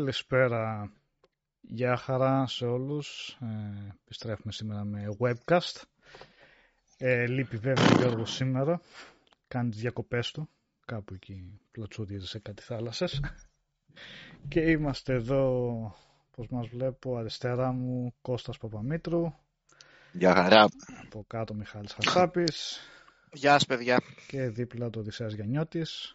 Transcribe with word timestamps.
Καλησπέρα. 0.00 0.92
Γεια 1.60 1.96
χαρά 1.96 2.46
σε 2.46 2.66
όλους. 2.66 3.38
Ε, 3.40 3.94
επιστρέφουμε 4.04 4.52
σήμερα 4.52 4.84
με 4.84 5.16
webcast. 5.18 5.82
Ε, 6.96 7.26
λείπει 7.26 7.56
βέβαια 7.56 7.86
ο 7.86 7.96
Γιώργος 7.98 8.34
σήμερα. 8.34 8.80
Κάνει 9.48 9.70
τις 9.70 9.80
διακοπές 9.80 10.30
του. 10.30 10.48
Κάπου 10.86 11.14
εκεί 11.14 11.60
πλατσούδιζε 11.70 12.26
σε 12.26 12.38
κάτι 12.38 12.62
θάλασσες. 12.62 13.20
Και 14.48 14.60
είμαστε 14.60 15.12
εδώ, 15.14 15.70
όπως 16.30 16.48
μας 16.48 16.68
βλέπω, 16.68 17.16
αριστερά 17.16 17.72
μου 17.72 18.14
Κώστας 18.22 18.58
Παπαμήτρου. 18.58 19.32
Γεια 20.12 20.34
χαρά. 20.34 20.68
Από 21.04 21.24
κάτω 21.26 21.54
Μιχάλης 21.54 21.92
Χαρτάπης. 21.92 22.80
Γεια 23.32 23.52
σας 23.52 23.66
παιδιά. 23.66 24.02
Και 24.26 24.48
δίπλα 24.48 24.90
το 24.90 24.98
Οδυσσέας 24.98 25.32
Γιαννιώτης. 25.32 26.14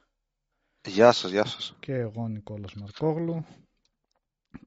Γεια 0.87 1.11
σας, 1.11 1.31
γεια 1.31 1.45
σας. 1.45 1.75
Και 1.79 1.93
εγώ 1.93 2.27
Νικόλας 2.27 2.73
Μαρκόγλου. 2.73 3.45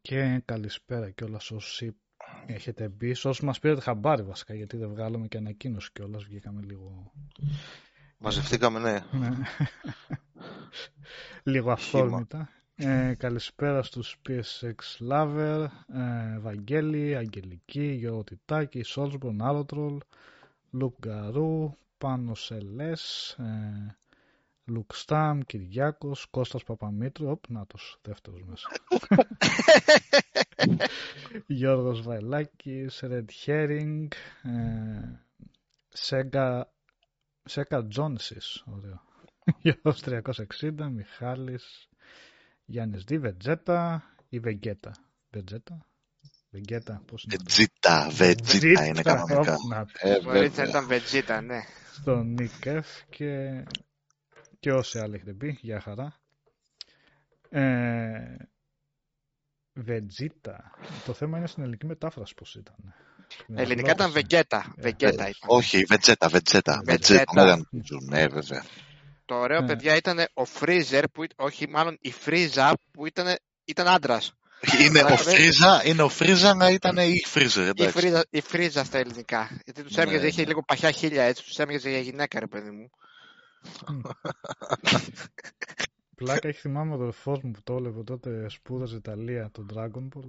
Και 0.02 0.42
καλησπέρα 0.44 1.10
κιόλας 1.10 1.50
όσοι 1.50 1.96
έχετε 2.46 2.88
μπει. 2.88 3.14
Σε 3.14 3.28
όσοι 3.28 3.44
μας 3.44 3.58
πήρατε 3.58 3.80
χαμπάρι 3.80 4.22
βασικά, 4.22 4.54
γιατί 4.54 4.76
δεν 4.76 4.88
βγάλαμε 4.88 5.26
και 5.28 5.36
ανακοίνωση 5.36 5.90
κιόλας. 5.92 6.24
Βγήκαμε 6.24 6.62
λίγο... 6.62 7.12
Μαζευτήκαμε, 8.18 8.78
ναι. 8.78 9.18
ναι. 9.18 9.30
λίγο 11.52 11.70
αυθόρμητα. 11.70 12.48
Ε, 12.80 13.14
καλησπέρα 13.18 13.82
στους 13.82 14.16
PSX 14.28 15.08
Lover, 15.10 15.66
ε, 15.94 16.38
Βαγγέλη, 16.38 17.16
Αγγελική, 17.16 17.84
Γιώργο 17.84 18.24
Τιτάκη, 18.24 18.82
Σόλσμπορν, 18.82 19.42
Άρωτρολ, 19.42 19.98
Λουκ 20.70 20.94
Γκαρού, 21.00 21.76
Πάνο 21.98 22.34
Σελές, 22.34 23.30
ε, 23.38 23.96
Λουκ 24.68 24.94
Στάμ, 24.94 25.40
Κυριάκος, 25.40 26.26
Κώστας 26.30 26.64
Παπαμήτρου, 26.64 27.30
οπ, 27.30 27.48
νάτος, 27.48 27.98
δεύτερος 28.02 28.44
μέσα. 28.44 28.68
Γιώργος 31.46 32.02
Βαϊλάκης, 32.02 33.02
Red 33.02 33.24
Herring, 33.46 34.06
ε, 34.42 35.20
Σέγκα, 35.88 36.72
Σέγκα 37.44 37.86
Τζόνσις, 37.86 38.64
ωραίο. 38.66 39.02
Γιώργος 39.62 40.02
360, 40.04 40.90
Μιχάλης, 40.90 41.88
Γιάννης 42.64 43.04
Δι, 43.04 43.18
Βετζέτα 43.18 44.04
ή 44.28 44.38
Βεγγέτα. 44.38 44.92
Βετζέτα, 45.30 45.86
Βεγγέτα, 46.50 47.02
πώς 47.06 47.24
είναι; 47.24 47.36
Βετζίτα, 47.36 48.08
Βετζίτα 48.10 48.86
είναι 48.86 49.02
κανονικά. 49.02 49.56
Ε, 49.98 50.20
Μπορεί 50.20 50.50
να 50.56 50.62
ήταν 50.62 50.86
Βετζίτα, 50.86 51.40
ναι. 51.40 51.60
Στον 51.92 52.32
Νίκεφ 52.32 52.86
και, 53.10 53.62
και 54.58 54.72
όσοι 54.72 54.98
άλλοι 54.98 55.14
έχετε 55.14 55.32
πει, 55.32 55.58
για 55.60 55.80
χαρά. 55.80 56.20
Ε, 57.48 58.36
Βετζίτα. 59.72 60.70
Το 61.04 61.12
θέμα 61.12 61.38
είναι 61.38 61.46
στην 61.46 61.62
ελληνική 61.62 61.86
μετάφραση 61.86 62.34
πώς 62.34 62.54
ήταν. 62.54 62.94
Ελληνικά 63.54 63.90
ήταν 63.90 64.10
Βεγγέτα. 64.10 64.74
Βεγγέτα 64.76 65.28
ήταν. 65.28 65.32
Όχι, 65.46 65.84
Βετζέτα, 65.84 66.28
Βετζέτα. 66.28 66.82
Βετζέτα. 66.84 67.58
Ναι, 68.08 68.26
βέβαια. 68.26 68.64
Το 69.24 69.34
ωραίο, 69.34 69.64
παιδιά, 69.64 69.96
ήταν 69.96 70.26
ο 70.34 70.44
Φρίζερ, 70.44 71.08
που, 71.08 71.24
όχι, 71.36 71.68
μάλλον 71.68 71.98
η 72.00 72.12
Φρίζα, 72.12 72.72
που 72.90 73.06
ήταν, 73.06 73.36
ήταν 73.64 73.88
άντρας. 73.88 74.32
Είναι 74.80 75.02
ο 75.02 75.16
Φρίζα, 75.16 75.82
είναι 75.84 76.02
ο 76.02 76.08
Φρίζα 76.08 76.54
να 76.54 76.70
ήταν 76.70 76.96
η 76.96 77.22
Φρίζερ, 77.26 77.70
Η 77.74 77.88
Φρίζα, 77.88 78.24
η 78.30 78.40
Φρίζα 78.40 78.84
στα 78.84 78.98
ελληνικά. 78.98 79.60
Γιατί 79.64 79.82
τους 79.82 79.96
έμοιαζε, 79.96 80.26
είχε 80.26 80.44
λίγο 80.44 80.62
παχιά 80.62 80.90
χίλια 80.90 81.22
έτσι, 81.22 81.44
τους 81.44 81.58
έμοιαζε 81.58 81.90
για 81.90 81.98
γυναίκα, 81.98 82.40
ρε 82.40 82.46
παιδί 82.46 82.70
μου. 82.70 82.90
Πλάκα 86.18 86.48
έχει 86.48 86.58
θυμάμαι 86.58 86.92
ο 86.92 86.94
αδερφός 86.94 87.40
μου 87.42 87.50
που 87.50 87.60
το 87.64 87.76
έλεγε 87.76 88.02
τότε 88.02 88.48
σπούδαζε 88.48 88.96
Ιταλία, 88.96 89.50
τον 89.52 89.66
Dragon 89.74 90.08
Ball. 90.16 90.28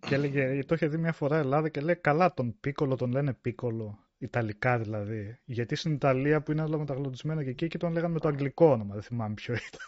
Και 0.00 0.14
έλεγε, 0.14 0.64
το 0.64 0.74
είχε 0.74 0.86
δει 0.86 0.96
μια 0.96 1.12
φορά 1.12 1.36
Ελλάδα 1.36 1.68
και 1.68 1.80
λέει 1.80 1.96
καλά 1.96 2.34
τον 2.34 2.56
Πίκολο 2.60 2.96
τον 2.96 3.10
λένε 3.10 3.34
Πίκολο. 3.34 3.98
Ιταλικά 4.18 4.78
δηλαδή. 4.78 5.38
Γιατί 5.44 5.74
στην 5.74 5.92
Ιταλία 5.92 6.42
που 6.42 6.52
είναι 6.52 6.62
όλα 6.62 6.78
μεταγλωτισμένα 6.78 7.44
και 7.44 7.50
εκεί 7.50 7.68
και 7.68 7.78
τον 7.78 7.92
λέγανε 7.92 8.12
με 8.12 8.18
το 8.18 8.28
αγγλικό 8.28 8.66
όνομα. 8.66 8.94
Δεν 8.94 9.02
θυμάμαι 9.02 9.34
ποιο 9.34 9.54
ήταν. 9.54 9.80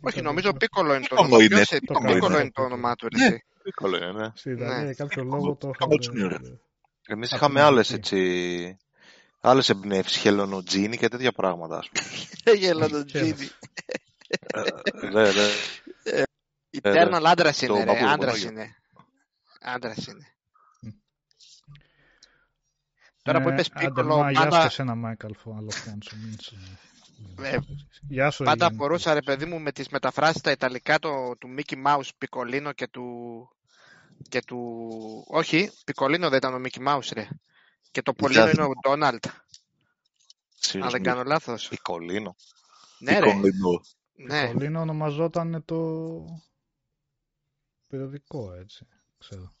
Όχι, 0.00 0.22
νομίζω 0.22 0.52
Πίκολο 0.52 0.94
είναι 0.94 1.06
το 1.08 1.16
όνομα. 1.18 1.42
είναι, 1.42 1.62
Πίκολο 2.12 2.40
είναι 2.40 2.50
το 2.50 2.62
όνομά 2.62 2.94
του. 2.94 3.08
Ναι, 3.16 3.36
Πίκολο 3.62 3.96
είναι, 3.96 4.12
ναι. 4.12 4.30
Στην 4.34 4.52
Ιταλία 4.52 4.84
για 4.84 4.94
κάποιο 4.94 5.24
λόγο 5.24 5.56
το 5.56 5.70
Εμείς 7.06 7.32
είχαμε 7.32 7.60
άλλες 7.60 7.92
έτσι... 7.92 8.78
Άλλες 9.48 9.68
εμπνεύσεις, 9.68 10.16
χελονοτζίνι 10.16 10.96
και 10.96 11.08
τέτοια 11.08 11.32
πράγματα, 11.32 11.78
ας 11.78 11.88
πούμε. 11.88 12.56
Χελονοτζίνι. 12.62 13.48
Ναι, 15.12 15.22
ναι. 15.22 15.48
Eternal 16.82 17.22
άντρας 17.24 17.62
είναι, 17.62 17.84
ρε. 17.84 18.08
Άντρας 18.08 18.42
είναι. 18.42 18.76
Άντρας 19.60 20.06
είναι. 20.06 20.26
Τώρα 23.22 23.42
που 23.42 23.48
είπες 23.48 23.68
Πίκολο, 23.68 24.16
πάντα... 24.16 24.30
Γεια 24.30 24.50
σου 24.50 24.58
και 24.60 24.66
εσένα, 24.66 24.94
Μάικλ, 24.94 25.26
Αλφόνσο. 25.26 26.16
Ε, 27.42 27.58
Γεια 28.08 28.30
σου, 28.30 28.44
πάντα 28.44 28.70
μπορούσα, 28.70 29.14
ρε 29.14 29.22
παιδί 29.22 29.44
μου, 29.44 29.60
με 29.60 29.72
τις 29.72 29.88
μεταφράσεις 29.88 30.38
στα 30.38 30.50
Ιταλικά 30.50 30.98
το, 30.98 31.36
του 31.38 31.54
Mickey 31.58 31.86
Mouse 31.86 32.08
Πικολίνο 32.18 32.72
και 32.72 32.88
του... 32.88 33.04
Και 34.28 34.42
του... 34.46 34.58
Όχι, 35.28 35.70
Πικολίνο 35.84 36.28
δεν 36.28 36.38
ήταν 36.38 36.54
ο 36.54 36.60
Mickey 36.64 36.88
Mouse, 36.88 37.08
ρε. 37.12 37.28
Και 37.90 38.02
το 38.02 38.14
Πολίνο 38.14 38.48
είναι 38.48 38.64
ο 38.64 38.72
Ντόναλτ. 38.80 39.26
Αν 40.82 40.90
δεν 40.90 41.02
κάνω 41.02 41.22
λάθος. 41.22 41.68
Πικολίνο. 41.68 42.36
Ναι, 42.98 43.18
ρε. 43.18 43.34
Ναι. 44.14 44.46
Πικολίνο 44.46 44.80
ονομαζόταν 44.80 45.64
το 45.64 45.78
περιοδικό, 47.86 48.52
έτσι. 48.52 48.86
Ξέρω. 49.18 49.52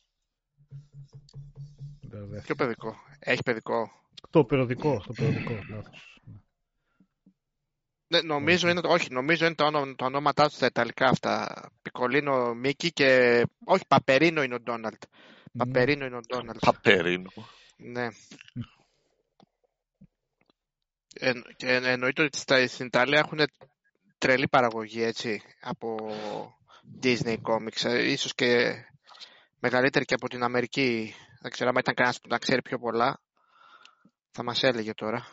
Ποιο 2.42 2.54
παιδικό; 2.54 2.96
Έχει 3.18 3.42
παιδικό. 3.42 3.90
Το 4.30 4.44
περιοδικό. 4.44 5.02
Το 5.06 5.12
περιοδικό. 5.12 5.58
Λάθος. 5.70 6.20
Ναι, 8.08 8.20
νομίζω 8.20 8.68
είναι, 8.68 8.80
όχι, 8.84 9.12
νομίζω 9.12 9.46
είναι 9.46 9.54
τα, 9.54 9.64
ονο, 9.64 9.94
τα 9.94 10.06
ονόματά 10.06 10.46
τους 10.46 10.56
στα 10.56 10.66
Ιταλικά 10.66 11.08
αυτά. 11.08 11.62
Πικολίνο 11.82 12.54
Μίκη 12.54 12.92
και. 12.92 13.42
Όχι, 13.64 13.82
Παπερίνο 13.88 14.42
είναι 14.42 14.54
ο 14.54 14.60
Ντόναλτ. 14.60 15.02
Παπερίνο 15.58 16.04
είναι 16.04 16.16
ο 16.16 16.20
Ντόναλτ. 16.20 16.58
Παπερίνο. 16.58 17.30
Ναι. 17.76 18.08
Ε, 21.14 21.32
και 21.56 21.72
εννοείται 21.72 22.22
ότι 22.22 22.38
στα, 22.38 22.66
στην 22.66 22.86
Ιταλία 22.86 23.18
έχουν 23.18 23.40
τρελή 24.18 24.48
παραγωγή 24.48 25.02
έτσι 25.02 25.42
από 25.60 25.96
Disney 27.02 27.36
Comics. 27.42 28.04
Ίσως 28.04 28.34
και 28.34 28.74
μεγαλύτερη 29.60 30.04
και 30.04 30.14
από 30.14 30.28
την 30.28 30.42
Αμερική. 30.42 31.14
Δεν 31.40 31.50
ξέρω 31.50 31.68
αν 31.68 31.76
ήταν 31.76 31.94
κανένας 31.94 32.20
που 32.20 32.28
να 32.28 32.38
ξέρει 32.38 32.62
πιο 32.62 32.78
πολλά. 32.78 33.20
Θα 34.30 34.42
μας 34.42 34.62
έλεγε 34.62 34.94
τώρα. 34.94 35.26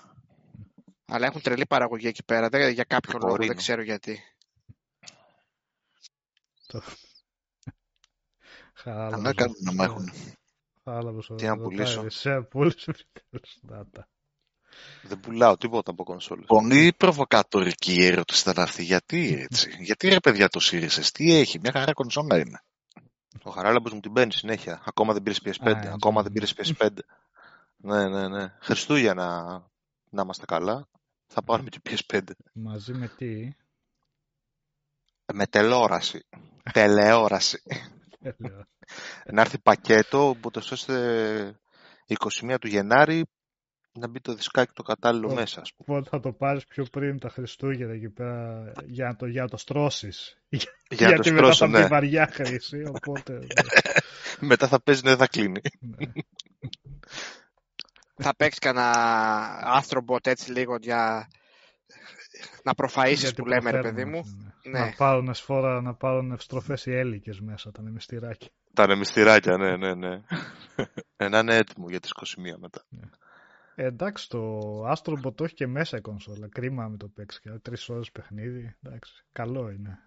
Αλλά 1.05 1.25
έχουν 1.25 1.41
τρελή 1.41 1.65
παραγωγή 1.65 2.07
εκεί 2.07 2.23
πέρα. 2.23 2.49
Δεν, 2.49 2.71
για 2.71 2.83
κάποιο 2.83 3.19
λόγο 3.21 3.35
δεν 3.35 3.55
ξέρω 3.55 3.81
γιατί. 3.81 4.19
Χάλα. 8.73 9.17
Να 9.17 9.33
κάνουν 9.33 9.55
να 9.59 9.73
μ' 9.73 9.81
έχουν. 10.83 11.37
Τι 11.37 11.45
να 11.45 11.57
πουλήσω; 11.57 12.09
Σε 12.09 12.41
πούλησε 12.41 12.93
Δεν 15.01 15.19
πουλάω 15.19 15.57
τίποτα 15.57 15.91
από 15.91 16.03
κονσόλες. 16.03 16.45
Πολύ 16.45 16.93
προβοκατορική 16.97 18.03
ερώτηση 18.03 18.49
ήταν 18.49 18.63
αυτή. 18.63 18.83
Γιατί 18.83 19.47
έτσι; 19.49 19.69
Γιατί 19.87 20.09
ρε 20.09 20.19
παιδιά 20.19 20.49
το 20.49 20.59
σύρισες. 20.59 21.11
Τι 21.11 21.33
έχει; 21.33 21.59
Μια 21.59 21.71
χαρά 21.71 21.93
κονσόλα 21.93 22.37
είναι. 22.39 22.61
Ο 23.43 23.49
Χαράλαμπος 23.49 23.93
μου 23.93 23.99
την 23.99 24.13
παίρνει 24.13 24.33
συνέχεια. 24.33 24.81
Ακόμα 24.85 25.13
δεν 25.13 25.23
πήρε 25.23 25.35
PS5. 25.43 25.87
Ακόμα 25.93 26.23
δεν 26.23 26.31
πήρε 26.31 26.45
PS5. 26.55 26.89
ναι, 27.77 28.07
ναι, 28.07 28.27
ναι. 28.27 28.53
Χριστούγεννα 28.59 29.61
να 30.09 30.21
είμαστε 30.21 30.45
καλά. 30.45 30.87
Θα 31.27 31.43
πάρουμε 31.43 31.69
και 31.69 31.81
PS5. 31.83 32.21
Μαζί 32.53 32.93
με 32.93 33.07
τι; 33.07 33.55
Με 35.33 35.45
τελεόραση. 35.53 36.25
Τελεόραση. 36.73 37.61
Να 39.33 39.41
έρθει 39.41 39.59
πακέτο, 39.59 40.29
οπότε 40.29 40.59
ώστε 40.71 41.59
21 42.41 42.55
του 42.59 42.67
Γενάρη 42.67 43.25
να 43.93 44.07
μπει 44.07 44.19
το 44.19 44.33
δισκάκι 44.33 44.71
το 44.73 44.83
κατάλληλο 44.83 45.29
Ο, 45.31 45.33
μέσα. 45.33 45.61
Ας 45.61 45.73
πούμε. 45.73 45.97
Οπότε 45.97 46.09
θα 46.09 46.19
το 46.19 46.31
πάρεις 46.31 46.65
πιο 46.65 46.85
πριν 46.91 47.19
τα 47.19 47.29
Χριστούγεννα 47.29 47.93
εκεί 47.93 48.09
πέρα 48.09 48.71
για 48.85 49.07
να 49.07 49.15
το, 49.15 49.25
για 49.25 49.47
το 49.47 49.57
στρώσεις. 49.57 50.41
Για 50.49 50.67
Γιατί 50.87 51.29
το 51.29 51.33
μετά 51.33 51.51
στρώσω, 51.51 51.65
θα 51.65 51.67
ναι. 51.67 51.81
μπει 51.81 51.87
βαριά 51.87 52.29
χρήση, 52.31 52.83
οπότε... 52.93 53.39
μετά 54.51 54.67
θα 54.67 54.81
παίζει, 54.81 55.01
ναι, 55.03 55.09
δεν 55.09 55.19
θα 55.19 55.27
κλείνει. 55.27 55.61
ναι. 55.79 56.11
θα 58.15 58.35
παίξεις 58.35 58.59
κανένα 58.59 59.81
Astrobot 59.81 60.27
έτσι 60.27 60.51
λίγο 60.51 60.77
για 60.81 61.27
να 62.63 62.73
προφαΐσεις 62.77 63.15
Γιατί 63.15 63.41
που 63.41 63.47
λέμε 63.47 63.71
ρε 63.71 63.79
προφέρουμε, 63.79 64.01
παιδί 64.01 64.09
μου. 64.09 64.52
Ναι. 64.63 64.79
Ναι. 64.79 64.85
Να 64.85 64.93
πάρουν 64.97 65.33
σφόρα, 65.33 65.81
να 65.81 65.93
πάρουν 65.93 66.31
ευστροφές 66.31 66.85
οι 66.85 66.91
έλικες 66.91 67.39
μέσα, 67.39 67.71
τα 67.71 67.81
νεμιστηράκια. 67.81 68.49
Τα 68.73 68.87
νεμιστηράκια, 68.87 69.57
ναι, 69.57 69.77
ναι, 69.77 69.93
ναι. 69.93 70.21
Ε, 71.17 71.27
να 71.27 71.39
είναι 71.39 71.55
έτοιμο 71.55 71.89
για 71.89 71.99
τις 71.99 72.11
21 72.37 72.57
μετά. 72.59 72.85
Ε, 73.75 73.85
εντάξει, 73.85 74.29
το 74.29 74.59
Astrobot 74.91 75.35
το 75.35 75.43
έχει 75.43 75.53
και 75.53 75.67
μέσα 75.67 75.97
η 75.97 76.01
κονσόλα. 76.01 76.47
Κρίμα 76.47 76.87
με 76.87 76.97
το 76.97 77.07
παίξεις. 77.07 77.41
Τρεις 77.61 77.89
ώρες 77.89 78.11
παιχνίδι. 78.11 78.75
Εντάξει, 78.81 79.25
καλό 79.31 79.69
είναι. 79.69 79.99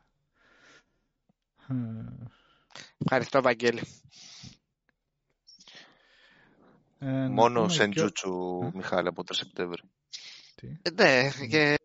Ευχαριστώ, 2.98 3.42
Βαγγέλη. 3.42 3.82
Ε, 6.98 7.28
Μόνο 7.28 7.68
Σεντζούτσου, 7.68 8.58
και... 8.60 8.76
Μιχάλη, 8.76 9.08
από 9.08 9.25
το 9.25 9.34
Σεπτέμβρη. 9.34 9.82
Ε, 10.82 10.90
ναι, 10.90 11.30
και 11.48 11.78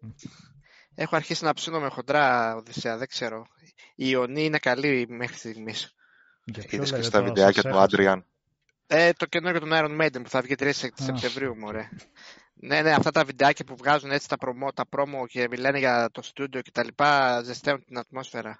έχω 0.96 1.16
αρχίσει 1.16 1.44
να 1.44 1.54
ψήνω 1.54 1.80
με 1.80 1.90
χοντρά 1.90 2.56
Οδυσσέα, 2.56 2.98
δεν 2.98 3.08
ξέρω. 3.08 3.46
Η 3.96 4.06
Ιωνή 4.10 4.44
είναι 4.44 4.58
καλή 4.58 5.06
μέχρι 5.10 5.38
στιγμής. 5.38 5.96
Είδες 6.70 6.92
και 6.92 7.02
στα 7.02 7.24
βιντεάκια 7.24 7.64
του 7.64 7.78
Άντριαν. 7.78 8.26
Ε, 8.88 9.14
το 9.14 9.26
καινούργιο 9.26 9.60
του 9.60 9.68
Iron 9.72 10.02
Maiden 10.02 10.22
που 10.24 10.30
θα 10.30 10.42
βγει 10.42 10.56
3 10.60 10.70
Σεπτεμβρίου, 10.74 11.58
μωρέ. 11.58 11.90
Ναι, 12.54 12.82
ναι, 12.82 12.92
αυτά 12.92 13.12
τα 13.12 13.24
βιντεάκια 13.24 13.66
που 13.66 13.76
βγάζουν 13.76 14.12
έτσι 14.12 14.28
τα 14.28 14.38
προμο, 14.38 14.72
τα 14.72 14.84
promo 14.90 15.28
και 15.28 15.48
μιλάνε 15.50 15.78
για 15.78 16.10
το 16.12 16.22
στούντιο 16.22 16.62
και 16.62 16.72
τα 16.72 16.84
λοιπά, 16.84 17.42
ζεσταίνουν 17.44 17.86
την 17.86 17.98
ατμόσφαιρα. 17.98 18.60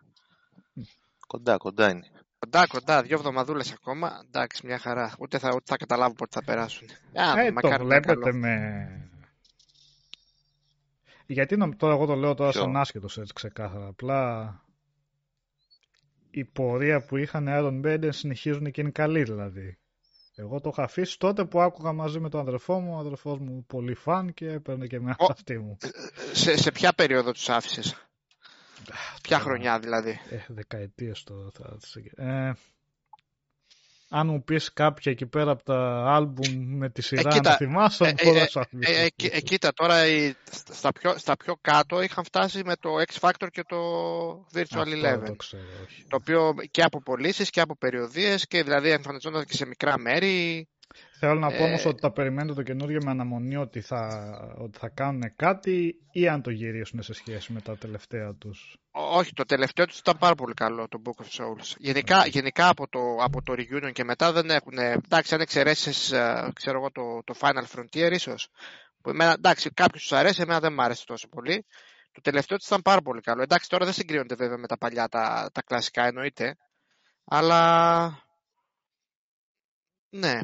Κοντά, 1.28 1.58
κοντά 1.58 1.90
είναι. 1.90 2.08
Κοντά, 2.40 2.68
κοντά, 2.68 3.02
δύο 3.02 3.18
εβδομαδούλες 3.18 3.72
ακόμα. 3.72 4.24
Εντάξει, 4.28 4.66
μια 4.66 4.78
χαρά. 4.78 5.16
Ούτε 5.20 5.38
θα, 5.38 5.50
ούτε 5.50 5.64
θα 5.66 5.78
καταλάβω 5.78 6.14
πότε 6.14 6.40
θα 6.40 6.44
περάσουν. 6.44 6.88
Ε, 7.14 7.52
το 7.52 7.86
βλέπετε 7.86 8.34
με... 8.34 9.11
Γιατί 11.32 11.76
τώρα 11.78 11.94
εγώ 11.94 12.06
το 12.06 12.16
λέω 12.16 12.34
τώρα 12.34 12.52
σαν 12.52 12.78
άσχετος 12.78 13.18
έτσι 13.18 13.34
ξεκάθαρα. 13.34 13.88
Απλά 13.88 14.56
η 16.32 16.46
πορεία 16.46 17.02
που 17.02 17.18
είχαν 17.18 17.46
Iron 17.50 17.86
Maiden 17.86 18.10
συνεχίζουν 18.12 18.72
και 18.72 18.82
είναι 18.82 18.90
καλή 18.90 19.24
δηλαδή. 19.24 19.78
Εγώ 20.36 20.62
το 20.62 20.70
είχα 20.74 20.84
αφήσει 20.84 21.20
τότε 21.20 21.46
που 21.46 21.62
άκουγα 21.62 21.94
μαζί 21.94 22.20
με 22.20 22.30
τον 22.30 22.40
αδερφό 22.40 22.80
μου, 22.80 22.94
ο 22.96 22.98
αδερφός 22.98 23.40
μου 23.40 23.66
πολύ 23.68 23.94
φαν 23.94 24.34
και 24.34 24.52
έπαιρνε 24.52 24.88
και 24.88 25.00
με 25.00 25.16
αυτή 25.30 25.58
μου. 25.60 25.78
Σε, 26.34 26.58
σε 26.58 26.72
ποια 26.72 26.94
περίοδο 26.94 27.32
τους 27.32 27.50
άφησες; 27.50 28.08
Ποια 29.22 29.40
χρονιά 29.40 29.80
δηλαδή; 29.80 30.20
Ε, 30.30 30.38
δεκαετίες 30.48 31.24
τώρα 31.24 31.50
θα... 31.54 31.78
Ε, 32.24 32.54
αν 34.14 34.28
μου 34.28 34.44
πεις 34.44 34.74
κάποια 34.74 35.12
εκεί 35.12 35.26
πέρα 35.26 35.52
από 35.52 35.64
τα 35.64 36.04
άλμπουμ 36.06 36.78
με 36.78 36.90
τη 36.90 37.02
σειρά 37.02 37.30
ε, 37.30 37.34
κοίτα, 37.34 37.50
να 37.50 37.56
θυμάσαι, 37.56 38.06
ε, 38.18 38.24
μπορώ 38.24 38.40
ε, 38.80 39.06
ε, 39.06 39.08
ε, 39.32 39.42
κοίτα, 39.42 39.74
τώρα 39.74 39.96
στα, 40.72 40.92
πιο, 40.92 41.18
στα 41.18 41.38
πιο 41.38 41.58
κάτω 41.62 42.02
είχαν 42.02 42.24
φτάσει 42.24 42.62
με 42.66 42.76
το 42.76 42.90
X 43.08 43.20
Factor 43.20 43.48
και 43.52 43.64
το 43.68 43.78
Virtual 44.54 44.86
Eleven. 44.86 45.26
Το, 45.26 45.36
ξέρω, 45.36 45.64
το 46.08 46.16
οποίο 46.16 46.54
και 46.72 46.84
από 46.84 47.02
πωλήσεις 47.02 47.50
και 47.50 47.62
από 47.62 47.76
περιοδίες 47.78 48.48
και 48.48 48.64
δηλαδή 48.64 48.90
εμφανιζόταν 48.90 49.46
και 49.46 49.54
σε 49.54 49.66
μικρά 49.66 49.98
μέρη. 49.98 50.68
Θέλω 51.24 51.40
να 51.40 51.52
πω 51.52 51.64
όμως 51.64 51.86
ότι 51.86 52.02
τα 52.02 52.12
περιμένετε 52.12 52.54
το 52.54 52.64
καινούργιο 52.64 53.00
με 53.04 53.12
αναμονή 53.12 53.56
ότι 53.56 53.82
θα, 53.82 54.08
ότι 54.58 54.78
θα 54.78 54.90
κάνουν 54.90 55.36
κάτι 55.36 55.96
ή 56.12 56.28
αν 56.28 56.42
το 56.42 56.50
γυρίσουν 56.50 57.02
σε 57.02 57.14
σχέση 57.14 57.54
με 57.54 57.62
τα 57.62 57.78
τελευταία 57.78 58.34
τους. 58.34 58.78
Όχι, 58.92 59.34
το 59.34 59.44
τελευταίο 59.44 59.86
τους 59.86 60.00
ήταν 60.00 60.18
πάρα 60.18 60.36
πολύ 60.36 60.54
καλό, 60.54 60.88
το 60.88 61.02
Book 61.06 61.24
of 61.24 61.26
Souls. 61.26 61.76
Γενικά, 61.78 62.26
γενικά 62.28 62.68
από, 62.70 62.88
το, 62.88 63.00
από 63.20 63.42
το 63.44 63.54
Reunion 63.54 63.92
και 63.94 64.04
μετά 64.04 64.32
δεν 64.32 64.50
έχουν. 64.50 64.78
Εντάξει, 64.78 65.34
αν 65.34 65.42
εξαιρέσεις 65.42 66.14
ξέρω 66.54 66.78
εγώ, 66.78 66.92
το, 66.92 67.24
το 67.24 67.36
Final 67.40 67.66
Frontier, 67.76 68.12
ίσως. 68.12 68.50
εντάξει, 69.34 69.70
κάποιου 69.70 70.00
τους 70.00 70.12
αρέσει, 70.12 70.42
εμένα 70.42 70.60
δεν 70.60 70.74
μου 70.74 70.82
άρεσε 70.82 71.06
τόσο 71.06 71.28
πολύ. 71.28 71.66
Το 72.12 72.22
τελευταίο 72.22 72.58
τους 72.58 72.68
ήταν 72.68 72.82
πάρα 72.82 73.02
πολύ 73.02 73.22
καλό. 73.22 73.42
Εντάξει, 73.42 73.70
τώρα 73.70 73.86
δεν 73.86 73.94
συγκρίνονται 73.94 74.36
βέβαια 74.36 74.58
με 74.58 74.68
τα 74.68 74.78
παλιά, 74.78 75.08
τα, 75.08 75.50
τα 75.54 75.62
κλασικά 75.62 76.06
εννοείται. 76.06 76.58
Αλλά. 77.26 78.30
Ναι, 80.10 80.40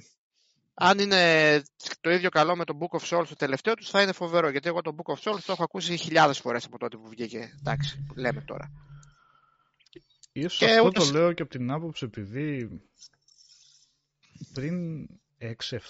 αν 0.79 0.99
είναι 0.99 1.63
το 2.01 2.09
ίδιο 2.09 2.29
καλό 2.29 2.55
με 2.55 2.65
το 2.65 2.77
Book 2.79 2.99
of 2.99 3.17
Souls 3.17 3.25
το 3.27 3.35
τελευταίο 3.35 3.73
τους, 3.73 3.89
θα 3.89 4.01
είναι 4.01 4.11
φοβερό. 4.11 4.49
Γιατί 4.49 4.67
εγώ 4.67 4.81
το 4.81 4.95
Book 4.97 5.13
of 5.13 5.15
Souls 5.15 5.39
το 5.45 5.51
έχω 5.51 5.63
ακούσει 5.63 5.97
χιλιάδες 5.97 6.39
φορές 6.39 6.65
από 6.65 6.77
τότε 6.77 6.97
που 6.97 7.09
βγήκε. 7.09 7.53
Εντάξει, 7.59 8.05
λέμε 8.15 8.41
τώρα. 8.41 8.71
Ίσως 10.31 10.57
και 10.57 10.65
αυτό 10.65 10.91
το 10.91 11.11
λέω 11.11 11.33
και 11.33 11.41
από 11.41 11.51
την 11.51 11.71
άποψη 11.71 12.05
επειδή 12.05 12.81
πριν 14.53 15.07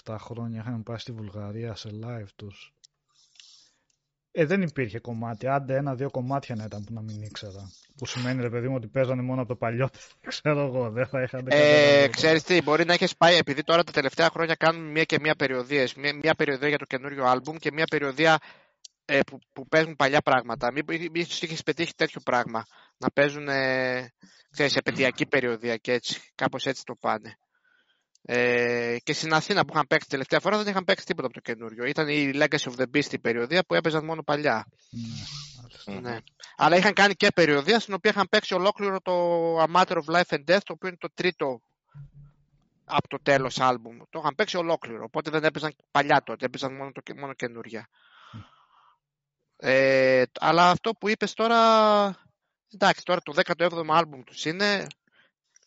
6-7 0.04 0.16
χρόνια 0.18 0.60
είχαμε 0.60 0.82
πάει 0.82 0.98
στη 0.98 1.12
Βουλγαρία 1.12 1.74
σε 1.74 1.90
live 2.04 2.28
τους 2.36 2.74
ε, 4.32 4.44
δεν 4.44 4.62
υπήρχε 4.62 4.98
κομμάτι. 4.98 5.48
Άντε 5.48 5.76
ένα-δύο 5.76 6.10
κομμάτια 6.10 6.54
να 6.54 6.64
ήταν 6.64 6.84
που 6.84 6.92
να 6.92 7.00
μην 7.00 7.22
ήξερα. 7.22 7.72
Που 7.96 8.06
σημαίνει 8.06 8.42
ρε 8.42 8.50
παιδί 8.50 8.68
μου 8.68 8.74
ότι 8.74 8.86
παίζανε 8.86 9.22
μόνο 9.22 9.40
από 9.40 9.48
το 9.48 9.56
παλιό. 9.56 9.88
ξέρω 10.28 10.60
εγώ, 10.60 10.90
δεν 10.90 11.06
θα 11.06 11.22
είχαν. 11.22 11.46
Ε, 11.48 12.08
ξέρεις 12.08 12.42
τι, 12.42 12.62
μπορεί 12.62 12.84
να 12.84 12.92
έχεις 12.92 13.16
πάει, 13.16 13.36
επειδή 13.36 13.62
τώρα 13.62 13.84
τα 13.84 13.92
τελευταία 13.92 14.28
χρόνια 14.32 14.54
κάνουν 14.54 14.90
μία 14.90 15.04
και 15.04 15.18
μία 15.20 15.34
περιοδίες. 15.34 15.94
Μία, 15.94 16.14
μία 16.14 16.34
περιοδία 16.34 16.68
για 16.68 16.78
το 16.78 16.84
καινούριο 16.84 17.24
άλμπουμ 17.24 17.56
και 17.56 17.70
μία 17.72 17.84
περιοδία 17.90 18.38
ε, 19.04 19.20
που, 19.26 19.38
που 19.52 19.68
παίζουν 19.68 19.96
παλιά 19.96 20.20
πράγματα. 20.20 20.72
Μην 20.72 20.84
είχες 21.22 21.62
πετύχει 21.62 21.94
τέτοιο 21.94 22.20
πράγμα. 22.24 22.64
Να 22.96 23.10
παίζουν, 23.10 23.48
ε, 23.48 24.12
ξέρεις, 24.50 24.76
επαιτειακή 24.76 25.26
περιοδία 25.26 25.76
και 25.76 25.92
έτσι. 25.92 26.20
Κάπως 26.34 26.66
έτσι 26.66 26.84
το 26.84 26.94
πάνε. 27.00 27.38
Ε, 28.22 28.96
και 29.02 29.12
στην 29.12 29.32
Αθήνα 29.32 29.64
που 29.64 29.72
είχαν 29.72 29.86
παίξει 29.86 30.08
τελευταία 30.08 30.40
φορά 30.40 30.56
δεν 30.56 30.66
είχαν 30.66 30.84
παίξει 30.84 31.04
τίποτα 31.04 31.26
από 31.26 31.34
το 31.34 31.40
καινούριο. 31.40 31.84
Ήταν 31.84 32.08
η 32.08 32.30
Legacy 32.34 32.70
of 32.70 32.74
the 32.76 32.84
Beast 32.94 33.12
η 33.12 33.18
περιοδία 33.18 33.64
που 33.64 33.74
έπαιζαν 33.74 34.04
μόνο 34.04 34.22
παλιά. 34.22 34.66
Ναι, 35.84 36.00
ναι. 36.00 36.18
Αλλά 36.56 36.76
είχαν 36.76 36.92
κάνει 36.92 37.14
και 37.14 37.30
περιοδία 37.34 37.80
στην 37.80 37.94
οποία 37.94 38.10
είχαν 38.10 38.28
παίξει 38.28 38.54
ολόκληρο 38.54 39.00
το 39.00 39.12
A 39.62 39.66
Matter 39.74 39.96
of 39.96 40.14
Life 40.14 40.36
and 40.36 40.44
Death, 40.50 40.62
το 40.64 40.72
οποίο 40.72 40.88
είναι 40.88 40.96
το 41.00 41.08
τρίτο 41.14 41.60
από 42.84 43.08
το 43.08 43.18
τέλος 43.22 43.60
άλμπουμ. 43.60 43.98
Το 44.10 44.18
είχαν 44.18 44.34
παίξει 44.34 44.56
ολόκληρο, 44.56 45.04
οπότε 45.04 45.30
δεν 45.30 45.44
έπαιζαν 45.44 45.74
παλιά 45.90 46.22
τότε, 46.22 46.44
έπαιζαν 46.44 46.74
μόνο, 46.74 46.92
το, 46.92 47.02
μόνο 47.16 47.32
καινούρια. 47.32 47.88
Ε, 49.56 50.22
αλλά 50.40 50.70
αυτό 50.70 50.92
που 50.92 51.08
είπες 51.08 51.34
τώρα, 51.34 51.56
εντάξει, 52.74 53.02
τώρα 53.04 53.20
το 53.20 53.34
17ο 53.44 53.84
άλμπουμ 53.88 54.22
τους 54.22 54.44
είναι, 54.44 54.86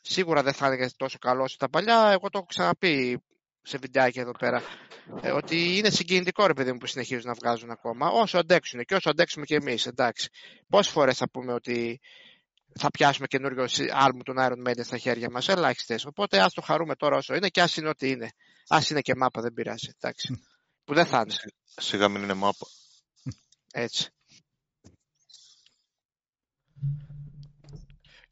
Σίγουρα 0.01 0.43
δεν 0.43 0.53
θα 0.53 0.73
είναι 0.73 0.89
τόσο 0.97 1.17
καλό 1.17 1.43
όσο 1.43 1.57
τα 1.57 1.69
παλιά. 1.69 2.09
Εγώ 2.11 2.29
το 2.29 2.37
έχω 2.37 2.45
ξαναπεί 2.45 3.23
σε 3.61 3.77
βιντεάκια 3.77 4.21
εδώ 4.21 4.31
πέρα. 4.31 4.61
Ε, 5.21 5.31
ότι 5.31 5.77
είναι 5.77 5.89
συγκινητικό 5.89 6.45
ρε 6.45 6.53
παιδί 6.53 6.71
μου 6.71 6.77
που 6.77 6.87
συνεχίζουν 6.87 7.25
να 7.25 7.33
βγάζουν 7.33 7.71
ακόμα. 7.71 8.07
Όσο 8.09 8.37
αντέξουν 8.37 8.83
και 8.83 8.95
όσο 8.95 9.09
αντέξουμε 9.09 9.45
και 9.45 9.55
εμείς, 9.55 9.85
εντάξει. 9.85 10.29
Πόσες 10.69 10.91
φορές 10.91 11.17
θα 11.17 11.29
πούμε 11.29 11.53
ότι 11.53 11.99
θα 12.79 12.91
πιάσουμε 12.91 13.27
καινούριο 13.27 13.65
άλμου 13.91 14.23
των 14.23 14.35
Iron 14.39 14.69
Maiden 14.69 14.83
στα 14.83 14.97
χέρια 14.97 15.29
μας, 15.31 15.47
ελάχιστες. 15.47 16.05
Οπότε 16.05 16.39
ας 16.39 16.53
το 16.53 16.61
χαρούμε 16.61 16.95
τώρα 16.95 17.17
όσο 17.17 17.35
είναι 17.35 17.49
και 17.49 17.61
ας 17.61 17.77
είναι 17.77 17.89
ό,τι 17.89 18.09
είναι. 18.09 18.31
Α 18.67 18.79
είναι 18.89 19.01
και 19.01 19.15
μάπα, 19.15 19.41
δεν 19.41 19.53
πειράζει. 19.53 19.91
Εντάξει. 19.97 20.41
που 20.85 20.93
δεν 20.93 21.05
θα 21.05 21.17
είναι. 21.25 21.35
Σιγά 21.75 22.09
μην 22.09 22.23
είναι 22.23 22.33
μάπα. 22.33 22.65
Έτσι. 23.71 24.09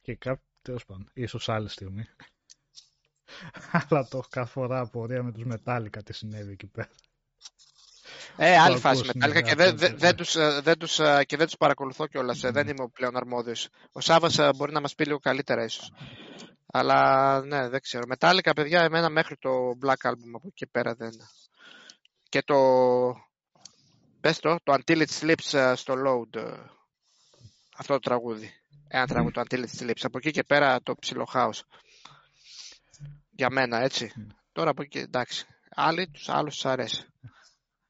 Και 0.02 0.16
κάπου 0.16 0.49
Τέλος 0.70 0.86
πάντων, 0.86 1.10
ίσως 1.14 1.50
άλλη 1.50 1.70
στιγμή. 1.70 2.06
Αλλά 3.72 4.08
το 4.08 4.18
έχω 4.18 4.28
κάθε 4.30 4.52
φορά 4.52 4.80
απορία 4.80 5.24
με 5.24 5.32
τους 5.32 5.44
Μετάλλικα 5.44 6.04
τι 6.04 6.14
συνέβη 6.14 6.52
εκεί 6.52 6.68
πέρα. 6.68 6.90
Ε, 8.38 8.58
άλλη 8.58 8.78
φάση 8.78 9.06
Μετάλλικα 9.06 9.42
και 9.42 9.56
δεν 9.56 9.78
δε, 9.78 9.90
δε 9.90 10.14
τους, 10.14 10.36
ε, 10.36 10.62
δε 10.62 10.76
τους, 10.76 11.00
ε, 11.00 11.24
και 11.26 11.38
δεν 11.38 11.46
τους 11.46 11.58
παρακολουθώ 11.58 12.08
κιόλας. 12.08 12.42
Mm. 12.46 12.52
Δεν 12.52 12.68
είμαι 12.68 12.84
ο 12.84 12.90
πλέον 12.90 13.18
αρμόδιος. 13.18 13.70
Ο 13.92 14.00
Σάββας 14.00 14.56
μπορεί 14.56 14.72
να 14.72 14.82
μας 14.82 14.96
πει 14.96 15.06
λίγο 15.06 15.20
καλύτερα 15.20 15.64
ίσως. 15.64 15.92
Αλλά 16.66 17.42
ναι, 17.42 17.70
δεν 17.70 17.82
ξέρω. 17.82 18.04
Μετάλλικα, 18.08 18.54
παιδιά, 18.54 18.82
εμένα 18.82 19.10
μέχρι 19.10 19.38
το 19.38 19.50
Black 19.86 20.10
Album 20.10 20.32
από 20.34 20.48
εκεί 20.48 20.68
πέρα 20.68 20.94
δεν... 20.96 21.12
Και 22.30 22.44
το... 22.44 22.56
Πες 24.20 24.40
το, 24.40 24.56
το 24.64 24.74
Until 24.74 25.06
It 25.06 25.20
Slips 25.20 25.74
στο 25.76 25.94
Load. 26.06 26.58
Αυτό 27.78 27.94
το 27.94 28.00
τραγούδι. 28.00 28.59
Ένα 28.92 29.08
τραγούδι 29.08 29.34
του 29.34 29.40
Αντίλη 29.40 29.68
τη 29.68 29.84
Λήψη. 29.84 30.06
Από 30.06 30.18
εκεί 30.18 30.32
και 30.32 30.44
πέρα 30.44 30.82
το 30.82 30.96
ψηλό 30.96 31.26
χάος. 31.26 31.64
Για 33.32 33.50
μένα, 33.50 33.78
έτσι. 33.82 34.12
Τώρα 34.52 34.70
από 34.70 34.82
εκεί, 34.82 34.98
εντάξει. 34.98 35.46
Άλλοι 35.70 36.10
τους 36.10 36.30
άλλους 36.30 36.54
τους 36.54 36.66
αρέσει. 36.66 37.06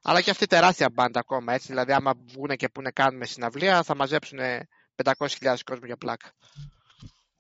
Αλλά 0.02 0.22
και 0.22 0.30
αυτή 0.30 0.46
τεράστια 0.46 0.90
μπάντα 0.90 1.20
ακόμα, 1.20 1.54
έτσι. 1.54 1.68
Δηλαδή, 1.68 1.94
άμα 1.94 2.14
βγουν 2.28 2.56
και 2.56 2.70
πούνε 2.70 2.92
κάνουμε 2.92 3.26
συναυλία, 3.26 3.84
θα 3.84 3.96
μαζέψουν 3.96 4.40
500.000 5.04 5.56
κόσμο 5.66 5.86
για 5.86 5.98
πλάκα. 5.98 6.32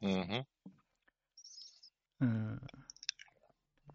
Mm-hmm. 0.01 0.41
Ε, 2.17 2.27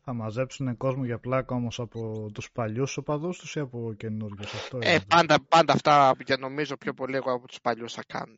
θα 0.05 0.13
μαζέψουν 0.13 0.77
κόσμο 0.77 1.05
για 1.05 1.19
πλάκα 1.19 1.55
όμως 1.55 1.81
από 1.81 2.31
τους 2.35 2.51
παλιούς 2.53 2.97
οπαδούς 2.97 3.39
τους 3.39 3.55
ή 3.55 3.61
από 3.61 3.95
καινούργιους 3.97 4.55
αυτό. 4.55 4.79
Ε, 4.83 4.99
πάντα, 5.09 5.45
πάντα 5.49 5.73
αυτά 5.73 6.17
και 6.25 6.37
νομίζω 6.37 6.77
πιο 6.77 6.95
πολύ 6.95 7.17
εγώ 7.17 7.33
από 7.33 7.47
τους 7.47 7.61
παλιούς 7.61 7.93
θα 7.93 8.03
κάνουν. 8.07 8.37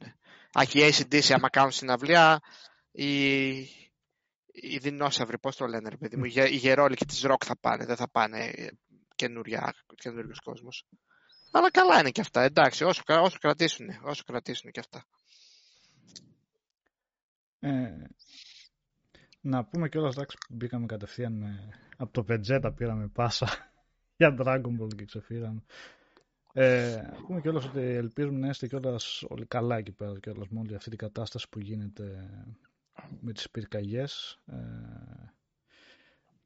Αχι 0.58 0.78
η 0.78 0.92
ACDC 0.92 1.32
άμα 1.32 1.48
κάνουν 1.50 1.70
συναυλία, 1.70 2.40
οι, 2.90 3.48
οι 4.52 4.78
δεινόσαυροι, 4.80 5.38
πώς 5.38 5.56
το 5.56 5.66
λένε 5.66 5.88
ρε 5.88 5.96
παιδί 5.96 6.16
μου, 6.16 6.24
οι 6.24 6.56
γερόλικοι 6.56 7.04
της 7.04 7.22
ροκ 7.22 7.42
θα 7.46 7.58
πάνε, 7.58 7.84
δεν 7.84 7.96
θα 7.96 8.10
πάνε 8.10 8.52
καινούριος 9.14 10.40
κόσμος. 10.44 10.86
Αλλά 11.50 11.70
καλά 11.70 12.00
είναι 12.00 12.10
και 12.10 12.20
αυτά, 12.20 12.42
εντάξει, 12.42 12.84
όσο, 12.84 13.02
όσο 13.06 13.38
κρατήσουν, 13.40 13.86
όσο 14.02 14.22
κρατήσουν 14.26 14.70
και 14.70 14.80
αυτά. 14.80 15.04
Ε, 17.58 17.92
να 19.40 19.64
πούμε 19.64 19.88
κιόλας, 19.88 20.14
εντάξει, 20.14 20.36
μπήκαμε 20.48 20.86
κατευθείαν 20.86 21.42
ε, 21.42 21.68
από 21.96 22.12
το 22.12 22.26
Vegeta 22.28 22.72
πήραμε 22.76 23.08
πάσα 23.08 23.48
για 24.18 24.36
Dragon 24.38 24.80
Ball 24.80 24.96
και 24.96 25.04
ξεφύραμε. 25.04 25.64
Ε, 26.58 27.02
πούμε 27.26 27.40
κιόλας 27.40 27.64
ότι 27.64 27.80
ελπίζουμε 27.80 28.38
να 28.38 28.48
είστε 28.48 28.66
κιόλας 28.66 29.24
όλοι 29.28 29.46
καλά 29.46 29.76
εκεί 29.76 29.92
πέρα 29.92 30.18
κιόλας 30.20 30.48
με 30.48 30.60
όλη 30.60 30.74
αυτή 30.74 30.88
την 30.90 30.98
κατάσταση 30.98 31.48
που 31.48 31.60
γίνεται 31.60 32.30
με 33.20 33.32
τις 33.32 33.50
πυρκαγιές 33.50 34.38
ε, 34.46 34.56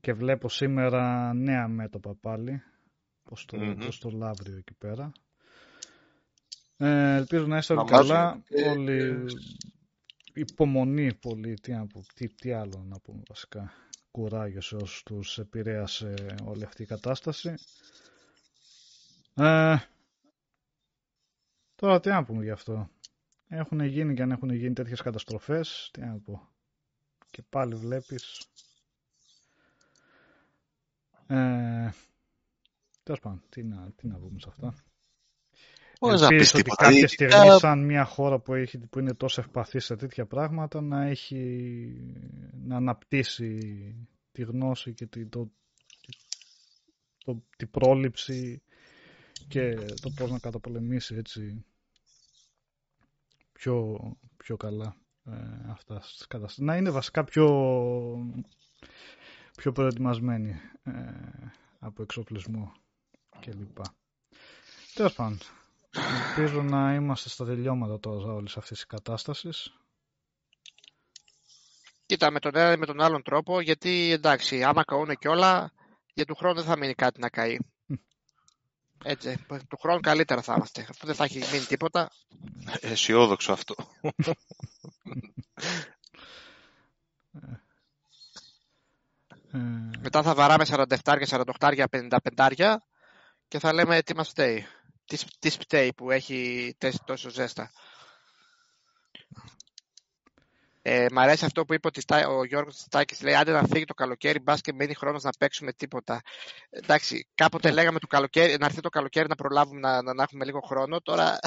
και 0.00 0.12
βλέπω 0.12 0.48
σήμερα 0.48 1.32
νέα 1.34 1.68
μέτωπα 1.68 2.14
πάλι 2.14 2.62
πως 3.22 3.44
το, 3.44 3.58
mm 3.60 3.94
το 4.00 4.10
λάβριο 4.10 4.56
εκεί 4.56 4.74
πέρα. 4.78 5.12
Ε, 6.76 7.14
ελπίζω 7.14 7.46
να 7.46 7.56
είστε 7.56 7.74
όλοι 7.74 7.90
καλά. 7.90 8.42
Όλοι 8.68 9.24
υπομονή 10.34 11.14
πολύ. 11.14 11.54
Τι, 11.54 11.72
να 11.72 11.86
τι, 12.14 12.28
τι 12.28 12.52
άλλο 12.52 12.84
να 12.88 12.98
πούμε 13.00 13.22
βασικά. 13.28 13.72
Κουράγιος 14.10 14.66
σε 14.66 14.76
όσους 14.76 15.02
τους 15.02 15.38
επηρέασε 15.38 16.14
όλη 16.44 16.64
αυτή 16.64 16.82
η 16.82 16.86
κατάσταση. 16.86 17.54
Ε, 19.34 19.76
τώρα 21.80 22.00
τι 22.00 22.08
να 22.08 22.24
πούμε 22.24 22.42
γι' 22.42 22.50
αυτό. 22.50 22.90
Έχουν 23.48 23.80
γίνει 23.80 24.14
και 24.14 24.22
αν 24.22 24.30
έχουν 24.30 24.50
γίνει 24.50 24.72
τέτοιες 24.72 25.00
καταστροφές, 25.00 25.90
τι 25.92 26.00
να 26.00 26.18
πω. 26.18 26.48
Και 27.30 27.42
πάλι 27.50 27.74
βλέπεις... 27.74 28.46
Ε, 31.26 31.90
τέλος 33.02 33.20
πάντων, 33.20 33.42
τι 33.48 33.64
να, 33.64 33.92
τι 33.96 34.06
να 34.06 34.18
πούμε 34.18 34.38
σε 34.38 34.48
αυτά. 34.48 34.74
Πώς 35.98 36.22
ότι 36.22 36.70
κάποια 36.76 37.08
στιγμή 37.08 37.58
σαν 37.58 37.84
μια 37.84 38.04
χώρα 38.04 38.38
που, 38.38 38.54
έχει, 38.54 38.78
που 38.78 38.98
είναι 38.98 39.14
τόσο 39.14 39.40
ευπαθής 39.40 39.84
σε 39.84 39.96
τέτοια 39.96 40.26
πράγματα 40.26 40.80
να 40.80 41.06
έχει 41.06 41.32
να 42.52 42.76
αναπτύσσει 42.76 43.58
τη 44.32 44.42
γνώση 44.42 44.92
και 44.92 45.06
τη, 45.06 45.26
το, 45.26 45.50
το, 47.24 47.42
την 47.56 47.70
πρόληψη 47.70 48.62
και 49.48 49.74
το 49.74 50.10
πώς 50.16 50.30
να 50.30 50.38
καταπολεμήσει 50.38 51.14
έτσι 51.14 51.64
πιο, 53.60 53.98
πιο 54.36 54.56
καλά 54.56 54.96
ε, 55.24 55.32
αυτά 55.70 55.98
τις 55.98 56.26
καταστάσεις. 56.28 56.64
Να 56.64 56.76
είναι 56.76 56.90
βασικά 56.90 57.24
πιο, 57.24 57.46
πιο 59.56 59.72
προετοιμασμένοι 59.72 60.60
ε, 60.82 60.92
από 61.78 62.02
εξοπλισμό 62.02 62.72
κλπ. 63.40 63.76
Τέλος 64.94 65.14
πάντων, 65.14 65.38
ελπίζω 66.28 66.62
να 66.62 66.94
είμαστε 66.94 67.28
στα 67.28 67.44
τελειώματα 67.44 68.00
τώρα 68.00 68.32
όλης 68.32 68.56
αυτής 68.56 68.76
της 68.76 68.86
κατάστασης. 68.86 69.74
Κοίτα, 72.06 72.30
με 72.30 72.40
τον 72.40 72.56
ένα 72.56 72.72
ή 72.72 72.76
με 72.76 72.86
τον 72.86 73.00
άλλον 73.00 73.22
τρόπο, 73.22 73.60
γιατί 73.60 74.10
εντάξει, 74.12 74.62
άμα 74.64 74.84
καούν 74.84 75.16
και 75.18 75.28
όλα, 75.28 75.72
για 76.14 76.24
του 76.24 76.34
χρόνου 76.34 76.54
δεν 76.54 76.64
θα 76.64 76.76
μείνει 76.78 76.94
κάτι 76.94 77.20
να 77.20 77.28
καεί. 77.28 77.56
Έτσι, 79.04 79.46
του 79.68 79.76
χρόνου 79.80 80.00
καλύτερα 80.00 80.42
θα 80.42 80.54
είμαστε. 80.56 80.86
Αφού 80.90 81.06
δεν 81.06 81.14
θα 81.14 81.24
έχει 81.24 81.38
μείνει 81.52 81.64
τίποτα. 81.64 82.10
Αισιόδοξο 82.80 83.52
αυτό. 83.52 83.74
Μετά 90.00 90.22
θα 90.22 90.34
βαράμε 90.34 90.64
47, 90.68 90.86
48, 91.58 91.84
55 91.90 92.76
και 93.48 93.58
θα 93.58 93.72
λέμε 93.72 94.02
τι 94.02 94.14
μας 94.16 94.28
φταίει. 94.28 94.66
Τι, 95.04 95.18
τι 95.38 95.50
φταίει 95.50 95.92
που 95.92 96.10
έχει 96.10 96.76
τόσο 97.04 97.30
ζέστα. 97.30 97.70
Ε, 100.82 101.06
μ' 101.12 101.18
αρέσει 101.18 101.44
αυτό 101.44 101.64
που 101.64 101.74
είπε 101.74 101.86
ότι 101.86 102.24
ο 102.24 102.44
Γιώργος 102.44 102.76
Στάκης 102.76 103.22
λέει 103.22 103.34
άντε 103.34 103.52
να 103.52 103.62
φύγει 103.62 103.84
το 103.84 103.94
καλοκαίρι 103.94 104.38
μπας 104.38 104.60
και 104.60 104.72
μένει 104.72 104.94
χρόνος 104.94 105.22
να 105.22 105.30
παίξουμε 105.38 105.72
τίποτα. 105.72 106.22
Εντάξει, 106.70 107.28
κάποτε 107.34 107.68
ναι. 107.68 107.74
λέγαμε 107.74 107.98
το 107.98 108.06
καλοκαίρι, 108.06 108.56
να 108.58 108.66
έρθει 108.66 108.80
το 108.80 108.88
καλοκαίρι 108.88 109.28
να 109.28 109.34
προλάβουμε 109.34 109.80
να, 109.80 110.02
να, 110.02 110.14
να 110.14 110.22
έχουμε 110.22 110.44
λίγο 110.44 110.60
χρόνο. 110.60 111.00
Τώρα 111.00 111.38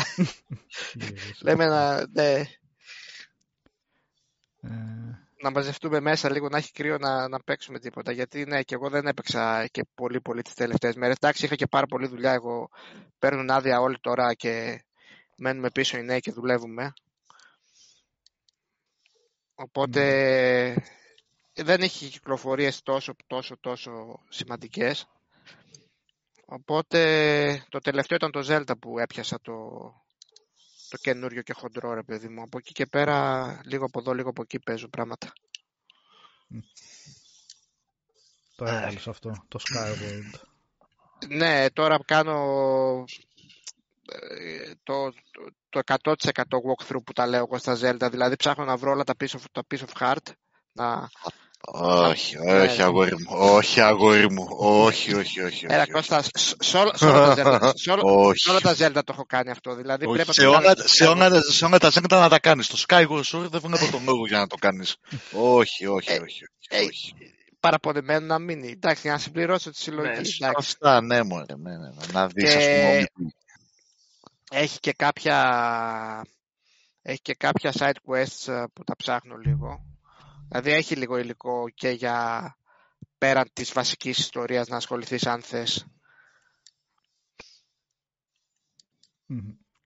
λέμε 1.46 1.66
να, 1.66 2.08
ναι. 2.08 2.32
Ε. 2.32 2.46
να 5.42 5.52
μαζευτούμε 5.52 6.00
μέσα 6.00 6.32
λίγο, 6.32 6.50
να 6.50 6.58
έχει 6.58 6.72
κρύο 6.72 6.98
να, 6.98 7.28
να 7.28 7.40
παίξουμε 7.40 7.80
τίποτα. 7.80 8.12
Γιατί 8.12 8.46
ναι, 8.46 8.62
και 8.62 8.76
εγώ 8.76 8.90
δεν 8.90 9.08
έπαιξα 9.08 9.68
και 9.68 9.86
πολύ 9.96 10.22
πολύ 10.22 10.42
τις 10.42 10.54
τελευταίες 10.54 10.96
μέρες. 10.96 11.16
Εντάξει, 11.16 11.46
είχα 11.46 11.56
και 11.56 11.68
πάρα 11.68 11.86
πολύ 11.86 12.08
δουλειά. 12.08 12.32
Εγώ 12.32 12.70
παίρνουν 13.20 13.50
άδεια 13.50 13.80
όλοι 13.80 14.00
τώρα 14.02 14.34
και 14.34 14.84
μένουμε 15.38 15.70
πίσω 15.70 15.98
οι 15.98 16.04
νέοι 16.04 16.20
και 16.20 16.32
δουλεύουμε. 16.32 16.94
Οπότε 19.56 20.04
ναι. 21.54 21.64
δεν 21.64 21.82
έχει 21.82 22.10
κυκλοφορίες 22.10 22.82
τόσο, 22.84 23.16
τόσο, 23.28 23.58
τόσο 23.58 24.24
σημαντικές. 24.30 25.08
Οπότε 26.46 27.66
το 27.70 27.80
τελευταίο 27.80 28.18
ήταν 28.18 28.32
το 28.32 28.42
Zelda 28.48 28.80
που 28.80 29.00
έπιασα 29.00 29.40
το, 29.42 29.54
το 30.90 30.98
καινούριο 30.98 31.42
και 31.42 31.54
χοντρό 31.54 31.94
ρε 31.94 32.04
παιδί 32.04 32.28
μου. 32.28 32.42
Από 32.42 32.58
εκεί 32.58 32.72
και 32.72 32.86
πέρα 32.86 33.60
λίγο 33.66 33.86
από 33.86 34.00
εδώ, 34.00 34.14
λίγο 34.14 34.30
από 34.30 34.42
εκεί 34.42 34.60
παίζω 34.60 34.88
πράγματα. 34.88 35.34
Το 38.56 38.66
έβαλες 38.66 39.08
αυτό, 39.08 39.46
το 39.48 39.60
Skyward. 39.60 40.40
Ναι, 41.28 41.70
τώρα 41.70 42.00
κάνω 42.06 43.06
το, 44.84 45.12
το, 45.12 45.54
100% 45.86 46.14
walkthrough 46.14 47.04
που 47.06 47.14
τα 47.14 47.28
λέω 47.28 47.40
εγώ 47.40 47.58
στα 47.58 47.78
Zelda. 47.82 48.08
Δηλαδή 48.12 48.36
ψάχνω 48.36 48.64
να 48.64 48.78
βρω 48.78 48.92
όλα 48.92 49.04
τα 49.04 49.14
piece 49.20 49.36
of, 49.36 49.44
τα 49.52 49.62
piece 49.74 49.80
of 49.80 50.02
heart. 50.02 50.32
Να... 50.72 51.10
Όχι, 51.66 52.38
όχι 52.38 52.78
ναι. 52.78 52.84
αγόρι 52.84 53.14
μου, 53.14 53.26
όχι 53.30 53.82
αγόρι 53.82 54.32
μου, 54.32 54.48
όχι, 54.58 55.16
όχι, 55.16 55.42
όχι. 55.42 55.66
Έλα 55.70 55.92
Κώστα, 55.92 56.24
σε 56.60 56.78
όλα 58.50 58.60
τα 58.62 58.76
Zelda 58.78 58.92
το 58.94 59.12
έχω 59.14 59.26
κάνει 59.28 59.50
αυτό. 59.50 59.76
Δηλαδή, 59.76 60.06
σε, 60.30 60.46
όλα, 60.46 60.74
σε, 60.76 61.06
όλα, 61.06 61.42
σε 61.42 61.66
όλα 61.66 61.78
τα 61.78 61.92
Zelda 61.94 62.10
να 62.10 62.30
τα 62.30 62.40
κάνεις. 62.40 62.68
Το 62.68 62.84
Skyward 62.88 63.22
Sword 63.24 63.48
δεν 63.50 63.62
βλέπω 63.64 63.92
τον 63.92 64.04
λόγο 64.04 64.28
για 64.28 64.38
να 64.38 64.48
το 64.48 64.56
κάνεις. 64.56 64.96
όχι, 65.32 65.86
όχι, 65.86 66.12
ε, 66.12 66.20
όχι. 66.20 66.44
όχι. 66.88 67.14
Παραπονεμένο 67.60 68.26
να 68.26 68.40
μείνει. 68.40 68.72
Εντάξει, 68.72 69.08
να 69.08 69.18
συμπληρώσω 69.18 69.72
τη 69.72 69.78
συλλογή. 69.78 70.22
Ναι, 70.40 70.50
σωστά, 70.56 71.02
ναι, 71.02 71.24
μωρέ, 71.24 71.46
ναι, 71.58 71.72
ναι, 71.72 71.78
ναι, 71.78 72.12
να 72.12 72.28
δεις, 72.28 72.56
ας 72.56 72.64
πούμε, 72.64 73.08
έχει 74.54 74.80
και 74.80 74.94
κάποια, 74.94 76.26
έχει 77.02 77.22
και 77.22 77.34
κάποια 77.34 77.72
side 77.74 77.98
quests 78.08 78.54
ε, 78.54 78.64
που 78.74 78.84
τα 78.84 78.96
ψάχνω 78.96 79.38
λίγο. 79.38 79.86
Δηλαδή 80.48 80.72
έχει 80.72 80.96
λίγο 80.96 81.18
υλικό 81.18 81.70
και 81.70 81.90
για 81.90 82.58
πέραν 83.18 83.50
της 83.54 83.74
βασικής 83.74 84.18
ιστορίας 84.18 84.68
να 84.68 84.76
ασχοληθείς 84.76 85.26
αν 85.26 85.42
θες. 85.42 85.88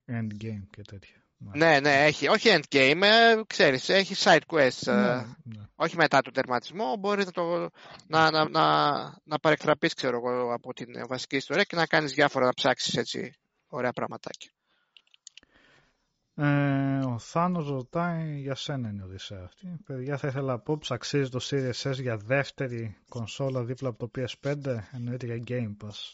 Endgame 0.06 0.66
και 0.70 0.82
τέτοια. 0.82 1.16
Ναι, 1.38 1.80
ναι, 1.80 2.04
έχει. 2.04 2.28
Όχι 2.28 2.48
endgame, 2.52 3.02
ε, 3.02 3.42
ξέρεις, 3.46 3.88
έχει 3.88 4.14
side 4.18 4.46
quests. 4.46 4.86
Ε, 4.86 4.92
ναι, 4.92 5.14
ναι. 5.42 5.66
Όχι 5.74 5.96
μετά 5.96 6.20
τον 6.20 6.32
τερματισμό, 6.32 6.96
μπορείς 6.96 7.24
να, 7.24 7.32
το, 7.32 7.70
να, 8.06 8.30
να, 8.30 8.48
να, 8.48 8.64
να 9.24 9.38
παρεκτραπείς, 9.38 9.94
ξέρω 9.94 10.16
εγώ, 10.16 10.52
από 10.54 10.72
την 10.72 11.06
βασική 11.08 11.36
ιστορία 11.36 11.64
και 11.64 11.76
να 11.76 11.86
κάνεις 11.86 12.12
διάφορα, 12.12 12.46
να 12.46 12.54
ψάξεις 12.54 12.94
έτσι 12.94 13.32
ωραία 13.66 13.92
πραγματάκια. 13.92 14.50
Ε, 16.40 16.98
ο 16.98 17.18
Θάνος 17.18 17.68
ρωτάει 17.68 18.40
για 18.40 18.54
σένα 18.54 18.88
είναι 18.88 19.02
η 19.02 19.04
Οδυσσέα 19.04 19.42
αυτή. 19.44 19.66
Παιδιά 19.86 20.16
θα 20.16 20.28
ήθελα 20.28 20.52
να 20.52 20.58
πω 20.58 20.78
ψαξίζει 20.78 21.30
το 21.30 21.40
Series 21.42 21.90
S 21.90 22.00
για 22.00 22.16
δεύτερη 22.16 22.96
κονσόλα 23.08 23.64
δίπλα 23.64 23.88
από 23.88 24.08
το 24.08 24.10
PS5 24.16 24.54
εννοείται 24.92 25.26
για 25.26 25.42
Game 25.48 25.84
Pass. 25.84 26.12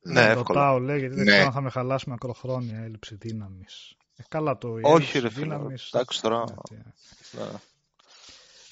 Ναι, 0.00 0.22
ε, 0.24 0.32
ρωτάω 0.32 0.78
λέει 0.78 0.98
γιατί 0.98 1.14
δεν 1.14 1.24
ναι. 1.24 1.30
ξέρω 1.30 1.46
αν 1.46 1.52
θα 1.52 1.60
με 1.60 1.70
χαλάσει 1.70 2.08
μακροχρόνια 2.08 2.78
έλλειψη 2.78 3.14
δύναμης. 3.14 3.96
Ε, 4.16 4.22
καλά 4.28 4.58
το 4.58 4.78
Όχι 4.82 5.18
ρε 5.18 5.30
φίλε, 5.30 5.54
εντάξει 5.92 6.22
τώρα. 6.22 6.44
Ναι. 6.70 7.46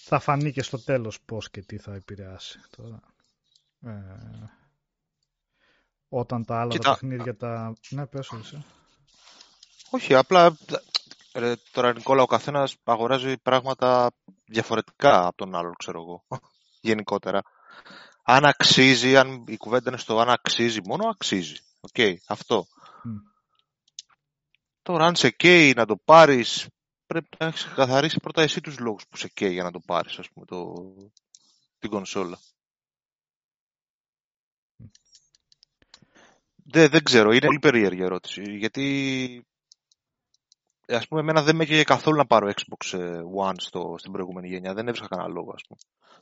Θα 0.04 0.18
φανεί 0.18 0.52
και 0.52 0.62
στο 0.62 0.78
τέλος 0.78 1.20
πώς 1.20 1.50
και 1.50 1.62
τι 1.62 1.78
θα 1.78 1.94
επηρεάσει 1.94 2.60
τώρα. 2.76 3.00
Ε, 3.80 3.90
όταν 6.08 6.44
τα 6.44 6.60
άλλα 6.60 6.70
Κοίτα. 6.70 6.82
τα 6.82 6.90
παιχνίδια 6.90 7.36
τα... 7.36 7.72
Ναι, 7.90 8.06
πες 8.06 8.32
εσύ. 8.40 8.64
Όχι, 9.94 10.14
απλά 10.14 10.56
ρε, 11.34 11.54
τώρα 11.72 11.92
Νικόλα 11.92 12.22
ο 12.22 12.26
καθένας 12.26 12.76
αγοράζει 12.84 13.36
πράγματα 13.42 14.12
διαφορετικά 14.44 15.26
από 15.26 15.36
τον 15.36 15.54
άλλον, 15.54 15.74
ξέρω 15.76 16.00
εγώ, 16.00 16.24
γενικότερα. 16.88 17.42
Αν 18.22 18.44
αξίζει, 18.44 19.16
αν 19.16 19.44
η 19.46 19.56
κουβέντα 19.56 19.90
είναι 19.90 19.98
στο 19.98 20.18
αν 20.18 20.28
αξίζει, 20.28 20.80
μόνο 20.84 21.08
αξίζει. 21.08 21.56
OK, 21.80 21.90
okay, 21.96 22.14
αυτό. 22.26 22.66
Τώρα 24.82 25.06
αν 25.06 25.16
σε 25.16 25.30
καίει 25.30 25.72
να 25.76 25.86
το 25.86 25.96
πάρεις, 26.04 26.68
πρέπει 27.06 27.28
να 27.38 27.46
έχεις 27.46 27.64
καθαρίσει 27.74 28.20
πρώτα 28.20 28.42
εσύ 28.42 28.60
τους 28.60 28.78
λόγους 28.78 29.06
που 29.08 29.16
σε 29.16 29.28
καίει 29.28 29.52
για 29.52 29.62
να 29.62 29.70
το 29.70 29.80
πάρεις, 29.80 30.18
ας 30.18 30.28
πούμε, 30.30 30.46
το, 30.46 30.74
την 31.78 31.90
κονσόλα. 31.90 32.38
Δεν, 36.64 36.90
δεν 36.90 37.02
ξέρω, 37.02 37.30
είναι 37.30 37.46
πολύ 37.46 37.58
περίεργη 37.58 38.02
ερώτηση, 38.02 38.42
γιατί 38.56 39.46
ας 40.94 41.08
πούμε, 41.08 41.20
εμένα 41.20 41.42
δεν 41.42 41.56
με 41.56 41.62
έκανε 41.62 41.82
καθόλου 41.82 42.16
να 42.16 42.26
πάρω 42.26 42.52
Xbox 42.54 42.98
ε, 42.98 43.20
One 43.46 43.54
στο, 43.56 43.94
στην 43.98 44.12
προηγούμενη 44.12 44.48
γενιά. 44.48 44.74
Δεν 44.74 44.86
έβρισκα 44.86 45.06
κανένα 45.06 45.28
λόγο, 45.28 45.52
ας 45.54 45.62
πούμε. 45.68 45.80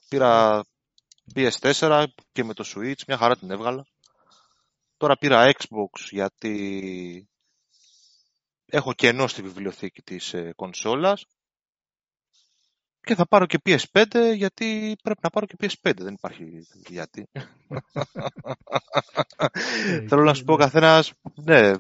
Πήρα 0.09 0.63
PS4 1.35 2.05
και 2.33 2.45
με 2.45 2.55
το 2.55 2.65
Switch, 2.67 3.05
μια 3.07 3.17
χαρά 3.17 3.37
την 3.37 3.51
έβγαλα. 3.51 3.87
Τώρα 4.97 5.17
πήρα 5.17 5.51
Xbox 5.53 6.01
γιατί 6.11 7.29
έχω 8.67 8.93
κενό 8.93 9.27
στη 9.27 9.43
βιβλιοθήκη 9.43 10.03
της 10.03 10.35
ε, 10.35 10.53
κονσόλας 10.57 11.27
Και 13.01 13.15
θα 13.15 13.27
πάρω 13.27 13.47
και 13.47 13.61
PS5 13.65 14.33
γιατί 14.37 14.97
πρέπει 15.03 15.21
να 15.23 15.31
πάρω 15.31 15.47
και 15.47 15.57
PS5. 15.61 15.93
Δεν 15.97 16.15
υπάρχει 16.15 16.67
γιατί. 16.89 17.29
Ε, 17.33 17.41
Θέλω 20.09 20.23
να 20.23 20.35
σου 20.35 20.45
πω 20.45 20.53
ο 20.53 20.57
καθένας, 20.57 21.13
ναι, 21.35 21.73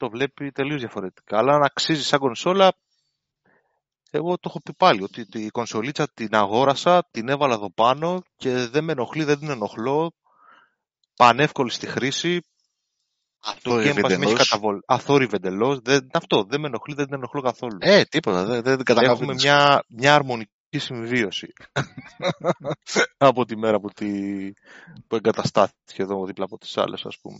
το 0.00 0.10
βλέπει 0.10 0.50
τελείως 0.50 0.80
διαφορετικά. 0.80 1.38
Αλλά 1.38 1.54
αν 1.54 1.62
αξίζει 1.62 2.02
σαν 2.02 2.18
κονσόλα, 2.18 2.72
εγώ 4.10 4.34
το 4.34 4.46
έχω 4.46 4.60
πει 4.60 4.72
πάλι, 4.72 5.02
ότι 5.02 5.26
η 5.32 5.48
κονσολίτσα 5.48 6.08
την 6.14 6.34
αγόρασα, 6.34 7.08
την 7.10 7.28
έβαλα 7.28 7.54
εδώ 7.54 7.72
πάνω 7.72 8.22
και 8.36 8.50
δεν 8.50 8.84
με 8.84 8.92
ενοχλεί, 8.92 9.24
δεν 9.24 9.38
την 9.38 9.50
ενοχλώ. 9.50 10.12
Πανεύκολη 11.16 11.70
στη 11.70 11.86
χρήση. 11.86 12.40
Αυτό 13.42 13.70
το 13.70 13.76
Game 13.76 14.04
Pass 14.04 14.16
με 14.16 14.26
έχει 14.26 14.34
καταβολή. 14.34 14.80
Αθόρυβε 14.86 15.36
εντελώς. 15.36 15.78
Αυτό 16.12 16.44
δεν 16.44 16.60
με 16.60 16.66
ενοχλεί, 16.66 16.94
δεν 16.94 17.04
την 17.04 17.14
ενοχλώ 17.14 17.40
καθόλου. 17.40 17.78
Ε, 17.80 18.04
τίποτα. 18.04 18.44
Δεν, 18.44 18.62
δεν 18.62 18.96
Έχουμε 18.96 19.34
μια, 19.34 19.84
μια 19.88 20.14
αρμονική 20.14 20.78
συμβίωση 20.78 21.52
από 23.30 23.44
τη 23.44 23.56
μέρα 23.56 23.80
που, 23.80 23.88
τη, 23.88 24.06
που 25.06 25.16
εγκαταστάθηκε 25.16 26.02
εδώ 26.02 26.26
δίπλα 26.26 26.44
από 26.44 26.58
τις 26.58 26.76
άλλες 26.76 27.04
ας 27.04 27.18
πούμε. 27.22 27.38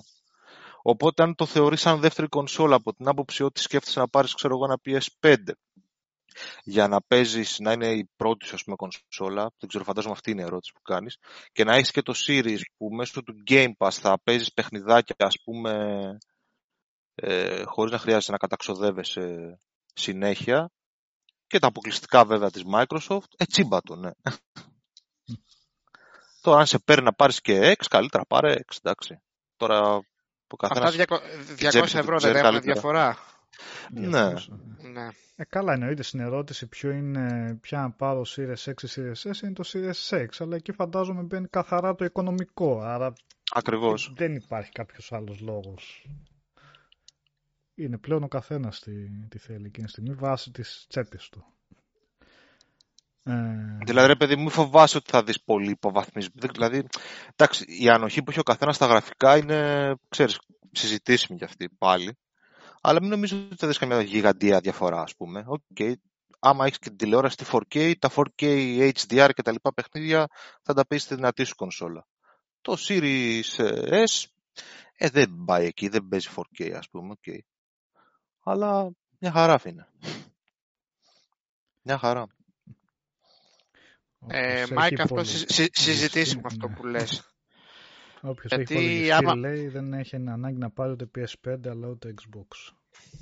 Οπότε 0.82 1.22
αν 1.22 1.34
το 1.34 1.46
θεωρείς 1.46 1.80
σαν 1.80 2.00
δεύτερη 2.00 2.28
κονσόλα 2.28 2.76
από 2.76 2.92
την 2.92 3.08
άποψη 3.08 3.42
ότι 3.42 3.60
σκέφτεσαι 3.60 4.00
να 4.00 4.08
πάρεις 4.08 4.34
ξέρω 4.34 4.54
εγώ 4.54 4.64
ένα 4.64 4.78
PS5 4.84 5.36
για 6.62 6.88
να 6.88 7.02
παίζεις, 7.02 7.58
να 7.58 7.72
είναι 7.72 7.92
η 7.92 8.10
πρώτη 8.16 8.46
σου 8.46 8.56
πούμε, 8.64 8.76
κονσόλα, 8.76 9.52
δεν 9.58 9.68
ξέρω, 9.68 9.84
φαντάζομαι 9.84 10.12
αυτή 10.12 10.30
είναι 10.30 10.40
η 10.40 10.44
ερώτηση 10.44 10.72
που 10.72 10.82
κάνεις, 10.82 11.18
και 11.52 11.64
να 11.64 11.74
έχεις 11.74 11.90
και 11.90 12.02
το 12.02 12.14
Series 12.26 12.60
που 12.76 12.94
μέσω 12.94 13.22
του 13.22 13.42
Game 13.46 13.72
Pass 13.78 13.90
θα 13.90 14.20
παίζεις 14.22 14.52
παιχνιδάκια, 14.52 15.14
ας 15.18 15.36
πούμε, 15.44 15.72
ε, 17.14 17.62
χωρίς 17.64 17.92
να 17.92 17.98
χρειάζεται 17.98 18.32
να 18.32 18.38
καταξοδεύεσαι 18.38 19.58
συνέχεια, 19.94 20.70
και 21.46 21.58
τα 21.58 21.66
αποκλειστικά 21.66 22.24
βέβαια 22.24 22.50
της 22.50 22.62
Microsoft, 22.74 23.30
ε, 23.36 23.44
τσίμπατο, 23.44 23.96
ναι. 23.96 24.10
Τώρα 26.40 26.58
αν 26.58 26.66
σε 26.66 26.78
παίρνει 26.78 27.04
να 27.04 27.12
πάρεις 27.12 27.40
και 27.40 27.76
X, 27.78 27.84
καλύτερα 27.88 28.26
πάρε 28.26 28.54
X, 28.54 28.76
εντάξει. 28.82 29.22
Τώρα 29.56 30.00
ο 30.52 30.56
καθένας... 30.56 30.98
Αυτά 30.98 31.20
200 31.58 31.98
ευρώ 31.98 32.18
δεν 32.18 32.36
έχουν 32.36 32.60
διαφορά. 32.60 33.16
Ναι. 33.90 34.08
ναι. 34.92 35.08
Ε, 35.36 35.44
καλά 35.44 35.72
εννοείται 35.72 36.02
στην 36.02 36.20
ερώτηση 36.20 36.66
ποιο 36.66 36.90
είναι, 36.90 37.54
ποια 37.60 37.80
να 37.80 37.90
πάρω 37.90 38.22
Series 38.36 38.72
X 38.74 38.82
ή 38.82 38.88
Series 38.94 39.30
S 39.30 39.42
είναι 39.42 39.52
το 39.52 39.64
Series 39.72 40.16
X, 40.18 40.28
αλλά 40.38 40.56
εκεί 40.56 40.72
φαντάζομαι 40.72 41.22
μπαίνει 41.22 41.48
καθαρά 41.48 41.94
το 41.94 42.04
οικονομικό, 42.04 42.80
άρα 42.80 43.12
Ακριβώς. 43.52 44.12
δεν 44.16 44.34
υπάρχει 44.34 44.72
κάποιος 44.72 45.12
άλλος 45.12 45.40
λόγος. 45.40 46.06
Είναι 47.74 47.98
πλέον 47.98 48.22
ο 48.22 48.28
καθένας 48.28 48.80
τι, 48.80 48.92
τι 49.28 49.38
θέλει 49.38 49.66
εκείνη 49.66 49.86
τη 49.86 49.92
στιγμή 49.92 50.14
βάσει 50.14 50.50
της 50.50 50.86
τσέπης 50.88 51.28
του. 51.28 51.44
Ε... 53.22 53.32
Δηλαδή, 53.84 54.06
ρε 54.06 54.16
παιδί, 54.16 54.36
μην 54.36 54.50
φοβάσαι 54.50 54.96
ότι 54.96 55.10
θα 55.10 55.22
δεις 55.22 55.42
πολύ 55.42 55.70
υποβαθμισμό. 55.70 56.32
Δηλαδή, 56.52 56.86
εντάξει, 57.36 57.64
η 57.82 57.88
ανοχή 57.88 58.22
που 58.22 58.30
έχει 58.30 58.40
ο 58.40 58.42
καθένας 58.42 58.76
στα 58.76 58.86
γραφικά 58.86 59.36
είναι, 59.36 59.94
ξέρεις, 60.08 60.38
συζητήσιμη 60.72 61.38
για 61.38 61.46
αυτή 61.46 61.68
πάλι. 61.78 62.18
Αλλά 62.80 63.00
μην 63.00 63.10
νομίζω 63.10 63.36
ότι 63.36 63.56
θα 63.56 63.66
δεις 63.66 63.78
καμιά 63.78 64.00
γιγαντία 64.00 64.60
διαφορά, 64.60 65.00
ας 65.00 65.16
πούμε. 65.16 65.44
Okay. 65.48 65.92
Άμα 66.38 66.64
έχεις 66.66 66.78
και 66.78 66.88
την 66.88 66.98
τηλεόραση 66.98 67.34
στη 67.34 67.44
4K, 67.52 67.92
τα 67.98 68.10
4K, 68.14 68.44
HDR 68.92 69.30
και 69.34 69.42
τα 69.42 69.52
λοιπά 69.52 69.72
παιχνίδια, 69.74 70.26
θα 70.62 70.74
τα 70.74 70.86
πεις 70.86 71.02
στη 71.02 71.14
δυνατή 71.14 71.44
σου 71.44 71.54
κονσόλα. 71.54 72.06
Το 72.60 72.76
Series 72.88 73.42
S, 74.04 74.24
ε, 74.96 75.08
δεν 75.08 75.42
πάει 75.46 75.66
εκεί, 75.66 75.88
δεν 75.88 76.08
παίζει 76.08 76.28
4K, 76.36 76.70
ας 76.70 76.88
πούμε. 76.88 77.14
Okay. 77.20 77.38
Αλλά 78.42 78.90
μια 79.18 79.32
χαρά 79.32 79.52
αφήνει. 79.52 79.84
Μια 81.82 81.98
χαρά. 81.98 82.26
Ε, 84.26 84.64
Μάικ, 84.74 85.00
αυτό 85.00 85.24
συζητήσιμο 85.72 86.42
αυτό 86.44 86.68
που 86.68 86.86
λες. 86.86 87.24
Όποιος 88.20 88.52
Γιατί 88.52 88.76
έχει 88.76 89.10
άμα... 89.10 89.34
λέει 89.34 89.68
δεν 89.68 89.92
έχει 89.92 90.16
ανάγκη 90.16 90.58
να 90.58 90.70
πάρει 90.70 90.92
ούτε 90.92 91.10
PS5 91.14 91.68
αλλά 91.68 91.88
ούτε 91.88 92.14
Xbox. 92.14 92.72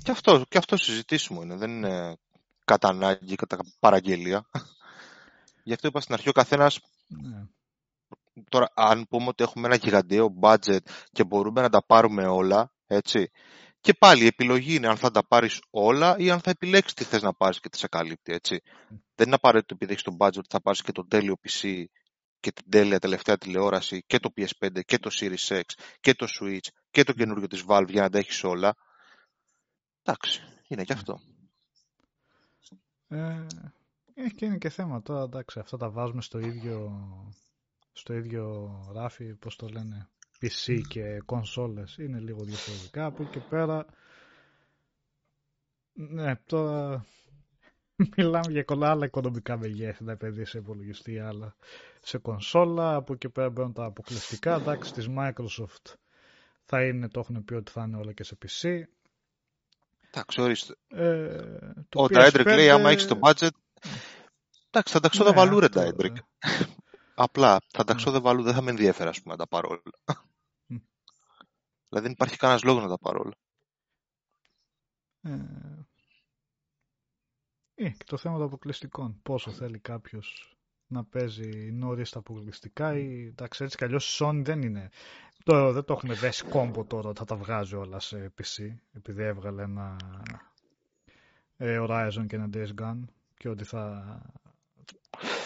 Και 0.03 0.11
αυτό, 0.11 0.45
και 0.49 0.57
αυτό 0.57 0.77
συζητήσιμο 0.77 1.41
είναι. 1.41 1.55
Δεν 1.55 1.69
είναι 1.69 2.17
κατά 2.65 2.87
ανάγκη, 2.87 3.35
κατά 3.35 3.57
παραγγελία. 3.79 4.45
Γι' 5.63 5.73
αυτό 5.73 5.87
είπα 5.87 5.99
στην 5.99 6.13
αρχή 6.13 6.29
ο 6.29 6.31
καθένας 6.31 6.79
ναι. 7.07 7.47
Τώρα, 8.49 8.71
αν 8.73 9.07
πούμε 9.09 9.27
ότι 9.27 9.43
έχουμε 9.43 9.67
ένα 9.67 9.75
γιγαντιαίο 9.75 10.33
budget 10.41 10.79
και 11.11 11.23
μπορούμε 11.23 11.61
να 11.61 11.69
τα 11.69 11.83
πάρουμε 11.85 12.27
όλα, 12.27 12.71
έτσι, 12.87 13.31
και 13.81 13.93
πάλι 13.93 14.23
η 14.23 14.25
επιλογή 14.25 14.75
είναι 14.75 14.87
αν 14.87 14.97
θα 14.97 15.11
τα 15.11 15.27
πάρεις 15.27 15.61
όλα 15.69 16.17
ή 16.17 16.29
αν 16.29 16.39
θα 16.39 16.49
επιλέξεις 16.49 16.93
τι 16.93 17.03
θες 17.03 17.21
να 17.21 17.33
πάρεις 17.33 17.59
και 17.59 17.69
τι 17.69 17.77
σε 17.77 17.87
καλύπτει, 17.87 18.33
έτσι. 18.33 18.61
Δεν 19.15 19.25
είναι 19.27 19.35
απαραίτητο 19.35 19.73
επειδή 19.73 19.91
έχεις 19.91 20.03
τον 20.03 20.17
budget 20.19 20.37
ότι 20.37 20.47
θα 20.49 20.61
πάρεις 20.61 20.81
και 20.81 20.91
το 20.91 21.07
τέλειο 21.07 21.35
PC 21.43 21.83
και 22.39 22.51
την 22.51 22.69
τέλεια 22.69 22.99
τελευταία 22.99 23.37
τηλεόραση 23.37 24.03
και 24.07 24.19
το 24.19 24.33
PS5 24.37 24.83
και 24.85 24.99
το 24.99 25.09
Series 25.19 25.47
X 25.47 25.61
και 25.99 26.13
το 26.13 26.27
Switch 26.39 26.67
και 26.91 27.03
το 27.03 27.13
καινούριο 27.13 27.47
της 27.47 27.63
Valve 27.67 27.87
για 27.89 28.01
να 28.01 28.09
τα 28.09 28.17
έχεις 28.17 28.43
όλα. 28.43 28.75
Εντάξει, 30.03 30.41
είναι 30.67 30.83
και 30.83 30.93
αυτό. 30.93 31.19
Ε, 33.07 33.45
και 34.35 34.45
είναι 34.45 34.57
και 34.57 34.69
θέμα 34.69 35.01
τώρα, 35.01 35.23
εντάξει, 35.23 35.59
αυτά 35.59 35.77
τα 35.77 35.89
βάζουμε 35.89 36.21
στο 36.21 36.39
ίδιο, 36.39 36.91
στο 37.91 38.13
ίδιο 38.13 38.69
ράφι, 38.93 39.35
πώς 39.35 39.55
το 39.55 39.67
λένε, 39.67 40.09
PC 40.41 40.81
και 40.87 41.21
κονσόλες. 41.25 41.97
Είναι 41.97 42.19
λίγο 42.19 42.43
διαφορετικά. 42.43 43.05
Από 43.05 43.23
εκεί 43.23 43.31
και 43.31 43.39
πέρα, 43.49 43.85
ναι, 45.93 46.35
τώρα 46.45 47.05
Μιλάμε 48.17 48.51
για 48.51 48.63
πολλά 48.65 48.89
άλλα 48.89 49.05
οικονομικά 49.05 49.57
μεγέθη 49.57 50.03
να 50.03 50.11
επενδύσει 50.11 50.51
σε 50.51 50.57
υπολογιστή, 50.57 51.19
άλλα 51.19 51.55
σε 52.01 52.17
κονσόλα. 52.17 52.95
Από 52.95 53.13
εκεί 53.13 53.29
πέρα 53.29 53.49
μπαίνουν 53.49 53.73
τα 53.73 53.83
αποκλειστικά. 53.83 54.55
Εντάξει, 54.55 54.93
της 54.93 55.07
Microsoft 55.17 55.93
θα 56.65 56.85
είναι, 56.85 57.07
το 57.09 57.19
έχουν 57.19 57.43
πει 57.43 57.53
ότι 57.53 57.71
θα 57.71 57.83
είναι 57.83 57.97
όλα 57.97 58.13
και 58.13 58.23
σε 58.23 58.37
PC. 58.45 58.81
Εντάξει, 60.11 60.41
ορίστε. 60.41 60.75
Ε, 60.87 61.03
Ο 61.95 62.03
PS5... 62.03 62.43
λέει, 62.45 62.69
άμα 62.69 62.89
έχεις 62.89 63.07
το 63.07 63.19
budget. 63.21 63.49
Εντάξει, 64.69 64.93
θα 64.93 64.99
τα 64.99 65.23
ναι, 65.23 65.31
βαλού, 65.31 65.59
ρε 65.59 65.67
Daedric. 65.73 66.15
Απλά, 67.15 67.61
θα 67.67 67.83
τα 67.83 68.19
βαλού, 68.21 68.43
δεν 68.43 68.53
θα 68.53 68.61
με 68.61 68.69
ενδιαφέρει, 68.69 69.09
ας 69.09 69.21
πούμε, 69.21 69.33
να 69.33 69.39
τα 69.39 69.47
πάρω 69.47 69.69
όλα. 69.69 70.23
Δηλαδή 71.89 72.07
δεν 72.07 72.11
υπάρχει 72.11 72.37
κανένας 72.37 72.63
λόγος 72.63 72.83
να 72.83 72.89
τα 72.89 72.97
πάρω 72.97 73.19
όλα. 73.19 73.35
Ε, 75.21 75.45
ε, 77.75 77.89
και 77.89 78.03
το 78.05 78.17
θέμα 78.17 78.37
των 78.37 78.45
αποκλειστικών. 78.45 79.19
Πόσο 79.21 79.51
θέλει 79.51 79.79
κάποιος 79.79 80.53
να 80.87 81.03
παίζει 81.03 81.71
νωρίς 81.71 82.09
τα 82.09 82.19
αποκλειστικά 82.19 82.97
ή 82.97 83.25
εντάξει 83.25 83.63
έτσι 83.63 83.77
κι 83.77 83.83
αλλιώς 83.83 84.21
Sony 84.21 84.41
δεν 84.43 84.61
είναι. 84.61 84.89
Το, 85.43 85.71
δεν 85.71 85.83
το 85.83 85.93
έχουμε 85.93 86.13
δέσει 86.13 86.43
κόμπο 86.45 86.85
τώρα 86.85 87.09
ότι 87.09 87.19
θα 87.19 87.25
τα 87.25 87.35
βγάζει 87.35 87.75
όλα 87.75 87.99
σε 87.99 88.33
PC 88.37 88.75
επειδή 88.91 89.23
έβγαλε 89.23 89.63
ένα 89.63 89.95
ε, 91.57 91.79
Horizon 91.81 92.25
και 92.27 92.35
ένα 92.35 92.49
Days 92.53 92.69
Gone 92.81 92.99
και 93.37 93.49
ότι 93.49 93.63
θα 93.63 94.03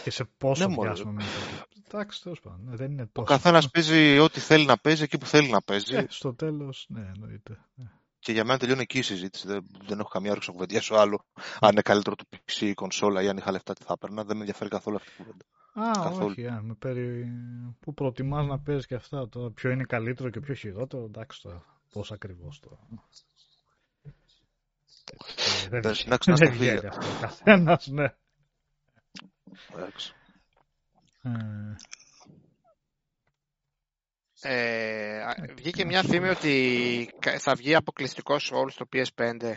και 0.04 0.12
σε 0.12 0.24
πόσο 0.38 0.68
ναι, 0.68 0.76
διάστημα 0.76 1.12
μετά. 1.12 1.28
Εντάξει, 1.94 2.22
τέλος 2.22 2.40
πάντων. 2.40 2.60
Ναι, 2.66 2.76
δεν 2.76 2.92
είναι 2.92 3.06
τόσο. 3.06 3.34
Ο 3.34 3.36
καθένας 3.36 3.70
παίζει 3.72 4.18
ό,τι 4.18 4.40
θέλει 4.40 4.66
να 4.66 4.78
παίζει 4.78 5.04
εκεί 5.04 5.18
που 5.18 5.26
θέλει 5.26 5.50
να 5.50 5.62
παίζει. 5.62 5.96
Ε, 5.96 6.06
στο 6.10 6.34
τέλος, 6.34 6.86
ναι, 6.90 7.12
εννοείται. 7.16 7.58
Ναι. 7.76 7.86
Και 8.20 8.32
για 8.32 8.44
μένα 8.46 8.60
τελειώνει 8.60 8.82
εκεί 8.82 8.98
η 8.98 9.02
συζήτηση. 9.02 9.48
Δεν, 9.48 9.66
δεν 9.88 10.00
έχω 10.00 10.10
καμία 10.10 10.32
όρεξη 10.32 10.50
να 10.50 10.56
κουβεντιάσω 10.56 10.96
άλλο. 10.96 11.26
Αν 11.60 11.72
είναι 11.72 11.82
καλύτερο 11.82 12.16
το 12.16 12.24
PC 12.32 12.62
ή 12.62 12.68
η 12.68 12.74
κονσόλα 12.74 13.22
ή 13.24 13.28
αν 13.28 13.38
είχα 13.38 13.52
λεφτά 13.52 13.74
τι 13.74 13.84
θα 13.84 13.94
έπαιρνα. 13.94 14.24
Δεν 14.24 14.36
με 14.36 14.42
ενδιαφέρει 14.42 14.70
καθόλου 14.70 14.96
αυτή 14.96 15.10
η 15.12 15.16
κουβέντα. 15.16 15.46
Α, 15.74 16.04
καθόλου. 16.04 16.26
όχι. 16.26 16.48
Α, 16.48 16.62
με 16.62 16.74
περι... 16.74 17.32
Που 17.80 17.94
προτιμάς 17.94 18.48
να 18.48 18.60
παίζεις 18.60 18.86
και 18.86 18.96
αυτά. 18.96 19.30
Το 19.30 19.52
ποιο 19.56 19.70
είναι 19.70 19.84
καλύτερο 19.84 20.30
και 20.30 20.40
ποιο 20.40 20.54
χειρότερο. 20.54 21.04
Εντάξει 21.04 21.42
τώρα. 21.42 21.64
Πώς 21.94 22.12
ακριβώς 22.12 22.60
τώρα. 22.60 22.80
Ε, 25.70 25.80
δεν 26.26 26.52
βγαίνει 26.52 26.88
αυτό. 26.88 27.08
Καθένας, 27.22 27.88
ναι. 27.88 28.14
Εντάξει. 29.74 30.14
Ε, 31.24 31.76
ε, 34.42 35.54
βγήκε 35.56 35.86
μια 35.86 36.04
φήμη 36.04 36.30
ότι 36.30 37.10
θα 37.40 37.56
βγει 37.56 37.76
αποκλειστικός 37.76 38.52
όλου 38.52 38.70
στο 38.70 38.86
PS5. 38.94 39.54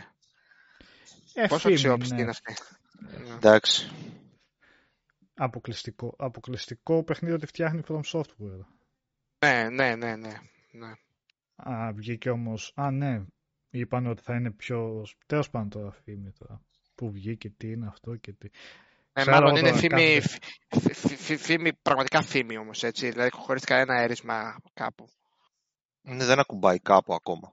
Ε, 1.33 1.47
Πόσο 1.47 1.69
αξιόπιστη 1.69 2.13
ναι. 2.15 2.21
είναι 2.21 2.29
αυτή; 2.29 2.53
Εντάξει. 3.35 3.91
Αποκλειστικό, 5.33 6.15
αποκλειστικό 6.17 7.03
παιχνίδι 7.03 7.35
ότι 7.35 7.45
φτιάχνει 7.45 7.81
From 7.87 8.01
Software. 8.11 8.65
Ναι, 9.45 9.69
ναι, 9.69 9.95
ναι, 9.95 10.15
ναι. 10.15 10.33
ναι. 10.71 10.91
Α, 11.55 11.91
βγήκε 11.93 12.29
όμως. 12.29 12.73
Α, 12.75 12.91
ναι. 12.91 13.25
Είπαν 13.69 14.07
ότι 14.07 14.21
θα 14.21 14.35
είναι 14.35 14.51
πιο. 14.51 15.05
Τέλος 15.25 15.49
πάντων 15.49 15.69
τώρα 15.69 15.91
φήμη 15.91 16.31
τώρα. 16.31 16.61
Πού 16.95 17.11
βγήκε, 17.11 17.49
τι 17.49 17.71
είναι 17.71 17.87
αυτό 17.87 18.15
και 18.15 18.33
τι. 18.33 18.49
Ε, 19.19 19.23
μάλλον 19.31 19.55
είναι 19.55 19.73
φήμη, 19.73 20.21
φήμη, 21.37 21.73
πραγματικά 21.81 22.21
φήμη 22.21 22.57
όμως, 22.57 22.83
έτσι, 22.83 23.09
δηλαδή 23.09 23.29
χωρίς 23.33 23.63
κανένα 23.63 24.01
αίρισμα 24.01 24.55
κάπου. 24.73 25.07
Ναι, 26.01 26.25
δεν 26.25 26.39
ακουμπάει 26.39 26.79
κάπου 26.79 27.13
ακόμα. 27.13 27.51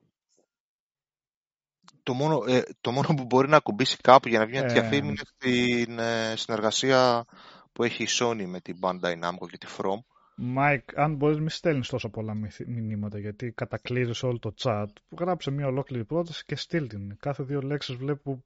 το, 2.02 2.14
μόνο, 2.14 2.44
ε, 2.46 2.62
το 2.80 2.90
μόνο 2.92 3.06
που 3.16 3.24
μπορεί 3.24 3.48
να 3.48 3.56
ακουμπήσει 3.56 3.96
κάπου 3.96 4.28
για 4.28 4.38
να 4.38 4.44
βγει 4.46 4.52
μια 4.58 4.66
τέτοια 4.66 4.84
Ε. 4.84 4.88
φήμη 4.88 5.08
είναι 5.08 5.16
στην 5.24 5.98
ε, 5.98 6.36
συνεργασία 6.36 7.24
που 7.72 7.82
έχει 7.84 8.02
η 8.02 8.08
Sony 8.18 8.44
με 8.46 8.60
την 8.60 8.76
Bandai 8.82 9.12
Namco 9.22 9.48
και 9.50 9.58
τη 9.58 9.66
From. 9.78 9.98
Μάικ, 10.36 10.98
αν 10.98 11.14
μπορείς 11.14 11.38
μη 11.40 11.50
στέλνεις 11.50 11.88
τόσο 11.88 12.08
πολλά 12.10 12.34
μυθ- 12.34 12.66
μηνύματα 12.66 13.18
γιατί 13.18 13.52
κατακλύζεις 13.52 14.22
όλο 14.22 14.38
το 14.38 14.54
chat. 14.62 14.86
Γράψε 15.18 15.50
μια 15.50 15.66
ολόκληρη 15.66 16.04
πρόταση 16.04 16.44
και 16.46 16.56
στείλ' 16.56 16.88
την. 16.88 17.16
Κάθε 17.18 17.42
δύο 17.42 17.60
λέξεις 17.60 17.94
βλέπω 17.94 18.44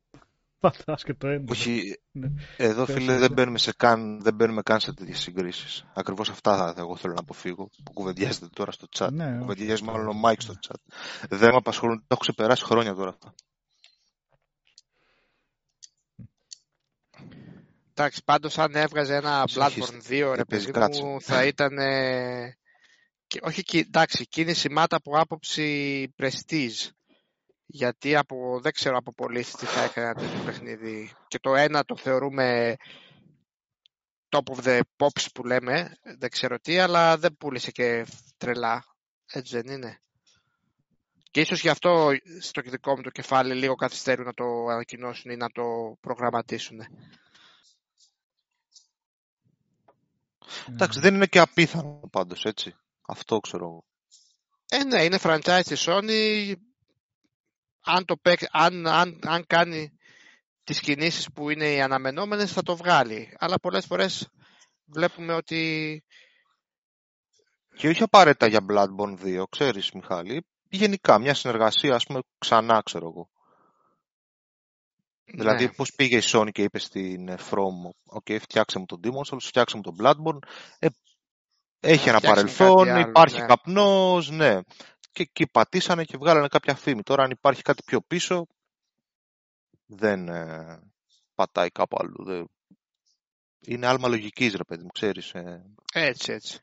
πατάς 0.60 1.02
και 1.04 1.14
το 1.14 1.28
enter. 1.28 1.52
Όχι, 1.52 2.00
Ναι. 2.10 2.28
εδώ 2.56 2.84
Πες, 2.84 2.94
φίλε 2.94 3.12
ναι. 3.12 3.18
δεν 3.18 3.32
μπαίνουμε, 3.32 3.58
σε 3.58 3.72
καν, 3.76 4.22
δεν 4.22 4.34
μπαίνουμε 4.34 4.62
καν 4.62 4.80
σε 4.80 4.92
τέτοιες 4.94 5.18
συγκρίσεις. 5.18 5.84
Ακριβώς 5.94 6.30
αυτά 6.30 6.56
θα, 6.56 6.74
εγώ 6.78 6.96
θέλω 6.96 7.12
να 7.12 7.20
αποφύγω 7.20 7.68
που 7.84 7.92
κουβεντιάζετε 7.92 8.48
τώρα 8.52 8.72
στο 8.72 8.86
chat. 8.98 9.08
Ναι, 9.12 9.26
όχι. 9.30 9.38
Κουβεντιάζει 9.38 9.82
μάλλον 9.82 10.08
ο 10.08 10.12
Μάικ 10.12 10.40
στο 10.40 10.54
chat. 10.68 10.94
Δεν 11.28 11.50
με 11.50 11.56
απασχολούν, 11.56 11.98
το 11.98 12.04
έχω 12.08 12.20
ξεπεράσει 12.20 12.64
χρόνια 12.64 12.94
τώρα 12.94 13.08
αυτά. 13.10 13.34
Εντάξει, 17.94 18.22
πάντως 18.24 18.58
αν 18.58 18.74
έβγαζε 18.74 19.14
ένα 19.14 19.44
Συνεχίστε. 19.46 19.96
Bloodborne 19.96 20.10
2, 20.10 20.34
ρε 20.34 20.40
Ε, 20.40 20.44
παίζει 20.44 20.64
παιδί 20.66 20.70
κράτσα. 20.70 21.04
μου, 21.04 21.20
θα 21.20 21.44
ήταν... 21.46 21.78
ε, 21.78 22.56
και- 23.26 23.40
όχι, 23.42 23.62
κι- 23.62 23.76
εντάξει, 23.86 24.26
κίνηση 24.28 24.70
μάτα 24.70 24.96
από 24.96 25.18
άποψη 25.18 26.08
prestige. 26.18 26.88
Γιατί 27.70 28.16
από, 28.16 28.60
δεν 28.62 28.72
ξέρω 28.72 28.96
από 28.96 29.14
πωλήσεις 29.14 29.54
τι 29.54 29.66
θα 29.66 29.82
έκανε 29.82 30.06
ένα 30.06 30.14
τέτοιο 30.14 30.44
παιχνίδι. 30.44 31.12
Και 31.28 31.38
το 31.38 31.54
ένα 31.54 31.84
το 31.84 31.96
θεωρούμε 31.96 32.76
top 34.28 34.54
of 34.54 34.64
the 34.64 34.80
pops 34.96 35.26
που 35.34 35.44
λέμε, 35.44 35.96
δεν 36.18 36.30
ξέρω 36.30 36.58
τι, 36.58 36.78
αλλά 36.78 37.18
δεν 37.18 37.36
πούλησε 37.36 37.70
και 37.70 38.06
τρελά. 38.36 38.84
Έτσι 39.32 39.60
δεν 39.60 39.74
είναι. 39.74 40.00
Και 41.30 41.40
ίσως 41.40 41.60
γι' 41.60 41.68
αυτό 41.68 42.10
στο 42.40 42.62
δικό 42.64 42.96
μου 42.96 43.02
το 43.02 43.10
κεφάλι 43.10 43.54
λίγο 43.54 43.74
καθυστερούν 43.74 44.26
να 44.26 44.34
το 44.34 44.44
ανακοινώσουν 44.70 45.30
ή 45.30 45.36
να 45.36 45.50
το 45.50 45.62
προγραμματίσουν. 46.00 46.80
Εντάξει, 50.68 51.00
δεν 51.00 51.14
είναι 51.14 51.26
και 51.26 51.38
απίθανο 51.38 52.08
πάντως, 52.12 52.44
έτσι. 52.44 52.76
Αυτό 53.06 53.38
ξέρω 53.38 53.64
εγώ. 53.64 53.84
Ε, 54.68 54.84
ναι, 54.84 55.04
είναι 55.04 55.18
franchise 55.22 55.60
της 55.64 55.86
Sony. 55.88 56.52
Αν, 57.90 58.04
το 58.04 58.16
παίξ, 58.16 58.48
αν, 58.50 58.86
αν, 58.86 59.18
αν 59.24 59.46
κάνει 59.46 59.98
τις 60.64 60.80
κινήσεις 60.80 61.28
που 61.34 61.50
είναι 61.50 61.72
οι 61.72 61.80
αναμενόμενες 61.80 62.52
θα 62.52 62.62
το 62.62 62.76
βγάλει. 62.76 63.36
Αλλά 63.38 63.58
πολλές 63.58 63.86
φορές 63.86 64.28
βλέπουμε 64.84 65.34
ότι... 65.34 66.02
Και 67.76 67.88
όχι 67.88 68.02
απαραίτητα 68.02 68.46
για 68.46 68.66
Bloodborne 68.68 69.40
2, 69.40 69.42
ξέρεις 69.50 69.92
Μιχάλη. 69.92 70.46
Γενικά, 70.68 71.18
μια 71.18 71.34
συνεργασία, 71.34 71.94
ας 71.94 72.04
πούμε, 72.04 72.20
ξανά, 72.38 72.82
ξέρω 72.84 73.08
εγώ. 73.08 73.28
Δηλαδή, 75.24 75.64
ναι, 75.64 75.72
πώς 75.72 75.92
πήγε 75.96 76.16
η 76.16 76.22
Sony 76.24 76.48
και 76.52 76.62
είπε 76.62 76.78
στην 76.78 77.28
ε, 77.28 77.36
From, 77.50 77.90
«ΟΚ, 78.04 78.26
φτιάξε 78.40 78.78
μου 78.78 78.84
τον 78.84 79.00
Demon's 79.04 79.32
Souls, 79.32 79.40
φτιάξε 79.40 79.76
μου 79.76 79.82
τον 79.82 79.96
Bloodborne». 80.00 80.38
Ε, 80.78 80.86
έχει 81.80 82.08
ένα 82.08 82.18
φτιάξουμε 82.18 82.34
παρελθόν, 82.34 82.86
κάτι 82.86 82.90
άλλο, 82.90 83.08
υπάρχει 83.08 83.40
ναι. 83.40 83.46
καπνός, 83.46 84.30
ναι. 84.30 84.58
Και 85.18 85.24
εκεί 85.24 85.46
πατήσανε 85.46 86.04
και 86.04 86.16
βγάλανε 86.16 86.48
κάποια 86.48 86.74
φήμη. 86.74 87.02
Τώρα, 87.02 87.22
αν 87.22 87.30
υπάρχει 87.30 87.62
κάτι 87.62 87.82
πιο 87.82 88.00
πίσω, 88.00 88.46
δεν 89.86 90.28
ε, 90.28 90.80
πατάει 91.34 91.68
κάπου 91.70 91.96
αλλού. 92.00 92.24
Δεν... 92.24 92.50
Είναι 93.60 93.86
άλμα 93.86 94.08
λογικής, 94.08 94.54
ρε 94.54 94.64
παιδί 94.64 94.82
μου, 94.82 94.88
ξέρεις. 94.88 95.30
Ε. 95.34 95.62
έτσι, 95.92 96.32
έτσι. 96.32 96.58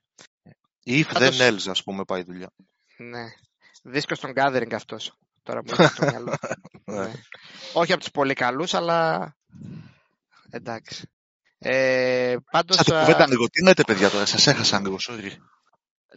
If 0.85 1.03
Πάντως- 1.13 1.37
then 1.39 1.51
else, 1.51 1.69
ας 1.69 1.83
πούμε, 1.83 2.03
πάει 2.03 2.19
η 2.19 2.23
δουλειά. 2.23 2.51
Ναι. 2.97 3.25
Δίσκος 3.83 4.17
στον 4.17 4.33
gathering 4.35 4.73
αυτός. 4.73 5.17
Τώρα 5.43 5.61
μου 5.63 5.69
έρχεται 5.69 5.93
στο 5.93 6.05
μυαλό. 6.05 6.33
ναι. 6.85 7.11
Όχι 7.73 7.91
από 7.91 8.01
τους 8.01 8.11
πολύ 8.11 8.33
καλούς, 8.33 8.73
αλλά... 8.73 9.35
Εντάξει. 10.49 11.09
Ε, 11.57 12.35
πάντως, 12.51 12.75
Σαν 12.75 12.85
την 12.85 12.93
α, 12.93 12.99
κουβέντα 12.99 13.27
λίγο. 13.27 13.49
Τι 13.49 13.63
λέτε, 13.63 13.83
παιδιά, 13.83 14.09
τώρα, 14.09 14.25
σας 14.25 14.47
έχασα 14.47 14.79
λίγο, 14.79 14.97
sorry. 15.09 15.31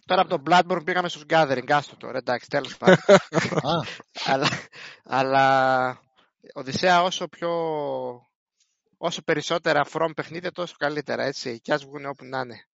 Τώρα 0.06 0.20
από 0.20 0.30
τον 0.30 0.42
Bloodborne 0.46 0.84
πήγαμε 0.84 1.08
στους 1.08 1.24
gathering, 1.28 1.70
άστο 1.70 1.96
τώρα, 1.96 2.18
εντάξει, 2.18 2.48
τέλος 2.48 2.76
πάντων. 2.76 2.98
Α, 3.70 3.86
αλλά, 4.24 4.48
αλλά 5.04 6.06
Οδυσσέα 6.54 7.02
όσο 7.02 7.28
πιο 7.28 7.50
όσο 8.96 9.22
περισσότερα 9.22 9.84
from 9.92 10.10
παιχνίδια 10.16 10.52
τόσο 10.52 10.74
καλύτερα 10.78 11.24
έτσι 11.24 11.60
και 11.60 11.72
ας 11.72 11.84
βγουν 11.84 12.06
όπου 12.06 12.24
να 12.24 12.38
είναι 12.38 12.68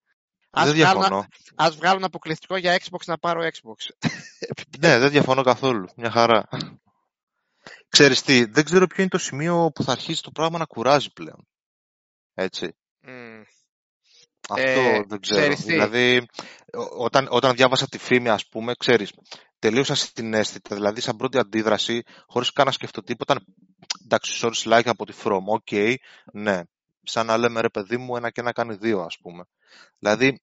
ας 0.51 0.67
δεν 0.67 0.75
βγάλουν, 0.75 1.01
διαφωνώ. 1.01 1.27
ας 1.55 1.77
βγάλουν 1.77 2.05
αποκλειστικό 2.05 2.57
για 2.57 2.79
Xbox 2.79 3.05
να 3.07 3.19
πάρω 3.19 3.41
Xbox 3.43 4.09
Ναι, 4.79 4.99
δεν 4.99 5.11
διαφωνώ 5.11 5.43
καθόλου. 5.43 5.89
Μια 5.97 6.11
χαρά. 6.11 6.49
Ξέρεις 7.89 8.23
τι, 8.23 8.45
δεν 8.45 8.65
ξέρω 8.65 8.87
ποιο 8.87 9.03
είναι 9.03 9.11
το 9.11 9.19
σημείο 9.19 9.71
που 9.75 9.83
θα 9.83 9.93
αρχίσει 9.93 10.23
το 10.23 10.31
πράγμα 10.31 10.59
να 10.59 10.65
κουράζει 10.65 11.13
πλέον. 11.13 11.49
Έτσι. 12.35 12.77
Μμ. 14.49 14.55
Αυτό 14.55 14.81
Ε, 14.81 15.03
δεν 15.07 15.21
ξέρω. 15.21 15.41
ξέρεις 15.41 15.61
τι. 15.61 15.73
Δηλαδή, 15.73 16.27
ό- 16.73 17.05
όταν, 17.05 17.27
όταν 17.31 17.55
διάβασα 17.55 17.87
τη 17.89 17.99
φήμη, 17.99 18.29
ας 18.29 18.49
πούμε, 18.49 18.75
ξέρεις, 18.75 19.13
τελείως 19.59 19.95
ασυναίσθητα, 19.95 20.75
δηλαδή 20.75 21.01
σαν 21.01 21.17
πρώτη 21.17 21.39
αντίδραση, 21.39 22.03
χωρίς 22.27 22.53
καν 22.53 22.67
να 22.67 22.73
σκεφτώ 22.73 23.03
τίποτα, 23.03 23.35
ήταν, 23.35 23.55
εντάξει, 24.05 24.41
souls 24.43 24.73
like 24.73 24.87
από 24.87 25.05
τη 25.07 25.13
From, 25.25 25.45
OK, 25.45 25.71
ναι. 26.33 26.63
Σαν 27.03 27.27
να 27.27 27.37
λέμε, 27.37 27.61
ρε 27.61 27.69
παιδί 27.69 27.97
μου, 27.97 28.17
ένα 28.17 28.31
και 28.31 28.41
ένα 28.41 28.53
κάνει 28.53 28.75
δύο, 28.75 29.01
ας 29.01 29.19
πούμε. 29.19 29.45
Δηλαδή, 29.99 30.41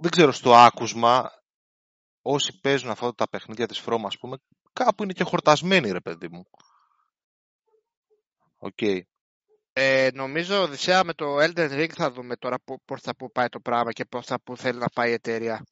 δεν 0.00 0.10
ξέρω, 0.10 0.32
στο 0.32 0.54
άκουσμα, 0.54 1.30
όσοι 2.22 2.60
παίζουν 2.60 2.90
αυτά 2.90 3.14
τα 3.14 3.28
παιχνίδια 3.28 3.66
της 3.66 3.82
From, 3.86 4.00
ας 4.06 4.18
πούμε, 4.18 4.36
κάπου 4.72 5.02
είναι 5.02 5.12
και 5.12 5.24
χορτασμένοι, 5.24 5.90
ρε 5.90 6.00
παιδί 6.00 6.28
μου. 6.28 6.46
Οκ. 8.58 8.78
Ε, 9.72 10.08
νομίζω 10.14 10.62
Οδυσσέα 10.62 11.04
με 11.04 11.12
το 11.12 11.36
Elden 11.40 11.70
Ring 11.70 11.90
θα 11.94 12.10
δούμε 12.10 12.36
τώρα 12.36 12.56
που- 12.64 12.82
πώς 12.84 13.00
θα 13.00 13.16
που 13.16 13.30
πάει 13.32 13.48
το 13.48 13.60
πράγμα 13.60 13.92
και 13.92 14.04
πώς 14.04 14.26
θα 14.26 14.40
που 14.40 14.56
θέλει 14.56 14.78
να 14.78 14.88
πάει 14.88 15.10
η 15.10 15.12
εταιρεία. 15.12 15.64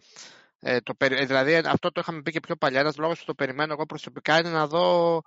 Ε, 0.61 0.81
το, 0.81 0.95
περι- 0.95 1.21
ε, 1.21 1.25
δηλαδή 1.25 1.55
αυτό 1.55 1.93
το 1.93 2.01
είχαμε 2.01 2.23
πει 2.23 2.31
και 2.31 2.41
πιο 2.41 2.57
παλιά. 2.57 2.81
Ένας 2.81 2.97
λόγος 2.97 3.19
που 3.19 3.25
το 3.25 3.35
περιμένω 3.35 3.73
εγώ 3.73 3.87
προσωπικά 3.87 4.39
είναι 4.39 4.51
να 4.51 4.67
δω 4.67 5.21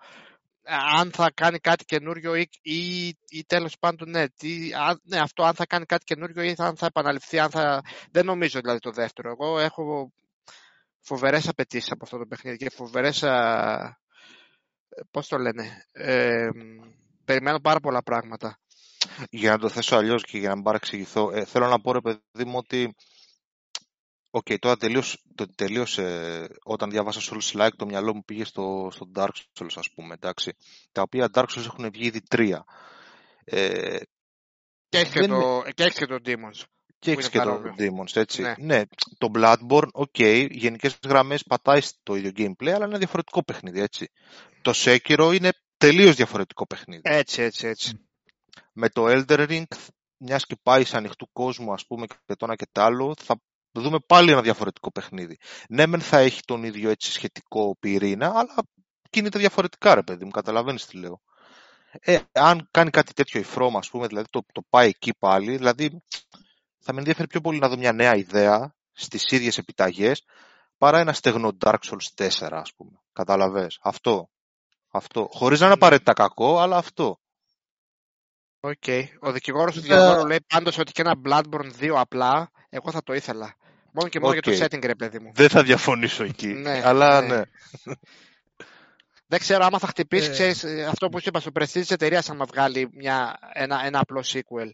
ε, 0.64 0.74
αν 1.00 1.12
θα 1.12 1.32
κάνει 1.34 1.60
κάτι 1.60 1.86
καινούριο 1.86 2.36
ή, 2.36 2.50
ή, 2.62 3.08
ή 3.30 3.44
τέλος 3.48 3.78
πάντων 3.80 4.10
ναι, 4.10 4.30
τι, 4.30 4.74
αν- 4.74 5.02
ναι, 5.04 5.18
αυτό 5.20 5.44
αν 5.44 5.54
θα 5.54 5.66
κάνει 5.66 5.86
κάτι 5.86 6.04
καινούριο 6.04 6.44
ή 6.44 6.56
θα, 6.56 6.66
αν 6.66 6.76
θα 6.78 6.86
επαναληφθεί. 6.86 7.40
Αν 7.40 7.50
θα... 7.50 7.82
Δεν 8.12 8.26
νομίζω 8.26 8.60
δηλαδή 8.60 8.80
το 8.80 8.92
δεύτερο. 8.92 9.30
Εγώ 9.30 9.60
έχω 9.60 10.12
φοβερές 11.00 11.48
απαιτήσεις 11.48 11.92
από 11.92 12.04
αυτό 12.04 12.18
το 12.18 12.26
παιχνίδι 12.26 12.58
και 12.58 12.70
φοβερές, 12.70 13.24
α, 13.24 13.98
ε, 14.90 15.02
πώς 15.12 15.28
το 15.28 15.38
λένε, 15.38 15.86
ε, 15.92 16.48
περιμένω 17.26 17.60
πάρα 17.60 17.80
πολλά 17.80 18.04
πράγματα. 18.04 18.60
Για 19.30 19.52
να 19.52 19.58
το 19.58 19.70
θέσω 19.70 19.96
αλλιώς 19.96 20.24
και 20.24 20.38
για 20.38 20.50
να 20.50 20.56
μην 20.56 20.64
παρεξηγηθώ, 20.64 21.32
ε, 21.32 21.46
θέλω 21.46 21.68
να 21.68 21.82
πω 21.82 21.92
ρε 21.92 22.02
παιδί 22.02 22.46
μου 22.46 22.58
ότι. 22.58 22.96
Οκ, 24.34 24.48
τώρα 24.60 24.78
τελείωσε, 24.78 25.18
το, 25.36 25.46
τελείωσε 25.56 26.48
όταν 26.64 26.90
διάβασα 26.90 27.22
Souls 27.22 27.62
Like 27.62 27.76
το 27.76 27.86
μυαλό 27.86 28.16
μου 28.16 28.24
πήγε 28.24 28.44
στο, 28.44 28.90
στο 28.92 29.12
Dark 29.16 29.30
Souls 29.60 29.74
ας 29.76 29.92
πούμε, 29.96 30.14
εντάξει. 30.14 30.56
Τα 30.92 31.02
οποία 31.02 31.30
Dark 31.34 31.46
Souls 31.46 31.66
έχουν 31.66 31.90
βγει 31.92 32.06
ήδη 32.06 32.22
τρία. 32.22 32.66
Ε, 33.44 33.98
Και 34.90 34.98
έχεις 34.98 35.14
και, 35.14 35.20
δεν 35.20 35.30
το, 35.30 35.64
και 35.74 35.84
έχεις 35.84 35.98
και 35.98 36.06
το 36.06 36.18
Demons. 36.26 36.64
και 37.00 37.14
Που 37.14 37.20
έχεις 37.20 37.34
είναι 37.34 37.44
και 37.44 37.50
το 37.50 37.56
παρόμοιο. 37.56 37.76
Demons, 37.78 38.16
έτσι. 38.16 38.42
Ναι. 38.42 38.54
Ναι. 38.58 38.82
το 39.18 39.32
Bloodborne, 39.36 39.92
OK, 39.92 40.20
γενικές 40.50 40.98
γραμμές 41.08 41.44
πατάει 41.44 41.82
στο 41.82 42.16
ίδιο 42.16 42.32
gameplay, 42.36 42.68
αλλά 42.68 42.76
είναι 42.76 42.86
ένα 42.86 42.98
διαφορετικό 42.98 43.44
παιχνίδι, 43.44 43.82
έτσι. 43.82 44.12
Το 44.62 44.72
Sekiro 44.76 45.32
είναι 45.36 45.52
τελείως 45.78 46.16
διαφορετικό 46.16 46.68
παιχνίδι. 46.68 47.02
Έτσι, 47.04 47.42
έτσι, 47.42 47.68
έτσι. 47.68 48.11
Με 48.74 48.90
το 48.90 49.06
Elder 49.08 49.50
Ring, 49.50 49.64
μιας 50.18 50.46
και 50.46 50.56
πάει 50.64 50.84
σε 50.84 50.98
ανοιχτού 50.98 51.30
κόσμου, 51.32 51.74
ας 51.74 51.86
πούμε, 51.86 52.06
και 52.06 52.36
το 52.36 52.46
ένα 52.46 52.56
και 52.56 52.68
το 52.72 52.82
άλλο, 52.82 53.14
θα 53.20 53.42
δούμε 53.72 54.00
πάλι 54.08 54.32
ένα 54.32 54.42
διαφορετικό 54.42 54.92
παιχνίδι. 54.92 55.38
Ναι, 55.70 55.86
μεν 55.86 56.02
θα 56.02 56.18
έχει 56.18 56.42
τον 56.42 56.64
ίδιο 56.64 56.90
έτσι 56.90 57.12
σχετικό 57.12 57.78
πυρήνα, 57.80 58.28
αλλά 58.28 58.56
κινείται 59.10 59.40
διαφορετικά, 59.40 59.96
ρε 59.96 60.04
παιδί 60.04 60.26
μου, 60.26 60.32
καταλαβαίνεις 60.32 60.86
τι 60.86 60.98
λέω. 60.98 61.22
Ε, 62.00 62.20
αν 62.32 62.68
κάνει 62.72 62.90
κάτι 62.90 63.14
τέτοιο 63.14 63.40
η 63.40 63.46
From, 63.56 63.72
ας 63.78 63.90
πούμε, 63.90 64.08
δηλαδή 64.08 64.28
το, 64.30 64.42
το 64.52 64.62
πάει 64.70 64.88
εκεί 64.88 65.14
πάλι, 65.20 65.58
δηλαδή 65.58 66.02
θα 66.80 66.94
με 66.94 67.00
ενδιαφέρει 67.00 67.28
πιο 67.28 67.42
πολύ 67.42 67.60
να 67.60 67.70
δω 67.70 67.78
μια 67.78 67.94
νέα 67.94 68.16
ιδέα 68.16 68.76
στις 68.92 69.32
ίδιες 69.32 69.58
επιταγές, 69.58 70.24
παρά 70.78 71.00
ένα 71.00 71.14
στεγνό 71.14 71.58
Dark 71.66 71.78
Souls 71.90 72.28
4, 72.28 72.28
ας 72.52 72.74
πούμε. 72.76 72.92
Κατάλαβες. 73.14 73.80
Αυτό. 73.82 74.30
Αυτό. 74.92 75.28
Χωρίς 75.32 75.60
να 75.60 75.66
είναι 75.66 75.76
Ναι. 75.76 75.82
απαραίτητα 75.82 76.14
κακό, 76.14 76.60
αλλά 76.60 76.78
αυτό. 76.78 77.20
Οκ. 78.64 78.84
Ο 79.20 79.32
δικηγόρος 79.32 79.74
του 79.76 79.80
Ε, 79.80 79.84
διαβόλου 79.84 80.28
λέει 80.28 80.46
πάντως 80.48 80.78
ότι 80.78 80.92
και 80.92 81.02
ένα 81.02 81.16
Bloodborne 81.26 81.72
2 81.82 81.90
απλά, 81.96 82.52
εγώ 82.70 82.92
θα 82.92 83.04
το 83.04 83.14
ήθελα. 83.14 83.56
Μόνο 83.92 84.10
και 84.10 84.20
μόνο 84.20 84.34
για 84.34 84.42
το 84.42 84.52
OK. 84.52 84.58
setting, 84.60 84.86
ρε 84.86 84.96
παιδί 84.96 85.20
μου. 85.20 85.32
Δεν 85.34 85.50
θα 85.50 85.64
διαφωνήσω 85.64 86.24
εκεί. 86.24 86.48
Ναι, 86.64 86.82
αλλά 86.86 87.22
ναι. 87.22 87.36
ναι. 87.36 87.42
Δεν 89.28 89.40
ξέρω 89.40 89.66
άμα 89.66 89.80
θα 89.80 89.88
χτυπήσει, 89.88 90.30
Ε. 90.30 90.32
ξέρεις, 90.32 90.64
ε, 90.64 90.84
αυτό 90.84 91.10
που 91.10 91.20
σου 91.20 91.26
είπα 91.28 91.40
στο 91.40 91.52
prestige 91.60 91.70
της 91.72 91.92
εταιρείας 91.92 92.30
άμα 92.30 92.46
βγάλει 92.46 92.90
μια, 92.94 93.40
ένα, 93.54 93.82
ένα 93.86 94.00
απλό 94.00 94.24
sequel. 94.26 94.70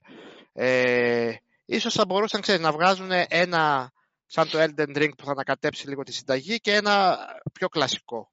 Ε, 0.53 1.31
ίσως 1.65 1.93
θα 1.93 2.05
μπορούσαν, 2.05 2.41
ξέρεις, 2.41 2.61
να 2.61 2.71
βγάζουν 2.71 3.09
ένα 3.27 3.91
σαν 4.25 4.49
το 4.49 4.59
Elden 4.61 4.97
Ring 4.97 5.09
που 5.17 5.25
θα 5.25 5.31
ανακατέψει 5.31 5.87
λίγο 5.87 6.03
τη 6.03 6.13
συνταγή 6.13 6.57
και 6.59 6.73
ένα 6.73 7.17
πιο 7.53 7.67
κλασικό. 7.67 8.29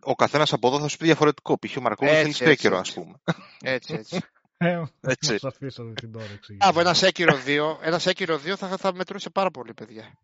Ο 0.00 0.14
καθένας 0.14 0.52
από 0.52 0.68
εδώ 0.68 0.80
θα 0.80 0.88
σου 0.88 0.96
πει 0.96 1.04
διαφορετικό. 1.04 1.58
Π.χ. 1.58 1.76
ο 1.76 1.80
Μαρκόπουλο 1.80 2.16
θέλει 2.16 2.32
στέκερο, 2.32 2.78
ας 2.78 2.92
πούμε. 2.92 3.20
Έτσι, 3.62 3.94
έτσι. 3.94 4.20
Ε, 4.62 4.82
Έτσι. 5.00 5.32
Μας 5.32 5.44
αφήσατε 5.44 5.92
την 5.92 6.12
τώρα 6.12 6.24
εξήγηση. 6.24 6.68
Από 6.68 6.80
ένα 6.80 6.94
Σέκυρο 6.94 7.34
2, 7.46 7.76
ένα 7.80 7.98
Σέκυρο 7.98 8.34
2 8.34 8.54
θα, 8.56 8.76
θα 8.76 8.94
μετρούσε 8.94 9.30
πάρα 9.30 9.50
πολύ, 9.50 9.74
παιδιά. 9.74 10.18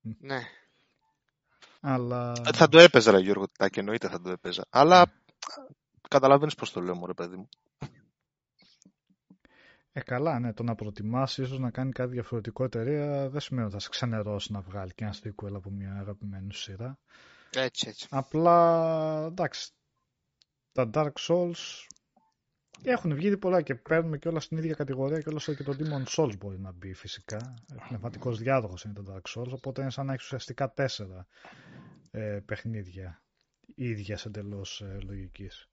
Μ. 0.00 0.10
Ναι. 0.20 0.40
Αλλά... 1.80 2.32
Ε, 2.46 2.52
Θα 2.52 2.68
το 2.68 2.78
έπαιζα, 2.78 3.10
ρε 3.10 3.18
Γιώργο 3.18 3.46
Τάκη, 3.58 3.78
εννοείται 3.78 4.08
θα 4.08 4.20
το 4.20 4.30
έπαιζα. 4.30 4.64
Αλλά 4.70 5.12
καταλαβαίνεις 6.08 6.54
πώς 6.54 6.72
το 6.72 6.80
λέω, 6.80 6.94
μωρέ 6.94 7.14
παιδί 7.14 7.36
μου. 7.36 7.48
Ε, 9.92 10.00
καλά, 10.00 10.38
ναι, 10.38 10.52
το 10.52 10.62
να 10.62 10.74
προτιμάσει 10.74 11.42
ίσως 11.42 11.58
να 11.58 11.70
κάνει 11.70 11.92
κάτι 11.92 12.10
διαφορετικό 12.10 12.64
εταιρεία 12.64 13.28
δεν 13.28 13.40
σημαίνει 13.40 13.66
ότι 13.66 13.74
θα 13.74 13.80
σε 13.80 13.88
ξενερώσει 13.88 14.52
να 14.52 14.60
βγάλει 14.60 14.94
και 14.94 15.04
ένα 15.04 15.14
sequel 15.22 15.52
από 15.54 15.70
μια 15.70 15.96
αγαπημένη 16.00 16.52
σου 16.52 16.60
σειρά. 16.60 16.98
Έτσι, 17.54 17.88
έτσι. 17.88 18.06
Απλά, 18.10 19.24
εντάξει, 19.26 19.70
τα 20.72 20.90
Dark 20.94 21.12
Souls 21.28 21.86
έχουν 22.82 23.14
βγει 23.14 23.36
πολλά 23.36 23.62
και 23.62 23.74
παίρνουμε 23.74 24.18
και 24.18 24.28
όλα 24.28 24.40
στην 24.40 24.56
ίδια 24.56 24.74
κατηγορία 24.74 25.20
και 25.20 25.28
όλο 25.28 25.38
και 25.38 25.62
το 25.62 25.76
Demon 25.78 26.04
Souls 26.16 26.38
μπορεί 26.38 26.60
να 26.60 26.72
μπει 26.72 26.94
φυσικά. 26.94 27.54
Πνευματικός 27.88 28.38
διάδοχος 28.38 28.84
είναι 28.84 28.94
το 28.94 29.04
Dark 29.12 29.36
Souls, 29.36 29.50
οπότε 29.50 29.80
είναι 29.80 29.90
σαν 29.90 30.06
να 30.06 30.12
έχεις 30.12 30.24
ουσιαστικά 30.24 30.72
τέσσερα 30.72 31.26
ε, 32.10 32.40
παιχνίδια 32.46 33.22
ίδιας 33.74 34.26
εντελώς 34.26 34.80
ε, 34.80 34.98
λογικής. 35.02 35.68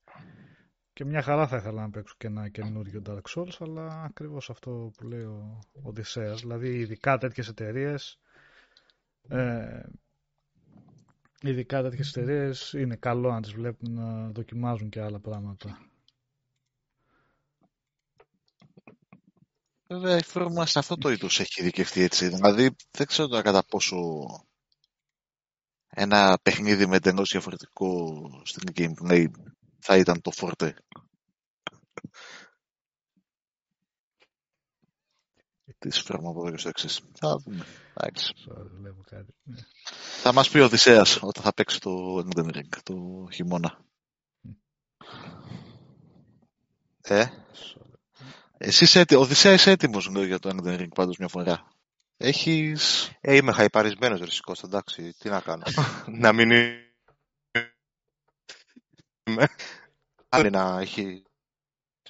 Και 0.93 1.05
μια 1.05 1.21
χαρά 1.21 1.47
θα 1.47 1.57
ήθελα 1.57 1.81
να 1.81 1.89
παίξω 1.89 2.15
και 2.17 2.27
ένα 2.27 2.49
καινούριο 2.49 3.01
Dark 3.05 3.21
Souls, 3.35 3.55
αλλά 3.59 4.03
ακριβώς 4.03 4.49
αυτό 4.49 4.91
που 4.97 5.07
λέει 5.07 5.23
ο 5.23 5.59
Οδυσσέας. 5.83 6.41
Δηλαδή, 6.41 6.75
ειδικά 6.77 7.17
τέτοιες 7.17 7.47
εταιρείες. 7.47 8.19
Ε, 9.27 9.81
ειδικά 11.45 11.81
τέτοιες 11.81 12.15
εταιρείες 12.15 12.73
είναι 12.73 12.95
καλό 12.95 13.31
να 13.31 13.41
τις 13.41 13.53
βλέπουν 13.53 13.93
να 13.93 14.29
δοκιμάζουν 14.29 14.89
και 14.89 15.01
άλλα 15.01 15.19
πράγματα. 15.19 15.79
Βέβαια, 19.87 20.17
η 20.17 20.23
φόρμα 20.23 20.65
σε 20.65 20.79
αυτό 20.79 20.97
το 20.97 21.09
είδος 21.09 21.39
έχει 21.39 21.61
ειδικευτεί 21.61 22.01
έτσι. 22.01 22.27
Δηλαδή, 22.27 22.75
δεν 22.91 23.07
ξέρω 23.07 23.27
τώρα 23.27 23.41
κατά 23.41 23.65
πόσο 23.65 23.97
ένα 25.89 26.39
παιχνίδι 26.43 26.87
με 26.87 26.95
εντελώς 26.95 27.31
διαφορετικό 27.31 28.19
στην 28.43 28.69
gameplay 28.75 29.25
θα 29.79 29.97
ήταν 29.97 30.21
το 30.21 30.31
φορτέ. 30.31 30.75
Τη 35.77 35.89
φέρμα 35.91 36.29
από 36.29 36.39
εδώ 36.39 36.51
και 36.51 36.57
στο 36.57 36.69
εξής. 36.69 37.01
Θα 37.13 37.35
δούμε. 37.37 37.65
Εντάξει. 37.93 38.33
Sorry, 38.37 38.55
δεν 38.55 38.77
βλέπω 38.79 39.01
κάτι. 39.09 39.33
Ναι. 39.43 39.57
Θα 40.21 40.33
μας 40.33 40.49
πει 40.49 40.59
ο 40.59 40.63
Οδυσσέας 40.63 41.15
όταν 41.21 41.43
θα 41.43 41.53
παίξει 41.53 41.79
το 41.79 42.17
Elden 42.17 42.55
Ring 42.55 42.77
το 42.83 43.27
χειμώνα. 43.31 43.79
Ε, 47.01 47.25
Sorry. 47.53 47.93
εσύ 48.57 48.83
είσαι 48.83 48.99
έτοι... 48.99 49.15
Οδυσσέα 49.15 49.53
είσαι 49.53 49.71
έτοιμος 49.71 50.09
λέω, 50.09 50.23
για 50.23 50.39
το 50.39 50.49
Elden 50.49 50.79
Ring 50.79 50.93
πάντως 50.95 51.17
μια 51.17 51.27
φορά; 51.27 51.67
Έχεις... 52.17 53.11
Ε, 53.21 53.35
είμαι 53.35 53.51
χαϊπαρισμένος 53.51 54.19
ρε 54.19 54.31
Σικώστα, 54.31 54.67
εντάξει, 54.67 55.13
τι 55.17 55.29
να 55.29 55.41
κάνω. 55.41 55.63
να 56.23 56.33
μην 56.33 56.51
είμαι... 59.23 59.47
Άλλη 60.29 60.49
να 60.49 60.79
έχει... 60.79 61.23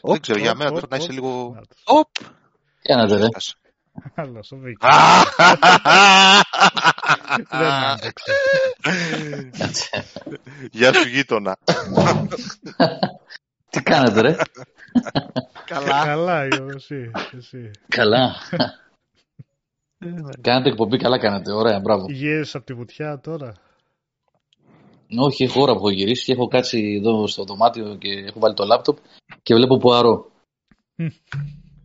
Όπ, 0.01 0.12
δεν 0.12 0.22
ξέρω, 0.22 0.39
για 0.39 0.51
όπ, 0.51 0.58
μένα 0.58 0.70
όπ, 0.70 0.76
τώρα 0.76 0.88
να 0.89 1.03
είσαι 1.03 1.20
όπ. 1.84 2.16
Λίγο... 2.88 2.99
Να 2.99 3.07
το. 3.07 3.15
Οπ! 3.15 3.15
Κάνατε 3.15 3.17
ρε. 3.17 3.27
Άλλος, 4.15 4.51
ο 4.51 4.57
Βίκης. 4.57 4.88
Δεν 7.49 7.73
άντεξε. 7.73 8.31
Κάτσε. 9.57 10.03
Γεια 10.71 10.93
σου 10.93 11.07
γείτονα. 11.07 11.57
Τι 13.69 13.81
κάνετε 13.81 14.21
ρε; 14.21 14.36
Καλά. 15.65 16.05
Καλά, 16.05 16.47
Γιώργο, 16.47 16.75
εσύ. 16.75 17.11
εσύ. 17.38 17.71
Καλά. 17.88 18.36
Κάνετε 20.41 20.69
εκπομπή, 20.69 20.97
καλά 20.97 21.19
κάνετε. 21.19 21.51
Ωραία, 21.51 21.79
μπράβο. 21.79 22.05
Γύρισες 22.09 22.55
από 22.55 22.65
τη 22.65 22.73
βουτιά 22.73 23.19
τώρα. 23.19 23.53
Όχι, 25.17 25.43
έχω 25.43 25.61
ώρα 25.61 25.71
που 25.71 25.77
έχω 25.77 25.89
γυρίσει 25.89 26.25
και 26.25 26.31
έχω 26.31 26.47
κάτσει 26.47 26.95
εδώ 26.99 27.27
στο 27.27 27.43
δωμάτιο 27.43 27.95
και 27.95 28.09
έχω 28.09 28.39
βάλει 28.39 28.53
το 28.53 28.65
λάπτοπ 28.65 28.97
και 29.43 29.55
βλέπω 29.55 29.77
Πουαρό. 29.77 30.31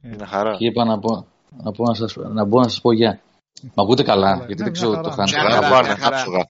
Είναι 0.03 0.27
χαρά. 0.27 0.57
Και 0.57 0.67
είπα 0.67 0.85
να 0.85 0.99
πω 0.99 1.27
να, 1.51 1.73
πω 1.73 1.85
να, 1.85 1.95
σας, 1.95 2.17
να, 2.17 2.45
μπω 2.45 2.59
να 2.61 2.69
σας 2.69 2.81
πω 2.81 2.93
γεια. 2.93 3.21
Μ' 3.75 3.81
ακούτε 3.81 4.03
καλά, 4.03 4.31
Καλά. 4.33 4.37
γιατί 4.47 4.53
Ναι, 4.53 4.57
δεν 4.57 4.65
μια 4.65 4.73
ξέρω 4.73 4.91
χαρά. 4.93 5.03
το 5.03 5.11
χάνω. 5.11 5.29
Μια 5.31 5.43
Καλά 5.43 5.55
χαρά, 5.55 5.69
πάνε, 5.69 5.87
μια 5.87 5.97
χαρά. 5.97 6.17
άψογα. 6.17 6.47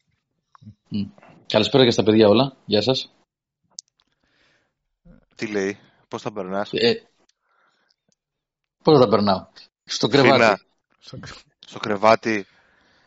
Καλησπέρα 1.47 1.85
και 1.85 1.91
στα 1.91 2.03
παιδιά 2.03 2.29
όλα. 2.29 2.57
Γεια 2.65 2.83
σας. 2.83 3.13
Τι 5.35 5.47
λέει, 5.47 5.79
πώς 6.09 6.23
θα 6.23 6.33
περνάς; 6.33 6.71
Ε, 6.73 6.93
πώς 8.85 8.99
θα 8.99 9.05
τα 9.05 9.09
περνάω; 9.09 9.47
Στο 9.85 10.09
κρεβάτι. 10.09 10.33
Φίνα. 10.43 10.61
Στο- 10.99 11.19
Στο 11.67 11.79
κρεβάτι. 11.79 12.47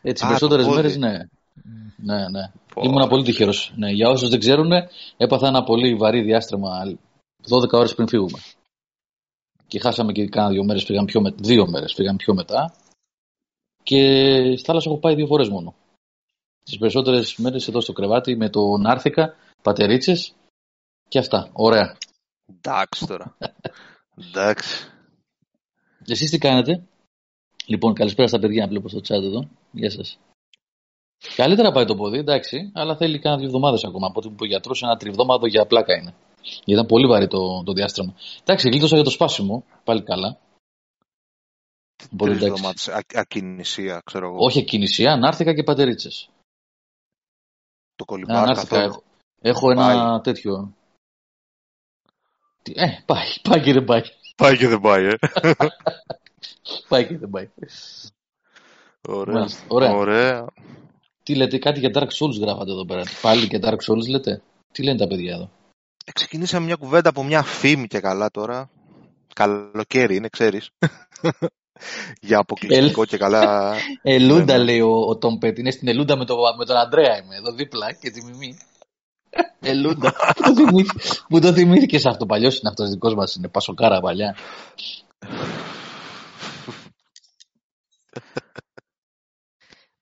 Έτσι, 0.02 0.24
Α, 0.24 0.26
περισσότερες 0.26 0.64
το 0.64 0.70
πόδι. 0.70 0.82
μέρες 0.82 0.96
ναι. 0.96 1.18
Μ. 1.54 2.04
Ναι, 2.12 2.28
ναι. 2.28 2.52
Πω. 2.74 2.82
Ήμουν 2.84 3.08
πολύ 3.08 3.24
τυχερός. 3.24 3.72
Ναι, 3.76 3.90
για 3.90 4.08
όσους 4.08 4.28
δεν 4.28 4.38
ξέρουν, 4.38 4.70
έπαθα 5.16 5.46
ένα 5.46 5.62
πολύ 5.64 5.94
βαρύ 5.94 6.20
διάστημα 6.22 6.70
12 7.48 7.78
ώρες 7.78 7.94
πριν 7.94 8.08
φύγουμε. 8.08 8.38
Και 9.74 9.80
χάσαμε 9.80 10.12
και 10.12 10.28
κάνα 10.28 10.48
δύο 10.48 10.64
μέρες, 10.64 10.84
πήγαμε 10.84 11.06
πιο 11.06 11.20
με... 11.20 11.30
δύο 11.36 11.66
μέρες 11.66 11.94
πήγαμε 11.94 12.16
πιο 12.16 12.34
μετά. 12.34 12.74
Και 13.82 14.00
στη 14.56 14.64
θάλασσα 14.64 14.90
έχω 14.90 14.98
πάει 14.98 15.14
δύο 15.14 15.26
φορές 15.26 15.48
μόνο. 15.48 15.74
Τις 16.62 16.78
περισσότερες 16.78 17.36
μέρες 17.36 17.68
εδώ 17.68 17.80
στο 17.80 17.92
κρεβάτι 17.92 18.36
με 18.36 18.50
το 18.50 18.76
Νάρθηκα, 18.76 19.34
πατερίτσες 19.62 20.34
και 21.08 21.18
αυτά. 21.18 21.50
Ωραία. 21.52 21.96
Εντάξει 22.46 23.06
τώρα. 23.06 23.36
Εντάξει. 24.16 24.90
Εσείς 26.06 26.30
τι 26.30 26.38
κάνετε; 26.38 26.82
Λοιπόν, 27.66 27.94
καλησπέρα 27.94 28.28
στα 28.28 28.38
παιδιά, 28.38 28.66
βλέπω 28.68 28.88
στο 28.88 28.98
chat 28.98 29.22
εδώ. 29.22 29.48
Γεια 29.72 29.90
σας. 29.90 30.18
Καλύτερα 31.36 31.72
πάει 31.72 31.84
το 31.84 31.94
πόδι, 31.94 32.18
εντάξει, 32.18 32.70
αλλά 32.74 32.96
θέλει 32.96 33.18
κάνα 33.18 33.36
δύο 33.36 33.46
εβδομάδες 33.46 33.84
ακόμα. 33.84 34.06
Από 34.06 34.18
ό,τι 34.18 34.28
μου 34.28 34.34
είπε 34.34 34.44
ο 34.44 34.46
γιατρός, 34.46 34.82
ένα 34.82 34.96
τριβδόμαδο 34.96 35.46
για 35.46 35.66
πλάκα 35.66 35.94
είναι. 35.96 36.14
Γιατί 36.44 36.72
ήταν 36.72 36.86
πολύ 36.86 37.06
βαρύ 37.06 37.26
το, 37.28 37.62
το 37.64 37.72
διάστημα. 37.72 38.14
Εντάξει, 38.42 38.68
γλίτωσα 38.68 38.94
για 38.94 39.04
το 39.04 39.10
σπάσιμο, 39.10 39.64
πάλι 39.84 40.02
καλά. 40.02 40.38
Πολύ 42.16 42.30
Τρεις 42.30 42.42
εντάξει. 42.44 42.46
εβδομάδες. 42.46 42.88
Α- 42.88 43.20
Ακινησία, 43.20 44.02
ξέρω 44.04 44.26
εγώ. 44.26 44.36
Όχι 44.38 44.58
εκκινησία, 44.58 45.16
νάρθηκα 45.16 45.54
και 45.54 45.62
πατερίτσες. 45.62 46.28
Το 47.94 48.04
Να 48.04 48.04
κολυμπάς 48.04 48.46
νάρθηκα, 48.46 48.76
καθόλου. 48.76 49.02
έχω, 49.40 49.70
έχω 49.70 49.70
ένα 49.70 49.86
Πάει. 50.10 50.20
τέτοιο. 50.20 50.74
Τι- 52.62 52.72
Ε, 52.76 53.02
πάει, 53.06 53.26
πάει 53.48 53.60
και 53.62 53.72
δεν 53.72 53.84
πάει. 53.84 54.02
Πάει 54.36 54.56
και 54.56 54.68
δεν 54.68 54.80
πάει, 54.80 55.04
ε. 55.04 55.14
Πάει 56.88 57.06
και 57.06 57.18
δεν 57.18 57.30
πάει. 57.30 57.48
Ωραία. 59.08 59.34
Μάλιστα, 59.34 59.64
Ωραία. 59.68 59.94
Ωραία. 59.94 60.46
Τι 61.22 61.34
λέτε, 61.34 61.58
κάτι 61.58 61.78
για 61.80 61.90
Dark 61.94 62.08
Souls 62.08 62.40
γράφατε 62.40 62.70
εδώ 62.70 62.84
πέρα. 62.84 63.02
Πάλι 63.22 63.48
και 63.48 63.58
Dark 63.62 63.76
Souls 63.88 64.08
λέτε; 64.08 64.42
Τι 64.72 64.82
λένε 64.82 64.98
τα 64.98 65.06
παιδιά 65.06 65.34
εδώ; 65.34 65.50
Ε, 66.04 66.12
Ξεκινήσαμε 66.12 66.66
μια 66.66 66.74
κουβέντα 66.74 67.08
από 67.08 67.24
μια 67.24 67.42
φήμη 67.42 67.86
και 67.86 68.00
καλά 68.00 68.30
τώρα. 68.30 68.70
Καλοκαίρι 69.34 70.16
είναι, 70.16 70.28
ξέρεις. 70.28 70.70
Για 72.20 72.38
αποκλειστικό 72.38 73.04
και 73.04 73.16
καλά. 73.16 73.74
Ελούντα 74.02 74.52
Ναι, 74.52 74.58
ναι. 74.58 74.64
λέει 74.64 74.80
ο, 74.80 74.90
ο 74.90 75.18
Tom 75.22 75.44
Petty. 75.44 75.58
Είναι 75.58 75.70
στην 75.70 75.88
Ελούντα 75.88 76.16
με, 76.16 76.24
το, 76.24 76.36
με 76.58 76.64
τον 76.64 76.76
Αντρέα 76.76 77.16
είμαι. 77.22 77.36
Εδώ 77.36 77.52
δίπλα 77.52 77.92
και 77.92 78.10
τη 78.10 78.24
μιμή. 78.24 78.58
Ελούντα. 79.60 80.12
Πού 80.36 80.42
το 80.42 80.54
θυμήθη- 80.54 81.22
Πού 81.28 81.40
το 81.40 81.52
θυμήθηκες 81.52 82.06
αυτό. 82.06 82.26
Παλιός 82.26 82.58
είναι 82.60 82.68
αυτός 82.68 82.90
δικός 82.90 83.14
μας. 83.14 83.34
Είναι 83.34 83.48
πασοκάρα 83.48 84.00
παλιά. 84.00 84.36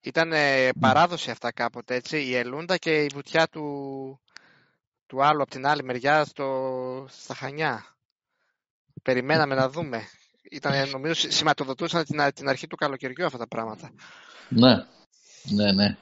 Ήταν 0.00 0.32
ε, 0.32 0.68
παράδοση 0.80 1.30
αυτά 1.30 1.52
κάποτε, 1.52 1.94
έτσι. 1.94 2.22
Η 2.22 2.34
Ελούντα 2.36 2.76
και 2.76 3.02
η 3.02 3.10
βουτιά 3.14 3.46
του, 3.46 3.62
του 5.12 5.24
άλλου 5.24 5.42
από 5.42 5.50
την 5.50 5.66
άλλη 5.66 5.82
μεριά 5.84 6.24
στο, 6.24 6.46
στα 7.10 7.34
Χανιά. 7.34 7.84
Περιμέναμε 9.02 9.54
να 9.54 9.68
δούμε. 9.68 10.00
Ήταν, 10.50 10.88
νομίζω, 10.90 11.14
συ- 11.14 11.32
σηματοδοτούσαν 11.32 12.04
την, 12.04 12.20
α- 12.20 12.32
την 12.32 12.48
αρχή 12.48 12.66
του 12.66 12.76
καλοκαιριού 12.76 13.24
αυτά 13.26 13.38
τα 13.38 13.46
πράγματα. 13.48 13.90
Ναι. 14.48 14.86
Ναι, 15.42 15.72
ναι. 15.72 15.96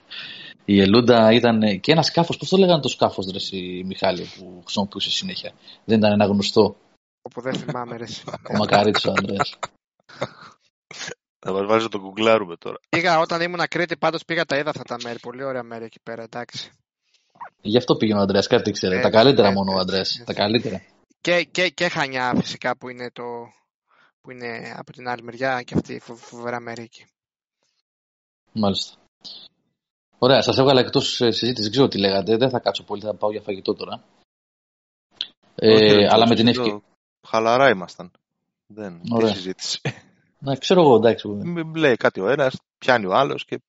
Η 0.65 0.81
Ελούντα 0.81 1.33
ήταν. 1.33 1.81
Και 1.81 1.93
ένα 1.93 2.03
σκάφος. 2.03 2.37
Πώς 2.37 2.49
το 2.49 2.57
λέγανε 2.57 2.81
το 2.81 2.89
σκάφος, 2.89 3.27
ρε, 3.31 3.37
εσύ, 3.37 3.83
Μιχάλη, 3.87 4.23
που 4.39 4.61
χρησιμοποιούσε 4.65 5.11
συνέχεια; 5.11 5.53
Δεν 5.85 5.99
ήταν 5.99 6.13
ένα 6.13 6.27
γνωστό. 6.27 6.77
Όπου 7.23 7.41
δεν 7.41 7.55
θυμάμαι, 7.55 7.97
ρε. 7.97 8.05
εσύ. 8.05 8.23
Ο 8.27 8.57
Μακαρίτης 8.57 9.05
ο 9.05 9.13
Ανδρέας. 9.19 9.59
Θα 11.39 11.53
μας 11.53 11.67
βάζεις 11.67 11.83
να 11.83 11.89
το 11.91 11.99
γκουγκλάρουμε 11.99 12.57
τώρα. 12.57 12.77
Πήγα 12.89 13.19
όταν 13.19 13.41
ήμουν 13.41 13.69
Κρήτη, 13.69 13.97
πάντως 13.97 14.25
πήγα 14.25 14.45
τα 14.45 14.57
είδα 14.57 14.71
αυτά 14.71 14.83
τα 14.83 14.97
μέρη. 15.03 15.19
Πολύ 15.19 15.45
ωραία 15.45 15.63
μέρη 15.63 15.85
εκεί 15.85 16.01
πέρα, 16.03 16.23
εντάξει. 16.23 16.71
Γι' 17.61 17.77
αυτό 17.77 17.97
πήγαινε 17.97 18.19
ο 18.19 18.23
Ανδρέα. 18.23 18.43
Κάτι 18.43 18.71
ήξερε. 18.71 18.95
Έτσι, 18.97 19.11
τα 19.11 19.17
καλύτερα 19.19 19.49
έτσι, 19.49 19.59
μόνο 19.59 19.71
ο 19.71 19.81
έτσι, 19.81 19.85
Ανδρέα. 19.85 20.01
έτσι. 20.01 20.25
Τα 20.25 20.35
καλύτερα. 20.35 20.83
Και, 21.21 21.45
και, 21.45 21.69
και 21.69 21.89
Χανιά 21.89 22.33
φυσικά 22.37 22.77
που 22.77 22.89
είναι, 22.89 23.11
το, 23.13 23.23
που 24.21 24.31
είναι 24.31 24.75
από 24.77 24.93
την 24.93 25.09
άλλη 25.09 25.23
μεριά 25.23 25.63
και 25.63 25.75
αυτή 25.75 25.95
η 25.95 26.01
φο- 26.01 26.17
φοβερά 26.17 26.61
μέρη 26.61 26.83
εκεί. 26.83 27.07
Μάλιστα. 28.53 28.95
Ωραία, 30.19 30.43
σας 30.43 30.59
έβγαλα 30.59 30.81
εκτός 30.81 31.15
συζήτηση. 31.15 31.63
Δεν 31.63 31.71
ξέρω 31.71 31.89
τι 31.89 31.99
λέγατε. 31.99 32.37
Δεν 32.37 32.51
θα 32.51 32.59
κάτσω 32.59 32.83
πολύ, 32.85 33.03
θα 33.03 33.15
πάω 33.15 33.31
για 33.31 33.41
φαγητό 33.41 33.75
τώρα. 33.75 34.05
Ε, 35.55 36.07
αλλά 36.09 36.27
με 36.29 36.35
την 36.35 36.49
ευκαιρία. 36.49 36.83
Χαλαρά 37.29 37.69
ήμασταν. 37.69 38.11
Δεν 38.67 39.01
είναι 39.05 39.29
συζήτηση. 39.33 39.81
Να 40.39 40.57
ξέρω 40.57 40.81
εγώ, 40.81 40.95
εντάξει. 40.95 41.29
Μην 41.29 41.75
λέει 41.75 41.97
κάτι 41.97 42.21
ο 42.21 42.29
ένας, 42.29 42.57
πιάνει 42.79 43.07
ο 43.07 43.15
άλλος 43.15 43.45
και 43.45 43.61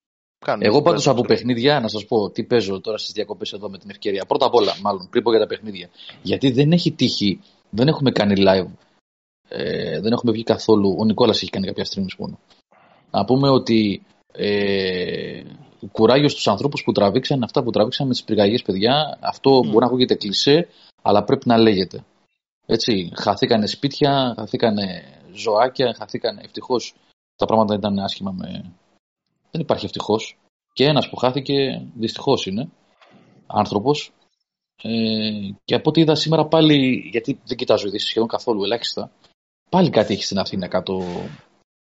κάνει. 0.45 0.65
Εγώ 0.65 0.81
πάντως 0.81 1.07
από 1.07 1.21
παιχνίδια, 1.21 1.79
να 1.79 1.87
σας 1.87 2.05
πω 2.05 2.29
τι 2.29 2.43
παίζω 2.43 2.81
τώρα 2.81 2.97
στις 2.97 3.11
διακοπές 3.11 3.53
εδώ 3.53 3.69
με 3.69 3.77
την 3.77 3.89
ευκαιρία. 3.89 4.25
Πρώτα 4.25 4.45
απ' 4.45 4.53
όλα, 4.53 4.73
μάλλον 4.81 5.07
πριν 5.09 5.23
πω 5.23 5.29
για 5.31 5.39
τα 5.39 5.47
παιχνίδια. 5.47 5.89
Γιατί 6.21 6.51
δεν 6.51 6.71
έχει 6.71 6.91
τύχει, 6.91 7.39
δεν 7.69 7.87
έχουμε 7.87 8.11
κάνει 8.11 8.33
live. 8.37 8.71
Ε, 9.49 9.99
δεν 9.99 10.11
έχουμε 10.11 10.31
βγει 10.31 10.43
καθόλου. 10.43 10.95
Ο 10.99 11.05
Νικόλας 11.05 11.41
έχει 11.41 11.51
κάνει 11.51 11.65
κάποια 11.65 11.85
streams 11.85 12.15
μόνο. 12.17 12.39
Να 13.11 13.25
πούμε 13.25 13.49
ότι 13.49 14.01
ε, 14.31 15.41
κουράγιο 15.91 16.29
στους 16.29 16.47
ανθρώπους 16.47 16.83
που 16.83 16.91
τραβήξαν 16.91 17.43
αυτά 17.43 17.63
που 17.63 17.69
τραβήξαν 17.69 18.07
με 18.07 18.13
τις 18.13 18.23
πυρκαγιές, 18.23 18.61
παιδιά. 18.61 19.17
Αυτό 19.21 19.59
mm. 19.59 19.63
μπορεί 19.65 19.79
να 19.79 19.85
ακούγεται 19.85 20.15
κλεισέ, 20.15 20.67
αλλά 21.01 21.23
πρέπει 21.23 21.47
να 21.47 21.57
λέγεται. 21.57 22.03
Έτσι, 22.65 23.11
χαθήκανε 23.15 23.67
σπίτια, 23.67 24.33
χαθήκανε 24.37 25.03
ζωάκια, 25.33 25.95
χαθήκανε. 25.97 26.41
Ευτυχώς 26.43 26.95
τα 27.35 27.45
πράγματα 27.45 27.73
ήταν 27.73 27.99
άσχημα 27.99 28.31
με. 28.31 28.71
Δεν 29.51 29.61
υπάρχει 29.61 29.85
ευτυχώς. 29.85 30.37
Και 30.73 30.85
ένας 30.85 31.09
που 31.09 31.15
χάθηκε, 31.15 31.87
δυστυχώς 31.95 32.45
είναι 32.45 32.69
άνθρωπος. 33.47 34.13
Ε, 34.83 35.49
και 35.65 35.75
από 35.75 35.89
ό,τι 35.89 36.01
είδα 36.01 36.15
σήμερα 36.15 36.45
πάλι, 36.45 37.09
γιατί 37.11 37.39
δεν 37.45 37.57
κοιτάζω 37.57 37.87
ειδήσεις 37.87 38.09
σχεδόν 38.09 38.27
καθόλου 38.27 38.63
ελάχιστα, 38.63 39.11
πάλι 39.69 39.89
κάτι 39.89 40.13
έχει 40.13 40.23
στην 40.23 40.39
Αθήνα 40.39 40.67
κάτω. 40.67 41.01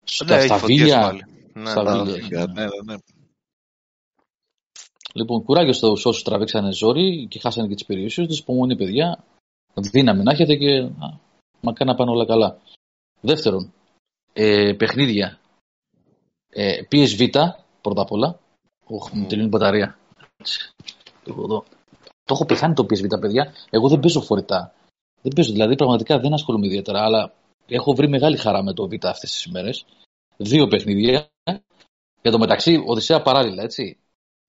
Στα, 0.04 0.36
ναι, 0.36 0.40
στα 0.40 0.58
βίλια. 0.58 1.28
Ναι, 1.52 1.70
στα 1.70 1.82
ναι, 1.82 2.12
βίλια. 2.12 2.46
Ναι, 2.46 2.62
ναι, 2.62 2.68
ναι. 2.84 2.96
Λοιπόν, 5.14 5.44
κουράγιο 5.44 5.72
στου 5.72 5.88
όσους 5.88 6.22
τραβήξανε 6.22 6.72
ζόρι 6.72 7.26
και 7.30 7.38
χάσανε 7.38 7.68
και 7.68 7.74
τις 7.74 7.84
περιουσίες 7.84 8.26
τους. 8.26 8.38
Υπομονή, 8.38 8.76
παιδιά. 8.76 9.24
Δύναμη 9.74 10.22
να 10.22 10.32
έχετε 10.32 10.56
και 10.56 10.90
μακάρι 11.60 11.90
να 11.90 11.96
πάνε 11.96 12.10
όλα 12.10 12.26
καλά. 12.26 12.58
Δεύτερον, 13.20 13.72
ε, 14.32 14.72
παιχνίδια. 14.72 15.37
Ε, 16.50 16.82
PSV, 16.90 17.28
πρώτα 17.80 18.02
απ' 18.02 18.12
όλα. 18.12 18.38
Όχι, 18.86 19.16
μου 19.16 19.26
τελειώνει 19.26 19.48
η 19.48 19.50
μπαταρία. 19.50 19.98
Το, 21.24 21.64
το 22.24 22.34
έχω 22.34 22.44
πεθάνει 22.44 22.74
το 22.74 22.82
PSV, 22.82 23.20
παιδιά. 23.20 23.52
Εγώ 23.70 23.88
δεν 23.88 24.00
παίζω 24.00 24.20
φορητά. 24.20 24.72
Δεν 25.22 25.32
παίζω, 25.32 25.52
δηλαδή 25.52 25.74
πραγματικά 25.74 26.18
δεν 26.18 26.32
ασχολούμαι 26.32 26.66
ιδιαίτερα, 26.66 27.04
αλλά 27.04 27.32
έχω 27.66 27.94
βρει 27.94 28.08
μεγάλη 28.08 28.36
χαρά 28.36 28.62
με 28.62 28.72
το 28.72 28.88
Β 28.88 28.92
αυτές 28.92 29.32
τις 29.32 29.44
ημέρες. 29.44 29.84
Δύο 30.36 30.66
παιχνίδια. 30.66 31.28
Για 32.22 32.30
το 32.30 32.38
μεταξύ, 32.38 32.82
Οδυσσέα 32.86 33.22
παράλληλα, 33.22 33.62
έτσι. 33.62 33.98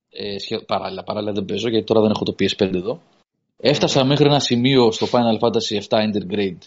Ε, 0.10 0.36
παράλληλα, 0.68 1.04
παράλληλα 1.04 1.34
δεν 1.34 1.46
παίζω, 1.46 1.70
γιατί 1.70 1.86
τώρα 1.86 2.02
δεν 2.02 2.12
έχω 2.12 2.24
το 2.24 2.36
PS5 2.40 2.74
εδώ. 2.74 3.02
Έφτασα 3.58 4.06
μέχρι 4.06 4.26
ένα 4.26 4.40
σημείο 4.40 4.92
στο 4.92 5.08
Final 5.12 5.40
Fantasy 5.40 5.82
7 5.88 5.98
Intergrade. 5.98 6.58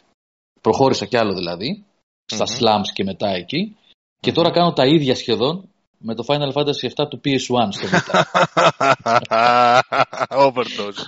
Προχώρησα 0.61 1.07
κι 1.07 1.17
άλλο 1.17 1.35
δηλαδή. 1.35 1.85
Στα 2.25 2.45
slums 2.45 2.91
και 2.93 3.05
μετά 3.05 3.29
εκεί. 3.29 3.77
Και 4.23 4.33
τώρα 4.33 4.51
κάνω 4.51 4.73
τα 4.73 4.87
ίδια 4.87 5.15
σχεδόν 5.15 5.69
με 5.99 6.15
το 6.15 6.25
Final 6.27 6.53
Fantasy 6.53 7.05
7 7.05 7.09
του 7.09 7.21
PS1 7.25 7.69
στο 7.71 7.87
Vita. 7.93 8.23
Overdose. 10.47 11.01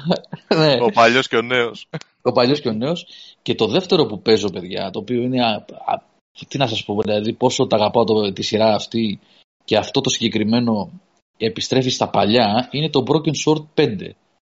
ναι. 0.57 0.75
Ο 0.81 0.91
παλιός 0.93 1.29
και 1.29 1.37
ο 1.37 1.43
νέος. 1.43 1.89
Ο 2.23 2.33
παλιός 2.33 2.61
και 2.61 2.69
ο 2.69 2.73
νέος. 2.73 3.07
Και 3.43 3.55
το 3.55 3.67
δεύτερο 3.67 4.07
που 4.07 4.23
παίζω, 4.23 4.51
παιδιά, 4.51 4.91
το 4.91 4.99
οποίο 4.99 5.23
είναι. 5.23 5.45
Α, 5.45 5.65
α, 5.85 6.03
τι 6.49 6.59
να 6.59 6.67
σας 6.67 6.85
πω, 6.85 7.03
δηλαδή, 7.03 7.33
πόσο 7.33 7.67
τα 7.67 7.77
αγαπάω 7.77 8.05
το, 8.05 8.33
τη 8.33 8.43
σειρά 8.43 8.75
αυτή 8.75 9.21
και 9.65 9.77
αυτό 9.77 10.01
το 10.01 10.11
συγκεκριμένο 10.11 10.91
επιστρέφει 11.37 11.91
στα 11.91 12.11
παλιά, 12.11 12.69
είναι 12.71 12.91
το 12.91 13.05
Broken 13.07 13.35
Sword 13.45 13.65
5. 13.75 13.87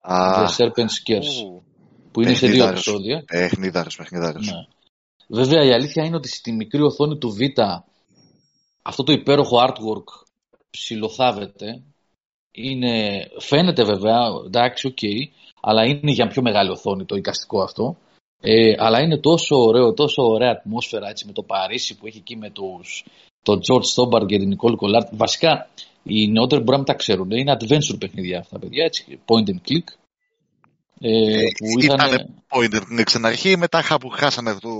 Ah. 0.08 0.46
The 0.46 0.46
Serpent's 0.56 0.98
Curse. 1.06 1.60
Που 2.12 2.20
είναι 2.20 2.34
σε 2.34 2.46
δύο 2.46 2.66
επεισόδια. 2.66 3.24
Παιχνίδαρος, 3.26 3.96
παιχνίδαρος. 3.96 4.46
Ναι. 4.46 4.66
Βέβαια 5.28 5.64
η 5.64 5.72
αλήθεια 5.72 6.04
είναι 6.04 6.16
ότι 6.16 6.28
στη 6.28 6.52
μικρή 6.52 6.82
οθόνη 6.82 7.18
του 7.18 7.30
Vita 7.30 7.38
αυτό 8.85 9.03
το 9.03 9.12
υπέροχο 9.12 9.59
artwork 9.66 10.26
ψιλοθάβεται. 10.70 11.82
Είναι, 12.51 13.24
φαίνεται 13.39 13.85
βέβαια, 13.85 14.18
εντάξει, 14.47 14.87
OK, 14.86 14.99
okay, 15.01 15.18
αλλά 15.61 15.85
είναι 15.85 16.12
για 16.12 16.26
πιο 16.26 16.43
μεγάλη 16.43 16.70
οθόνη 16.70 17.05
το 17.05 17.16
εικαστικό 17.16 17.62
αυτό. 17.62 17.97
Ε, 18.41 18.74
αλλά 18.78 19.01
είναι 19.01 19.18
τόσο 19.18 19.57
ωραίο, 19.57 19.93
τόσο 19.93 20.22
ωραία 20.22 20.51
ατμόσφαιρα 20.51 21.09
έτσι, 21.09 21.26
με 21.26 21.32
το 21.32 21.43
Παρίσι 21.43 21.97
που 21.97 22.07
έχει 22.07 22.18
εκεί 22.18 22.37
με 22.37 22.51
τους, 22.51 23.05
τον 23.43 23.59
George 23.59 23.87
Stobbart 23.95 24.26
και 24.26 24.39
την 24.39 24.57
Nicole 24.57 24.76
Collard. 24.76 25.09
Βασικά 25.11 25.68
οι 26.03 26.28
νεότεροι 26.28 26.61
μπορεί 26.61 26.70
να 26.70 26.76
μην 26.76 26.87
τα 26.87 26.95
ξέρουν. 26.95 27.30
Είναι 27.30 27.57
adventure 27.59 27.99
παιχνίδια 27.99 28.39
αυτά, 28.39 28.59
παιδιά, 28.59 28.85
έτσι, 28.85 29.18
point 29.26 29.49
and 29.49 29.61
click. 29.68 29.87
Ε, 31.01 31.43
που 31.59 31.80
ήταν 31.80 31.99
point 32.49 32.74
and 32.74 33.01
click 33.01 33.07
στην 33.07 33.26
αρχή, 33.26 33.57
μετά 33.57 33.99
που 34.01 34.09
χάσανε 34.09 34.57
το... 34.61 34.70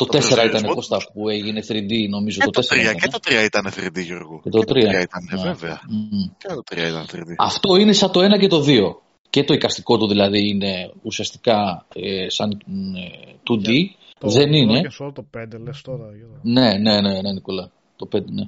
Το, 0.00 0.06
το 0.06 0.18
4 0.18 0.46
ήταν 0.46 0.74
Κώστα 0.74 0.98
που 1.12 1.28
έγινε 1.28 1.60
3D 1.68 2.08
νομίζω. 2.08 2.38
Και 2.40 2.50
το, 2.50 2.62
4 2.70 2.92
3, 2.92 2.94
και 3.00 3.08
το 3.08 3.18
3 3.24 3.44
ήταν 3.44 3.72
3D 3.76 4.04
Γιώργο. 4.04 4.40
Και 4.42 4.50
το 4.50 4.58
3, 4.58 4.64
και 4.64 4.72
το 4.72 4.74
3 4.74 4.86
ήταν 4.86 5.28
yeah. 5.32 5.42
βέβαια. 5.42 5.80
Mm. 5.80 6.34
Και 6.38 6.48
το 6.48 6.62
3 6.70 6.76
ήταν 6.76 7.06
3D. 7.12 7.34
Αυτό 7.38 7.76
είναι 7.76 7.92
σαν 7.92 8.10
το 8.10 8.20
1 8.20 8.38
και 8.38 8.46
το 8.46 8.64
2. 8.66 8.94
Και 9.30 9.44
το 9.44 9.54
εικαστικό 9.54 9.98
του 9.98 10.08
δηλαδή 10.08 10.48
είναι 10.48 10.92
ουσιαστικά 11.02 11.86
ε, 11.94 12.28
σαν 12.28 12.50
ε, 12.50 13.32
2D. 13.50 13.68
Yeah. 13.68 14.30
Δεν 14.30 14.50
το, 14.50 14.56
είναι. 14.56 14.80
Το, 14.98 15.12
το 15.12 15.24
5 15.36 15.60
λες 15.64 15.80
τώρα. 15.82 16.04
Ναι, 16.42 16.78
ναι, 16.78 17.00
ναι, 17.00 17.20
ναι, 17.20 17.32
Νικόλα. 17.32 17.70
Το 17.96 18.08
5, 18.12 18.24
ναι. 18.24 18.44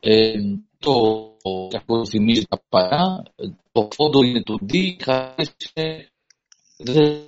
Ε, 0.00 0.32
το 0.78 0.92
κακό 1.68 2.06
θυμίζει 2.06 2.44
τα 2.48 2.60
παλιά. 2.68 3.22
Το 3.72 3.88
φόντο 3.94 4.22
είναι 4.22 4.42
του 4.42 4.60
D, 4.72 4.76
χαρίσε 5.04 6.10
δεν 6.78 7.26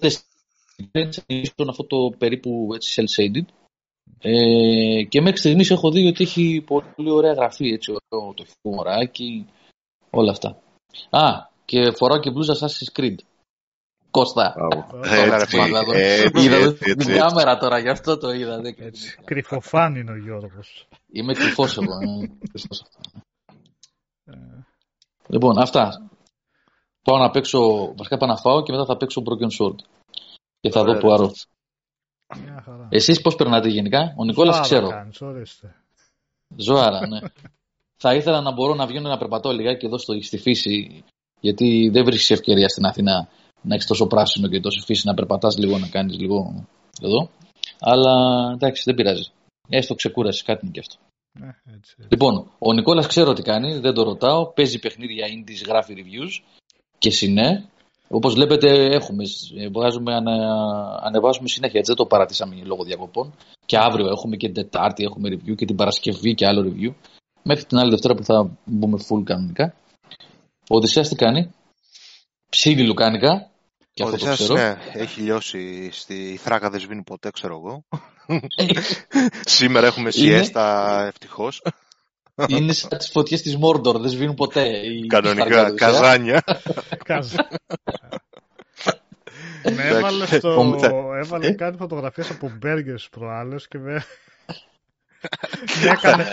στον 1.42 1.68
αυτό 1.68 1.84
το 1.84 2.16
περίπου 2.18 2.68
έτσι 2.74 3.02
cel-shaded. 3.02 3.44
Ε, 4.18 5.02
και 5.08 5.20
μέχρι 5.20 5.38
στιγμής 5.38 5.70
έχω 5.70 5.90
δει 5.90 6.06
ότι 6.06 6.24
έχει 6.24 6.64
πολύ 6.66 7.10
ωραία 7.10 7.32
γραφή, 7.32 7.68
έτσι, 7.68 7.92
το, 8.08 8.34
το 8.34 8.44
χιουμοράκι, 8.44 9.46
όλα 10.10 10.30
αυτά. 10.30 10.62
Α, 11.10 11.48
και 11.64 11.90
φοράω 11.90 12.20
και 12.20 12.30
μπλούζα 12.30 12.54
Assassin's 12.54 13.00
Creed. 13.00 13.14
Κώστα. 14.10 14.54
Είδα 16.34 16.74
την 16.74 17.06
κάμερα 17.06 17.56
τώρα, 17.56 17.78
γι' 17.78 17.88
αυτό 17.88 18.18
το 18.18 18.30
είδα. 18.30 18.60
Κρυφοφάν 19.24 19.94
είναι 19.94 20.10
ο 20.10 20.16
Γιώργος. 20.16 20.88
Είμαι 21.12 21.34
κρυφός 21.34 21.76
εγώ. 21.76 21.98
Ε. 24.24 24.64
Λοιπόν, 25.26 25.58
αυτά. 25.58 26.10
Πάω 27.02 27.18
να 27.18 27.30
παίξω, 27.30 27.92
βασικά 27.96 28.16
πάω 28.16 28.28
να 28.28 28.36
φάω 28.36 28.62
και 28.62 28.72
μετά 28.72 28.84
θα 28.84 28.96
παίξω 28.96 29.22
Broken 29.24 29.64
Sword. 29.64 29.76
Και 30.60 30.70
θα 30.70 30.84
δω 30.84 30.98
που 30.98 31.12
άρω. 31.12 31.32
Εσείς 32.88 33.20
πώς 33.20 33.34
περνάτε 33.34 33.68
γενικά, 33.68 34.14
ο 34.16 34.24
Νικόλας 34.24 34.60
ξέρω. 34.60 34.88
Ζωάρα, 36.56 37.06
ναι. 37.06 37.18
θα 38.02 38.14
ήθελα 38.14 38.40
να 38.40 38.52
μπορώ 38.52 38.74
να 38.74 38.86
βγαίνω 38.86 39.08
να 39.08 39.18
περπατώ 39.18 39.50
λιγάκι 39.50 39.86
εδώ 39.86 39.98
στο, 39.98 40.22
στη 40.22 40.38
φύση, 40.38 41.04
γιατί 41.40 41.90
δεν 41.92 42.04
βρίσκεις 42.04 42.30
ευκαιρία 42.30 42.68
στην 42.68 42.84
Αθήνα 42.84 43.28
να 43.62 43.74
έχεις 43.74 43.86
τόσο 43.86 44.06
πράσινο 44.06 44.48
και 44.48 44.60
τόσο 44.60 44.80
φύση 44.84 45.06
να 45.06 45.14
περπατάς 45.14 45.56
λίγο, 45.58 45.78
να 45.78 45.88
κάνεις 45.88 46.18
λίγο 46.18 46.66
εδώ. 47.02 47.30
Αλλά 47.80 48.14
εντάξει, 48.52 48.82
δεν 48.84 48.94
πειράζει. 48.94 49.30
Έστω 49.68 49.94
ξεκούρασες, 49.94 50.42
κάτι 50.42 50.60
είναι 50.62 50.72
και 50.72 50.80
αυτό. 50.80 50.96
Ναι, 51.32 51.46
έτσι, 51.46 51.94
έτσι. 51.96 52.08
Λοιπόν, 52.10 52.50
ο 52.58 52.72
Νικόλας 52.72 53.06
ξέρω 53.06 53.32
τι 53.32 53.42
κάνει, 53.42 53.78
δεν 53.78 53.94
το 53.94 54.02
ρωτάω. 54.02 54.52
Παίζει 54.52 54.78
παιχνίδια 54.78 55.26
indies, 55.26 55.66
γράφει 55.66 55.94
reviews 55.96 56.60
και 56.98 57.10
συνέ. 57.10 57.68
Όπως 58.12 58.34
βλέπετε, 58.34 58.94
έχουμε, 58.94 59.24
βγάζουμε, 59.72 60.14
ανα, 60.14 60.32
ανεβάζουμε 61.02 61.48
συνέχεια. 61.48 61.78
Έτσι 61.78 61.92
δεν 61.92 61.96
το 61.96 62.06
παρατήσαμε 62.06 62.62
λόγω 62.64 62.84
διακοπών. 62.84 63.34
Και 63.66 63.78
αύριο 63.78 64.08
έχουμε 64.08 64.36
και 64.36 64.46
την 64.46 64.54
Τετάρτη, 64.54 65.04
έχουμε 65.04 65.28
review 65.32 65.54
και 65.54 65.64
την 65.64 65.76
Παρασκευή 65.76 66.34
και 66.34 66.46
άλλο 66.46 66.60
review. 66.60 66.94
Μέχρι 67.42 67.64
την 67.64 67.78
άλλη 67.78 67.90
Δευτέρα 67.90 68.14
που 68.14 68.24
θα 68.24 68.50
μπούμε 68.64 68.98
full 69.08 69.22
κανονικά. 69.24 69.74
Ο 70.68 70.76
Οδυσσέας 70.76 71.08
τι 71.08 71.14
κάνει; 71.14 71.54
Ψήνει 72.48 72.86
λουκάνικα. 72.86 73.50
Και 73.92 74.02
αυτό 74.02 74.16
το 74.16 74.32
ξέρω. 74.32 74.54
Ναι, 74.54 74.76
έχει 74.92 75.20
λιώσει 75.20 75.90
στη 75.92 76.36
θράκα, 76.42 76.70
δεν 76.70 76.80
σβήνει 76.80 77.02
ποτέ, 77.02 77.30
ξέρω 77.30 77.54
εγώ. 77.54 77.84
Σήμερα 79.56 79.86
έχουμε 79.86 80.10
σιέστα, 80.10 81.04
ευτυχώς. 81.06 81.62
Είναι 82.48 82.72
σαν 82.72 82.98
τις 82.98 83.08
φωτιές 83.08 83.42
της 83.42 83.56
Μόρντορ, 83.56 83.98
δεν 83.98 84.10
σβήνουν 84.10 84.34
ποτέ. 84.34 84.82
Κανονικά, 85.06 85.74
καζάνια. 85.74 86.42
Με 89.62 89.82
έβαλε, 89.88 90.26
στο... 90.26 90.74
έβαλε 91.22 91.52
κάτι 91.52 91.76
φωτογραφίες 91.76 92.30
από 92.30 92.52
μπέργκερ 92.58 92.96
προάλλες 93.10 93.68
και 93.68 93.78
με... 93.78 94.04
έκανε 95.92 96.24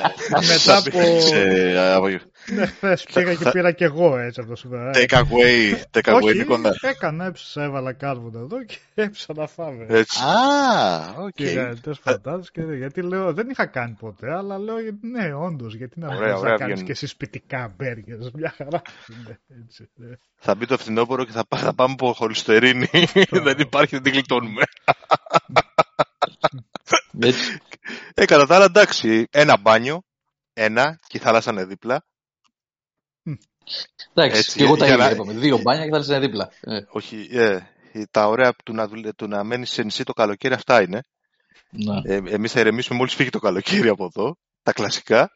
μετά 0.47 0.77
από... 0.77 2.07
Ναι, 2.55 2.65
χθες 2.65 3.05
πήγα 3.13 3.33
και 3.33 3.49
πήρα 3.49 3.71
και 3.71 3.83
εγώ 3.83 4.17
έτσι 4.17 4.39
από 4.39 4.49
το 4.49 4.55
σούπερ. 4.55 4.79
Take 4.93 5.17
away, 5.17 5.75
take 5.91 6.13
away, 6.13 6.35
Νίκονα. 6.35 6.75
έκανα, 6.81 7.25
έψησα, 7.25 7.63
έβαλα 7.63 7.93
κάρβουνα 7.93 8.39
εδώ 8.39 8.63
και 8.63 8.77
έψησα 9.03 9.33
να 9.35 9.47
φάμε. 9.47 9.85
Έτσι. 9.89 10.23
Α, 10.23 11.23
οκ. 11.23 11.33
Και 11.33 11.73
πατάτες 12.03 12.51
και 12.51 12.61
γιατί 12.61 13.01
λέω, 13.01 13.33
δεν 13.33 13.49
είχα 13.49 13.65
κάνει 13.65 13.95
ποτέ, 13.99 14.33
αλλά 14.33 14.57
λέω, 14.57 14.75
ναι, 15.01 15.33
όντως, 15.33 15.75
γιατί 15.75 15.99
να 15.99 16.07
μην 16.07 16.41
να 16.41 16.55
κάνεις 16.55 16.83
και 16.83 16.91
εσύ 16.91 17.07
σπιτικά 17.07 17.73
burgers, 17.77 18.31
μια 18.31 18.53
χαρά. 18.57 18.81
Έτσι, 19.63 19.89
ναι. 19.95 20.15
Θα 20.37 20.55
μπει 20.55 20.65
το 20.65 20.77
φθινόπωρο 20.77 21.25
και 21.25 21.31
θα, 21.31 21.43
θα 21.55 21.73
πάμε 21.73 21.93
από 21.93 22.13
χολυστερίνη. 22.13 22.89
δεν 23.47 23.59
υπάρχει, 23.59 23.95
δεν 23.95 24.03
την 24.03 24.13
γλιτώνουμε. 24.13 24.63
Ε, 28.13 28.25
κατά 28.25 28.45
τα 28.45 28.55
άλλα, 28.55 28.65
εντάξει, 28.65 29.27
ένα 29.31 29.57
μπάνιο, 29.57 30.01
ένα 30.53 30.99
και 31.07 31.17
η 31.17 31.19
θάλασσα 31.19 31.51
είναι 31.51 31.65
δίπλα. 31.65 32.05
Εντάξει, 34.13 34.57
και 34.57 34.63
εγώ 34.63 34.75
τα 34.75 34.87
ίδια 34.87 35.11
είπαμε. 35.11 35.33
Δύο 35.33 35.57
μπάνια 35.57 35.83
και 35.83 35.89
θάλασσα 35.89 36.15
είναι 36.15 36.25
δίπλα. 36.25 36.51
Ε. 36.61 36.81
Όχι, 36.89 37.27
ε, 37.31 37.59
τα 38.11 38.27
ωραία 38.27 38.53
του 38.65 38.73
να, 38.73 38.89
του 39.15 39.27
να 39.27 39.43
μένεις 39.43 39.71
σε 39.71 39.83
νησί 39.83 40.03
το 40.03 40.13
καλοκαίρι 40.13 40.53
αυτά 40.53 40.81
είναι. 40.81 41.01
Ναι. 41.69 42.01
Ε, 42.03 42.21
εμείς 42.25 42.51
θα 42.51 42.59
ηρεμήσουμε 42.59 42.97
μόλις 42.97 43.13
φύγει 43.13 43.29
το 43.29 43.39
καλοκαίρι 43.39 43.87
από 43.87 44.05
εδώ, 44.05 44.37
τα 44.63 44.73
κλασικά. 44.73 45.31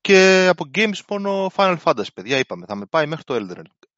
Και 0.00 0.46
από 0.50 0.64
games 0.74 0.98
μόνο 1.08 1.50
Final 1.56 1.76
Fantasy, 1.84 2.12
παιδιά, 2.14 2.38
είπαμε. 2.38 2.66
Θα 2.66 2.76
με 2.76 2.86
πάει 2.90 3.06
μέχρι 3.06 3.24
το 3.24 3.34
Elden 3.34 3.58
Ring. 3.58 3.88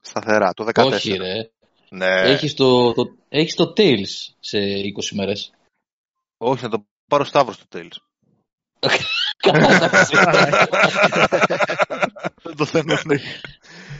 Σταθερά, 0.00 0.52
το 0.54 0.66
14. 0.74 0.84
Όχι, 0.84 1.16
ρε. 1.16 1.50
Ναι. 1.90 2.06
Έχεις 2.06 2.54
το, 2.54 2.92
το, 2.92 3.16
έχεις 3.28 3.54
το 3.54 3.72
Tales 3.76 4.34
σε 4.40 4.58
20 4.58 5.14
μέρες. 5.14 5.52
Όχι, 6.38 6.62
να 6.62 6.68
το 6.68 6.86
πάρει 7.08 7.21
ο 7.21 7.24
Σταύρος 7.24 7.54
στο 7.54 7.64
Tales. 7.72 7.96
το 12.56 12.64
θέμα 12.64 13.00
είναι. 13.04 13.20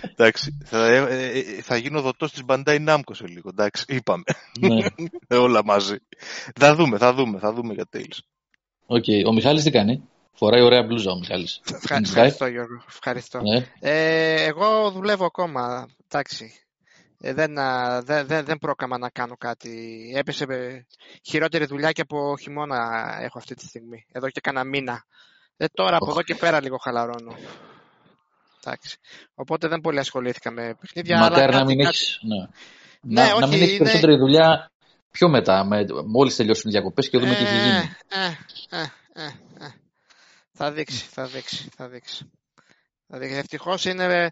Εντάξει, 0.02 0.58
θα, 0.64 0.86
ε, 0.86 1.38
ε, 1.38 1.62
θα 1.62 1.76
γίνω 1.76 2.00
δοτός 2.00 2.32
της 2.32 2.42
Bandai 2.46 2.86
Namco 2.88 3.12
σε 3.12 3.26
λίγο, 3.26 3.48
εντάξει, 3.48 3.84
είπαμε. 3.88 4.22
Ναι. 4.60 4.86
Όλα 5.44 5.64
μαζί. 5.64 5.96
Θα 6.54 6.74
δούμε, 6.74 6.98
θα 6.98 7.14
δούμε, 7.14 7.38
θα 7.38 7.52
δούμε 7.52 7.74
για 7.74 7.88
Tales. 7.92 8.18
OK, 8.86 9.04
ο 9.26 9.32
Μιχάλης 9.32 9.62
τι 9.62 9.70
κάνει; 9.70 10.02
Φοράει 10.32 10.62
ωραία 10.62 10.82
μπλούζα 10.82 11.10
ο 11.10 11.18
Μιχάλης. 11.18 11.60
Ευχαριστώ 11.82 12.46
Γιώργο, 12.46 12.82
ευχαριστώ. 12.88 13.40
Ναι. 13.40 13.66
Ε, 13.80 14.44
εγώ 14.44 14.90
δουλεύω 14.90 15.24
ακόμα, 15.24 15.88
εντάξει. 16.04 16.52
Ε, 17.20 17.32
δεν, 17.32 17.54
δεν, 18.04 18.26
δεν, 18.26 18.44
δεν 18.44 18.58
πρόκαμα 18.58 18.98
να 18.98 19.10
κάνω 19.10 19.36
κάτι. 19.36 19.70
Έπεσε 20.16 20.46
χειρότερη 21.22 21.64
δουλειά 21.64 21.92
και 21.92 22.00
από 22.00 22.36
χειμώνα 22.40 22.76
έχω 23.20 23.38
αυτή 23.38 23.54
τη 23.54 23.66
στιγμή. 23.66 24.06
Εδώ 24.12 24.30
και 24.30 24.40
κάνα 24.40 24.64
μήνα. 24.64 25.04
Ε, 25.56 25.66
τώρα 25.72 25.96
από 25.96 26.10
εδώ 26.10 26.22
και 26.22 26.34
πέρα 26.34 26.60
λίγο 26.60 26.76
χαλαρώνω. 26.76 27.36
Εντάξει. 28.64 28.98
Οπότε 29.34 29.68
δεν 29.68 29.80
πολύ 29.80 29.98
ασχολήθηκα 29.98 30.50
με 30.50 30.74
παιχνίδια. 30.80 31.18
Μακάρι 31.18 31.54
να 31.54 31.64
μην 31.64 31.80
έχεις. 31.80 32.18
Ναι. 32.22 32.46
Ναι, 33.00 33.22
να, 33.22 33.32
όχι, 33.32 33.40
να 33.40 33.46
μην 33.46 33.62
έχεις 33.62 33.76
περισσότερη 33.76 34.16
δουλειά 34.16 34.70
πιο 35.10 35.28
μετά, 35.28 35.64
με, 35.64 35.86
μόλις 36.06 36.36
τελειώσουν 36.36 36.70
οι 36.70 36.72
διακοπές 36.72 37.08
και 37.08 37.18
δούμε 37.18 37.34
τι 37.34 37.42
έχει 37.42 37.54
γίνει. 37.54 37.96
Ε, 38.08 38.26
ε, 38.76 38.82
ε, 39.12 39.26
ε, 39.64 39.74
θα 40.52 40.72
δείξει, 40.72 41.06
θα 41.10 41.26
δείξει, 41.26 41.68
θα 41.76 41.88
δείξει. 41.88 42.30
Θα 43.08 43.18
δείξει. 43.18 43.36
Ευτυχώς 43.36 43.84
είναι 43.84 44.28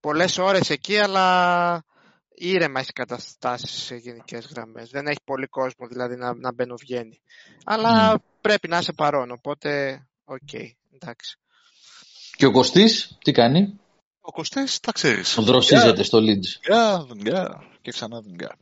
πολλές 0.00 0.38
ώρες 0.38 0.70
εκεί, 0.70 0.98
αλλά 0.98 1.84
ήρεμα 2.36 2.80
έχει 2.80 2.92
καταστάσεις 2.92 3.70
σε 3.70 3.94
γενικές 3.94 4.46
γραμμές. 4.46 4.90
Δεν 4.90 5.06
έχει 5.06 5.20
πολύ 5.24 5.46
κόσμο 5.46 5.86
δηλαδή 5.86 6.16
να, 6.16 6.34
να 6.34 6.52
μπαίνει 6.52 6.74
βγαίνει. 6.80 7.20
Αλλά 7.64 8.14
mm. 8.14 8.18
πρέπει 8.40 8.68
να 8.68 8.78
είσαι 8.78 8.92
παρών, 8.92 9.30
οπότε 9.30 10.00
OK, 10.24 10.38
okay, 10.52 10.70
εντάξει. 10.94 11.38
Και 12.36 12.46
ο 12.46 12.50
Κωστής, 12.50 13.18
τι 13.24 13.32
κάνει; 13.32 13.78
Ο 14.20 14.32
Κωστής, 14.32 14.80
τα 14.80 14.92
ξέρεις. 14.92 15.36
Δροσίζεται 15.40 16.02
στο 16.02 16.18
Leeds. 16.18 16.60
Δουλειά, 16.62 17.06
δουλειά 17.08 17.62
και 17.86 17.92
ξανά 17.92 18.20
δουλειά. 18.20 18.56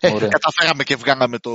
Ε, 0.00 0.10
καταφέραμε 0.10 0.82
και 0.84 0.96
βγάλαμε 0.96 1.38
το 1.38 1.50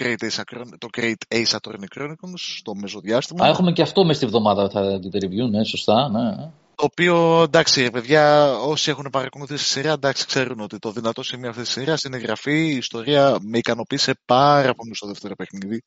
Great 0.00 0.16
Ace, 0.20 0.42
το 0.78 0.88
Great 0.96 1.14
Ace 1.34 1.56
Attorney 1.56 1.98
Chronicles 1.98 2.42
στο 2.58 2.74
μεσοδιάστημα. 2.74 3.44
Α, 3.44 3.48
έχουμε 3.48 3.72
και 3.72 3.82
αυτό 3.82 4.04
μες 4.04 4.16
στη 4.16 4.26
βδομάδα 4.26 4.70
θα 4.70 4.98
δείτε 4.98 5.18
review, 5.22 5.50
ναι, 5.50 5.64
σωστά. 5.64 6.08
Ναι. 6.08 6.50
Το 6.78 6.84
οποίο, 6.84 7.42
εντάξει, 7.42 7.90
παιδιά, 7.90 8.52
όσοι 8.58 8.90
έχουν 8.90 9.08
παρακολουθήσει 9.10 9.64
τη 9.64 9.70
σειρά, 9.70 9.92
εντάξει, 9.92 10.26
ξέρουν 10.26 10.60
ότι 10.60 10.78
το 10.78 10.92
δυνατό 10.92 11.22
σημείο 11.22 11.48
αυτής 11.50 11.64
της 11.64 11.72
σειράς 11.72 12.02
είναι 12.02 12.16
η 12.16 12.20
γραφή. 12.20 12.52
Η 12.52 12.76
ιστορία 12.76 13.38
με 13.42 13.58
ικανοποίησε 13.58 14.14
πάρα 14.24 14.74
πολύ 14.74 14.94
στο 14.94 15.06
δεύτερο 15.06 15.34
παιχνίδι 15.34 15.82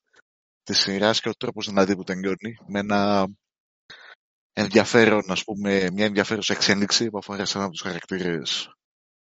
της 0.64 0.80
σειράς 0.80 1.22
και 1.22 1.30
ο 1.30 1.34
τρόπος 1.34 1.66
δηλαδή 1.66 1.96
που 1.96 2.04
τελειώνει. 2.04 2.58
Με 2.68 2.80
ένα 2.80 3.28
ενδιαφέρον, 4.54 5.32
ας 5.32 5.44
πούμε, 5.44 5.90
μια 5.94 6.06
ενδιαφέρουσα 6.06 6.54
εξέλιξη 6.54 7.10
που 7.10 7.18
αφορά 7.18 7.46
σε 7.46 7.58
ένα 7.58 7.66
από 7.66 7.74
τους 7.74 7.84
χαρακτήρες 7.84 8.76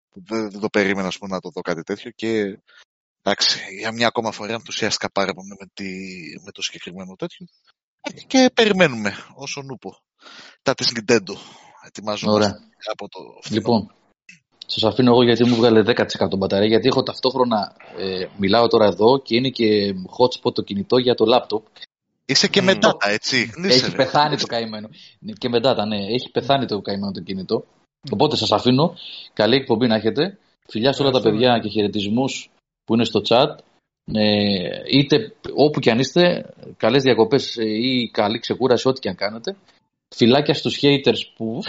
που 0.08 0.22
δεν, 0.26 0.50
δεν, 0.50 0.60
το 0.60 0.68
περίμενα 0.68 1.12
πούμε, 1.18 1.34
να 1.34 1.40
το 1.40 1.50
δω 1.50 1.60
κάτι 1.60 1.82
τέτοιο 1.82 2.10
και 2.10 2.58
εντάξει, 3.22 3.74
για 3.74 3.92
μια 3.92 4.06
ακόμα 4.06 4.30
φορά 4.30 4.52
ενθουσιάστηκα 4.52 5.10
πάρα 5.10 5.32
πολύ 5.32 5.56
με, 5.58 5.66
τη, 5.74 5.90
με 6.44 6.50
το 6.50 6.62
συγκεκριμένο 6.62 7.14
τέτοιο 7.14 7.46
και 8.26 8.50
περιμένουμε 8.54 9.14
όσο 9.34 9.62
νούπο 9.62 9.96
τα 10.62 10.74
της 10.74 10.92
Nintendo. 10.94 11.34
Ετοιμάζομαι 11.86 12.46
από 12.92 13.08
το 13.08 13.18
Λοιπόν, 13.50 13.92
σας 14.66 14.84
αφήνω 14.84 15.10
εγώ 15.10 15.22
γιατί 15.22 15.44
μου 15.44 15.54
βγάλε 15.54 15.82
10% 15.86 16.36
μπαταρία 16.38 16.66
γιατί 16.66 16.88
έχω 16.88 17.02
ταυτόχρονα, 17.02 17.76
ε, 17.98 18.26
μιλάω 18.36 18.66
τώρα 18.66 18.86
εδώ 18.86 19.20
και 19.22 19.36
είναι 19.36 19.48
και 19.48 19.94
hotspot 20.18 20.54
το 20.54 20.62
κινητό 20.62 20.98
για 20.98 21.14
το 21.14 21.24
λάπτοπ. 21.24 21.66
Είσαι 22.24 22.48
και 22.48 22.62
με 22.62 22.78
data, 22.82 23.08
έτσι. 23.08 23.52
Έχει 23.62 23.92
πεθάνει 23.92 24.36
το 24.36 24.46
καημένο. 24.46 24.88
Και 25.38 25.48
με 25.48 25.58
data, 25.62 25.86
ναι. 25.86 25.96
Έχει 25.96 26.30
πεθάνει 26.30 26.66
το 26.66 26.80
καημένο 26.80 27.12
το 27.12 27.20
κινητό. 27.20 27.64
Οπότε 28.10 28.36
σας 28.36 28.52
αφήνω. 28.52 28.94
Καλή 29.32 29.56
εκπομπή 29.56 29.86
να 29.86 29.94
έχετε. 29.94 30.38
Φιλιά 30.68 30.92
σε 30.92 31.02
όλα 31.02 31.10
τα 31.10 31.20
παιδιά 31.20 31.58
και 31.62 31.68
χαιρετισμούς 31.68 32.50
που 32.84 32.94
είναι 32.94 33.04
στο 33.04 33.20
chat. 33.28 33.56
Ε, 34.12 34.82
είτε 34.86 35.34
όπου 35.54 35.80
και 35.80 35.90
αν 35.90 35.98
είστε, 35.98 36.54
καλές 36.76 37.02
διακοπές 37.02 37.56
ή 37.56 38.10
καλή 38.12 38.38
ξεκούραση, 38.38 38.88
ό,τι 38.88 39.00
και 39.00 39.08
αν 39.08 39.14
κάνετε. 39.14 39.56
Φιλάκια 40.14 40.54
στους 40.54 40.78
haters 40.82 41.20
που 41.36 41.62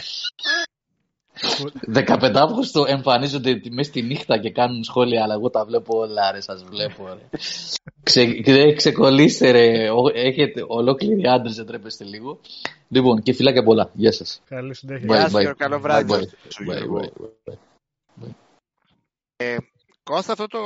15 1.93 2.31
Αύγουστο 2.35 2.85
εμφανίζονται 2.87 3.61
μέσα 3.69 3.89
στη 3.89 4.01
νύχτα 4.01 4.37
και 4.37 4.51
κάνουν 4.51 4.83
σχόλια, 4.83 5.23
αλλά 5.23 5.33
εγώ 5.33 5.49
τα 5.49 5.65
βλέπω 5.65 5.97
όλα, 5.97 6.31
ρε, 6.31 6.41
σας 6.41 6.63
βλέπω, 6.63 7.07
ρε. 7.07 7.37
Ξε, 8.03 8.73
ξεκολλήστε, 8.75 9.51
ρε. 9.51 9.89
Έχετε 10.13 10.63
ολόκληροι 10.67 11.27
άντρες, 11.27 11.55
δεν 11.55 11.65
τρέπεστε 11.65 12.03
λίγο. 12.03 12.39
Λοιπόν, 12.87 13.21
και 13.21 13.33
φιλάκια 13.33 13.63
πολλά. 13.63 13.89
Γεια 13.93 14.11
σας. 14.11 14.41
Καλή 14.45 14.75
συνέχεια. 14.75 15.05
Γεια 15.15 15.29
σας, 15.29 15.53
καλό 15.57 15.79
βράδυ. 15.79 16.29
Ε, 19.35 19.55
Κώστα, 20.10 20.32
αυτό 20.32 20.47
το, 20.47 20.60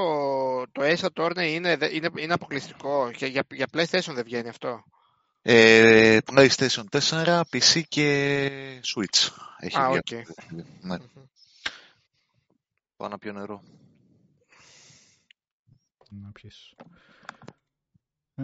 το 0.71 0.81
Ace 0.81 1.07
Attorney 1.13 1.47
είναι, 1.49 1.77
είναι, 1.91 2.09
είναι 2.15 2.33
αποκλειστικό; 2.33 3.09
Για, 3.09 3.27
για, 3.27 3.43
για 3.53 3.67
PlayStation 3.73 4.13
δεν 4.13 4.23
βγαίνει 4.23 4.49
αυτό; 4.49 4.83
Ε, 5.41 6.17
PlayStation 6.25 6.83
4, 6.91 7.41
PC 7.51 7.81
και 7.87 8.81
Switch. 8.83 9.29
Έχει 9.59 9.77
Α, 9.77 9.89
βγει. 9.89 9.99
Okay. 10.05 10.21
Ναι. 10.81 10.97
Mm-hmm. 10.97 11.23
Πάω 12.95 13.09
να 13.09 13.17
πιω 13.17 13.33
νερό. 13.33 13.63
Να 16.09 16.31
πιεις. 16.31 16.73
Ε... 18.35 18.43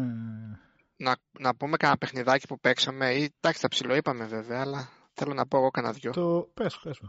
Να, 0.95 1.18
να 1.32 1.56
πούμε 1.56 1.78
κανένα 1.78 1.97
παιχνιδάκι 1.97 2.47
που 2.47 2.60
παίξαμε 2.60 3.14
ή 3.14 3.34
εντάξει 3.39 3.62
τα 3.62 3.68
ψιλοείπαμε 3.68 4.26
βέβαια 4.26 4.62
αλλά 4.62 4.89
θέλω 5.20 5.34
να 5.34 5.47
πω 5.47 5.57
εγώ 5.57 5.70
κανένα 5.70 5.93
δυο. 5.93 6.11
Το 6.11 6.49
πες, 6.53 6.80
πες 6.84 7.01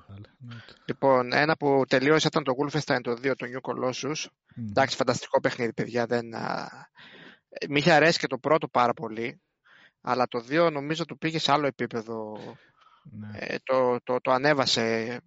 Λοιπόν, 0.84 1.32
ένα 1.32 1.56
που 1.56 1.84
τελείωσε 1.88 2.26
ήταν 2.26 2.44
το 2.44 2.52
Wolfenstein 2.58 2.98
το 3.02 3.10
2, 3.10 3.32
το 3.36 3.46
New 3.46 3.70
Colossus. 3.70 4.24
Mm. 4.24 4.68
Εντάξει, 4.68 4.96
φανταστικό 4.96 5.40
παιχνίδι 5.40 5.72
παιδιά. 5.72 6.06
Δεν, 6.06 6.34
α... 6.34 6.68
Μ' 7.68 7.76
είχε 7.76 7.92
αρέσει 7.92 8.18
και 8.18 8.26
το 8.26 8.38
πρώτο 8.38 8.68
πάρα 8.68 8.92
πολύ. 8.92 9.40
Αλλά 10.00 10.26
το 10.26 10.44
2 10.48 10.72
νομίζω 10.72 11.04
του 11.04 11.18
πήγε 11.18 11.38
σε 11.38 11.52
άλλο 11.52 11.66
επίπεδο. 11.66 12.38
Ναι. 13.02 13.28
Ε, 13.32 13.56
το, 13.62 14.00
το, 14.02 14.20
το 14.20 14.30
ανέβασε 14.30 14.82
ε, 14.82 15.18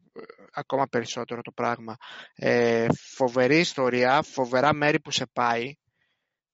ακόμα 0.51 0.87
περισσότερο 0.87 1.41
το 1.41 1.51
πράγμα. 1.51 1.95
Ε, 2.35 2.87
φοβερή 3.15 3.59
ιστορία, 3.59 4.21
φοβερά 4.21 4.73
μέρη 4.73 4.99
που 4.99 5.11
σε 5.11 5.25
πάει. 5.33 5.75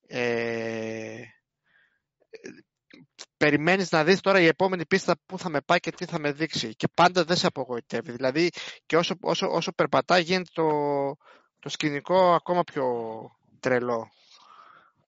Ε, 0.07 1.21
περιμένεις 3.39 3.91
να 3.91 4.03
δεις 4.03 4.21
τώρα 4.21 4.39
η 4.39 4.45
επόμενη 4.45 4.85
πίστα 4.85 5.15
που 5.25 5.37
θα 5.37 5.49
με 5.49 5.61
πάει 5.61 5.79
και 5.79 5.91
τι 5.91 6.05
θα 6.05 6.19
με 6.19 6.31
δείξει. 6.31 6.75
Και 6.75 6.87
πάντα 6.93 7.23
δεν 7.23 7.37
σε 7.37 7.47
απογοητεύει. 7.47 8.11
Δηλαδή 8.11 8.49
και 8.85 8.97
όσο, 8.97 9.15
όσο, 9.21 9.47
όσο 9.51 9.71
περπατάει 9.71 10.21
γίνεται 10.21 10.49
το, 10.53 10.67
το 11.59 11.69
σκηνικό 11.69 12.33
ακόμα 12.33 12.63
πιο 12.63 12.85
τρελό. 13.59 14.11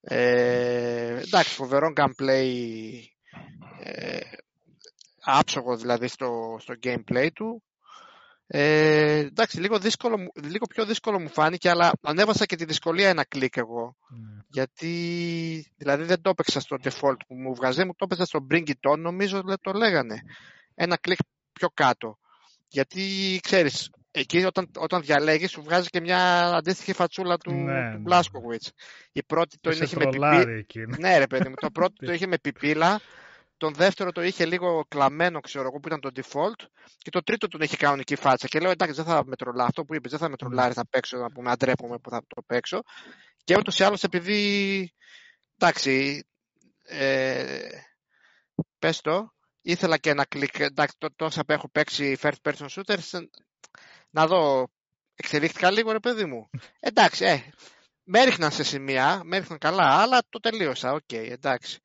Ε, 0.01 1.19
εντάξει, 1.19 1.53
φοβερό 1.53 1.93
gameplay, 1.95 2.49
ε, 3.84 4.19
άψογο 5.21 5.77
δηλαδή 5.77 6.07
στο, 6.07 6.57
στο 6.59 6.73
gameplay 6.84 7.29
του. 7.34 7.63
Ε, 8.54 9.18
εντάξει, 9.18 9.60
λίγο, 9.60 9.80
δύσκολο, 9.80 10.32
λίγο 10.43 10.66
πιο 10.66 10.86
δύσκολο 10.86 11.20
μου 11.20 11.30
φάνηκε, 11.30 11.70
αλλά 11.70 11.91
ανέβασα 12.02 12.45
και 12.45 12.56
τη 12.56 12.66
δυσκολία 12.66 13.10
ένα 13.10 13.26
κλικ 13.26 13.58
εγώ. 13.58 13.95
Mm. 13.99 14.43
Γιατί, 14.47 14.93
δηλαδή 15.78 16.04
δεν 16.04 16.22
το 16.22 16.30
έπαιξα 16.30 16.60
στο 16.60 16.78
default 16.84 17.18
που 17.28 17.36
μου 17.36 17.56
βγάζει, 17.56 17.86
μου 17.86 17.95
το 17.95 18.06
έπαιξα 18.06 18.26
στο 18.26 18.47
bring 18.52 18.64
it 18.68 18.91
on, 18.91 18.97
νομίζω 18.97 19.43
το 19.62 19.72
λέγανε. 19.72 20.22
Ένα 20.76 20.97
κλικ 20.97 21.18
πιο 21.54 21.70
κάτω. 21.74 22.18
Γιατί, 22.68 23.39
ξέρεις, 23.43 23.89
εκεί 24.12 24.43
όταν, 24.45 24.70
όταν 24.78 25.02
διαλέγεις 25.02 25.52
σου 25.52 25.64
βγάζει 25.64 25.88
και 25.88 26.02
μια 26.02 26.43
αντίστοιχη 26.56 26.93
φατσούλα 26.93 27.38
του, 27.38 27.52
ναι, 27.52 27.93
του 27.95 28.02
ναι. 28.10 28.56
Η 29.12 29.24
πρώτη 29.24 29.58
το 29.62 29.70
είχε 29.70 29.95
με 29.97 30.06
πιπίλα. 30.06 30.45
Ναι, 30.99 31.18
ρε 31.18 31.28
παιδί 31.28 31.49
μου. 31.49 31.56
το 31.56 31.72
πρώτο 31.72 32.06
το 32.06 32.12
είχε 32.14 32.28
με 32.28 32.38
πιπίλα. 32.38 33.02
Τον 33.62 33.74
δεύτερο 33.74 34.12
το 34.12 34.22
είχε 34.22 34.45
λίγο 34.45 34.86
κλαμμένο, 34.88 35.39
ξέρω 35.39 35.64
εγώ, 35.68 35.80
που 35.80 35.88
ήταν 35.88 35.99
το 35.99 36.09
default. 36.16 36.66
Και 36.97 37.09
το 37.09 37.24
τρίτο 37.24 37.47
τον 37.47 37.62
είχε 37.62 37.78
κανονική 37.78 38.16
φάτσα. 38.16 38.47
Και 38.47 38.59
λέω, 38.59 38.72
εντάξει, 38.72 38.95
δεν 38.95 39.05
θα 39.05 39.26
με 39.26 39.36
τρολάρει. 39.36 39.68
Αυτό 39.68 39.86
που 39.86 39.95
είπες, 39.95 40.12
δεν 40.12 40.20
θα 40.20 40.30
με 40.30 40.36
τρολάρει, 40.36 40.74
θα 40.74 40.88
παίξω, 40.88 41.18
να 41.18 41.32
πούμε, 41.32 41.51
αντρέπομαι 41.51 41.97
που 41.97 42.09
θα 42.09 42.22
το 42.28 42.41
παίξω. 42.41 42.82
Και 43.43 43.55
ούτως 43.57 43.80
ή 43.80 43.84
άλλως, 43.84 44.03
επειδή. 44.03 44.93
Εντάξει. 45.57 46.24
Ε, 46.84 47.68
πες 48.80 49.01
το, 49.01 49.34
ήθελα 49.62 49.97
και 49.97 50.09
ένα 50.09 50.26
κλικ, 50.26 50.59
εντάξει, 50.59 50.97
τόσα 51.16 51.45
που 51.45 51.51
έχω 51.51 51.70
παίξει 51.70 52.18
first 52.22 52.41
person 52.43 52.66
shooters, 52.70 53.22
να 54.09 54.28
δω, 54.28 54.68
εξελίχθηκα 55.16 55.72
λίγο 55.72 55.91
ρε 55.91 55.99
παιδί 55.99 56.26
μου. 56.26 56.49
εντάξει, 56.89 57.26
ε, 57.26 57.43
με 58.03 58.20
έριχναν 58.20 58.51
σε 58.51 58.64
σημεία, 58.64 59.22
με 59.24 59.36
έριχναν 59.36 59.57
καλά, 59.57 60.01
αλλά 60.01 60.22
το 60.30 60.39
τελείωσα, 60.39 60.91
OK, 60.91 61.01
okay, 61.07 61.28
εντάξει. 61.30 61.82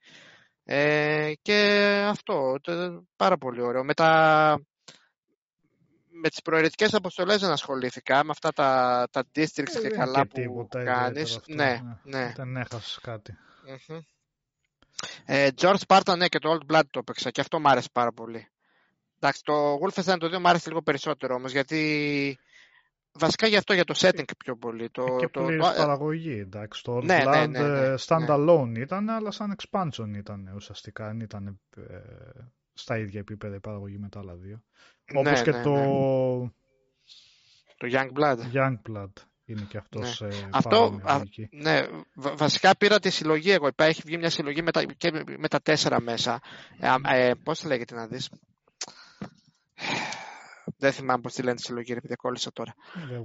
Ε, 0.69 1.33
και 1.43 1.59
αυτό, 2.09 2.57
πάρα 3.17 3.37
πολύ 3.39 3.63
ωραίο. 3.63 3.85
Με, 3.85 3.95
τα, 3.95 4.61
με 6.09 6.29
τις 6.29 6.43
προαιρετικές 6.43 6.95
αποστολές 6.95 7.41
δεν 7.41 7.51
ασχολήθηκα, 7.51 8.25
με 8.25 8.31
αυτά 8.31 8.53
τα, 8.53 9.09
τα 9.11 9.25
districts 9.35 9.75
ε, 9.77 9.81
και 9.81 9.89
καλά 9.89 10.27
και 10.27 10.43
που 10.43 10.69
κάνεις. 10.85 11.41
ναι, 11.47 11.81
ναι, 12.03 12.19
ναι. 12.19 12.33
Δεν 12.37 12.57
έχασες 12.57 12.99
κάτι. 13.03 13.37
Mm-hmm. 13.69 13.99
Ε, 15.25 15.49
George 15.61 15.79
Spartan, 15.87 16.17
ναι, 16.17 16.29
και 16.29 16.39
το 16.39 16.59
Old 16.59 16.73
Blood 16.73 16.83
το 16.91 16.99
έπαιξα 16.99 17.31
και 17.31 17.41
αυτό 17.41 17.61
μου 17.61 17.69
άρεσε 17.69 17.89
πάρα 17.93 18.13
πολύ. 18.13 18.49
Εντάξει, 19.17 19.43
το 19.45 19.75
Wolfenstein 19.75 20.17
το 20.19 20.37
2 20.37 20.39
μου 20.39 20.49
άρεσε 20.49 20.69
λίγο 20.69 20.83
περισσότερο 20.83 21.35
όμως, 21.35 21.53
γιατί 21.53 22.39
βασικά 23.19 23.47
γι' 23.47 23.57
αυτό 23.57 23.75
για 23.75 23.85
το 23.85 23.95
setting 23.97 24.25
πιο 24.39 24.57
πολύ. 24.57 24.91
Το, 24.91 25.17
και 25.19 25.29
το, 25.29 25.47
το, 25.47 25.57
παραγωγή, 25.57 26.39
εντάξει. 26.39 26.83
Το 26.83 27.01
ναι, 27.01 27.23
Old 27.27 27.31
ναι, 27.31 27.47
ναι, 27.47 27.69
ναι, 27.69 27.89
ναι, 27.89 27.95
standalone 28.07 28.73
ήταν, 28.77 29.11
αλλά 29.11 29.31
σαν 29.31 29.57
expansion 29.57 30.17
ήταν 30.17 30.53
ουσιαστικά, 30.55 31.07
δεν 31.07 31.21
ήταν 31.21 31.61
ε, 31.77 31.83
στα 32.73 32.99
ίδια 32.99 33.21
επίπεδα 33.21 33.55
η 33.55 33.61
παραγωγή 33.61 33.99
με 33.99 34.09
τα 34.09 34.19
άλλα 34.19 34.35
δύο. 34.35 34.63
Όπως 35.15 35.43
και 35.43 35.51
το... 35.51 35.75
Το 37.79 37.89
Young 37.91 38.21
Blood. 38.21 38.39
Young 38.53 38.77
Blood 38.91 39.13
είναι 39.45 39.67
και 39.69 39.79
αυτός 39.79 40.21
ναι. 40.21 40.29
ε, 40.29 40.49
αυτό, 40.53 41.01
α, 41.03 41.23
ναι, 41.51 41.87
βασικά 42.15 42.77
πήρα 42.77 42.99
τη 42.99 43.11
συλλογή 43.11 43.51
εγώ. 43.51 43.69
Έχει 43.77 44.03
βγει 44.05 44.19
μια 44.19 44.31
συλλογή 44.31 44.63
με 44.63 44.71
τα, 44.71 44.83
και 44.85 45.25
με 45.39 45.49
τα 45.49 45.61
τέσσερα 45.61 46.01
μέσα. 46.01 46.41
Ε, 46.81 47.29
ε, 47.29 47.35
πώς 47.43 47.61
θα 47.61 47.69
λέγεται 47.69 47.95
να 47.95 48.07
δεις; 48.07 48.31
Δεν 50.77 50.93
θυμάμαι 50.93 51.21
πώς 51.21 51.33
τη 51.33 51.43
λένε 51.43 51.57
τη 51.57 51.63
συλλογή, 51.63 51.93
επειδή 51.93 52.15
κόλλησα 52.15 52.53
τώρα. 52.53 52.75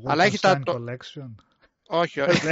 Αλλά 0.05 0.23
έχει 0.23 0.39
τα... 0.39 0.61
Collection. 0.65 1.35
Όχι, 1.87 2.19
όχι. 2.29 2.47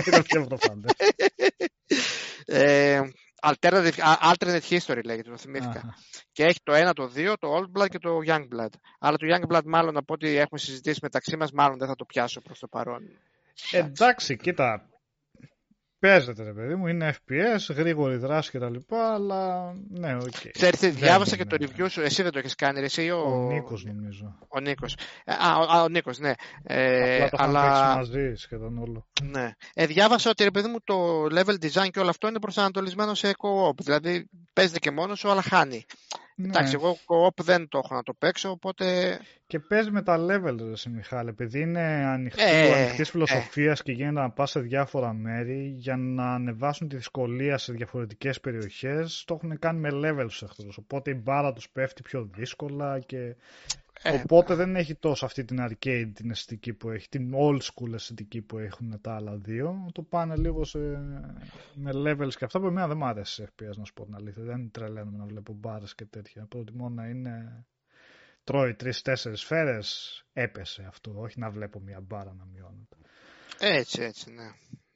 ε, 2.46 3.02
Alternative, 3.42 3.94
alternate 4.32 4.62
History 4.70 5.04
λέγεται, 5.06 5.30
το 5.30 5.38
θυμήθηκα. 5.38 5.96
Και 6.32 6.44
έχει 6.44 6.60
το 6.64 6.74
ένα, 6.74 6.94
το 6.94 7.08
δύο, 7.08 7.38
το 7.38 7.48
Old 7.58 7.80
Blood 7.80 7.88
και 7.90 8.00
το 8.00 8.18
Young 8.26 8.48
Blood. 8.56 8.70
Αλλά 9.00 9.18
το 9.18 9.28
Youngblood 9.30 9.64
μάλλον 9.66 9.98
από 9.98 10.14
ό,τι 10.14 10.28
έχουμε 10.28 10.60
συζητήσει 10.60 11.00
μεταξύ 11.02 11.38
μας, 11.38 11.52
μάλλον 11.52 11.78
δεν 11.78 11.88
θα 11.88 11.96
το 11.96 12.06
πιάσω 12.06 12.42
προς 12.42 12.60
το 12.60 12.68
παρόν. 12.68 13.02
Εντάξει, 13.72 14.38
κοίτα. 14.38 14.90
Παίζεται, 16.00 16.44
ρε 16.44 16.54
παιδί 16.54 16.76
μου, 16.76 16.88
είναι 16.88 17.14
FPS, 17.14 17.76
γρήγορη 17.76 18.16
δράση 18.16 18.52
κτλ. 18.52 18.76
Αλλά 18.90 19.74
ναι, 19.90 20.16
OK. 20.16 20.22
Okay. 20.22 20.50
Ξέρετε, 20.52 20.90
διάβασα 20.90 21.36
και 21.36 21.46
το 21.46 21.58
review 21.60 21.86
σου, 21.90 22.02
εσύ 22.02 22.24
δεν 22.24 22.32
το 22.32 22.40
έχεις 22.40 22.56
κάνει, 22.56 22.80
εσύ 22.80 23.04
ή 23.04 23.12
ο. 23.12 23.20
Ο 23.20 23.52
Νίκος, 23.52 23.86
νομίζω. 23.86 24.38
Ο 24.48 24.60
Νίκος. 24.60 24.98
Ε, 25.26 25.34
α, 25.34 25.58
ο, 25.58 25.84
ο 25.84 25.88
Νίκος, 25.88 26.20
ναι. 26.20 26.34
Ε, 26.64 27.24
Απλά 27.24 27.30
το 27.30 27.38
αλλά... 27.44 27.96
μαζί 27.96 28.34
σχεδόν 28.36 28.78
όλο. 28.78 29.08
Ναι. 29.24 29.52
Ε, 29.74 29.86
διάβασα 29.86 30.30
ότι 30.30 30.44
ρε 30.44 30.52
παιδί 30.52 30.68
μου 30.68 30.78
το 30.84 31.24
level 31.24 31.66
design 31.66 31.90
και 31.92 32.00
όλο 32.00 32.10
αυτό 32.10 32.28
είναι 32.28 32.40
προσανατολισμένο 32.40 33.14
σε 33.14 33.30
co-op. 33.30 33.76
Δηλαδή 33.76 34.30
παίζεται 34.54 34.80
και 34.80 34.92
μόνος 34.92 35.20
σου, 35.20 35.30
αλλά 35.30 35.42
χάνει. 35.42 35.86
Ναι. 36.42 36.48
Εντάξει, 36.48 36.74
εγώ 36.74 36.98
co-op 37.06 37.44
δεν 37.44 37.68
το 37.68 37.78
έχω 37.84 37.96
να 37.96 38.04
το 38.04 38.14
παίξω, 38.14 38.50
οπότε... 38.50 39.20
Και 39.48 39.60
παίζει 39.60 39.92
με 39.92 40.02
τα 40.02 40.18
level, 40.18 40.58
ρε 40.58 40.92
Μιχάλη, 40.92 41.30
επειδή 41.30 41.60
είναι 41.60 41.82
ανοιχτή, 42.06 42.42
ε, 42.42 42.74
ανοιχτής 42.74 43.08
ε. 43.08 43.12
φιλοσοφίας 43.12 43.82
και 43.82 43.92
γίνεται 43.92 44.20
να 44.20 44.30
πας 44.30 44.50
σε 44.50 44.60
διάφορα 44.60 45.14
μέρη 45.14 45.74
για 45.78 45.98
να 45.98 46.34
ανεβάσουν 46.34 46.88
τη 46.88 46.96
δυσκολία 46.96 47.58
σε 47.58 47.74
διαφορετικές 47.74 48.40
περιοχές, 48.40 49.24
το 49.28 49.34
έχουν 49.34 49.60
κάνει 49.60 49.80
με 49.80 49.90
levels 49.92 50.28
τους 50.28 50.42
εχθρούς, 50.42 50.78
οπότε 50.78 51.12
η 51.12 51.22
μπάρα 51.24 51.54
τους 51.54 51.70
πέφτει 51.70 52.02
πιο 52.02 52.30
δύσκολα 52.36 53.00
και 53.00 53.36
ε, 54.04 54.12
Οπότε 54.24 54.56
δεν 54.56 54.76
έχει 54.76 54.96
τόσο 54.96 55.26
αυτή 55.26 55.46
την 55.46 55.58
arcade 55.62 56.12
την 56.14 56.30
αισθητική 56.30 56.74
που 56.74 56.90
έχει, 56.90 57.10
την 57.10 57.34
old 57.36 57.60
school 57.60 57.94
αισθητική 57.94 58.42
που 58.42 58.58
έχουν 58.58 59.02
τα 59.02 59.16
άλλα 59.16 59.36
δύο. 59.36 59.90
Το 59.92 60.02
πάνε 60.02 60.36
λίγο 60.36 60.64
σε, 60.64 60.80
με 61.74 61.92
levels 61.94 62.34
και 62.38 62.46
αυτά 62.46 62.60
που 62.60 62.66
εμένα 62.66 62.88
δεν 62.88 62.98
μου 62.98 63.06
άρεσε 63.06 63.34
σε 63.34 63.50
FPS 63.52 63.78
να 63.78 63.84
σου 63.86 63.94
πω 63.94 64.06
την 64.06 64.16
αλήθεια. 64.16 64.44
Δεν 64.44 64.72
τρελαίνομαι 64.72 65.18
να 65.18 65.26
βλέπω 65.26 65.54
μπάρε 65.54 65.86
και 65.96 66.06
τέτοια. 66.06 66.46
Προτιμώ 66.46 66.90
να 66.90 67.08
είναι 67.08 67.66
τρώει 68.44 68.74
τρει-τέσσερι 68.74 69.38
σφαίρες, 69.38 70.22
έπεσε 70.34 70.86
αυτό. 70.88 71.14
Όχι 71.16 71.40
να 71.40 71.50
βλέπω 71.50 71.80
μια 71.80 72.02
μπάρα 72.02 72.34
να 72.34 72.46
μειώνεται. 72.46 72.98
Έτσι, 73.60 74.02
έτσι, 74.02 74.32
ναι. 74.32 74.52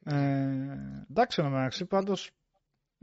Ε, 0.05 1.05
εντάξει, 1.09 1.41
μεταξύ 1.41 1.85
πάντως 1.85 2.31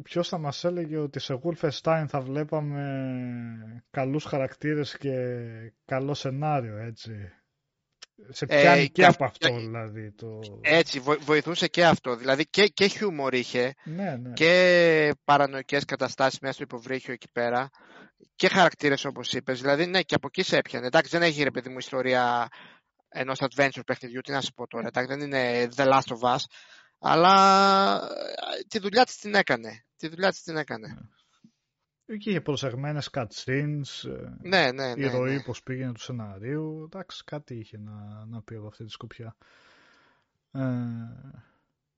ποιος 0.02 0.28
θα 0.28 0.38
μας 0.38 0.64
έλεγε 0.64 0.96
ότι 0.96 1.20
σε 1.20 1.40
Wolfenstein 1.42 2.04
θα 2.08 2.20
βλέπαμε 2.20 3.84
καλούς 3.90 4.24
χαρακτήρες 4.24 4.96
και 4.96 5.14
καλό 5.84 6.14
σενάριο, 6.14 6.76
έτσι; 6.76 7.12
Σε 8.28 8.44
ε, 8.48 8.60
πιάνει 8.60 8.88
και, 8.88 9.04
από 9.04 9.24
αυτό, 9.24 9.56
δηλαδή. 9.56 10.12
Το... 10.12 10.38
Έτσι, 10.60 11.00
βοηθούσε 11.20 11.66
και 11.66 11.84
αυτό. 11.84 12.16
Δηλαδή 12.16 12.46
και, 12.46 12.66
και 12.66 12.86
χιούμορ 12.86 13.34
είχε 13.34 13.74
ναι, 13.84 14.16
ναι. 14.16 14.32
και 14.32 15.14
παρανοϊκές 15.24 15.84
καταστάσεις 15.84 16.38
μέσα 16.40 16.54
στο 16.54 16.62
υποβρύχιο 16.62 17.12
εκεί 17.12 17.30
πέρα 17.32 17.70
και 18.36 18.48
χαρακτήρες 18.48 19.04
όπως 19.04 19.32
είπες. 19.32 19.60
Δηλαδή, 19.60 19.86
ναι, 19.86 20.02
και 20.02 20.14
από 20.14 20.26
εκεί 20.26 20.42
σε 20.42 20.56
έπιανε. 20.56 20.86
Εντάξει, 20.86 21.10
δεν 21.10 21.22
έχει 21.22 21.42
ρε 21.42 21.50
παιδί 21.50 21.68
μου 21.68 21.78
ιστορία 21.78 22.48
ενός 23.08 23.38
adventure 23.40 23.84
παιχνιδιού, 23.86 24.20
τι 24.20 24.32
να 24.32 24.40
σου 24.40 24.52
πω 24.52 24.66
τώρα. 24.66 24.86
Εντάξει, 24.86 25.16
δεν 25.16 25.20
είναι 25.20 25.68
The 25.76 25.92
Last 25.92 26.16
of 26.16 26.34
Us, 26.34 26.44
αλλά 26.98 27.96
ε, 27.96 28.62
τη 28.68 28.78
δουλειά 28.78 29.04
της 29.04 29.16
την 29.16 29.34
έκανε. 29.34 29.84
Τη 30.00 30.08
δουλειά 30.08 30.30
της 30.30 30.42
την 30.42 30.56
έκανε. 30.56 30.88
Ναι. 30.88 32.14
Εκεί 32.14 32.30
είχε 32.30 32.40
προσεγμένες 32.40 33.10
cutscenes, 33.12 34.08
ε, 34.08 34.48
ναι, 34.48 34.72
ναι, 34.72 34.94
ναι, 34.94 35.04
η 35.04 35.08
ροή 35.08 35.34
ναι. 35.34 35.42
πώς 35.42 35.62
πήγαινε 35.62 35.92
του 35.92 36.00
σενάριου. 36.00 36.82
Εντάξει, 36.84 37.24
κάτι 37.24 37.54
είχε 37.54 37.78
να, 37.78 38.24
να 38.26 38.42
πει 38.42 38.54
από 38.54 38.66
αυτή 38.66 38.84
τη 38.84 38.90
σκοπιά. 38.90 39.36
Ε... 40.52 40.60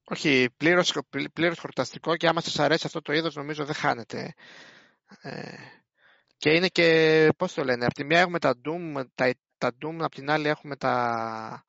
Όχι, 0.05 0.49
πλήρως, 0.57 0.99
πλήρως 1.33 1.59
χορταστικό 1.59 2.17
και 2.17 2.29
άμα 2.29 2.41
σας 2.41 2.59
αρέσει 2.59 2.87
αυτό 2.87 3.01
το 3.03 3.13
είδος 3.13 3.35
νομίζω 3.35 3.65
δεν 3.65 3.75
χάνεται. 3.75 4.35
Ε, 5.23 5.57
και 6.37 6.51
είναι 6.51 6.69
και, 6.69 7.29
πώς 7.37 7.55
το 7.55 7.65
λένε, 7.65 7.85
από 7.85 7.95
τη 7.95 8.05
μία 8.05 8.21
έχουμε 8.21 8.39
τα 8.39 8.55
Doom, 8.65 9.05
τα, 9.15 9.35
τα 9.59 9.73
Doom, 9.83 9.97
από 9.99 10.15
την 10.15 10.31
άλλη 10.31 10.49
έχουμε 10.49 10.77
τα, 10.77 11.65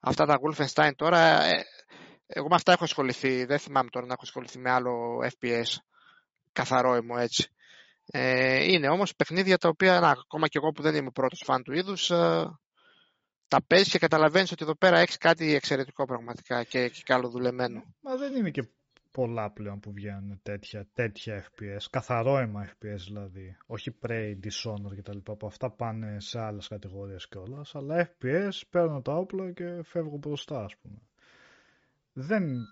αυτά 0.00 0.24
τα 0.26 0.38
Wolfenstein 0.40 0.90
τώρα. 0.96 1.42
Ε, 1.42 1.64
εγώ 2.34 2.48
με 2.48 2.54
αυτά 2.54 2.72
έχω 2.72 2.84
ασχοληθεί. 2.84 3.44
Δεν 3.44 3.58
θυμάμαι 3.58 3.90
τώρα 3.90 4.06
να 4.06 4.12
έχω 4.12 4.22
ασχοληθεί 4.22 4.58
με 4.58 4.70
άλλο 4.70 5.18
FPS. 5.22 5.76
Καθαρό 6.52 6.94
έμω 6.94 7.14
έτσι. 7.18 7.48
Ε, 8.06 8.64
είναι 8.72 8.88
όμως 8.88 9.14
παιχνίδια 9.16 9.58
τα 9.58 9.68
οποία, 9.68 10.00
να, 10.00 10.08
ακόμα 10.08 10.48
και 10.48 10.58
εγώ 10.58 10.70
που 10.72 10.82
δεν 10.82 10.94
είμαι 10.94 11.10
πρώτος 11.10 11.42
φαν 11.44 11.62
του 11.62 11.72
είδους, 11.72 12.10
ε, 12.10 12.58
τα 13.48 13.62
παίζεις 13.66 13.92
και 13.92 13.98
καταλαβαίνεις 13.98 14.52
ότι 14.52 14.62
εδώ 14.62 14.76
πέρα 14.76 14.98
έχεις 14.98 15.16
κάτι 15.16 15.54
εξαιρετικό 15.54 16.04
πραγματικά 16.04 16.64
και, 16.64 16.88
και 16.88 17.02
καλοδουλεμένο. 17.04 17.94
Μα 18.00 18.16
δεν 18.16 18.34
είναι 18.34 18.50
και 18.50 18.68
πολλά 19.10 19.50
πλέον 19.50 19.80
που 19.80 19.92
βγαίνουν 19.92 20.40
τέτοια, 20.42 20.86
τέτοια 20.94 21.44
FPS, 21.44 21.84
καθαρό 21.90 22.38
αίμα 22.38 22.68
FPS 22.68 23.00
δηλαδή, 23.06 23.56
όχι 23.66 23.96
Prey, 24.02 24.32
Dishonored 24.44 24.96
κτλ. 24.96 25.18
που 25.18 25.46
αυτά 25.46 25.70
πάνε 25.70 26.20
σε 26.20 26.40
άλλες 26.40 26.68
κατηγορίες 26.68 27.28
κιόλας, 27.28 27.74
αλλά 27.74 28.10
FPS 28.10 28.60
παίρνω 28.70 29.02
τα 29.02 29.12
όπλα 29.12 29.52
και 29.52 29.82
φεύγω 29.82 30.16
μπροστά 30.16 30.64
ας 30.64 30.76
πούμε 30.76 30.98
δεν, 32.14 32.66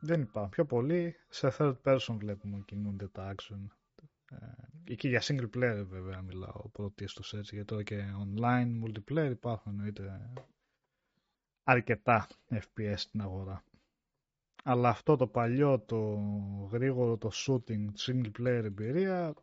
δεν 0.00 0.20
υπάρχουν. 0.20 0.50
Πιο 0.50 0.64
πολύ 0.64 1.16
σε 1.28 1.54
third 1.58 1.74
person 1.82 2.16
βλέπουμε 2.18 2.62
κινούνται 2.66 3.08
τα 3.08 3.34
action. 3.34 3.66
Ε, 4.30 4.92
εκεί 4.92 5.08
για 5.08 5.22
single 5.24 5.50
player 5.54 5.84
βέβαια 5.88 6.22
μιλάω 6.22 6.68
πρωτίστως 6.72 7.34
έτσι, 7.34 7.54
γιατί 7.54 7.68
τώρα 7.68 7.82
και 7.82 8.04
online 8.24 8.84
multiplayer 8.84 9.30
υπάρχουν 9.30 9.72
εννοείται 9.72 10.30
αρκετά 11.64 12.26
FPS 12.50 12.94
στην 12.96 13.20
αγορά. 13.20 13.64
Αλλά 14.64 14.88
αυτό 14.88 15.16
το 15.16 15.26
παλιό, 15.26 15.80
το 15.80 15.98
γρήγορο, 16.72 17.16
το 17.16 17.30
shooting, 17.32 17.86
single 17.98 18.30
player 18.38 18.64
εμπειρία, 18.64 19.34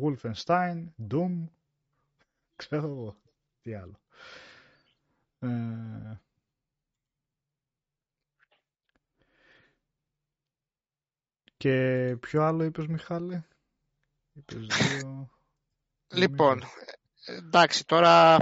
Wolfenstein, 0.00 0.84
Doom, 1.10 1.44
ξέρω 2.56 2.86
εγώ, 2.86 3.16
τι 3.60 3.74
άλλο. 3.74 4.00
Ε, 5.38 6.20
Και 11.62 12.16
ποιο 12.20 12.42
άλλο 12.42 12.64
είπες 12.64 12.86
Μιχάλη; 12.86 13.44
Είπες 14.32 14.66
δύο... 14.66 15.30
λοιπόν, 16.12 16.62
εντάξει, 17.26 17.84
τώρα 17.84 18.36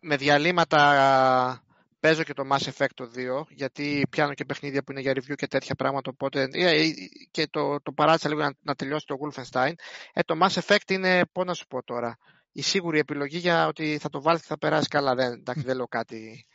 με 0.00 0.16
διαλύματα 0.16 1.62
παίζω 2.00 2.22
και 2.22 2.32
το 2.32 2.42
Mass 2.52 2.72
Effect 2.72 2.94
το 2.94 3.10
2, 3.14 3.42
γιατί 3.48 4.06
πιάνω 4.10 4.34
και 4.34 4.44
παιχνίδια 4.44 4.82
που 4.82 4.92
είναι 4.92 5.00
για 5.00 5.12
review 5.12 5.34
και 5.34 5.46
τέτοια 5.46 5.74
πράγματα, 5.74 6.10
οπότε 6.10 6.48
ε, 6.52 6.82
ε, 6.82 6.92
και 7.30 7.46
το, 7.46 7.80
το 7.80 7.92
παράτησα 7.92 8.28
λίγο 8.28 8.40
να, 8.40 8.52
να 8.60 8.74
τελειώσει 8.74 9.06
το 9.06 9.16
Wolfenstein. 9.20 9.72
Ε, 10.12 10.22
το 10.22 10.38
Mass 10.42 10.60
Effect 10.60 10.90
είναι, 10.90 11.26
πώς 11.32 11.44
να 11.44 11.54
σου 11.54 11.66
πω 11.66 11.82
τώρα, 11.82 12.18
η 12.52 12.62
σίγουρη 12.62 12.98
επιλογή 12.98 13.38
για 13.38 13.66
ότι 13.66 13.98
θα 13.98 14.08
το 14.08 14.22
βάλεις 14.22 14.40
και 14.40 14.48
θα 14.48 14.58
περάσει 14.58 14.88
καλά. 14.88 15.14
Δεν, 15.14 15.32
εντάξει, 15.32 15.62
δεν 15.62 15.76
λέω 15.76 15.88
κάτι, 15.88 16.46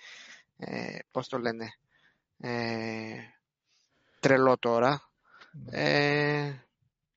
ε, 0.57 0.97
πώς 1.11 1.28
το 1.28 1.38
λένε, 1.38 1.74
ε, 2.38 3.13
τρελό 4.19 4.57
τώρα. 4.57 5.11
Ε, 5.72 6.52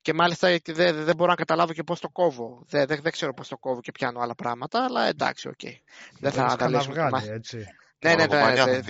και 0.01 0.13
μάλιστα 0.13 0.59
δεν, 0.65 1.03
δεν 1.03 1.15
μπορώ 1.15 1.29
να 1.29 1.35
καταλάβω 1.35 1.73
και 1.73 1.83
πώς 1.83 1.99
το 1.99 2.09
κόβω. 2.09 2.65
Δεν, 2.67 2.87
δεν, 2.87 2.99
δεν 3.01 3.11
ξέρω 3.11 3.33
πώς 3.33 3.47
το 3.47 3.57
κόβω 3.57 3.81
και 3.81 3.91
πιάνω 3.91 4.19
άλλα 4.19 4.35
πράγματα, 4.35 4.83
αλλά 4.83 5.07
εντάξει, 5.07 5.47
OK. 5.47 5.53
Okay. 5.63 5.75
Δεν 6.19 6.31
θα 6.31 6.45
αναλύσουμε. 6.45 7.09
έτσι. 7.27 7.65
Ναι, 7.99 8.15
ναι, 8.15 8.25
ναι, 8.25 8.41
ναι, 8.43 8.81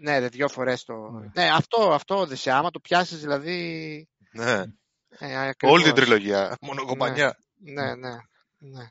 ναι, 0.00 0.18
ναι, 0.18 0.28
δύο 0.28 0.48
φορές 0.48 0.84
το... 0.84 0.94
Ναι, 0.94 1.42
ναι 1.42 1.50
αυτό, 1.50 1.92
αυτό 1.92 2.18
Οδυσσέα, 2.18 2.56
άμα 2.56 2.70
το 2.70 2.80
πιάσεις 2.80 3.20
δηλαδή... 3.20 4.08
Ναι, 4.32 4.62
ε, 5.18 5.50
όλη 5.62 5.84
την 5.84 5.94
τριλογία, 5.94 6.56
μόνο 6.60 6.84
κομπανιά. 6.84 7.38
Ναι, 7.56 7.94
ναι, 7.94 8.16
ναι. 8.58 8.86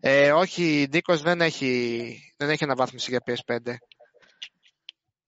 Ε, 0.00 0.32
όχι, 0.32 0.88
Νίκος 0.92 1.22
δεν 1.22 1.40
έχει, 1.40 2.34
δεν 2.36 2.50
έχει 2.50 2.64
αναβάθμιση 2.64 3.10
για 3.10 3.22
PS5. 3.26 3.74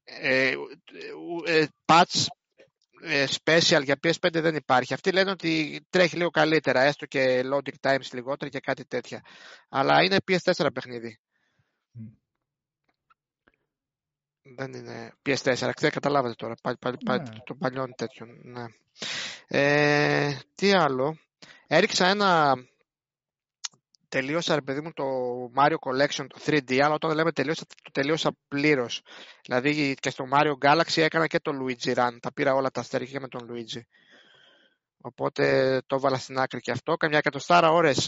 Ε, 0.04 0.54
ε, 1.46 1.66
patch 1.86 2.04
ε, 2.04 2.24
special 3.44 3.82
για 3.84 3.98
PS5 4.02 4.32
δεν 4.32 4.54
υπάρχει. 4.54 4.94
Αυτοί 4.94 5.12
λένε 5.12 5.30
ότι 5.30 5.80
τρέχει 5.90 6.16
λίγο 6.16 6.30
καλύτερα, 6.30 6.80
έστω 6.82 7.06
και 7.06 7.42
loading 7.52 7.90
times 7.90 8.12
λιγότερα 8.12 8.50
και 8.50 8.60
κάτι 8.60 8.84
τέτοια. 8.84 9.22
Αλλά 9.68 10.02
είναι 10.02 10.16
PS4 10.28 10.66
παιχνίδι. 10.72 11.18
Δεν 14.56 14.72
είναι 14.72 15.12
PS4, 15.28 15.70
δεν 15.80 15.90
καταλάβατε 15.90 16.34
τώρα, 16.34 16.54
πάλι, 16.62 16.76
πάλι, 16.80 16.96
πάλι 17.04 17.20
ναι. 17.20 17.38
των 17.44 17.58
παλιών 17.58 17.94
τέτοιων. 17.96 18.28
Ναι. 18.42 18.64
Ε, 19.46 20.38
τι 20.54 20.72
άλλο, 20.72 21.18
έριξα 21.66 22.06
ένα, 22.06 22.54
τελείωσα 24.16 24.54
ρε 24.54 24.60
παιδί 24.60 24.80
μου 24.80 24.92
το 24.92 25.04
Mario 25.56 25.76
Collection, 25.86 26.26
το 26.28 26.38
3D, 26.46 26.78
αλλά 26.78 26.94
όταν 26.94 27.14
λέμε 27.14 27.32
τελείωσα, 27.32 27.66
το 27.66 27.90
τελείωσα 27.92 28.36
πλήρως. 28.48 29.02
Δηλαδή 29.44 29.94
και 30.00 30.10
στο 30.10 30.24
Mario 30.32 30.54
Galaxy 30.66 31.02
έκανα 31.02 31.26
και 31.26 31.40
το 31.40 31.52
Luigi 31.60 31.94
Run, 31.94 32.16
τα 32.20 32.32
πήρα 32.32 32.54
όλα 32.54 32.70
τα 32.70 32.80
αστέρια 32.80 33.20
με 33.20 33.28
τον 33.28 33.48
Luigi. 33.50 33.80
Οπότε 35.00 35.44
το 35.86 35.96
έβαλα 35.96 36.16
στην 36.16 36.38
άκρη 36.38 36.60
και 36.60 36.70
αυτό. 36.70 36.94
Καμιά 36.94 37.18
εκατοστάρα 37.18 37.70
ώρες 37.70 38.06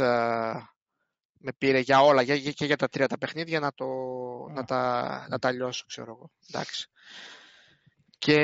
με 1.40 1.52
πήρε 1.58 1.78
για 1.78 2.00
όλα 2.00 2.22
για, 2.22 2.38
και 2.52 2.64
για 2.64 2.76
τα 2.76 2.88
τρία 2.88 3.06
τα 3.06 3.18
παιχνίδια 3.18 3.60
να, 3.60 3.72
το, 3.74 3.86
να, 4.54 4.64
τα, 4.64 5.26
να 5.28 5.38
τα 5.38 5.52
λιώσω, 5.52 5.84
ξέρω 5.86 6.10
εγώ. 6.10 6.30
Εντάξει. 6.48 6.88
Και 8.18 8.38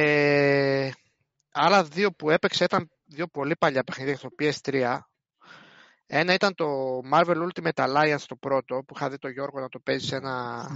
άλλα 1.53 1.85
δύο 1.85 2.12
που 2.12 2.31
έπαιξε 2.31 2.65
ήταν 2.65 2.91
δύο 3.05 3.27
πολύ 3.27 3.57
παλιά 3.57 3.85
παιχνίδια 3.85 4.17
στο 4.17 4.29
PS3. 4.39 4.99
Ένα 6.07 6.33
ήταν 6.33 6.55
το 6.55 6.67
Marvel 7.13 7.49
Ultimate 7.49 7.87
Alliance 7.87 8.25
το 8.27 8.37
πρώτο 8.37 8.83
που 8.87 8.95
είχα 8.97 9.09
δει 9.11 9.19
το 9.19 9.29
Γιώργο 9.29 9.61
να 9.61 9.69
το 9.69 9.79
παίζει 9.79 10.07
σε 10.07 10.17
ένα, 10.17 10.67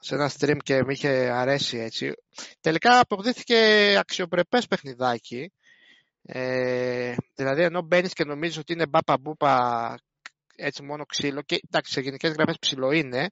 σε 0.00 0.14
ένα 0.14 0.30
stream 0.38 0.56
και 0.62 0.82
με 0.84 0.92
είχε 0.92 1.08
αρέσει 1.08 1.78
έτσι. 1.78 2.12
Τελικά 2.60 2.98
αποδείχθηκε 2.98 3.56
αξιοπρεπές 3.98 4.66
παιχνιδάκι. 4.66 5.52
Ε, 6.26 7.14
δηλαδή 7.34 7.62
ενώ 7.62 7.82
μπαίνεις 7.82 8.12
και 8.12 8.24
νομίζεις 8.24 8.58
ότι 8.58 8.72
είναι 8.72 8.86
μπάπα 8.86 9.18
μπούπα 9.18 9.94
έτσι 10.56 10.82
μόνο 10.82 11.04
ξύλο 11.04 11.42
και 11.42 11.60
εντάξει 11.70 11.92
σε 11.92 12.00
γενικές 12.00 12.32
γραμμές 12.32 12.56
ψηλό 12.58 12.90
είναι 12.90 13.30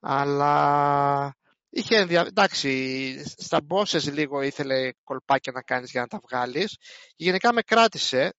αλλά 0.00 1.36
είχε 1.68 2.06
εντάξει 2.10 3.24
στα 3.24 3.60
bosses 3.68 4.12
λίγο 4.12 4.40
ήθελε 4.42 4.90
κολπάκια 5.04 5.52
να 5.52 5.62
κάνεις 5.62 5.90
για 5.90 6.00
να 6.00 6.06
τα 6.06 6.20
βγάλεις 6.28 6.76
και 7.16 7.24
γενικά 7.24 7.52
με 7.52 7.62
κράτησε 7.62 8.32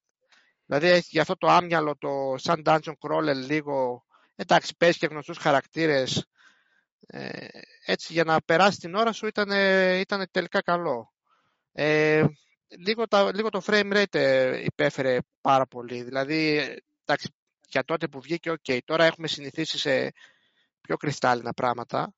δηλαδή 0.66 1.04
για 1.10 1.22
αυτό 1.22 1.38
το 1.38 1.48
άμυαλο 1.48 1.98
το 1.98 2.36
σαν 2.38 2.62
dungeon 2.66 2.94
crawler 3.00 3.36
λίγο 3.36 4.06
εντάξει 4.36 4.76
παίζει 4.78 4.98
και 4.98 5.08
γνωστούς 5.08 5.38
χαρακτήρες 5.38 6.26
ε, 7.08 7.48
έτσι 7.86 8.14
για 8.14 8.24
να 8.24 8.42
περάσει 8.42 8.80
την 8.80 8.96
ώρα 8.96 9.12
σου 9.12 9.28
ήταν, 9.28 9.50
ήταν 10.00 10.28
τελικά 10.32 10.62
καλό 10.62 11.14
ε, 11.72 12.24
λίγο, 12.78 13.04
λίγο 13.34 13.50
το 13.50 13.62
frame 13.66 13.94
rate 13.94 14.16
ε, 14.16 14.64
υπέφερε 14.64 15.18
πάρα 15.42 15.66
πολύ 15.68 16.04
δηλαδή 16.04 16.58
εντάξει 17.04 17.34
για 17.74 17.84
τότε 17.84 18.08
που 18.08 18.22
βγήκε, 18.22 18.52
οκ, 18.52 18.66
τώρα 18.86 19.06
έχουμε 19.06 19.28
συνηθίσει 19.28 19.78
σε 19.78 20.14
πιο 20.82 20.98
κρυστάλλινα 20.98 21.54
πράγματα. 21.54 22.14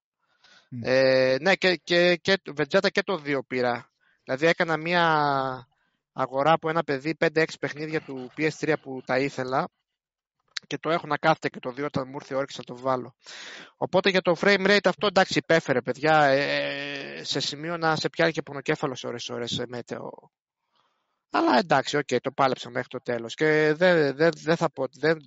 Ε, 0.81 1.35
ναι, 1.41 1.55
και, 1.55 1.75
και, 1.83 2.15
και 2.15 2.41
Vegeta 2.57 2.91
και 2.91 3.03
το 3.03 3.21
2 3.25 3.39
πήρα. 3.47 3.91
Δηλαδή 4.23 4.45
έκανα 4.45 4.77
μια 4.77 5.05
αγορά 6.16 6.51
από 6.51 6.70
ένα 6.70 6.84
παιδί 6.84 7.18
5-6 7.20 7.45
παιχνίδια 7.59 8.01
του 8.01 8.32
PS3 8.38 8.74
που 8.82 9.01
τα 9.05 9.20
ήθελα 9.20 9.68
και 10.68 10.78
το 10.78 10.89
έχω 10.89 11.07
να 11.07 11.18
κάθεται 11.18 11.49
και 11.49 11.59
το 11.59 11.70
2 11.70 11.84
όταν 11.84 12.07
μου 12.07 12.16
ήρθε 12.16 12.34
η 12.34 12.38
όρεξη 12.38 12.57
να 12.57 12.76
το 12.76 12.82
βάλω. 12.82 13.16
Οπότε 13.78 14.09
για 14.09 14.22
το 14.22 14.36
frame 14.39 14.68
rate 14.68 14.86
αυτό 14.88 15.07
εντάξει 15.07 15.38
υπέφερε 15.38 15.82
παιδιά 15.82 16.24
ε, 16.24 17.24
σε 17.24 17.39
σημείο 17.39 17.78
να 17.78 17.95
σε 17.95 18.09
πιάνει 18.09 18.32
και 18.32 18.41
πονοκέφαλος 18.41 19.03
ώρες 19.03 19.30
ώρες 19.30 19.59
ε, 19.59 19.66
με 19.67 19.99
το 19.99 20.31
αλλά 21.36 21.57
εντάξει, 21.57 21.97
okay, 21.97 22.18
το 22.22 22.32
πάλεψα 22.32 22.70
μέχρι 22.70 22.88
το 22.88 22.99
τέλος 23.01 23.34
και 23.34 23.74
δεν, 23.74 24.16
δεν, 24.16 24.32
δεν, 24.36 24.55
θα, 24.55 24.72
πω, 24.72 24.86
δεν, 24.99 25.18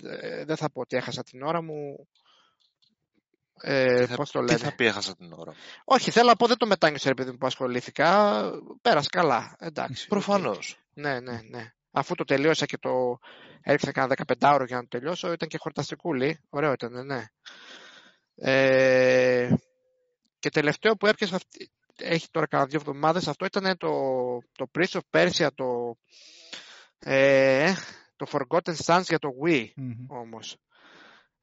δεν 0.44 0.56
θα 0.56 0.70
πω 0.70 0.80
ότι 0.80 0.96
έχασα 0.96 1.22
την 1.22 1.42
ώρα 1.42 1.62
μου. 1.62 2.08
Ε, 3.60 4.06
τι, 4.06 4.14
πώς 4.14 4.30
το 4.30 4.40
λένε; 4.40 4.58
τι 4.58 4.64
θα 4.64 4.74
πει 4.74 4.84
έχασα 4.84 5.16
την 5.16 5.32
ώρα 5.32 5.50
μου; 5.50 5.56
Όχι, 5.84 6.10
θέλω 6.10 6.28
να 6.28 6.36
πω 6.36 6.46
δεν 6.46 6.56
το 6.56 6.66
μετάνιωσα 6.66 7.10
επειδή 7.10 7.36
που 7.36 7.46
ασχολήθηκα. 7.46 8.40
Πέρασε 8.82 9.08
καλά, 9.10 9.56
εντάξει. 9.58 10.06
Προφανώς. 10.06 10.76
Okay. 10.76 10.82
Ναι, 10.94 11.20
ναι, 11.20 11.40
ναι. 11.50 11.72
Αφού 11.90 12.14
το 12.14 12.24
τελείωσα 12.24 12.66
και 12.66 12.78
το 12.78 13.18
έριξα 13.62 13.92
κάνα 13.92 14.16
15 14.26 14.52
ώρο 14.54 14.64
για 14.64 14.76
να 14.76 14.82
το 14.82 14.88
τελειώσω, 14.88 15.32
ήταν 15.32 15.48
και 15.48 15.58
χορταστικούλη. 15.58 16.40
Ωραίο 16.50 16.72
ήταν, 16.72 17.06
ναι. 17.06 17.24
Ε, 18.34 19.48
και 20.38 20.50
τελευταίο 20.50 20.96
που 20.96 21.06
έπιασα 21.06 21.36
αυτή, 21.36 21.70
έχει 21.96 22.28
τώρα 22.30 22.46
κάνα 22.46 22.66
δύο 22.66 22.78
εβδομάδες. 22.78 23.28
Αυτό 23.28 23.44
ήταν 23.44 23.76
το, 23.76 23.88
το 24.52 24.70
Prince 24.78 25.00
of 25.00 25.00
Persia, 25.10 25.48
το, 25.54 25.96
ε, 26.98 27.72
το 28.16 28.26
Forgotten 28.30 28.74
Sons 28.84 29.02
για 29.02 29.18
το 29.18 29.28
Wii 29.44 29.64
mm-hmm. 29.64 30.06
όμως. 30.08 30.56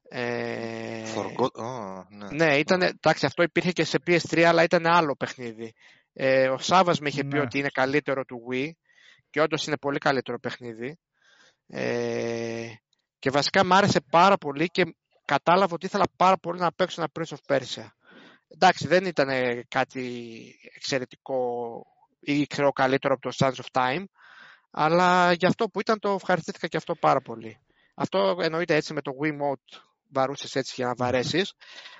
Ε, 0.08 1.02
Forgot... 1.14 1.50
oh, 1.62 2.04
ναι, 2.08 2.44
ναι, 2.44 2.56
ήταν, 2.56 2.82
εντάξει, 2.82 3.26
αυτό 3.26 3.42
υπήρχε 3.42 3.72
και 3.72 3.84
σε 3.84 3.98
PS3, 4.06 4.40
αλλά 4.40 4.62
ήταν 4.62 4.86
άλλο 4.86 5.16
παιχνίδι. 5.16 5.72
Ε, 6.12 6.48
ο 6.48 6.58
Σάβας 6.58 6.98
με 6.98 7.08
είχε 7.08 7.24
πει 7.24 7.36
ναι. 7.36 7.40
ότι 7.40 7.58
είναι 7.58 7.70
καλύτερο 7.72 8.24
του 8.24 8.46
Wii 8.50 8.70
και 9.30 9.40
όντως 9.40 9.66
είναι 9.66 9.76
πολύ 9.78 9.98
καλύτερο 9.98 10.38
παιχνίδι. 10.38 10.98
Ε, 11.66 12.66
και 13.18 13.30
βασικά 13.30 13.64
μου 13.64 13.74
άρεσε 13.74 14.00
πάρα 14.10 14.36
πολύ 14.36 14.66
και 14.66 14.82
κατάλαβα 15.24 15.74
ότι 15.74 15.86
ήθελα 15.86 16.04
πάρα 16.16 16.38
πολύ 16.38 16.60
να 16.60 16.72
παίξω 16.72 17.02
ένα 17.02 17.10
Prince 17.14 17.36
of 17.36 17.56
Persia 17.56 17.86
εντάξει, 18.48 18.86
δεν 18.86 19.04
ήταν 19.04 19.28
κάτι 19.68 20.44
εξαιρετικό 20.74 21.38
ή 22.20 22.46
ξέρω 22.46 22.72
καλύτερο 22.72 23.14
από 23.14 23.30
το 23.30 23.36
Sands 23.38 23.64
of 23.64 23.82
Time, 23.82 24.04
αλλά 24.70 25.32
για 25.32 25.48
αυτό 25.48 25.68
που 25.68 25.80
ήταν 25.80 25.98
το 25.98 26.10
ευχαριστήθηκα 26.10 26.66
και 26.66 26.76
αυτό 26.76 26.94
πάρα 26.94 27.20
πολύ. 27.20 27.58
Αυτό 27.94 28.36
εννοείται 28.40 28.74
έτσι 28.74 28.92
με 28.92 29.00
το 29.00 29.12
Wiimote 29.22 29.80
βαρούσες 30.08 30.54
έτσι 30.54 30.72
για 30.76 30.86
να 30.86 30.94
βαρέσεις, 30.94 31.52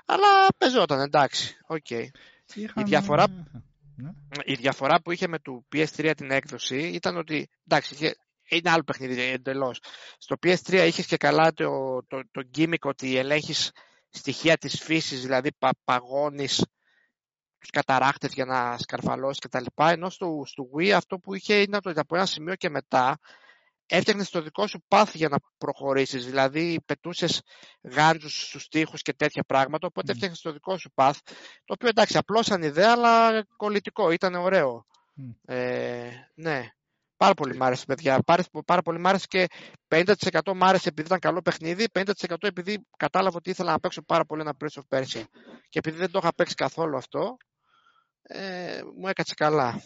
αλλά 0.07 0.47
παιζόταν, 0.57 1.01
εντάξει, 1.01 1.57
OK. 1.67 1.87
Okay. 1.91 2.07
Η, 2.55 2.83
διαφορά, 2.83 3.29
ναι. 3.97 4.11
η 4.45 4.55
διαφορά 4.55 5.01
που 5.01 5.13
είχε 5.13 5.29
με 5.29 5.39
το 5.39 5.65
PS3 5.73 6.13
την 6.17 6.31
έκδοση 6.31 6.77
ήταν 6.77 7.17
ότι, 7.17 7.49
εντάξει, 7.69 7.95
είχε, 7.95 8.17
είναι 8.49 8.71
άλλο 8.71 8.83
παιχνίδι 8.83 9.21
εντελώς. 9.21 9.81
Στο 10.19 10.37
PS3 10.43 10.73
είχες 10.87 11.07
και 11.07 11.17
καλά 11.17 11.53
το, 11.53 11.99
το, 12.07 12.23
το 12.31 12.49
gimmick 12.57 12.81
ότι 12.81 13.17
ελέγχεις 13.17 13.73
στοιχεία 14.11 14.57
της 14.57 14.83
φύσης, 14.83 15.21
δηλαδή 15.21 15.53
πα, 15.53 15.71
παγώνεις 15.85 16.65
τους 17.59 17.71
καταράχτες 17.71 18.33
για 18.33 18.45
να 18.45 18.79
σκαρφαλώσεις 18.79 19.39
κτλ. 19.39 19.65
Ενώ 19.75 20.11
στο, 20.11 20.43
στο 20.47 20.69
Wii 20.77 20.91
αυτό 20.91 21.19
που 21.19 21.35
είχε 21.35 21.55
είναι 21.55 21.79
ότι 21.85 21.99
από 21.99 22.17
ένα 22.17 22.27
σημείο 22.27 22.55
και 22.55 22.71
μετά 22.71 23.19
έφτιαχνε 23.87 24.25
το 24.31 24.43
δικό 24.43 24.67
σου 24.67 24.85
πάθη 24.89 25.17
για 25.17 25.29
να 25.29 25.37
προχωρήσεις. 25.59 26.25
Δηλαδή 26.25 26.81
πετούσες 26.87 27.43
γάντζους 27.83 28.47
στους 28.47 28.69
τοίχους 28.69 29.03
και 29.03 29.13
τέτοια 29.13 29.45
πράγματα, 29.45 29.87
οπότε 29.87 30.07
mm. 30.07 30.15
έφτιαχνες 30.15 30.41
το 30.41 30.53
δικό 30.53 30.79
σου 30.79 30.91
πάθ. 30.95 31.21
Το 31.65 31.73
οποίο 31.73 31.89
εντάξει 31.89 32.17
απλώς 32.17 32.47
σαν 32.47 32.63
ιδέα 32.63 32.93
αλλά 32.93 33.45
κολλητικό, 33.57 34.11
ήταν 34.11 34.35
ωραίο. 34.35 34.87
Ε, 35.45 36.11
ναι. 36.35 36.71
Πάρα 37.17 37.35
πολύ 37.35 37.57
μ' 37.57 37.63
άρεσε, 37.63 37.85
παιδιά. 37.85 38.23
Πάρα, 38.23 38.45
πάρα 38.65 38.83
πολύ 38.83 38.99
μ' 38.99 39.07
άρεσε 39.07 39.27
και 39.29 39.47
50% 39.89 40.15
μ' 40.55 40.65
άρεσε 40.65 40.89
επειδή 40.89 41.07
ήταν 41.07 41.19
καλό 41.19 41.43
παιχνίδι, 41.43 41.85
50% 41.93 42.13
επειδή 42.41 42.87
κατάλαβα 42.97 43.37
ότι 43.37 43.51
ήθελα 43.51 43.71
να 43.71 43.81
παίξω 43.81 44.03
πάρα 44.03 44.25
πολύ 44.25 44.41
ένα 44.41 44.57
Prince 44.61 44.81
of 44.83 44.99
Persia. 44.99 45.25
Και 45.69 45.79
επειδή 45.79 45.97
δεν 45.97 46.11
το 46.11 46.19
είχα 46.23 46.35
παίξει 46.35 46.55
καθόλου 46.55 46.97
αυτό, 46.97 47.37
ε, 48.23 48.81
μου 48.99 49.09
έκατσε 49.09 49.35
καλά. 49.35 49.83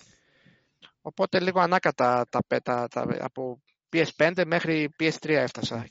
Οπότε 1.03 1.41
λίγο 1.41 1.61
ανάκατα 1.61 2.27
τα, 2.31 2.41
τα, 2.63 2.89
τα, 2.89 3.07
από 3.19 3.63
PS5 3.93 4.43
μέχρι 4.47 4.95
PS3 4.99 5.29
έφτασα 5.29 5.87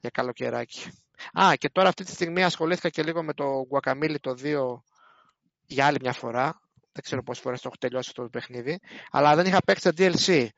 για 0.00 0.10
καλοκαιράκι. 0.10 0.90
Α, 1.32 1.54
και 1.54 1.70
τώρα 1.70 1.88
αυτή 1.88 2.04
τη 2.04 2.10
στιγμή 2.10 2.44
ασχολήθηκα 2.44 2.88
και 2.88 3.02
λίγο 3.02 3.22
με 3.22 3.32
το 3.32 3.44
Guacamole 3.70 4.16
το 4.20 4.34
2 4.42 4.82
για 5.66 5.86
άλλη 5.86 5.98
μια 6.00 6.12
φορά. 6.12 6.60
Δεν 6.92 7.02
ξέρω 7.02 7.22
πόσες 7.22 7.42
φορές 7.42 7.60
το 7.60 7.68
έχω 7.68 7.76
τελειώσει 7.80 8.08
αυτό 8.08 8.22
το 8.22 8.28
παιχνίδι. 8.28 8.78
Αλλά 9.10 9.34
δεν 9.34 9.46
είχα 9.46 9.62
παίξει 9.64 9.82
τα 9.82 9.92
DLC. 9.96 10.48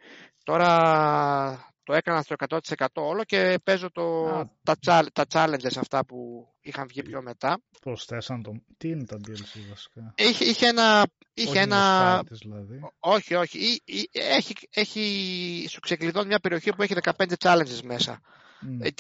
Τώρα 0.45 1.74
το 1.85 1.95
έκανα 1.95 2.23
στο 2.23 2.35
100% 2.49 2.87
όλο 2.95 3.25
και 3.25 3.59
παίζω 3.65 3.91
το, 3.91 4.27
τα, 4.63 5.05
τα 5.13 5.25
challenges 5.33 5.77
αυτά 5.79 6.05
που 6.05 6.49
είχαν 6.61 6.87
βγει 6.87 7.03
πιο 7.03 7.23
μετά. 7.23 7.61
Προσθέσαν 7.81 8.43
το... 8.43 8.53
Τι 8.77 8.89
είναι 8.89 9.05
τα 9.05 9.17
DLC 9.17 9.69
βασικά; 9.69 10.15
Είχε, 10.17 10.45
είχε 10.45 10.67
ένα... 10.67 11.07
Είχε 11.35 11.49
όχι 11.49 11.59
ένα... 11.59 12.23
δηλαδή. 12.29 12.81
Όχι, 12.99 13.35
όχι. 13.35 13.83
Έχει, 14.13 14.55
έχει, 14.71 15.67
σου 15.71 15.81
ξεκλειδώνει 15.81 16.27
μια 16.27 16.39
περιοχή 16.39 16.75
που 16.75 16.83
έχει 16.83 16.95
15 17.03 17.33
challenges 17.39 17.81
μέσα. 17.83 18.21
Mm. 18.63 18.91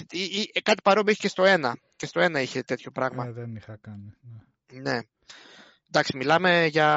Ε, 0.52 0.60
κάτι 0.60 0.82
παρόμοιο 0.82 1.12
είχε 1.12 1.20
και 1.20 1.28
στο 1.28 1.44
ένα. 1.44 1.78
Και 1.96 2.06
στο 2.06 2.20
ένα 2.20 2.40
είχε 2.40 2.62
τέτοιο 2.62 2.90
πράγμα. 2.90 3.26
Ε, 3.26 3.32
δεν 3.32 3.56
είχα 3.56 3.78
κάνει. 3.80 4.14
Ναι. 4.72 4.80
ναι. 4.80 4.98
Εντάξει, 5.88 6.16
μιλάμε 6.16 6.66
για 6.66 6.88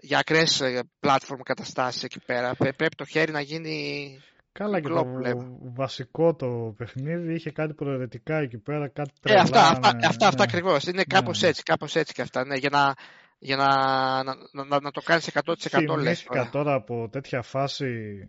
για 0.00 0.18
ακραίες 0.18 0.62
platform 1.00 1.40
καταστάσεις 1.42 2.02
εκεί 2.02 2.20
πέρα. 2.26 2.54
Πρέπει 2.54 2.96
το 2.96 3.04
χέρι 3.04 3.32
να 3.32 3.40
γίνει 3.40 4.18
Καλά 4.52 4.80
και 4.80 4.88
το 4.88 5.04
βασικό 5.74 6.34
το 6.34 6.74
παιχνίδι 6.76 7.34
είχε 7.34 7.50
κάτι 7.50 7.74
προαιρετικά 7.74 8.38
εκεί 8.38 8.58
πέρα, 8.58 8.88
κάτι 8.88 9.10
ε, 9.14 9.20
τρελά. 9.20 9.40
αυτά, 9.40 9.60
αυτά, 9.60 9.94
ναι, 9.94 10.06
αυτά, 10.06 10.26
αυτά 10.28 10.42
ακριβώς. 10.42 10.84
Είναι 10.84 11.04
κάπως 11.04 11.42
ναι. 11.42 11.48
έτσι, 11.48 11.62
κάπως 11.62 11.96
έτσι 11.96 12.12
και 12.12 12.22
αυτά. 12.22 12.44
Ναι, 12.44 12.56
για 12.56 12.70
να, 12.70 12.94
για 13.38 13.56
να, 13.56 13.66
να, 14.22 14.64
να, 14.64 14.80
να 14.80 14.90
το 14.90 15.00
κάνεις 15.00 15.30
100% 15.32 15.54
Θυμήθηκα 15.68 16.34
τώρα. 16.34 16.50
τώρα 16.50 16.74
από 16.74 17.08
τέτοια 17.08 17.42
φάση 17.42 18.26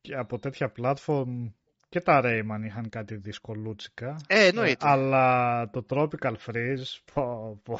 και 0.00 0.14
από 0.14 0.38
τέτοια 0.38 0.72
platform 0.82 1.52
και 1.88 2.00
τα 2.00 2.20
Rayman 2.24 2.64
είχαν 2.64 2.88
κάτι 2.88 3.16
δυσκολούτσικα. 3.16 4.16
Ε, 4.26 4.46
εννοείται. 4.46 4.88
αλλά 4.88 5.70
το 5.70 5.86
Tropical 5.90 6.34
Freeze, 6.46 7.00
πω, 7.14 7.60
πω. 7.62 7.78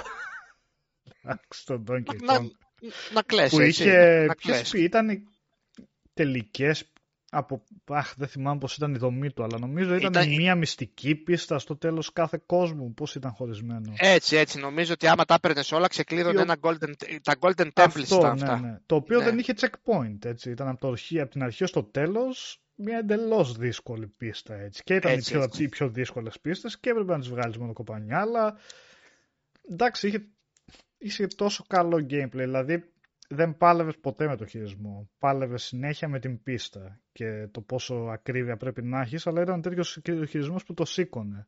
Στον 1.49 1.85
Donkey 1.89 2.13
Kong. 2.13 2.25
Να, 2.25 2.41
να 3.15 3.23
κλαις, 3.23 3.51
που 3.51 3.61
είχε, 3.61 4.25
να 4.27 4.35
ποιες 4.35 4.73
ήταν 4.73 5.29
τελικές 6.15 6.93
από, 7.35 7.63
αχ, 7.85 8.15
δεν 8.17 8.29
θυμάμαι 8.29 8.59
πώς 8.59 8.77
ήταν 8.77 8.95
η 8.95 8.99
δομή 8.99 9.33
του, 9.33 9.43
αλλά 9.43 9.59
νομίζω 9.59 9.95
ήταν, 9.95 10.11
ήταν... 10.11 10.29
μια 10.35 10.55
μυστική 10.55 11.15
πίστα 11.15 11.59
στο 11.59 11.77
τέλος 11.77 12.13
κάθε 12.13 12.43
κόσμου, 12.47 12.95
πώς 12.95 13.15
ήταν 13.15 13.33
χωρισμένο. 13.33 13.93
Έτσι, 13.97 14.37
έτσι, 14.37 14.59
νομίζω 14.59 14.93
ότι 14.93 15.07
άμα 15.07 15.25
τα 15.25 15.35
έπαιρνες 15.35 15.73
όλα 15.73 15.89
ξεκλείδωνε 15.89 16.41
ένα 16.41 16.57
golden, 16.61 16.93
τα 17.23 17.35
golden 17.41 17.69
temples 17.75 18.05
ήταν 18.05 18.21
ναι, 18.21 18.29
αυτά. 18.29 18.61
Ναι. 18.61 18.79
Το 18.87 18.95
οποίο 18.95 19.19
ναι. 19.19 19.25
δεν 19.25 19.39
είχε 19.39 19.55
checkpoint, 19.61 20.25
έτσι, 20.25 20.51
ήταν 20.51 20.69
από, 20.69 20.81
το 20.81 20.89
αρχή, 20.89 21.21
από 21.21 21.31
την 21.31 21.43
αρχή 21.43 21.67
στο 21.67 21.85
τέλος 21.85 22.63
μια 22.75 22.99
εντελώς 22.99 23.57
δύσκολη 23.57 24.07
πίστα, 24.07 24.55
έτσι. 24.55 24.83
Και 24.83 24.95
ήταν 24.95 25.13
έτσι, 25.13 25.31
οι, 25.31 25.35
πιο, 25.35 25.43
έτσι. 25.43 25.63
οι 25.63 25.69
πιο 25.69 25.89
δύσκολες 25.89 26.41
πίστες 26.41 26.79
και 26.79 26.91
έπρεπε 26.91 27.13
να 27.13 27.19
τις 27.19 27.29
βγάλεις 27.29 27.57
μόνο 27.57 27.73
κοπανιά, 27.73 28.21
αλλά 28.21 28.57
εντάξει, 29.71 30.07
είχε 30.07 30.27
είσαι 31.03 31.27
τόσο 31.27 31.65
καλό 31.69 32.07
gameplay, 32.11 32.29
δηλαδή 32.31 32.85
δεν 33.29 33.57
πάλευες 33.57 33.99
ποτέ 34.01 34.27
με 34.27 34.37
το 34.37 34.47
χειρισμό. 34.47 35.11
Πάλευες 35.19 35.63
συνέχεια 35.63 36.09
με 36.09 36.19
την 36.19 36.43
πίστα 36.43 37.01
και 37.13 37.49
το 37.51 37.61
πόσο 37.61 37.95
ακρίβεια 37.95 38.57
πρέπει 38.57 38.83
να 38.83 39.01
έχεις, 39.01 39.27
αλλά 39.27 39.43
ήταν 39.43 39.63
τέτοιος 39.63 39.99
χειρισμός 40.29 40.65
που 40.65 40.75
το 40.75 40.85
σήκωνε. 40.85 41.47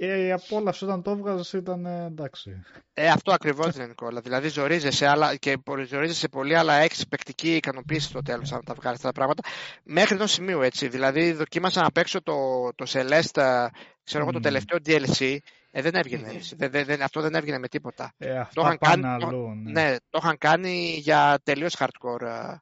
Ε, 0.00 0.26
η 0.26 0.32
απόλαυση 0.32 0.84
όταν 0.84 1.02
το 1.02 1.10
έβγαζες 1.10 1.52
ήταν 1.52 1.86
ε, 1.86 2.04
εντάξει. 2.04 2.62
Ε, 2.92 3.08
αυτό 3.08 3.32
ακριβώς 3.32 3.74
είναι 3.74 3.86
Νικόλα. 3.86 4.20
Δηλαδή 4.20 4.48
ζορίζεσαι 4.48 5.06
αλλά, 5.06 5.36
και 5.36 5.56
ζορίζεσαι 5.88 6.28
πολύ, 6.28 6.56
αλλά 6.56 6.74
έχει 6.74 7.08
παικτική 7.08 7.54
ικανοποίηση 7.54 8.08
στο 8.08 8.22
τέλος 8.22 8.52
αν 8.52 8.64
τα 8.64 8.74
βγάλεις 8.74 8.96
αυτά 8.98 9.08
τα 9.08 9.14
πράγματα. 9.14 9.42
Μέχρι 9.82 10.14
ενός 10.14 10.32
σημείου 10.32 10.60
έτσι. 10.60 10.88
Δηλαδή 10.88 11.32
δοκίμασα 11.32 11.82
να 11.82 11.90
παίξω 11.90 12.22
το, 12.22 12.34
το 12.74 12.84
Celeste, 12.88 13.66
ξέρω 14.04 14.22
εγώ, 14.22 14.32
το 14.32 14.40
τελευταίο 14.40 14.78
DLC 14.86 15.36
ε, 15.78 15.82
δεν 15.82 15.94
έβγαινε. 15.94 16.32
Ναι. 16.56 16.68
Δεν, 16.68 16.84
δεν, 16.84 17.02
αυτό 17.02 17.20
δεν 17.20 17.34
έβγαινε 17.34 17.58
με 17.58 17.68
τίποτα. 17.68 18.14
Ε, 18.18 18.42
το, 18.54 18.60
είχαν 18.60 18.78
κάνει, 18.78 19.06
αλλού, 19.06 19.54
ναι. 19.54 19.70
ναι. 19.70 19.96
το 20.10 20.18
είχαν 20.22 20.38
κάνει 20.38 20.94
για 20.98 21.38
τελείως 21.42 21.76
hardcore. 21.78 22.26
Ε, 22.26 22.56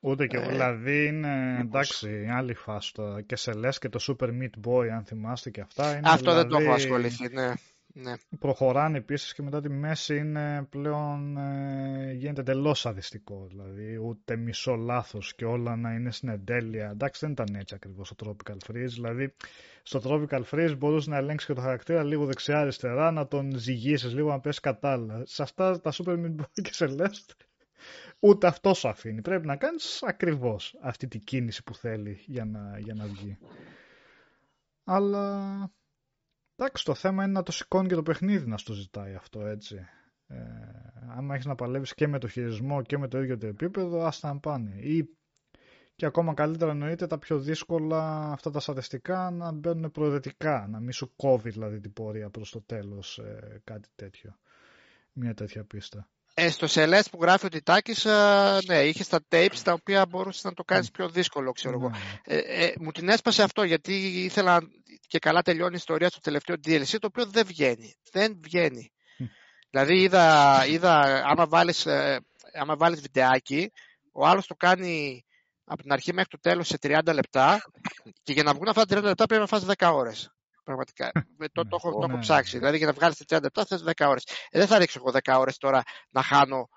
Ούτε 0.00 0.26
και 0.26 0.36
εγώ. 0.36 0.48
Ε, 0.48 0.48
δηλαδή 0.48 1.06
είναι 1.06 1.58
εντάξει, 1.60 2.28
άλλη 2.36 2.54
φάση 2.54 2.92
Και 3.26 3.36
σε 3.36 3.52
λες 3.52 3.78
και 3.78 3.88
το 3.88 3.98
Super 4.06 4.28
Meat 4.28 4.68
Boy, 4.68 4.88
αν 4.88 5.04
θυμάστε 5.04 5.50
και 5.50 5.60
αυτά. 5.60 5.90
Είναι, 5.90 6.00
αυτό 6.04 6.30
δηλαδή, 6.30 6.40
δεν 6.40 6.48
το 6.48 6.58
έχω 6.58 6.72
ασχοληθεί, 6.72 7.28
ναι. 7.32 7.52
Ναι. 7.98 8.12
Προχωράνε 8.38 8.98
επίσης 8.98 9.34
και 9.34 9.42
μετά 9.42 9.60
τη 9.60 9.68
μέση 9.68 10.16
είναι 10.16 10.66
πλέον 10.70 11.36
ε, 11.36 12.12
γίνεται 12.12 12.40
εντελώς 12.40 12.86
αδυστικό. 12.86 13.46
Δηλαδή 13.48 13.96
ούτε 13.96 14.36
μισό 14.36 14.74
λάθος 14.74 15.34
και 15.34 15.44
όλα 15.44 15.76
να 15.76 15.92
είναι 15.92 16.12
στην 16.12 16.28
εντέλεια. 16.28 16.90
Εντάξει 16.90 17.20
δεν 17.24 17.30
ήταν 17.30 17.54
έτσι 17.54 17.74
ακριβώς 17.74 18.14
το 18.16 18.36
Tropical 18.46 18.56
Freeze. 18.70 18.88
Δηλαδή 18.88 19.34
στο 19.82 20.00
Tropical 20.04 20.42
Freeze 20.50 20.74
μπορούσε 20.78 21.10
να 21.10 21.16
ελέγξεις 21.16 21.48
και 21.48 21.54
το 21.54 21.60
χαρακτήρα 21.60 22.04
λίγο 22.04 22.24
δεξιά-αριστερά, 22.24 23.10
να 23.10 23.26
τον 23.26 23.56
ζυγίσεις 23.56 24.14
λίγο 24.14 24.30
να 24.30 24.40
πέσει 24.40 24.60
κατάλληλα. 24.60 25.22
Σε 25.24 25.42
αυτά 25.42 25.80
τα 25.80 25.92
Super 25.92 26.12
Meat 26.12 26.36
Boy 26.36 26.62
και 26.62 26.70
Celeste 26.72 27.46
ούτε 28.18 28.46
αυτό 28.46 28.74
σου 28.74 28.88
αφήνει. 28.88 29.22
Πρέπει 29.22 29.46
να 29.46 29.56
κάνεις 29.56 30.02
ακριβώς 30.02 30.76
αυτή 30.80 31.08
την 31.08 31.20
κίνηση 31.20 31.62
που 31.62 31.74
θέλει 31.74 32.22
για 32.26 32.44
να, 32.44 32.78
για 32.78 32.94
να 32.94 33.04
βγει. 33.04 33.38
Αλλά 34.84 35.70
Εντάξει, 36.56 36.84
το 36.84 36.94
θέμα 36.94 37.24
είναι 37.24 37.32
να 37.32 37.42
το 37.42 37.52
σηκώνει 37.52 37.88
και 37.88 37.94
το 37.94 38.02
παιχνίδι 38.02 38.46
να 38.46 38.58
στο 38.58 38.72
ζητάει 38.72 39.14
αυτό, 39.14 39.46
έτσι. 39.46 39.86
Ε, 40.26 40.36
άμα 41.16 41.34
έχεις 41.34 41.46
να 41.46 41.54
παλεύεις 41.54 41.94
και 41.94 42.06
με 42.06 42.18
το 42.18 42.28
χειρισμό 42.28 42.82
και 42.82 42.98
με 42.98 43.08
το 43.08 43.22
ίδιο 43.22 43.38
το 43.38 43.46
επίπεδο, 43.46 44.04
άστα 44.04 44.32
να 44.32 44.40
πάνε. 44.40 44.74
Ή 44.80 45.16
και 45.96 46.06
ακόμα 46.06 46.34
καλύτερα 46.34 46.70
εννοείται 46.70 47.06
τα 47.06 47.18
πιο 47.18 47.38
δύσκολα 47.38 48.32
αυτά 48.32 48.50
τα 48.50 48.60
στατιστικά 48.60 49.30
να 49.30 49.52
μπαίνουν 49.52 49.90
προαιρετικά, 49.90 50.66
να 50.70 50.80
μην 50.80 50.92
σου 50.92 51.12
κόβει 51.16 51.50
δηλαδή 51.50 51.80
την 51.80 51.92
πορεία 51.92 52.30
προς 52.30 52.50
το 52.50 52.62
τέλος 52.62 53.18
ε, 53.18 53.60
κάτι 53.64 53.88
τέτοιο. 53.94 54.38
Μια 55.12 55.34
τέτοια 55.34 55.64
πίστα. 55.64 56.08
Ε, 56.34 56.50
στο 56.50 56.66
Celeste 56.70 57.10
που 57.10 57.18
γράφει 57.20 57.46
ότι 57.46 57.62
Τάκης, 57.62 58.04
ε, 58.04 58.58
ναι, 58.66 58.82
είχες 58.82 59.08
τα 59.08 59.20
tapes 59.28 59.58
τα 59.64 59.72
οποία 59.72 60.06
μπορούσες 60.06 60.44
να 60.44 60.52
το 60.52 60.64
κάνεις 60.64 60.90
πιο 60.90 61.08
δύσκολο, 61.08 61.52
ξέρω 61.52 61.78
εγώ. 61.78 61.88
Ναι. 61.88 61.96
Ε, 62.24 62.64
ε, 62.64 62.72
μου 62.78 62.90
την 62.90 63.08
έσπασε 63.08 63.42
αυτό 63.42 63.62
γιατί 63.62 63.92
ήθελα 64.24 64.60
και 65.06 65.18
καλά 65.18 65.42
τελειώνει 65.42 65.72
η 65.72 65.76
ιστορία 65.76 66.08
στο 66.08 66.20
τελευταίο 66.20 66.56
DLC, 66.64 66.96
το 66.98 67.06
οποίο 67.06 67.26
δεν 67.26 67.46
βγαίνει. 67.46 67.94
Δεν 68.12 68.40
βγαίνει. 68.42 68.92
δηλαδή 69.70 70.02
είδα, 70.02 70.66
είδα 70.66 71.24
άμα, 71.26 71.46
βάλεις, 71.46 71.86
ε, 71.86 72.20
άμα 72.52 72.76
βάλεις 72.76 73.00
βιντεάκι, 73.00 73.72
ο 74.12 74.26
άλλος 74.26 74.46
το 74.46 74.54
κάνει 74.54 75.24
από 75.64 75.82
την 75.82 75.92
αρχή 75.92 76.12
μέχρι 76.12 76.30
το 76.30 76.38
τέλος 76.40 76.66
σε 76.66 76.78
30 76.82 77.12
λεπτά 77.14 77.60
και 78.22 78.32
για 78.32 78.42
να 78.42 78.54
βγουν 78.54 78.68
αυτά 78.68 78.84
τα 78.84 78.98
30 78.98 79.02
λεπτά 79.02 79.26
πρέπει 79.26 79.40
να 79.40 79.46
φας 79.46 79.64
10 79.78 79.90
ώρες. 79.92 80.30
Πραγματικά. 80.64 81.10
Ε, 81.38 81.46
το, 81.52 81.62
το, 81.62 81.76
έχω, 81.76 81.92
το 81.92 82.06
έχω 82.10 82.18
ψάξει. 82.18 82.58
Δηλαδή 82.58 82.76
για 82.76 82.86
να 82.86 82.92
βγάλεις 82.92 83.22
30 83.28 83.38
λεπτά 83.42 83.64
θες 83.64 83.84
10 83.86 84.06
ώρες. 84.08 84.24
Ε, 84.50 84.58
δεν 84.58 84.66
θα 84.66 84.78
ρίξω 84.78 85.00
εγώ 85.04 85.18
10 85.24 85.38
ώρες 85.38 85.56
τώρα 85.56 85.82
να 86.10 86.22
χάνω 86.22 86.68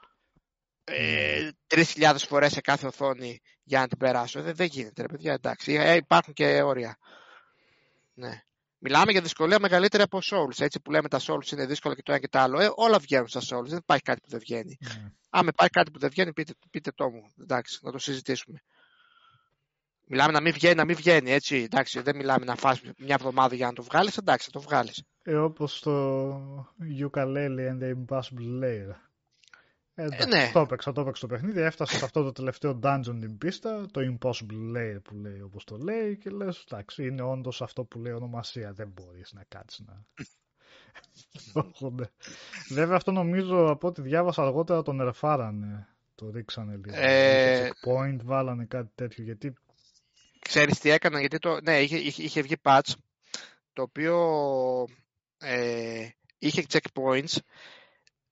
ε, 0.83 1.49
3.000 1.67 2.15
φορές 2.17 2.51
σε 2.51 2.61
κάθε 2.61 2.87
οθόνη 2.87 3.39
για 3.63 3.79
να 3.79 3.87
την 3.87 3.97
περάσω. 3.97 4.41
Δεν, 4.41 4.55
δεν 4.55 4.67
γίνεται, 4.67 5.01
ρε 5.01 5.07
παιδιά, 5.07 5.33
εντάξει. 5.33 5.73
Ε, 5.73 5.95
υπάρχουν 5.95 6.33
και 6.33 6.61
όρια. 6.61 6.97
Ναι. 8.19 8.43
Μιλάμε 8.77 9.11
για 9.11 9.21
δυσκολία 9.21 9.59
μεγαλύτερη 9.59 10.03
από 10.03 10.19
Souls. 10.23 10.59
Έτσι 10.59 10.81
που 10.81 10.91
λέμε 10.91 11.07
τα 11.07 11.19
Souls 11.19 11.51
είναι 11.51 11.65
δύσκολα 11.65 11.95
και 11.95 12.01
το 12.01 12.11
ένα 12.11 12.21
και 12.21 12.27
το 12.27 12.39
άλλο. 12.39 12.59
Ε, 12.59 12.69
όλα 12.75 12.99
βγαίνουν 12.99 13.27
στα 13.27 13.39
Souls. 13.39 13.65
Δεν 13.65 13.77
υπάρχει 13.77 14.03
κάτι 14.03 14.19
που 14.19 14.29
δεν 14.29 14.39
βγαίνει. 14.39 14.77
Mm. 14.81 15.11
Αν 15.29 15.47
υπάρχει 15.47 15.73
κάτι 15.73 15.91
που 15.91 15.99
δεν 15.99 16.09
βγαίνει, 16.09 16.33
πείτε, 16.33 16.53
πείτε 16.71 16.91
το 16.91 17.09
μου. 17.09 17.33
Εντάξει, 17.41 17.79
να 17.81 17.91
το 17.91 17.97
συζητήσουμε. 17.97 18.61
Μιλάμε 20.07 20.31
να 20.31 20.41
μην 20.41 20.53
βγαίνει, 20.53 20.75
να 20.75 20.85
μην 20.85 20.95
βγαίνει, 20.95 21.31
έτσι. 21.31 21.55
Εντάξει, 21.55 22.01
δεν 22.01 22.15
μιλάμε 22.15 22.45
να 22.45 22.55
φας 22.55 22.81
μια 22.97 23.15
εβδομάδα 23.19 23.55
για 23.55 23.65
να 23.65 23.73
το 23.73 23.83
βγάλεις, 23.83 24.17
εντάξει, 24.17 24.45
θα 24.45 24.59
το 24.59 24.65
βγάλεις. 24.65 25.03
Ε, 25.23 25.35
όπως 25.35 25.79
το 25.79 26.35
Ukulele 26.99 27.69
and 27.69 27.79
the 27.81 27.93
Impossible 27.95 28.63
Layer. 28.63 29.08
Ε, 29.99 30.07
ε, 30.11 30.25
ναι. 30.25 30.49
Το 30.53 30.59
έπαιξα, 30.59 30.91
το 30.91 31.01
έπαιξα 31.01 31.27
το 31.27 31.33
παιχνίδι, 31.33 31.61
έφτασα 31.61 31.97
σε 31.97 32.05
αυτό 32.05 32.23
το 32.23 32.31
τελευταίο 32.31 32.79
dungeon 32.83 33.17
την 33.19 33.37
πίστα, 33.37 33.85
το 33.91 34.01
Impossible 34.01 34.77
Layer 34.77 35.01
που 35.03 35.15
λέει 35.15 35.41
όπως 35.41 35.63
το 35.63 35.77
λέει 35.77 36.17
και 36.17 36.29
λες, 36.29 36.63
εντάξει, 36.71 37.05
είναι 37.05 37.21
όντως 37.21 37.61
αυτό 37.61 37.83
που 37.83 37.99
λέει 37.99 38.13
ονομασία, 38.13 38.73
δεν 38.73 38.87
μπορείς 38.87 39.33
να 39.33 39.43
κάτσεις 39.47 39.85
να... 39.85 40.05
Βέβαια 42.69 42.95
αυτό 42.95 43.11
νομίζω 43.11 43.69
από 43.69 43.87
ό,τι 43.87 44.01
διάβασα 44.01 44.41
αργότερα 44.41 44.81
τον 44.81 44.99
ερφάρανε, 44.99 45.87
το 46.15 46.29
ρίξανε 46.29 46.79
λίγο. 46.85 46.95
Ε... 46.99 47.69
Checkpoint, 47.69 48.17
βάλανε 48.23 48.65
κάτι 48.65 48.91
τέτοιο, 48.95 49.23
γιατί 49.23 49.53
Ξέρεις 50.39 50.79
τι 50.79 50.89
έκαναν, 50.89 51.19
γιατί 51.19 51.37
το, 51.37 51.61
ναι, 51.61 51.81
είχε, 51.81 51.97
είχε, 51.97 52.23
είχε 52.23 52.41
βγει 52.41 52.55
patch 52.63 52.91
το 53.73 53.81
οποίο 53.81 54.17
ε, 55.37 56.07
είχε 56.37 56.65
checkpoints. 56.69 57.37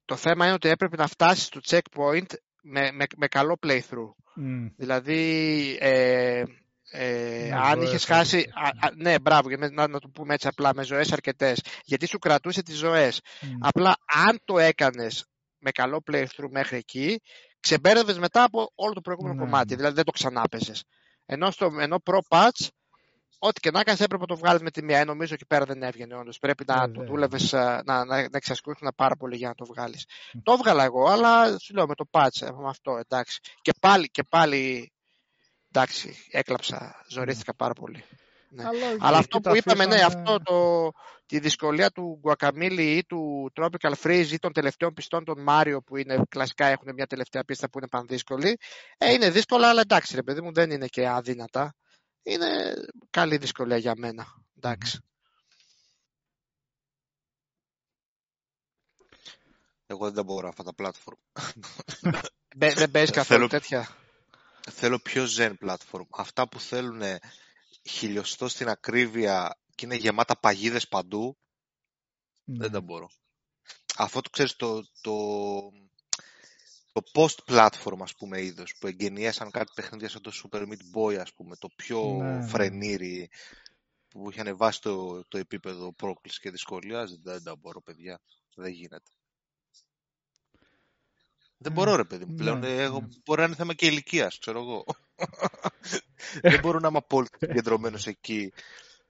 Το 0.07 0.15
θέμα 0.15 0.45
είναι 0.45 0.53
ότι 0.53 0.69
έπρεπε 0.69 0.95
να 0.95 1.07
φτάσεις 1.07 1.45
στο 1.45 1.59
checkpoint 1.65 2.33
με, 2.61 2.91
με, 2.91 3.05
με 3.17 3.27
καλό 3.27 3.57
playthrough. 3.65 4.13
Mm. 4.39 4.71
Δηλαδή, 4.77 5.77
ε, 5.79 6.43
ε, 6.91 7.51
αν 7.51 7.81
είχες 7.81 8.05
χάσει. 8.05 8.37
Α, 8.37 8.89
ναι, 8.95 9.19
μπράβο, 9.19 9.49
να, 9.49 9.87
να 9.87 9.99
το 9.99 10.09
πούμε 10.09 10.33
έτσι 10.33 10.47
απλά, 10.47 10.73
με 10.73 10.83
ζωές 10.83 11.11
αρκετές. 11.11 11.61
Γιατί 11.83 12.07
σου 12.07 12.17
κρατούσε 12.17 12.63
τις 12.63 12.77
ζωές. 12.77 13.21
Mm. 13.41 13.45
Απλά 13.59 13.95
αν 14.27 14.39
το 14.45 14.59
έκανες 14.59 15.25
με 15.57 15.71
καλό 15.71 16.03
playthrough 16.11 16.49
μέχρι 16.49 16.77
εκεί, 16.77 17.21
ξεμπέρδευες 17.59 18.17
μετά 18.19 18.43
από 18.43 18.71
όλο 18.75 18.93
το 18.93 19.01
προηγούμενο 19.01 19.35
ναι. 19.35 19.43
κομμάτι. 19.43 19.75
Δηλαδή 19.75 19.95
δεν 19.95 20.03
το 20.05 20.11
ξανά 20.11 20.43
Ενώ, 21.25 21.51
στο, 21.51 21.71
ενώ 21.79 21.97
Pro 22.03 22.19
Patch, 22.29 22.67
ό,τι 23.39 23.59
και 23.59 23.71
να 23.71 23.83
κάνεις 23.83 24.01
έπρεπε 24.01 24.21
να 24.21 24.27
το 24.27 24.37
βγάλεις 24.37 24.61
με 24.61 24.71
τη 24.71 24.83
μία. 24.83 24.99
Ε, 24.99 25.03
νομίζω 25.03 25.33
εκεί 25.33 25.45
πέρα 25.45 25.65
δεν 25.65 25.83
έβγαινε 25.83 26.15
όντως. 26.15 26.39
Πρέπει 26.39 26.63
να 26.67 26.91
το 26.91 27.03
δούλευες, 27.03 27.53
ε, 27.53 27.81
να, 27.85 28.05
να, 28.05 28.05
να 28.05 28.29
εξασκούσουν 28.31 28.93
πάρα 28.95 29.15
πολύ 29.15 29.35
για 29.35 29.47
να 29.47 29.55
το 29.55 29.65
βγάλεις. 29.65 30.05
Το 30.43 30.51
έβγαλα 30.51 30.83
εγώ, 30.83 31.07
αλλά 31.07 31.59
σου 31.59 31.73
λέω 31.73 31.87
με 31.87 31.95
το 31.95 32.05
patch, 32.11 32.41
ε, 32.41 32.51
με 32.51 32.69
αυτό 32.69 32.97
εντάξει. 32.97 33.39
Και 33.61 33.73
πάλι, 33.79 34.09
και 34.09 34.23
πάλι 34.29 34.91
εντάξει, 35.71 36.15
έκλαψα, 36.31 37.05
ζωρίστηκα 37.07 37.55
πάρα 37.55 37.73
πολύ. 37.73 38.03
Ναι. 38.49 38.63
Αλλά, 38.99 39.17
αυτό 39.17 39.39
που 39.39 39.55
είπαμε, 39.55 39.85
ναι, 39.85 40.01
αυτό 40.01 40.37
το, 40.43 40.89
τη 41.25 41.39
δυσκολία 41.39 41.89
του 41.89 42.21
Guacamole 42.23 42.77
ή 42.77 43.05
του 43.05 43.51
Tropical 43.55 43.93
Freeze 44.03 44.27
ή 44.31 44.37
των 44.37 44.53
τελευταίων 44.53 44.93
πιστών 44.93 45.25
των 45.25 45.45
Mario 45.49 45.77
που 45.85 45.97
είναι 45.97 46.21
κλασικά 46.29 46.65
έχουν 46.65 46.93
μια 46.93 47.05
τελευταία 47.05 47.43
πίστα 47.43 47.69
που 47.69 47.77
είναι 47.77 47.87
πανδύσκολη. 47.87 48.57
Ε, 48.97 49.13
είναι 49.13 49.29
δύσκολα, 49.29 49.69
αλλά 49.69 49.81
εντάξει, 49.81 50.15
ρε 50.15 50.23
παιδί 50.23 50.41
μου, 50.41 50.53
δεν 50.53 50.71
είναι 50.71 50.87
και 50.87 51.07
αδύνατα. 51.07 51.75
Είναι 52.27 52.73
καλή 53.09 53.37
δυσκολία 53.37 53.77
για 53.77 53.95
μένα. 53.97 54.43
Εντάξει. 54.57 54.99
Εγώ 59.85 60.05
δεν 60.05 60.13
τα 60.13 60.23
μπορώ 60.23 60.47
αυτά 60.47 60.63
τα 60.63 60.73
platform. 60.77 61.41
δεν 62.75 62.91
παίζεις 62.91 63.15
καθόλου 63.15 63.47
τέτοια; 63.47 63.97
Θέλω 64.71 64.99
πιο 64.99 65.25
zen 65.37 65.53
platform. 65.61 66.05
Αυτά 66.09 66.47
που 66.49 66.59
θέλουν 66.59 67.01
χιλιοστό 67.89 68.47
στην 68.47 68.69
ακρίβεια 68.69 69.57
και 69.75 69.85
είναι 69.85 69.95
γεμάτα 69.95 70.39
παγίδες 70.39 70.87
παντού, 70.87 71.37
δεν 72.43 72.71
τα 72.71 72.81
μπορώ. 72.81 73.09
Αυτό 73.97 74.21
το 74.21 74.29
ξέρεις 74.29 74.55
το, 74.55 74.83
το, 75.01 75.13
το 76.97 77.11
post-platform 77.13 77.97
ας 78.01 78.15
πούμε 78.15 78.41
είδος 78.41 78.75
που 78.79 78.87
εγγενιάσαν 78.87 79.51
κάτι 79.51 79.71
παιχνίδια 79.75 80.09
σαν 80.09 80.21
το 80.21 80.31
Super 80.43 80.61
Meat 80.61 80.97
Boy 80.97 81.15
ας 81.15 81.33
πούμε, 81.33 81.55
το 81.55 81.69
πιο 81.75 82.17
ναι. 82.21 82.35
ναι. 82.35 82.47
φρενήρι 82.47 83.29
που 84.07 84.29
είχε 84.29 84.39
ανεβάσει 84.39 84.81
το, 84.81 85.23
το 85.27 85.37
επίπεδο 85.37 85.93
πρόκλησης 85.93 86.39
και 86.39 86.51
δυσκολίας, 86.51 87.11
δεν, 87.11 87.21
δεν 87.23 87.43
τα 87.43 87.55
μπορώ 87.55 87.81
παιδιά, 87.81 88.21
δεν 88.55 88.71
γίνεται. 88.71 89.11
Δεν 91.57 91.71
μπορώ 91.71 91.95
ρε 91.95 92.03
παιδί 92.03 92.25
μου. 92.25 92.35
Πλέον 92.35 92.59
ναι, 92.59 92.75
εγώ, 92.75 92.99
ναι. 92.99 93.07
μπορεί 93.25 93.39
να 93.39 93.45
είναι 93.45 93.55
θέμα 93.55 93.73
και 93.73 93.85
ηλικίας, 93.85 94.39
ξέρω 94.39 94.59
εγώ. 94.59 94.85
δεν 96.41 96.59
μπορώ 96.59 96.79
να 96.79 96.87
είμαι 96.87 96.97
απόλυτα 96.97 97.47
κεντρωμένο 97.53 97.97
εκεί 98.05 98.53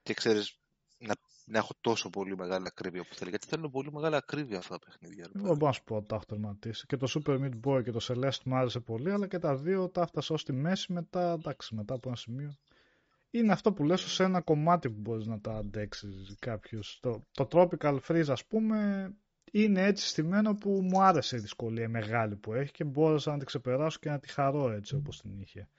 και 0.03 0.13
ξέρεις 0.13 0.59
να, 0.97 1.15
να 1.45 1.57
έχω 1.57 1.73
τόσο 1.81 2.09
πολύ 2.09 2.37
μεγάλη 2.37 2.65
ακρίβεια 2.67 3.03
που 3.03 3.15
θέλει. 3.15 3.29
Γιατί 3.29 3.47
θέλουν 3.47 3.71
πολύ 3.71 3.91
μεγάλη 3.91 4.15
ακρίβεια 4.15 4.57
αυτά 4.57 4.79
τα 4.79 4.85
παιχνίδια. 4.85 5.29
Δεν 5.33 5.41
μπορώ 5.41 5.65
να 5.65 5.71
σου 5.71 5.83
πω 5.83 6.01
τα 6.01 6.15
έχω 6.15 6.57
Και 6.87 6.97
το 6.97 7.07
Super 7.09 7.39
Meat 7.39 7.59
Boy 7.63 7.83
και 7.83 7.91
το 7.91 7.99
Celeste 8.01 8.43
μου 8.45 8.55
άρεσε 8.55 8.79
πολύ, 8.79 9.11
αλλά 9.11 9.27
και 9.27 9.39
τα 9.39 9.55
δύο 9.55 9.89
τα 9.89 10.01
έφτασα 10.01 10.33
ως 10.33 10.43
τη 10.43 10.53
μέση 10.53 10.93
μετά, 10.93 11.31
εντάξει, 11.31 11.75
μετά 11.75 11.93
από 11.93 12.07
ένα 12.07 12.17
σημείο. 12.17 12.55
Είναι 13.31 13.51
αυτό 13.51 13.73
που 13.73 13.83
λες 13.83 14.01
σε 14.01 14.23
ένα 14.23 14.41
κομμάτι 14.41 14.89
που 14.89 14.99
μπορείς 14.99 15.25
να 15.25 15.39
τα 15.39 15.53
αντέξεις 15.53 16.35
κάποιος. 16.39 16.99
Το, 17.01 17.27
το 17.31 17.47
Tropical 17.51 17.97
Freeze 18.07 18.29
ας 18.29 18.45
πούμε 18.45 19.09
είναι 19.51 19.83
έτσι 19.83 20.07
στημένο 20.07 20.55
που 20.55 20.69
μου 20.69 21.01
άρεσε 21.03 21.35
η 21.35 21.39
δυσκολία 21.39 21.89
μεγάλη 21.89 22.35
που 22.35 22.53
έχει 22.53 22.71
και 22.71 22.83
μπόρεσα 22.83 23.31
να 23.31 23.37
την 23.37 23.45
ξεπεράσω 23.45 23.97
και 24.01 24.09
να 24.09 24.19
τη 24.19 24.29
χαρώ 24.29 24.71
έτσι 24.71 24.95
όπως 24.95 25.21
την 25.21 25.39
είχε. 25.39 25.69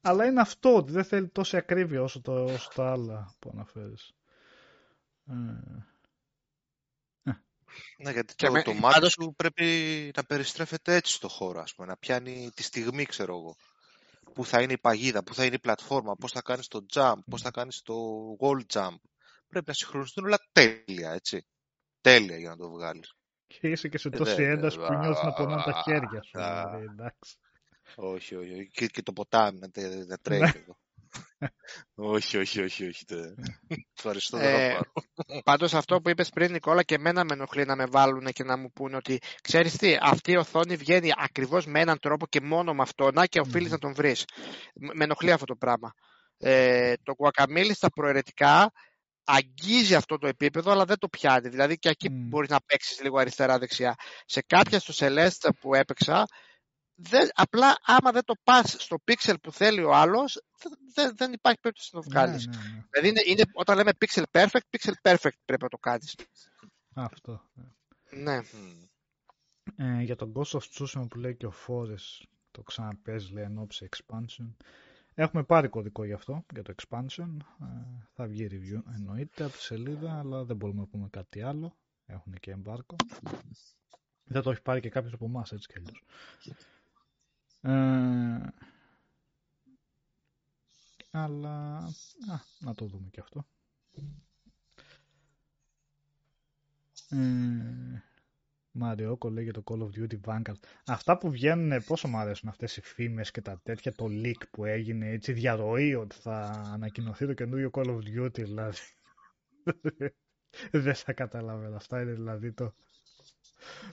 Αλλά 0.00 0.26
είναι 0.26 0.40
αυτό 0.40 0.76
ότι 0.76 0.92
δεν 0.92 1.04
θέλει 1.04 1.28
τόση 1.28 1.56
ακρίβεια 1.56 2.02
όσο, 2.02 2.20
το, 2.20 2.44
όσο 2.44 2.70
τα 2.74 2.90
άλλα 2.90 3.34
που 3.38 3.50
αναφέρεις. 3.52 4.12
Ε. 5.28 5.34
Ε. 7.22 7.32
Ναι, 7.98 8.10
γιατί 8.10 8.34
το, 8.34 8.50
με... 8.50 8.62
το 8.62 8.74
μάτι 8.74 9.10
σου 9.10 9.34
πρέπει 9.36 9.64
να 10.16 10.24
περιστρέφεται 10.24 10.94
έτσι 10.94 11.12
στο 11.12 11.28
χώρο, 11.28 11.60
ας 11.60 11.74
πούμε, 11.74 11.88
να 11.88 11.96
πιάνει 11.96 12.50
τη 12.54 12.62
στιγμή, 12.62 13.04
ξέρω 13.04 13.36
εγώ. 13.36 13.56
Πού 14.34 14.44
θα 14.44 14.62
είναι 14.62 14.72
η 14.72 14.78
παγίδα, 14.78 15.22
πού 15.22 15.34
θα 15.34 15.44
είναι 15.44 15.54
η 15.54 15.58
πλατφόρμα, 15.58 16.14
πώς 16.14 16.32
θα 16.32 16.42
κάνεις 16.42 16.68
το 16.68 16.86
jump, 16.92 17.18
πώς 17.30 17.42
θα 17.42 17.50
κάνεις 17.50 17.82
το 17.82 17.94
wall 18.40 18.62
jump. 18.72 18.96
Πρέπει 19.48 19.66
να 19.66 19.72
συγχρονιστούν 19.72 20.24
όλα 20.24 20.38
τέλεια, 20.52 21.12
έτσι 21.12 21.46
τέλεια 22.00 22.38
για 22.38 22.48
να 22.48 22.56
το 22.56 22.70
βγάλεις. 22.70 23.14
Και 23.46 23.68
είσαι 23.68 23.88
και 23.88 23.98
σε 23.98 24.08
ε, 24.08 24.16
τόση 24.16 24.42
ένταση 24.42 24.76
που 24.78 24.94
νιώθεις 24.94 25.22
να 25.22 25.32
πονάνε 25.32 25.62
τα 25.62 25.82
χέρια 25.84 26.22
σου. 26.22 26.30
Δηλαδή, 26.32 26.84
εντάξει. 26.84 27.38
Όχι, 27.96 28.34
όχι, 28.34 28.68
Και, 28.68 28.86
και 28.86 29.02
το 29.02 29.12
ποτάμι 29.12 29.58
να, 29.58 29.68
να 30.06 30.18
τρέχει 30.18 30.42
ναι. 30.42 30.62
εδώ. 30.62 30.78
Όχι, 31.94 32.36
όχι, 32.36 32.60
όχι, 32.60 32.86
όχι. 32.86 33.04
Ευχαριστώ, 33.96 34.38
ε, 34.38 34.78
Πάντως 35.44 35.74
αυτό 35.74 36.00
που 36.00 36.08
είπες 36.08 36.28
πριν 36.28 36.52
Νικόλα 36.52 36.82
και 36.82 36.94
εμένα 36.94 37.24
με 37.24 37.32
ενοχλεί 37.32 37.64
να 37.64 37.76
με 37.76 37.86
βάλουν 37.86 38.24
και 38.24 38.44
να 38.44 38.56
μου 38.56 38.72
πούνε 38.72 38.96
ότι 38.96 39.18
ξέρεις 39.42 39.76
τι, 39.76 39.96
αυτή 40.00 40.32
η 40.32 40.36
οθόνη 40.36 40.76
βγαίνει 40.76 41.10
ακριβώς 41.16 41.66
με 41.66 41.80
έναν 41.80 41.98
τρόπο 41.98 42.26
και 42.26 42.40
μόνο 42.40 42.74
με 42.74 42.82
αυτό, 42.82 43.10
να 43.12 43.26
και 43.26 43.40
οφείλεις 43.40 43.70
να 43.70 43.78
τον 43.78 43.94
βρεις. 43.94 44.24
Με 44.74 45.04
ενοχλεί 45.04 45.32
αυτό 45.32 45.44
το 45.44 45.56
πράγμα. 45.56 45.92
Ε, 46.38 46.94
το 47.02 47.14
guacamole 47.18 47.70
στα 47.74 47.88
προαιρετικά 47.88 48.72
αγγίζει 49.24 49.94
αυτό 49.94 50.18
το 50.18 50.26
επίπεδο, 50.26 50.70
αλλά 50.70 50.84
δεν 50.84 50.98
το 50.98 51.08
πιάνει. 51.08 51.48
Δηλαδή 51.48 51.78
και 51.78 51.88
εκεί 51.88 52.08
mm. 52.10 52.28
μπορείς 52.28 52.48
να 52.48 52.60
παίξεις 52.66 53.00
λίγο 53.02 53.18
αριστερά-δεξιά. 53.18 53.94
Σε 54.24 54.42
κάποια 54.46 54.78
στο 54.78 54.92
Celeste 54.96 55.48
που 55.60 55.74
έπαιξα, 55.74 56.24
δεν, 57.00 57.28
απλά 57.34 57.76
άμα 57.84 58.12
δεν 58.12 58.24
το 58.24 58.34
πας 58.44 58.76
στο 58.78 58.96
pixel 59.04 59.34
που 59.42 59.52
θέλει 59.52 59.82
ο 59.82 59.94
άλλος, 59.94 60.42
δεν, 60.94 61.16
δεν 61.16 61.32
υπάρχει 61.32 61.60
περίπτωση 61.60 61.90
να 61.92 62.02
το 62.02 62.08
βγάλεις. 62.10 62.46
Ναι, 62.46 62.56
ναι, 62.56 62.62
ναι. 62.62 62.84
Δηλαδή 62.90 63.08
είναι, 63.08 63.22
είναι, 63.26 63.42
όταν 63.52 63.76
λέμε 63.76 63.90
pixel 63.98 64.22
perfect, 64.30 64.66
pixel 64.76 64.92
perfect 65.02 65.38
πρέπει 65.44 65.62
να 65.62 65.68
το 65.68 65.78
κάνεις. 65.78 66.16
Αυτό. 66.94 67.42
Ναι. 68.10 68.40
Ε, 69.76 70.02
για 70.02 70.16
τον 70.16 70.32
Ghost 70.36 70.58
of 70.58 70.60
Tsushima 70.74 71.06
που 71.10 71.18
λέει 71.18 71.36
και 71.36 71.46
ο 71.46 71.52
Forest, 71.66 72.26
το 72.50 72.62
ξαναπέζει 72.62 73.32
λέει 73.32 73.44
εν 73.44 73.68
expansion. 73.90 74.54
Έχουμε 75.14 75.44
πάρει 75.44 75.68
κωδικό 75.68 76.04
γι' 76.04 76.12
αυτό, 76.12 76.44
για 76.52 76.62
το 76.62 76.74
expansion. 76.76 77.36
Ε, 77.60 77.66
θα 78.14 78.26
βγει 78.26 78.48
review 78.50 78.92
εννοείται 78.94 79.44
από 79.44 79.52
τη 79.52 79.62
σελίδα, 79.62 80.18
αλλά 80.18 80.44
δεν 80.44 80.56
μπορούμε 80.56 80.80
να 80.80 80.86
πούμε 80.86 81.08
κάτι 81.10 81.42
άλλο. 81.42 81.76
Έχουν 82.06 82.32
και 82.40 82.50
εμπάρκο. 82.50 82.96
Δεν 84.24 84.42
το 84.42 84.50
έχει 84.50 84.62
πάρει 84.62 84.80
και 84.80 84.88
κάποιος 84.88 85.12
από 85.12 85.24
εμάς 85.24 85.52
έτσι 85.52 85.68
κι 85.68 85.78
αλλιώς. 85.78 86.02
Ε, 87.60 88.38
αλλά 91.10 91.76
α, 92.30 92.40
να 92.58 92.74
το 92.74 92.86
δούμε 92.86 93.08
και 93.10 93.20
αυτό. 93.20 93.46
Ε, 97.10 98.02
Μαριόκο 98.70 99.30
λέει 99.30 99.44
για 99.44 99.52
το 99.52 99.62
Call 99.64 99.78
of 99.78 99.90
Duty 99.98 100.20
Vanguard. 100.24 100.58
Αυτά 100.86 101.18
που 101.18 101.30
βγαίνουν, 101.30 101.84
πόσο 101.84 102.08
μου 102.08 102.16
αρέσουν 102.16 102.48
αυτές 102.48 102.76
οι 102.76 102.80
φήμες 102.80 103.30
και 103.30 103.40
τα 103.40 103.60
τέτοια, 103.62 103.92
το 103.92 104.06
leak 104.08 104.48
που 104.50 104.64
έγινε, 104.64 105.08
έτσι 105.08 105.32
διαρροή 105.32 105.94
ότι 105.94 106.16
θα 106.16 106.64
ανακοινωθεί 106.72 107.26
το 107.26 107.34
καινούριο 107.34 107.70
Call 107.72 107.86
of 107.86 107.98
Duty, 107.98 108.42
δηλαδή. 108.44 108.78
Δεν 110.70 110.94
θα 110.94 111.12
καταλάβαινα. 111.12 111.76
Αυτά 111.76 112.02
είναι 112.02 112.12
δηλαδή 112.12 112.52
το, 112.52 112.74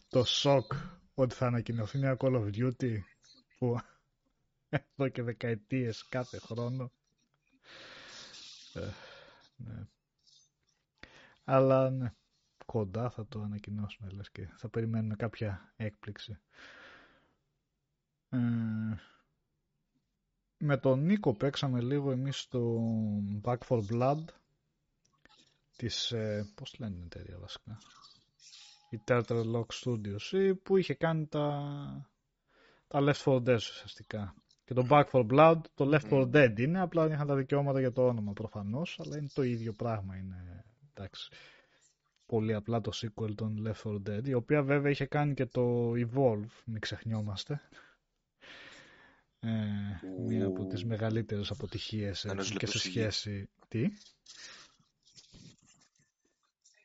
το 0.10 0.24
σοκ 0.24 0.74
ότι 1.14 1.36
θα 1.36 1.48
ανακοινωθεί 1.48 1.98
μια 1.98 2.18
Call 2.20 2.34
of 2.34 2.50
Duty 2.54 2.98
που 3.58 3.80
εδώ 4.70 5.10
και 5.10 5.22
δεκαετίες 5.22 6.08
κάθε 6.08 6.38
χρόνο. 6.40 6.92
Ε, 8.74 8.90
ναι. 9.56 9.88
Αλλά 11.44 11.90
ναι 11.90 12.14
κοντά 12.66 13.10
θα 13.10 13.28
το 13.28 13.42
ανακοινώσουμε 13.42 14.10
λες 14.10 14.32
και 14.32 14.48
θα 14.56 14.70
περιμένουμε 14.70 15.16
κάποια 15.16 15.74
έκπληξη. 15.76 16.40
Ε, 18.30 18.38
με 20.58 20.78
τον 20.78 21.00
Νίκο 21.06 21.34
παίξαμε 21.34 21.82
λίγο 21.82 22.12
εμείς 22.12 22.40
στο 22.40 22.80
Back 23.44 23.58
for 23.68 23.82
Blood 23.92 24.24
της, 25.76 26.12
ε, 26.12 26.52
πώς 26.56 26.76
λένε 26.80 26.94
την 26.94 27.04
εταιρεία 27.04 27.40
βασικά, 27.40 27.78
η 28.90 29.02
Turtle 29.08 29.44
Lock 29.54 29.66
Studios 29.84 30.54
που 30.64 30.78
είχε 30.78 30.94
κάνει 30.94 31.28
τα, 31.28 32.10
τα 32.88 33.00
Left 33.02 33.24
4 33.24 33.36
Dead 33.36 33.56
ουσιαστικά. 33.56 34.36
Και 34.66 34.74
το 34.74 34.88
Back 34.90 35.04
for 35.12 35.26
Blood, 35.32 35.60
το 35.74 35.90
Left 35.94 36.10
4 36.10 36.22
Dead 36.36 36.60
είναι, 36.60 36.82
απλά 36.82 37.08
είχαν 37.08 37.28
τα 37.28 37.36
δικαιώματα 37.36 37.80
για 37.80 37.92
το 37.92 38.08
όνομα 38.08 38.34
προφανώς, 38.34 39.00
αλλά 39.04 39.18
είναι 39.18 39.30
το 39.34 39.44
ίδιο 39.44 39.74
πράγμα, 39.74 40.16
είναι 40.16 40.66
εντάξει 40.94 41.30
πολύ 42.26 42.54
απλά 42.54 42.82
το 42.82 42.92
sequel 42.94 43.36
των 43.36 43.68
Left 43.68 43.92
4 43.92 43.96
Dead, 44.10 44.28
η 44.28 44.34
οποία 44.34 44.64
βέβαια 44.64 44.92
είχε 44.92 45.06
κάνει 45.06 45.34
και 45.34 45.46
το 45.46 45.92
Evolve, 45.92 46.64
μην 46.66 46.80
ξεχνιόμαστε. 46.80 47.62
Ε, 49.40 49.50
μία 50.28 50.46
από 50.46 50.66
τις 50.66 50.86
μεγαλύτερες 50.86 51.52
αποτυχίες 51.52 52.28
και 52.58 52.66
σε 52.66 52.80
σχέση... 52.80 53.50
Τι; 53.68 53.88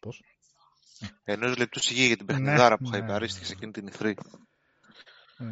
Πώς; 0.01 0.23
Ενός 1.25 1.57
λεπτού 1.57 1.81
σιγή 1.81 2.07
για 2.07 2.17
την 2.17 2.27
ναι, 2.27 2.33
παιχνιδάρα 2.33 2.79
που 2.79 2.85
είχα 2.85 3.19
ναι, 3.21 3.27
σε 3.27 3.53
εκείνη 3.53 3.73
την 3.73 3.87
ηθρή. 3.87 4.17
Ε... 5.41 5.45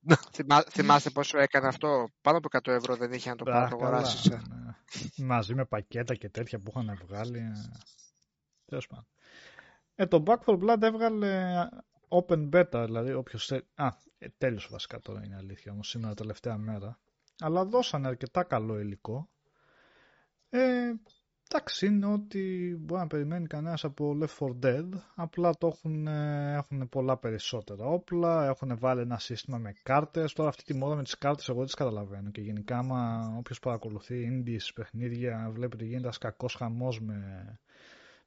Ναι. 0.00 0.14
θυμάστε 0.70 1.10
πόσο 1.10 1.38
έκανε 1.38 1.66
αυτό, 1.66 2.08
πάνω 2.20 2.38
από 2.38 2.48
100 2.52 2.66
ευρώ 2.66 2.96
δεν 2.96 3.12
είχε 3.12 3.30
να 3.30 3.36
το 3.36 3.44
πάρει 3.44 3.70
το 3.70 3.76
αγοράσει. 3.76 4.32
Ε; 4.32 5.22
μαζί 5.22 5.54
με 5.54 5.64
πακέτα 5.64 6.14
και 6.14 6.28
τέτοια 6.28 6.58
που 6.58 6.72
είχαν 6.74 6.98
βγάλει. 7.06 7.42
Τέλος 8.64 8.86
πάντων. 8.86 9.06
Ε, 9.94 10.06
το 10.06 10.22
Back 10.26 10.38
for 10.44 10.58
Blood 10.58 10.82
έβγαλε 10.82 11.68
open 12.08 12.48
beta, 12.52 12.84
δηλαδή 12.86 13.12
όποιος... 13.12 13.52
Α, 13.74 13.88
ε, 14.18 14.28
τέλειωσε 14.38 14.68
βασικά 14.70 15.00
τώρα 15.00 15.24
είναι 15.24 15.36
αλήθεια, 15.36 15.72
όμως 15.72 15.88
σήμερα 15.88 16.14
τελευταία 16.14 16.56
μέρα. 16.56 16.98
Αλλά 17.40 17.64
δώσανε 17.64 18.08
αρκετά 18.08 18.42
καλό 18.42 18.78
υλικό. 18.78 19.28
Ε, 20.50 20.92
εντάξει, 21.52 21.86
είναι 21.86 22.06
ότι 22.06 22.74
μπορεί 22.80 23.00
να 23.00 23.06
περιμένει 23.06 23.46
κανένας 23.46 23.84
από 23.84 24.18
Left 24.20 24.46
4 24.46 24.50
Dead. 24.62 24.88
Απλά 25.14 25.54
το 25.58 25.66
έχουν, 25.66 26.06
ε, 26.06 26.54
έχουν 26.54 26.88
πολλά 26.88 27.16
περισσότερα 27.16 27.84
όπλα, 27.84 28.46
έχουν 28.46 28.78
βάλει 28.78 29.00
ένα 29.00 29.18
σύστημα 29.18 29.58
με 29.58 29.74
κάρτες. 29.82 30.32
Τώρα 30.32 30.48
αυτή 30.48 30.64
τη 30.64 30.74
μόδα 30.74 30.94
με 30.94 31.02
τις 31.02 31.18
κάρτες 31.18 31.48
εγώ 31.48 31.56
δεν 31.58 31.66
τις 31.66 31.74
καταλαβαίνω. 31.74 32.30
Και 32.30 32.40
γενικά, 32.40 32.78
άμα 32.78 33.32
όποιος 33.38 33.58
παρακολουθεί 33.58 34.28
indies 34.30 34.70
παιχνίδια, 34.74 35.50
βλέπει 35.52 35.74
ότι 35.74 35.84
γίνεται 35.84 36.04
ένας 36.04 36.18
κακός 36.18 36.54
χαμός 36.54 37.00
με 37.00 37.18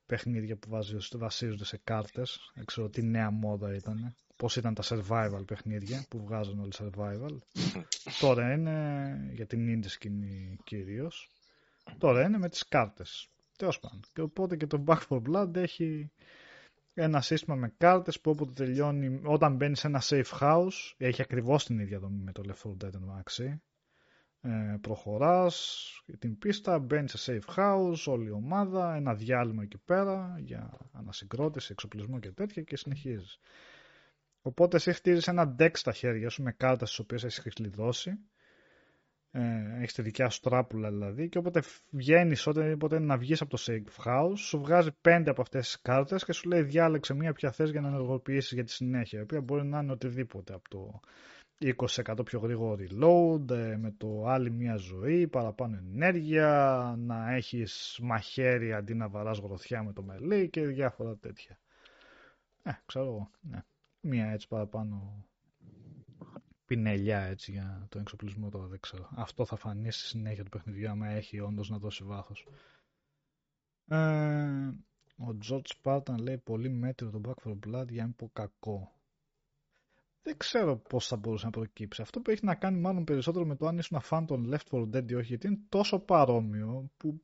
παιχνίδια 0.05 0.55
που 0.55 0.69
βασίζονται 1.17 1.65
σε 1.65 1.79
κάρτες. 1.83 2.51
Δεν 2.55 2.65
ξέρω 2.65 2.89
τι 2.89 3.03
νέα 3.03 3.31
μόδα 3.31 3.75
ήταν. 3.75 4.15
Πώς 4.35 4.55
ήταν 4.55 4.73
τα 4.73 4.83
survival 4.85 5.43
παιχνίδια 5.45 6.05
που 6.09 6.23
βγάζουν 6.23 6.59
όλοι 6.59 6.71
survival. 6.77 7.37
Τώρα 8.21 8.53
είναι 8.53 9.17
για 9.33 9.45
την 9.45 9.81
indie 9.81 9.89
σκηνή 9.89 10.57
κυρίως. 10.63 11.29
Τώρα 11.97 12.23
είναι 12.23 12.37
με 12.37 12.49
τις 12.49 12.67
κάρτες. 12.67 13.27
Τέλος 13.57 13.79
πάντων. 13.79 13.99
Και 14.13 14.21
οπότε 14.21 14.55
και 14.55 14.67
το 14.67 14.83
Back 14.87 14.99
for 15.09 15.21
Blood 15.29 15.55
έχει 15.55 16.11
ένα 16.93 17.21
σύστημα 17.21 17.55
με 17.55 17.73
κάρτες 17.77 18.21
που 18.21 18.31
όποτε 18.31 18.51
τελειώνει, 18.53 19.21
όταν 19.23 19.55
μπαίνει 19.55 19.75
σε 19.75 19.87
ένα 19.87 20.01
safe 20.03 20.39
house, 20.39 20.93
έχει 20.97 21.21
ακριβώς 21.21 21.65
την 21.65 21.79
ίδια 21.79 21.99
δομή 21.99 22.21
με 22.23 22.31
το 22.31 22.41
Left 22.47 22.69
4 22.69 22.85
Dead 22.85 22.91
Maxi. 22.91 23.57
Ε, 24.45 24.77
προχωράς 24.81 25.87
την 26.19 26.37
πίστα, 26.37 26.79
μπαίνει 26.79 27.09
σε 27.09 27.39
safe 27.41 27.55
house, 27.55 28.03
όλη 28.05 28.27
η 28.27 28.31
ομάδα, 28.31 28.95
ένα 28.95 29.13
διάλειμμα 29.15 29.63
εκεί 29.63 29.77
πέρα 29.77 30.35
για 30.39 30.77
ανασυγκρότηση, 30.91 31.71
εξοπλισμό 31.71 32.19
και 32.19 32.31
τέτοια 32.31 32.61
και 32.61 32.77
συνεχίζεις. 32.77 33.39
Οπότε 34.41 34.75
εσύ 34.75 34.93
χτίζεις 34.93 35.27
ένα 35.27 35.55
deck 35.59 35.71
στα 35.73 35.91
χέρια 35.91 36.29
σου 36.29 36.43
με 36.43 36.51
κάρτες 36.51 36.89
τις 36.89 36.99
οποίες 36.99 37.23
έχεις 37.23 37.53
κλειδώσει 37.53 38.19
ε, 39.35 39.77
έχεις 39.77 39.93
τη 39.93 40.01
δικιά 40.01 40.29
σου 40.29 40.39
τράπουλα 40.39 40.89
δηλαδή 40.89 41.29
και 41.29 41.37
όποτε 41.37 41.61
βγαίνεις, 41.89 42.47
όποτε 42.47 42.99
να 42.99 43.17
βγεις 43.17 43.41
από 43.41 43.49
το 43.49 43.63
safe 43.65 44.05
house, 44.05 44.37
σου 44.37 44.59
βγάζει 44.59 44.91
πέντε 45.01 45.29
από 45.29 45.41
αυτές 45.41 45.65
τις 45.65 45.81
κάρτες 45.81 46.25
και 46.25 46.33
σου 46.33 46.49
λέει 46.49 46.61
διάλεξε 46.61 47.13
μία 47.13 47.33
ποια 47.33 47.51
θες 47.51 47.69
για 47.69 47.81
να 47.81 47.87
ενεργοποιήσεις 47.87 48.51
για 48.51 48.63
τη 48.63 48.71
συνέχεια. 48.71 49.19
Η 49.19 49.21
οποία 49.21 49.41
μπορεί 49.41 49.65
να 49.65 49.79
είναι 49.79 49.91
οτιδήποτε 49.91 50.53
από 50.53 50.69
το 50.69 50.99
20% 51.59 52.25
πιο 52.25 52.39
γρήγορο 52.39 52.77
reload, 52.79 53.49
ε, 53.49 53.77
με 53.77 53.91
το 53.97 54.25
άλλη 54.27 54.51
μία 54.51 54.75
ζωή, 54.75 55.27
παραπάνω 55.27 55.77
ενέργεια, 55.77 56.93
να 56.97 57.33
έχεις 57.33 57.99
μαχαίρι 58.01 58.73
αντί 58.73 58.93
να 58.93 59.09
βαράς 59.09 59.39
γροθιά 59.39 59.83
με 59.83 59.93
το 59.93 60.03
μελί 60.03 60.49
και 60.49 60.65
διάφορα 60.65 61.15
τέτοια. 61.17 61.59
Ε, 62.63 62.71
ξέρω 62.85 63.05
εγώ, 63.05 63.29
ναι. 63.41 63.63
Μία 64.01 64.25
έτσι 64.25 64.47
παραπάνω 64.47 65.25
πινελιά 66.75 67.21
έτσι 67.21 67.51
για 67.51 67.85
το 67.89 67.99
εξοπλισμό 67.99 68.49
τώρα 68.49 68.67
δεν 68.67 68.79
ξέρω. 68.79 69.09
Αυτό 69.15 69.45
θα 69.45 69.55
φανεί 69.55 69.91
στη 69.91 70.05
συνέχεια 70.05 70.43
του 70.43 70.49
παιχνιδιού 70.49 70.89
άμα 70.89 71.07
έχει 71.07 71.39
όντως 71.39 71.69
να 71.69 71.77
δώσει 71.77 72.03
βάθος. 72.03 72.47
Ε, 73.87 73.97
ο 75.17 75.37
George 75.49 75.61
Spartan 75.81 76.17
λέει 76.19 76.37
πολύ 76.37 76.69
μέτριο 76.69 77.09
το 77.09 77.21
Back 77.25 77.47
for 77.47 77.51
Blood 77.51 77.87
για 77.89 78.01
να 78.01 78.07
μην 78.07 78.15
πω 78.15 78.29
κακό. 78.33 78.91
Δεν 80.21 80.37
ξέρω 80.37 80.77
πώς 80.77 81.07
θα 81.07 81.15
μπορούσε 81.15 81.45
να 81.45 81.51
προκύψει. 81.51 82.01
Αυτό 82.01 82.19
που 82.19 82.31
έχει 82.31 82.45
να 82.45 82.55
κάνει 82.55 82.79
μάλλον 82.79 83.03
περισσότερο 83.03 83.45
με 83.45 83.55
το 83.55 83.67
αν 83.67 83.77
ήσουν 83.77 84.01
φαν 84.01 84.25
των 84.25 84.53
Left 84.53 84.77
4 84.77 84.81
Dead 84.81 85.11
ή 85.11 85.13
όχι, 85.13 85.27
γιατί 85.27 85.47
είναι 85.47 85.59
τόσο 85.69 85.99
παρόμοιο 85.99 86.91
που. 86.97 87.21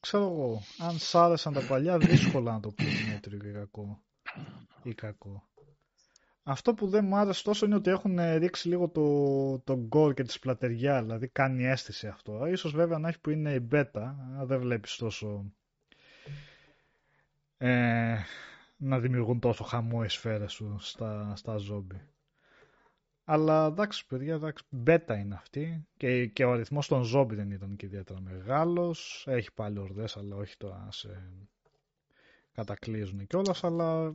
Ξέρω 0.00 0.24
εγώ, 0.24 0.62
αν 0.78 0.98
σ' 0.98 1.14
άρεσαν 1.14 1.52
τα 1.52 1.66
παλιά, 1.66 1.98
δύσκολα 1.98 2.52
να 2.52 2.60
το 2.60 2.70
πεις 2.70 3.06
μέτριο 3.06 3.38
και 3.38 3.50
κακό. 3.50 4.02
Ή 4.82 4.94
κακό. 4.94 5.51
Αυτό 6.44 6.74
που 6.74 6.88
δεν 6.88 7.04
μου 7.04 7.16
άρεσε 7.16 7.42
τόσο 7.42 7.66
είναι 7.66 7.74
ότι 7.74 7.90
έχουν 7.90 8.18
ρίξει 8.36 8.68
λίγο 8.68 8.88
το, 8.88 9.58
το 9.58 9.76
γκολ 9.76 10.14
και 10.14 10.22
τη 10.22 10.32
σπλατεριά, 10.32 11.02
δηλαδή 11.02 11.28
κάνει 11.28 11.64
αίσθηση 11.66 12.06
αυτό. 12.06 12.46
Ίσως 12.46 12.72
βέβαια 12.72 12.98
να 12.98 13.08
έχει 13.08 13.20
που 13.20 13.30
είναι 13.30 13.52
η 13.52 13.68
beta, 13.72 14.14
δεν 14.42 14.60
βλέπεις 14.60 14.96
τόσο 14.96 15.52
ε, 17.58 18.16
να 18.76 18.98
δημιουργούν 18.98 19.40
τόσο 19.40 19.64
χαμό 19.64 20.00
οι 20.04 20.08
σφαίρες 20.08 20.52
σου 20.52 20.76
στα, 20.80 21.32
στα 21.36 21.56
ζόμπι. 21.56 22.00
Αλλά 23.24 23.66
εντάξει 23.66 24.06
παιδιά, 24.06 24.34
εντάξει, 24.34 24.64
beta 24.86 25.16
είναι 25.18 25.34
αυτή 25.34 25.86
και, 25.96 26.26
και 26.26 26.44
ο 26.44 26.52
αριθμός 26.52 26.88
των 26.88 27.02
ζόμπι 27.02 27.34
δεν 27.34 27.50
ήταν 27.50 27.76
και 27.76 27.86
ιδιαίτερα 27.86 28.20
μεγάλος. 28.20 29.24
Έχει 29.28 29.52
πάλι 29.52 29.78
ορδές 29.78 30.16
αλλά 30.16 30.36
όχι 30.36 30.56
τώρα 30.56 30.88
σε 30.90 31.22
κατακλείζουν 32.52 33.26
κιόλας, 33.26 33.64
αλλά 33.64 34.10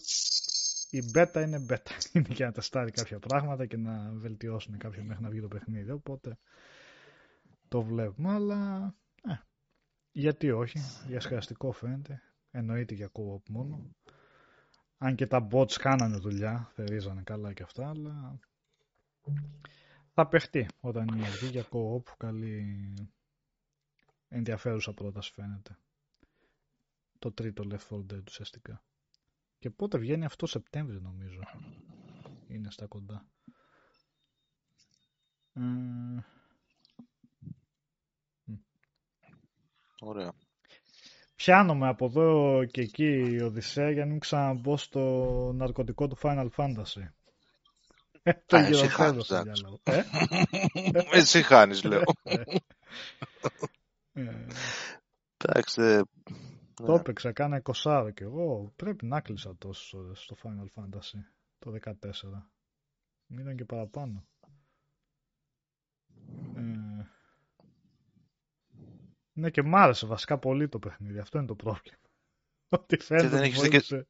η 0.89 1.11
beta 1.13 1.41
είναι 1.45 1.65
beta. 1.69 1.91
Είναι 2.13 2.27
για 2.29 2.45
να 2.45 2.51
τεστάρει 2.51 2.91
κάποια 2.91 3.19
πράγματα 3.19 3.65
και 3.65 3.77
να 3.77 4.11
βελτιώσουν 4.13 4.77
κάποια 4.77 5.03
μέχρι 5.03 5.23
να 5.23 5.29
βγει 5.29 5.41
το 5.41 5.47
παιχνίδι. 5.47 5.91
Οπότε 5.91 6.37
το 7.67 7.81
βλέπουμε, 7.81 8.31
αλλά 8.33 8.93
ε, 9.27 9.33
γιατί 10.11 10.51
όχι. 10.51 10.79
Διασκεδαστικό 11.07 11.71
φαίνεται. 11.71 12.21
Εννοείται 12.51 12.93
για 12.93 13.11
co-op 13.13 13.49
μόνο. 13.49 13.95
Αν 14.97 15.15
και 15.15 15.27
τα 15.27 15.47
bots 15.51 15.71
κάνανε 15.71 16.17
δουλειά, 16.17 16.71
θερίζανε 16.73 17.21
καλά 17.21 17.53
και 17.53 17.63
αυτά, 17.63 17.89
αλλά 17.89 18.39
θα 20.13 20.27
παιχτεί 20.27 20.67
όταν 20.79 21.07
είναι 21.07 21.27
βγει 21.27 21.47
για 21.47 21.65
co-op. 21.71 22.03
Καλή 22.17 22.93
ενδιαφέρουσα 24.29 24.93
πρόταση 24.93 25.31
φαίνεται. 25.31 25.77
Το 27.19 27.31
τρίτο 27.31 27.63
Left 27.71 27.95
4 27.95 27.97
Dead 27.97 28.23
ουσιαστικά. 28.27 28.86
Και 29.59 29.69
πότε 29.69 29.97
βγαίνει 29.97 30.25
αυτό 30.25 30.45
Σεπτέμβριο 30.45 30.99
νομίζω. 30.99 31.39
Είναι 32.47 32.71
στα 32.71 32.85
κοντά. 32.85 33.25
Ωραία. 39.99 40.33
Πιάνομαι 41.35 41.87
από 41.87 42.05
εδώ 42.05 42.65
και 42.65 42.81
εκεί 42.81 43.05
η 43.05 43.41
Οδυσσέα 43.41 43.91
για 43.91 44.05
να 44.05 44.11
μην 44.11 44.19
ξαναμπω 44.19 44.77
στο 44.77 45.01
ναρκωτικό 45.55 46.07
του 46.07 46.17
Final 46.21 46.47
Fantasy. 46.55 47.07
Ε, 48.23 48.31
το 48.45 48.57
εσύ 48.57 48.87
χάνεις, 48.87 49.29
ε; 49.29 49.43
εσύ 51.11 51.41
χάνεις, 51.41 51.83
λέω. 51.83 52.01
Ε. 52.23 52.43
Εντάξει, 55.37 56.01
το 56.83 56.91
ναι. 56.91 56.95
έπαιξα, 56.95 57.31
κάνα 57.31 57.61
20 57.63 58.09
και 58.13 58.23
εγώ. 58.23 58.73
Πρέπει 58.75 59.05
να 59.05 59.21
κλείσα 59.21 59.55
τόσες 59.57 59.93
ώρες 59.93 60.19
στο 60.19 60.35
Final 60.43 60.81
Fantasy 60.81 61.19
το 61.59 61.73
14. 61.83 61.93
Μείναν 63.27 63.55
και 63.55 63.65
παραπάνω. 63.65 64.27
Ε... 66.55 67.05
Ναι 69.33 69.49
και 69.49 69.63
μ' 69.63 69.75
άρεσε 69.75 70.05
βασικά 70.05 70.37
πολύ 70.37 70.69
το 70.69 70.79
παιχνίδι. 70.79 71.19
Αυτό 71.19 71.37
είναι 71.37 71.47
το 71.47 71.55
πρόβλημα. 71.55 71.97
Ότι 72.69 72.97
φαίνεται 72.97 73.27
και 73.27 73.33
δεν 73.33 73.43
έχεις, 73.43 73.61
δει 73.61 73.69
και... 73.69 74.05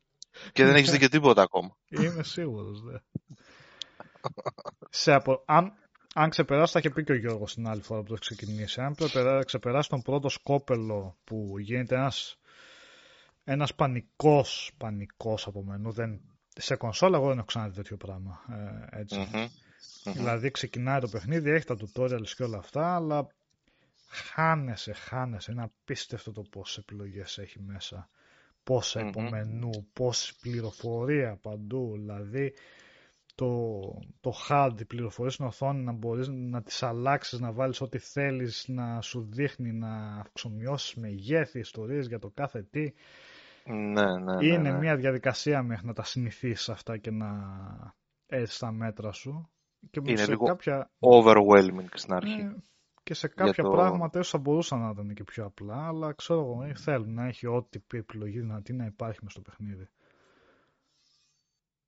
και 0.52 0.66
δεν 0.66 0.76
έχεις 0.76 0.92
δει 0.92 0.98
και 0.98 1.10
τίποτα 1.10 1.42
ακόμα. 1.42 1.78
Είμαι 1.88 2.24
σίγουρος, 2.24 2.82
ναι. 2.84 2.98
Σε 4.90 5.14
απο... 5.14 5.44
αν, 5.46 5.74
αν 6.14 6.30
ξεπεράσει, 6.30 6.72
θα 6.72 6.80
είχε 6.80 6.90
πει 6.90 7.04
και 7.04 7.12
ο 7.12 7.16
Γιώργος 7.16 7.54
την 7.54 7.68
άλλη 7.68 7.82
φορά 7.82 8.02
που 8.02 8.08
το 8.08 8.20
ξεκινήσει. 8.20 8.82
Αν 8.82 8.96
ξεπεράσει 9.46 9.90
τον 9.90 10.02
πρώτο 10.02 10.30
σκόπελο 10.30 11.18
που 11.24 11.60
γίνεται 11.60 11.96
ένας 11.96 12.38
ένας 13.50 13.76
πανικός, 13.76 14.72
πανικός 14.78 15.48
από 15.48 15.64
μενού. 15.64 15.92
Δεν, 15.92 16.22
σε 16.58 16.76
κονσόλα 16.76 17.18
εγώ 17.18 17.28
δεν 17.28 17.38
έχω 17.38 17.46
ξαναδεί 17.46 17.76
τέτοιο 17.76 17.98
πράγμα. 17.98 18.42
Ε, 18.92 19.00
ετσι 19.00 19.28
Δηλαδή 20.04 20.52
ξεκινάει 20.52 21.00
το 21.00 21.08
παιχνίδι, 21.08 21.50
έχει 21.50 21.66
τα 21.66 21.76
tutorials 21.76 22.30
και 22.36 22.44
όλα 22.44 22.58
αυτά, 22.58 22.96
αλλά 22.96 23.28
χάνεσαι, 24.08 24.94
χάνεσαι. 24.94 25.52
Είναι 25.52 25.64
απίστευτο 25.64 26.32
το 26.32 26.42
πόσες 26.42 26.78
επιλογές 26.78 27.38
έχει 27.38 27.60
μέσα. 27.60 28.10
Πόσα 28.64 29.02
mm-hmm. 29.02 29.08
υπομενού, 29.08 29.88
πόση 29.94 30.36
πληροφορία 30.42 31.40
παντού. 31.42 31.92
Δηλαδή 31.94 32.54
το, 33.36 33.82
το 34.22 34.34
HUD, 34.50 34.74
οι 34.80 34.86
πληροφορίες 34.86 35.34
στην 35.34 35.46
οθόνη 35.46 35.84
να 35.84 35.92
μπορείς 35.92 36.28
να 36.28 36.64
τις 36.64 36.84
αλλάξεις, 36.84 37.40
να 37.40 37.52
βάλεις 37.52 37.82
ό,τι 37.82 37.98
θέλεις, 37.98 38.66
να 38.68 39.02
σου 39.02 39.28
δείχνει 39.32 39.72
να 39.72 40.20
αυξομοιώσεις 40.20 40.96
μεγέθη, 40.96 41.60
ιστορίες 41.60 42.08
για 42.08 42.20
το 42.20 42.30
κάθε 42.34 42.62
τι. 42.62 42.94
Ναι, 43.68 44.18
ναι, 44.18 44.36
ναι, 44.36 44.46
Είναι 44.46 44.72
ναι. 44.72 44.78
μια 44.78 44.96
διαδικασία 44.96 45.64
μέχρι 45.64 45.88
να 45.88 45.94
τα 45.94 46.04
συνηθίσεις 46.04 46.70
αυτά 46.70 46.98
και 46.98 47.12
να 47.12 47.28
έτσι 48.28 48.60
τα 48.60 48.72
μέτρα 48.72 49.12
σου. 49.12 49.50
Και 49.90 50.02
είναι 50.04 50.16
σε 50.16 50.30
λίγο 50.30 50.46
κάποια... 50.46 50.92
overwhelming 51.00 51.88
στην 51.94 52.14
αρχή. 52.14 52.44
Ναι, 52.44 52.54
και 53.04 53.14
σε 53.14 53.28
κάποια 53.28 53.64
το... 53.64 53.70
πράγματα 53.70 54.20
ίσως 54.20 54.32
θα 54.32 54.38
μπορούσαν 54.38 54.80
να 54.80 54.90
ήταν 54.90 55.14
και 55.14 55.24
πιο 55.24 55.46
απλά, 55.46 55.88
αλλά 55.88 56.14
ξέρω 56.14 56.40
εγώ, 56.40 56.64
ε, 56.64 56.74
θέλουν 56.74 57.14
να 57.14 57.26
έχει 57.26 57.48
ό,τι 57.48 57.80
επιλογή 57.94 58.40
δυνατή 58.40 58.74
να 58.74 58.86
υπάρχει 58.86 59.20
μες 59.22 59.32
στο 59.32 59.42
παιχνίδι. 59.42 59.88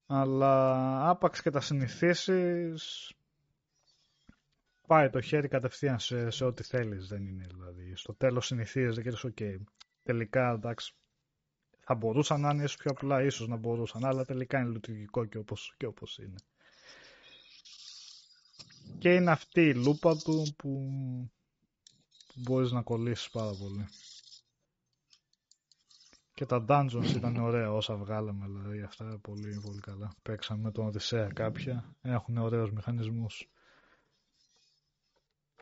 Αλλά 0.05 1.09
άπαξ 1.09 1.41
και 1.41 1.49
τα 1.49 1.61
συνηθίσεις. 1.61 3.13
Πάει 4.87 5.09
το 5.09 5.21
χέρι 5.21 5.47
κατευθείαν 5.47 5.99
σε, 5.99 6.29
σε 6.29 6.45
ό,τι 6.45 6.63
θέλεις, 6.63 7.07
δεν 7.07 7.25
είναι 7.25 7.47
δηλαδή. 7.47 7.95
Στο 7.95 8.13
τέλος 8.13 8.45
συνηθίζεται 8.45 9.01
και 9.01 9.09
λες, 9.09 9.25
ok, 9.27 9.55
τελικά 10.03 10.51
εντάξει, 10.51 10.93
Θα 11.91 11.97
μπορούσαν 11.97 12.41
να 12.41 12.49
είναι 12.49 12.63
ίσως 12.63 12.77
πιο 12.77 12.91
απλά, 12.91 13.23
ίσως 13.23 13.47
να 13.47 13.55
μπορούσαν, 13.55 14.05
αλλά 14.05 14.25
τελικά 14.25 14.59
είναι 14.59 14.69
λειτουργικό 14.69 15.25
και 15.25 15.37
όπως, 15.37 15.73
και 15.77 15.85
όπως 15.85 16.17
είναι. 16.17 16.35
Και 18.97 19.13
είναι 19.15 19.31
αυτή 19.31 19.61
η 19.61 19.73
λούπα 19.73 20.15
του 20.17 20.53
που, 20.57 20.69
που 22.27 22.39
μπορείς 22.41 22.71
να 22.71 22.81
κολλήσεις 22.81 23.29
πάρα 23.29 23.51
πολύ. 23.55 23.87
Και 26.33 26.45
τα 26.45 26.65
dungeons 26.67 27.13
ήταν 27.15 27.35
ωραία 27.37 27.71
όσα 27.73 27.95
βγάλαμε, 27.95 28.45
δηλαδή 28.47 28.81
αυτά 28.81 29.19
πολύ, 29.21 29.59
πολύ 29.65 29.79
καλά. 29.79 30.11
Παίξαμε 30.21 30.61
με 30.61 30.71
τον 30.71 30.85
Οδυσσέα 30.85 31.27
κάποια, 31.27 31.95
έχουν 32.01 32.37
ωραίους 32.37 32.71
μηχανισμούς. 32.71 33.49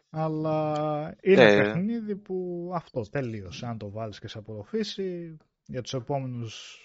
Αλλά 0.09 1.15
είναι 1.21 1.43
ε... 1.53 1.61
παιχνίδι 1.61 2.15
που 2.15 2.69
αυτό 2.73 3.01
τελείωσε. 3.01 3.65
Αν 3.65 3.77
το 3.77 3.89
βάλεις 3.89 4.19
και 4.19 4.27
σε 4.27 4.37
απορροφήσει, 4.37 5.37
για 5.67 5.81
τους 5.81 5.93
επόμενους 5.93 6.79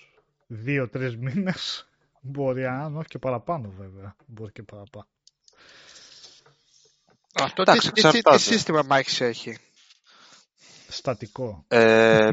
δύο-τρεις 0.47 1.17
μήνες 1.17 1.87
μπορεί, 2.21 2.67
αν 2.67 2.97
όχι 2.97 3.09
και 3.09 3.19
παραπάνω 3.19 3.73
βέβαια, 3.79 4.17
μπορεί 4.27 4.53
και 4.53 4.63
παραπάνω. 4.63 5.07
Αυτό 7.35 7.63
τι, 7.63 7.93
τι, 7.93 8.23
τι, 8.23 8.39
σύστημα 8.39 8.83
μάχης 8.83 9.21
έχει; 9.21 9.59
Στατικό. 10.89 11.65
Ε, 11.69 12.29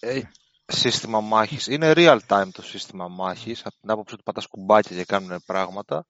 ε, 0.00 0.22
σύστημα 0.66 1.20
μάχης. 1.20 1.66
Είναι 1.66 1.92
real 1.96 2.18
time 2.28 2.48
το 2.52 2.62
σύστημα 2.62 3.08
μάχης, 3.08 3.60
από 3.64 3.74
την 3.80 3.90
άποψη 3.90 4.14
ότι 4.14 4.22
πατάς 4.22 4.46
κουμπάκια 4.46 4.96
και 4.96 5.04
κάνουν 5.04 5.42
πράγματα. 5.46 6.06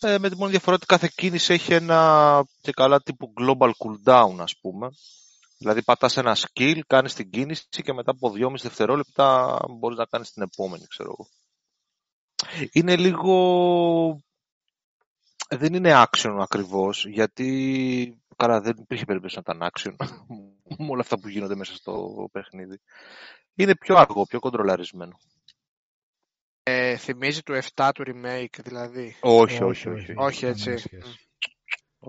Ε, 0.00 0.18
με 0.18 0.28
τη 0.28 0.36
μόνη 0.36 0.50
διαφορά 0.50 0.76
ότι 0.76 0.86
κάθε 0.86 1.10
κίνηση 1.14 1.52
έχει 1.52 1.74
ένα 1.74 2.44
και 2.60 2.72
καλά 2.72 3.02
τύπου 3.02 3.32
global 3.40 3.70
cooldown, 3.70 4.36
ας 4.38 4.56
πούμε. 4.60 4.88
Δηλαδή 5.58 5.82
πατάς 5.82 6.16
ένα 6.16 6.36
skill, 6.36 6.80
κάνεις 6.86 7.14
την 7.14 7.30
κίνηση 7.30 7.66
και 7.68 7.92
μετά 7.92 8.10
από 8.10 8.32
2,5 8.36 8.54
δευτερόλεπτα 8.62 9.58
μπορείς 9.70 9.98
να 9.98 10.04
κάνεις 10.04 10.32
την 10.32 10.42
επόμενη, 10.42 10.86
ξέρω 10.86 11.10
εγώ. 11.10 11.28
Είναι 12.72 12.96
λίγο... 12.96 14.20
Δεν 15.48 15.74
είναι 15.74 16.04
action 16.04 16.36
ακριβώς, 16.40 17.06
γιατί 17.06 18.22
καλά 18.36 18.60
δεν 18.60 18.76
υπήρχε 18.78 19.04
περίπτωση 19.04 19.40
να 19.44 19.54
ήταν 19.54 19.70
action 19.72 19.94
με 20.78 20.90
όλα 20.90 21.00
αυτά 21.00 21.18
που 21.18 21.28
γίνονται 21.28 21.56
μέσα 21.56 21.74
στο 21.74 22.28
παιχνίδι. 22.32 22.80
Είναι 23.54 23.76
πιο 23.76 23.96
αργό, 23.96 24.26
πιο 24.26 24.38
κοντρολαρισμένο. 24.38 25.18
Ε, 26.62 26.96
θυμίζει 26.96 27.42
του 27.42 27.58
7 27.74 27.90
του 27.94 28.04
remake, 28.06 28.58
δηλαδή. 28.62 29.16
Όχι, 29.20 29.62
όχι, 29.62 29.88
όχι. 29.88 30.12
Όχι, 30.16 30.46
έτσι. 30.46 30.74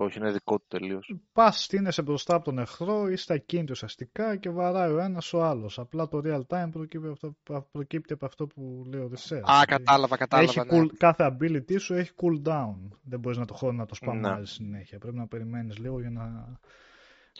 Όχι, 0.00 0.18
είναι 0.18 0.30
δικό 0.30 0.58
του 0.58 0.64
τελείως. 0.68 1.14
Πας 1.32 1.64
στείνεσαι 1.64 2.02
μπροστά 2.02 2.34
από 2.34 2.44
τον 2.44 2.58
εχθρό, 2.58 3.08
είσαι 3.08 3.32
ακίνητο 3.32 3.72
ουσιαστικά 3.72 4.36
και 4.36 4.50
βαράει 4.50 4.90
ο 4.90 4.98
ένας 4.98 5.32
ο 5.32 5.44
άλλος. 5.44 5.78
Απλά 5.78 6.08
το 6.08 6.20
real 6.24 6.40
time 6.46 6.68
προκύπτει, 6.70 7.08
αυτό, 7.08 7.36
προκύπτει 7.70 8.12
από 8.12 8.26
αυτό 8.26 8.46
που 8.46 8.84
λέει 8.92 9.00
ο 9.00 9.08
Δησέας. 9.08 9.48
Α, 9.48 9.64
κατάλαβα, 9.66 10.16
κατάλαβα. 10.16 10.50
Έχει 10.50 10.80
ναι. 10.80 10.86
κάθε 10.96 11.36
ability 11.40 11.80
σου 11.80 11.94
έχει 11.94 12.10
cool 12.16 12.48
down. 12.48 12.76
Δεν 13.02 13.18
μπορείς 13.18 13.38
να 13.38 13.44
το 13.44 13.72
να 13.72 13.86
το 13.86 13.94
σπαμάζεις 13.94 14.58
ναι. 14.58 14.66
συνέχεια. 14.66 14.98
Πρέπει 14.98 15.16
να 15.16 15.26
περιμένεις 15.26 15.78
λίγο 15.78 16.00
για 16.00 16.10
να 16.10 16.58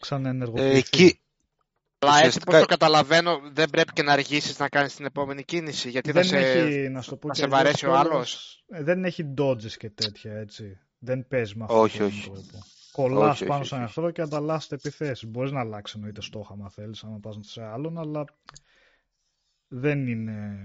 ξαναενεργοποιηθεί. 0.01 0.75
Ε, 0.75 0.77
εκεί, 0.77 1.21
αλλά 1.99 2.25
έτσι 2.25 2.41
πώς 2.45 2.61
το 2.61 2.67
καταλαβαίνω, 2.67 3.41
δεν 3.53 3.71
πρέπει 3.71 3.93
και 3.93 4.03
να 4.03 4.13
αργήσεις 4.13 4.59
να 4.59 4.69
κάνεις 4.69 4.95
την 4.95 5.05
επόμενη 5.05 5.45
κίνηση, 5.45 5.91
γιατί 5.91 6.13
δεν 6.13 6.25
θα, 6.25 6.37
έχει, 6.37 6.73
σε, 6.73 6.89
να 6.89 7.03
το 7.03 7.17
πω 7.17 7.29
θα 7.29 7.35
σε 7.35 7.47
βαρέσει 7.47 7.87
ο 7.87 7.95
άλλος. 7.97 8.63
Ε, 8.69 8.83
δεν 8.83 9.05
έχει 9.05 9.35
dodges 9.39 9.73
και 9.79 9.91
τέτοια, 9.91 10.33
έτσι. 10.33 10.79
Δεν 10.99 11.29
παίζει 11.29 11.57
με 11.57 11.65
αυτό 11.65 11.81
όχι, 11.81 11.99
τον 11.99 12.07
όχι. 12.07 12.23
τρόπο. 12.23 12.65
Κολλάς 12.93 13.45
πάνω 13.45 13.65
στον 13.65 13.83
εχθρό 13.83 14.11
και 14.11 14.23
ανταλλάσσεται 14.23 14.75
επιθέσεις. 14.75 15.29
Μπορείς 15.29 15.51
να 15.51 15.61
αλλάξεις 15.61 15.97
εννοείται 15.97 16.23
στόχα, 16.23 16.53
αν 16.53 16.71
θέλεις, 16.71 17.05
αν 17.05 17.21
πας 17.21 17.39
σε 17.41 17.63
άλλον, 17.63 17.99
αλλά 17.99 18.25
δεν 19.69 20.07
είναι 20.07 20.57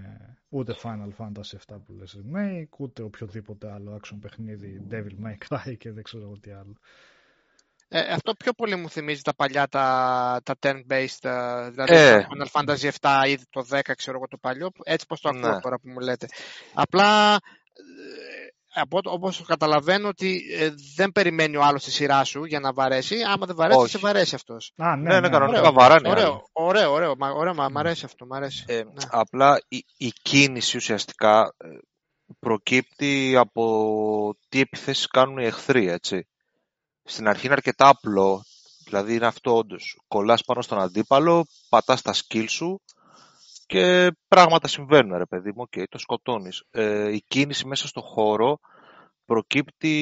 ούτε 0.49 0.75
Final 0.83 1.09
Fantasy 1.17 1.75
7 1.75 1.77
που 1.85 1.93
λες 1.93 2.19
remake, 2.19 2.77
ούτε 2.77 3.01
οποιοδήποτε 3.01 3.71
άλλο 3.71 3.99
action 4.01 4.17
παιχνίδι, 4.21 4.87
Devil 4.89 5.25
May 5.25 5.35
Cry 5.47 5.77
και 5.77 5.91
δεν 5.91 6.03
ξέρω 6.03 6.37
τι 6.41 6.51
άλλο. 6.51 6.77
Ε, 7.87 8.13
αυτό 8.13 8.33
πιο 8.33 8.53
πολύ 8.53 8.75
μου 8.75 8.89
θυμίζει 8.89 9.21
τα 9.21 9.35
παλιά 9.35 9.67
τα, 9.67 10.41
τα 10.43 10.55
turn-based, 10.59 11.29
ε, 11.29 11.69
δηλαδή 11.69 11.93
ε. 11.93 12.25
Final 12.29 12.47
Fantasy 12.51 12.89
7 12.99 13.27
ή 13.27 13.37
το 13.49 13.65
10 13.69 13.79
ξέρω 13.97 14.17
εγώ 14.17 14.27
το 14.27 14.37
παλιό, 14.37 14.71
έτσι 14.83 15.05
πως 15.05 15.21
το 15.21 15.29
ακούω 15.29 15.53
ναι. 15.53 15.59
τώρα 15.59 15.79
που 15.79 15.89
μου 15.89 15.99
λέτε. 15.99 16.27
Απλά 16.73 17.33
ε, 17.33 17.37
από, 18.73 18.99
όπως 19.03 19.43
καταλαβαίνω 19.47 20.07
ότι 20.07 20.41
ε, 20.59 20.69
δεν 20.95 21.11
περιμένει 21.11 21.57
ο 21.57 21.63
άλλος 21.63 21.83
τη 21.83 21.91
σειρά 21.91 22.23
σου 22.23 22.45
για 22.45 22.59
να 22.59 22.73
βαρέσει. 22.73 23.15
Άμα 23.33 23.45
δεν 23.45 23.55
βαρέσει, 23.55 23.87
σε 23.87 23.97
βαρέσει 23.97 24.35
αυτός. 24.35 24.73
Α, 24.75 24.95
ναι, 24.95 25.13
ναι, 25.13 25.19
ναι, 25.19 25.29
κανονικά 25.29 25.71
βαράνε. 25.71 26.09
Ωραίο, 26.09 26.43
ωραίο, 26.51 26.91
ωραίο, 26.91 27.15
ωραίο, 27.19 27.53
μ' 27.53 27.77
αρέσει 27.77 28.05
αυτό, 28.05 28.25
μ' 28.25 28.33
αρέσει. 28.33 28.63
Ε, 28.67 28.75
ναι. 28.75 28.91
Απλά 29.09 29.61
η, 29.67 29.85
η, 29.97 30.11
κίνηση 30.21 30.77
ουσιαστικά 30.77 31.55
προκύπτει 32.39 33.35
από 33.37 34.37
τι 34.49 34.59
επιθέσεις 34.59 35.07
κάνουν 35.07 35.37
οι 35.37 35.45
εχθροί, 35.45 35.89
έτσι 35.89 36.27
στην 37.03 37.27
αρχή 37.27 37.45
είναι 37.45 37.55
αρκετά 37.55 37.87
απλό, 37.87 38.43
δηλαδή 38.85 39.15
είναι 39.15 39.25
αυτό 39.25 39.55
όντως. 39.55 39.99
Κολλάς 40.07 40.43
πάνω 40.43 40.61
στον 40.61 40.79
αντίπαλο, 40.79 41.45
πατάς 41.69 42.01
τα 42.01 42.13
skills 42.13 42.49
σου 42.49 42.81
και 43.65 44.11
πράγματα 44.27 44.67
συμβαίνουν 44.67 45.17
ρε 45.17 45.25
παιδί 45.25 45.51
μου, 45.55 45.63
okay, 45.69 45.83
το 45.89 45.97
σκοτώνεις. 45.97 46.63
Ε, 46.71 47.13
η 47.13 47.23
κίνηση 47.27 47.67
μέσα 47.67 47.87
στο 47.87 48.01
χώρο 48.01 48.59
προκύπτει 49.25 49.95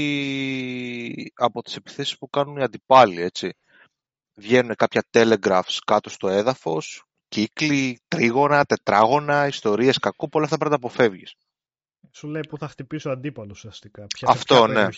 από 1.35 1.61
τις 1.61 1.75
επιθέσεις 1.75 2.17
που 2.17 2.29
κάνουν 2.29 2.57
οι 2.57 2.63
αντιπάλοι, 2.63 3.21
έτσι. 3.21 3.53
Βγαίνουν 4.35 4.75
κάποια 4.75 5.03
telegraphs 5.11 5.77
κάτω 5.85 6.09
στο 6.09 6.27
έδαφος, 6.27 7.03
κύκλοι, 7.27 7.99
τρίγωνα, 8.07 8.65
τετράγωνα, 8.65 9.47
ιστορίες 9.47 9.97
κακού, 9.97 10.29
πολλά 10.29 10.45
αυτά 10.45 10.57
πρέπει 10.57 10.71
να 10.71 10.77
αποφεύγεις. 10.77 11.35
Σου 12.11 12.27
λέει 12.27 12.41
που 12.49 12.57
θα 12.57 12.67
χτυπήσει 12.67 13.07
ο 13.07 13.11
αντίπαλος 13.11 13.57
ουσιαστικά. 13.57 14.05
Ποια, 14.07 14.27
Αυτό, 14.31 14.67
ναι. 14.67 14.83
ναι. 14.83 14.89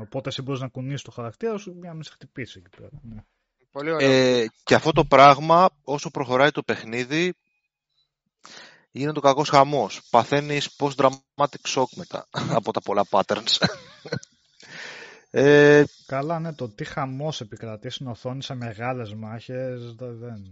Οπότε 0.00 0.28
εσύ 0.28 0.42
μπορείς 0.42 0.60
να 0.60 0.68
κουνήσεις 0.68 1.02
το 1.02 1.10
χαρακτήρα 1.10 1.58
σου 1.58 1.70
για 1.70 1.88
να 1.88 1.94
μην 1.94 2.02
σε 2.02 2.10
χτυπήσει 2.12 2.62
εκεί 2.64 2.76
πέρα. 2.76 2.90
Ναι. 3.02 3.24
Πολύ 3.70 3.90
ωραίο. 3.90 4.10
Ε, 4.10 4.46
και 4.62 4.74
αυτό 4.74 4.92
το 4.92 5.04
πράγμα, 5.04 5.70
όσο 5.82 6.10
προχωράει 6.10 6.50
το 6.50 6.62
παιχνίδι, 6.62 7.34
είναι 8.92 9.12
το 9.12 9.20
κακός 9.20 9.48
χαμός. 9.48 10.02
Παθαίνεις 10.10 10.76
post 10.78 10.94
dramatic 10.96 11.74
shock 11.74 11.88
μετά 11.94 12.26
από 12.58 12.72
τα 12.72 12.80
πολλά 12.80 13.06
patterns. 13.10 13.66
Ε, 15.30 15.84
Καλά, 16.06 16.38
ναι, 16.38 16.54
το 16.54 16.68
τι 16.68 16.84
χαμός 16.84 17.40
επικρατεί 17.40 17.90
στην 17.90 18.06
οθόνη 18.06 18.42
σε 18.42 18.54
μεγάλες 18.54 19.14
μάχες. 19.14 19.94
Δεν... 19.94 20.42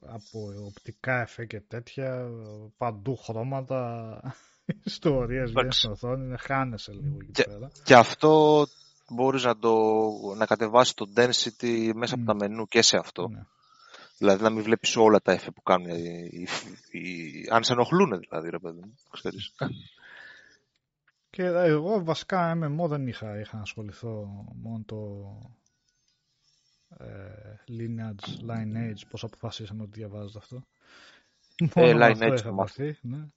Από 0.00 0.38
οπτικά 0.66 1.20
εφέ 1.20 1.44
και 1.44 1.60
τέτοια, 1.60 2.28
παντού 2.76 3.16
χρώματα 3.16 4.20
ιστορίες 4.84 5.50
βγαίνει 5.50 5.72
στην 5.72 5.90
οθόνη, 5.90 6.36
χάνεσαι 6.38 6.92
λίγο 6.92 7.16
εκεί 7.20 7.32
και, 7.32 7.42
πέρα. 7.42 7.70
Και 7.84 7.94
αυτό 7.94 8.64
μπορείς 9.08 9.44
να, 9.44 9.58
το, 9.58 9.74
να 10.36 10.46
κατεβάσεις 10.46 10.94
το 10.94 11.06
density 11.16 11.90
μέσα 11.94 12.14
από 12.14 12.24
τα 12.24 12.34
ναι. 12.34 12.48
μενού 12.48 12.66
και 12.66 12.82
σε 12.82 12.96
αυτό. 12.96 13.28
Ναι. 13.28 13.46
Δηλαδή 14.18 14.42
να 14.42 14.50
μην 14.50 14.62
βλέπεις 14.62 14.96
όλα 14.96 15.20
τα 15.20 15.32
εφέ 15.32 15.50
που 15.50 15.62
κάνουν 15.62 15.88
οι, 15.88 16.46
οι, 16.90 17.46
αν 17.50 17.64
σε 17.64 17.72
ενοχλούν 17.72 18.18
δηλαδή 18.18 18.50
ρε 18.50 18.58
παιδί 18.58 18.80
μου, 18.80 18.94
ξέρεις. 19.10 19.54
Και 21.30 21.42
εγώ 21.42 22.04
βασικά 22.04 22.58
MMO 22.62 22.88
δεν 22.88 23.06
είχα, 23.06 23.40
είχα 23.40 23.60
ασχοληθώ 23.60 24.44
μόνο 24.54 24.82
το 24.86 25.28
ε, 26.98 27.06
Lineage, 27.68 28.50
Lineage, 28.50 29.00
πώς 29.10 29.24
αποφασίσαμε 29.24 29.82
ότι 29.82 29.98
διαβάζετε 29.98 30.38
αυτό. 30.38 30.66
Ε, 31.74 31.92
Lineage 31.94 32.92
ναι. 33.00 33.28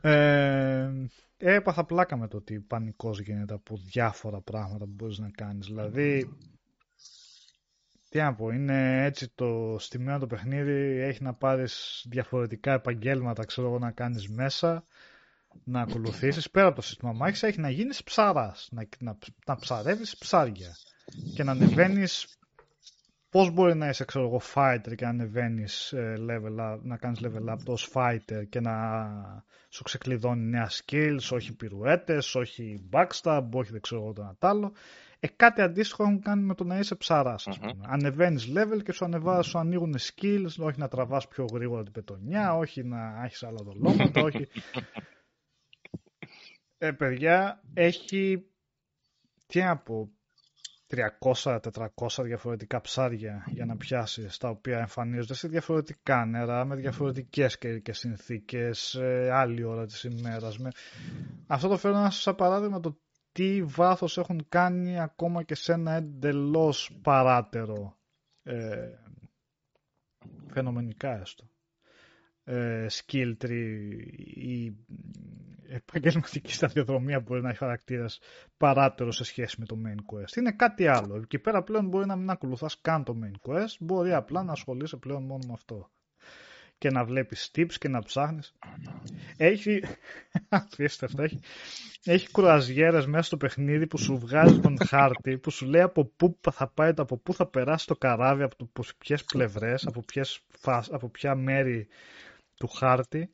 Ε, 0.00 0.90
έπαθα 1.38 1.84
πλάκα 1.84 2.16
με 2.16 2.28
το 2.28 2.36
ότι 2.36 2.60
πανικός 2.60 3.20
γίνεται 3.20 3.54
από 3.54 3.76
διάφορα 3.76 4.40
πράγματα 4.40 4.84
που 4.84 4.92
μπορείς 4.94 5.18
να 5.18 5.30
κάνεις. 5.30 5.66
Δηλαδή, 5.66 6.36
τι 8.14 8.20
να 8.20 8.34
πω, 8.34 8.50
είναι 8.50 9.04
έτσι 9.04 9.28
το 9.34 9.76
στημένο 9.78 10.18
το 10.18 10.26
παιχνίδι, 10.26 11.00
έχει 11.00 11.22
να 11.22 11.34
πάρεις 11.34 12.04
διαφορετικά 12.08 12.72
επαγγέλματα, 12.72 13.44
ξέρω 13.44 13.66
εγώ, 13.66 13.78
να 13.78 13.90
κάνεις 13.90 14.28
μέσα, 14.28 14.84
να 15.64 15.80
ακολουθήσεις. 15.80 16.50
Πέρα 16.50 16.66
από 16.66 16.76
το 16.76 16.82
σύστημα 16.82 17.12
μάχης 17.12 17.42
έχει 17.42 17.60
να 17.60 17.70
γίνεις 17.70 18.02
ψαράς, 18.02 18.68
να, 18.72 18.86
να, 18.98 19.18
να 19.46 19.56
ψαρεύεις 19.56 20.16
ψάρια 20.16 20.76
και 21.34 21.42
να 21.42 21.50
ανεβαίνεις 21.50 22.38
Πώς 23.34 23.50
μπορεί 23.50 23.74
να 23.76 23.88
είσαι, 23.88 24.04
ξέρω 24.04 24.24
εγώ, 24.24 24.40
fighter 24.54 24.94
και 24.96 25.04
να 25.04 25.10
ανεβαίνεις 25.10 25.92
ε, 25.92 26.14
level 26.28 26.72
up, 26.72 26.78
να 26.82 26.96
κάνεις 26.96 27.20
level 27.22 27.52
up 27.52 27.58
ως 27.66 27.90
fighter 27.94 28.44
και 28.48 28.60
να 28.60 28.72
σου 29.68 29.82
ξεκλειδώνει 29.82 30.44
νέα 30.44 30.70
skills, 30.70 31.28
όχι 31.30 31.56
πυρουέτες, 31.56 32.34
όχι 32.34 32.88
backstab, 32.92 33.48
όχι 33.52 33.72
δεν 33.72 33.80
ξέρω 33.80 34.00
εγώ 34.00 34.12
το 34.12 34.48
άλλο. 34.48 34.72
Ε, 35.24 35.28
κάτι 35.36 35.60
αντίστοιχο 35.60 36.02
έχουν 36.02 36.20
κάνει 36.20 36.42
με 36.42 36.54
το 36.54 36.64
να 36.64 36.78
είσαι 36.78 36.94
ψαρά, 36.94 37.34
α 37.44 37.58
πούμε. 37.58 37.72
Mm-hmm. 37.72 37.86
Ανεβαίνεις 37.86 38.52
level 38.54 38.82
και 38.84 38.92
σου, 38.92 39.04
ανεβά, 39.04 39.42
σου 39.42 39.58
ανοίγουν 39.58 39.94
skills, 39.98 40.54
όχι 40.58 40.78
να 40.78 40.88
τραβάς 40.88 41.28
πιο 41.28 41.44
γρήγορα 41.52 41.82
την 41.82 41.92
πετονιά, 41.92 42.54
όχι 42.54 42.82
να 42.82 43.22
έχεις 43.24 43.42
άλλα 43.42 43.62
δολώματα, 43.62 44.22
όχι. 44.22 44.48
Ε, 46.78 46.92
παιδιά, 46.92 47.62
έχει. 47.74 48.46
Τι 49.46 49.60
να 49.60 49.76
πω, 49.78 50.10
300-400 51.20 51.58
διαφορετικά 52.22 52.80
ψάρια 52.80 53.44
για 53.48 53.64
να 53.64 53.76
πιάσεις 53.76 54.38
τα 54.38 54.48
οποία 54.48 54.78
εμφανίζονται 54.78 55.34
σε 55.34 55.48
διαφορετικά 55.48 56.24
νερά, 56.24 56.64
με 56.64 56.76
διαφορετικές 56.76 57.58
καιρικέ 57.58 57.92
συνθήκες, 57.92 58.98
άλλη 59.32 59.64
ώρα 59.64 59.86
της 59.86 60.04
ημέρας. 60.04 60.58
Με... 60.58 60.70
Αυτό 61.46 61.68
το 61.68 61.76
φέρνω 61.76 62.10
σαν 62.10 62.34
παράδειγμα 62.34 62.80
το 62.80 62.98
τι 63.34 63.62
βάθος 63.62 64.18
έχουν 64.18 64.46
κάνει 64.48 65.00
ακόμα 65.00 65.42
και 65.42 65.54
σε 65.54 65.72
ένα 65.72 65.92
εντελώς 65.92 66.98
παράτερο 67.02 67.96
ε, 68.42 68.88
φαινομενικά 70.52 71.20
έστω 71.20 71.44
ε, 72.44 72.86
skill 72.90 73.34
tree 73.44 73.88
ή 74.34 74.76
επαγγελματική 75.68 76.52
σταδιοδρομία 76.52 77.20
μπορεί 77.20 77.42
να 77.42 77.48
έχει 77.48 77.58
χαρακτήρας 77.58 78.18
παράτερος 78.56 79.16
σε 79.16 79.24
σχέση 79.24 79.56
με 79.60 79.66
το 79.66 79.76
main 79.86 80.14
quest. 80.14 80.36
Είναι 80.36 80.52
κάτι 80.52 80.86
άλλο. 80.86 81.16
Εκεί 81.16 81.38
πέρα 81.38 81.62
πλέον 81.62 81.86
μπορεί 81.88 82.06
να 82.06 82.16
μην 82.16 82.30
ακολουθάς 82.30 82.80
καν 82.80 83.04
το 83.04 83.16
main 83.22 83.48
quest, 83.50 83.76
μπορεί 83.80 84.12
απλά 84.12 84.42
να 84.42 84.52
ασχολείσαι 84.52 84.96
πλέον 84.96 85.22
μόνο 85.22 85.44
με 85.46 85.52
αυτό. 85.52 85.90
Και 86.78 86.90
να 86.90 87.04
βλέπεις 87.04 87.50
tips 87.54 87.72
και 87.78 87.88
να 87.88 88.02
ψάχνεις. 88.02 88.54
Έχει. 89.36 89.82
Απίστευτο. 90.48 91.22
Έχει, 91.22 91.40
έχει 92.04 92.30
κουραζιέρες 92.30 93.06
μέσα 93.06 93.22
στο 93.22 93.36
παιχνίδι 93.36 93.86
που 93.86 93.98
σου 93.98 94.18
βγάζει 94.18 94.60
τον 94.60 94.76
χάρτη, 94.86 95.38
που 95.38 95.50
σου 95.50 95.66
λέει 95.66 95.82
από 95.82 96.04
πού 96.04 96.38
θα 96.52 96.68
πάει, 96.68 96.92
από 96.96 97.16
πού 97.16 97.34
θα 97.34 97.46
περάσει 97.46 97.86
το 97.86 97.96
καράβι, 97.96 98.42
από 98.42 98.68
ποιες 98.98 99.24
πλευρές, 99.24 99.86
από, 99.86 100.04
από 100.90 101.08
ποια 101.08 101.34
μέρη 101.34 101.86
του 102.56 102.68
χάρτη 102.68 103.30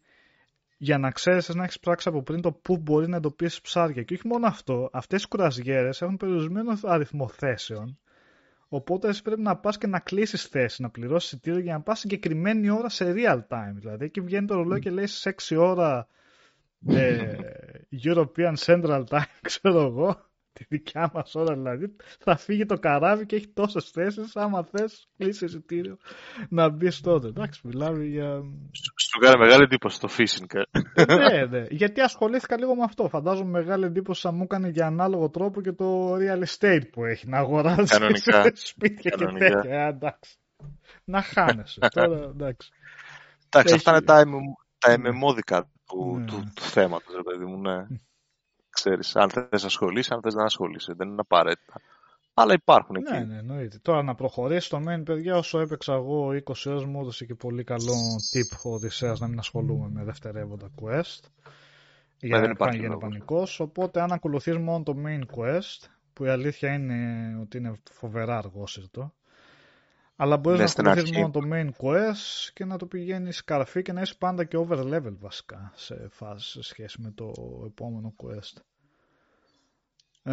για 0.83 0.99
να 0.99 1.11
ξέρεις 1.11 1.49
να 1.49 1.65
έχεις 1.65 1.81
πράξει 1.81 2.09
από 2.09 2.23
πριν 2.23 2.41
το 2.41 2.53
πού 2.53 2.77
μπορεί 2.77 3.09
να 3.09 3.17
εντοπίσεις 3.17 3.61
ψάρια. 3.61 4.03
Και 4.03 4.15
όχι 4.15 4.27
μόνο 4.27 4.47
αυτό, 4.47 4.89
αυτές 4.93 5.23
οι 5.23 5.29
κουραζιέρες 5.29 6.03
έχουν 6.03 6.17
περιορισμένο 6.17 6.79
αριθμό 6.83 7.29
θέσεων. 7.29 7.99
Οπότε 8.73 9.09
εσύ 9.09 9.23
πρέπει 9.23 9.41
να 9.41 9.57
πας 9.57 9.79
και 9.79 9.87
να 9.87 9.99
κλείσεις 9.99 10.45
θέση, 10.45 10.83
να 10.83 10.91
πληρώσεις 10.91 11.33
εισιτήριο 11.33 11.59
για 11.59 11.73
να 11.73 11.81
πας 11.81 11.99
συγκεκριμένη 11.99 12.71
ώρα 12.71 12.89
σε 12.89 13.15
real 13.17 13.39
time. 13.49 13.73
Δηλαδή, 13.75 14.05
εκεί 14.05 14.21
βγαίνει 14.21 14.47
το 14.47 14.55
ρολόι 14.55 14.81
και 14.81 14.91
λέει 14.91 15.07
σε 15.07 15.35
6 15.49 15.57
ώρα 15.59 16.07
ε, 16.87 17.35
European 18.05 18.55
Central 18.57 19.05
Time, 19.09 19.23
ξέρω 19.41 19.81
εγώ, 19.81 20.30
τη 20.53 20.65
δικιά 20.69 21.11
μας 21.15 21.35
ώρα 21.35 21.55
δηλαδή, 21.55 21.97
θα 22.19 22.37
φύγει 22.37 22.67
το 22.67 22.79
καράβι 22.79 23.27
και 23.27 23.37
έχει 23.37 23.49
τόσες 23.49 23.91
θέσεις. 23.91 24.37
Άμα 24.37 24.65
θες, 24.65 25.09
κλείσει 25.17 25.45
εισιτήριο 25.45 25.97
να 26.49 26.69
μπεις 26.69 27.01
τότε. 27.01 27.27
Εντάξει, 27.27 27.61
μιλάμε 27.65 28.05
για. 28.05 28.43
Σου 28.97 29.19
κάνει 29.21 29.39
μεγάλη 29.39 29.63
εντύπωση 29.63 30.01
το 30.01 30.09
phishing. 30.19 30.61
Ε. 30.95 31.05
ναι, 31.15 31.45
ναι. 31.47 31.67
Γιατί 31.71 32.01
ασχολήθηκα 32.01 32.59
λίγο 32.59 32.75
με 32.75 32.83
αυτό. 32.83 33.09
Φαντάζομαι 33.09 33.51
μεγάλη 33.51 33.85
εντύπωση 33.85 34.21
θα 34.21 34.33
μου 34.33 34.43
έκανε 34.43 34.69
για 34.69 34.87
ανάλογο 34.87 35.31
τρόπο 35.31 35.61
και 35.61 35.73
το 35.73 36.15
real 36.15 36.43
estate 36.45 36.89
που 36.93 37.05
έχει 37.05 37.29
να 37.29 37.39
αγοράζει 37.39 37.95
σπίτια 38.55 39.11
και 39.11 39.25
τέτοια. 39.39 39.85
Ε, 39.85 39.89
εντάξει. 39.89 40.37
Να 41.05 41.23
χάνεσαι. 41.23 41.81
Τώρα, 41.91 42.19
εντάξει. 42.19 42.71
Εντάξει, 43.47 43.75
αυτά 43.75 43.91
είναι 43.91 44.01
τα, 44.01 44.25
τα 44.79 44.93
εμεμόδικα 44.93 45.71
του, 45.87 46.17
ναι. 46.19 46.27
του, 46.27 46.53
του 46.55 46.63
θέματος, 46.63 47.15
ρε 47.15 47.23
παιδί 47.23 47.45
μου, 47.45 47.61
ναι 47.61 47.87
ξέρεις, 48.83 49.17
αν 49.17 49.31
θες 49.31 49.63
να 49.63 49.67
ασχολείσαι, 49.67 50.15
αν 50.15 50.21
θες 50.23 50.35
να 50.35 50.45
ασχολείσαι. 50.45 50.93
Δεν 50.93 51.09
είναι 51.09 51.21
απαραίτητα. 51.21 51.81
Αλλά 52.35 52.53
υπάρχουν 52.53 52.97
εκεί. 52.97 53.13
Ναι, 53.13 53.25
ναι, 53.25 53.39
εννοείται. 53.39 53.79
Τώρα 53.83 54.03
να 54.03 54.15
προχωρήσει 54.15 54.69
το 54.69 54.83
main, 54.89 55.03
παιδιά, 55.05 55.37
όσο 55.37 55.59
έπαιξα 55.59 55.95
εγώ 55.95 56.29
20 56.29 56.53
ώρες 56.67 56.85
μου 56.85 57.01
έδωσε 57.01 57.25
και 57.25 57.35
πολύ 57.35 57.65
καλό 57.65 57.95
tip 58.33 58.59
ο 58.65 58.75
Οδυσσέας 58.75 59.21
να 59.21 59.27
μην 59.27 59.39
ασχολούμαι 59.39 59.89
με 59.89 60.05
δευτερεύοντα 60.05 60.71
quest. 60.83 61.21
Για 62.21 62.41
να 62.41 62.67
μην 62.71 62.81
γίνει 62.81 62.99
πανικός. 62.99 63.61
Οπότε, 63.61 64.01
αν 64.01 64.13
ακολουθείς 64.13 64.57
μόνο 64.57 64.83
το 64.83 64.95
main 65.07 65.23
quest, 65.37 65.89
που 66.13 66.25
η 66.25 66.29
αλήθεια 66.29 66.73
είναι 66.73 67.39
ότι 67.41 67.57
είναι 67.57 67.81
φοβερά 67.91 68.39
αργόσυρτο, 68.39 69.15
αλλά 70.17 70.37
μπορείς 70.37 70.59
ναι, 70.59 70.83
να 70.83 70.91
ακολουθείς 70.91 71.17
μόνο 71.19 71.31
το 71.31 71.41
main 71.53 71.69
quest 71.83 72.51
και 72.53 72.65
να 72.65 72.77
το 72.77 72.87
πηγαίνεις 72.87 73.45
καρφί 73.45 73.83
και 73.83 73.93
να 73.93 74.01
είσαι 74.01 74.15
πάντα 74.19 74.45
και 74.45 74.57
over 74.57 74.79
level 74.79 75.17
βασικά 75.19 75.73
σε 75.75 76.09
φάση 76.11 76.51
σε 76.51 76.63
σχέση 76.63 77.01
με 77.01 77.11
το 77.11 77.33
επόμενο 77.67 78.15
quest. 78.17 78.63
Ε... 80.23 80.33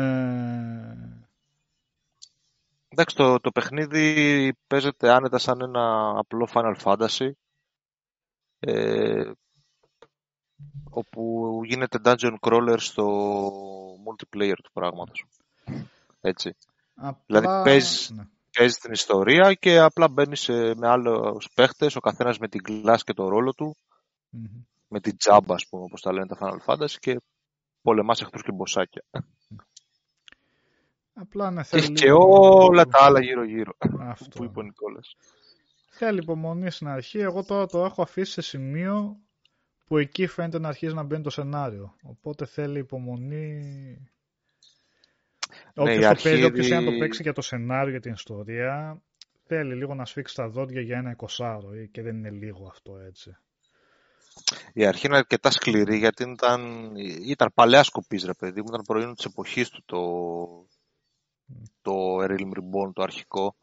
Εντάξει, 2.88 3.16
το, 3.16 3.40
το 3.40 3.52
παιχνίδι 3.52 4.54
παίζεται 4.68 5.12
άνετα 5.12 5.38
σαν 5.38 5.62
ένα 5.62 6.14
απλό 6.18 6.48
Final 6.54 6.76
Fantasy 6.84 7.32
ε, 8.60 9.32
όπου 10.90 11.62
γίνεται 11.64 12.00
dungeon 12.04 12.36
crawler 12.40 12.76
στο 12.78 13.06
multiplayer 14.06 14.58
του 14.64 14.72
πράγματος. 14.74 15.26
Έτσι. 16.22 16.56
Απλά... 16.96 17.40
Δηλαδή 17.40 17.70
παίζεις, 17.70 18.10
ναι 18.10 18.28
παίζεις 18.58 18.78
την 18.78 18.92
ιστορία 18.92 19.54
και 19.54 19.80
απλά 19.80 20.08
μπαίνεις 20.10 20.48
με 20.76 20.88
άλλους 20.88 21.50
παίχτες, 21.54 21.96
ο 21.96 22.00
καθένας 22.00 22.38
με 22.38 22.48
την 22.48 22.64
κλάση 22.64 23.04
και 23.04 23.14
το 23.14 23.28
ρόλο 23.28 23.54
του, 23.54 23.78
με 24.88 25.00
την 25.00 25.18
τζάμπα, 25.18 25.54
ας 25.54 25.68
πούμε, 25.70 25.84
όπως 25.84 26.02
τα 26.02 26.14
λένε 26.14 26.28
τα 26.28 26.38
Final 26.40 26.66
Fantasy 26.66 26.96
και 27.00 27.22
πολεμάς 27.82 28.22
εχθρούς 28.22 28.44
και 28.44 28.52
μποσάκια. 28.52 29.04
Απλά 31.20 31.52
να 31.52 31.64
θέλει. 31.64 31.94
Και, 31.94 32.12
όλα 32.12 32.86
τα 32.86 33.04
άλλα 33.04 33.22
γύρω-γύρω. 33.22 33.74
Αυτό. 34.00 34.28
Που 34.38 34.44
είπε 34.44 34.60
ο 34.60 34.64
Νικόλας. 34.64 35.16
Θέλει 35.90 36.20
υπομονή 36.20 36.72
στην 36.72 36.88
αρχή. 36.88 37.20
Εγώ 37.20 37.44
τώρα 37.44 37.66
το 37.66 37.84
έχω 37.84 38.02
αφήσει 38.02 38.32
σε 38.32 38.42
σημείο 38.42 39.18
που 39.88 39.98
εκεί 39.98 40.28
φαίνεται 40.28 40.60
να 40.60 40.68
αρχίζει 40.68 40.94
να 40.94 41.04
μπαίνει 41.04 41.24
το 41.24 41.30
σενάριο. 41.30 41.96
Οπότε 42.04 42.46
θέλει 42.46 42.80
υπομονή 42.80 43.62
Όποιος 45.76 45.98
ναι, 45.98 46.14
το 46.14 46.22
παίζει, 46.24 46.44
όποιος 46.44 46.70
να 46.70 46.84
το 46.84 46.92
παίξει 47.00 47.22
για 47.22 47.34
το 47.34 47.42
σενάριο, 47.42 47.90
για 47.90 48.00
την 48.00 48.14
ιστορία, 48.14 49.02
θέλει 49.46 49.76
λίγο 49.76 49.94
να 49.94 50.06
σφίξει 50.06 50.36
τα 50.36 50.50
δόντια 50.50 50.82
για 50.82 50.98
ένα 50.98 51.12
εικοσάρο 51.12 51.70
και 51.92 52.02
δεν 52.02 52.16
είναι 52.16 52.30
λίγο 52.30 52.68
αυτό 52.68 52.98
έτσι. 53.08 53.38
Η 54.74 54.86
αρχή 54.86 55.08
είναι 55.08 55.18
αρκετά 55.18 55.52
σκληρή 55.52 55.98
γιατί 55.98 56.30
ήταν, 56.30 56.92
ήταν 57.26 57.52
παλαιά 57.54 57.84
σκοπής 57.84 58.24
ρε 58.24 58.34
παιδί 58.34 58.62
μου, 58.62 58.68
ήταν 58.68 58.82
προϊόν 58.88 59.16
της 59.16 59.26
εποχής 59.26 59.70
του 59.70 59.84
το, 59.86 59.98
το 61.82 62.18
Realm 62.22 62.58
Reborn, 62.58 62.92
το 62.94 63.02
αρχικό. 63.02 63.56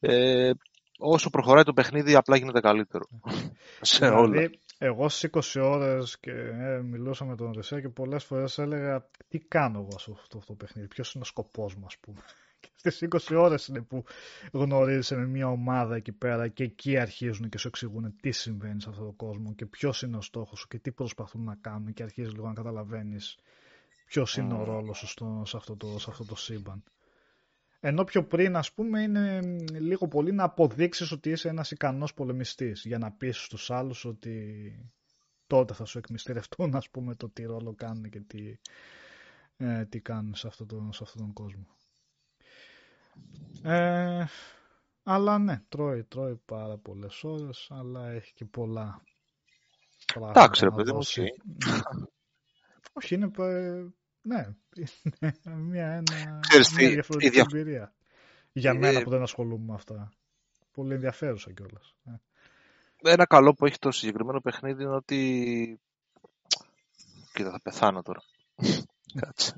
Ε, 0.00 0.50
όσο 0.98 1.30
προχωράει 1.30 1.62
το 1.62 1.72
παιχνίδι 1.72 2.14
απλά 2.14 2.36
γίνεται 2.36 2.60
καλύτερο. 2.60 3.08
Σε 3.80 4.06
δηλαδή, 4.08 4.22
όλα. 4.22 4.50
Εγώ 4.78 5.08
στις 5.08 5.56
20 5.56 5.62
ώρες 5.62 6.18
και 6.18 6.30
ε, 6.30 6.80
μιλούσα 6.82 7.24
με 7.24 7.36
τον 7.36 7.48
Οδυσσέα 7.48 7.80
και 7.80 7.88
πολλές 7.88 8.24
φορές 8.24 8.58
έλεγα 8.58 9.08
τι 9.28 9.38
κάνω 9.38 9.78
εγώ 9.78 9.98
σε 9.98 10.10
αυτό 10.14 10.42
το 10.46 10.52
παιχνίδι, 10.52 10.88
ποιος 10.88 11.14
είναι 11.14 11.22
ο 11.22 11.26
σκοπός 11.26 11.74
μου, 11.74 11.86
ας 11.86 11.96
πούμε. 11.98 12.20
Και 12.60 12.90
στις 12.90 13.08
20 13.30 13.36
ώρες 13.36 13.66
είναι 13.66 13.80
που 13.80 14.04
γνωρίζεσαι 14.52 15.16
με 15.16 15.26
μια 15.26 15.48
ομάδα 15.48 15.96
εκεί 15.96 16.12
πέρα 16.12 16.48
και 16.48 16.64
εκεί 16.64 16.98
αρχίζουν 16.98 17.48
και 17.48 17.58
σου 17.58 17.68
εξηγούν 17.68 18.14
τι 18.20 18.30
συμβαίνει 18.30 18.80
σε 18.80 18.88
αυτόν 18.88 19.04
τον 19.04 19.16
κόσμο 19.16 19.54
και 19.54 19.66
ποιος 19.66 20.02
είναι 20.02 20.16
ο 20.16 20.20
στόχος 20.20 20.58
σου 20.58 20.68
και 20.68 20.78
τι 20.78 20.92
προσπαθούν 20.92 21.44
να 21.44 21.58
κάνουν 21.60 21.92
και 21.92 22.02
αρχίζεις 22.02 22.32
λίγο 22.32 22.46
να 22.46 22.52
καταλαβαίνεις 22.52 23.38
ποιος 24.06 24.36
είναι 24.36 24.54
ο 24.54 24.64
ρόλος 24.64 24.98
σου 24.98 25.06
σε, 25.44 25.56
αυτό 25.56 25.76
το, 25.76 25.98
σε 25.98 26.10
αυτό 26.10 26.24
το 26.24 26.36
σύμπαν. 26.36 26.82
Ενώ 27.80 28.04
πιο 28.04 28.24
πριν, 28.24 28.56
ας 28.56 28.72
πούμε, 28.72 29.02
είναι 29.02 29.40
λίγο 29.72 30.08
πολύ 30.08 30.32
να 30.32 30.44
αποδείξεις 30.44 31.12
ότι 31.12 31.30
είσαι 31.30 31.48
ένας 31.48 31.70
ικανός 31.70 32.14
πολεμιστής 32.14 32.84
για 32.84 32.98
να 32.98 33.12
πεις 33.12 33.44
στους 33.44 33.70
άλλους 33.70 34.04
ότι 34.04 34.74
τότε 35.46 35.74
θα 35.74 35.84
σου 35.84 35.98
εκμυστηρευτούν, 35.98 36.76
ας 36.76 36.90
πούμε, 36.90 37.14
το 37.14 37.28
τι 37.28 37.44
ρόλο 37.44 37.74
κάνουν 37.74 38.10
και 38.10 38.20
τι, 38.20 38.58
ε, 39.56 39.84
τι 39.84 40.00
κάνουν 40.00 40.34
σε, 40.34 40.46
αυτό 40.46 40.66
το, 40.66 40.88
σε 40.92 41.02
αυτόν 41.02 41.20
τον 41.22 41.32
κόσμο. 41.32 41.66
Ε, 43.62 44.24
αλλά 45.02 45.38
ναι, 45.38 45.62
τρώει, 45.68 46.04
τρώει 46.04 46.36
πάρα 46.36 46.76
πολλές 46.76 47.24
ώρες, 47.24 47.66
αλλά 47.70 48.08
έχει 48.08 48.32
και 48.34 48.44
πολλά 48.44 49.02
πράγματα. 50.14 50.40
Εντάξει, 50.40 50.64
ρε 50.64 50.70
παιδί 50.70 50.92
μου, 50.92 51.02
όχι, 52.92 53.14
είναι 53.14 53.30
ναι, 54.22 54.48
μια, 55.44 55.86
ένα, 55.86 56.40
Ξέρεις, 56.40 56.72
μια 56.72 56.88
διαφορετική 56.88 57.30
δια... 57.30 57.46
εμπειρία. 57.50 57.94
Για 58.52 58.74
μένα 58.74 59.02
που 59.02 59.10
δεν 59.10 59.22
ασχολούμαι 59.22 59.64
με 59.66 59.74
αυτά. 59.74 60.12
Πολύ 60.72 60.94
ενδιαφέρουσα 60.94 61.52
κιόλας. 61.52 61.94
Ε. 62.04 62.12
Ένα 63.12 63.26
καλό 63.26 63.54
που 63.54 63.66
έχει 63.66 63.78
το 63.78 63.90
συγκεκριμένο 63.90 64.40
παιχνίδι 64.40 64.82
είναι 64.82 64.94
ότι. 64.94 65.80
Κοίτα, 67.32 67.50
θα 67.50 67.60
πεθάνω 67.62 68.02
τώρα. 68.02 68.22
Κάτσε. 69.20 69.54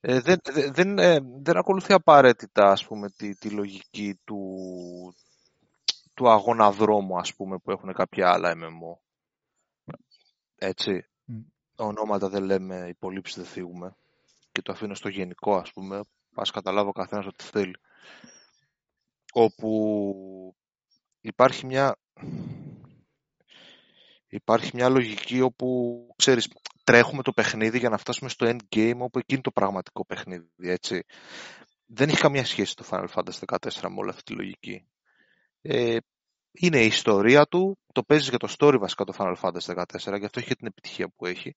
Ε, 0.00 0.20
δεν, 0.20 0.38
δεν, 0.72 0.98
ε, 0.98 1.18
δεν 1.42 1.56
ακολουθεί 1.56 1.92
απαραίτητα 1.92 2.70
ας 2.70 2.86
πούμε, 2.86 3.10
τη, 3.10 3.34
τη 3.34 3.50
λογική 3.50 4.20
του, 4.24 4.56
του 6.14 6.30
αγώνα 6.30 6.70
δρόμου 6.70 7.18
ας 7.18 7.34
πούμε, 7.34 7.58
που 7.58 7.70
έχουν 7.70 7.92
κάποια 7.92 8.30
άλλα 8.30 8.54
MMO. 8.56 9.00
Έτσι 10.58 11.06
ονόματα 11.84 12.28
δεν 12.28 12.44
λέμε, 12.44 12.86
υπολείψεις 12.88 13.36
δεν 13.36 13.44
θίγουμε 13.44 13.96
και 14.52 14.62
το 14.62 14.72
αφήνω 14.72 14.94
στο 14.94 15.08
γενικό 15.08 15.56
ας 15.56 15.72
πούμε, 15.72 16.00
ας 16.34 16.50
καταλάβω 16.50 16.88
ο 16.88 16.92
καθένας 16.92 17.26
ό,τι 17.26 17.44
θέλει. 17.44 17.74
Όπου 19.32 20.54
υπάρχει 21.20 21.66
μια, 21.66 21.98
υπάρχει 24.28 24.70
μια 24.74 24.88
λογική 24.88 25.40
όπου, 25.40 26.06
ξέρεις, 26.16 26.48
τρέχουμε 26.84 27.22
το 27.22 27.32
παιχνίδι 27.32 27.78
για 27.78 27.88
να 27.88 27.96
φτάσουμε 27.96 28.30
στο 28.30 28.46
endgame 28.46 28.98
όπου 28.98 29.18
εκεί 29.18 29.34
είναι 29.34 29.42
το 29.42 29.50
πραγματικό 29.50 30.06
παιχνίδι, 30.06 30.48
έτσι. 30.56 31.04
δεν 31.86 32.08
έχει 32.08 32.20
καμία 32.20 32.44
σχέση 32.44 32.76
το 32.76 32.84
Final 32.90 33.08
Fantasy 33.14 33.58
14 33.58 33.88
με 33.88 33.94
όλη 33.96 34.10
αυτή 34.10 34.22
τη 34.22 34.32
λογική. 34.32 34.86
Ε, 35.62 35.96
είναι 36.52 36.82
η 36.82 36.86
ιστορία 36.86 37.46
του, 37.46 37.78
το 37.92 38.02
παίζεις 38.02 38.28
για 38.28 38.38
το 38.38 38.54
story 38.58 38.76
βασικά 38.78 39.04
το 39.04 39.14
Final 39.18 39.34
Fantasy 39.40 39.74
14, 39.74 40.18
γι' 40.18 40.24
αυτό 40.24 40.38
έχει 40.38 40.54
την 40.54 40.66
επιτυχία 40.66 41.08
που 41.08 41.26
έχει 41.26 41.56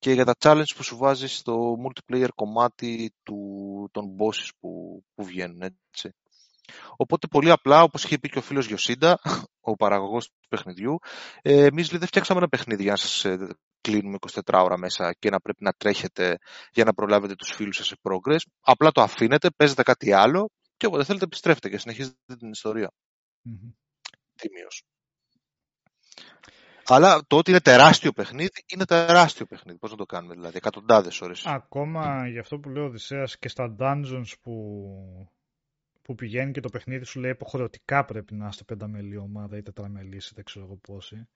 και 0.00 0.12
για 0.12 0.24
τα 0.24 0.34
challenge 0.38 0.74
που 0.76 0.82
σου 0.82 0.96
βάζεις 0.96 1.36
στο 1.36 1.76
multiplayer 1.84 2.28
κομμάτι 2.34 3.14
του, 3.22 3.38
των 3.92 4.16
bosses 4.18 4.48
που, 4.60 5.02
που 5.14 5.24
βγαίνουν. 5.24 5.62
Έτσι. 5.62 6.10
Οπότε 6.96 7.26
πολύ 7.26 7.50
απλά, 7.50 7.82
όπως 7.82 8.04
είχε 8.04 8.18
πει 8.18 8.28
και 8.28 8.38
ο 8.38 8.42
φίλος 8.42 8.66
Γιωσίντα, 8.66 9.18
ο 9.60 9.76
παραγωγός 9.76 10.26
του 10.26 10.48
παιχνιδιού, 10.48 10.98
ε, 11.42 11.64
εμείς 11.64 11.88
δεν 11.88 12.06
φτιάξαμε 12.06 12.38
ένα 12.38 12.48
παιχνίδι 12.48 12.82
για 12.82 12.90
να 12.90 12.96
σας 12.96 13.24
ε, 13.24 13.48
κλείνουμε 13.80 14.16
24 14.32 14.40
ώρα 14.52 14.78
μέσα 14.78 15.14
και 15.18 15.30
να 15.30 15.40
πρέπει 15.40 15.64
να 15.64 15.72
τρέχετε 15.72 16.38
για 16.72 16.84
να 16.84 16.92
προλάβετε 16.92 17.34
τους 17.34 17.52
φίλους 17.54 17.76
σας 17.76 17.86
σε 17.86 17.96
progress. 18.02 18.40
Απλά 18.60 18.90
το 18.90 19.02
αφήνετε, 19.02 19.50
παίζετε 19.56 19.82
κάτι 19.82 20.12
άλλο 20.12 20.50
και 20.76 20.86
όποτε 20.86 21.04
θέλετε 21.04 21.24
επιστρέφετε 21.24 21.68
και 21.68 21.78
συνεχίζετε 21.78 22.36
την 22.38 22.50
ιστορία. 22.50 22.90
Mm-hmm. 23.44 23.72
Τίμιος. 24.34 24.82
Αλλά 26.92 27.22
το 27.26 27.36
ότι 27.36 27.50
είναι 27.50 27.60
τεράστιο 27.60 28.12
παιχνίδι, 28.12 28.64
είναι 28.72 28.84
τεράστιο 28.84 29.46
παιχνίδι. 29.46 29.78
Πώς 29.78 29.90
να 29.90 29.96
το 29.96 30.06
κάνουμε 30.06 30.34
δηλαδή, 30.34 30.56
εκατοντάδες 30.56 31.20
ώρες. 31.20 31.46
Ακόμα 31.46 32.28
γι' 32.28 32.38
αυτό 32.38 32.58
που 32.58 32.68
λέω 32.68 32.84
Οδυσσέας 32.84 33.38
και 33.38 33.48
στα 33.48 33.76
dungeons 33.78 34.32
που, 34.42 34.52
που 36.02 36.14
πηγαίνει 36.14 36.52
και 36.52 36.60
το 36.60 36.68
παιχνίδι 36.68 37.04
σου 37.04 37.20
λέει 37.20 37.30
υποχρεωτικά 37.30 38.04
πρέπει 38.04 38.34
να 38.34 38.48
είστε 38.48 38.64
πενταμελή 38.64 39.16
ομάδα 39.16 39.56
ή 39.56 39.62
τετραμελή 39.62 40.16
ή 40.16 40.30
δεν 40.34 40.44
ξέρω 40.44 40.64
εγώ 40.64 40.76
πόσοι. 40.76 41.28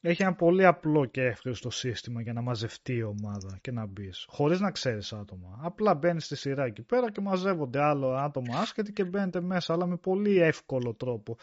Έχει 0.00 0.22
ένα 0.22 0.34
πολύ 0.34 0.66
απλό 0.66 1.04
και 1.04 1.22
εύκολο 1.22 1.70
σύστημα 1.70 2.20
για 2.22 2.32
να 2.32 2.40
μαζευτεί 2.40 2.94
η 2.94 3.02
ομάδα 3.02 3.58
και 3.60 3.70
να 3.70 3.86
μπεις. 3.86 4.26
Χωρίς 4.28 4.60
να 4.60 4.70
ξέρεις 4.70 5.12
άτομα. 5.12 5.58
Απλά 5.62 5.94
μπαίνεις 5.94 6.24
στη 6.24 6.36
σειρά 6.36 6.64
εκεί 6.64 6.82
πέρα 6.82 7.10
και 7.10 7.20
μαζεύονται 7.20 7.82
άλλο 7.82 8.14
άτομα 8.14 8.58
άσχετοι 8.58 8.92
και 8.92 9.04
μπαίνετε 9.04 9.40
μέσα, 9.40 9.72
αλλά 9.72 9.86
με 9.86 9.96
πολύ 9.96 10.38
εύκολο 10.38 10.94
τρόπο 10.94 11.36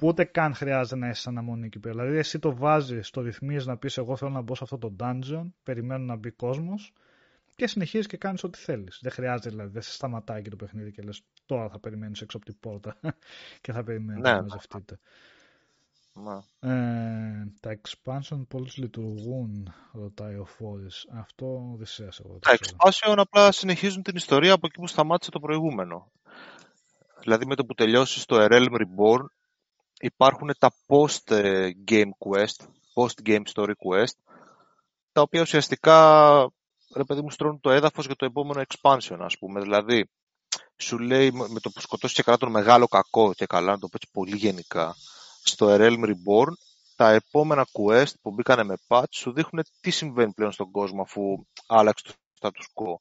που 0.00 0.06
ούτε 0.06 0.24
καν 0.24 0.54
χρειάζεται 0.54 0.96
να 0.96 1.08
είσαι 1.08 1.28
αναμονή 1.28 1.66
εκεί 1.66 1.78
πέρα. 1.78 1.94
Δηλαδή, 1.94 2.16
εσύ 2.16 2.38
το 2.38 2.56
βάζεις, 2.56 3.10
το 3.10 3.20
ρυθμίζεις 3.20 3.66
να 3.66 3.76
πεις: 3.76 3.98
Εγώ 3.98 4.16
θέλω 4.16 4.30
να 4.30 4.40
μπω 4.40 4.54
σε 4.54 4.64
αυτό 4.64 4.78
το 4.78 4.94
dungeon, 4.98 5.50
περιμένω 5.62 6.04
να 6.04 6.16
μπει 6.16 6.30
κόσμος 6.30 6.92
και 7.56 7.66
συνεχίζεις 7.66 8.06
και 8.06 8.16
κάνεις 8.16 8.44
ό,τι 8.44 8.58
θέλεις. 8.58 8.98
Δεν 9.02 9.12
χρειάζεται 9.12 9.48
δηλαδή, 9.48 9.70
δεν 9.70 9.82
σε 9.82 9.92
σταματάει 9.92 10.42
και 10.42 10.50
το 10.50 10.56
παιχνίδι 10.56 10.92
και 10.92 11.02
λες: 11.02 11.22
Τώρα 11.46 11.68
θα 11.68 11.78
περιμένεις 11.78 12.20
έξω 12.20 12.36
από 12.36 12.46
την 12.46 12.56
πόρτα 12.60 12.96
και 13.62 13.72
θα 13.72 13.82
περιμένει 13.84 14.20
ναι. 14.20 14.32
να 14.32 14.42
μαζευτείτε. 14.42 14.98
Ναι. 16.12 16.70
Ε, 16.70 17.46
τα 17.60 17.78
expansion 17.82 18.46
πώς 18.48 18.76
λειτουργούν, 18.76 19.72
ρωτάει 19.92 20.36
ο 20.36 20.44
Φόρης. 20.44 21.06
Αυτό 21.12 21.74
δεν 21.76 21.86
σε 21.86 22.08
εγώ. 22.24 22.38
Τα 22.38 22.58
expansion 22.58 23.14
απλά 23.16 23.52
συνεχίζουν 23.52 24.02
την 24.02 24.16
ιστορία 24.16 24.52
από 24.52 24.66
εκεί 24.66 24.80
που 24.80 24.86
σταμάτησε 24.86 25.30
το 25.30 25.40
προηγούμενο. 25.40 26.10
Δηλαδή 27.20 27.46
με 27.46 27.54
το 27.54 27.64
που 27.64 27.74
τελειώσει 27.74 28.26
το 28.26 28.36
Realm 28.50 28.70
Reborn 28.70 29.24
υπάρχουν 30.00 30.50
τα 30.58 30.72
post-game 30.86 32.10
quest, 32.18 32.66
post-game 32.94 33.42
story 33.54 33.72
quest, 33.84 34.14
τα 35.12 35.20
οποία 35.20 35.40
ουσιαστικά, 35.40 36.38
ρε 36.94 37.04
παιδί 37.04 37.20
μου, 37.20 37.30
στρώνουν 37.30 37.60
το 37.60 37.70
έδαφος 37.70 38.06
για 38.06 38.16
το 38.16 38.24
επόμενο 38.24 38.62
expansion, 38.68 39.16
ας 39.18 39.38
πούμε. 39.38 39.60
Δηλαδή, 39.60 40.08
σου 40.76 40.98
λέει 40.98 41.32
με 41.32 41.60
το 41.60 41.70
που 41.70 41.80
σκοτώσεις 41.80 42.16
και 42.16 42.22
καλά 42.22 42.36
τον 42.36 42.50
μεγάλο 42.50 42.86
κακό 42.86 43.32
και 43.34 43.46
καλά, 43.46 43.70
να 43.70 43.78
το 43.78 43.88
πω 43.88 43.96
έτσι 43.96 44.08
πολύ 44.12 44.36
γενικά, 44.36 44.94
στο 45.42 45.66
Realm 45.70 46.04
Reborn, 46.04 46.52
τα 46.96 47.10
επόμενα 47.10 47.66
quest 47.72 48.12
που 48.22 48.30
μπήκανε 48.30 48.64
με 48.64 48.74
patch 48.88 49.10
σου 49.10 49.32
δείχνουν 49.32 49.64
τι 49.80 49.90
συμβαίνει 49.90 50.32
πλέον 50.32 50.52
στον 50.52 50.70
κόσμο 50.70 51.02
αφού 51.02 51.22
άλλαξε 51.66 52.04
το 52.06 52.14
status 52.40 52.82
quo. 52.82 52.94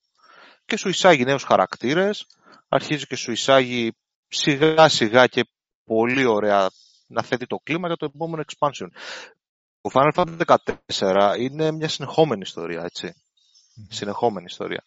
Και 0.66 0.78
σου 0.78 0.90
εισάγει 0.90 1.24
νέους 1.24 1.44
χαρακτήρες, 1.44 2.26
αρχίζει 2.70 3.06
και 3.06 3.16
σου 3.16 3.32
εισάγει 3.32 3.92
σιγά 4.28 4.88
σιγά 4.88 5.28
και 5.28 5.46
πολύ 5.84 6.26
ωραία 6.26 6.70
να 7.10 7.22
θέτει 7.23 7.45
το 7.45 7.57
κλίμα 7.64 7.88
για 7.88 7.95
το 7.95 8.06
επόμενο 8.06 8.44
expansion. 8.48 8.88
Το 9.81 9.90
Final 9.94 10.11
Fantasy 10.14 10.57
14 10.98 11.36
είναι 11.40 11.72
μια 11.72 11.88
συνεχόμενη 11.88 12.41
ιστορία, 12.41 12.84
έτσι. 12.84 13.14
Συνεχόμενη 13.90 14.45
ιστορία. 14.49 14.84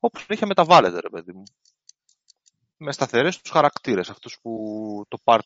Όπως 0.00 0.26
είχε 0.28 0.46
μεταβάλλεται, 0.46 1.00
ρε 1.00 1.08
παιδί 1.08 1.32
μου. 1.32 1.42
Με 2.76 2.92
σταθερές 2.92 3.40
τους 3.40 3.50
χαρακτήρες, 3.50 4.10
αυτούς 4.10 4.38
που 4.42 4.52
το, 5.08 5.18
part, 5.24 5.40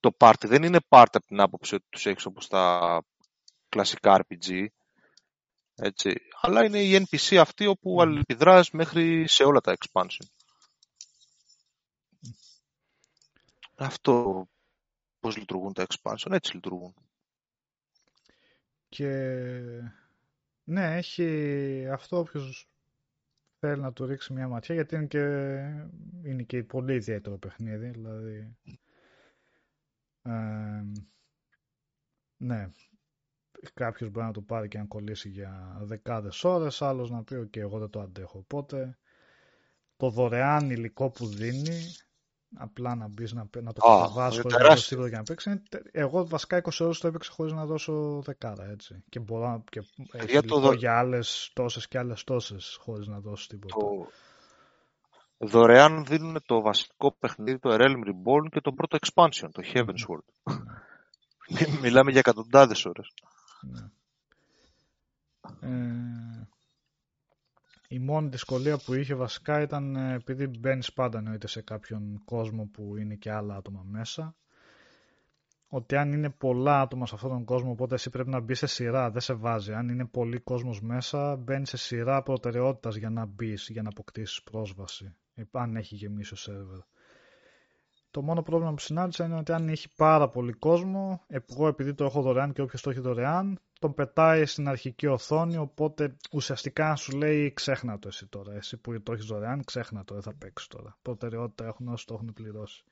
το 0.00 0.10
party 0.18 0.46
δεν 0.46 0.62
είναι 0.62 0.78
part 0.88 1.06
από 1.12 1.26
την 1.26 1.40
άποψη 1.40 1.74
ότι 1.74 1.84
τους 1.88 2.06
έχεις 2.06 2.24
όπως 2.24 2.48
τα 2.48 3.02
κλασικά 3.68 4.24
RPG, 4.24 4.66
έτσι. 5.74 6.14
Αλλά 6.40 6.64
είναι 6.64 6.80
η 6.80 7.06
NPC 7.06 7.36
αυτή 7.36 7.66
όπου 7.66 7.96
mm. 7.98 8.02
αλληλεπιδράς 8.02 8.70
μέχρι 8.70 9.28
σε 9.28 9.44
όλα 9.44 9.60
τα 9.60 9.76
expansion. 9.78 10.26
Αυτό 13.76 14.46
πώς 15.20 15.36
λειτουργούν 15.36 15.72
τα 15.72 15.86
expansion, 15.88 16.30
έτσι 16.32 16.54
λειτουργούν. 16.54 16.94
Και 18.88 19.10
ναι, 20.64 20.96
έχει 20.96 21.86
αυτό 21.92 22.18
όποιος 22.18 22.68
θέλει 23.58 23.80
να 23.80 23.92
του 23.92 24.06
ρίξει 24.06 24.32
μια 24.32 24.48
ματιά, 24.48 24.74
γιατί 24.74 24.94
είναι 24.94 25.06
και, 25.06 25.24
είναι 26.22 26.42
και 26.42 26.64
πολύ 26.64 26.94
ιδιαίτερο 26.94 27.38
παιχνίδι, 27.38 27.88
δηλαδή... 27.88 28.56
Ε, 30.22 30.82
ναι, 32.36 32.70
κάποιος 33.74 34.10
μπορεί 34.10 34.26
να 34.26 34.32
το 34.32 34.40
πάρει 34.40 34.68
και 34.68 34.78
να 34.78 34.84
κολλήσει 34.84 35.28
για 35.28 35.78
δεκάδες 35.80 36.44
ώρες, 36.44 36.82
άλλος 36.82 37.10
να 37.10 37.24
πει 37.24 37.34
ότι 37.34 37.60
εγώ 37.60 37.78
δεν 37.78 37.90
το 37.90 38.00
αντέχω. 38.00 38.38
Οπότε 38.38 38.98
το 39.96 40.10
δωρεάν 40.10 40.70
υλικό 40.70 41.10
που 41.10 41.26
δίνει 41.26 41.94
απλά 42.56 42.94
να 42.94 43.08
μπεις 43.08 43.32
να, 43.32 43.48
να 43.60 43.72
το 43.72 43.80
καταβάσει 43.80 44.40
χωρίς 44.40 44.58
να 44.58 44.68
δώσεις 44.68 44.88
τίποτα 44.88 45.08
για 45.08 45.18
να 45.18 45.22
παίξεις. 45.22 45.62
Εγώ 45.90 46.26
βασικά 46.26 46.62
20 46.64 46.70
ώρες 46.80 46.98
το 46.98 47.06
έπαιξα 47.06 47.32
χωρίς 47.32 47.52
να 47.52 47.66
δώσω 47.66 48.22
δεκάρα 48.24 48.64
έτσι. 48.64 49.04
Και 49.08 49.20
μπορώ 49.20 49.64
και 49.70 49.82
για, 50.26 50.42
το 50.42 50.60
δο... 50.60 50.72
για 50.72 50.98
άλλες 50.98 51.50
τόσες 51.54 51.88
και 51.88 51.98
άλλες 51.98 52.24
τόσες 52.24 52.78
χωρίς 52.80 53.06
να 53.06 53.20
δώσω 53.20 53.46
τίποτα. 53.46 53.74
Το... 53.76 54.06
Δωρεάν 55.40 56.04
δίνουν 56.04 56.42
το 56.46 56.60
βασικό 56.60 57.16
παιχνίδι, 57.18 57.58
το 57.58 57.70
Realm 57.72 58.08
Reborn 58.08 58.48
και 58.50 58.60
το 58.60 58.72
πρώτο 58.72 58.98
expansion, 59.00 59.48
το 59.52 59.62
Heaven's 59.74 60.06
World. 60.08 60.54
Ναι. 61.48 61.78
Μιλάμε 61.80 62.10
για 62.10 62.20
εκατοντάδες 62.20 62.84
ώρες. 62.84 63.12
Ναι. 63.60 63.90
Ε, 65.60 66.48
η 67.88 67.98
μόνη 67.98 68.28
δυσκολία 68.28 68.78
που 68.78 68.94
είχε 68.94 69.14
βασικά 69.14 69.60
ήταν 69.62 69.96
ε, 69.96 70.14
επειδή 70.14 70.46
μπαίνεις 70.46 70.92
πάντα 70.92 71.18
εννοείται 71.18 71.46
σε 71.46 71.62
κάποιον 71.62 72.20
κόσμο 72.24 72.64
που 72.72 72.96
είναι 72.96 73.14
και 73.14 73.32
άλλα 73.32 73.56
άτομα 73.56 73.82
μέσα 73.90 74.36
ότι 75.68 75.96
αν 75.96 76.12
είναι 76.12 76.30
πολλά 76.30 76.80
άτομα 76.80 77.06
σε 77.06 77.14
αυτόν 77.14 77.30
τον 77.30 77.44
κόσμο 77.44 77.70
οπότε 77.70 77.94
εσύ 77.94 78.10
πρέπει 78.10 78.28
να 78.30 78.40
μπεις 78.40 78.58
σε 78.58 78.66
σειρά, 78.66 79.10
δεν 79.10 79.20
σε 79.20 79.32
βάζει. 79.32 79.72
Αν 79.72 79.88
είναι 79.88 80.04
πολύ 80.06 80.38
κόσμος 80.38 80.80
μέσα 80.82 81.36
μπαίνει 81.36 81.66
σε 81.66 81.76
σειρά 81.76 82.22
προτεραιότητας 82.22 82.96
για 82.96 83.10
να 83.10 83.26
μπεις, 83.26 83.68
για 83.68 83.82
να 83.82 83.88
αποκτήσεις 83.88 84.42
πρόσβαση 84.42 85.14
αν 85.50 85.76
έχει 85.76 85.94
γεμίσει 85.94 86.32
ο 86.32 86.36
σερβερ. 86.36 86.78
Το 88.10 88.22
μόνο 88.22 88.42
πρόβλημα 88.42 88.72
που 88.72 88.80
συνάντησα 88.80 89.24
είναι 89.24 89.36
ότι 89.36 89.52
αν 89.52 89.68
έχει 89.68 89.88
πάρα 89.96 90.28
πολύ 90.28 90.52
κόσμο, 90.52 91.24
εγώ 91.26 91.68
επειδή 91.68 91.94
το 91.94 92.04
έχω 92.04 92.22
δωρεάν 92.22 92.52
και 92.52 92.62
όποιος 92.62 92.82
το 92.82 92.90
έχει 92.90 93.00
δωρεάν, 93.00 93.58
τον 93.78 93.94
πετάει 93.94 94.46
στην 94.46 94.68
αρχική 94.68 95.06
οθόνη, 95.06 95.56
οπότε 95.56 96.16
ουσιαστικά 96.32 96.96
σου 96.96 97.16
λέει 97.16 97.52
ξέχνα 97.52 97.98
το 97.98 98.08
εσύ 98.08 98.26
τώρα. 98.26 98.54
Εσύ 98.54 98.76
που 98.76 99.02
το 99.02 99.12
έχεις 99.12 99.24
δωρεάν, 99.24 99.64
ξέχνα 99.64 100.04
το, 100.04 100.14
δεν 100.14 100.22
θα 100.22 100.34
παίξεις 100.34 100.68
τώρα. 100.68 100.96
Προτεραιότητα 101.02 101.66
έχουν 101.66 101.88
όσοι 101.88 102.06
το 102.06 102.14
έχουν 102.14 102.32
πληρώσει. 102.32 102.84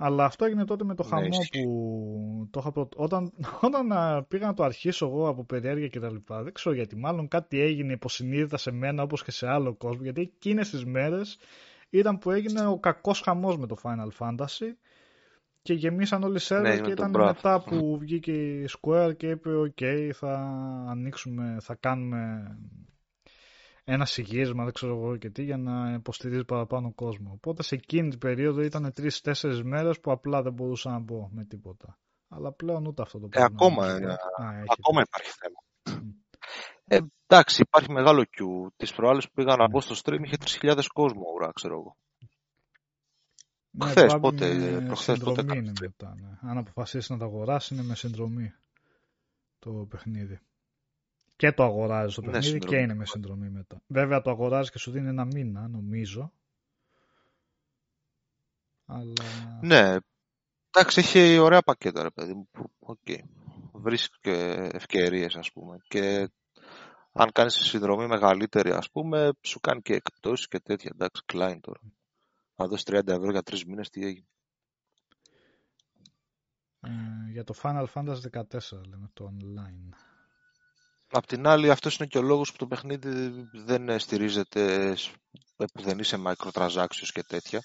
Αλλά 0.00 0.24
αυτό 0.24 0.44
έγινε 0.44 0.64
τότε 0.64 0.84
με 0.84 0.94
το 0.94 1.02
ναι, 1.02 1.08
χαμό 1.08 1.38
που 1.52 2.48
το 2.50 2.60
είχα 2.60 2.72
προ... 2.72 2.88
όταν, 2.96 3.32
όταν 3.60 3.86
πήγα 4.28 4.46
να 4.46 4.54
το 4.54 4.62
αρχίσω 4.62 5.06
εγώ 5.06 5.28
από 5.28 5.44
περιέργεια 5.44 5.88
κτλ. 5.88 6.16
Δεν 6.42 6.52
ξέρω 6.52 6.74
γιατί. 6.74 6.96
Μάλλον 6.96 7.28
κάτι 7.28 7.60
έγινε 7.60 7.92
υποσυνείδητα 7.92 8.56
σε 8.56 8.70
μένα 8.70 9.02
όπως 9.02 9.24
και 9.24 9.30
σε 9.30 9.48
άλλο 9.48 9.74
κόσμο. 9.74 10.02
Γιατί 10.02 10.20
εκείνες 10.20 10.70
τις 10.70 10.84
μέρες 10.84 11.38
ήταν 11.90 12.18
που 12.18 12.30
έγινε 12.30 12.66
ο 12.66 12.78
κακός 12.78 13.20
χαμός 13.20 13.58
με 13.58 13.66
το 13.66 13.76
Final 13.82 14.08
Fantasy 14.18 14.72
και 15.68 15.74
γεμίσαν 15.74 16.22
όλοι 16.22 16.36
οι 16.36 16.38
σερβερ 16.38 16.74
ναι, 16.74 16.80
και 16.80 16.90
ήταν 16.90 17.10
μετά 17.10 17.62
που 17.62 17.98
βγήκε 17.98 18.32
η 18.32 18.68
Square 18.78 19.12
και 19.16 19.28
είπε 19.28 19.50
ok 19.50 20.10
θα 20.14 20.32
ανοίξουμε, 20.88 21.56
θα 21.60 21.74
κάνουμε 21.74 22.18
ένα 23.84 24.04
συγγύρισμα, 24.04 24.64
δεν 24.64 24.72
ξέρω 24.72 24.96
εγώ 24.96 25.16
και 25.16 25.30
τι, 25.30 25.42
για 25.42 25.56
να 25.56 25.92
υποστηρίζει 25.92 26.44
παραπάνω 26.44 26.92
κόσμο. 26.94 27.30
Οπότε 27.32 27.62
σε 27.62 27.74
εκείνη 27.74 28.08
την 28.08 28.18
περίοδο 28.18 28.60
ήταν 28.62 28.92
τρει-τέσσερι 28.92 29.64
μέρες 29.64 30.00
που 30.00 30.10
απλά 30.10 30.42
δεν 30.42 30.52
μπορούσα 30.52 30.90
να 30.90 30.98
μπω 30.98 31.28
με 31.32 31.44
τίποτα. 31.44 31.98
Αλλά 32.28 32.52
πλέον 32.52 32.86
ούτε 32.86 33.02
αυτό 33.02 33.18
το 33.18 33.26
ε, 33.26 33.28
πράγμα. 33.28 33.56
ακόμα, 33.60 33.86
ε, 33.86 34.16
ακόμα 34.78 35.02
υπάρχει 35.06 35.30
θέμα. 35.40 36.02
Ε, 36.84 36.98
εντάξει, 37.26 37.62
υπάρχει 37.62 37.92
μεγάλο 37.92 38.22
queue. 38.22 38.72
Τις 38.76 38.92
προάλλες 38.92 39.24
που 39.24 39.32
πήγα 39.34 39.56
να 39.56 39.68
μπω 39.68 39.80
στο 39.80 39.94
stream 40.02 40.20
είχε 40.24 40.36
3.000 40.62 40.82
κόσμο, 40.92 41.22
ουρά, 41.34 41.50
ξέρω 41.54 41.74
εγώ. 41.74 41.96
Ναι, 43.70 43.86
Χθε, 43.86 44.18
πότε, 44.20 44.80
προχθές, 44.86 45.18
πότε 45.18 45.40
είναι 45.40 45.72
μετά, 45.80 46.14
ναι. 46.20 46.50
Αν 46.50 46.58
αποφασίσει 46.58 47.12
να 47.12 47.18
το 47.18 47.24
αγοράσει, 47.24 47.74
είναι 47.74 47.82
με 47.82 47.94
συνδρομή 47.94 48.52
το 49.58 49.70
παιχνίδι. 49.70 50.40
Και 51.36 51.52
το 51.52 51.64
αγοράζει 51.64 52.14
το 52.14 52.20
ναι, 52.20 52.30
παιχνίδι 52.30 52.58
και 52.58 52.76
είναι 52.76 52.94
με 52.94 53.06
συνδρομή 53.06 53.50
μετά. 53.50 53.82
Βέβαια 53.86 54.20
το 54.20 54.30
αγοράζει 54.30 54.70
και 54.70 54.78
σου 54.78 54.90
δίνει 54.90 55.08
ένα 55.08 55.24
μήνα, 55.24 55.68
νομίζω. 55.68 56.32
Αλλά... 58.86 59.58
Ναι, 59.62 59.96
εντάξει, 60.70 61.00
έχει 61.00 61.38
ωραία 61.38 61.62
πακέτα, 61.62 62.02
ρε 62.02 62.10
παιδί 62.10 62.34
μου. 62.34 62.48
Okay. 62.86 63.18
Βρίσκει 63.72 64.16
και 64.20 64.68
ευκαιρίες, 64.72 65.36
ας 65.36 65.52
πούμε. 65.52 65.76
Και 65.88 66.30
αν 67.12 67.32
κάνεις 67.32 67.54
συνδρομή 67.54 68.06
μεγαλύτερη, 68.06 68.70
ας 68.70 68.90
πούμε, 68.90 69.30
σου 69.40 69.60
κάνει 69.60 69.82
και 69.82 69.94
εκπτώσεις 69.94 70.48
και 70.48 70.60
τέτοια. 70.60 70.90
Εντάξει, 70.94 71.22
κλάιν 71.26 71.60
τώρα. 71.60 71.80
Να 72.58 72.66
δώσει 72.66 72.84
30 72.86 73.06
ευρώ 73.06 73.30
για 73.30 73.42
τρεις 73.42 73.64
μήνες, 73.64 73.90
τι 73.90 74.04
έγινε. 74.04 74.26
Ε, 76.80 76.90
για 77.32 77.44
το 77.44 77.54
Final 77.62 77.86
Fantasy 77.94 78.30
14 78.30 78.86
λέμε 78.88 79.10
το 79.12 79.32
online. 79.32 79.94
Απ' 81.10 81.26
την 81.26 81.46
άλλη, 81.46 81.70
αυτός 81.70 81.96
είναι 81.96 82.08
και 82.08 82.18
ο 82.18 82.22
λόγος 82.22 82.52
που 82.52 82.56
το 82.56 82.66
παιχνίδι 82.66 83.48
δεν 83.52 83.98
στηρίζεται 83.98 84.94
που 85.56 85.82
δεν 85.82 85.98
είσαι 85.98 86.22
microtransactions 86.26 87.08
και 87.12 87.22
τέτοια. 87.22 87.62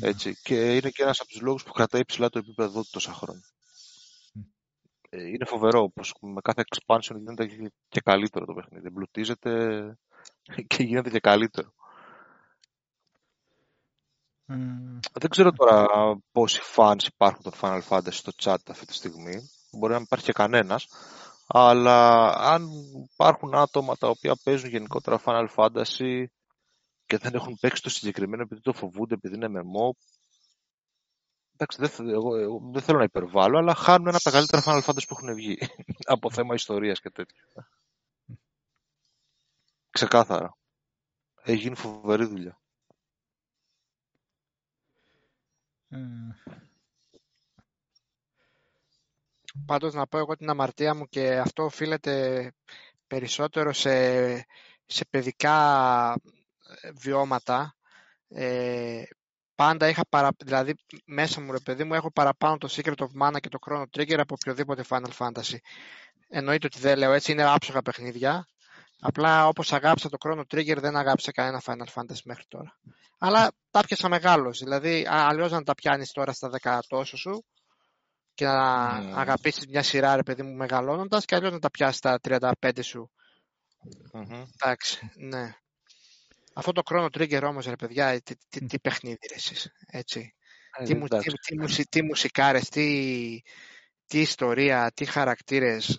Ναι. 0.00 0.08
Έτσι. 0.08 0.36
Και 0.42 0.76
είναι 0.76 0.90
και 0.90 1.02
ένας 1.02 1.20
από 1.20 1.28
τους 1.28 1.40
λόγους 1.40 1.62
που 1.64 1.72
κρατάει 1.72 2.04
ψηλά 2.04 2.28
το 2.28 2.38
επίπεδο 2.38 2.82
του 2.82 2.90
τόσα 2.92 3.12
χρόνια. 3.12 3.48
Ε, 5.08 5.26
είναι 5.26 5.44
φοβερό 5.44 5.90
πως 5.90 6.14
με 6.20 6.40
κάθε 6.40 6.64
expansion 6.74 7.16
γίνεται 7.20 7.70
και 7.88 8.00
καλύτερο 8.00 8.44
το 8.44 8.52
παιχνίδι. 8.54 8.86
Εμπλουτίζεται 8.86 9.82
και 10.74 10.82
γίνεται 10.82 11.10
και 11.10 11.20
καλύτερο. 11.20 11.74
Δεν 15.12 15.30
ξέρω 15.30 15.52
τώρα 15.52 15.86
πόσοι 16.32 16.60
fans 16.76 17.04
υπάρχουν 17.06 17.42
των 17.42 17.52
Final 17.60 17.82
Fantasy 17.88 18.12
στο 18.12 18.32
chat 18.42 18.56
αυτή 18.68 18.86
τη 18.86 18.94
στιγμή. 18.94 19.50
Μπορεί 19.72 19.92
να 19.92 19.98
μην 19.98 20.04
υπάρχει 20.04 20.24
και 20.24 20.32
κανένας. 20.32 20.86
Αλλά 21.46 22.28
αν 22.32 22.68
υπάρχουν 23.12 23.54
άτομα 23.54 23.96
τα 23.96 24.08
οποία 24.08 24.36
παίζουν 24.44 24.70
γενικότερα 24.70 25.20
Final 25.24 25.48
Fantasy 25.54 26.24
και 27.06 27.18
δεν 27.18 27.34
έχουν 27.34 27.58
παίξει 27.60 27.82
το 27.82 27.90
συγκεκριμένο 27.90 28.42
επειδή 28.42 28.60
το 28.60 28.72
φοβούνται, 28.72 29.14
επειδή 29.14 29.34
είναι 29.34 29.48
μεμό, 29.48 29.96
εντάξει, 31.52 31.78
δεν, 31.80 32.08
εγώ, 32.08 32.36
εγώ, 32.36 32.60
δεν 32.72 32.82
θέλω 32.82 32.98
να 32.98 33.04
υπερβάλλω, 33.04 33.58
αλλά 33.58 33.74
χάνουν 33.74 34.06
ένα 34.06 34.16
από 34.16 34.24
τα 34.24 34.30
καλύτερα 34.30 34.62
Final 34.64 34.84
Fantasy 34.84 35.06
που 35.08 35.16
έχουν 35.18 35.34
βγει. 35.34 35.58
από 36.14 36.30
θέμα 36.30 36.54
ιστορίας 36.54 37.00
και 37.00 37.10
τέτοια. 37.10 37.42
Ξεκάθαρα. 39.90 40.56
Έχει 41.42 41.58
γίνει 41.58 41.76
φοβερή 41.76 42.24
δουλειά. 42.24 42.60
Ε, 45.85 45.85
Πάντως 49.66 49.94
να 49.94 50.06
πω 50.06 50.18
εγώ 50.18 50.36
την 50.36 50.48
αμαρτία 50.50 50.94
μου 50.94 51.06
και 51.08 51.38
αυτό 51.38 51.64
οφείλεται 51.64 52.52
περισσότερο 53.06 53.72
σε, 53.72 54.34
σε 54.86 55.04
παιδικά 55.10 56.12
ε, 56.80 56.90
βιώματα. 56.92 57.76
Ε, 58.28 59.02
πάντα 59.54 59.88
είχα 59.88 60.02
παρα... 60.08 60.30
δηλαδή 60.44 60.74
μέσα 61.04 61.40
μου 61.40 61.52
ρε 61.52 61.60
παιδί 61.60 61.84
μου 61.84 61.94
έχω 61.94 62.12
παραπάνω 62.12 62.58
το 62.58 62.68
Secret 62.70 62.96
of 62.96 63.22
Mana 63.22 63.36
και 63.40 63.48
το 63.48 63.58
Chrono 63.66 63.84
Trigger 63.96 64.18
από 64.18 64.34
οποιοδήποτε 64.40 64.84
Final 64.88 65.10
Fantasy. 65.18 65.56
Εννοείται 66.28 66.66
ότι 66.66 66.78
δεν 66.78 66.98
λέω 66.98 67.12
έτσι, 67.12 67.32
είναι 67.32 67.44
άψογα 67.44 67.82
παιχνίδια. 67.82 68.48
Απλά 69.00 69.48
όπως 69.48 69.72
αγάπησα 69.72 70.08
το 70.08 70.16
Chrono 70.20 70.42
Trigger 70.54 70.76
δεν 70.80 70.96
αγάπησα 70.96 71.32
κανένα 71.32 71.62
Final 71.64 71.86
Fantasy 71.94 72.22
μέχρι 72.24 72.44
τώρα. 72.48 72.78
Αλλά 73.18 73.52
τα 73.70 73.80
πιάσα 73.80 74.08
μεγάλος. 74.08 74.58
Δηλαδή 74.58 75.06
αλλιώς 75.08 75.50
να 75.50 75.62
τα 75.62 75.74
πιάνεις 75.74 76.12
τώρα 76.12 76.32
στα 76.32 76.50
10 76.62 76.78
τόσο 76.88 77.16
σου 77.16 77.44
και 78.34 78.44
να 78.44 78.98
mm. 79.00 79.12
αγαπήσεις 79.14 79.66
μια 79.66 79.82
σειρά 79.82 80.16
ρε 80.16 80.22
παιδί 80.22 80.42
μου 80.42 80.54
μεγαλώνοντας 80.54 81.24
και 81.24 81.34
αλλιώς 81.34 81.52
να 81.52 81.58
τα 81.58 81.70
πιάσεις 81.70 81.96
στα 81.96 82.20
35 82.22 82.70
σου. 82.82 83.10
Mm-hmm. 84.12 84.44
Εντάξει, 84.60 85.10
ναι. 85.16 85.54
Αυτό 86.54 86.72
το 86.72 86.82
Chrono 86.90 87.08
Trigger 87.18 87.42
όμως 87.42 87.66
ρε 87.66 87.76
παιδιά, 87.76 88.20
τι, 88.22 88.34
τι, 88.48 88.66
τι 88.66 88.78
παιχνίδι 88.78 89.26
ρε 89.28 89.34
εσείς, 89.34 89.70
έτσι. 89.86 90.34
Ε, 90.78 90.84
τι, 90.84 90.94
τι, 90.94 91.18
τι, 91.18 91.66
τι, 91.66 91.86
τι 91.86 92.02
μουσικάρες, 92.02 92.68
τι, 92.68 93.40
τι 94.06 94.20
ιστορία, 94.20 94.92
τι 94.94 95.04
χαρακτήρες. 95.04 95.98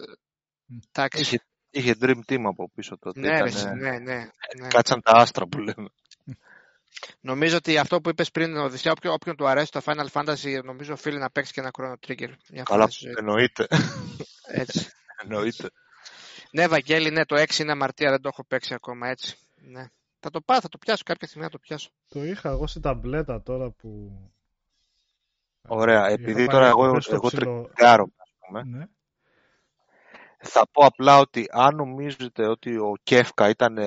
Εντάξει. 0.91 1.39
Είχε, 1.77 1.89
είχε 1.89 1.95
Dream 2.01 2.31
Team 2.31 2.41
από 2.43 2.71
πίσω 2.75 2.97
τότε. 2.97 3.19
Ναι, 3.19 3.37
Ήταν, 3.37 3.77
ναι, 3.77 3.89
ναι, 3.89 4.15
ναι. 4.59 4.67
Κάτσαν 4.67 5.01
τα 5.01 5.11
άστρα 5.11 5.47
που 5.47 5.57
λέμε. 5.57 5.89
Νομίζω 7.19 7.57
ότι 7.57 7.77
αυτό 7.77 8.01
που 8.01 8.09
είπες 8.09 8.31
πριν, 8.31 8.57
Οδυσσέα, 8.57 8.91
όποιον, 8.91 9.13
όποιον 9.13 9.35
του 9.35 9.47
αρέσει 9.47 9.71
το 9.71 9.81
Final 9.85 10.07
Fantasy, 10.11 10.63
νομίζω 10.63 10.93
οφείλει 10.93 11.17
να 11.17 11.29
παίξει 11.29 11.53
και 11.53 11.59
ένα 11.59 11.71
Chrono 11.77 11.93
Trigger. 12.07 12.29
Μια 12.49 12.63
Καλά, 12.63 12.89
εννοείται. 13.17 13.67
Έτσι. 14.47 14.87
εννοείται. 15.23 15.69
Ναι, 16.51 16.67
Βαγγέλη, 16.67 17.09
ναι, 17.09 17.25
το 17.25 17.35
6 17.35 17.59
είναι 17.59 17.71
αμαρτία, 17.71 18.09
δεν 18.09 18.21
το 18.21 18.29
έχω 18.31 18.43
παίξει 18.43 18.73
ακόμα 18.73 19.07
έτσι. 19.07 19.37
Ναι. 19.55 19.85
Θα 20.19 20.29
το 20.29 20.41
πάω, 20.41 20.61
θα 20.61 20.69
το 20.69 20.77
πιάσω 20.77 21.03
κάποια 21.05 21.27
στιγμή 21.27 21.45
να 21.45 21.51
το 21.51 21.59
πιάσω. 21.59 21.89
Το 22.09 22.23
είχα 22.23 22.49
εγώ 22.49 22.67
στην 22.67 22.81
ταμπλέτα 22.81 23.41
τώρα 23.41 23.69
που... 23.69 24.11
Ωραία, 25.67 26.07
επειδή 26.09 26.47
τώρα 26.47 26.67
εγώ, 26.67 26.85
εγώ 26.85 26.97
ψηλο... 26.97 27.69
ας 27.75 28.33
πούμε. 28.39 28.63
Ναι. 28.63 28.85
Θα 30.37 30.67
πω 30.71 30.85
απλά 30.85 31.17
ότι 31.17 31.47
αν 31.49 31.75
νομίζετε 31.75 32.47
ότι 32.47 32.77
ο 32.77 32.93
Κέφκα 33.03 33.49
ήταν 33.49 33.77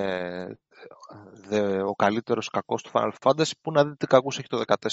ο 1.86 1.94
καλύτερος 1.94 2.48
κακός 2.48 2.82
του 2.82 2.90
Final 2.92 3.12
Fantasy, 3.20 3.50
που 3.60 3.72
να 3.72 3.84
δείτε 3.84 4.06
κακούς 4.06 4.38
έχει 4.38 4.48
το 4.48 4.62
14. 4.66 4.88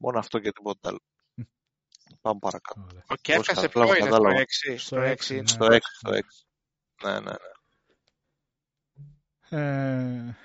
Μόνο 0.00 0.18
αυτό 0.18 0.38
και 0.38 0.52
τίποτα 0.52 0.88
άλλο. 0.88 1.00
Πάμε 2.20 2.38
παρακάτω. 2.38 2.86
Ο 3.06 3.14
Κέφκα 3.20 3.54
σε 3.54 3.68
ποιο 3.68 3.82
είναι, 3.82 4.10
στο 4.10 4.18
6. 4.66 4.76
Στο 4.76 4.96
6, 5.00 5.14
στο 5.44 5.66
6. 5.66 5.78
Στο 5.80 6.10
6. 6.10 6.20
Ναι, 7.02 7.20
ναι, 7.20 7.32
ναι. 9.48 10.36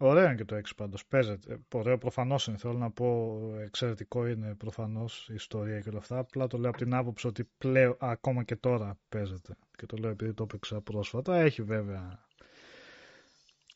Ε, 0.00 0.04
ωραίο 0.06 0.24
είναι 0.24 0.34
και 0.34 0.44
το 0.44 0.56
6 0.56 0.60
πάντως. 0.76 1.06
Παίζεται. 1.06 1.60
Ωραίο 1.74 1.98
προφανώς 1.98 2.46
είναι. 2.46 2.56
Θέλω 2.56 2.78
να 2.78 2.90
πω 2.90 3.40
εξαιρετικό 3.60 4.26
είναι 4.26 4.54
προφανώς 4.54 5.28
η 5.28 5.34
ιστορία 5.34 5.80
και 5.80 5.88
όλα 5.88 5.98
αυτά. 5.98 6.18
Απλά 6.18 6.46
το 6.46 6.58
λέω 6.58 6.68
από 6.68 6.78
την 6.78 6.94
άποψη 6.94 7.26
ότι 7.26 7.44
πλέον 7.58 7.96
ακόμα 7.98 8.42
και 8.42 8.56
τώρα 8.56 8.98
παίζεται. 9.08 9.56
Και 9.76 9.86
το 9.86 9.96
λέω 9.96 10.10
επειδή 10.10 10.34
το 10.34 10.42
έπαιξα 10.42 10.80
πρόσφατα. 10.80 11.36
Έχει 11.36 11.62
βέβαια 11.62 12.24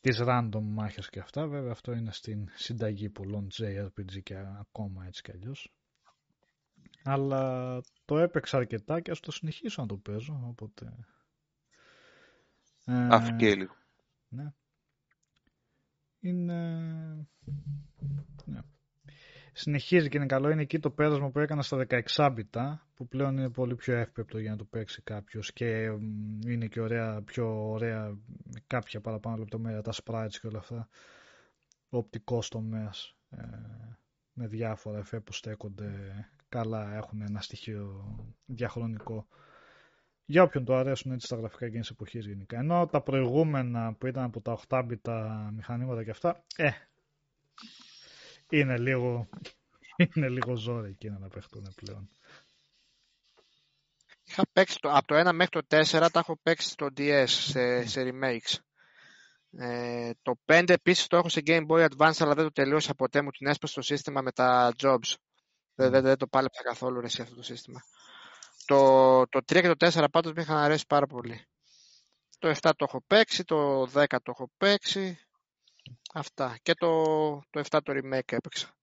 τις 0.01 0.21
random 0.21 0.61
μάχες 0.61 1.09
και 1.09 1.19
αυτά. 1.19 1.47
Βέβαια 1.47 1.71
αυτό 1.71 1.93
είναι 1.93 2.11
στην 2.11 2.49
συνταγή 2.55 3.09
πολλών 3.09 3.47
JRPG 3.57 4.23
και 4.23 4.35
ακόμα 4.59 5.05
έτσι 5.05 5.21
κι 5.21 5.31
αλλιώς. 5.31 5.73
Αλλά 7.03 7.81
το 8.05 8.17
έπαιξα 8.17 8.57
αρκετά 8.57 8.99
και 8.99 9.11
ας 9.11 9.19
το 9.19 9.31
συνεχίσω 9.31 9.81
να 9.81 9.87
το 9.87 9.97
παίζω. 9.97 10.45
Οπότε 10.47 10.93
ε, 12.85 13.55
λίγο. 13.55 13.75
Ναι. 14.27 14.53
Είναι... 16.25 17.27
Ναι. 18.45 18.59
Συνεχίζει 19.53 20.09
και 20.09 20.17
είναι 20.17 20.25
καλό. 20.25 20.49
Είναι 20.49 20.61
εκεί 20.61 20.79
το 20.79 20.89
πέρασμα 20.89 21.29
που 21.29 21.39
έκανα 21.39 21.61
στα 21.61 21.85
16 22.15 22.29
μπιτα 22.33 22.87
που 22.95 23.07
πλέον 23.07 23.37
είναι 23.37 23.49
πολύ 23.49 23.75
πιο 23.75 23.97
εύπεπτο 23.97 24.39
για 24.39 24.51
να 24.51 24.57
το 24.57 24.63
παίξει 24.65 25.01
κάποιος 25.01 25.53
και 25.53 25.65
είναι 26.47 26.67
και 26.67 26.81
ωραία, 26.81 27.21
πιο 27.21 27.69
ωραία 27.69 28.17
κάποια 28.67 29.01
παραπάνω 29.01 29.37
λεπτομέρεια, 29.37 29.81
τα 29.81 29.93
sprites 30.03 30.35
και 30.41 30.47
όλα 30.47 30.59
αυτά. 30.59 30.87
Ο 31.89 31.97
οπτικός 31.97 32.49
τομέας 32.49 33.15
ε, 33.29 33.43
με 34.33 34.47
διάφορα 34.47 34.97
εφέ 34.97 35.19
που 35.19 35.33
στέκονται 35.33 35.89
καλά, 36.49 36.95
έχουν 36.95 37.21
ένα 37.21 37.41
στοιχείο 37.41 38.15
διαχρονικό 38.45 39.27
για 40.25 40.43
όποιον 40.43 40.65
το 40.65 40.75
αρέσουν 40.75 41.11
έτσι 41.11 41.27
τα 41.27 41.35
γραφικά 41.35 41.65
εκείνης 41.65 41.89
εποχής 41.89 42.25
γενικά. 42.25 42.57
Ενώ 42.57 42.87
τα 42.87 43.01
προηγούμενα 43.01 43.93
που 43.93 44.07
ήταν 44.07 44.23
από 44.23 44.41
τα 44.41 44.59
8 44.67 44.83
μπιτα 44.85 45.49
μηχανήματα 45.55 46.03
και 46.03 46.09
αυτά, 46.09 46.43
ε, 46.55 46.69
είναι 48.49 48.77
λίγο, 48.77 49.29
είναι 50.15 50.29
λίγο 50.29 50.55
ζόρι 50.55 50.89
εκείνα 50.89 51.19
να 51.19 51.27
παίχτουν 51.27 51.73
πλέον. 51.75 52.09
Είχα 54.27 54.43
παίξει 54.53 54.77
το, 54.79 54.89
από 54.91 55.07
το 55.07 55.29
1 55.29 55.33
μέχρι 55.33 55.49
το 55.49 55.61
4 55.69 55.83
τα 56.11 56.19
έχω 56.19 56.39
παίξει 56.43 56.69
στο 56.69 56.87
DS 56.97 57.25
σε, 57.27 57.87
σε 57.87 58.01
remakes. 58.11 58.57
Ε, 59.57 60.11
το 60.21 60.39
5 60.45 60.63
επίσης 60.69 61.07
το 61.07 61.17
έχω 61.17 61.29
σε 61.29 61.41
Game 61.45 61.65
Boy 61.67 61.87
Advance 61.87 62.17
αλλά 62.19 62.33
δεν 62.33 62.43
το 62.43 62.51
τελείωσα 62.51 62.93
ποτέ 62.93 63.21
μου 63.21 63.29
την 63.29 63.47
έσπασε 63.47 63.73
το 63.73 63.81
σύστημα 63.81 64.21
με 64.21 64.31
τα 64.31 64.73
jobs. 64.77 65.13
Δεν, 65.75 65.91
δεν, 65.91 66.03
δεν 66.03 66.17
το 66.17 66.27
πάλεψα 66.27 66.61
καθόλου 66.63 66.99
ρε, 66.99 67.05
αυτό 67.05 67.35
το 67.35 67.43
σύστημα. 67.43 67.81
Το, 68.65 69.27
το 69.27 69.39
3 69.39 69.45
και 69.45 69.73
το 69.73 69.87
4 69.93 70.05
πάντως 70.11 70.33
με 70.33 70.41
είχαν 70.41 70.57
αρέσει 70.57 70.85
πάρα 70.87 71.07
πολύ. 71.07 71.45
Το 72.39 72.49
7 72.49 72.53
το 72.61 72.85
έχω 72.87 73.03
παίξει, 73.07 73.43
το 73.43 73.81
10 73.81 74.05
το 74.07 74.19
έχω 74.25 74.51
παίξει. 74.57 75.17
Αυτά. 76.13 76.57
Και 76.61 76.73
το, 76.73 77.03
το 77.49 77.61
7 77.69 77.79
το 77.83 77.93
remake 77.95 78.31
έπαιξα. 78.31 78.75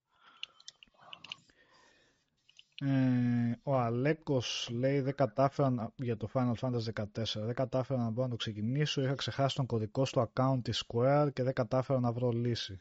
Ε, 2.84 3.58
ο 3.62 3.78
Αλέκος 3.78 4.68
λέει 4.72 5.00
δεν 5.00 5.14
κατάφερα 5.14 5.92
για 5.96 6.16
το 6.16 6.28
Final 6.32 6.52
Fantasy 6.60 6.92
14 6.92 7.04
δεν 7.34 7.54
κατάφερα 7.54 8.00
να 8.02 8.10
μπορώ 8.10 8.22
να 8.22 8.30
το 8.30 8.36
ξεκινήσω 8.36 9.02
είχα 9.02 9.14
ξεχάσει 9.14 9.56
τον 9.56 9.66
κωδικό 9.66 10.04
στο 10.04 10.32
account 10.34 10.58
της 10.62 10.84
Square 10.86 11.28
και 11.32 11.42
δεν 11.42 11.52
κατάφερα 11.52 12.00
να 12.00 12.12
βρω 12.12 12.30
λύση 12.30 12.80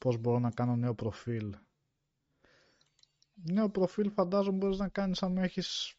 πως 0.00 0.16
μπορώ 0.16 0.38
να 0.38 0.50
κάνω 0.50 0.76
νέο 0.76 0.94
προφίλ 0.94 1.56
νέο 3.34 3.68
προφίλ 3.70 4.10
φαντάζομαι 4.10 4.56
μπορείς 4.56 4.78
να 4.78 4.88
κάνεις 4.88 5.22
αν 5.22 5.36
έχεις 5.36 5.96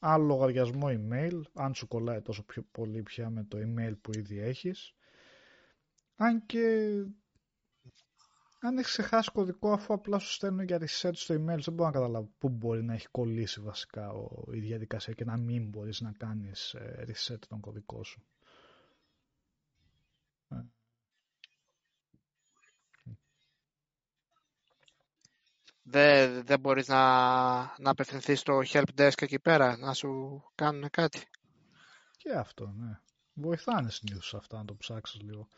άλλο 0.00 0.24
λογαριασμό 0.24 0.86
email, 0.90 1.40
αν 1.54 1.74
σου 1.74 1.88
κολλάει 1.88 2.20
τόσο 2.20 2.42
πιο 2.44 2.62
πολύ 2.72 3.02
πια 3.02 3.30
με 3.30 3.44
το 3.44 3.58
email 3.58 3.92
που 4.00 4.10
ήδη 4.14 4.38
έχεις. 4.38 4.94
Αν 6.16 6.46
και 6.46 6.90
αν 8.60 8.78
έχεις 8.78 8.90
ξεχάσει 8.90 9.30
κωδικό 9.32 9.72
αφού 9.72 9.92
απλά 9.94 10.18
σου 10.18 10.32
στέλνουν 10.32 10.64
για 10.64 10.78
reset 10.80 11.10
στο 11.12 11.34
email, 11.34 11.58
δεν 11.58 11.72
μπορώ 11.74 11.84
να 11.88 11.90
καταλάβω 11.90 12.30
πού 12.38 12.48
μπορεί 12.48 12.82
να 12.82 12.94
έχει 12.94 13.08
κολλήσει 13.10 13.60
βασικά 13.60 14.10
ο, 14.12 14.44
η 14.52 14.58
διαδικασία 14.58 15.12
και 15.14 15.24
να 15.24 15.36
μην 15.36 15.68
μπορείς 15.68 16.00
να 16.00 16.12
κάνεις 16.12 16.74
ε, 16.74 17.04
reset 17.08 17.38
τον 17.48 17.60
κωδικό 17.60 18.04
σου. 18.04 18.22
Δεν, 25.92 26.44
δεν 26.44 26.60
μπορείς 26.60 26.88
να, 26.88 27.02
να 27.78 27.90
απευθυνθείς 27.90 28.40
στο 28.40 28.60
help 28.72 28.84
desk 28.96 29.22
εκεί 29.22 29.38
πέρα, 29.38 29.76
να 29.76 29.92
σου 29.92 30.42
κάνουν 30.54 30.90
κάτι. 30.90 31.22
Και 32.16 32.32
αυτό, 32.32 32.66
ναι. 32.66 33.00
Βοηθάνε 33.32 33.90
συνήθως 33.90 34.34
αυτά, 34.34 34.56
να 34.56 34.64
το 34.64 34.76
ψάξεις 34.76 35.20
λίγο. 35.20 35.48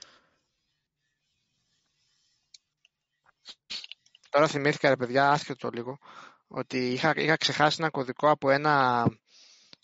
Τώρα 4.30 4.48
θυμήθηκα, 4.48 4.88
ρε 4.88 4.96
παιδιά, 4.96 5.30
άσχετο 5.30 5.68
λίγο, 5.68 5.98
ότι 6.46 6.92
είχα, 6.92 7.12
είχα 7.16 7.36
ξεχάσει 7.36 7.76
ένα 7.80 7.90
κωδικό 7.90 8.30
από 8.30 8.50
ένα, 8.50 9.04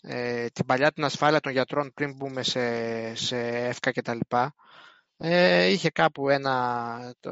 ε, 0.01 0.47
την 0.47 0.65
παλιά 0.65 0.91
την 0.91 1.03
ασφάλεια 1.03 1.39
των 1.39 1.51
γιατρών 1.51 1.91
πριν 1.93 2.15
μπούμε 2.15 2.43
σε, 2.43 3.15
σε 3.15 3.37
εύκα 3.47 3.91
και 3.91 4.01
τα 4.01 4.13
λοιπά. 4.13 4.55
Ε, 5.17 5.65
είχε 5.65 5.89
κάπου 5.89 6.29
ένα, 6.29 7.15
το, 7.19 7.31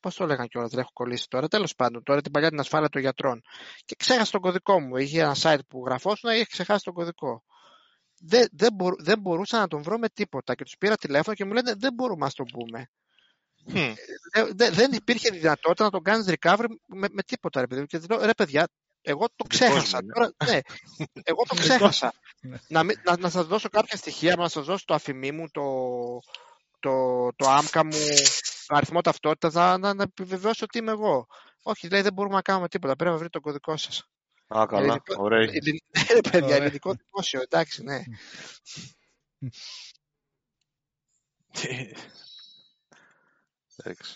πώς 0.00 0.14
το 0.14 0.26
λέγανε 0.26 0.46
κιόλας, 0.46 0.70
δεν 0.70 0.78
έχω 0.78 0.90
κολλήσει 0.92 1.28
τώρα, 1.28 1.48
τέλος 1.48 1.74
πάντων, 1.74 2.02
τώρα 2.02 2.20
την 2.20 2.32
παλιά 2.32 2.48
την 2.48 2.60
ασφάλεια 2.60 2.88
των 2.88 3.00
γιατρών. 3.00 3.40
Και 3.84 3.94
ξέχασα 3.98 4.30
τον 4.30 4.40
κωδικό 4.40 4.80
μου, 4.80 4.96
είχε 4.96 5.20
ένα 5.20 5.36
site 5.42 5.64
που 5.68 5.82
γραφόσουν, 5.86 6.30
είχε 6.30 6.44
ξεχάσει 6.44 6.84
τον 6.84 6.94
κωδικό. 6.94 7.42
Δεν, 8.22 8.48
δεν, 8.52 8.72
μπορού, 8.72 9.02
δεν 9.02 9.20
μπορούσα 9.20 9.58
να 9.58 9.68
τον 9.68 9.82
βρω 9.82 9.98
με 9.98 10.08
τίποτα 10.08 10.54
και 10.54 10.64
τους 10.64 10.76
πήρα 10.78 10.96
τηλέφωνο 10.96 11.36
και 11.36 11.44
μου 11.44 11.52
λένε 11.52 11.74
δεν 11.78 11.94
μπορούμε 11.94 12.24
να 12.24 12.30
τον 12.30 12.46
πούμε. 12.46 12.90
Ε, 14.32 14.70
δεν 14.70 14.92
υπήρχε 14.92 15.30
δυνατότητα 15.30 15.84
να 15.84 15.90
τον 15.90 16.02
κάνεις 16.02 16.26
recovery 16.28 16.64
με, 16.86 17.06
με 17.10 17.22
τίποτα, 17.22 17.60
ρε 17.60 17.66
παιδί. 17.66 17.86
Και 17.86 18.00
λέω, 18.10 18.24
ρε 18.24 18.34
παιδιά, 18.34 18.68
εγώ 19.02 19.26
το 19.36 19.44
ξέχασα. 19.44 19.98
Τώρα, 20.14 20.32
ναι, 20.44 20.60
εγώ 21.22 21.42
το 21.48 21.54
ξέχασα. 21.54 22.12
Ναι. 22.40 22.56
να, 22.68 22.82
να, 22.82 23.16
να 23.18 23.30
σας 23.30 23.46
δώσω 23.46 23.68
κάποια 23.68 23.96
στοιχεία, 23.96 24.36
να 24.36 24.48
σας 24.48 24.64
δώσω 24.64 24.84
το 24.84 24.94
αφημί 24.94 25.32
μου, 25.32 25.50
το, 25.50 25.62
το, 26.80 26.92
το 27.36 27.48
άμκα 27.48 27.84
μου, 27.84 27.90
το 27.90 28.49
αριθμό 28.76 29.00
ταυτότητας, 29.00 29.54
να, 29.54 29.78
να, 29.78 29.94
να 29.94 30.02
επιβεβαιώσω 30.02 30.64
ότι 30.64 30.78
είμαι 30.78 30.90
εγώ. 30.90 31.26
Όχι, 31.62 31.88
λέει, 31.88 32.00
δεν 32.00 32.12
μπορούμε 32.12 32.34
να 32.34 32.42
κάνουμε 32.42 32.68
τίποτα. 32.68 32.96
Πρέπει 32.96 33.10
να 33.10 33.16
βρείτε 33.16 33.30
τον 33.30 33.42
κωδικό 33.42 33.76
σας. 33.76 34.08
Α, 34.46 34.66
καλά. 34.66 34.80
Ελληνικό, 34.80 35.22
Ωραία. 35.22 35.38
Ναι, 35.40 36.20
παιδιά, 36.30 36.56
ελληνικό 36.56 36.94
δημόσιο, 36.94 37.40
εντάξει, 37.40 37.82
ναι. 37.82 38.02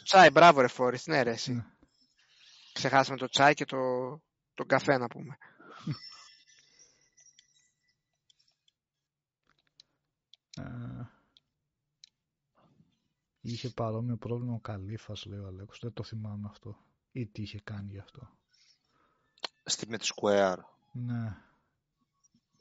Τσάι, 0.05 0.31
μπράβο 0.31 0.61
ρε 0.61 0.69
Φόρης, 0.69 1.07
ναι 1.07 1.23
ρε 1.23 1.31
εσύ. 1.31 1.53
Ναι. 1.53 1.65
Ξεχάσαμε 2.73 3.17
το 3.17 3.29
τσάι 3.29 3.55
και 3.55 3.65
το, 3.65 3.79
τον 4.55 4.67
καφέ 4.67 4.99
να 4.99 5.07
πούμε. 5.07 5.37
Είχε 13.53 13.69
παρόμοιο 13.69 14.17
πρόβλημα 14.17 14.55
ο 14.55 14.59
Καλήφας, 14.59 15.25
λέει 15.25 15.39
ο 15.39 15.47
Αλέκος. 15.47 15.79
Δεν 15.79 15.93
το 15.93 16.03
θυμάμαι 16.03 16.49
αυτό. 16.51 16.77
Ή 17.13 17.27
τι 17.27 17.43
είχε 17.43 17.61
κάνει 17.61 17.91
γι' 17.91 17.99
αυτό. 17.99 18.31
Στη 19.65 19.89
με 19.89 19.99
Square. 20.01 20.59
Ναι. 20.93 21.37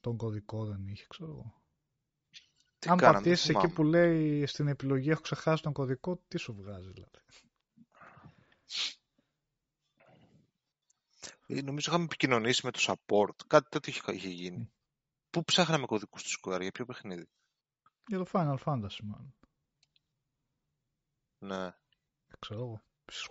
Τον 0.01 0.17
κωδικό 0.17 0.65
δεν 0.65 0.87
είχε, 0.87 1.05
ξέρω 1.09 1.31
εγώ. 1.31 1.53
Τι 2.79 2.89
Αν 2.89 2.97
πατήσεις 2.97 3.49
εκεί 3.49 3.67
που 3.67 3.83
λέει 3.83 4.45
στην 4.45 4.67
επιλογή 4.67 5.09
έχω 5.09 5.21
ξεχάσει 5.21 5.63
τον 5.63 5.73
κωδικό, 5.73 6.23
τι 6.27 6.37
σου 6.37 6.53
βγάζει 6.53 6.91
δηλαδή. 6.91 7.17
Ε, 11.47 11.61
νομίζω 11.61 11.91
είχαμε 11.91 12.03
επικοινωνήσει 12.03 12.65
με 12.65 12.71
το 12.71 12.79
support. 12.81 13.35
Κάτι 13.47 13.69
τέτοιο 13.69 14.13
είχε, 14.13 14.29
γίνει. 14.29 14.71
Πού 15.29 15.43
ψάχναμε 15.43 15.85
κωδικούς 15.85 16.23
του 16.23 16.39
Square, 16.39 16.61
για 16.61 16.71
ποιο 16.71 16.85
παιχνίδι; 16.85 17.27
Για 18.07 18.17
το 18.17 18.25
Final 18.31 18.57
Fantasy, 18.65 18.99
μάλλον. 19.03 19.33
Ναι. 21.43 21.71
Ξέρω 22.39 22.59
εγώ. 22.59 22.81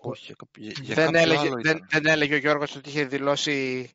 Όχι, 0.00 0.34
για, 0.56 0.72
για 0.80 0.94
δεν, 0.94 1.14
έλεγε, 1.14 1.48
δεν, 1.62 1.86
δεν 1.90 2.06
έλεγε 2.06 2.34
ο 2.34 2.38
Γιώργος 2.38 2.76
ότι 2.76 2.88
είχε 2.88 3.04
δηλώσει 3.04 3.90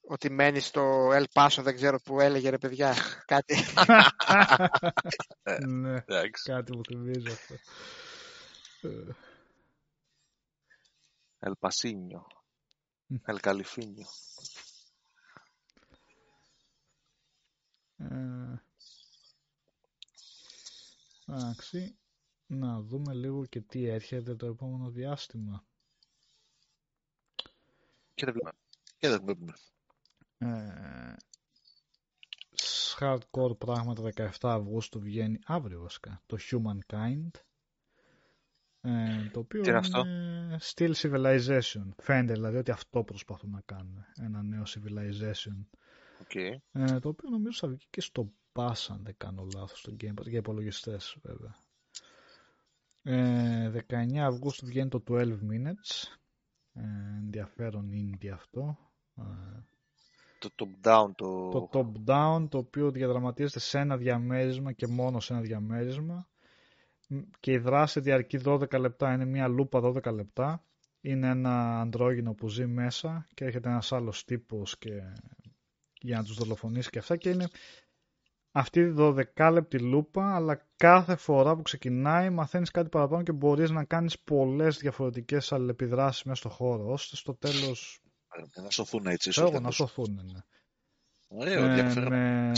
ότι 0.00 0.30
μένει 0.30 0.60
στο 0.60 1.10
El 1.12 1.24
Paso, 1.32 1.62
δεν 1.62 1.74
ξέρω 1.74 2.00
που 2.00 2.20
έλεγε 2.20 2.50
ρε 2.50 2.58
παιδιά, 2.58 2.94
κάτι. 3.32 3.56
ναι, 5.66 6.00
κάτι 6.44 6.72
που 6.72 6.80
θυμίζει 6.88 7.28
αυτό. 7.28 7.54
El 11.44 11.56
Pasinho. 11.56 12.22
El 13.26 13.40
Califínio. 13.40 14.06
Εντάξει, 21.26 21.98
να 22.54 22.80
δούμε 22.80 23.14
λίγο 23.14 23.44
και 23.46 23.60
τι 23.60 23.86
έρχεται 23.86 24.34
το 24.34 24.46
επόμενο 24.46 24.90
διάστημα. 24.90 25.64
Και 28.14 28.24
δεν 28.24 28.34
βλέπουμε. 28.34 28.52
Και 28.98 29.08
δεν 29.08 29.22
βλέπουμε. 29.22 29.52
Ε, 30.38 31.14
hardcore 32.98 33.58
πράγματα 33.58 34.12
17 34.14 34.28
Αυγούστου 34.42 35.00
βγαίνει 35.00 35.38
αύριο 35.44 35.80
βασικά. 35.80 36.22
Το 36.26 36.36
Humankind. 36.50 37.30
Ε, 38.80 39.28
το 39.32 39.40
οποίο 39.40 39.62
είναι, 39.66 39.76
αυτό; 39.76 40.04
Still 40.60 40.92
Civilization. 40.94 41.88
Φαίνεται 41.96 42.32
δηλαδή 42.32 42.56
ότι 42.56 42.70
αυτό 42.70 43.04
προσπαθούν 43.04 43.50
να 43.50 43.60
κάνουν. 43.64 44.04
Ένα 44.20 44.42
νέο 44.42 44.62
Civilization. 44.66 45.64
Okay. 46.28 46.56
ε, 46.72 46.98
το 47.00 47.08
οποίο 47.08 47.28
νομίζω 47.30 47.58
θα 47.58 47.68
βγει 47.68 47.86
και 47.90 48.00
στο 48.00 48.32
Pass 48.52 48.86
αν 48.88 49.00
δεν 49.04 49.14
κάνω 49.16 49.46
λάθος 49.54 49.78
στο 49.78 49.96
Game 50.00 50.14
Pass 50.20 50.26
για 50.28 50.38
υπολογιστές 50.38 51.16
βέβαια 51.22 51.61
ε, 53.02 53.70
19 53.88 54.16
Αυγούστου 54.16 54.66
βγαίνει 54.66 54.88
το 54.88 55.02
12 55.08 55.24
Minutes 55.24 56.18
ε, 56.72 56.82
ενδιαφέρον 57.18 57.90
indie 57.92 58.28
αυτό 58.28 58.78
ε, 59.16 59.22
το 60.38 60.50
top-down. 60.58 61.10
Το... 61.14 61.48
το 61.48 61.68
top-down 61.72 62.46
το 62.48 62.58
οποίο 62.58 62.90
διαδραματίζεται 62.90 63.58
σε 63.58 63.78
ένα 63.78 63.96
διαμέρισμα 63.96 64.72
και 64.72 64.86
μόνο 64.86 65.20
σε 65.20 65.32
ένα 65.32 65.42
διαμέρισμα 65.42 66.26
και 67.40 67.52
η 67.52 67.58
δράση 67.58 68.00
διαρκεί 68.00 68.40
12 68.44 68.78
λεπτά, 68.78 69.12
είναι 69.12 69.24
μια 69.24 69.48
λούπα 69.48 69.80
12 69.82 70.12
λεπτά. 70.12 70.64
Είναι 71.00 71.28
ένα 71.28 71.80
αντρόγινο 71.80 72.34
που 72.34 72.48
ζει 72.48 72.66
μέσα 72.66 73.26
και 73.34 73.44
έρχεται 73.44 73.68
ένας 73.68 73.92
άλλος 73.92 74.24
τύπος 74.24 74.78
και... 74.78 74.90
για 76.00 76.16
να 76.16 76.24
τους 76.24 76.34
δολοφονήσει 76.34 76.90
και 76.90 76.98
αυτά 76.98 77.16
και 77.16 77.28
είναι 77.28 77.48
αυτή 78.52 78.80
η 78.80 78.94
12 78.98 79.50
λεπτή 79.52 79.78
λούπα 79.78 80.34
αλλά 80.34 80.66
κάθε 80.76 81.16
φορά 81.16 81.56
που 81.56 81.62
ξεκινάει 81.62 82.30
μαθαίνεις 82.30 82.70
κάτι 82.70 82.88
παραπάνω 82.88 83.22
και 83.22 83.32
μπορείς 83.32 83.70
να 83.70 83.84
κάνεις 83.84 84.18
πολλές 84.18 84.78
διαφορετικές 84.78 85.52
αλληλεπιδράσεις 85.52 86.22
μέσα 86.22 86.38
στο 86.40 86.48
χώρο 86.48 86.92
ώστε 86.92 87.16
στο 87.16 87.34
τέλος 87.34 88.02
να 88.62 88.70
σωθούν 88.70 89.06
έτσι. 89.06 89.32
Θέλω 89.32 89.60
να 89.60 89.70
σωθούν, 89.70 90.20
ναι. 90.32 90.40
Ωραίο, 91.28 91.64
ε, 91.64 91.94
με... 92.08 92.52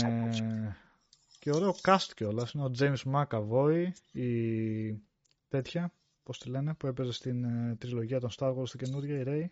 Και 1.39 1.51
ωραίο 1.51 1.75
cast 1.81 2.11
κιόλας. 2.15 2.51
Είναι 2.51 2.63
ο 2.63 2.71
James 2.79 3.13
McAvoy, 3.13 3.87
η 4.11 4.29
τέτοια, 5.47 5.93
πώς 6.23 6.39
τη 6.39 6.49
λένε, 6.49 6.73
που 6.73 6.87
έπαιζε 6.87 7.11
στην 7.11 7.43
ε, 7.43 7.75
τριλογία 7.75 8.19
των 8.19 8.29
Star 8.37 8.55
Wars, 8.55 8.69
την 8.69 8.79
καινούργια, 8.79 9.19
η 9.19 9.23
Ray. 9.27 9.45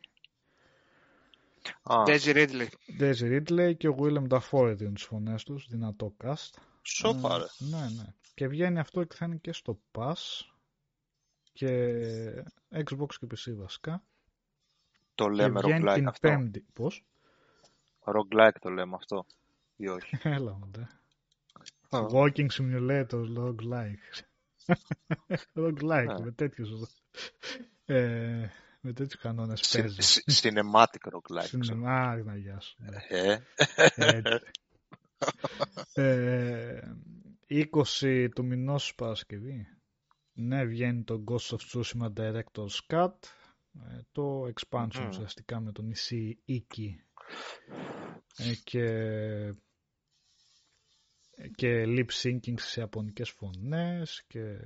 Daisy 1.83 2.33
Ridley. 2.33 2.67
Daisy 2.99 3.39
Ridley 3.39 3.73
και 3.77 3.87
ο 3.87 3.95
Willem 3.99 4.27
Dafoe 4.27 4.73
δίνουν 4.75 4.93
τις 4.93 5.03
φωνές 5.03 5.43
τους. 5.43 5.67
Δυνατό 5.69 6.15
cast. 6.23 6.49
Σοπα, 6.81 7.35
ε, 7.35 7.65
ναι, 7.65 7.89
ναι. 7.95 8.13
Και 8.33 8.47
βγαίνει 8.47 8.79
αυτό 8.79 9.03
και 9.03 9.15
θα 9.15 9.25
είναι 9.25 9.35
και 9.35 9.53
στο 9.53 9.79
Pass 9.91 10.41
και 11.53 12.45
Xbox 12.71 13.13
και 13.19 13.27
PC 13.31 13.55
βασικά. 13.55 14.03
Το 15.15 15.27
λέμε 15.27 15.59
roguelike 15.63 16.03
αυτό. 16.07 16.27
Πέμπτη. 16.29 16.65
Πώς; 16.73 17.05
Roguelike 18.03 18.55
το 18.61 18.69
λέμε 18.69 18.95
αυτό. 18.95 19.25
Ή 19.75 19.87
όχι. 19.87 20.17
Έλα 20.23 20.53
μου 20.53 20.71
oh. 21.89 22.07
Walking 22.09 22.47
simulator 22.57 23.25
roguelike. 23.37 24.23
roguelike 25.55 26.21
με 26.23 26.31
τέτοιους 26.31 26.69
ε, 27.85 28.49
με 28.85 28.93
τέτοιους 28.93 29.21
κανόνες 29.21 29.69
παίζει. 29.71 30.21
Cinematic 30.41 31.11
roguelike. 31.11 31.71
Cinematic, 31.71 32.23
να 32.23 32.35
γεια 32.35 32.59
σου. 32.59 32.75
Ε. 33.07 33.37
ε, 35.93 36.79
20 38.01 38.27
του 38.35 38.45
μηνός 38.45 38.95
Παρασκευή. 38.95 39.67
Ναι, 40.33 40.63
βγαίνει 40.65 41.03
το 41.03 41.23
Ghost 41.27 41.55
of 41.55 41.59
Tsushima 41.71 42.13
Director's 42.13 42.79
Cut. 42.87 43.13
Ε, 43.89 44.01
το 44.11 44.45
expansion 44.45 45.07
ουσιαστικά 45.09 45.59
με 45.59 45.71
το 45.71 45.81
νησί 45.81 46.43
Iki 46.47 46.95
ε, 48.37 48.53
και 48.63 48.87
και 51.55 51.83
lip 51.87 52.07
syncing 52.21 52.59
σε 52.59 52.79
ιαπωνικές 52.79 53.29
φωνές 53.29 54.23
και 54.27 54.57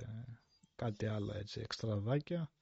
κάτι 0.76 1.06
άλλο 1.06 1.34
έτσι 1.34 1.60
εξτραδάκια 1.60 2.40
Ε, 2.40 2.57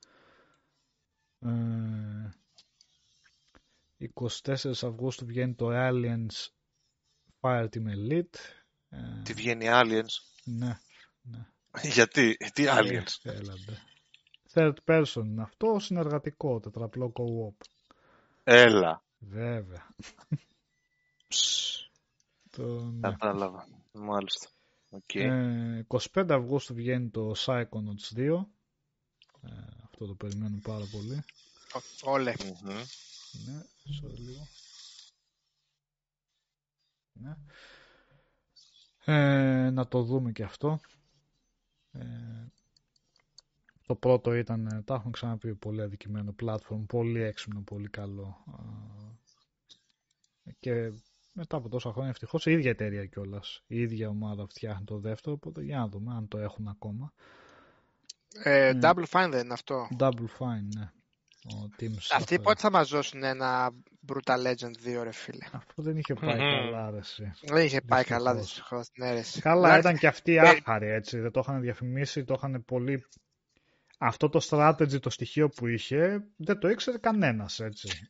24 4.17 4.71
Αυγούστου 4.81 5.25
βγαίνει 5.25 5.53
το 5.53 5.69
Aliens 5.71 6.47
Fireteam 7.41 7.85
Elite. 7.95 8.37
Ε, 8.89 9.21
τι 9.23 9.33
βγαίνει 9.33 9.65
Aliens; 9.69 10.43
Ναι, 10.43 10.79
ναι. 11.21 11.45
Γιατί, 11.83 12.37
τι 12.53 12.65
ε, 12.65 12.71
Aliens; 12.71 13.15
Έλαντε. 13.23 13.77
Third 14.53 14.75
person 14.85 15.23
είναι 15.25 15.41
αυτό, 15.41 15.79
συνεργατικό, 15.79 16.59
τετραπλό 16.59 17.13
co-op. 17.15 17.65
Έλα. 18.43 19.03
Βέβαια. 19.19 19.87
το, 22.49 22.83
ναι. 22.83 23.09
Κατάλαβα. 23.09 23.67
Μάλιστα. 23.91 24.49
Okay. 24.91 25.19
Ε, 25.19 25.85
25 26.13 26.25
Αυγούστου 26.29 26.73
βγαίνει 26.73 27.09
το 27.09 27.33
Psychonauts 27.37 28.17
2. 28.17 28.45
Ε, 29.41 29.49
αυτό 29.95 30.07
το 30.07 30.13
περιμένουμε 30.13 30.61
πάρα 30.63 30.85
πολύ. 30.91 31.23
Όλε. 32.03 32.33
Ναι, 32.63 33.61
sorry 34.01 34.17
λίγο. 34.17 34.47
Ναι. 37.13 37.35
Ε, 39.05 39.69
να 39.69 39.87
το 39.87 40.03
δούμε 40.03 40.31
και 40.31 40.43
αυτό. 40.43 40.79
Ε, 41.91 42.03
το 43.85 43.95
πρώτο 43.95 44.33
ήταν, 44.33 44.67
ε, 44.67 44.81
τα 44.81 44.93
έχουμε 44.93 45.11
ξαναπεί, 45.11 45.55
πολύ 45.55 45.81
αδικημένο 45.81 46.35
platform, 46.43 46.85
πολύ 46.87 47.21
έξυπνο, 47.21 47.61
πολύ 47.61 47.89
καλό. 47.89 48.43
Και 50.59 50.91
μετά 51.33 51.57
από 51.57 51.69
τόσα 51.69 51.91
χρόνια 51.91 52.09
ευτυχώς 52.09 52.45
η 52.45 52.51
ίδια 52.51 52.69
εταιρεία 52.69 53.05
κιόλας. 53.05 53.63
Η 53.67 53.79
ίδια 53.81 54.09
ομάδα 54.09 54.47
φτιάχνει 54.47 54.85
το 54.85 54.97
δεύτερο, 54.97 55.35
οπότε 55.35 55.61
για 55.61 55.77
να 55.77 55.87
δούμε 55.87 56.13
αν 56.13 56.27
το 56.27 56.37
έχουν 56.37 56.67
ακόμα. 56.67 57.13
Ε, 58.43 58.71
mm. 58.73 58.83
Double 58.83 59.05
Fine 59.09 59.27
δεν 59.29 59.43
είναι 59.43 59.53
αυτό. 59.53 59.87
Double 59.99 60.27
Fine, 60.39 60.67
ναι. 60.75 60.89
Αυτοί 62.11 62.39
πότε 62.39 62.59
θα 62.59 62.71
μας 62.71 62.89
δώσουν 62.89 63.23
ένα 63.23 63.71
Brutal 64.07 64.45
Legend 64.45 64.99
2 64.99 65.03
ρε 65.03 65.11
φίλε; 65.11 65.45
Αυτό 65.51 65.81
δεν 65.81 65.97
είχε 65.97 66.13
πάει 66.13 66.37
καλά 66.37 66.89
ρε 66.91 66.99
Δεν 67.41 67.65
είχε 67.65 67.81
πάει 67.81 68.03
καλά 68.03 68.35
δυστυχώς. 68.35 68.89
Ναι, 68.97 69.21
Καλά 69.39 69.77
ήταν 69.77 69.97
και 69.97 70.07
αυτοί 70.07 70.35
ε, 70.35 70.39
άχαροι 70.39 70.87
έτσι. 70.89 71.19
Δεν 71.19 71.31
το 71.31 71.39
είχαν 71.39 71.61
διαφημίσει, 71.61 72.23
το 72.23 72.33
είχαν 72.37 72.63
πολύ... 72.65 73.05
Αυτό 73.97 74.29
το 74.29 74.47
strategy, 74.49 74.99
το 74.99 75.09
στοιχείο 75.09 75.49
που 75.49 75.67
είχε, 75.67 76.23
δεν 76.35 76.59
το 76.59 76.69
ήξερε 76.69 76.97
κανένας 76.97 77.59
έτσι. 77.59 78.09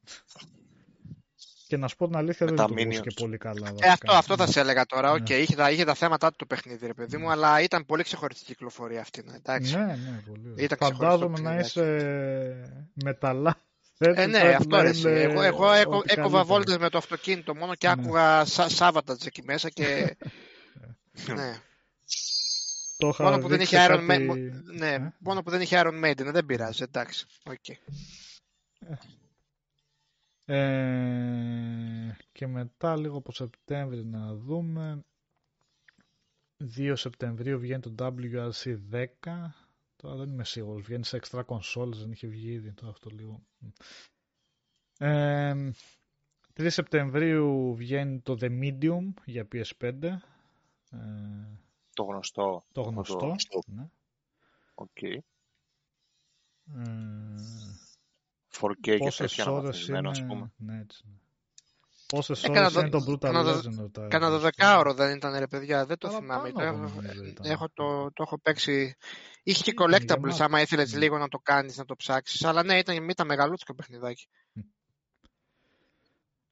Και 1.67 1.77
να 1.77 1.87
σου 1.87 1.95
πω 1.95 2.07
την 2.07 2.17
αλήθεια, 2.17 2.45
δεν 2.45 2.55
το 2.55 2.73
και 3.01 3.11
πολύ 3.15 3.37
καλά. 3.37 3.73
Ε, 3.79 3.89
αυτό, 3.89 4.13
αυτό 4.13 4.35
θα 4.35 4.47
σε 4.47 4.59
έλεγα 4.59 4.85
τώρα. 4.85 5.11
Ναι. 5.11 5.23
Okay, 5.23 5.39
είχε, 5.41 5.55
τα, 5.55 5.71
είχε 5.71 5.83
τα 5.83 5.93
θέματα 5.93 6.29
του 6.29 6.35
το 6.37 6.45
παιχνίδι, 6.45 6.87
ρε 6.87 6.93
παιδί 6.93 7.17
μου, 7.17 7.31
αλλά 7.31 7.61
ήταν 7.61 7.85
πολύ 7.85 8.03
ξεχωριστή 8.03 8.45
κυκλοφορία 8.45 9.01
αυτή. 9.01 9.23
Ναι, 9.25 9.35
εντάξει. 9.35 9.75
ναι, 9.75 9.85
ναι, 9.85 10.23
πολύ. 10.27 10.53
Ήταν 10.57 10.77
Φαντάζομαι 10.81 11.39
να 11.39 11.55
είσαι 11.55 12.83
μεταλλά. 12.93 13.57
Ε, 13.97 14.25
ναι, 14.25 14.39
αυτό 14.39 14.75
αρέσει. 14.75 15.09
Εγώ, 15.09 15.41
εγώ 15.41 15.71
έκοβα 16.05 16.43
βόλτες 16.43 16.77
με 16.77 16.89
το 16.89 16.97
αυτοκίνητο 16.97 17.55
μόνο 17.55 17.75
και 17.75 17.87
ναι. 17.87 17.93
άκουγα 17.93 18.45
Σάββατα 18.45 19.17
εκεί 19.25 19.43
μέσα 19.43 19.69
και... 19.69 20.17
ναι. 21.35 21.59
Το 22.97 23.15
μόνο, 23.19 23.37
που 23.37 23.47
δεν 23.47 23.59
είχε 23.59 23.85
Iron 23.89 24.03
κάτι... 24.07 24.51
ναι, 24.77 24.93
ε; 24.93 25.13
μόνο 25.19 25.43
που 25.43 25.49
δεν 25.49 25.61
είχε 25.61 25.81
Iron 25.83 26.05
Maiden, 26.05 26.31
δεν 26.31 26.45
πειράζει, 26.45 26.83
εντάξει. 26.83 27.25
Okay. 27.43 27.75
Ε, 30.45 32.15
και 32.31 32.47
μετά 32.47 32.95
λίγο 32.95 33.17
από 33.17 33.31
Σεπτέμβρη 33.31 34.05
να 34.05 34.35
δούμε. 34.35 35.05
2 36.77 36.93
Σεπτεμβρίου 36.95 37.59
βγαίνει 37.59 37.81
το 37.81 37.95
WRC 37.99 38.77
10 38.91 39.05
τώρα 39.95 40.15
δεν 40.15 40.29
είμαι 40.29 40.43
σίγουρος 40.43 40.81
βγαίνει 40.81 41.05
σε 41.05 41.19
extra 41.21 41.43
consoles 41.45 41.93
δεν 41.93 42.11
είχε 42.11 42.27
βγει 42.27 42.51
ήδη 42.51 42.73
τώρα 42.73 42.91
αυτό 42.91 43.09
λίγο. 43.09 43.41
Ε, 44.97 45.71
3 46.53 46.67
Σεπτεμβρίου 46.69 47.75
βγαίνει 47.75 48.19
το 48.19 48.37
The 48.41 48.61
Medium 48.61 49.13
για 49.25 49.47
PS5 49.51 50.03
ε, 50.03 50.17
το 51.93 52.03
γνωστό. 52.03 52.65
το 52.71 52.81
γνωστό, 52.81 53.35
ναι. 53.65 53.87
Okay. 54.75 55.17
Ε, 56.75 56.85
4K 58.61 58.75
και 58.81 58.97
τέτοια 59.17 59.45
είναι... 59.89 60.09
ας 60.09 60.25
πούμε. 60.25 60.51
Ναι, 60.57 60.79
έτσι. 60.79 61.03
Ναι. 61.05 61.15
Πόσες 62.07 62.43
ε, 62.43 62.49
ώρες 62.49 62.73
είναι 62.73 62.89
το 62.89 63.05
Brutal 63.07 63.33
Legend. 63.33 64.07
Κάνα 64.07 64.41
12 64.41 64.77
ώρο 64.77 64.93
δεν 64.93 65.15
ήταν 65.15 65.37
ρε 65.37 65.47
παιδιά, 65.47 65.85
δεν 65.85 65.97
το 65.97 66.09
θυμάμαι. 66.09 66.51
Το 66.51 66.61
έχω, 66.61 67.01
έχω, 67.41 67.69
το, 67.73 68.11
το 68.13 68.23
έχω 68.23 68.39
παίξει. 68.39 68.95
Είχε 69.43 69.63
και 69.63 69.73
collectables 69.77 70.39
άμα 70.39 70.61
ήθελες 70.61 70.93
ναι. 70.93 70.99
λίγο 70.99 71.17
να 71.17 71.27
το 71.27 71.37
κάνεις, 71.37 71.77
να 71.77 71.85
το 71.85 71.95
ψάξεις. 71.95 72.43
Αλλά 72.43 72.63
ναι, 72.63 72.77
ήταν, 72.77 73.09
ήταν 73.09 73.27
μεγαλούτσικο 73.27 73.75
παιχνιδάκι. 73.75 74.27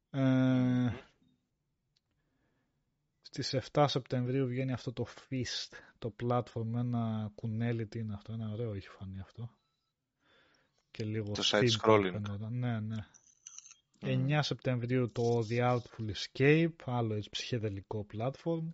Ε, 0.09 0.89
στις 3.21 3.55
7 3.71 3.85
Σεπτεμβρίου 3.87 4.47
βγαίνει 4.47 4.73
αυτό 4.73 4.93
το 4.93 5.05
Fist, 5.29 5.77
το 5.97 6.15
platform, 6.23 6.73
ένα 6.75 7.31
κουνέλι, 7.35 7.87
τι 7.87 7.99
είναι 7.99 8.13
αυτό, 8.13 8.33
ένα 8.33 8.49
ωραίο 8.51 8.73
έχει 8.73 8.87
φανεί 8.87 9.19
αυτό 9.19 9.49
και 10.93 11.03
λίγο 11.03 11.31
το 11.31 11.41
side 11.45 11.69
scrolling. 11.81 12.21
Ναι, 12.49 12.79
ναι. 12.79 13.07
9 14.01 14.39
Σεπτεμβρίου 14.41 15.11
το 15.11 15.45
The 15.49 15.59
Outful 15.59 16.11
Escape, 16.11 16.73
άλλο 16.85 17.13
έτσι 17.13 17.29
ψυχεδελικό 17.29 18.05
platform. 18.13 18.73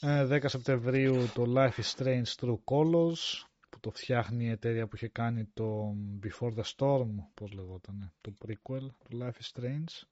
10 0.00 0.30
ε, 0.30 0.48
Σεπτεμβρίου 0.48 1.28
το 1.34 1.44
Life 1.56 1.80
is 1.80 1.94
Strange 1.96 2.34
True 2.40 2.58
Colors, 2.64 3.44
που 3.70 3.80
το 3.80 3.90
φτιάχνει 3.90 4.44
η 4.44 4.50
εταιρεία 4.50 4.86
που 4.86 4.96
είχε 4.96 5.08
κάνει 5.08 5.44
το 5.44 5.94
Before 6.22 6.54
the 6.54 6.62
Storm, 6.76 7.10
πώς 7.34 7.52
λεγόταν, 7.52 8.12
το 8.20 8.34
prequel 8.46 8.88
του 9.04 9.18
Life 9.20 9.42
is 9.42 9.60
Strange. 9.60 10.02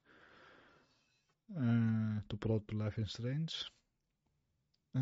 Ε, 1.57 2.23
του 2.27 2.39
πρώτου 2.39 2.77
Life 2.81 2.99
is 2.99 3.23
Strange. 3.23 3.67
Ε, 4.93 5.01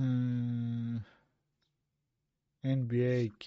NBA 2.63 3.27
k 3.45 3.47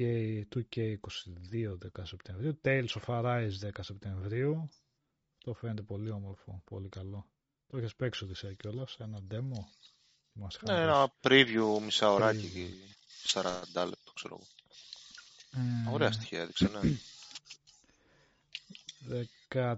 2K22 0.56 1.78
10 1.96 2.04
Σεπτεμβρίου, 2.04 2.60
Tales 2.64 2.88
of 2.88 3.06
Arise 3.06 3.52
10 3.62 3.70
Σεπτεμβρίου. 3.80 4.70
Το 5.38 5.54
φαίνεται 5.54 5.82
πολύ 5.82 6.10
όμορφο, 6.10 6.62
πολύ 6.66 6.90
καλό. 6.90 7.28
Το 7.68 7.78
έχεις 7.78 7.96
παίξει 7.96 8.24
ότι 8.24 8.56
κιόλας, 8.56 8.96
ένα 9.00 9.20
demo; 9.32 9.66
ναι, 10.34 10.82
ένα 10.82 11.14
preview 11.22 11.80
μισά 11.82 12.12
ωράκι 12.12 12.50
και 12.50 12.68
40 13.28 13.44
λεπτό 13.74 14.12
ξέρω 14.14 14.40
εγώ. 14.40 14.48
Ε... 15.66 15.94
Ωραία 15.94 16.12
στοιχεία 16.12 16.42
έδειξε, 16.42 16.70
ναι. 16.70 16.80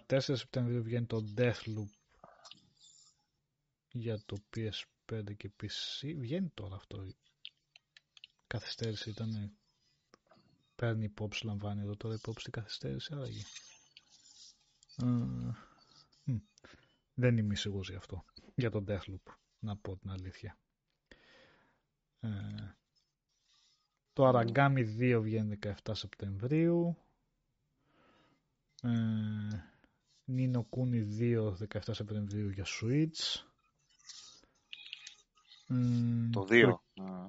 14 0.08 0.20
Σεπτεμβρίου 0.20 0.84
βγαίνει 0.84 1.06
το 1.06 1.24
Deathloop 1.38 1.90
για 3.92 4.20
το 4.26 4.38
PS5 4.56 5.36
και 5.38 5.52
PC. 5.62 6.14
Βγαίνει 6.18 6.52
τώρα 6.54 6.76
αυτό 6.76 7.06
καθυστέρηση 8.48 9.10
ήταν. 9.10 9.58
Παίρνει 10.76 11.04
υπόψη, 11.04 11.46
λαμβάνει 11.46 11.82
εδώ 11.82 11.96
τώρα 11.96 12.14
υπόψη 12.14 12.44
την 12.44 12.54
καθυστέρηση, 12.54 13.14
άραγε. 13.14 13.42
Ε, 15.04 16.36
δεν 17.14 17.38
είμαι 17.38 17.56
σίγουρος 17.56 17.90
γι' 17.90 17.96
αυτό. 17.96 18.26
Για 18.56 18.72
τον 18.72 18.86
Deathloop, 18.88 19.34
να 19.60 19.78
πω 19.78 19.98
την 19.98 20.10
αλήθεια. 20.10 20.58
Ε, 22.20 22.30
το 24.14 24.30
Aragami 24.30 24.86
2 25.00 25.20
βγαίνει 25.22 25.60
17 25.62 25.74
Σεπτεμβρίου. 25.92 26.98
Ε, 28.82 28.90
Nino 30.28 30.62
Kuni 30.70 31.06
2 31.20 31.54
17 31.74 31.80
Σεπτεμβρίου 31.92 32.50
για 32.50 32.66
Switch. 32.66 33.44
Το 36.32 36.48
2. 36.50 36.80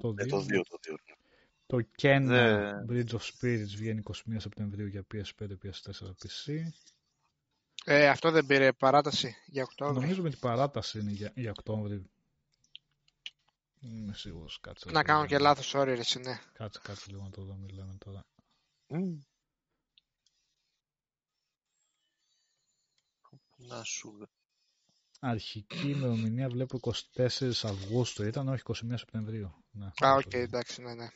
Το 0.00 0.08
2. 0.08 0.28
Το 0.28 0.44
2. 0.48 0.60
Το 1.66 1.78
Το 1.78 1.86
Kena 2.02 2.70
Bridge 2.88 3.10
of 3.10 3.20
Spirits 3.20 3.74
βγαίνει 3.76 4.02
21 4.04 4.12
Σεπτεμβρίου 4.36 4.86
για 4.86 5.06
PS5, 5.14 5.48
PS4, 5.62 6.10
PC. 6.22 6.62
Ε, 7.84 8.08
αυτό 8.08 8.30
δεν 8.30 8.46
πήρε 8.46 8.72
παράταση 8.72 9.34
για 9.46 9.62
Οκτώβριο. 9.62 10.00
Νομίζω 10.00 10.22
με 10.22 10.30
την 10.30 10.38
παράταση 10.38 10.98
είναι 10.98 11.10
για, 11.10 11.32
για 11.34 11.50
Οκτώβριο. 11.50 12.02
Είμαι 13.80 14.14
σίγουρος. 14.14 14.60
Κάτσε. 14.60 14.90
Να 14.90 15.02
κάνω 15.02 15.26
και 15.26 15.38
λάθος 15.38 15.74
όρι, 15.74 15.94
ρε, 15.94 16.20
ναι. 16.20 16.40
Κάτσε, 16.52 16.80
κάτσε 16.82 17.10
λίγο 17.10 17.22
να 17.22 17.30
το 17.30 17.42
δω, 17.42 17.54
μιλάμε 17.54 17.96
τώρα. 17.98 18.24
Mm. 18.88 19.18
Να 23.56 23.82
σου 23.82 24.28
Αρχική 25.28 25.88
ημερομηνία 25.88 26.48
βλέπω 26.48 26.80
24 27.16 27.50
Αυγούστου 27.62 28.24
ήταν, 28.24 28.48
όχι 28.48 28.62
21 28.66 28.72
Σεπτεμβρίου. 28.94 29.54
Ναι, 29.70 29.86
Α, 29.86 30.14
OK, 30.14 30.20
okay, 30.20 30.34
εντάξει, 30.34 30.82
ναι, 30.82 30.94
ναι. 30.94 31.08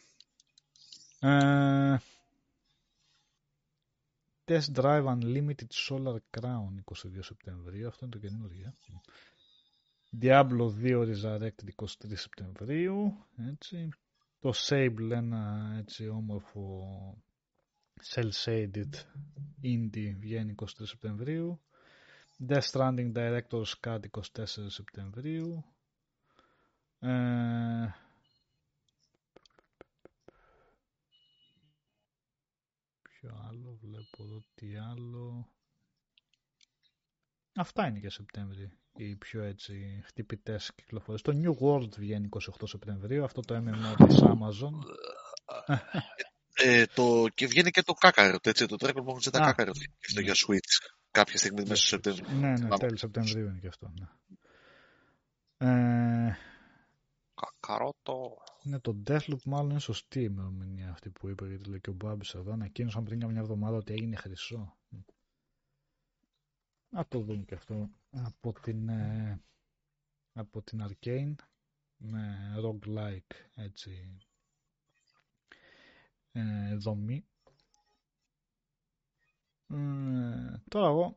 Ε, 1.21 2.01
Test 4.45 4.75
Drive 4.75 5.05
Unlimited 5.05 5.71
Solar 5.89 6.17
Crown 6.39 6.75
22 6.85 7.19
Σεπτεμβρίου, 7.21 7.89
αυτό 7.89 8.05
είναι 8.05 8.15
το 8.15 8.21
καινούργιο. 8.29 8.73
Diablo 10.21 10.71
2 10.83 11.15
Resurrected 11.15 11.69
23 11.77 11.87
Σεπτεμβρίου, 12.15 13.27
έτσι. 13.53 13.89
Το 14.41 14.53
Sable 14.69 15.11
ένα 15.11 15.75
έτσι 15.79 16.09
όμορφο 16.09 16.87
cel 18.09 18.31
shaded 18.45 18.93
Indie 19.63 20.15
βγαίνει 20.19 20.55
23 20.63 20.67
Σεπτεμβρίου. 20.83 21.61
Death 22.49 22.65
Stranding 22.73 23.13
Director's 23.13 23.75
Cut 23.85 24.01
24 24.11 24.45
Σεπτεμβρίου. 24.67 25.65
Ε, 26.99 27.89
ποιο 33.03 33.45
άλλο, 33.49 33.79
βλέπω 33.83 34.23
εδώ 34.23 34.45
τι 34.55 34.77
άλλο. 34.77 35.49
Αυτά 37.55 37.87
είναι 37.87 37.99
για 37.99 38.11
Σεπτέμβρη 38.11 38.71
οι 38.97 39.17
πιο 39.17 39.43
έτσι 39.43 40.03
χτυπητές 40.05 40.73
κυκλοφορίες. 40.75 41.23
Το 41.23 41.33
New 41.43 41.67
World 41.67 41.95
βγαίνει 41.99 42.29
28 42.31 42.41
Σεπτεμβρίου, 42.65 43.25
αυτό 43.25 43.41
το 43.41 43.63
MMO 43.67 44.07
της 44.07 44.19
Amazon. 44.23 44.73
Ε, 46.55 46.87
το, 46.87 47.27
και 47.35 47.47
βγαίνει 47.47 47.71
και 47.71 47.83
το 47.83 47.95
Kakarot, 48.01 48.47
έτσι, 48.47 48.67
το 48.67 48.77
Dragon 48.81 49.05
Ball 49.05 49.31
Z 49.31 49.31
Kakarot, 49.31 49.71
αυτό 50.07 50.21
για 50.21 50.35
Switch, 50.35 50.90
κάποια 51.11 51.39
στιγμή 51.39 51.61
μέσα 51.61 51.75
στο 51.75 51.87
Σεπτέμβριο. 51.87 52.39
Ναι, 52.39 52.49
ναι, 52.49 52.69
τέλη 52.79 52.99
Σεπτεμβρίου 52.99 53.49
είναι 53.49 53.59
και 53.59 53.67
αυτό, 53.67 53.93
ναι. 53.99 54.09
Ε, 55.57 56.37
Κακαρότο. 57.35 58.37
Ναι, 58.63 58.79
το 58.79 59.03
Deathloop 59.07 59.43
μάλλον 59.45 59.71
είναι 59.71 59.81
σωστή 59.81 60.21
η 60.21 60.29
ημερομηνία 60.31 60.91
αυτή 60.91 61.11
που 61.11 61.29
είπε, 61.29 61.47
γιατί 61.47 61.69
λέει 61.69 61.81
και 61.81 61.91
ο 61.91 61.93
Μπάμπης 61.93 62.35
εδώ, 62.35 62.53
ανακοίνωσαν 62.53 63.05
πριν 63.05 63.19
για 63.19 63.29
μια 63.29 63.41
εβδομάδα 63.41 63.77
ότι 63.77 63.93
έγινε 63.93 64.17
χρυσό. 64.17 64.77
Να 66.89 67.07
το 67.07 67.21
δούμε 67.21 67.45
και 67.45 67.55
αυτό 67.55 67.91
από 68.11 68.53
την, 68.61 68.89
ε, 68.89 69.41
από 70.33 70.63
την 70.63 70.87
Arcane 70.89 71.35
με 71.97 72.55
roguelike 72.65 73.35
έτσι 73.55 74.19
ε, 76.33 76.75
δομή. 76.77 77.25
Ε, 79.71 80.63
τώρα 80.69 80.87
εγώ 80.87 81.17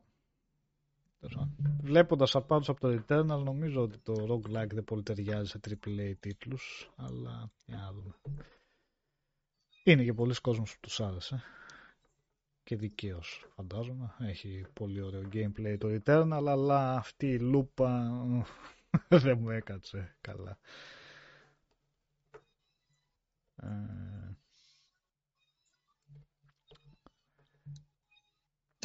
βλέποντας 1.82 2.34
απάντως 2.34 2.68
από 2.68 2.80
το 2.80 2.88
Returnal 2.88 3.42
νομίζω 3.44 3.82
ότι 3.82 3.98
το 3.98 4.12
roguelike 4.12 4.70
δεν 4.72 4.84
πολύ 4.84 5.02
ταιριάζει 5.02 5.50
σε 5.50 5.60
AAA 5.68 6.12
τίτλους 6.20 6.90
αλλά 6.96 7.50
για 7.66 7.76
να 7.76 7.92
δούμε. 7.92 8.14
Είναι 9.84 10.04
και 10.04 10.12
πολλοί 10.12 10.34
κόσμος 10.40 10.72
που 10.72 10.80
τους 10.80 11.00
άρεσε 11.00 11.42
και 12.64 12.76
δικαίως 12.76 13.46
φαντάζομαι. 13.54 14.14
Έχει 14.18 14.66
πολύ 14.72 15.00
ωραίο 15.00 15.28
gameplay 15.32 15.76
το 15.78 15.88
Returnal, 15.88 16.44
αλλά 16.46 16.94
αυτή 16.96 17.26
η 17.26 17.38
λούπα 17.38 18.12
δεν 19.08 19.38
μου 19.38 19.50
έκατσε 19.50 20.16
καλά. 20.20 20.58
Ε, 23.56 24.13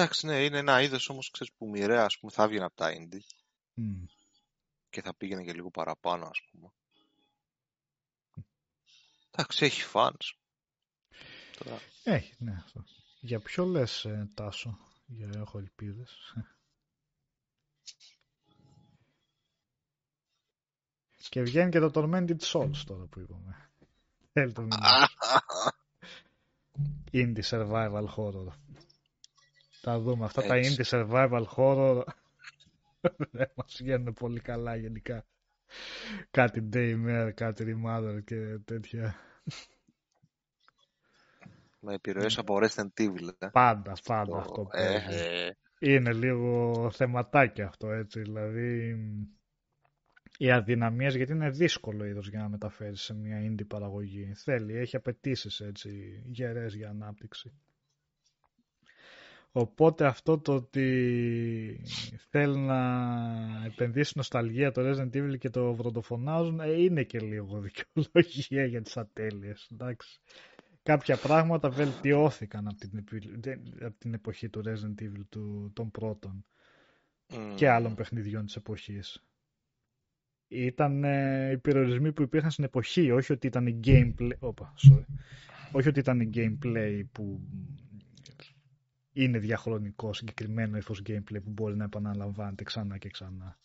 Εντάξει, 0.02 0.26
ναι, 0.26 0.44
είναι 0.44 0.58
ένα 0.58 0.82
είδος 0.82 1.10
όμως, 1.10 1.32
ξέρεις, 1.32 1.54
που 1.54 1.70
μοιραία, 1.70 2.06
ας 2.06 2.20
πούμε, 2.20 2.32
θα 2.32 2.44
έβγαινε 2.44 2.66
από 2.66 2.76
τα 2.76 2.92
indie 2.94 3.20
και 4.90 5.02
θα 5.02 5.16
πήγαινε 5.16 5.44
και 5.44 5.54
λίγο 5.54 5.70
παραπάνω, 5.70 6.26
ας 6.26 6.42
πούμε. 6.52 6.72
Εντάξει, 9.32 9.66
έχει 9.66 9.84
fans. 9.94 10.34
Έχει, 12.04 12.36
ναι, 12.38 12.52
αυτό. 12.52 12.84
Για 13.20 13.40
ποιο 13.40 13.66
λες, 13.66 14.06
ε, 14.06 14.30
Τάσο, 14.34 14.78
για 15.06 15.30
έχω 15.34 15.58
ελπίδες; 15.58 16.34
Και 21.30 21.42
βγαίνει 21.42 21.72
και 21.72 21.80
το 21.80 21.92
Tormented 21.94 22.40
Souls 22.40 22.84
τώρα 22.86 23.06
που 23.06 23.20
είπαμε. 23.20 23.70
Θέλει 24.32 24.54
το 24.54 24.68
Indie 27.12 27.44
Survival 27.44 28.06
Horror. 28.16 28.48
Τα 29.82 30.00
δούμε. 30.00 30.26
Αυτά 30.26 30.42
τα 30.42 30.56
Indie 30.56 30.84
Survival 30.86 31.44
Horror 31.56 32.04
δεν 33.32 33.52
μας 33.56 33.78
βγαίνουν 33.80 34.14
πολύ 34.14 34.40
καλά 34.40 34.76
γενικά. 34.76 35.26
Κάτι 36.32 36.70
Daymare, 36.74 37.32
κάτι 37.36 37.66
Remother 37.68 38.20
και 38.26 38.58
τέτοια. 38.66 39.16
Με 41.80 41.94
επιρροές 41.94 42.38
από 42.38 42.60
Resident 42.62 43.02
Evil. 43.02 43.30
Ε. 43.40 43.48
Πάντα, 43.48 43.94
πάντα 44.04 44.38
αυτό 44.38 44.68
ε, 44.72 44.96
ε. 44.96 45.52
Είναι 45.80 46.14
λίγο 46.14 46.90
θεματάκι 46.92 47.62
αυτό 47.62 47.92
έτσι, 47.92 48.22
δηλαδή 48.22 48.96
οι 50.38 50.52
αδυναμίες 50.52 51.16
γιατί 51.16 51.32
είναι 51.32 51.50
δύσκολο 51.50 52.06
είδος 52.06 52.30
για 52.30 52.40
να 52.40 52.50
μεταφέρεις 52.50 53.02
σε 53.02 53.14
μια 53.14 53.38
indie 53.42 53.68
παραγωγή. 53.68 54.34
Θέλει, 54.36 54.78
έχει 54.78 54.96
απαιτήσεις 54.96 55.60
έτσι 55.60 56.22
γερές 56.26 56.74
για 56.76 56.90
ανάπτυξη. 56.90 57.54
Οπότε 59.52 60.06
αυτό 60.06 60.38
το 60.40 60.54
ότι 60.56 61.82
θέλει 62.30 62.58
να 62.58 62.80
επενδύσει 63.66 64.14
νοσταλγία 64.16 64.72
το 64.72 64.82
Resident 64.86 65.16
Evil 65.16 65.38
και 65.40 65.50
το 65.50 65.74
βροντοφωνάζουν 65.76 66.60
είναι 66.60 67.04
και 67.04 67.20
λίγο 67.20 67.60
δικαιολογία 67.94 68.66
για 68.66 68.82
τις 68.82 68.98
ατέλειες. 68.98 69.68
Εντάξει 69.72 70.20
κάποια 70.84 71.18
πράγματα 71.18 71.70
βελτιώθηκαν 71.70 72.68
από 72.68 72.78
την, 72.78 73.04
από 73.86 73.98
την 73.98 74.14
εποχή 74.14 74.50
του 74.50 74.62
Resident 74.66 75.02
Evil 75.04 75.22
του, 75.30 75.72
των 75.74 75.92
πρώτων 75.92 76.46
και 77.56 77.70
άλλων 77.70 77.96
παιχνιδιών 77.96 78.46
της 78.46 78.56
εποχής. 78.56 79.24
Ήταν 80.48 81.04
ε, 81.04 81.52
οι 81.52 81.58
περιορισμοί 81.58 82.12
που 82.14 82.22
υπήρχαν 82.22 82.52
στην 82.52 82.64
εποχή, 82.64 83.12
όχι 83.12 83.32
ότι 83.32 83.48
ήταν 83.48 83.68
η 83.68 83.80
gameplay... 83.84 84.32
Οπα, 84.40 84.74
sorry. 84.90 85.04
Όχι 85.72 85.88
ότι 85.88 86.00
ήταν 86.00 86.20
η 86.20 86.30
gameplay 86.34 87.02
που 87.12 87.42
είναι 89.14 89.38
διαχρονικό 89.40 90.14
συγκεκριμένο 90.14 90.78
ύφος 90.78 91.02
gameplay 91.08 91.44
που 91.44 91.50
μπορεί 91.50 91.76
να 91.76 91.84
επαναλαμβάνεται 91.84 92.64
ξανά 92.64 92.98
και 92.98 93.10
ξανά. 93.10 93.58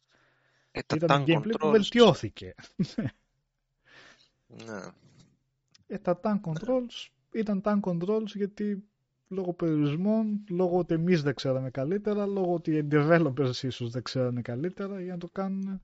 Ε, 0.71 0.81
ήταν 0.95 1.25
gameplay 1.27 1.55
που 1.59 1.71
βελτιώθηκε. 1.71 2.55
Ναι. 4.47 4.81
Ε, 5.87 5.99
τα 5.99 6.21
tank 6.23 6.41
controls 6.41 7.09
ήταν 7.33 7.63
tank 7.65 7.81
controls 7.81 8.27
γιατί 8.35 8.85
λόγω 9.29 9.53
περιορισμών, 9.53 10.45
λόγω 10.51 10.79
ότι 10.79 10.95
εμείς 10.95 11.23
δεν 11.23 11.35
ξέραμε 11.35 11.71
καλύτερα, 11.71 12.27
λόγω 12.27 12.55
ότι 12.55 12.77
οι 12.77 12.89
developers 12.91 13.63
ίσως 13.63 13.91
δεν 13.91 14.03
ξέρανε 14.03 14.43
καλύτερα 14.43 15.01
για 15.01 15.13
να 15.13 15.19
το 15.19 15.29
κάνουν. 15.29 15.83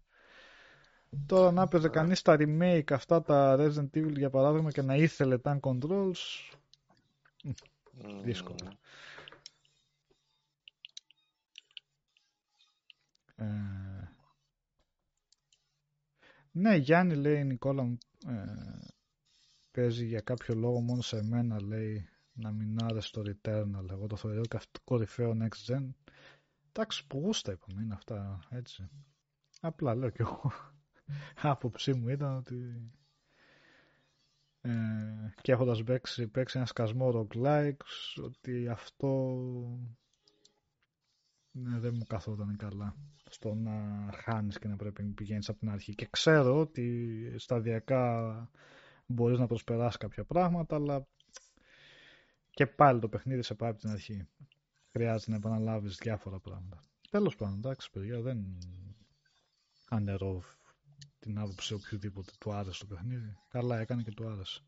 Τώρα 1.26 1.52
να 1.52 1.62
έπαιζε 1.62 1.88
κανείς 1.88 2.22
τα 2.22 2.36
remake 2.38 2.92
αυτά 2.92 3.22
τα 3.22 3.56
Resident 3.58 3.96
Evil 3.98 4.16
για 4.16 4.30
παράδειγμα 4.30 4.70
και 4.70 4.82
να 4.82 4.94
ήθελε 4.94 5.36
tank 5.42 5.60
controls, 5.60 6.12
δύσκολο. 8.22 8.56
Ε... 13.40 14.08
Ναι, 16.52 16.76
Γιάννη 16.76 17.14
λέει 17.14 17.40
η 17.40 17.44
Νικόλα 17.44 17.98
ε, 18.26 18.44
παίζει 19.70 20.06
για 20.06 20.20
κάποιο 20.20 20.54
λόγο 20.54 20.80
μόνο 20.80 21.02
σε 21.02 21.22
μένα 21.22 21.62
λέει 21.62 22.08
να 22.32 22.52
μην 22.52 22.82
άρεσε 22.82 23.10
το 23.12 23.22
Returnal. 23.26 23.90
Εγώ 23.90 24.06
το 24.06 24.16
θεωρώ 24.16 24.40
και 24.40 24.56
αυτό 24.56 24.80
κορυφαίο 24.84 25.36
next 25.40 25.72
gen. 25.72 25.88
Εντάξει, 26.68 27.06
που 27.06 27.18
γούστα 27.18 27.52
είπαμε, 27.52 27.82
είναι 27.82 27.94
αυτά 27.94 28.38
έτσι. 28.50 28.88
Απλά 29.60 29.94
λέω 29.94 30.10
κι 30.10 30.20
εγώ. 30.20 30.52
Άποψή 31.52 31.94
μου 31.94 32.08
ήταν 32.08 32.36
ότι 32.36 32.90
ε, 34.60 34.70
και 35.40 35.52
έχοντας 35.52 35.82
παίξει, 35.82 36.28
παίξει 36.28 36.56
ένα 36.58 36.66
σκασμό 36.66 37.10
roguelikes 37.14 38.22
ότι 38.24 38.68
αυτό 38.68 39.38
ναι, 41.52 41.78
δεν 41.78 41.94
μου 41.96 42.04
καθόταν 42.04 42.56
καλά 42.56 42.96
στο 43.30 43.54
να 43.54 44.08
χάνεις 44.14 44.58
και 44.58 44.68
να 44.68 44.76
πρέπει 44.76 45.02
να 45.02 45.14
πηγαίνεις 45.14 45.48
από 45.48 45.58
την 45.58 45.70
αρχή 45.70 45.94
και 45.94 46.06
ξέρω 46.10 46.60
ότι 46.60 47.34
σταδιακά 47.38 48.50
μπορείς 49.06 49.38
να 49.38 49.46
προσπεράσεις 49.46 49.96
κάποια 49.96 50.24
πράγματα, 50.24 50.74
αλλά 50.74 51.06
και 52.50 52.66
πάλι 52.66 53.00
το 53.00 53.08
παιχνίδι 53.08 53.42
σε 53.42 53.54
πάει 53.54 53.70
από 53.70 53.78
την 53.78 53.90
αρχή. 53.90 54.28
Χρειάζεται 54.92 55.30
να 55.30 55.36
επαναλάβεις 55.36 55.96
διάφορα 55.96 56.38
πράγματα. 56.38 56.84
Τέλος 57.10 57.36
πάντων, 57.36 57.56
εντάξει 57.56 57.90
παιδιά, 57.90 58.20
δεν 58.20 58.58
ανερώ 59.88 60.42
την 61.18 61.38
άποψη 61.38 61.74
οποιοδήποτε 61.74 62.32
του 62.38 62.52
άρεσε 62.52 62.86
το 62.86 62.94
παιχνίδι. 62.94 63.36
Καλά 63.48 63.78
έκανε 63.78 64.02
και 64.02 64.10
του 64.10 64.28
αρεσε 64.28 64.62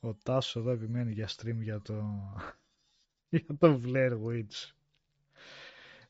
Ο 0.00 0.14
Τάσος 0.14 0.56
εδώ 0.56 0.70
επιμένει 0.70 1.12
για 1.12 1.28
stream 1.28 1.56
για 1.60 1.80
το, 1.80 2.04
για 3.28 3.56
το 3.58 3.80
Blair 3.84 4.12
Witch 4.26 4.72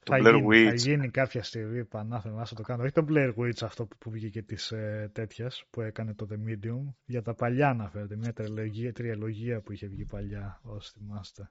θα, 0.02 0.18
γίνει, 0.18 0.64
θα 0.64 0.74
γίνει 0.74 1.10
κάποια 1.10 1.42
στιγμή 1.42 1.84
πανάθεμα 1.84 2.38
να 2.38 2.56
το 2.56 2.62
κάνω. 2.62 2.82
Όχι 2.82 2.92
το 2.92 3.06
Blair 3.08 3.34
Witch 3.36 3.62
αυτό 3.62 3.88
που 3.98 4.10
βγήκε 4.10 4.42
της 4.42 4.72
ε, 4.72 5.10
τέτοιας 5.12 5.64
που 5.70 5.80
έκανε 5.80 6.14
το 6.14 6.26
The 6.30 6.48
Medium. 6.48 6.94
Για 7.04 7.22
τα 7.22 7.34
παλιά 7.34 7.68
αναφέρεται. 7.68 8.16
Μια 8.16 8.32
τριαλογία, 8.32 8.92
τριαλογία 8.92 9.60
που 9.60 9.72
είχε 9.72 9.86
βγει 9.86 10.04
παλιά, 10.04 10.60
όσοι 10.62 10.92
θυμάστε. 10.98 11.50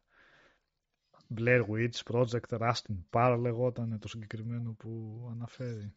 Blair 1.35 1.65
Witch 1.65 2.13
Project 2.13 2.57
Rustin 2.59 2.97
Parr 3.09 3.37
λεγόταν 3.39 3.99
το 3.99 4.07
συγκεκριμένο 4.07 4.71
που 4.71 5.27
αναφέρει. 5.31 5.93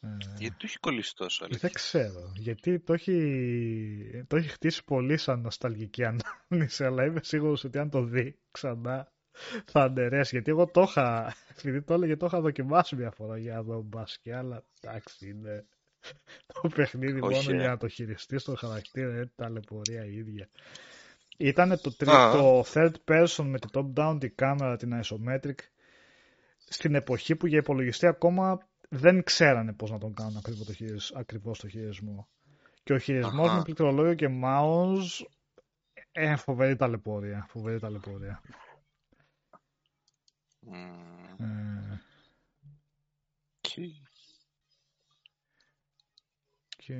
Ε, 0.00 0.08
γιατί 0.38 0.56
το 0.56 0.62
έχει 0.64 0.78
κολλήσει 0.78 1.16
τόσο, 1.16 1.44
αλήθεια. 1.44 1.60
Δεν 1.62 1.72
ξέρω. 1.72 2.32
Γιατί 2.36 2.80
το 2.80 2.92
έχει, 2.92 4.24
το 4.26 4.36
έχει 4.36 4.48
χτίσει 4.48 4.84
πολύ 4.84 5.16
σαν 5.16 5.40
νοσταλγική 5.40 6.04
ανάμνηση, 6.04 6.84
αλλά 6.84 7.04
είμαι 7.04 7.20
σίγουρος 7.22 7.64
ότι 7.64 7.78
αν 7.78 7.90
το 7.90 8.02
δει 8.02 8.38
ξανά 8.50 9.12
θα 9.64 9.82
αντερέσει. 9.82 10.28
Γιατί 10.34 10.50
εγώ 10.50 10.66
το 10.66 10.82
είχα, 10.82 11.34
επειδή 11.58 11.82
το 11.82 11.94
έλεγε, 11.94 12.16
το 12.16 12.26
είχα 12.26 12.40
δοκιμάσει 12.40 12.96
μια 12.96 13.10
φορά 13.10 13.38
για 13.38 13.54
να 13.54 13.62
δω 13.62 13.80
μπάσκετ, 13.80 14.34
αλλά 14.34 14.64
εντάξει 14.80 15.28
είναι 15.28 15.66
το 16.62 16.68
παιχνίδι 16.74 17.20
μόνο 17.20 17.36
ε. 17.36 17.40
για 17.40 17.68
να 17.68 17.76
το 17.76 17.88
χειριστεί 17.88 18.38
στο 18.38 18.54
χαρακτήρα, 18.54 19.08
είναι 19.08 19.30
ταλαιπωρία 19.36 20.04
η 20.04 20.14
ίδια. 20.16 20.48
Ήταν 21.36 21.80
το, 21.80 21.96
το 21.96 22.64
third 22.72 22.92
person 23.04 23.44
με 23.44 23.58
τη 23.58 23.68
top-down 23.72 24.16
τη 24.20 24.30
κάμερα, 24.30 24.76
την 24.76 25.00
isometric, 25.02 25.58
στην 26.68 26.94
εποχή 26.94 27.36
που 27.36 27.46
για 27.46 27.58
υπολογιστή 27.58 28.06
ακόμα 28.06 28.67
δεν 28.88 29.22
ξέρανε 29.22 29.72
πώς 29.72 29.90
να 29.90 29.98
τον 29.98 30.14
κάνουν 30.14 30.36
ακριβώς 30.36 30.66
το, 30.66 30.72
χειρισ... 30.72 31.12
ακριβώς 31.14 31.58
το 31.58 31.68
χειρισμό. 31.68 32.28
Και 32.82 32.92
ο 32.92 32.98
χειρισμός 32.98 33.52
με 33.52 33.62
πληκτρολόγιο 33.62 34.14
και 34.14 34.28
mouse 34.44 35.26
ε, 36.12 36.36
φοβερή 36.36 36.76
ταλαιπωρία. 36.76 37.46
Φοβερή 37.48 37.78
ταλαιπωρία. 37.78 38.42
Mm. 40.72 41.44
Ε... 41.44 41.98
Και... 43.60 43.82
και... 46.76 46.94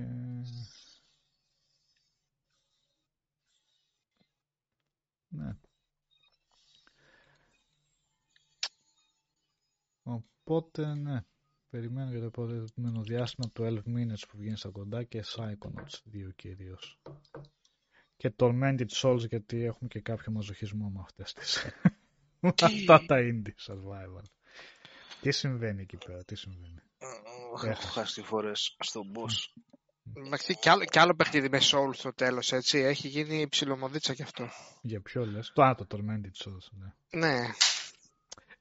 Ναι. 5.28 5.56
Οπότε, 10.02 10.94
ναι. 10.94 11.24
Περιμένω 11.70 12.10
για 12.10 12.20
το 12.20 12.26
επόμενο 12.26 13.02
διάστημα 13.02 13.50
το 13.52 13.64
12 13.66 13.76
Minutes 13.76 14.22
που 14.28 14.38
βγαίνει 14.38 14.56
στα 14.56 14.68
κοντά 14.68 15.02
και 15.04 15.24
Psychonauts 15.26 16.14
2 16.14 16.34
κυρίως. 16.36 16.98
Και 18.16 18.32
Tormented 18.36 18.88
Souls 19.02 19.28
γιατί 19.28 19.64
έχουμε 19.64 19.88
και 19.88 20.00
κάποιο 20.00 20.32
μαζοχισμό 20.32 20.88
με 20.88 21.00
αυτές 21.00 21.32
τις. 21.32 21.66
Αυτά 22.62 23.04
τα 23.06 23.16
indie 23.18 23.72
survival. 23.72 24.22
Τι 25.20 25.30
συμβαίνει 25.30 25.82
εκεί 25.82 25.96
πέρα, 26.06 26.24
τι 26.24 26.36
συμβαίνει; 26.36 26.82
Έχω 27.64 27.88
χάσει 27.88 28.22
φορές 28.22 28.76
στον 28.78 29.12
boss. 29.14 29.62
Εντάξει, 30.14 30.58
κι 30.58 30.68
άλλο, 30.68 30.84
κι 30.84 30.98
άλλο 30.98 31.14
παιχνίδι 31.14 31.48
με 31.48 31.58
Souls 31.62 31.94
στο 31.94 32.12
τέλος, 32.12 32.52
έτσι. 32.52 32.78
Έχει 32.78 33.08
γίνει 33.08 33.48
ψιλομοδίτσα 33.48 34.14
κι 34.14 34.22
αυτό. 34.22 34.48
Για 34.82 35.00
ποιο 35.00 35.26
λες; 35.26 35.50
Το, 35.54 35.62
α, 35.62 35.74
το 35.74 35.86
Tormented 35.90 36.44
Souls, 36.44 36.68
ναι. 36.70 36.92
Ναι. 37.10 37.38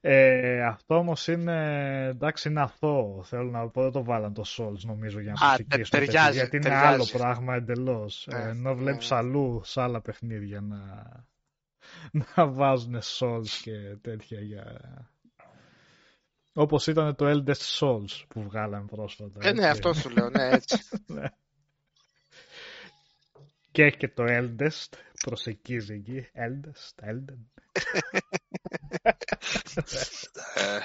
Ε, 0.00 0.62
αυτό 0.62 0.94
όμως 0.94 1.26
είναι, 1.26 2.06
εντάξει, 2.08 2.48
είναι 2.48 2.60
αθώο. 2.60 3.22
Θέλω 3.24 3.50
να 3.50 3.68
πω, 3.68 3.82
δεν 3.82 3.92
το 3.92 4.04
βάλαν 4.04 4.34
το 4.34 4.44
Souls 4.46 4.80
νομίζω 4.80 5.20
για 5.20 5.32
να 5.32 5.46
προσεγγίσουν. 5.46 5.98
Ταιριάζει, 5.98 6.36
γιατί 6.36 6.56
είναι 6.56 6.68
ταιριάζει. 6.68 6.86
άλλο 6.86 7.08
πράγμα 7.12 7.54
εντελώς. 7.54 8.28
Ναι, 8.30 8.38
ε, 8.38 8.48
ενώ 8.48 8.74
βλέπεις 8.74 9.10
ναι. 9.10 9.16
αλλού 9.16 9.60
σε 9.64 9.80
άλλα 9.80 10.00
παιχνίδια 10.00 10.60
να, 10.60 11.06
να 12.34 12.46
βάζουν 12.46 12.98
Souls 13.02 13.48
και 13.62 13.96
τέτοια 14.00 14.40
για. 14.40 14.80
Όπως 16.52 16.86
ήταν 16.86 17.14
το 17.14 17.26
Eldest 17.28 17.78
Souls 17.78 18.24
που 18.28 18.42
βγάλαμε 18.42 18.86
πρόσφατα. 18.86 19.48
Ε, 19.48 19.52
ναι, 19.52 19.66
έτσι. 19.66 19.70
αυτό 19.70 19.92
σου 19.92 20.10
λέω, 20.10 20.30
ναι, 20.30 20.48
έτσι. 20.48 20.78
Ναι. 21.06 21.24
Και 23.70 23.82
έχει 23.84 23.96
και 23.96 24.08
το 24.08 24.24
Eldest, 24.26 24.98
προσεκίζει 25.20 25.94
εκεί. 25.94 26.26
Eldest, 26.34 27.08
Elden. 27.10 27.38
Ε, 30.54 30.78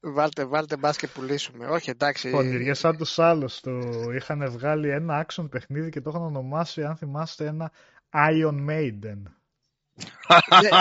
βάλτε, 0.00 0.44
βάλτε 0.44 0.76
μπας 0.76 0.96
και 0.96 1.06
πουλήσουμε. 1.06 1.66
Όχι, 1.66 1.90
εντάξει. 1.90 2.30
Πονηριές 2.30 2.78
σαν 2.78 2.96
τους 2.96 3.18
άλλους 3.18 3.60
του 3.60 3.80
είχαν 4.14 4.50
βγάλει 4.50 4.88
ένα 4.90 5.26
action 5.26 5.46
παιχνίδι 5.50 5.90
και 5.90 6.00
το 6.00 6.10
είχαν 6.10 6.22
ονομάσει, 6.22 6.84
αν 6.84 6.96
θυμάστε, 6.96 7.46
ένα 7.46 7.72
Iron 8.12 8.68
Maiden. 8.68 9.22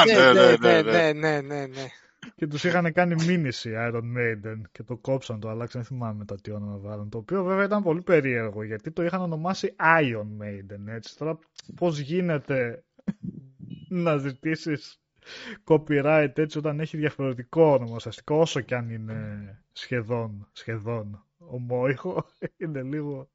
ναι, 0.06 0.34
ναι, 0.34 0.54
ναι, 0.58 0.82
ναι, 0.82 0.82
ναι, 0.82 1.12
ναι, 1.12 1.42
ναι, 1.42 1.66
ναι. 1.66 1.88
Και 2.36 2.48
τους 2.48 2.64
είχαν 2.64 2.94
κάνει 2.94 3.26
μήνυση 3.26 3.74
Iron 3.76 4.02
Maiden 4.18 4.62
και 4.72 4.84
το 4.84 4.98
κόψαν, 4.98 5.40
το 5.40 5.50
αλλάξαν, 5.50 5.82
δεν 5.82 5.90
θυμάμαι 5.90 6.18
μετά 6.18 6.36
τι 6.36 6.52
όνομα 6.52 6.78
βάλαν. 6.78 7.10
Το 7.10 7.18
οποίο 7.18 7.44
βέβαια 7.44 7.66
ήταν 7.66 7.84
πολύ 7.84 8.02
περίεργο 8.02 8.64
γιατί 8.64 8.92
το 8.92 9.04
είχαν 9.04 9.22
ονομάσει 9.22 9.76
Iron 10.02 10.44
Maiden. 10.44 10.88
Έτσι. 10.88 11.18
Τώρα 11.18 11.40
πώς 11.76 12.00
γίνεται 12.00 12.84
να 13.90 14.18
ζητήσεις 14.18 15.00
copyright 15.64 16.32
έτσι 16.38 16.58
όταν 16.58 16.80
έχει 16.80 16.98
διαφορετικό 16.98 17.64
όνομα 17.64 17.96
ουσιαστικά 17.96 18.36
όσο 18.36 18.62
και 18.62 18.76
αν 18.76 18.90
είναι 18.90 19.60
σχεδόν, 19.72 20.50
σχεδόν 20.52 21.24
ομόηχο 21.38 22.26
είναι 22.62 22.82
λίγο 22.82 23.30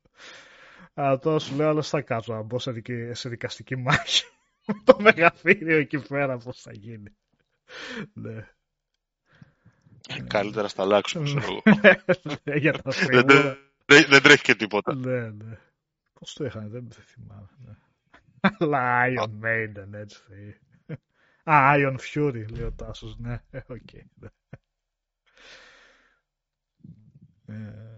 αλλά 0.94 1.18
τώρα 1.18 1.38
σου 1.38 1.54
λέω 1.56 1.68
άλλος 1.68 1.88
θα 1.88 2.00
κάτσω 2.00 2.34
να 2.34 2.42
μπω 2.42 2.58
σε, 2.58 2.70
δικη- 2.70 3.14
σε 3.14 3.28
δικαστική 3.28 3.76
μάχη 3.76 4.24
με 4.66 4.74
το 4.84 4.96
μεγαθύριο 5.00 5.76
εκεί 5.76 5.98
πέρα 5.98 6.38
πώς 6.38 6.60
θα 6.60 6.72
γίνει 6.72 7.16
ναι. 8.12 8.48
Καλύτερα 10.26 10.68
στα 10.68 10.82
αλλάξουμε, 10.82 11.24
ξέρω 11.24 11.42
εγώ. 11.42 11.62
Ναι, 12.44 12.56
για 12.56 12.72
τα 12.72 12.80
Δεν, 12.84 12.92
σίγουρα 12.92 13.58
δεν, 13.86 14.04
δεν 14.08 14.22
τρέχει 14.22 14.42
και 14.42 14.54
τίποτα. 14.54 14.94
ναι 14.94 15.20
ναι 15.30 15.58
πώς 16.12 16.32
το 16.32 16.44
είχαν 16.44 16.70
δεν 16.70 16.88
δεν 16.88 17.04
θυμάμαι 17.04 17.48
ναι. 17.64 17.72
αλλά 18.58 19.04
Iron 19.08 19.44
Maiden 19.44 19.92
έτσι 19.92 20.20
θα 20.28 20.34
είναι. 20.34 20.58
Α, 21.44 21.74
Ion 21.76 21.96
Fury 21.98 22.44
λέει 22.50 22.62
ο 22.62 22.72
Τάσος 22.72 23.18
ναι 23.18 23.42
οκ 23.68 23.92
ναι. 24.14 24.28
Ε, 27.46 27.94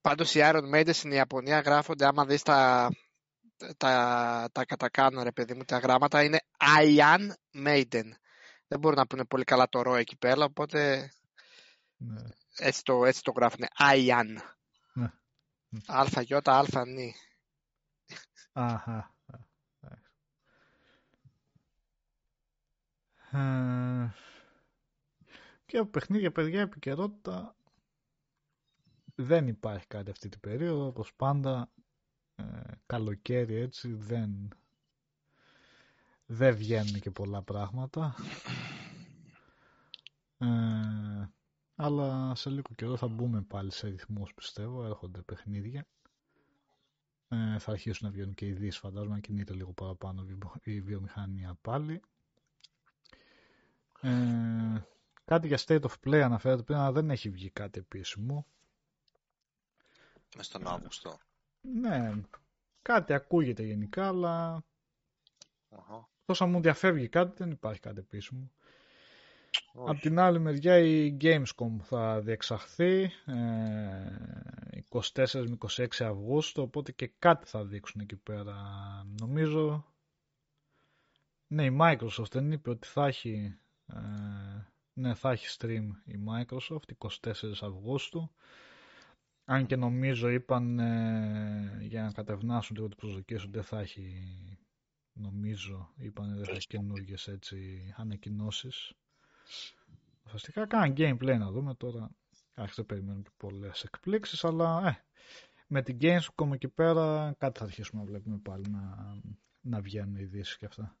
Πάντως 0.00 0.34
οι 0.34 0.40
Iron 0.42 0.74
Maiden 0.74 0.90
στην 0.92 1.12
Ιαπωνία 1.12 1.60
γράφονται, 1.60 2.06
άμα 2.06 2.24
δεις 2.26 2.42
τα, 2.42 2.90
τα, 3.76 4.48
τα 4.52 4.64
κατακάνω 4.64 5.22
ρε 5.22 5.32
παιδί 5.32 5.54
μου, 5.54 5.64
τα 5.64 5.78
γράμματα 5.78 6.22
είναι 6.22 6.40
Iron 6.78 7.30
Maiden. 7.66 8.10
Δεν 8.66 8.78
μπορούν 8.78 8.98
να 8.98 9.06
πούνε 9.06 9.24
πολύ 9.24 9.44
καλά 9.44 9.68
το 9.68 9.82
ρο 9.82 9.94
εκεί 9.94 10.16
πέρα, 10.16 10.44
οπότε 10.44 11.10
ναι. 11.96 12.22
έτσι 12.56 12.82
το, 12.84 13.04
έτσι 13.04 13.22
το 13.22 13.32
γράφουν. 13.36 13.64
Iron. 13.94 14.36
Ναι. 15.72 15.80
Αλφα, 15.86 16.22
γιώτα, 16.22 16.58
αλφα, 16.58 16.86
νη. 16.86 17.14
Αχα. 18.52 19.14
Ε, 23.30 24.10
και 25.66 25.78
από 25.78 25.90
παιχνίδια, 25.90 26.32
παιδιά, 26.32 26.60
επικαιρότητα 26.60 27.56
δεν 29.14 29.48
υπάρχει 29.48 29.86
κάτι 29.86 30.10
αυτή 30.10 30.28
την 30.28 30.40
περίοδο, 30.40 30.86
όπως 30.86 31.14
πάντα 31.14 31.70
ε, 32.34 32.42
καλοκαίρι 32.86 33.54
έτσι 33.54 33.92
δεν 33.92 34.48
δεν 36.26 36.56
βγαίνουν 36.56 37.00
και 37.00 37.10
πολλά 37.10 37.42
πράγματα 37.42 38.14
ε, 40.38 40.46
αλλά 41.84 42.34
σε 42.34 42.50
λίγο 42.50 42.68
καιρό 42.74 42.96
θα 42.96 43.08
μπούμε 43.08 43.42
πάλι 43.42 43.72
σε 43.72 43.88
ρυθμούς 43.88 44.34
πιστεύω, 44.34 44.84
έρχονται 44.84 45.20
παιχνίδια 45.22 45.86
ε, 47.28 47.58
θα 47.58 47.70
αρχίσουν 47.72 48.06
να 48.06 48.12
βγαίνουν 48.12 48.34
και 48.34 48.44
οι 48.44 48.48
ειδήσεις 48.48 48.78
φαντάζομαι 48.78 49.14
να 49.14 49.20
κινείται 49.20 49.52
λίγο 49.54 49.72
παραπάνω 49.72 50.22
η 50.22 50.34
βιο- 50.34 50.60
η 50.62 50.80
βιομηχανία 50.80 51.56
πάλι 51.62 52.00
ε, 54.00 54.10
κάτι 55.24 55.46
για 55.46 55.58
State 55.66 55.80
of 55.80 55.92
Play 56.04 56.18
αναφέρεται 56.20 56.62
πριν 56.62 56.78
αλλά 56.78 56.92
δεν 56.92 57.10
έχει 57.10 57.30
βγει 57.30 57.50
κάτι 57.50 57.78
επίσημο 57.78 58.46
Μες 60.36 60.46
στον 60.46 60.66
Αύγουστο. 60.66 61.18
ναι 61.60 62.12
κάτι 62.82 63.12
ακούγεται 63.12 63.62
γενικά 63.62 64.06
αλλά 64.08 64.64
Αχα. 65.70 66.08
τόσο 66.24 66.46
μου 66.46 66.60
διαφεύγει 66.60 67.08
κάτι 67.08 67.34
δεν 67.42 67.50
υπάρχει 67.50 67.80
κάτι 67.80 67.98
επίσημο 67.98 68.50
Όχι. 69.74 69.90
Απ' 69.90 70.00
την 70.00 70.18
άλλη 70.18 70.38
μεριά 70.38 70.78
η 70.78 71.16
Gamescom 71.20 71.76
θα 71.82 72.20
διεξαχθεί 72.20 73.02
ε, 73.26 74.80
24 74.88 75.46
με 75.48 75.56
26 75.68 75.86
Αυγούστου 75.98 76.62
οπότε 76.62 76.92
και 76.92 77.12
κάτι 77.18 77.46
θα 77.46 77.64
δείξουν 77.64 78.00
εκεί 78.00 78.16
πέρα. 78.16 78.54
Νομίζω 79.20 79.84
ναι 81.46 81.64
η 81.64 81.76
Microsoft 81.80 82.30
δεν 82.30 82.52
είπε 82.52 82.70
ότι 82.70 82.86
θα 82.86 83.06
έχει 83.06 83.56
ε, 83.86 83.98
ναι 84.92 85.14
θα 85.14 85.30
έχει 85.30 85.56
stream 85.58 85.88
η 86.04 86.14
Microsoft 86.28 87.08
24 87.08 87.42
Αυγούστου. 87.60 88.30
Αν 89.44 89.66
και 89.66 89.76
νομίζω 89.76 90.28
είπαν 90.28 90.78
ε, 90.78 91.78
για 91.80 92.02
να 92.02 92.12
κατευνάσουν 92.12 92.76
λίγο 92.76 92.88
τις 92.88 92.96
προσδοκίες 92.96 93.42
ότι 93.42 93.52
δεν 93.52 93.62
θα 93.62 93.80
έχει 93.80 94.12
νομίζω 95.12 95.92
είπαν 95.96 96.34
δεν 96.36 96.44
θα 96.44 96.52
έχει 96.52 96.66
καινούργιες 96.66 97.28
έτσι 97.28 97.92
ανακοινώσεις 97.96 98.92
Ουσιαστικά 100.24 100.66
κάνα 100.66 100.94
gameplay 100.96 101.38
να 101.38 101.50
δούμε 101.50 101.74
τώρα. 101.74 102.10
Άρχισε 102.54 102.82
δεν 102.82 102.86
περιμένουμε 102.86 103.22
και 103.22 103.30
πολλές 103.36 103.82
εκπλήξεις, 103.82 104.44
αλλά 104.44 104.88
ε, 104.88 105.04
με 105.66 105.82
την 105.82 105.98
Gamescom 106.00 106.52
εκεί 106.52 106.68
πέρα 106.68 107.34
κάτι 107.38 107.58
θα 107.58 107.64
αρχίσουμε 107.64 108.02
να 108.02 108.08
βλέπουμε 108.08 108.38
πάλι 108.38 108.68
να, 108.68 109.14
να 109.60 109.80
βγαίνουν 109.80 110.16
ειδήσεις 110.16 110.56
και 110.56 110.64
αυτά. 110.64 110.96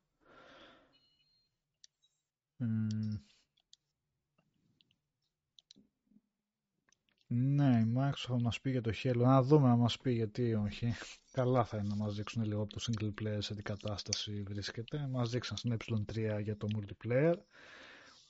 Ναι, 7.26 7.80
η 7.80 7.92
Microsoft 7.96 8.12
θα 8.16 8.40
μας 8.40 8.60
πει 8.60 8.70
για 8.70 8.80
το 8.80 8.90
Halo. 9.02 9.16
Να 9.16 9.42
δούμε 9.42 9.68
να 9.68 9.76
μας 9.76 9.98
πει 9.98 10.12
γιατί 10.12 10.54
όχι. 10.54 10.94
Καλά 11.32 11.64
θα 11.64 11.76
είναι 11.76 11.88
να 11.88 11.96
μας 11.96 12.14
δείξουν 12.14 12.44
λίγο 12.44 12.62
από 12.62 12.72
το 12.72 12.80
single 12.86 13.12
player 13.22 13.38
σε 13.38 13.54
τι 13.54 13.62
κατάσταση 13.62 14.42
βρίσκεται. 14.42 15.06
Μας 15.10 15.30
δείξαν 15.30 15.56
στην 15.56 15.76
ε3 15.78 16.40
για 16.42 16.56
το 16.56 16.66
multiplayer 16.76 17.34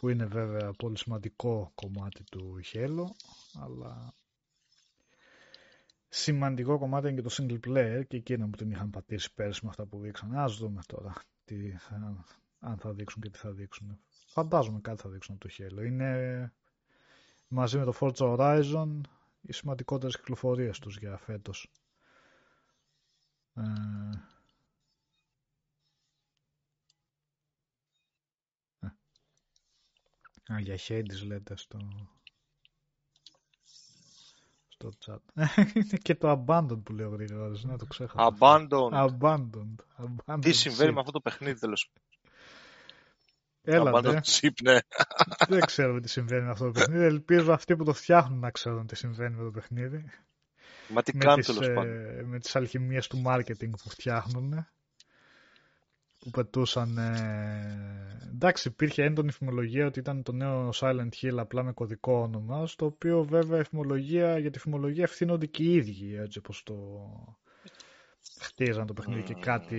που 0.03 0.09
είναι 0.09 0.25
βέβαια 0.27 0.73
πολύ 0.73 0.99
σημαντικό 0.99 1.73
κομμάτι 1.75 2.23
του 2.31 2.61
Halo 2.73 3.05
αλλά 3.61 4.15
σημαντικό 6.09 6.79
κομμάτι 6.79 7.09
είναι 7.09 7.21
και 7.21 7.29
το 7.29 7.35
single 7.39 7.69
player 7.69 8.03
και 8.09 8.17
εκείνο 8.17 8.49
που 8.49 8.57
την 8.57 8.71
είχαν 8.71 8.91
πατήσει 8.91 9.35
πέρσι 9.35 9.61
με 9.63 9.69
αυτά 9.71 9.87
που 9.87 9.99
δείξαν. 9.99 10.37
Ας 10.37 10.57
δούμε 10.57 10.81
τώρα 10.87 11.13
τι 11.45 11.71
θα, 11.71 12.25
αν 12.59 12.79
θα 12.79 12.93
δείξουν 12.93 13.23
και 13.23 13.31
τι 13.31 13.39
θα 13.39 13.51
δείξουν. 13.51 13.99
Φαντάζομαι 14.27 14.81
κάτι 14.81 15.03
θα 15.03 15.09
δείξουν 15.09 15.35
από 15.35 15.49
το 15.49 15.55
Halo. 15.59 15.85
Είναι 15.87 16.53
μαζί 17.49 17.79
με 17.79 17.85
το 17.85 17.95
Forza 18.01 18.37
Horizon 18.37 19.01
οι 19.41 19.53
σημαντικότερες 19.53 20.17
κυκλοφορίες 20.17 20.79
τους 20.79 20.99
για 20.99 21.17
φέτος. 21.17 21.71
Ε... 23.55 23.63
Α, 30.53 30.59
για 30.61 30.79
Hades 30.89 31.27
λέτε 31.27 31.57
στο, 31.57 31.79
στο 34.69 34.93
chat. 35.07 35.45
και 36.03 36.15
το 36.15 36.45
Abandoned 36.47 36.83
που 36.83 36.93
λέω 36.93 37.09
γρήγορα, 37.09 37.53
να 37.63 37.79
το 37.79 37.87
ξέχασα. 37.87 38.37
Abandoned. 38.39 39.09
Abandoned. 39.09 39.75
Abandoned. 39.99 40.41
Τι 40.41 40.53
συμβαίνει 40.53 40.93
με 40.93 41.01
αυτό 41.01 41.13
το 41.13 41.21
παιχνίδι 41.21 41.59
τέλος 41.59 41.91
Έλα, 43.65 44.01
ναι. 44.01 44.21
ναι. 44.63 44.79
Δεν 45.49 45.61
ξέρουμε 45.61 46.01
τι 46.01 46.09
συμβαίνει 46.09 46.45
με 46.45 46.51
αυτό 46.51 46.65
το 46.65 46.71
παιχνίδι. 46.71 47.05
Ελπίζω 47.05 47.53
αυτοί 47.53 47.77
που 47.77 47.85
το 47.85 47.93
φτιάχνουν 47.93 48.39
να 48.39 48.51
ξέρουν 48.51 48.87
τι 48.87 48.97
συμβαίνει 48.97 49.37
με 49.37 49.45
το 49.45 49.51
παιχνίδι. 49.51 50.05
Μα 50.89 51.03
τι 51.03 51.13
κάνουν 51.13 51.45
τέλος 51.45 51.67
πάντων. 51.67 52.25
Με 52.25 52.39
τις 52.39 52.57
αλχημίες 52.57 53.07
του 53.07 53.23
marketing 53.27 53.71
που 53.71 53.89
φτιάχνουν. 53.89 54.67
Που 56.23 56.31
πετούσαν... 56.31 56.99
Ε... 56.99 58.23
Εντάξει, 58.33 58.69
υπήρχε 58.69 59.03
έντονη 59.03 59.33
φημολογία 59.33 59.87
ότι 59.87 59.99
ήταν 59.99 60.23
το 60.23 60.33
νέο 60.33 60.71
Silent 60.75 61.09
Hill 61.23 61.37
απλά 61.37 61.63
με 61.63 61.73
κωδικό 61.73 62.13
όνομα, 62.21 62.67
στο 62.67 62.87
οποίο 62.87 63.25
βέβαια 63.25 63.61
η 63.61 63.65
φημολογία, 63.65 64.39
για 64.39 64.51
τη 64.51 64.59
φημολογία 64.59 65.03
ευθύνονται 65.03 65.47
και 65.47 65.63
οι 65.63 65.75
ίδιοι, 65.75 66.17
έτσι 66.17 66.39
όπως 66.39 66.63
το 66.63 66.75
χτίζαν 68.41 68.87
το 68.87 68.93
παιχνίδι 68.93 69.23
και 69.23 69.35
κάτι 69.35 69.77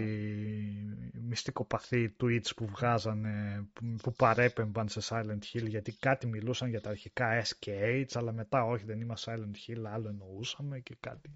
μυστικοπαθή 1.13 2.15
tweets 2.23 2.55
που 2.55 2.65
βγάζανε, 2.65 3.65
που 4.01 4.13
παρέπεμπαν 4.13 4.87
σε 4.89 4.99
Silent 5.03 5.39
Hill 5.53 5.67
γιατί 5.67 5.91
κάτι 5.91 6.27
μιλούσαν 6.27 6.69
για 6.69 6.81
τα 6.81 6.89
αρχικά 6.89 7.41
S 7.43 7.49
και 7.59 8.05
H 8.09 8.11
αλλά 8.13 8.31
μετά 8.31 8.63
όχι 8.63 8.85
δεν 8.85 9.01
είμαστε 9.01 9.33
Silent 9.35 9.71
Hill 9.71 9.83
άλλο 9.93 10.07
εννοούσαμε 10.07 10.79
και 10.79 10.97
κάτι 10.99 11.35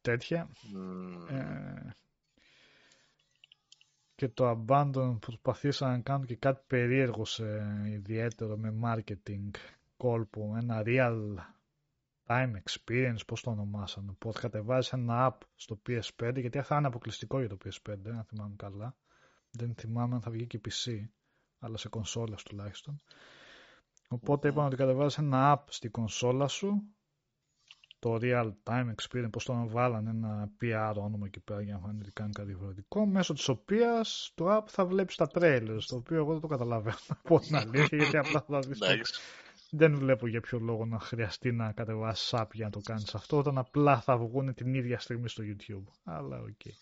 τέτοια. 0.00 0.48
Ε, 1.30 1.90
και 4.20 4.28
το 4.28 4.64
Abandon 4.66 5.16
προσπαθήσαν 5.20 5.90
να 5.90 5.98
κάνουν 5.98 6.26
και 6.26 6.36
κάτι 6.36 6.62
περίεργο 6.66 7.24
σε 7.24 7.44
ιδιαίτερο 7.86 8.56
με 8.56 8.74
marketing 8.84 9.50
κόλπο, 9.96 10.54
ένα 10.56 10.82
real 10.86 11.34
time 12.26 12.52
experience, 12.64 13.26
πώς 13.26 13.42
το 13.42 13.50
ονομάσανε. 13.50 14.12
Που 14.18 14.32
θα 14.32 14.40
κατεβάζει 14.40 14.90
ένα 14.92 15.30
app 15.32 15.46
στο 15.54 15.80
PS5, 15.88 16.32
γιατί 16.36 16.60
θα 16.60 16.76
είναι 16.76 16.86
αποκλειστικό 16.86 17.38
για 17.38 17.48
το 17.48 17.56
PS5, 17.64 17.96
αν 18.06 18.24
θυμάμαι 18.24 18.54
καλά. 18.56 18.96
Δεν 19.50 19.74
θυμάμαι 19.74 20.14
αν 20.14 20.20
θα 20.20 20.30
βγει 20.30 20.46
και 20.46 20.60
PC, 20.68 21.08
αλλά 21.58 21.76
σε 21.76 21.88
κονσόλα 21.88 22.36
τουλάχιστον. 22.44 23.00
Οπότε 24.08 24.48
είπαμε 24.48 24.66
ότι 24.66 24.76
κατεβάζεις 24.76 25.18
ένα 25.18 25.56
app 25.56 25.64
στη 25.68 25.88
κονσόλα 25.88 26.48
σου, 26.48 26.82
το 28.00 28.18
real 28.22 28.50
time 28.64 28.86
experience, 28.94 29.30
πώς 29.30 29.44
το 29.44 29.64
βάλανε 29.68 30.10
ένα 30.10 30.50
PR 30.62 30.92
όνομα 30.96 31.26
εκεί 31.26 31.40
πέρα 31.40 31.62
για 31.62 31.72
να 31.74 31.78
φανεί 31.80 31.98
ότι 32.02 32.10
κάνει 32.12 32.32
κάτι 32.32 32.48
διαφορετικό, 32.48 33.06
μέσω 33.06 33.32
της 33.32 33.48
οποίας 33.48 34.32
το 34.34 34.56
app 34.56 34.64
θα 34.66 34.84
βλέπει 34.86 35.14
τα 35.16 35.30
trailers, 35.34 35.82
το 35.86 35.96
οποίο 35.96 36.16
εγώ 36.16 36.32
δεν 36.32 36.40
το 36.40 36.46
καταλαβαίνω 36.46 36.96
από 37.08 37.40
την 37.40 37.56
αλήθεια, 37.56 37.98
γιατί 37.98 38.16
απλά 38.16 38.42
θα 38.48 38.58
δεις 38.60 38.78
δεν 39.70 39.96
βλέπω 39.96 40.26
για 40.26 40.40
ποιο 40.40 40.58
λόγο 40.58 40.86
να 40.86 40.98
χρειαστεί 40.98 41.52
να 41.52 41.72
κατεβάσεις 41.72 42.34
app 42.36 42.46
για 42.52 42.64
να 42.64 42.70
το 42.70 42.80
κάνεις 42.84 43.14
αυτό, 43.14 43.38
όταν 43.38 43.58
απλά 43.58 44.00
θα 44.00 44.16
βγουν 44.16 44.54
την 44.54 44.74
ίδια 44.74 44.98
στιγμή 44.98 45.28
στο 45.28 45.42
YouTube. 45.46 45.92
Αλλά 46.04 46.40
OK. 46.40 46.48
Okay. 46.64 46.72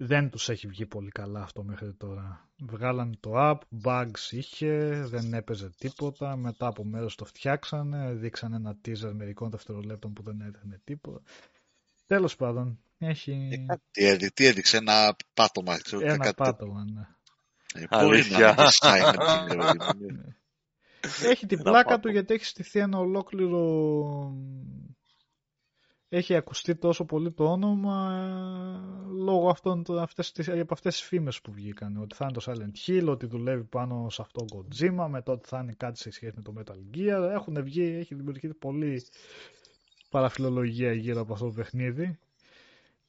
Δεν 0.00 0.30
τους 0.30 0.48
έχει 0.48 0.66
βγει 0.66 0.86
πολύ 0.86 1.10
καλά 1.10 1.42
αυτό 1.42 1.62
μέχρι 1.62 1.94
τώρα. 1.94 2.48
Βγάλανε 2.58 3.14
το 3.20 3.32
app, 3.34 3.58
bugs 3.84 4.30
είχε, 4.30 5.02
δεν 5.06 5.34
έπαιζε 5.34 5.70
τίποτα, 5.78 6.36
μετά 6.36 6.66
από 6.66 6.84
μέρες 6.84 7.14
το 7.14 7.24
φτιάξανε, 7.24 8.12
δείξανε 8.12 8.56
ένα 8.56 8.76
teaser 8.84 9.12
μερικών 9.12 9.50
δευτερολέπτων 9.50 10.12
που 10.12 10.22
δεν 10.22 10.40
έδειχνε 10.40 10.80
τίποτα. 10.84 11.22
Τέλος 12.06 12.36
πάντων, 12.36 12.78
έχει... 12.98 13.66
Ε, 13.92 14.16
τι, 14.16 14.32
τι 14.32 14.46
έδειξε, 14.46 14.76
ένα 14.76 15.16
πάτωμα. 15.34 15.78
Ένα 16.00 16.16
κάτι... 16.16 16.34
πάτωμα, 16.34 16.84
ναι. 16.84 17.06
Ε, 17.74 17.84
Αλήθεια. 17.88 18.54
Ναι. 19.98 20.20
Έχεις 21.22 21.48
την 21.48 21.62
πλάκα 21.62 22.00
του 22.00 22.10
γιατί 22.10 22.34
έχει 22.34 22.44
στηθεί 22.44 22.78
ένα 22.78 22.98
ολόκληρο... 22.98 23.62
Έχει 26.10 26.34
ακουστεί 26.34 26.74
τόσο 26.76 27.04
πολύ 27.04 27.32
το 27.32 27.44
όνομα 27.52 28.12
ε, 28.12 29.22
λόγω 29.22 29.48
αυτών, 29.48 29.84
αυτές, 29.98 30.48
από 30.48 30.74
αυτές 30.74 30.96
τις 30.96 31.02
φήμες 31.02 31.40
που 31.40 31.52
βγήκαν. 31.52 31.96
Ότι 31.96 32.14
θα 32.14 32.24
είναι 32.30 32.38
το 32.40 32.52
Silent 32.52 32.88
Hill, 32.88 33.06
ότι 33.08 33.26
δουλεύει 33.26 33.64
πάνω 33.64 34.10
σε 34.10 34.22
αυτό 34.22 34.44
Kojima, 34.54 35.06
μετά 35.10 35.32
ότι 35.32 35.48
θα 35.48 35.58
είναι 35.62 35.74
κάτι 35.76 35.98
σε 35.98 36.10
σχέση 36.10 36.32
με 36.36 36.42
το 36.42 36.52
Metal 36.58 36.96
Gear. 36.96 37.30
Έχουν 37.32 37.62
βγει, 37.62 37.82
έχει 37.82 38.14
δημιουργηθεί 38.14 38.54
πολύ 38.54 39.02
παραφιλολογία 40.10 40.92
γύρω 40.92 41.20
από 41.20 41.32
αυτό 41.32 41.46
το 41.46 41.52
παιχνίδι. 41.52 42.18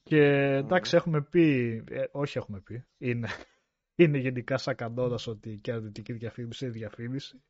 Και 0.04 0.22
εντάξει, 0.56 0.96
έχουμε 0.96 1.22
πει, 1.22 1.84
ε, 1.90 2.04
όχι 2.12 2.38
έχουμε 2.38 2.60
πει, 2.60 2.86
είναι 2.98 3.28
είναι 3.96 4.18
γενικά 4.18 4.58
σακαντώνα 4.58 5.20
ότι 5.28 5.60
και 5.62 5.72
αρνητική 5.72 6.14
διαφήμιση 6.14 6.66
είναι 6.66 6.74
διαφήμιση. 6.74 7.42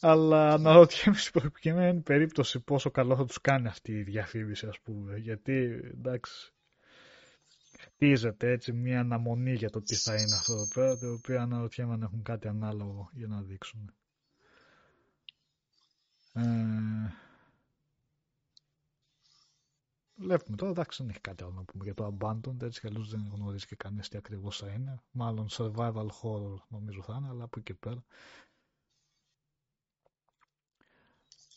Αλλά 0.00 0.52
αναρωτιέμαι 0.52 1.18
στην 1.18 1.40
προκειμένη 1.40 2.00
περίπτωση 2.00 2.60
πόσο 2.60 2.90
καλό 2.90 3.16
θα 3.16 3.24
τους 3.24 3.40
κάνει 3.40 3.66
αυτή 3.68 3.92
η 3.92 4.02
διαφήμιση 4.02 4.66
ας 4.66 4.80
πούμε. 4.80 5.16
Γιατί 5.16 5.52
εντάξει 5.92 6.52
χτίζεται 7.78 8.50
έτσι 8.50 8.72
μια 8.72 9.00
αναμονή 9.00 9.54
για 9.54 9.70
το 9.70 9.82
τι 9.82 9.94
θα 9.94 10.14
είναι 10.14 10.34
αυτό 10.34 10.52
εδώ 10.52 10.68
πέρα 10.74 10.98
το 10.98 11.12
οποίο 11.12 11.40
αναρωτιέμαι 11.40 11.92
αν 11.92 12.02
έχουν 12.02 12.22
κάτι 12.22 12.48
ανάλογο 12.48 13.10
για 13.12 13.26
να 13.26 13.42
δείξουν. 13.42 13.92
Ε... 16.32 16.42
Βλέπουμε 20.20 20.56
τώρα, 20.56 20.70
εντάξει, 20.70 21.02
δεν 21.02 21.10
έχει 21.10 21.20
κάτι 21.20 21.42
άλλο 21.42 21.52
να 21.52 21.62
πούμε 21.62 21.84
για 21.84 21.94
το 21.94 22.16
Abandoned, 22.18 22.62
έτσι 22.62 22.80
κι 22.80 22.88
δεν 23.10 23.30
γνωρίζει 23.34 23.66
και 23.66 23.76
κανείς 23.76 24.08
τι 24.08 24.16
ακριβώς 24.16 24.58
θα 24.58 24.68
είναι. 24.68 25.02
Μάλλον 25.10 25.46
survival 25.50 26.06
horror 26.22 26.56
νομίζω 26.68 27.02
θα 27.02 27.16
είναι, 27.18 27.28
αλλά 27.28 27.44
από 27.44 27.58
εκεί 27.58 27.74
πέρα. 27.74 28.04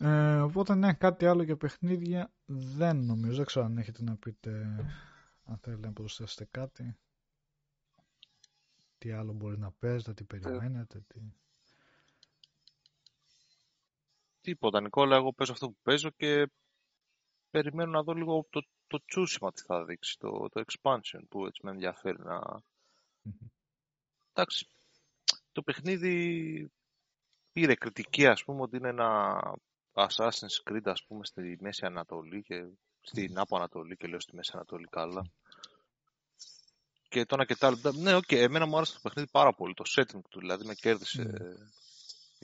Ε, 0.04 0.40
οπότε 0.40 0.76
ναι, 0.76 0.94
κάτι 0.94 1.26
άλλο 1.26 1.44
για 1.44 1.58
παιχνίδια 1.58 2.32
δεν 2.46 2.98
νομίζω, 2.98 3.36
δεν 3.36 3.46
ξέρω 3.46 3.66
αν 3.66 3.78
έχετε 3.78 4.04
να 4.04 4.16
πείτε, 4.16 4.52
αν 5.46 5.58
θέλετε 5.58 5.88
να 5.88 5.94
προσθέσετε 5.94 6.48
κάτι. 6.52 6.98
Τι 8.98 9.12
άλλο 9.12 9.34
μπορεί 9.34 9.58
να 9.58 9.72
παίζετε, 9.72 10.14
τι 10.14 10.24
περιμένετε, 10.24 11.04
τι... 11.08 11.20
Τίποτα, 14.42 14.82
Νικόλα, 14.82 15.16
εγώ 15.16 15.34
παίζω 15.34 15.52
αυτό 15.52 15.68
που 15.70 15.78
παίζω 15.84 16.10
και 16.10 16.50
περιμένω 17.52 17.92
να 17.92 18.04
δω 18.04 18.14
λίγο 18.14 18.46
το, 18.50 18.66
το 18.88 19.04
τσούσιμα 19.06 19.52
τι 19.52 19.62
θα 19.62 19.86
δείξει, 19.86 20.18
το, 20.20 20.50
το 20.50 20.64
expansion 20.66 21.22
που 21.30 21.46
έτσι 21.46 21.66
με 21.66 21.72
ενδιαφέρει 21.72 22.20
να... 22.20 22.62
Εντάξει, 24.34 24.68
το 25.52 25.62
παιχνίδι 25.62 26.72
πήρε 27.52 27.76
κριτική 27.76 28.28
ας 28.28 28.44
πούμε 28.44 28.62
ότι 28.62 28.78
είναι 28.78 28.90
ένα 28.90 29.40
Assassin's 29.94 30.72
Creed 30.72 30.84
ας 30.84 31.04
πούμε 31.08 31.26
στη 31.26 31.58
Μέση 31.60 31.86
Ανατολή 31.86 32.44
και 32.44 32.56
στην 33.02 33.40
Άπο 33.40 33.56
Ανατολή 33.56 33.98
και 33.98 34.08
λέω 34.08 34.20
στη 34.20 34.36
Μέση 34.36 34.52
Ανατολή 34.54 34.88
καλά. 34.88 35.32
Και 37.10 37.26
το 37.26 37.36
ένα 37.36 37.46
και 37.46 37.56
το 37.56 37.68
άλλο. 37.68 37.78
Ναι, 37.94 38.16
okay, 38.16 38.36
εμένα 38.36 38.66
μου 38.66 38.76
άρεσε 38.76 38.94
το 38.94 39.00
παιχνίδι 39.02 39.30
πάρα 39.32 39.54
πολύ. 39.54 39.74
Το 39.74 39.84
setting 39.96 40.22
του 40.30 40.40
δηλαδή 40.40 40.66
με 40.66 40.74
κέρδισε. 40.74 41.22
Mm. 41.22 41.80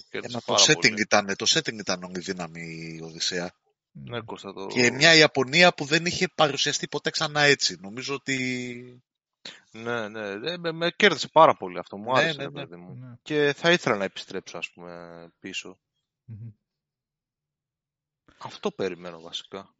Ένα, 0.10 0.42
το, 0.46 0.56
setting 0.68 1.00
ήταν, 1.00 1.36
το 1.36 1.46
setting 1.50 1.78
ήταν 1.80 2.12
η 2.16 2.20
δύναμη 2.20 2.62
η 2.62 3.02
Οδυσσέα. 3.04 3.52
Ναι, 3.92 4.22
Κώστα, 4.22 4.54
το... 4.54 4.66
Και 4.66 4.92
μια 4.92 5.16
Ιαπωνία 5.16 5.74
που 5.74 5.86
δεν 5.86 6.06
είχε 6.06 6.28
παρουσιαστεί 6.36 6.88
ποτέ 6.88 7.10
ξανά 7.10 7.42
έτσι. 7.42 7.78
Νομίζω 7.82 8.14
ότι... 8.14 9.02
Ναι, 9.72 10.08
ναι, 10.08 10.36
ναι 10.36 10.58
με, 10.58 10.72
με 10.72 10.92
κέρδισε 10.92 11.28
πάρα 11.28 11.56
πολύ 11.56 11.78
αυτό. 11.78 11.98
Μου 11.98 12.12
ναι, 12.14 12.20
άρεσε, 12.20 12.38
ναι, 12.38 12.50
ναι, 12.50 12.66
ναι. 12.66 12.78
μου. 12.78 12.96
Ναι. 12.96 13.16
Και 13.22 13.54
θα 13.56 13.72
ήθελα 13.72 13.96
να 13.96 14.04
επιστρέψω, 14.04 14.58
ας 14.58 14.72
πούμε, 14.72 14.92
πίσω. 15.40 15.80
Mm-hmm. 16.32 16.54
Αυτό 18.38 18.72
περιμένω 18.72 19.22
βασικά. 19.22 19.76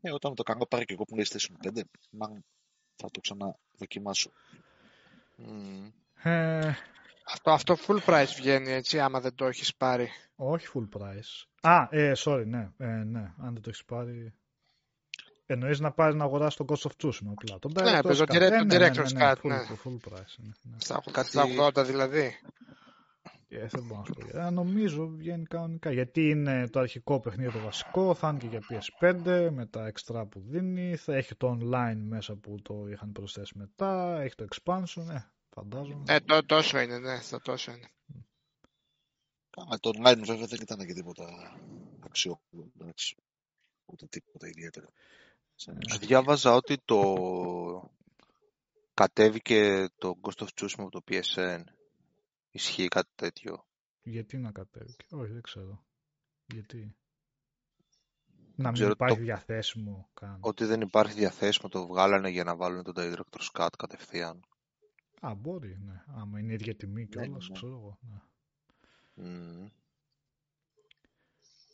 Ε, 0.00 0.12
όταν 0.12 0.34
το 0.34 0.42
κάνω 0.42 0.66
πάρει 0.66 0.84
και 0.84 0.92
εγώ 0.92 1.04
PlayStation 1.14 1.68
5, 1.68 1.80
μα 2.10 2.42
θα 2.96 3.10
το 3.10 3.20
ξαναδοκιμάσω. 3.20 4.30
Mm. 5.38 5.92
Ε... 6.22 6.74
Αυτό, 7.26 7.50
αυτό 7.50 7.76
full 7.86 7.98
price 8.06 8.32
βγαίνει 8.36 8.72
έτσι, 8.72 9.00
άμα 9.00 9.20
δεν 9.20 9.34
το 9.34 9.46
έχεις 9.46 9.74
πάρει. 9.74 10.10
Όχι 10.36 10.68
full 10.74 10.98
price. 10.98 11.46
Α, 11.60 11.88
ε, 11.90 12.12
sorry, 12.16 12.46
ναι, 12.46 12.70
ε, 12.78 12.86
ναι, 12.86 13.32
αν 13.38 13.52
δεν 13.52 13.62
το 13.62 13.68
έχεις 13.68 13.84
πάρει... 13.84 14.34
Εννοείς 15.46 15.80
να 15.80 15.92
πάρεις 15.92 16.14
να 16.14 16.24
αγοράσεις 16.24 16.56
τον 16.56 16.66
Ghost 16.68 16.88
of 16.88 16.90
Tsushima 17.02 17.30
απλά. 17.30 17.58
Τον 17.58 17.72
ναι, 17.82 18.02
παίζω 18.02 18.24
direct, 18.28 18.40
ε, 18.40 18.62
ναι, 18.62 18.76
director's 18.76 19.12
ναι, 19.12 19.24
ναι, 19.24 19.32
cut, 19.32 19.42
ναι. 19.42 19.56
Full, 19.68 19.88
full 19.88 20.12
price, 20.12 20.34
ναι, 20.36 20.52
ναι. 20.62 20.76
Στα, 20.78 21.02
Κάτι... 21.10 21.30
80 21.76 21.84
δηλαδή. 21.86 22.40
Ε, 23.54 23.66
δεν 23.66 23.84
μπορώ 23.84 24.00
να 24.00 24.04
σου 24.04 24.12
πω. 24.12 24.38
Ε, 24.38 24.50
νομίζω 24.50 25.08
βγαίνει 25.08 25.44
κανονικά. 25.44 25.92
Γιατί 25.92 26.28
είναι 26.28 26.68
το 26.68 26.80
αρχικό 26.80 27.20
παιχνίδι 27.20 27.52
το 27.52 27.58
βασικό, 27.58 28.14
θα 28.14 28.28
είναι 28.28 28.38
και 28.38 28.46
για 28.46 28.62
PS5 28.68 29.48
με 29.52 29.66
τα 29.66 29.92
extra 29.92 30.24
που 30.30 30.40
δίνει, 30.40 30.96
θα 30.96 31.14
έχει 31.14 31.34
το 31.34 31.58
online 31.60 32.00
μέσα 32.08 32.34
που 32.34 32.62
το 32.62 32.86
είχαν 32.88 33.12
προσθέσει 33.12 33.58
μετά, 33.58 34.20
έχει 34.20 34.34
το 34.34 34.46
expansion, 34.50 35.08
ε, 35.10 35.18
φαντάζομαι. 35.50 36.04
Ε, 36.08 36.20
το, 36.20 36.44
τόσο 36.46 36.78
είναι, 36.78 36.98
ναι, 36.98 37.18
το 37.30 37.40
τόσο 37.40 37.72
είναι. 37.72 37.88
Κάμα, 39.50 39.78
το 39.78 39.90
online 39.94 40.22
βέβαια 40.24 40.46
δεν 40.46 40.58
ήταν 40.62 40.86
και 40.86 40.92
τίποτα 40.92 41.56
αξιόπουλο, 42.04 42.70
εντάξει. 42.80 43.16
Ούτε 43.84 44.06
τίποτα 44.06 44.48
ιδιαίτερο. 44.48 44.86
Ε, 45.66 45.96
διάβαζα 45.98 46.54
ότι 46.54 46.78
το 46.84 47.90
κατέβηκε 48.94 49.88
το 49.98 50.14
Ghost 50.22 50.44
of 50.44 50.48
Tsushima 50.54 50.74
από 50.76 50.90
το 50.90 51.00
PSN 51.10 51.62
Ισχύει 52.56 52.88
κάτι 52.88 53.10
τέτοιο. 53.14 53.66
Γιατί 54.02 54.38
να 54.38 54.52
κατέβει. 54.52 54.96
Όχι, 55.10 55.32
δεν 55.32 55.42
ξέρω. 55.42 55.84
Γιατί; 56.46 56.96
Να 58.54 58.70
μην 58.70 58.90
υπάρχει 58.90 59.16
το... 59.16 59.22
διαθέσιμο 59.22 60.08
καν. 60.14 60.38
Ότι 60.40 60.64
δεν 60.64 60.80
υπάρχει 60.80 61.14
διαθέσιμο 61.14 61.68
το 61.68 61.86
βγάλανε 61.86 62.28
για 62.28 62.44
να 62.44 62.56
βάλουν 62.56 62.82
τον 62.82 62.94
Director's 62.96 63.50
Cut 63.52 63.68
κατευθείαν. 63.78 64.44
Α, 65.20 65.34
μπορεί, 65.34 65.78
ναι. 65.78 66.02
Άμα 66.06 66.38
είναι 66.38 66.52
ίδια 66.52 66.74
τιμή 66.74 67.06
και 67.06 67.18
όλα, 67.18 67.26
ναι, 67.26 67.32
ναι. 67.32 67.52
ξέρω 67.52 67.72
εγώ. 67.72 67.98
Ναι. 68.00 68.20
Mm. 69.16 69.70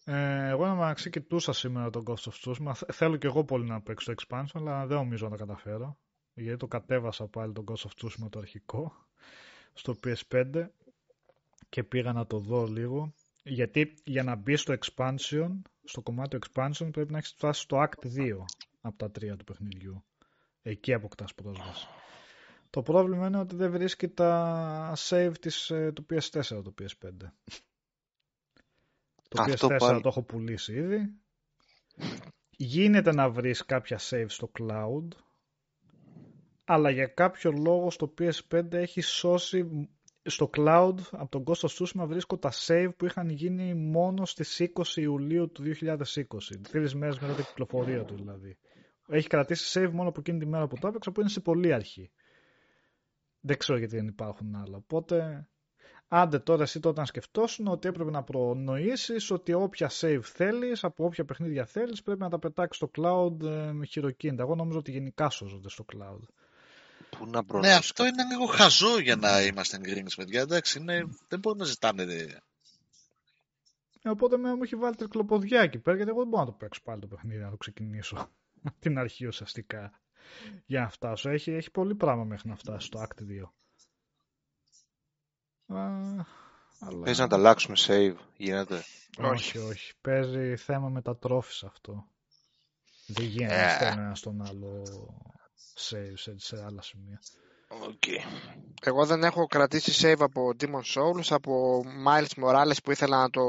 Ε, 0.04 0.48
εγώ 0.48 0.66
να 0.66 0.74
μεταξύ 0.74 1.10
κοιτούσα 1.10 1.52
σήμερα 1.52 1.90
τον 1.90 2.04
Ghost 2.06 2.30
of 2.30 2.32
Tsushima. 2.44 2.72
Θέλω 2.92 3.16
και 3.16 3.26
εγώ 3.26 3.44
πολύ 3.44 3.64
να 3.64 3.80
παίξω 3.80 4.14
το 4.14 4.24
expansion, 4.26 4.54
αλλά 4.54 4.86
δεν 4.86 4.96
νομίζω 4.96 5.28
να 5.28 5.36
τα 5.36 5.44
καταφέρω. 5.44 5.98
Γιατί 6.34 6.56
το 6.58 6.66
κατέβασα 6.66 7.26
πάλι 7.28 7.52
τον 7.52 7.64
Ghost 7.68 7.88
of 7.88 7.90
Tsushima 7.96 8.30
το 8.30 8.38
αρχικό 8.38 9.08
στο 9.72 9.96
PS5 10.04 10.66
και 11.68 11.84
πήγα 11.84 12.12
να 12.12 12.26
το 12.26 12.38
δω 12.38 12.66
λίγο. 12.66 13.12
Γιατί 13.42 13.94
για 14.04 14.22
να 14.22 14.34
μπει 14.34 14.56
στο 14.56 14.74
expansion 14.80 15.50
στο 15.84 16.02
κομμάτι 16.02 16.38
του 16.38 16.46
expansion 16.50 16.88
πρέπει 16.92 17.12
να 17.12 17.18
έχεις 17.18 17.30
φτάσει 17.30 17.60
στο 17.60 17.86
act 17.88 18.06
2 18.16 18.44
από 18.80 18.96
τα 18.96 19.10
τρία 19.10 19.36
του 19.36 19.44
παιχνιδιού. 19.44 20.04
Εκεί 20.62 20.92
αποκτάς 20.92 21.34
πρόσβαση 21.34 21.86
το 22.70 22.82
πρόβλημα 22.82 23.26
είναι 23.26 23.38
ότι 23.38 23.56
δεν 23.56 23.70
βρίσκει 23.70 24.08
τα 24.08 24.92
save 24.96 25.32
της, 25.40 25.70
ε, 25.70 25.92
του 25.92 26.06
PS4 26.10 26.62
το 26.64 26.74
PS5 26.80 27.10
το 29.28 29.44
PS4 29.46 30.00
το 30.02 30.08
έχω 30.08 30.22
πουλήσει 30.22 30.72
ήδη. 30.72 31.14
Γίνεται 32.50 33.12
να 33.12 33.30
βρεις 33.30 33.64
κάποια 33.64 33.98
save 34.00 34.26
στο 34.28 34.50
cloud 34.58 35.08
αλλά 36.72 36.90
για 36.90 37.06
κάποιο 37.06 37.52
λόγο 37.52 37.90
στο 37.90 38.14
PS5 38.18 38.72
έχει 38.72 39.00
σώσει 39.00 39.88
στο 40.22 40.50
cloud 40.56 40.94
από 41.10 41.28
τον 41.30 41.44
Ghost 41.46 41.68
of 41.68 41.68
Tsushima 41.68 42.06
βρίσκω 42.06 42.38
τα 42.38 42.52
save 42.66 42.90
που 42.96 43.04
είχαν 43.04 43.28
γίνει 43.28 43.74
μόνο 43.74 44.24
στις 44.26 44.70
20 44.74 44.96
Ιουλίου 44.96 45.50
του 45.50 45.62
2020. 45.80 45.94
Τρεις 46.70 46.94
μέρες 46.94 47.18
μετά 47.18 47.34
την 47.34 47.44
κυκλοφορία 47.44 48.04
του 48.04 48.14
δηλαδή. 48.14 48.58
Έχει 49.08 49.28
κρατήσει 49.28 49.80
save 49.80 49.90
μόνο 49.92 50.08
από 50.08 50.20
εκείνη 50.20 50.38
τη 50.38 50.46
μέρα 50.46 50.66
που 50.66 50.76
το 50.80 50.88
έπαιξα 50.88 51.12
που 51.12 51.20
είναι 51.20 51.28
σε 51.28 51.40
πολύ 51.40 51.72
αρχή. 51.72 52.10
Δεν 53.40 53.56
ξέρω 53.56 53.78
γιατί 53.78 53.96
δεν 53.96 54.06
υπάρχουν 54.06 54.54
άλλα. 54.54 54.76
Οπότε, 54.76 55.48
άντε 56.08 56.38
τώρα 56.38 56.62
εσύ 56.62 56.80
τότε 56.80 57.00
να 57.00 57.06
σκεφτόσουν 57.06 57.66
ότι 57.66 57.88
έπρεπε 57.88 58.10
να 58.10 58.22
προνοήσεις 58.22 59.30
ότι 59.30 59.52
όποια 59.52 59.90
save 59.92 60.22
θέλεις, 60.22 60.84
από 60.84 61.04
όποια 61.04 61.24
παιχνίδια 61.24 61.64
θέλεις, 61.64 62.02
πρέπει 62.02 62.20
να 62.20 62.28
τα 62.28 62.38
πετάξεις 62.38 62.76
στο 62.76 62.90
cloud 62.96 63.46
ε, 63.46 63.72
με 63.72 63.86
χειροκίνητα. 63.86 64.42
Εγώ 64.42 64.54
νομίζω 64.54 64.78
ότι 64.78 64.90
γενικά 64.90 65.30
σώζονται 65.30 65.68
στο 65.68 65.84
cloud. 65.92 66.39
Πού 67.20 67.26
να 67.26 67.58
ναι, 67.58 67.74
αυτό 67.74 68.06
είναι 68.06 68.24
λίγο 68.24 68.46
χαζό 68.46 68.98
για 68.98 69.16
να 69.16 69.42
είμαστε 69.42 69.78
γκρίνες, 69.78 70.14
παιδιά. 70.14 70.40
Εντάξει, 70.40 70.78
είναι... 70.78 71.08
δεν 71.28 71.38
μπορεί 71.38 71.58
να 71.58 71.64
ζητάνε. 71.64 72.02
Ε, 74.02 74.08
οπότε 74.08 74.36
με 74.36 74.54
μου 74.54 74.62
έχει 74.62 74.76
βάλει 74.76 74.94
τρικλοποδιά 74.94 75.60
εκεί 75.60 75.78
πέρα, 75.78 75.96
γιατί 75.96 76.10
εγώ 76.10 76.20
δεν 76.20 76.28
μπορώ 76.28 76.44
να 76.44 76.50
το 76.50 76.56
παίξω 76.56 76.80
πάλι 76.84 77.00
το 77.00 77.06
παιχνίδι, 77.06 77.42
να 77.42 77.50
το 77.50 77.56
ξεκινήσω 77.56 78.28
την 78.80 78.98
αρχή 78.98 79.26
ουσιαστικά 79.26 80.00
για 80.66 80.80
να 80.80 80.88
φτάσω. 80.88 81.30
Έχει, 81.30 81.50
έχει 81.50 81.70
πολύ 81.70 81.94
πράγμα 81.94 82.24
μέχρι 82.24 82.48
να 82.48 82.56
φτάσει 82.56 82.86
στο 82.86 83.06
Act 83.06 83.22
2. 83.22 83.26
Α, 85.76 85.86
αλλά... 86.78 87.04
Πες 87.04 87.18
να 87.18 87.26
τα 87.26 87.36
αλλάξουμε 87.36 87.76
save, 87.86 88.16
γίνεται. 88.36 88.82
Όχι, 89.18 89.58
όχι. 89.58 89.92
Παίζει 90.00 90.56
θέμα 90.56 90.88
με 90.88 91.02
τα 91.02 91.16
τρόφις 91.16 91.62
αυτό. 91.62 92.06
Δεν 93.06 93.24
γίνεται 93.24 93.62
να 93.62 93.68
στέλνει 93.68 94.04
ένας 94.04 94.18
στον 94.18 94.42
άλλο 94.42 94.82
save 95.78 96.12
σε, 96.14 96.34
σε 96.38 96.64
άλλα 96.64 96.82
σημεία. 96.82 97.20
Okay. 97.72 98.18
Εγώ 98.82 99.06
δεν 99.06 99.22
έχω 99.22 99.46
κρατήσει 99.46 99.92
save 100.02 100.20
από 100.20 100.50
Demon 100.60 100.82
Souls, 100.94 101.26
από 101.28 101.82
Miles 102.06 102.44
Morales 102.44 102.76
που 102.84 102.90
ήθελα 102.90 103.20
να 103.20 103.30
το 103.30 103.42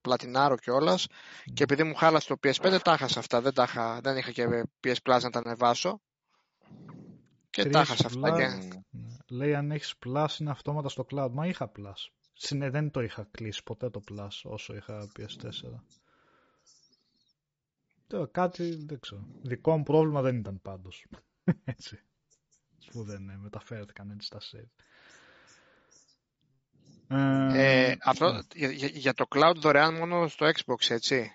πλατινάρω 0.00 0.56
κιόλας. 0.56 1.06
Mm. 1.06 1.52
και 1.54 1.62
επειδή 1.62 1.82
μου 1.82 1.94
χάλασε 1.94 2.28
το 2.28 2.36
PS5 2.42 2.78
τα 2.82 2.92
είχα 2.92 3.04
αυτά. 3.04 3.40
Δεν, 3.40 3.54
τα 3.54 3.62
είχα, 3.62 4.00
δεν 4.02 4.16
είχα 4.16 4.30
και 4.30 4.64
PS 4.84 4.94
Plus 5.02 5.20
να 5.22 5.30
τα 5.30 5.38
ανεβάσω. 5.44 6.00
Και 7.50 7.64
τα 7.64 7.80
είχα 7.80 7.92
αυτά. 7.92 8.36
Και... 8.36 8.46
Ναι. 8.90 9.16
Λέει 9.28 9.54
αν 9.54 9.70
έχεις 9.70 9.94
Plus 10.06 10.26
είναι 10.38 10.50
αυτόματα 10.50 10.88
στο 10.88 11.06
cloud. 11.10 11.30
Μα 11.32 11.46
είχα 11.46 11.72
Plus. 11.78 12.10
Συνε, 12.32 12.70
δεν 12.70 12.90
το 12.90 13.00
είχα 13.00 13.28
κλείσει 13.30 13.62
ποτέ 13.62 13.90
το 13.90 14.02
Plus 14.10 14.28
όσο 14.42 14.74
είχα 14.74 15.10
PS4. 15.18 15.80
Κάτι 18.30 18.84
δεν 18.86 19.00
ξέρω. 19.00 19.26
Δικό 19.42 19.76
μου 19.76 19.82
πρόβλημα 19.82 20.20
δεν 20.20 20.36
ήταν 20.36 20.60
πάντως. 20.62 21.06
έτσι. 21.64 21.98
Που 22.90 23.02
δεν 23.02 23.28
ε, 23.28 23.36
μεταφέρθηκαν 23.36 24.10
έτσι 24.10 24.26
στα 24.26 24.38
save. 24.40 24.70
Ε, 27.08 27.88
ε 27.88 27.96
αυτό 28.04 28.42
για, 28.54 28.68
για, 28.88 29.14
το 29.14 29.24
cloud 29.34 29.54
δωρεάν 29.56 29.94
μόνο 29.94 30.28
στο 30.28 30.46
Xbox, 30.46 30.90
έτσι. 30.90 31.30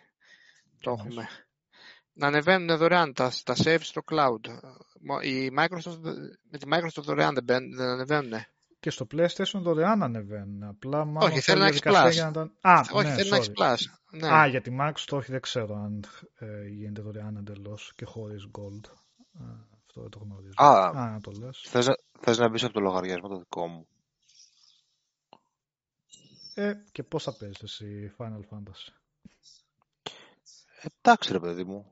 Το 0.80 0.92
έχουμε. 0.92 1.28
Να 2.14 2.28
ανεβαίνουν 2.28 2.78
δωρεάν 2.78 3.14
τα, 3.14 3.32
τα 3.44 3.56
save 3.58 3.82
στο 3.82 4.02
cloud. 4.12 4.40
Η 5.22 5.52
Microsoft, 5.58 6.00
με 6.50 6.58
τη 6.58 6.68
Microsoft 6.72 7.04
δωρεάν 7.04 7.38
δεν, 7.44 7.76
δεν 7.76 7.88
ανεβαίνουν. 7.88 8.32
Και 8.80 8.90
στο 8.90 9.08
PlayStation 9.12 9.60
δωρεάν 9.62 10.04
ανεβαίνουν. 10.04 10.64
Απλά 10.64 11.06
μάλλον 11.06 11.32
όχι, 11.32 11.40
θέλει 11.40 11.60
να 11.60 11.68
έχει 11.68 11.80
Plus. 11.84 12.10
Για 12.12 12.26
να 12.26 12.32
τα... 12.32 12.52
Α, 12.62 12.82
όχι, 12.92 13.08
ναι, 13.08 13.14
θέλει 13.14 13.30
να 13.30 13.36
έχει 13.36 13.52
Plus. 13.58 13.78
Ναι. 14.12 14.28
Α, 14.28 14.48
για 14.48 14.62
τη 14.62 14.72
Microsoft 14.80 15.12
όχι, 15.18 15.32
δεν 15.32 15.42
ξέρω 15.42 15.76
αν 15.76 16.04
ε, 16.36 16.68
γίνεται 16.68 17.02
δωρεάν 17.02 17.36
εντελώς 17.36 17.94
και 17.96 18.06
χωρίς 18.06 18.48
Gold. 18.52 18.92
Αυτό 19.98 20.02
δεν 20.02 20.10
το 20.10 20.20
γνωρίζω. 20.20 20.54
Α, 20.56 20.90
Α 20.90 21.12
να 21.12 21.22
το 21.22 21.32
λες. 21.32 21.64
Θες, 21.68 21.90
θες 22.20 22.38
να 22.38 22.50
μπεις 22.50 22.64
από 22.64 22.74
το 22.74 22.80
λογαριασμό 22.80 23.28
το 23.28 23.38
δικό 23.38 23.68
μου. 23.68 23.88
Ε, 26.54 26.74
και 26.92 27.04
πώς 27.04 27.24
θα 27.24 27.38
παίζεις 27.38 27.62
εσύ 27.62 28.14
Final 28.18 28.42
Fantasy; 28.50 28.94
Εντάξει 31.02 31.32
ρε 31.32 31.40
παιδί 31.40 31.64
μου. 31.64 31.86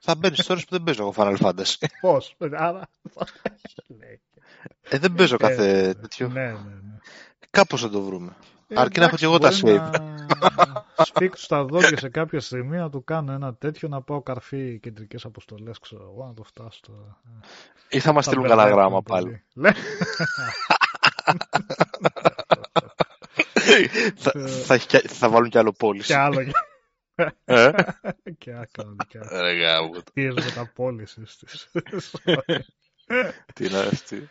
θα 0.00 0.14
μπαίνεις 0.14 0.50
ώρες 0.50 0.64
που 0.64 0.70
δεν 0.70 0.82
παίζω 0.82 1.02
εγώ 1.02 1.14
Final 1.16 1.36
Fantasy. 1.38 1.86
Πώς, 2.00 2.36
άρα... 2.52 2.88
ε, 4.82 4.98
δεν 4.98 5.14
παίζω 5.14 5.36
κάθε 5.36 5.88
ε, 5.88 5.94
τέτοιο. 5.94 6.28
Ναι, 6.28 6.52
ναι, 6.52 6.74
ναι. 6.74 6.98
Κάπως 7.50 7.80
θα 7.80 7.90
το 7.90 8.02
βρούμε. 8.02 8.36
Ε, 8.72 8.80
Αρκεί 8.80 8.98
να 8.98 9.04
έχω 9.04 9.16
και 9.16 9.24
εγώ 9.24 9.38
τα 9.38 9.50
save. 9.52 9.90
Να 10.96 11.04
σφίξω 11.04 11.44
στα 11.44 11.64
δόντια 11.64 11.98
σε 11.98 12.08
κάποια 12.08 12.40
στιγμή 12.40 12.76
να 12.76 12.90
του 12.90 13.04
κάνω 13.04 13.32
ένα 13.32 13.54
τέτοιο 13.54 13.88
να 13.88 14.02
πάω 14.02 14.22
καρφί 14.22 14.78
κεντρικές 14.78 15.24
αποστολές, 15.24 15.78
ξέρω 15.78 16.02
εγώ, 16.02 16.26
να 16.26 16.34
το 16.34 16.42
φτάσω 16.42 16.80
τώρα. 16.86 17.20
Ή 17.88 18.00
θα 18.00 18.12
μας 18.12 18.24
στείλουν 18.24 18.46
καλά 18.46 18.68
γράμμα 18.68 19.02
πάλι. 19.02 19.44
θα, 24.16 24.32
θα, 24.64 24.78
θα, 25.06 25.28
βάλουν 25.28 25.48
κι 25.48 25.58
άλλο 25.58 25.72
πώληση. 25.72 26.06
Κι 26.06 26.14
άλλο. 26.14 26.40
ε; 27.44 27.70
και 28.38 28.52
άκαλο. 28.52 28.96
Τι 30.12 30.22
με 30.22 30.50
τα 30.54 30.72
πώληση 30.74 31.20
της. 31.20 31.70
Τι 33.54 33.64
είναι 33.66 33.78
αυτή. 33.78 34.28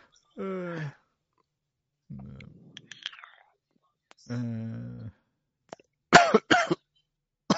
Ε, 4.29 4.35
ναι. 4.35 5.11
Ε, 7.47 7.57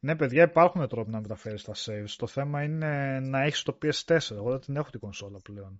ναι, 0.00 0.16
παιδιά, 0.16 0.42
υπάρχουν 0.42 0.88
τρόποι 0.88 1.10
να 1.10 1.20
μεταφέρεις 1.20 1.64
τα 1.64 1.72
saves. 1.76 2.14
Το 2.16 2.26
θέμα 2.26 2.62
είναι 2.62 3.20
να 3.20 3.42
έχεις 3.42 3.62
το 3.62 3.78
PS4. 3.82 4.30
Εγώ 4.30 4.50
δεν 4.50 4.60
την 4.60 4.76
έχω 4.76 4.90
την 4.90 5.00
κονσόλα 5.00 5.38
πλέον. 5.42 5.76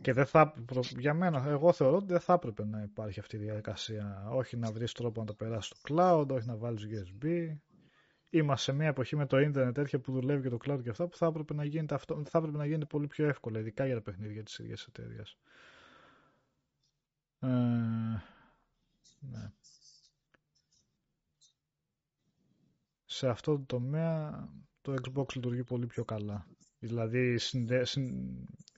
Και 0.00 0.12
δεν 0.12 0.26
θα, 0.26 0.54
για 0.98 1.14
μένα, 1.14 1.44
εγώ 1.48 1.72
θεωρώ 1.72 1.96
ότι 1.96 2.06
δεν 2.06 2.20
θα 2.20 2.32
έπρεπε 2.32 2.64
να 2.64 2.82
υπάρχει 2.82 3.20
αυτή 3.20 3.36
η 3.36 3.38
διαδικασία. 3.38 4.26
Όχι 4.30 4.56
να 4.56 4.72
βρεις 4.72 4.92
τρόπο 4.92 5.20
να 5.20 5.26
τα 5.26 5.34
περάσεις 5.34 5.66
στο 5.76 5.94
cloud, 5.94 6.28
όχι 6.28 6.46
να 6.46 6.56
βάλεις 6.56 6.86
USB. 6.86 7.26
Είμαστε 8.30 8.70
σε 8.70 8.78
μια 8.78 8.88
εποχή 8.88 9.16
με 9.16 9.26
το 9.26 9.38
ίντερνετ 9.38 9.74
τέτοια 9.74 9.98
που 9.98 10.12
δουλεύει 10.12 10.42
και 10.42 10.48
το 10.48 10.58
cloud 10.64 10.82
και 10.82 10.90
αυτά 10.90 11.06
που 11.08 11.16
θα 11.16 11.26
έπρεπε 11.26 11.54
να 11.54 11.64
γίνεται, 11.64 11.94
αυτό, 11.94 12.22
θα 12.24 12.38
έπρεπε 12.38 12.56
να 12.56 12.66
γίνεται 12.66 12.86
πολύ 12.86 13.06
πιο 13.06 13.28
εύκολα, 13.28 13.58
ειδικά 13.58 13.86
για 13.86 13.94
τα 13.94 14.02
παιχνίδια 14.02 14.42
της 14.42 14.58
ίδιας 14.58 14.86
εταιρείας. 14.86 15.38
Ε, 17.40 17.48
ναι. 19.20 19.52
Σε 23.04 23.28
αυτό 23.28 23.58
το 23.58 23.64
τομέα 23.66 24.48
το 24.80 24.94
Xbox 25.02 25.34
λειτουργεί 25.34 25.64
πολύ 25.64 25.86
πιο 25.86 26.04
καλά. 26.04 26.46
Δηλαδή, 26.78 27.38
συνδε... 27.38 27.86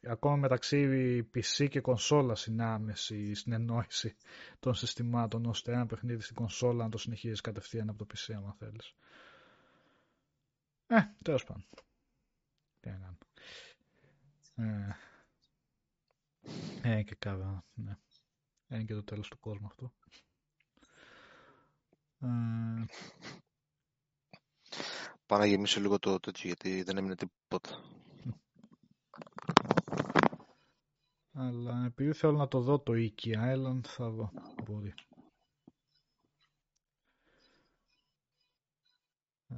ακόμα 0.02 0.36
μεταξύ 0.36 0.86
PC 1.34 1.68
και 1.68 1.80
κονσόλα 1.80 2.36
είναι 2.48 2.64
άμεση 2.64 3.16
η 3.16 3.34
συνεννόηση 3.34 4.16
των 4.60 4.74
συστημάτων, 4.74 5.46
ώστε 5.46 5.72
ένα 5.72 5.86
παιχνίδι 5.86 6.22
στην 6.22 6.34
κονσόλα 6.34 6.84
να 6.84 6.90
το 6.90 6.98
συνεχίζεις 6.98 7.40
κατευθείαν 7.40 7.88
από 7.88 7.98
το 7.98 8.06
PC, 8.14 8.32
άμα 8.36 8.54
θέλεις. 8.58 8.94
Ε, 10.86 11.00
τέλος 11.22 11.44
πάντων. 11.44 11.64
Τι 12.80 12.90
να 12.90 13.16
Ε, 14.54 14.96
ε, 16.82 17.02
και 17.02 17.14
κάβα, 17.14 17.64
ναι. 17.74 17.96
Ε, 18.68 18.74
είναι 18.74 18.84
και 18.84 18.94
το 18.94 19.04
τέλος 19.04 19.28
του 19.28 19.38
κόσμου 19.38 19.66
αυτό. 19.66 19.92
Ε, 22.22 22.84
Πάω 25.26 25.38
να 25.38 25.46
γεμίσω 25.46 25.80
λίγο 25.80 25.98
το 25.98 26.20
τέτοιο 26.20 26.46
γιατί 26.46 26.82
δεν 26.82 26.96
έμεινε 26.96 27.14
τίποτα. 27.14 27.82
Αλλά 31.32 31.84
επειδή 31.84 32.12
θέλω 32.12 32.36
να 32.36 32.48
το 32.48 32.60
δω 32.60 32.78
το 32.78 32.92
Iki 32.96 33.34
Island 33.36 33.80
θα 33.86 34.10
δω. 34.10 34.30
Μπορεί. 34.64 34.94
Ε, 39.48 39.56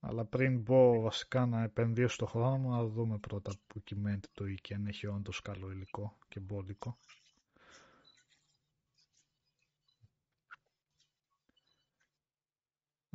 αλλά 0.00 0.24
πριν 0.24 0.62
πω 0.62 1.00
βασικά 1.00 1.46
να 1.46 1.62
επενδύσω 1.62 2.08
στο 2.08 2.26
χρόνο 2.26 2.58
μου, 2.58 2.70
να 2.70 2.84
δούμε 2.86 3.18
πρώτα 3.18 3.52
που 3.66 3.82
κυμαίνεται 3.82 4.28
το 4.32 4.44
Iki, 4.44 4.74
αν 4.74 4.86
έχει 4.86 5.06
όντως 5.06 5.42
καλό 5.42 5.70
υλικό 5.70 6.16
και 6.28 6.40
μπόλικο. 6.40 6.98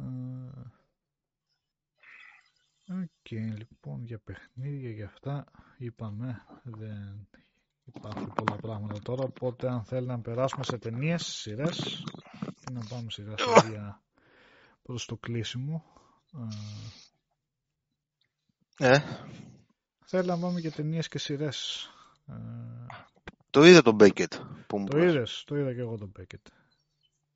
Ε, 0.02 0.42
Οκ, 2.94 3.32
λοιπόν, 3.32 4.04
για 4.04 4.20
παιχνίδια, 4.20 4.90
για 4.92 5.06
αυτά 5.06 5.46
είπαμε, 5.78 6.42
δεν 6.64 7.28
υπάρχουν 7.84 8.34
πολλά 8.34 8.56
πράγματα 8.56 9.00
τώρα, 9.02 9.24
οπότε 9.24 9.70
αν 9.70 9.84
θέλει 9.84 10.08
να 10.08 10.20
περάσουμε 10.22 10.64
σε 10.64 10.78
ταινίες, 10.78 11.26
σειρές, 11.26 12.04
και 12.40 12.72
να 12.72 12.86
πάμε 12.90 13.10
σιγά 13.10 13.36
σιγά 13.38 14.02
προς 14.82 15.06
το 15.06 15.18
κλείσιμο. 15.18 15.84
Ε. 18.78 19.00
Θέλει 20.06 20.28
να 20.28 20.38
πάμε 20.40 20.60
για 20.60 20.72
ταινίες 20.72 21.08
και 21.08 21.18
σειρές. 21.18 21.90
Το 23.50 23.64
είδα 23.64 23.82
τον 23.82 23.96
Μπέκετ. 23.96 24.34
Το 24.68 24.98
είδες, 24.98 25.44
το 25.48 25.56
είδα 25.58 25.74
και 25.74 25.80
εγώ 25.80 25.98
τον 25.98 26.12
Μπέκετ. 26.14 26.48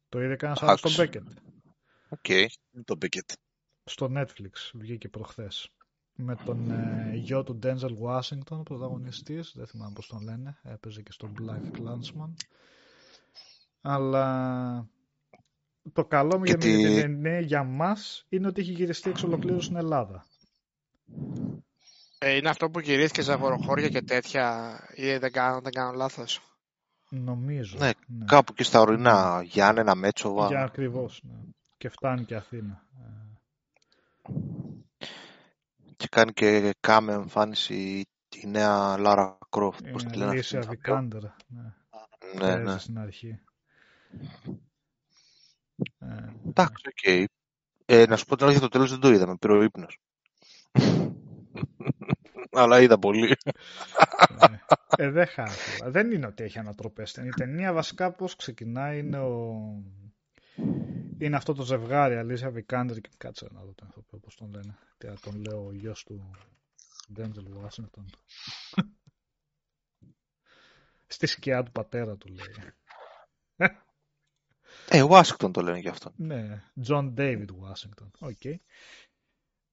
Το 0.10 0.22
είδε 0.22 0.36
κανένας 0.36 0.64
άλλος 0.64 0.82
τον 0.82 0.94
Μπέκετ. 0.96 1.24
OK, 2.10 2.20
okay, 2.28 2.46
τον 2.86 2.98
Μπέκετ 2.98 3.30
στο 3.84 4.12
Netflix 4.16 4.72
βγήκε 4.74 5.10
προχθές 5.10 5.70
με 6.16 6.36
τον 6.46 6.72
ε, 6.72 7.12
γιο 7.16 7.44
του 7.44 7.60
Denzel 7.64 7.96
Washington, 8.04 8.64
πρωταγωνιστής, 8.64 9.54
δεν 9.56 9.68
θυμάμαι 9.68 9.92
πώς 9.94 10.08
τον 10.08 10.22
λένε, 10.24 10.58
έπαιζε 10.64 11.02
και 11.02 11.12
στο 11.12 11.32
BlacKkKlansman. 11.40 12.34
Αλλά 13.82 14.88
το 15.94 16.06
καλό 16.06 16.38
μου 16.38 16.44
για, 16.44 16.58
τη... 16.58 17.08
ναι, 17.08 17.40
για 17.40 17.64
μας 17.64 18.26
είναι 18.30 18.48
ότι 18.48 18.62
έχει 18.62 18.72
γυριστεί 18.72 19.10
εξ 19.10 19.24
ολοκλήρου 19.24 19.62
στην 19.62 19.76
Ελλάδα. 19.76 20.26
Ε, 22.18 22.36
είναι 22.36 22.50
αυτό 22.50 22.70
που 22.70 22.80
γυρίστηκε 22.80 23.22
σε 23.22 23.32
Ζαγοροχώρια 23.32 23.90
και 23.90 24.02
τέτοια 24.02 24.78
ή 24.96 25.18
δεν 25.18 25.32
κάνω, 25.32 25.62
δεν 25.62 25.72
κάνω 25.72 25.92
λάθος. 25.92 26.42
Νομίζω. 27.10 27.78
Ναι, 27.78 27.92
ναι. 28.08 28.26
κάπου 28.26 28.54
και 28.54 28.64
στα 28.64 28.80
ορεινά, 28.80 29.38
ναι. 29.38 29.44
Γιάννενα, 29.44 29.96
Μέτσοβο. 29.96 30.48
Για 30.48 30.64
ακριβώς, 30.64 31.22
ναι. 31.24 31.38
Και 31.78 31.90
φτάνει 31.90 32.24
και 32.24 32.36
Αθήνα. 32.36 32.84
Και 35.96 36.08
κάνει 36.12 36.34
και 36.34 36.76
κάμε 36.80 37.14
εμφάνιση 37.14 38.04
η 38.42 38.48
νέα 38.48 38.98
Lara 38.98 39.38
Croft. 39.50 39.88
Πώς 39.92 40.04
τη 40.04 40.18
λένε 40.18 40.40
αυτή. 40.40 40.60
Vikander. 40.60 41.22
Ναι, 41.22 41.74
ναι. 42.40 42.56
ναι. 42.56 42.78
Στην 42.78 43.00
αρχή. 43.00 43.40
Ε, 46.00 46.06
Εντάξει, 46.48 46.84
οκ. 46.88 46.98
Okay. 47.06 47.24
Ε, 47.86 48.06
να 48.06 48.16
σου 48.16 48.26
πω 48.26 48.36
την 48.36 48.46
αλήθεια, 48.46 48.62
το 48.62 48.70
τέλος 48.70 48.90
δεν 48.90 49.00
το 49.00 49.12
είδα, 49.12 49.28
με 49.28 49.36
πήρε 49.38 49.54
ο 49.54 49.64
ύπνος. 49.64 50.00
Αλλά 52.52 52.82
είδα 52.82 53.00
πολύ. 53.00 53.36
ε, 54.98 55.10
δεν 55.10 55.28
χάσεις. 55.28 55.82
Δεν 55.86 56.12
είναι 56.12 56.26
ότι 56.26 56.44
έχει 56.44 56.60
ανατροπές. 56.60 57.14
Η 57.16 57.30
ταινία 57.30 57.74
βασικά 57.74 58.12
πώς 58.12 58.36
ξεκινάει 58.36 59.00
είναι 59.00 59.20
ο 59.20 59.60
είναι 61.18 61.36
αυτό 61.36 61.54
το 61.54 61.64
ζευγάρι, 61.64 62.16
Alicia 62.16 62.52
Vikander 62.52 63.00
και 63.00 63.10
κάτσε 63.18 63.48
να 63.52 63.60
δω 63.64 63.74
τον 63.74 63.88
άνθρωπο, 63.88 64.18
πώς 64.18 64.36
τον 64.36 64.52
λένε. 64.52 64.78
Τι 64.98 65.08
τον 65.22 65.42
λέω 65.42 65.66
ο 65.66 65.74
γιος 65.74 66.04
του 66.04 66.32
Denzel 67.14 67.54
Washington. 67.54 68.06
Στη 71.08 71.28
σκιά 71.28 71.64
του 71.64 71.72
πατέρα 71.72 72.18
του 72.18 72.28
λέει. 72.28 72.74
Ε, 74.90 75.02
Washington 75.02 75.52
το 75.52 75.62
λένε 75.62 75.80
γι' 75.80 75.88
αυτό. 75.88 76.12
Ναι, 76.16 76.64
John 76.88 77.14
David 77.18 77.48
Washington. 77.48 78.10
OK. 78.20 78.38
Okay. 78.44 78.56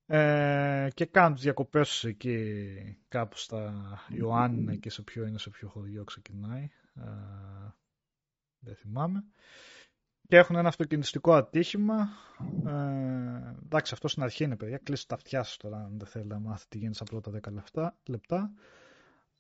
Ε, 0.07 0.89
και 0.95 1.05
κάνουν 1.05 1.35
τις 1.35 1.43
διακοπές 1.43 2.05
εκεί 2.05 2.99
κάπου 3.09 3.37
στα 3.37 3.99
Ιωάννινα 4.09 4.77
και 4.77 4.91
σε 4.91 5.03
ποιο 5.03 5.27
είναι, 5.27 5.39
σε 5.39 5.51
ποιο 5.51 5.69
χωριό 5.69 6.05
ξεκινάει. 6.05 6.71
Ε, 6.95 7.03
δεν 8.59 8.77
θυμάμαι 8.77 9.25
και 10.29 10.37
έχουν 10.37 10.57
ένα 10.57 10.69
αυτοκινηστικό 10.69 11.35
ατύχημα. 11.35 12.09
Ε, 12.67 12.73
εντάξει, 13.65 13.95
αυτό 13.95 14.09
στην 14.09 14.23
αρχή 14.23 14.45
είναι 14.45 14.57
παιδιά. 14.57 14.79
Κλείστε 14.79 15.07
τα 15.09 15.15
αυτιά 15.15 15.43
σας 15.43 15.57
τώρα, 15.57 15.77
αν 15.77 15.99
δεν 15.99 16.07
θέλετε 16.07 16.35
να 16.35 16.41
μάθετε 16.41 16.67
τι 16.69 16.79
γίνεται 16.79 16.95
στα 16.95 17.05
πρώτα 17.05 17.31
10 17.31 17.53
λεπτά. 17.53 17.97
λεπτά. 18.07 18.53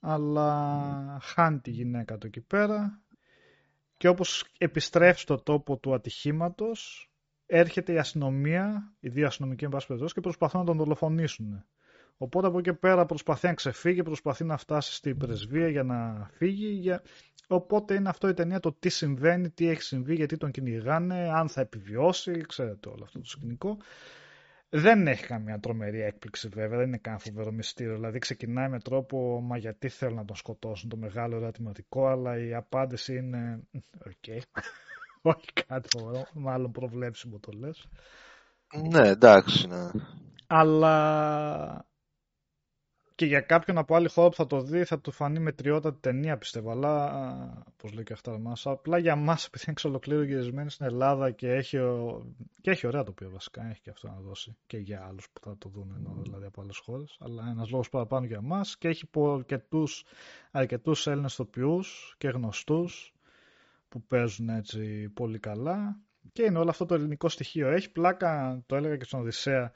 Αλλά 0.00 1.18
χάνει 1.22 1.58
τη 1.58 1.70
γυναίκα 1.70 2.18
του 2.18 2.26
εκεί 2.26 2.40
πέρα. 2.40 3.00
Και 3.96 4.08
όπως 4.08 4.44
επιστρέφει 4.58 5.20
στο 5.20 5.36
τόπο 5.36 5.76
του 5.76 5.94
ατυχήματος, 5.94 7.10
έρχεται 7.46 7.92
η 7.92 7.98
αστυνομία, 7.98 8.94
οι 9.00 9.08
δύο 9.08 9.26
αστυνομικοί 9.26 9.64
εν 9.64 9.70
και 10.14 10.20
προσπαθούν 10.20 10.60
να 10.60 10.66
τον 10.66 10.76
δολοφονήσουν. 10.76 11.64
Οπότε 12.22 12.46
από 12.46 12.58
εκεί 12.58 12.74
πέρα 12.74 13.06
προσπαθεί 13.06 13.46
να 13.46 13.54
ξεφύγει, 13.54 14.02
προσπαθεί 14.02 14.44
να 14.44 14.56
φτάσει 14.56 14.94
στην 14.94 15.16
πρεσβεία 15.16 15.68
για 15.68 15.82
να 15.82 16.28
φύγει. 16.32 16.66
Για... 16.66 17.02
Οπότε 17.46 17.94
είναι 17.94 18.08
αυτό 18.08 18.28
η 18.28 18.34
ταινία 18.34 18.60
το 18.60 18.72
τι 18.72 18.88
συμβαίνει, 18.88 19.50
τι 19.50 19.68
έχει 19.68 19.82
συμβεί, 19.82 20.14
γιατί 20.14 20.36
τον 20.36 20.50
κυνηγάνε, 20.50 21.30
αν 21.34 21.48
θα 21.48 21.60
επιβιώσει, 21.60 22.32
ξέρετε 22.48 22.88
όλο 22.88 23.04
αυτό 23.04 23.18
το 23.18 23.28
σκηνικό. 23.28 23.76
Δεν 24.68 25.06
έχει 25.06 25.26
καμία 25.26 25.58
τρομερή 25.58 26.00
έκπληξη 26.00 26.48
βέβαια, 26.48 26.78
δεν 26.78 26.86
είναι 26.86 26.96
καν 26.96 27.18
φοβερό 27.18 27.52
μυστήριο. 27.52 27.94
Δηλαδή 27.94 28.18
ξεκινάει 28.18 28.68
με 28.68 28.80
τρόπο, 28.80 29.40
μα 29.40 29.56
γιατί 29.56 29.88
θέλουν 29.88 30.16
να 30.16 30.24
τον 30.24 30.36
σκοτώσουν, 30.36 30.88
το 30.88 30.96
μεγάλο 30.96 31.36
ερωτηματικό, 31.36 32.06
αλλά 32.06 32.38
η 32.46 32.54
απάντηση 32.54 33.16
είναι, 33.16 33.62
OK, 34.06 34.12
okay. 34.26 34.40
όχι 35.32 35.52
κάτι 35.66 35.88
φοβερό, 35.98 36.26
μάλλον 36.34 36.72
προβλέψιμο 36.72 37.38
το 37.38 37.52
λες. 37.52 37.88
Ναι, 38.90 39.08
εντάξει, 39.08 39.66
ναι. 39.68 39.90
Αλλά 40.46 41.90
και 43.14 43.26
για 43.26 43.40
κάποιον 43.40 43.78
από 43.78 43.94
άλλη 43.94 44.08
χώρα 44.08 44.28
που 44.28 44.34
θα 44.34 44.46
το 44.46 44.60
δει 44.60 44.84
θα 44.84 45.00
του 45.00 45.10
φανεί 45.10 45.38
μετριότατη 45.38 46.00
ταινία 46.00 46.38
πιστεύω. 46.38 46.70
Αλλά, 46.70 47.64
πώς 47.76 47.92
λέει 47.92 48.04
και 48.04 48.12
αυτά 48.12 48.38
μας, 48.38 48.66
απλά 48.66 48.98
για 48.98 49.12
εμά 49.12 49.38
επειδή 49.46 49.64
είναι 49.66 49.96
εξ 49.96 50.06
γυρισμένη 50.28 50.70
στην 50.70 50.86
Ελλάδα 50.86 51.30
και 51.30 51.52
έχει, 51.52 51.78
και 52.60 52.70
έχει 52.70 52.86
ωραία 52.86 53.02
τοπία 53.02 53.28
βασικά, 53.28 53.66
έχει 53.70 53.80
και 53.80 53.90
αυτό 53.90 54.08
να 54.08 54.20
δώσει 54.20 54.56
και 54.66 54.76
για 54.76 55.04
άλλους 55.08 55.28
που 55.32 55.40
θα 55.40 55.56
το 55.58 55.68
δουν 55.68 55.94
ενώ, 55.96 56.20
δηλαδή 56.22 56.44
από 56.44 56.60
άλλες 56.62 56.78
χώρες. 56.78 57.16
Αλλά 57.20 57.48
ένας 57.50 57.70
λόγος 57.70 57.88
παραπάνω 57.88 58.26
για 58.26 58.36
εμά 58.36 58.60
και 58.78 58.88
έχει 58.88 59.08
αρκετούς 60.50 61.06
Έλληνες 61.06 61.34
τοπιούς 61.34 62.14
και 62.18 62.28
γνωστούς 62.28 63.14
που 63.88 64.02
παίζουν 64.02 64.48
έτσι 64.48 65.08
πολύ 65.08 65.38
καλά. 65.38 65.96
Και 66.32 66.42
είναι 66.42 66.58
όλο 66.58 66.70
αυτό 66.70 66.86
το 66.86 66.94
ελληνικό 66.94 67.28
στοιχείο. 67.28 67.68
Έχει 67.68 67.92
πλάκα, 67.92 68.62
το 68.66 68.76
έλεγα 68.76 68.96
και 68.96 69.04
στον 69.04 69.20
Οδυσσέα, 69.20 69.72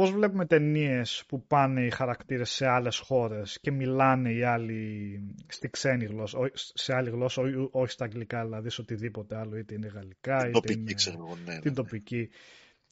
πώς 0.00 0.10
βλέπουμε 0.10 0.46
ταινίες 0.46 1.24
που 1.28 1.46
πάνε 1.46 1.84
οι 1.84 1.90
χαρακτήρες 1.90 2.50
σε 2.50 2.66
άλλες 2.66 2.98
χώρες 2.98 3.58
και 3.60 3.70
μιλάνε 3.70 4.32
οι 4.32 4.42
άλλοι 4.42 5.20
στη 5.46 5.68
ξένη 5.68 6.04
γλώσσα, 6.04 6.38
σε 6.54 6.94
άλλη 6.94 7.10
γλώσσα, 7.10 7.42
όχι 7.70 7.92
στα 7.92 8.04
αγγλικά, 8.04 8.44
δηλαδή 8.44 8.70
σε 8.70 8.80
οτιδήποτε 8.80 9.36
άλλο, 9.36 9.56
είτε 9.56 9.74
είναι 9.74 9.86
γαλλικά, 9.86 10.36
την 10.36 10.48
είτε 10.48 10.50
τοπική, 10.50 10.80
είναι 10.80 10.92
ξέρω, 10.92 11.36
ναι, 11.44 11.52
την 11.52 11.70
ναι. 11.70 11.76
τοπική. 11.76 12.28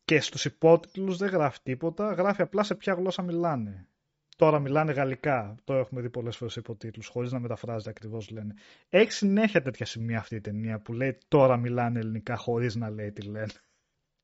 Και 0.04 0.20
στους 0.20 0.44
υπότιτλους 0.44 1.16
δεν 1.16 1.28
γράφει 1.28 1.58
τίποτα, 1.62 2.12
γράφει 2.12 2.42
απλά 2.42 2.62
σε 2.62 2.74
ποια 2.74 2.92
γλώσσα 2.92 3.22
μιλάνε. 3.22 3.86
Τώρα 4.36 4.58
μιλάνε 4.58 4.92
γαλλικά, 4.92 5.54
το 5.64 5.74
έχουμε 5.74 6.00
δει 6.00 6.10
πολλές 6.10 6.36
φορές 6.36 6.56
υποτίτλους, 6.56 7.06
χωρίς 7.06 7.32
να 7.32 7.38
μεταφράζεται 7.38 7.90
ακριβώς 7.90 8.30
λένε. 8.30 8.54
Έχει 8.88 9.12
συνέχεια 9.12 9.62
τέτοια 9.62 9.86
σημεία 9.86 10.18
αυτή 10.18 10.34
η 10.34 10.40
ταινία 10.40 10.78
που 10.78 10.92
λέει 10.92 11.18
τώρα 11.28 11.56
μιλάνε 11.56 11.98
ελληνικά 11.98 12.36
χωρίς 12.36 12.74
να 12.74 12.90
λέει 12.90 13.12
τι 13.12 13.22
λένε. 13.22 13.46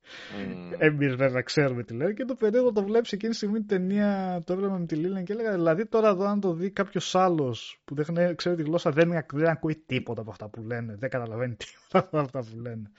Mm. 0.05 0.75
Εμεί 0.79 1.09
βέβαια 1.09 1.41
ξέρουμε 1.41 1.83
τι 1.83 1.95
λέει 1.95 2.15
και 2.15 2.25
το 2.25 2.35
περίεργο 2.35 2.73
το 2.73 2.83
βλέπεις 2.85 3.13
εκείνη 3.13 3.31
τη 3.31 3.37
στιγμή 3.37 3.59
την 3.59 3.67
ταινία. 3.67 4.43
Το 4.47 4.53
έβλεπα 4.53 4.79
με 4.79 4.87
τη 4.87 4.95
Λίλεν 4.95 5.25
και 5.25 5.33
έλεγα 5.33 5.53
δηλαδή 5.53 5.87
τώρα 5.87 6.09
εδώ 6.09 6.25
αν 6.25 6.41
το 6.41 6.53
δει 6.53 6.71
κάποιος 6.71 7.15
άλλος 7.15 7.81
που 7.85 7.95
δεν 7.95 8.37
ξέρει 8.37 8.57
τη 8.57 8.63
γλώσσα 8.63 8.91
δεν, 8.91 9.25
δεν 9.33 9.49
ακούει 9.49 9.83
τίποτα 9.87 10.21
από 10.21 10.31
αυτά 10.31 10.49
που 10.49 10.63
λένε. 10.63 10.95
Δεν 10.99 11.11
καταλαβαίνει 11.11 11.55
τίποτα 11.65 12.07
από 12.07 12.19
αυτά 12.19 12.39
που 12.41 12.61
λένε. 12.61 12.91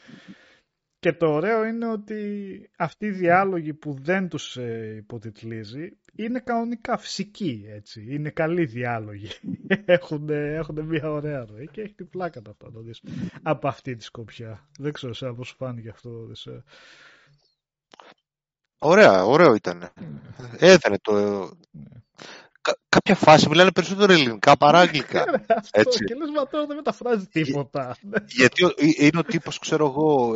Και 1.05 1.13
το 1.13 1.27
ωραίο 1.27 1.65
είναι 1.65 1.87
ότι 1.91 2.69
αυτοί 2.77 3.05
οι 3.05 3.11
διάλογοι 3.11 3.73
που 3.73 3.97
δεν 4.01 4.29
τους 4.29 4.57
ε, 4.57 4.95
υποτιτλίζει 4.97 5.97
είναι 6.15 6.39
κανονικά 6.39 6.97
φυσικοί, 6.97 7.65
έτσι. 7.67 8.05
Είναι 8.09 8.29
καλοί 8.29 8.65
διάλογοι. 8.65 9.29
έχουν, 9.85 10.29
έχουν 10.29 10.85
μια 10.85 11.11
ωραία 11.11 11.45
ροή 11.45 11.67
και 11.71 11.81
έχει 11.81 11.93
την 11.93 12.09
πλάκα 12.09 12.41
τα 12.41 12.51
αυτά, 12.51 12.71
το 12.71 12.79
δεις. 12.79 13.01
Από 13.41 13.67
αυτή 13.67 13.95
τη 13.95 14.03
σκοπιά. 14.03 14.67
Δεν 14.79 14.93
ξέρω 14.93 15.13
σε 15.13 15.31
πώς 15.31 15.55
φάνηκε 15.57 15.89
αυτό. 15.89 16.25
Δεις. 16.25 16.45
Ε. 16.45 16.63
Ωραία, 18.79 19.25
ωραίο 19.25 19.53
ήταν. 19.53 19.91
Έδανε 20.57 20.97
το... 21.01 21.13
Κα, 22.61 22.77
κάποια 22.89 23.15
φάση 23.15 23.49
μιλάνε 23.49 23.71
περισσότερο 23.71 24.13
ελληνικά 24.13 24.57
παρά 24.57 24.79
αγγλικά. 24.79 25.25
έτσι. 25.71 26.03
Και 26.03 26.15
λες, 26.15 26.29
μα 26.35 26.47
τώρα 26.47 26.65
δεν 26.65 26.75
μεταφράζει 26.75 27.25
τίποτα. 27.25 27.97
Γιατί 28.27 28.73
είναι 28.97 29.19
ο 29.19 29.23
τύπος, 29.23 29.59
ξέρω 29.59 29.85
εγώ, 29.85 30.35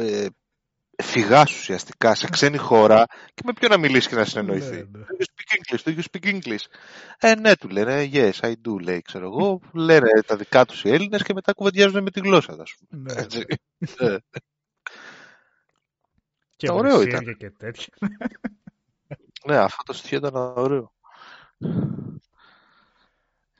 ε, 0.99 1.03
φυγά 1.03 1.41
ουσιαστικά 1.41 2.15
σε 2.15 2.27
ξένη 2.29 2.57
χώρα 2.57 3.05
και 3.33 3.41
με 3.45 3.53
ποιο 3.53 3.67
να 3.67 3.77
μιλήσει 3.77 4.09
και 4.09 4.15
να 4.15 4.25
συνεννοηθεί. 4.25 4.75
Ναι, 4.75 4.99
ναι. 4.99 5.05
Do 5.05 5.21
you 5.21 5.25
speak 5.25 5.57
English, 5.57 5.83
do 5.83 5.99
you 5.99 6.03
speak 6.11 6.39
English; 6.39 6.65
Ε, 7.19 7.35
ναι, 7.35 7.55
του 7.55 7.69
λένε, 7.69 8.09
yes, 8.13 8.31
I 8.41 8.51
do, 8.51 8.79
λέει, 8.81 9.01
ξέρω 9.01 9.25
εγώ. 9.25 9.61
Λένε 9.73 10.09
τα 10.25 10.35
δικά 10.35 10.65
τους 10.65 10.83
οι 10.83 10.89
Έλληνες 10.89 11.23
και 11.23 11.33
μετά 11.33 11.53
κουβεντιάζουν 11.53 12.03
με 12.03 12.11
τη 12.11 12.19
γλώσσα, 12.19 12.57
ας 12.59 12.75
πούμε. 12.77 13.13
Ναι. 13.13 13.21
Έτσι. 13.21 13.45
Ε. 13.97 14.17
και 16.55 16.71
ωραίο 16.71 17.01
ήταν. 17.01 17.35
Και 17.37 17.49
τέτοια. 17.49 17.93
ναι, 19.45 19.57
αυτό 19.57 19.83
το 19.83 19.93
στοιχείο 19.93 20.17
ήταν 20.17 20.35
ωραίο. 20.35 20.93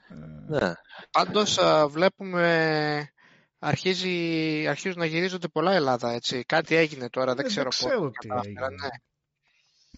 Ε. 0.08 0.14
ναι. 0.46 0.72
Πάντως 1.10 1.58
βλέπουμε 1.88 3.12
αρχίζει, 3.60 4.66
αρχίζουν 4.66 4.98
να 4.98 5.06
γυρίζονται 5.06 5.48
πολλά 5.48 5.72
Ελλάδα, 5.72 6.10
έτσι. 6.10 6.44
Κάτι 6.44 6.74
έγινε 6.74 7.08
τώρα, 7.08 7.34
δεν, 7.34 7.44
ε, 7.44 7.48
ξέρω, 7.48 7.68
δεν 7.70 7.90
ξέρω 7.90 8.10
τι 8.10 8.28
έγινε. 8.44 8.68
Ναι. 8.68 8.88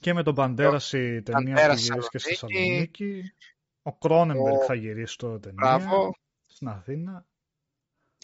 Και 0.01 0.15
με 0.15 0.23
τον 0.23 0.35
Παντέρας 0.35 0.93
η 0.93 1.23
ταινία 1.23 1.69
που 1.69 1.75
γυρίστηκε 1.77 2.19
στη 2.19 2.29
Θεσσαλονίκη. 2.29 3.23
Ο 3.83 3.93
Κρόνεμπεργκ 3.97 4.57
ο... 4.57 4.65
θα 4.65 4.75
γυρίσει 4.75 5.17
τώρα 5.17 5.39
ταινία 5.39 5.59
Μπράβο. 5.61 6.17
στην 6.47 6.69
Αθήνα. 6.69 7.27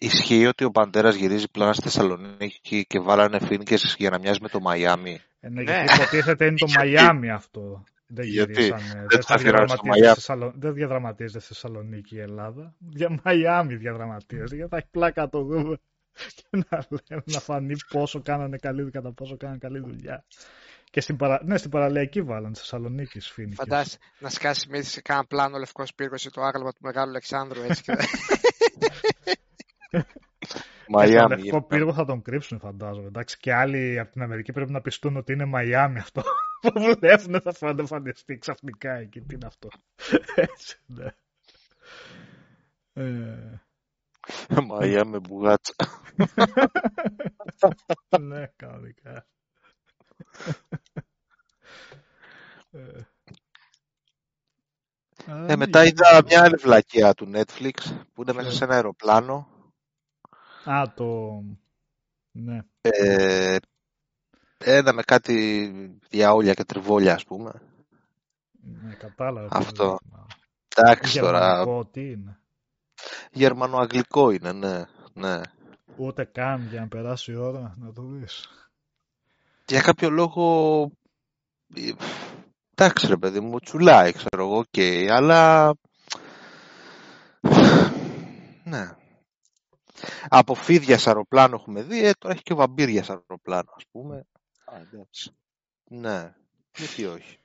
Ισχύει 0.01 0.47
ότι 0.47 0.65
ο 0.65 0.71
Παντέρας 0.71 1.15
γυρίζει 1.15 1.51
πλάνα 1.51 1.73
στη 1.73 1.83
Θεσσαλονίκη 1.83 2.87
και 2.87 2.99
βάλανε 2.99 3.39
φίνικες 3.41 3.95
για 3.99 4.11
να 4.11 4.19
μοιάζει 4.19 4.39
με 4.43 4.49
το 4.49 4.61
Μαϊάμι. 4.61 5.21
Ε, 5.41 5.49
ναι, 5.49 5.63
γιατί 5.63 5.95
υποτίθεται 5.95 6.47
είναι 6.47 6.57
το 6.57 6.69
Μαϊάμι 6.69 7.31
αυτό. 7.31 7.85
Δεν 8.09 8.27
γυρίσανε. 8.27 9.07
Δεν, 9.09 9.23
θα 9.23 9.37
διαδραματίζεται 9.37 10.53
δεν 10.55 10.75
διαδραματίζεται 10.75 11.39
στη 11.39 11.49
Θεσσαλονίκη 11.49 12.17
η 12.17 12.21
Ελλάδα. 12.21 12.75
Για 12.79 13.21
Μαϊάμι 13.25 13.77
διαδραματίζεται. 13.77 14.55
Γιατί 14.55 14.71
θα 14.71 14.77
έχει 14.77 14.89
πλάκα 14.91 15.29
το 15.29 15.43
δούμε. 15.43 15.79
Και 16.37 16.65
να 16.71 16.87
λέμε 16.89 17.23
να 17.25 17.41
φανεί 17.41 17.75
πόσο 17.89 18.23
κάνανε 18.23 18.57
καλή, 18.57 18.91
κατά 18.91 19.13
πόσο 19.13 19.37
κάνανε 19.37 19.59
καλή 19.59 19.79
δουλειά. 19.79 20.25
Και 20.91 21.01
στην, 21.01 21.17
παρα... 21.17 21.41
ναι, 21.45 21.57
στην 21.57 21.71
παραλιακή 21.71 22.23
βάλαν 22.23 22.53
τη 22.53 22.59
Θεσσαλονίκη 22.59 23.21
φίνικες. 23.21 23.57
Φαντάζεσαι 23.57 23.99
να 24.19 24.29
σκάσει 24.29 24.69
μέσα 24.69 24.91
σε 24.91 25.01
κάνα 25.01 25.25
πλάνο 25.25 25.59
λευκός 25.59 25.95
πύργος 25.95 26.25
ή 26.25 26.31
το 26.31 26.41
άγαλμα 26.41 26.73
του 26.73 26.81
Μεγάλου 26.81 27.09
Αλεξάνδρου 27.09 27.63
έτσι 27.63 27.83
και. 27.83 27.93
Μαϊάμι. 30.89 31.29
Τον 31.29 31.39
λευκό 31.39 31.63
πύργο 31.63 31.93
θα 31.93 32.05
τον 32.05 32.23
κρύψουν, 32.23 32.59
φαντάζομαι. 32.59 33.07
Εντάξει, 33.07 33.39
και 33.39 33.55
άλλοι 33.55 33.99
από 33.99 34.13
την 34.13 34.23
Αμερική 34.23 34.53
πρέπει 34.53 34.73
να 34.73 34.81
πιστούν 34.81 35.17
ότι 35.17 35.33
είναι 35.33 35.45
Μαϊάμι 35.45 35.99
αυτό. 35.99 36.23
Που 36.61 36.97
βλέπουν 36.99 37.41
θα 37.41 37.53
φανταστεί 37.87 38.39
ξαφνικά 38.39 38.93
εκεί. 38.93 39.21
Τι 39.21 39.35
είναι 39.35 39.47
αυτό. 39.47 39.69
Έτσι, 40.35 40.79
ναι. 40.87 41.07
Ε... 42.93 43.61
Μαϊάμι 44.67 45.19
μπουγάτσα. 45.19 45.75
ναι, 48.21 48.47
κανονικά. 48.57 49.27
Ε, 52.71 53.07
ε, 55.47 55.57
μετά 55.57 55.85
είδα 55.85 56.23
μια 56.27 56.43
άλλη 56.43 56.57
βλακιά 56.57 57.15
του 57.15 57.31
Netflix 57.35 57.73
που 58.13 58.23
είναι 58.23 58.33
μέσα 58.33 58.53
σε 58.53 58.65
ένα 58.65 58.75
αεροπλάνο 58.75 59.58
Α, 60.65 60.93
το... 60.95 61.43
Ναι. 62.33 62.59
Ε, 62.81 63.57
ένα 64.59 64.93
με 64.93 65.03
κάτι 65.03 65.73
διαόλια 66.09 66.55
και 66.55 66.65
τριβόλια, 66.65 67.15
ας 67.15 67.25
πούμε. 67.25 67.53
Ναι, 68.61 68.95
κατάλαβα. 68.95 69.49
Αυτό. 69.51 69.99
Εντάξει 70.77 71.19
τώρα. 71.19 71.67
τι 71.91 72.11
είναι; 72.11 72.39
Γερμανοαγγλικό 73.33 74.31
είναι, 74.31 74.53
ναι. 74.53 74.85
ναι. 75.13 75.41
Ούτε 75.97 76.25
καν 76.25 76.67
για 76.71 76.81
να 76.81 76.89
περάσει 76.89 77.33
η 77.33 77.35
ώρα 77.35 77.75
να 77.79 77.93
το 77.93 78.03
δεις. 78.03 78.49
Για 79.67 79.81
κάποιο 79.81 80.11
λόγο... 80.11 80.91
Εντάξει 82.75 83.07
ρε 83.07 83.17
παιδί 83.17 83.41
μου, 83.41 83.61
τσουλάει 83.61 84.13
ξέρω 84.13 84.45
εγώ, 84.45 84.65
okay, 84.71 85.07
αλλά... 85.11 85.75
Ναι. 88.65 88.97
Από 90.29 90.55
φίδια 90.55 90.99
αεροπλάνο 91.05 91.55
έχουμε 91.55 91.83
δει, 91.83 92.05
ε, 92.05 92.13
τώρα 92.19 92.35
έχει 92.35 92.43
και 92.43 92.55
βαμπίρια 92.55 93.05
αεροπλάνο, 93.09 93.73
ας 93.77 93.85
πούμε. 93.91 94.27
Α, 94.65 94.77
εντάξει. 94.81 95.37
Ναι, 95.91 96.35
γιατί 96.77 97.05
όχι. 97.05 97.39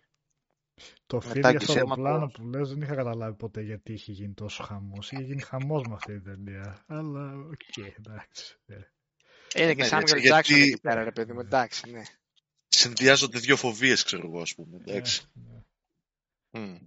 Το 1.05 1.19
φίδια 1.19 1.61
αεροπλάνο 1.69 2.27
που 2.27 2.47
λες 2.47 2.69
δεν 2.69 2.81
είχα 2.81 2.95
καταλάβει 2.95 3.35
ποτέ 3.35 3.61
γιατί 3.61 3.93
είχε 3.93 4.11
γίνει 4.11 4.34
τόσο 4.34 4.63
χαμός. 4.63 5.11
Είχε 5.11 5.23
γίνει 5.23 5.41
χαμός 5.41 5.88
με 5.88 5.93
αυτή 5.93 6.13
την 6.13 6.23
ταινία. 6.23 6.84
Αλλά 6.88 7.34
οκ, 7.34 7.61
okay, 7.75 7.91
εντάξει. 7.97 8.59
Ε. 8.65 8.75
Είναι 9.55 9.73
και 9.73 9.84
σαν 9.84 10.03
Samuel 10.07 10.31
Jackson 10.31 10.39
εκεί 10.39 10.80
πέρα, 10.81 11.03
ρε 11.03 11.11
παιδί 11.11 11.34
μου, 11.34 11.39
εντάξει, 11.39 11.91
ναι. 11.91 12.01
Συνδυάζονται 12.67 13.39
δύο 13.39 13.57
φοβίες, 13.57 14.03
ξέρω 14.03 14.27
εγώ, 14.27 14.41
ας 14.41 14.55
πούμε, 14.55 14.77
εντάξει. 14.85 15.23
Ναι, 15.34 15.51
ναι. 15.51 16.75
Mm. 16.75 16.80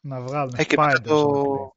Να 0.00 0.20
βγάλουν 0.20 0.54
ε, 0.56 0.64
spiders. 0.68 1.00
Το 1.02 1.72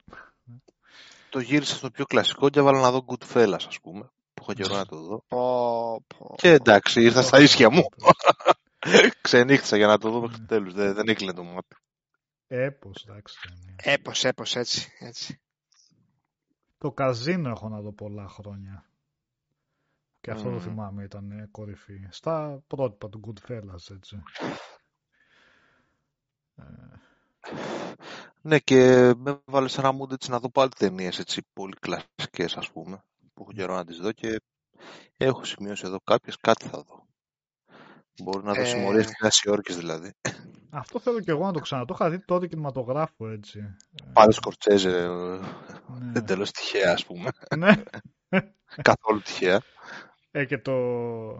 το 1.30 1.40
γύρισα 1.40 1.76
στο 1.76 1.90
πιο 1.92 2.06
κλασικό 2.06 2.50
και 2.50 2.60
έβαλα 2.60 2.80
να 2.80 2.92
δω 2.92 3.06
Goodfellas, 3.08 3.64
ας 3.68 3.80
πούμε, 3.82 4.12
που 4.34 4.42
έχω 4.42 4.54
καιρό 4.54 4.76
να 4.76 4.86
το 4.86 4.98
δω. 4.98 5.24
Και 6.36 6.52
εντάξει, 6.52 7.02
ήρθα 7.02 7.22
στα 7.22 7.40
ίσια 7.40 7.70
μου. 7.70 7.84
Ξενύχτησα 9.22 9.78
για 9.78 9.88
να 9.88 9.98
το 9.98 10.10
δω 10.10 10.22
μέχρι 10.22 10.38
το 10.38 10.46
τέλος, 10.46 10.74
δεν, 10.74 10.94
δεν 10.94 11.08
έκλεινε 11.08 11.34
το 11.34 11.44
μάτι. 11.44 11.76
Έπος, 12.48 13.06
εντάξει. 13.08 13.38
Έπος, 13.76 14.24
έπος, 14.24 14.56
έτσι, 14.56 14.92
έτσι. 15.00 15.40
Το 16.78 16.92
καζίνο 16.92 17.50
έχω 17.50 17.70
να 17.70 17.82
δω 17.82 17.92
πολλά 17.92 18.28
χρόνια. 18.28 18.86
Και 20.22 20.32
αυτό 20.32 20.50
mm. 20.50 20.54
το 20.54 20.60
θυμάμαι 20.60 21.04
ήταν 21.04 21.48
κορυφή. 21.52 22.08
Στα 22.10 22.64
πρότυπα 22.68 23.10
του 23.10 23.22
Goodfellas, 23.26 23.96
έτσι. 23.96 24.22
Ε, 26.56 26.64
ναι, 28.42 28.60
και 28.60 29.12
με 29.18 29.42
βάλε 29.46 29.68
σε 29.68 29.80
ένα 29.80 29.94
mood 30.00 30.12
έτσι 30.12 30.30
να 30.30 30.40
δω 30.40 30.50
πάλι 30.50 30.70
ταινίες 30.78 31.20
έτσι 31.20 31.42
πολύ 31.54 31.76
κλασικές, 31.80 32.58
ας 32.58 32.72
πούμε, 32.72 33.04
που 33.34 33.42
έχω 33.42 33.52
καιρό 33.52 33.76
να 33.76 33.86
τις 33.86 33.98
δω 33.98 34.12
και 34.12 34.42
έχω 35.18 35.44
σημειώσει 35.44 35.84
εδώ 35.86 36.00
κάποιες, 36.04 36.38
κάτι 36.38 36.68
θα 36.68 36.84
δω. 36.88 37.08
Μπορεί 38.24 38.44
να 38.46 38.54
δω 38.54 38.62
ε... 38.62 38.66
συμμορίες 38.66 39.12
και 39.62 39.74
δηλαδή. 39.74 40.14
Αυτό 40.70 41.00
θέλω 41.00 41.20
και 41.20 41.32
εγώ 41.32 41.46
να 41.46 41.54
το 41.54 41.60
ξαναδώ. 41.60 41.86
Το 41.86 41.96
είχα 42.00 42.10
δει 42.10 42.26
τότε 42.26 42.48
κινηματογράφο 42.48 43.30
έτσι. 43.30 43.76
Πάλι 44.14 44.34
Σκορτσέζε. 44.34 45.08
Ναι. 46.00 46.12
Δεν 46.12 46.26
τέλο 46.26 46.44
τυχαία, 46.44 46.92
ας 46.92 47.06
πούμε. 47.06 47.30
Ναι. 47.58 47.84
Καθόλου 48.82 49.22
τυχαία. 49.22 49.62
Ε, 50.32 50.46
και 50.46 50.58
το, 50.58 50.74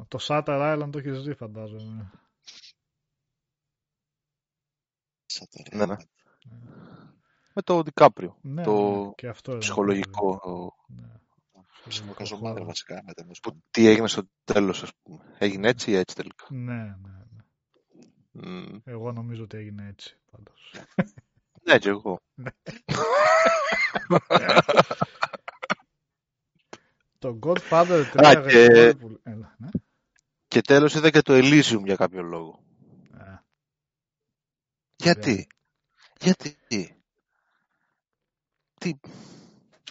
το 0.08 0.20
Shutter 0.22 0.76
Island 0.76 0.90
το 0.92 0.98
έχεις 0.98 1.22
δει, 1.22 1.34
φαντάζομαι. 1.34 2.12
Ναι, 5.74 5.86
ναι. 5.86 5.96
Με 7.54 7.62
το 7.62 7.84
Δικάπριο. 7.84 8.38
Ναι, 8.42 8.64
το 8.64 9.04
ναι, 9.06 9.12
και 9.16 9.28
αυτό 9.28 9.58
ψυχολογικό. 9.58 10.40
Ναι. 10.88 11.08
Ψυχολογικό 11.88 12.66
βασικά. 12.66 13.04
Που 13.42 13.62
τι 13.72 13.88
έγινε 13.88 14.08
στο 14.08 14.22
τέλος, 14.44 14.84
ας 14.84 14.92
πούμε. 15.04 15.36
Έγινε 15.38 15.68
έτσι 15.68 15.92
ή 15.92 15.96
έτσι 15.96 16.16
τελικά; 16.16 16.46
Ναι, 16.50 16.74
ναι. 16.74 16.94
ναι. 17.30 17.44
Mm. 18.44 18.82
Εγώ 18.84 19.12
νομίζω 19.12 19.44
ότι 19.44 19.58
έγινε 19.58 19.88
έτσι, 19.88 20.18
πάντως. 20.32 20.74
ναι, 21.64 21.78
και 21.78 21.90
εγώ. 21.90 22.20
Ναι. 22.34 22.50
το 27.20 27.40
Godfather 27.42 28.04
3 28.14 28.26
Α, 28.26 28.42
και... 28.50 28.66
Έλα, 29.24 29.56
ναι. 29.58 29.70
και 30.48 30.62
τέλος 30.62 30.96
είδα 30.96 31.10
και 31.10 31.22
το 31.22 31.34
Elysium 31.36 31.84
για 31.84 31.96
κάποιο 31.96 32.22
λόγο. 32.22 32.64
Γιατί; 35.00 35.48
Γιατί; 36.20 36.58
Τι; 38.80 38.94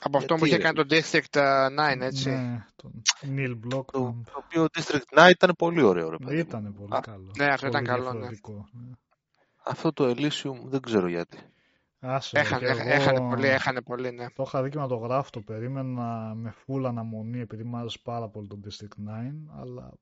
Από 0.01 0.19
αυτό 0.19 0.35
που 0.35 0.45
είχε 0.45 0.59
κάνει 0.59 0.77
το 0.77 0.87
District 0.91 1.39
9, 1.97 2.01
έτσι. 2.01 2.31
Ναι, 2.31 2.65
τον 2.77 3.03
Neil 3.23 3.51
Block. 3.51 3.85
Το, 3.85 4.23
το 4.25 4.45
οποίο 4.45 4.67
District 4.73 5.27
9 5.27 5.31
ήταν 5.31 5.55
πολύ 5.59 5.83
ωραίο, 5.83 6.11
ρε 6.11 6.17
παιδί. 6.17 6.39
Ήταν 6.39 6.75
πολύ 6.75 6.97
Α, 6.97 7.01
καλό. 7.01 7.33
Ναι, 7.37 7.45
αυτό 7.45 7.69
πολύ 7.69 7.71
ήταν 7.71 7.85
καλό, 7.85 8.13
ναι. 8.13 8.29
ναι. 8.29 8.93
Αυτό 9.65 9.93
το 9.93 10.15
Elysium 10.17 10.61
δεν 10.65 10.81
ξέρω 10.81 11.09
γιατί. 11.09 11.39
Άσε, 12.01 12.39
έχανε, 12.39 12.69
εγώ... 12.69 12.89
έχανε 12.89 13.21
πολύ, 13.21 13.47
έχανε 13.47 13.83
πολύ, 13.83 14.11
ναι. 14.11 14.31
Το 14.31 14.43
είχα 14.47 14.63
δει 14.63 14.71
και 14.71 14.79
να 14.79 14.89
το 14.89 14.97
γράφω, 14.97 15.31
το 15.31 15.41
περίμενα 15.41 16.35
με 16.35 16.55
full 16.67 16.85
αναμονή 16.87 17.41
επειδή 17.41 17.65
μου 17.65 17.77
άρεσε 17.77 17.99
πάρα 18.03 18.29
πολύ 18.29 18.49
το 18.49 18.61
District 18.65 19.09
9, 19.09 19.61
αλλά 19.61 19.93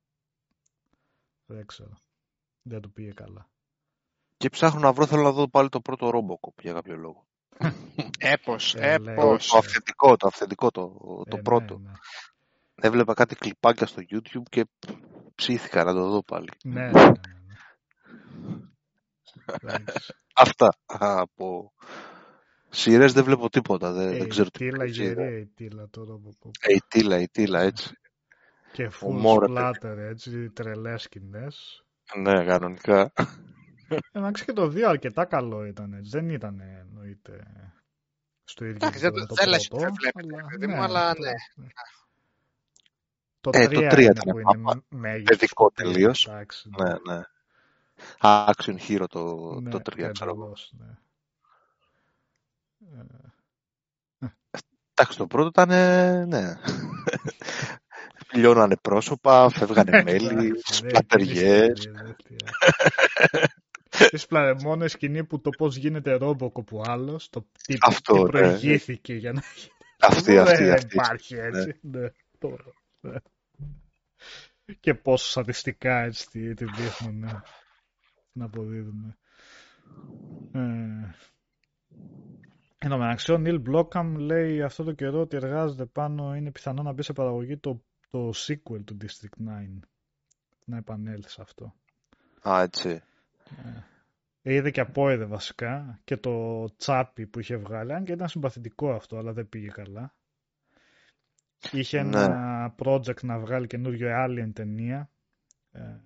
δεν 1.46 1.66
ξέρω. 1.66 1.98
Δεν 2.62 2.80
του 2.80 2.92
πήγε 2.92 3.10
καλά. 3.12 3.48
Και 4.36 4.48
ψάχνω 4.48 4.80
να 4.80 4.92
βρω, 4.92 5.06
θέλω 5.06 5.22
να 5.22 5.32
δω 5.32 5.48
πάλι 5.48 5.68
το 5.68 5.80
πρώτο 5.80 6.10
Robocop 6.14 6.62
για 6.62 6.72
κάποιο 6.72 6.96
λόγο. 6.96 7.26
Έπως, 8.18 8.74
Ε, 8.74 8.92
έπως. 8.94 9.46
Το 9.48 9.56
αυθεντικό, 9.58 10.16
το 10.16 10.26
αυθεντικό, 10.26 10.70
το, 10.70 10.88
το 11.28 11.36
Ε, 11.36 11.40
πρώτο. 11.40 11.78
Ναι, 11.78 11.88
ναι. 11.90 11.96
Έβλεπα 12.74 13.14
κάτι 13.14 13.34
κλιπάκια 13.34 13.86
στο 13.86 14.02
YouTube 14.10 14.42
και 14.50 14.66
ψήθηκα 15.34 15.84
να 15.84 15.92
το 15.92 16.10
δω 16.10 16.22
πάλι. 16.22 16.48
ναι, 16.64 16.90
ναι, 16.90 16.90
ναι, 16.90 17.10
ναι. 17.10 17.14
Εντάξει. 19.62 20.14
Αυτά 20.44 20.76
από 20.86 21.72
σειρές 22.68 23.12
δεν 23.12 23.24
βλέπω 23.24 23.48
τίποτα. 23.50 23.92
Δεν, 23.92 24.12
Ε, 24.12 24.16
δεν 24.16 24.28
ξέρω 24.28 24.46
η 24.46 24.50
τι 24.50 24.58
Τίλα 24.58 24.76
παίζει. 24.78 25.02
γερή, 25.02 25.40
η 25.40 25.46
Τίλα 25.46 25.88
το 25.90 26.02
Robocop. 26.02 26.50
Ε, 26.60 26.72
η 26.74 26.80
Τίλα, 26.88 27.18
η 27.20 27.28
Τίλα, 27.28 27.60
έτσι. 27.60 27.94
Και 28.72 28.90
full 29.00 29.06
Ομόρα, 29.08 29.46
splatter, 29.80 29.96
έτσι, 29.96 30.50
τρελές 30.50 31.02
σκηνές. 31.02 31.84
Ναι, 32.16 32.44
κανονικά. 32.44 33.12
Εντάξει 34.12 34.44
και 34.44 34.52
το 34.52 34.64
2 34.66 34.82
αρκετά 34.82 35.24
καλό 35.24 35.64
ήταν, 35.64 35.92
έτσι. 35.92 36.10
Δεν 36.10 36.30
ήταν 36.30 36.60
εννοείται 36.60 37.46
στο 38.44 38.64
ίδιο 38.64 38.76
Εντάξει, 38.76 38.98
δεν 39.00 39.08
επίπεδο 39.08 39.26
το- 39.26 39.34
με 39.34 39.42
δεν 39.42 39.50
λες 39.52 39.68
πρώτο, 39.68 39.84
ότι 39.84 39.92
δεν 39.92 40.12
βλέπει, 40.12 40.34
αλλά- 40.34 40.46
παιδί 40.48 40.66
μου, 40.66 40.82
αλλά 40.82 41.14
ναι. 41.18 41.32
Το 43.40 43.50
Ε, 43.54 43.66
3 43.66 43.72
το 43.74 43.86
τρία 43.88 44.04
είναι 44.04 44.20
ήταν 44.20 44.32
που 44.32 44.38
είναι 44.38 44.62
πάπα. 44.64 44.82
μέγιστο. 44.88 45.36
Παιδικό 45.36 45.70
τελείως. 45.70 46.26
Εντάξει, 46.26 46.68
Ναι, 46.82 47.14
ναι. 47.14 47.20
Action 48.20 48.76
Hero 48.88 49.04
το, 49.08 49.36
ναι, 49.60 49.70
το 49.70 49.78
3, 49.82 50.10
ξέρω 50.12 50.30
εγώ. 50.30 50.40
εντελώς, 50.42 50.72
ναι. 50.78 50.86
Ε, 54.20 54.28
Εντάξει, 54.94 55.18
το 55.18 55.26
πρώτο 55.26 55.48
ήταν, 55.48 55.70
ε, 55.70 56.24
ναι. 56.24 56.54
Λιώνανε 58.32 58.76
πρόσωπα, 58.76 59.48
φεύγανε 59.50 60.02
μέλη, 60.02 60.52
εντάξει, 60.82 61.72
δεν 63.90 64.08
σπλατεριές. 64.08 64.10
είναι 64.10 64.20
ιστορία, 64.20 64.54
Τις 64.54 64.64
μόνο 64.64 64.88
σκηνή 64.88 65.24
που 65.24 65.40
το 65.40 65.50
πώς 65.50 65.76
γίνεται 65.76 66.18
Robocop 66.20 66.68
ο 66.72 66.80
άλλος, 66.84 67.28
το 67.28 67.46
τι, 67.66 67.76
Αυτό, 67.80 68.12
τι 68.12 68.22
ναι. 68.22 68.28
προηγήθηκε 68.28 69.14
για 69.14 69.32
να 69.32 69.42
γίνει. 69.54 69.70
Αυτή, 69.98 70.38
Αυτό 70.38 70.52
αυτή, 70.52 70.64
δεν 70.64 70.74
αυτή. 70.74 70.94
υπάρχει 70.94 71.34
έτσι. 71.34 71.78
Ναι. 71.80 72.08
τώρα, 72.38 72.64
ναι. 73.00 73.16
Και 74.80 74.94
πόσο 74.94 75.30
σαντιστικά 75.30 75.98
έτσι 76.02 76.30
τη, 76.30 76.54
τη 76.54 76.64
δείχνουν 76.64 77.18
ναι. 77.18 77.40
να 78.32 78.44
αποδίδουν. 78.44 79.16
Ε, 80.52 81.14
Εν 82.78 82.90
τω 82.90 82.98
μεταξύ, 82.98 83.32
ο 83.32 83.38
Νίλ 83.38 83.60
Μπλόκαμ 83.60 84.16
λέει 84.16 84.62
αυτό 84.62 84.84
το 84.84 84.92
καιρό 84.92 85.20
ότι 85.20 85.36
εργάζεται 85.36 85.84
πάνω, 85.84 86.34
είναι 86.34 86.50
πιθανό 86.50 86.82
να 86.82 86.92
μπει 86.92 87.02
σε 87.02 87.12
παραγωγή 87.12 87.56
το, 87.56 87.82
το 88.10 88.32
sequel 88.34 88.84
του 88.84 88.96
District 89.00 89.48
9. 89.48 89.78
Να 90.64 90.76
επανέλθει 90.76 91.30
σε 91.30 91.42
αυτό. 91.42 91.74
Α, 92.48 92.62
έτσι. 92.62 93.02
Ε, 94.43 94.55
Είδε 94.55 94.70
και 94.70 94.81
απόειδε 94.81 95.24
βασικά 95.24 96.01
και 96.05 96.16
το 96.16 96.64
τσάπι 96.77 97.27
που 97.27 97.39
είχε 97.40 97.56
βγάλει, 97.56 97.93
αν 97.93 98.05
και 98.05 98.12
ήταν 98.12 98.28
συμπαθητικό 98.28 98.93
αυτό, 98.93 99.16
αλλά 99.18 99.32
δεν 99.32 99.48
πήγε 99.48 99.68
καλά. 99.68 100.14
Είχε 101.73 102.02
Ναι. 102.02 102.23
ένα 102.23 102.74
project 102.78 103.23
να 103.23 103.39
βγάλει 103.39 103.66
καινούριο 103.66 104.09
Alien 104.24 104.51
ταινία, 104.52 105.10
ε, 105.73 105.97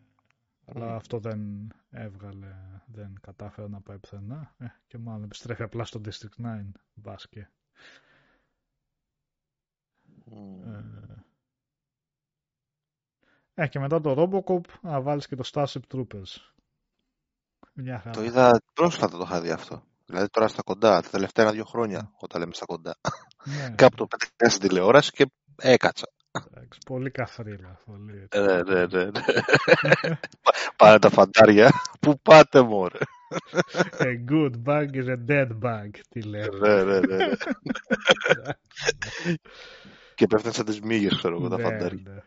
αλλά 0.64 0.94
αυτό 0.94 1.18
δεν 1.18 1.68
έβγαλε, 1.90 2.54
δεν 2.86 3.18
κατάφερε 3.20 3.68
να 3.68 3.80
πάει 3.80 3.98
πουθενά. 3.98 4.54
Ε, 4.58 4.66
και 4.86 4.98
μάλλον 4.98 5.24
επιστρέφει 5.24 5.62
απλά 5.62 5.84
στο 5.84 6.00
District 6.04 6.44
9, 6.44 6.72
μπάσκε. 6.94 7.50
Μμ. 10.24 10.62
Ε, 13.54 13.66
και 13.68 13.78
μετά 13.78 14.00
το 14.00 14.14
Robocop 14.18 14.64
να 14.82 15.00
βάλεις 15.00 15.26
και 15.26 15.36
το 15.36 15.50
Starship 15.52 15.80
Troopers. 15.94 16.50
Μια 17.72 17.98
χαρά. 17.98 18.10
Το 18.10 18.24
είδα 18.24 18.60
πρόσφατα 18.74 19.16
το 19.16 19.24
είχα 19.26 19.40
δει 19.40 19.50
αυτό. 19.50 19.82
Δηλαδή 20.06 20.28
τώρα 20.28 20.48
στα 20.48 20.62
κοντά, 20.62 21.02
τα 21.02 21.08
τελευταία 21.10 21.44
ένα-δύο 21.44 21.64
χρόνια, 21.64 22.10
όταν 22.18 22.40
λέμε 22.40 22.54
στα 22.54 22.64
κοντά. 22.66 22.94
Ναι, 23.44 23.70
Κάπου 23.76 23.96
το 23.96 24.06
πέτυχα 24.06 24.50
στην 24.56 24.68
τηλεόραση 24.68 25.10
και 25.10 25.26
έκατσα. 25.56 26.06
εντάξει, 26.50 26.78
πολύ 26.86 27.10
καφρίλα. 27.10 27.80
Πολύ... 27.84 28.26
Ε, 28.30 28.40
Ναι, 28.40 28.62
ναι, 28.62 28.86
ναι. 28.86 29.04
ναι. 29.04 29.10
Πάνε 30.76 30.98
τα 30.98 31.10
φαντάρια. 31.10 31.70
Πού 32.00 32.20
πάτε, 32.22 32.62
μωρέ; 32.62 32.98
A 33.98 34.30
good 34.30 34.52
bug 34.64 34.88
is 34.94 35.08
a 35.08 35.30
dead 35.30 35.48
bug, 35.62 35.90
τι 36.08 36.22
λέει. 36.22 36.48
ναι, 36.60 36.82
ναι, 36.84 37.00
ναι. 37.00 37.16
ναι. 37.16 37.32
και 40.14 40.26
πέφτουν 40.26 40.52
σαν 40.52 40.64
τις 40.64 40.80
μύγες, 40.80 41.16
ξέρω 41.16 41.36
εγώ, 41.36 41.48
τα 41.48 41.56
Ναι, 41.56 41.62
φαντάρια. 41.62 42.24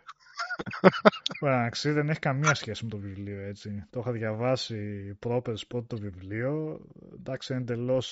Ναι. 1.42 1.50
Εντάξει, 1.50 1.92
δεν 1.92 2.10
έχει 2.10 2.20
καμία 2.20 2.54
σχέση 2.54 2.84
με 2.84 2.90
το 2.90 2.98
βιβλίο, 2.98 3.42
έτσι. 3.42 3.84
Το 3.90 4.00
είχα 4.00 4.12
διαβάσει 4.12 5.14
πρόπερς 5.20 5.68
πρώτο 5.68 5.96
το 5.96 6.02
βιβλίο. 6.02 6.82
Εντάξει, 7.20 7.54
εντελώ. 7.54 8.04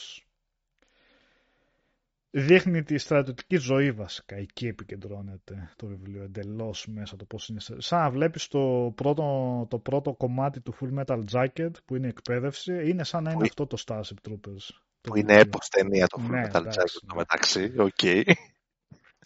Δείχνει 2.34 2.84
τη 2.84 2.98
στρατιωτική 2.98 3.56
ζωή 3.58 3.92
βασικά. 3.92 4.36
Εκεί 4.36 4.68
επικεντρώνεται 4.68 5.72
το 5.76 5.88
βιβλίο 5.88 6.24
εντελώς 6.24 6.88
μέσα 6.88 7.16
το 7.16 7.26
πώς 7.26 7.48
είναι. 7.48 7.60
Σαν 7.78 8.00
να 8.00 8.10
βλέπεις 8.10 8.48
το 8.48 8.92
πρώτο, 8.96 9.68
το 9.70 9.80
πρώτο 9.80 10.14
κομμάτι 10.14 10.62
του 10.62 10.76
Full 10.80 11.04
Metal 11.04 11.24
Jacket 11.32 11.70
που 11.86 11.96
είναι 11.96 12.06
η 12.06 12.10
εκπαίδευση, 12.10 12.90
είναι 12.90 13.04
σαν 13.04 13.24
να 13.24 13.30
είναι 13.32 13.40
Που- 13.40 13.46
αυτό 13.50 13.68
το 13.68 13.84
Starship 13.88 14.30
Troopers. 14.30 14.66
το 15.02 15.10
Που 15.12 15.18
είναι 15.18 15.26
βιβλίο. 15.34 15.40
έπος 15.40 15.68
ταινία 15.68 16.08
το 16.08 16.22
Full 16.26 16.30
Ναι, 16.30 16.42
Metal 16.46 16.56
εντάξει, 16.56 16.80
Jacket 16.80 17.00
ναι. 17.02 17.08
το 17.10 17.16
μεταξύ. 17.16 17.74
Οκ. 17.78 18.00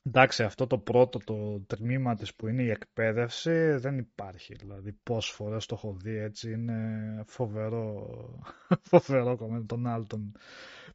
Εντάξει, 0.08 0.44
αυτό 0.44 0.68
το 0.68 0.78
πρώτο 0.78 1.20
το 1.20 1.60
τμήμα 1.60 2.16
της 2.16 2.36
που 2.36 2.48
είναι 2.48 2.62
η 2.64 2.70
εκπαίδευση 2.70 3.76
δεν 3.76 3.98
υπάρχει. 3.98 4.56
Δηλαδή 4.56 4.92
πόσες 5.04 5.32
φορές 5.36 5.66
το 5.66 5.76
έχω 5.76 5.98
δει 6.02 6.18
έτσι 6.18 6.52
είναι 6.52 6.78
φοβερό, 7.28 8.08
φοβερό 8.92 9.38
κομμάτι 9.38 9.66
τον 9.66 9.88
άλλο 9.88 10.06
τον 10.06 10.32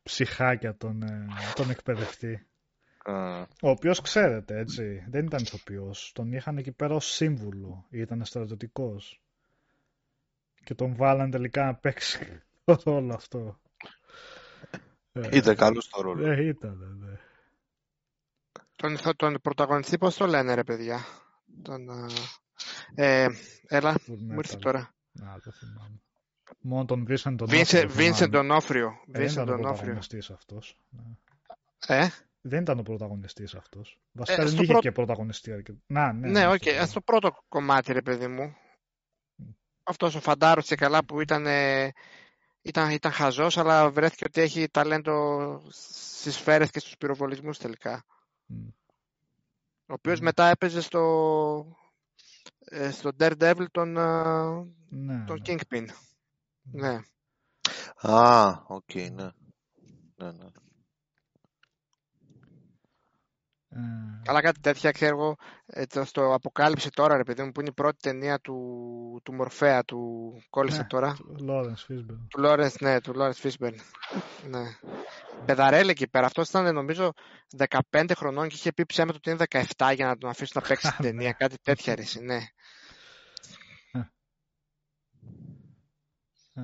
ψυχάκια 0.02 0.76
τον, 0.76 1.02
ε, 1.02 1.26
τον 1.54 1.70
εκπαιδευτή. 1.70 2.46
Α, 3.04 3.40
Ο 3.42 3.68
οποίος 3.70 4.00
ξέρετε 4.00 4.58
έτσι, 4.58 5.04
δεν 5.08 5.24
ήταν 5.26 5.42
ηθοποιός. 5.42 6.12
Τον 6.14 6.32
είχαν 6.32 6.56
εκεί 6.58 6.72
πέρα 6.72 6.94
ως 6.94 7.06
σύμβουλο, 7.06 7.86
ήταν 7.90 8.24
στρατιωτικός. 8.24 9.20
Και 10.64 10.74
τον 10.74 10.94
βάλαν 10.96 11.30
τελικά 11.30 11.64
να 11.64 11.74
παίξει 11.74 12.42
το 12.64 12.80
ρόλο 12.84 13.14
αυτό. 13.14 13.60
Ε, 15.12 15.28
Ήταν 15.32 15.56
καλός 15.56 15.84
στο 15.84 16.00
ρόλο. 16.02 16.30
Ε, 16.30 16.46
ήταν, 16.46 16.96
ναι. 17.00 17.18
Τον, 18.80 18.92
ηθο- 18.92 19.16
τον 19.16 19.40
πρωταγωνιστή 19.42 19.98
πώς 19.98 20.16
το 20.16 20.26
λένε 20.26 20.54
ρε 20.54 20.64
παιδιά; 20.64 21.04
Τον, 21.62 21.88
ε, 22.94 23.22
ε, 23.22 23.28
έλα, 23.66 23.92
Full 23.94 24.18
μου 24.18 24.34
ήρθε 24.38 24.56
Metal. 24.56 24.60
τώρα. 24.60 24.94
Να, 25.12 25.36
δεν 25.44 25.52
θυμάμαι. 25.52 26.00
Μόνο 26.60 26.84
τον 26.84 27.06
Vincent 27.08 27.34
τον 27.36 27.48
Vincent 27.50 28.30
D'Onofrio. 28.32 28.90
Ε, 29.12 29.18
δεν 29.18 29.26
Vincent 29.26 29.30
ήταν 29.30 29.48
ο 29.48 29.52
D'Onofrio. 29.52 29.60
πρωταγωνιστής 29.62 30.30
αυτός. 30.30 30.76
Ε, 31.86 32.06
Δεν 32.40 32.60
ήταν 32.62 32.78
ο 32.78 32.82
πρωταγωνιστής 32.82 33.54
αυτός. 33.54 33.98
Βασικά 34.12 34.40
Ε, 34.40 34.44
δεν 34.44 34.52
στο 34.52 34.62
είχε 34.62 34.72
πρώτο- 34.72 34.88
και 34.88 34.92
πρωταγωνιστή. 34.92 35.52
αρκετά. 35.52 35.78
Να, 35.86 36.12
ναι. 36.12 36.28
ναι, 36.28 36.46
οκ, 36.46 36.52
αυτό 36.68 36.78
το- 36.80 36.86
στο 36.86 37.00
πρώτο 37.00 37.30
κομμάτι 37.48 37.92
ρε 37.92 38.02
παιδί 38.02 38.26
μου. 38.26 38.56
Αυτός 39.82 40.14
ο 40.14 40.20
φαντάρος 40.20 40.66
και 40.66 40.74
καλά 40.74 41.04
που 41.04 41.20
ήταν, 41.20 41.46
ε, 41.46 41.92
ήταν, 42.62 42.90
ήταν 42.90 43.12
χαζός, 43.12 43.56
αλλά 43.58 43.90
βρέθηκε 43.90 44.24
ότι 44.26 44.40
έχει 44.40 44.68
ταλέντο 44.68 45.60
στις 45.70 46.34
σφαίρες 46.34 46.70
και 46.70 46.78
στους 46.78 46.96
πυροβολισμούς 46.96 47.58
τελικά. 47.58 48.04
Μμ. 48.50 48.68
Ο 49.86 49.92
οποίος 49.92 50.20
Μμ. 50.20 50.24
μετά 50.24 50.44
έπαιζε 50.48 50.80
στο, 50.80 51.78
ε, 52.58 52.90
στο 52.90 53.10
Daredevil 53.18 53.66
τον, 53.70 53.96
ε, 53.96 54.42
Ναι, 54.88 55.24
τον 55.24 55.42
ναι. 55.46 55.56
Kingpin. 55.68 55.86
Ναι. 56.62 57.00
Α, 57.96 58.48
οκ, 58.66 58.94
ναι. 58.94 59.30
Ναι, 60.16 60.32
ναι. 60.32 60.46
Ε, 60.46 60.52
Καλά 64.24 64.40
κάτι 64.40 64.60
τέτοια, 64.60 64.90
ξέρω 64.90 65.16
εγώ, 65.16 65.36
ε, 65.66 65.86
το- 65.86 66.04
στο 66.04 66.34
Αποκάλυψη 66.34 66.90
τώρα, 66.90 67.16
ρε 67.16 67.22
παιδί 67.22 67.42
μου, 67.42 67.52
που 67.52 67.60
είναι 67.60 67.68
η 67.68 67.72
πρώτη 67.72 67.96
ταινία 68.00 68.38
του, 68.40 69.20
του 69.24 69.34
Μορφέα, 69.34 69.84
του 69.84 70.32
κόλλησε 70.50 70.80
Ναι. 70.80 70.86
τώρα. 70.86 71.16
Lawrence 71.48 71.92
Fishburne. 71.92 72.26
Του 72.28 72.40
Lawrence, 72.44 72.80
ναι, 72.80 73.00
του 73.00 73.12
Lawrence 73.16 73.48
Fishburne. 73.48 73.76
ναι. 74.48 74.62
Πεδαρέλ 75.46 75.88
εκεί 75.88 76.08
πέρα. 76.08 76.26
Αυτός 76.26 76.48
ήταν 76.48 76.74
νομίζω 76.74 77.12
15 77.90 78.14
χρονών 78.16 78.48
και 78.48 78.54
είχε 78.54 78.72
πει 78.72 78.86
ψέματα 78.86 79.16
ότι 79.16 79.30
είναι 79.30 79.38
17 79.76 79.92
για 79.94 80.06
να 80.06 80.16
τον 80.18 80.30
αφήσουν 80.30 80.60
να 80.62 80.68
παίξει 80.68 80.90
την 80.96 81.04
ταινία. 81.06 81.32
Κάτι 81.32 81.56
τέτοια 81.62 81.94
ρε, 81.94 82.02
εσύ, 82.02 82.20
ναι. 82.20 82.38
Ε, 86.54 86.62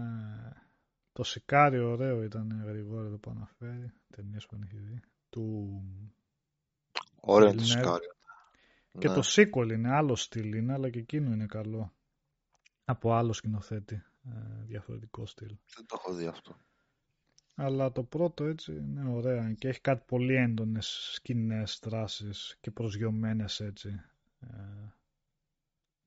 το 1.13 1.23
Σικάριο 1.23 1.91
ωραίο 1.91 2.23
ήταν 2.23 2.63
γρηγόρη 2.67 3.07
εδώ 3.07 3.19
που 3.19 3.31
αναφέρει. 3.31 3.93
Ταινίες 4.17 4.47
που 4.47 4.59
έχεις 4.63 4.81
δει. 4.85 5.01
Του 5.29 5.83
Ωραία 7.21 7.55
το 7.55 7.65
σκάρι. 7.65 8.07
Και 8.99 9.09
το 9.09 9.23
sequel 9.25 9.71
είναι 9.73 9.95
άλλο 9.95 10.17
στυλ 10.17 10.55
είναι, 10.55 10.73
αλλά 10.73 10.91
και 10.91 10.99
εκείνο 10.99 11.33
είναι 11.33 11.47
καλό. 11.47 11.93
Από 12.85 13.15
άλλο 13.15 13.33
σκηνοθέτη. 13.33 14.03
Ε, 14.25 14.65
διαφορετικό 14.65 15.27
στυλ. 15.27 15.57
Δεν 15.75 15.87
το 15.87 15.97
έχω 15.99 16.15
δει 16.15 16.27
αυτό. 16.27 16.57
Αλλά 17.55 17.93
το 17.93 18.03
πρώτο 18.03 18.45
έτσι 18.45 18.73
είναι 18.77 19.09
ωραία 19.09 19.53
και 19.53 19.69
έχει 19.69 19.81
κάτι 19.81 20.05
πολύ 20.07 20.35
έντονες 20.35 21.11
σκηνές, 21.13 21.81
δράσεις 21.83 22.57
και 22.61 22.71
προσγειωμένες 22.71 23.61
έτσι. 23.61 24.01
Ε, 24.41 24.95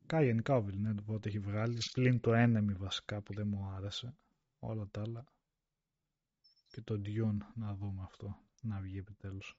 Κάιεν 0.06 0.42
Κάβιλ, 0.42 0.82
ναι, 0.82 0.94
το 0.94 1.02
πρώτο 1.02 1.28
έχει 1.28 1.40
βγάλει. 1.40 1.82
Πλην 1.92 2.20
το 2.20 2.34
ένεμι 2.34 2.74
βασικά 2.74 3.22
που 3.22 3.34
δεν 3.34 3.48
μου 3.48 3.74
άρεσε. 3.76 4.16
Όλα 4.60 4.88
τα 4.92 5.02
άλλα. 5.02 5.26
Και 6.72 6.82
το 6.82 7.02
Dune 7.06 7.38
να 7.54 7.76
δούμε 7.76 8.02
αυτό. 8.04 8.38
Να 8.62 8.80
βγει 8.80 8.98
επιτέλους. 8.98 9.58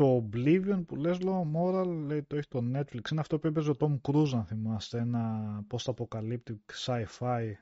Το 0.00 0.28
Oblivion 0.32 0.84
που 0.86 0.96
λες 0.96 1.20
λόγω 1.20 1.50
Moral 1.56 1.86
λέει 2.06 2.22
το 2.22 2.36
έχει 2.36 2.48
το 2.48 2.62
Netflix. 2.74 3.10
Είναι 3.10 3.20
αυτό 3.20 3.38
που 3.38 3.46
έπαιζε 3.46 3.70
ο 3.70 3.76
Tom 3.80 4.00
Cruise 4.08 4.32
αν 4.32 4.44
θυμάστε. 4.44 4.98
Ένα 4.98 5.40
post-apocalyptic 5.70 6.84
sci-fi. 6.84 7.52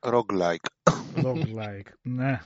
Roguelike. 0.00 0.92
Roguelike. 1.14 1.90
ναι. 2.02 2.40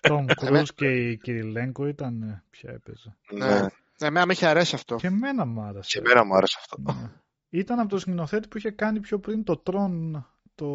Tom 0.00 0.24
Cruise 0.40 0.68
και 0.74 0.86
η 0.86 1.16
Κυριλέγκο 1.16 1.86
ήταν. 1.86 2.42
Ποια 2.50 2.72
έπαιζε. 2.72 3.16
Ναι. 3.30 3.66
Εμένα 3.98 4.26
με 4.26 4.32
είχε 4.32 4.46
αρέσει 4.46 4.74
αυτό. 4.74 4.96
Και 4.96 5.06
εμένα 5.06 5.44
μου 5.44 5.60
άρεσε. 5.60 5.90
Και 5.92 5.98
εμένα 5.98 6.24
μου 6.24 6.34
άρεσε 6.34 6.56
αυτό. 6.60 6.92
Ναι. 6.92 7.10
Ήταν 7.48 7.78
από 7.78 7.88
το 7.88 7.98
σκηνοθέτη 7.98 8.48
που 8.48 8.58
είχε 8.58 8.70
κάνει 8.70 9.00
πιο 9.00 9.18
πριν 9.18 9.44
το 9.44 9.62
Tron 9.66 10.22
το... 10.54 10.66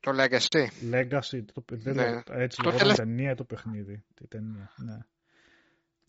Το 0.00 0.12
Legacy. 0.16 0.66
Legacy, 0.92 1.44
το... 1.52 1.64
ναι. 1.76 2.22
έτσι 2.26 2.62
το 2.62 2.70
τελευ... 2.70 2.96
ταινία 2.96 3.34
το 3.34 3.44
παιχνίδι. 3.44 4.04
Τη 4.14 4.26
ταινία, 4.26 4.70
ναι. 4.76 4.98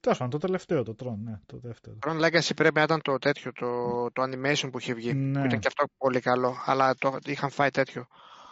Τέλος 0.06 0.20
πάντων, 0.20 0.40
το 0.40 0.46
τελευταίο, 0.46 0.84
το 0.84 0.96
Tron, 1.04 1.18
ναι, 1.24 1.40
το 1.46 1.58
δεύτερο. 1.58 1.98
Tron 2.06 2.26
Legacy 2.26 2.52
πρέπει 2.56 2.76
να 2.76 2.82
ήταν 2.82 3.02
το 3.02 3.18
τέτοιο, 3.18 3.52
το, 3.52 4.12
το 4.12 4.24
animation 4.24 4.70
που 4.72 4.80
είχε 4.80 4.94
βγει. 4.94 5.14
Ναι. 5.14 5.40
Που 5.40 5.46
ήταν 5.46 5.60
και 5.60 5.68
αυτό 5.68 5.86
πολύ 5.98 6.20
καλό, 6.20 6.56
αλλά 6.66 6.96
το 6.96 7.18
είχαν 7.26 7.50
φάει 7.50 7.70
τέτοιο. 7.70 8.08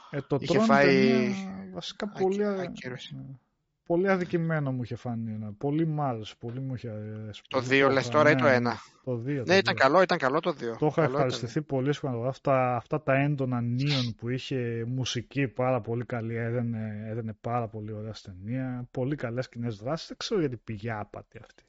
Ε, 0.09 0.21
το 0.21 0.37
είχε 0.39 0.59
Tron 0.59 0.65
φάει... 0.65 0.85
ταινία, 0.85 1.69
βασικά 1.73 2.09
πολύ... 2.09 2.45
Ακύρωση. 2.45 3.15
Ναι 3.85 3.95
πολύ 3.95 4.09
αδικημένο 4.09 4.71
μου 4.71 4.83
είχε 4.83 4.95
φανεί. 4.95 5.55
Πολύ 5.57 5.87
μ' 5.87 6.01
άρεσε, 6.01 6.35
πολύ 6.39 6.59
μου 6.59 6.73
είχε 6.73 6.89
αρέσει. 6.89 7.41
Το 7.47 7.59
2 7.69 7.89
λες 7.91 8.09
τώρα 8.09 8.29
ή 8.31 8.35
το 8.35 8.45
1. 8.45 8.61
Το 9.03 9.23
2. 9.25 9.43
Ναι, 9.45 9.57
ήταν 9.57 9.75
καλό, 9.75 10.01
ήταν 10.01 10.17
καλό 10.17 10.39
το 10.39 10.49
2. 10.49 10.77
Το 10.79 10.85
είχα 10.85 11.03
ευχαριστηθεί 11.03 11.61
πολύ 11.61 11.93
σπουδαία. 11.93 12.27
Αυτά, 12.27 12.75
αυτά 12.75 13.01
τα 13.03 13.13
έντονα 13.15 13.61
νίων 13.61 14.15
που 14.17 14.29
είχε 14.29 14.85
μουσική 14.87 15.47
πάρα 15.47 15.81
πολύ 15.81 16.05
καλή, 16.05 16.35
έδαινε, 16.35 17.03
έδαινε 17.05 17.33
πάρα 17.41 17.67
πολύ 17.67 17.91
ωραία 17.91 18.13
ταινία. 18.21 18.87
Πολύ 18.91 19.15
καλές 19.15 19.49
κοινές 19.49 19.77
δράσεις. 19.77 20.07
Δεν 20.07 20.17
ξέρω 20.17 20.39
γιατί 20.39 20.57
πήγε 20.57 20.91
άπατη 20.91 21.39
αυτή. 21.41 21.63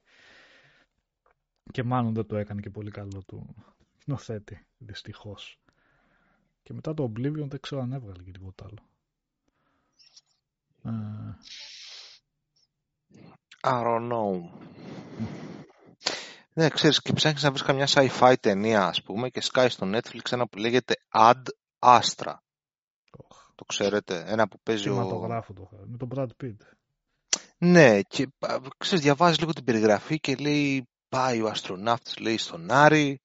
Και 1.73 1.83
μάλλον 1.83 2.15
δεν 2.15 2.27
το 2.27 2.37
έκανε 2.37 2.61
και 2.61 2.71
πολύ 2.71 2.91
καλό 2.91 3.23
του 3.27 3.55
νοθέτη, 4.05 4.67
δυστυχώς. 4.79 5.61
Και 6.63 6.73
μετά 6.73 6.95
το 6.95 7.13
Oblivion 7.13 7.49
δεν 7.49 7.61
ξέρω 7.61 7.81
αν 7.81 7.93
έβγαλε 7.93 8.23
και 8.23 8.31
τίποτα 8.31 8.65
άλλο. 8.65 8.79
Ε, 10.85 11.37
I 13.63 13.83
don't 13.83 14.13
know. 14.13 14.51
Ναι, 16.53 16.69
ξέρεις, 16.69 17.03
και 17.03 17.13
ψάχνεις 17.13 17.43
να 17.43 17.51
βρεις 17.51 17.63
καμιά 17.63 17.87
sci-fi 17.89 18.35
ταινία, 18.41 18.87
ας 18.87 19.03
πούμε, 19.03 19.29
και 19.29 19.41
σκάει 19.41 19.69
στο 19.69 19.91
Netflix 19.95 20.33
ένα 20.33 20.49
που 20.49 20.59
λέγεται 20.59 20.95
Ad 21.13 21.43
Astra. 21.79 22.35
Το 23.55 23.65
ξέρετε, 23.65 24.25
ένα 24.27 24.49
που 24.49 24.59
παίζει 24.63 24.89
ο... 24.89 25.07
το 25.07 25.43
με 25.87 25.97
τον 25.97 26.09
Brad 26.15 26.45
Pitt. 26.45 26.57
Ναι, 27.59 28.03
και 28.03 28.29
ξέρεις, 28.77 29.05
διαβάζεις 29.05 29.39
λίγο 29.39 29.53
την 29.53 29.65
περιγραφή 29.65 30.21
και 30.21 30.35
λέει 30.35 30.89
πάει 31.09 31.43
ο 31.43 31.49
αστροναύτης, 31.49 32.19
λέει, 32.19 32.39
στον 32.39 32.71
Άρη 32.71 33.21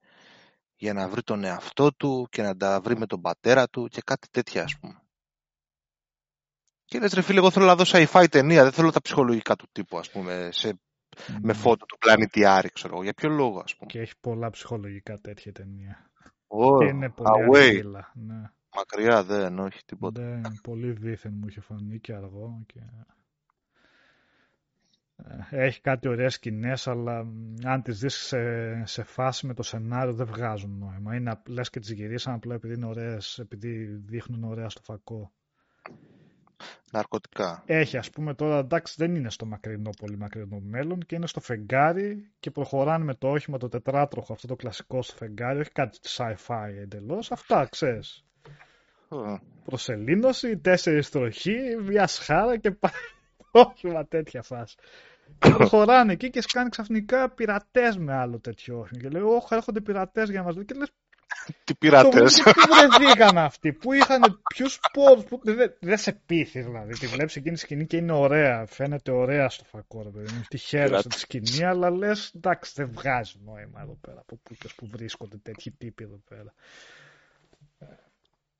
για 0.76 0.94
να 0.94 1.10
βρει 1.10 1.24
τον 1.24 1.44
εαυτό 1.44 1.94
του 1.94 2.28
και 2.30 2.42
να 2.42 2.58
τα 2.58 2.82
βρει 2.82 2.98
με 2.98 3.06
τον 3.06 3.22
πατέρα 3.22 3.68
του 3.68 3.88
και 3.88 4.02
κάτι 4.06 4.28
τέτοια, 4.32 4.64
ας 4.64 4.78
πούμε. 4.80 5.02
Και 6.90 7.00
λες 7.00 7.14
ρε 7.14 7.22
φίλε, 7.22 7.40
εγώ 7.40 7.52
θέλω 7.52 7.66
να 7.66 7.76
δω 7.76 7.84
sci-fi 7.88 8.26
ταινία, 8.32 8.64
δεν 8.64 8.72
θέλω 8.72 8.92
τα 8.92 9.02
ψυχολογικά 9.02 9.56
του 9.56 9.68
τύπου, 9.72 9.98
ας 9.98 10.10
πούμε, 10.10 10.50
σε, 10.52 10.80
mm. 11.18 11.38
με 11.42 11.54
φώτο 11.54 11.86
του 11.86 11.98
πλανήτη 11.98 12.46
Άρη, 12.46 12.70
ξέρω 12.70 12.94
εγώ. 12.94 13.04
Για 13.04 13.14
ποιο 13.14 13.30
λόγο, 13.30 13.60
ας 13.60 13.76
πούμε. 13.76 13.92
Και 13.92 14.00
έχει 14.00 14.14
πολλά 14.22 14.50
ψυχολογικά 14.50 15.18
τέτοια 15.18 15.52
ταινία. 15.52 16.10
Oh, 16.48 16.78
και 16.80 16.86
είναι 16.86 17.10
πολύ 17.10 17.58
αργύλα, 17.58 18.12
ναι. 18.16 18.50
Μακριά 18.76 19.24
δεν, 19.24 19.60
όχι 19.60 19.86
τίποτα. 19.86 20.22
Δεν, 20.22 20.60
πολύ 20.64 20.92
δίθεν 20.92 21.34
μου 21.34 21.48
είχε 21.48 21.62
φανεί 21.62 22.00
και 22.00 22.14
αργό 22.14 22.64
και... 22.66 22.80
Ε, 25.50 25.66
έχει 25.66 25.82
κάτι 25.82 26.08
ωραίες 26.08 26.34
σκηνές, 26.34 26.88
αλλά 26.88 27.26
αν 27.64 27.82
τις 27.82 28.00
δεις 28.00 28.16
σε, 28.16 28.40
σε 28.86 29.04
φάση 29.04 29.46
με 29.46 29.54
το 29.54 29.64
σενάριο 29.64 30.14
δεν 30.14 30.26
βγάζουν 30.26 30.78
νόημα. 30.78 31.16
Είναι, 31.16 31.42
λες 31.48 31.70
και 31.70 31.80
τις 31.80 31.92
γυρίσαν 31.92 32.34
απλά 32.34 32.56
επειδή 32.56 32.74
είναι 32.74 32.86
ωραίες, 32.86 33.40
επειδή 33.40 33.86
δείχνουν 33.86 34.44
ωραία 34.44 34.70
στο 34.70 34.82
φακό 34.84 35.32
ναρκωτικά. 36.92 37.64
Έχει 37.66 37.98
ας 37.98 38.10
πούμε 38.10 38.34
τώρα, 38.34 38.58
εντάξει 38.58 38.94
δεν 38.98 39.16
είναι 39.16 39.30
στο 39.30 39.46
μακρινό, 39.46 39.90
πολύ 40.00 40.18
μακρινό 40.18 40.60
μέλλον 40.60 41.00
και 41.00 41.16
είναι 41.16 41.28
στο 41.28 41.40
φεγγάρι 41.40 42.32
και 42.40 42.52
προχωράνε 42.52 43.04
με 43.04 43.14
το 43.14 43.30
όχημα 43.30 43.58
το 43.58 43.68
τετράτροχο, 43.70 44.34
αυτό 44.34 44.48
το 44.48 44.56
κλασικό 44.56 45.02
στο 45.02 45.16
φεγγάρι, 45.16 45.60
όχι 45.60 45.72
κάτι 45.72 46.00
sci-fi 46.02 46.70
εντελώς, 46.82 47.32
αυτά 47.32 47.68
ξέρεις. 47.72 48.24
Mm. 49.10 49.38
Προσελήνωση, 49.66 50.58
τέσσερις 50.58 51.10
τροχοί, 51.10 51.58
μια 51.82 52.08
σχάρα 52.08 52.58
και 52.58 52.72
πάει 52.72 52.92
όχημα 53.66 54.06
τέτοια 54.06 54.42
φάση. 54.42 54.76
και 55.40 55.50
προχωράνε 55.50 56.12
εκεί 56.14 56.30
και 56.30 56.42
σκάνε 56.42 56.70
ξαφνικά 56.70 57.30
πειρατές 57.30 57.98
με 57.98 58.14
άλλο 58.14 58.40
τέτοιο 58.40 58.80
όχημα. 58.80 59.02
Και 59.02 59.10
λέει, 59.10 59.22
Όχι, 59.22 59.48
έρχονται 59.50 59.82
πειρατές 59.82 60.30
για 60.30 60.40
να 60.40 60.46
μας 60.46 60.56
δουν. 60.56 60.66
Και 60.66 60.74
λες, 60.74 60.92
τι 61.64 61.76
πειράτε. 61.76 62.22
Πού 62.22 62.30
βρεθήκαν 62.90 63.38
αυτοί, 63.38 63.74
πού 63.74 63.94
είχαν 63.94 64.42
ποιους 64.54 64.80
πόρους. 64.94 65.24
Που... 65.24 65.40
Δεν 65.44 65.76
δε 65.80 65.96
σε 65.96 66.12
πείθεις 66.12 66.66
δηλαδή. 66.66 66.98
Τη 66.98 67.08
βλέπεις 67.08 67.36
εκείνη 67.36 67.54
τη 67.54 67.60
σκηνή 67.60 67.86
και 67.86 67.98
είναι 67.98 68.12
ωραία. 68.12 68.66
Φαίνεται 68.66 69.12
ωραία 69.12 69.50
στο 69.50 69.64
φακό, 69.64 70.04
ρε 70.04 70.10
παιδί. 70.10 70.42
Τυχαία 70.48 71.04
τη 71.04 71.20
σκηνή, 71.20 71.64
αλλά 71.64 71.90
λες 71.90 72.32
εντάξει, 72.36 72.72
δεν 72.76 72.92
βγάζει 72.92 73.40
νόημα 73.46 73.82
εδώ 73.82 73.98
πέρα. 74.02 74.20
Από 74.20 74.36
πού 74.44 74.54
και 74.54 74.70
που 74.76 74.88
βρίσκονται 74.88 75.38
τέτοιοι 75.38 75.72
τύποι 75.72 76.04
εδώ 76.04 76.22
πέρα. 76.30 76.54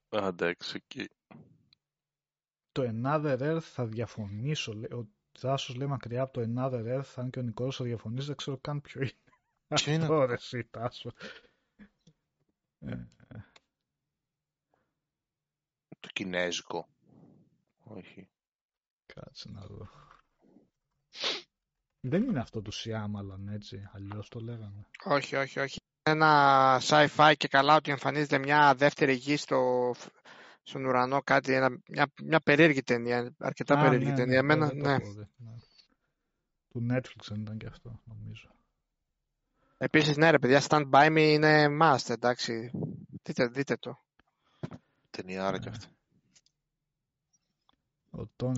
Εντάξει, 0.10 0.74
εκεί. 0.76 1.10
Το 2.72 2.94
Another 2.94 3.38
Earth 3.40 3.62
θα 3.62 3.86
διαφωνήσω. 3.86 4.72
Ο 4.72 5.08
Τάσος 5.42 5.76
λέει 5.76 5.88
μακριά 5.88 6.22
από 6.22 6.34
το 6.34 6.42
Another 6.56 6.98
Earth, 6.98 7.14
αν 7.16 7.30
και 7.30 7.40
ο 7.40 7.42
Νικόλο 7.42 7.72
θα 7.72 7.84
διαφωνήσει, 7.84 8.28
δεν 8.28 8.36
ξέρω 8.36 8.58
καν 8.58 8.82
ποιο 8.82 9.02
είναι. 9.02 9.12
Ποιο 9.68 9.94
είναι; 9.94 10.08
Ωραία, 10.08 10.34
εσύ, 10.34 10.68
Τάσο. 10.72 11.12
Ε, 12.80 12.96
το 16.00 16.10
κινέζικο. 16.14 16.88
Όχι. 17.84 18.30
Κάτσε 19.06 19.50
να 19.52 19.66
δω. 19.66 19.90
Δεν 22.02 22.24
είναι 22.24 22.40
αυτό 22.40 22.62
του 22.62 22.72
Σιάμαλαν, 22.72 23.48
έτσι, 23.48 23.90
αλλιώς 23.94 24.30
το 24.30 24.40
λέγανε. 24.40 24.88
Όχι, 25.04 25.36
όχι, 25.36 25.60
όχι. 25.60 25.80
Ένα 26.04 26.80
sci-fi 26.82 27.34
και 27.38 27.48
καλά 27.48 27.76
ότι 27.76 27.92
εμφανίζεται 27.92 28.38
μια 28.38 28.76
δεύτερη 28.76 29.14
γη 29.14 29.38
στο, 29.38 29.92
στον 30.64 30.86
ουρανό, 30.86 31.22
κάτι, 31.22 31.54
ένα, 31.54 31.82
μια, 31.88 32.12
μια 32.24 32.40
περίεργη 32.40 32.84
ταινία, 32.84 33.36
αρκετά 33.38 33.80
Α, 33.80 33.84
περίεργη 33.84 34.10
ναι, 34.10 34.16
ταινία. 34.16 34.42
Ναι, 34.42 34.56
ναι, 34.56 34.66
ναι. 34.66 34.98
ναι. 35.38 35.56
Του 36.70 36.88
Netflix 36.92 37.28
δεν 37.28 37.42
ήταν 37.42 37.58
και 37.58 37.68
αυτό, 37.68 38.02
νομίζω. 38.06 38.50
Επίσης, 39.82 40.18
ναι 40.18 40.30
ρε 40.30 40.40
παιδιά, 40.40 40.62
Stand 40.68 40.90
By 40.90 41.08
Me 41.08 41.20
είναι 41.20 41.78
must, 41.82 42.10
εντάξει. 42.10 42.72
Δείτε, 43.24 43.48
δείτε 43.48 43.76
το. 43.76 44.04
Ταινιάρα 45.10 45.60
κι 45.60 45.70
αυτό. 45.70 45.88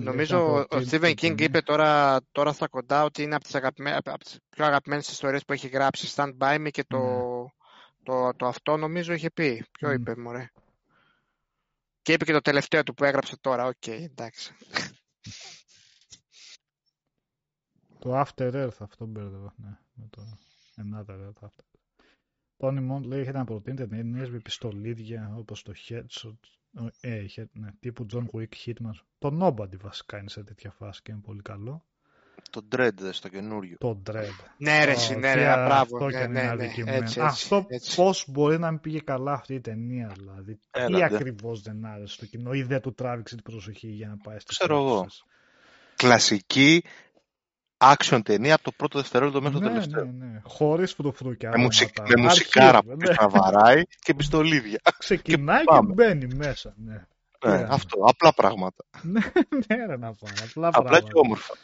Νομίζω 0.00 0.54
ο 0.54 0.66
Stephen 0.90 1.14
King 1.14 1.40
είπε 1.40 1.60
τώρα, 1.60 2.20
τώρα 2.32 2.52
στα 2.52 2.68
κοντά 2.68 3.04
ότι 3.04 3.22
είναι 3.22 3.34
από 3.34 3.44
τις, 3.44 3.54
αγαπημέ... 3.54 3.96
από 4.04 4.24
τις 4.24 4.38
πιο 4.48 4.64
αγαπημένες 4.64 5.08
ιστορίες 5.08 5.44
που 5.44 5.52
έχει 5.52 5.68
γράψει. 5.68 6.12
Stand 6.16 6.38
By 6.38 6.66
Me 6.66 6.70
και 6.70 6.84
το, 6.84 6.98
ναι. 6.98 7.48
το, 8.02 8.34
το, 8.36 8.46
αυτό 8.46 8.76
νομίζω 8.76 9.12
είχε 9.12 9.30
πει. 9.30 9.64
Ποιο 9.72 9.90
mm. 9.90 9.94
είπε, 9.94 10.16
μωρέ. 10.16 10.50
Και 12.02 12.12
είπε 12.12 12.24
και 12.24 12.32
το 12.32 12.40
τελευταίο 12.40 12.82
του 12.82 12.94
που 12.94 13.04
έγραψε 13.04 13.36
τώρα. 13.40 13.66
OK, 13.66 13.74
okay, 13.80 14.02
εντάξει. 14.02 14.54
το 17.98 18.20
After 18.20 18.52
Earth 18.54 18.76
αυτό 18.78 19.06
μπέρδευα, 19.06 19.54
ναι. 19.56 19.78
Με 19.92 20.06
το... 20.10 20.22
Another 20.82 21.28
Earth 21.28 21.40
αυτό. 21.40 21.64
Tony 22.56 22.80
Mod 22.80 23.04
λέει 23.04 23.20
έχετε 23.20 23.38
να 23.38 23.44
προτείνετε 23.44 23.86
ταινίες 23.86 24.30
με 24.30 24.38
πιστολίδια 24.38 25.34
όπως 25.36 25.62
το 25.62 25.72
Headshot, 25.88 26.36
ε, 27.00 27.24
ναι, 27.52 27.68
τύπου 27.80 28.06
John 28.12 28.24
Wick 28.32 28.54
Hitman. 28.64 28.94
Το 29.18 29.38
Nobody 29.40 29.76
βασικά 29.80 30.18
είναι 30.18 30.28
σε 30.28 30.42
τέτοια 30.42 30.70
φάση 30.70 31.02
και 31.02 31.12
είναι 31.12 31.20
πολύ 31.20 31.42
καλό. 31.42 31.84
Το 32.50 32.64
Dredd 32.76 33.08
στο 33.10 33.28
καινούριο. 33.28 33.76
Το 33.78 34.02
Dredd. 34.10 34.52
Ναι 34.56 34.84
ρε, 34.84 34.94
oh, 34.94 35.18
ναι, 35.18 35.34
ρε, 35.34 35.42
μπράβο. 35.42 35.96
Αυτό 35.96 36.08
ναι, 36.08 36.26
ναι, 36.26 36.54
ναι, 36.54 36.96
έτσι, 36.96 37.20
αυτό 37.20 37.64
έτσι. 37.68 37.96
πώς 37.96 38.24
μπορεί 38.28 38.58
να 38.58 38.70
μην 38.70 38.80
πήγε 38.80 38.98
καλά 38.98 39.32
αυτή 39.32 39.54
η 39.54 39.60
ταινία 39.60 40.12
δηλαδή. 40.16 40.58
Έλα, 40.70 40.96
Τι 40.98 41.14
ακριβώς 41.14 41.62
δεν 41.62 41.84
άρεσε 41.84 42.14
στο 42.14 42.26
κοινό 42.26 42.52
ή 42.52 42.62
δεν 42.62 42.80
του 42.80 42.94
τράβηξε 42.94 43.34
την 43.34 43.44
προσοχή 43.44 43.88
για 43.88 44.08
να 44.08 44.16
πάει 44.16 44.38
στη 44.38 44.48
Ξέρω 44.48 44.76
εγώ. 44.76 45.06
Κλασική 45.96 46.82
action 47.82 48.20
ταινία 48.24 48.54
από 48.54 48.64
το 48.64 48.72
πρώτο 48.76 48.98
δευτερόλεπτο 48.98 49.42
μέχρι 49.42 49.58
ναι, 49.58 49.64
το 49.64 49.72
τελευταίο. 49.72 50.04
Ναι, 50.04 50.26
ναι. 50.26 50.40
Χωρίς 50.44 50.92
φρουφρούκια. 50.92 51.50
Με, 51.50 51.56
μουσικ, 51.56 51.98
με 51.98 52.22
μουσικάρα 52.22 52.82
που 52.82 52.96
ναι. 52.96 53.14
να 53.20 53.28
βαράει 53.28 53.82
και 53.98 54.14
πιστολίδια. 54.14 54.80
Ξεκινάει 54.98 55.64
και, 55.64 55.78
και 55.86 55.92
μπαίνει 55.92 56.34
μέσα. 56.34 56.74
Ναι. 56.76 57.06
Ναι, 57.44 57.56
ναι. 57.56 57.66
αυτό. 57.70 58.00
Απλά 58.06 58.34
πράγματα. 58.34 58.84
ναι, 59.12 59.20
ναι, 59.66 59.86
ρε, 59.86 59.96
να 59.96 60.12
πω. 60.12 60.26
Απλά, 60.48 60.68
Απλά 60.68 60.70
πράγματα. 60.70 61.00
και 61.00 61.10
όμορφα. 61.14 61.54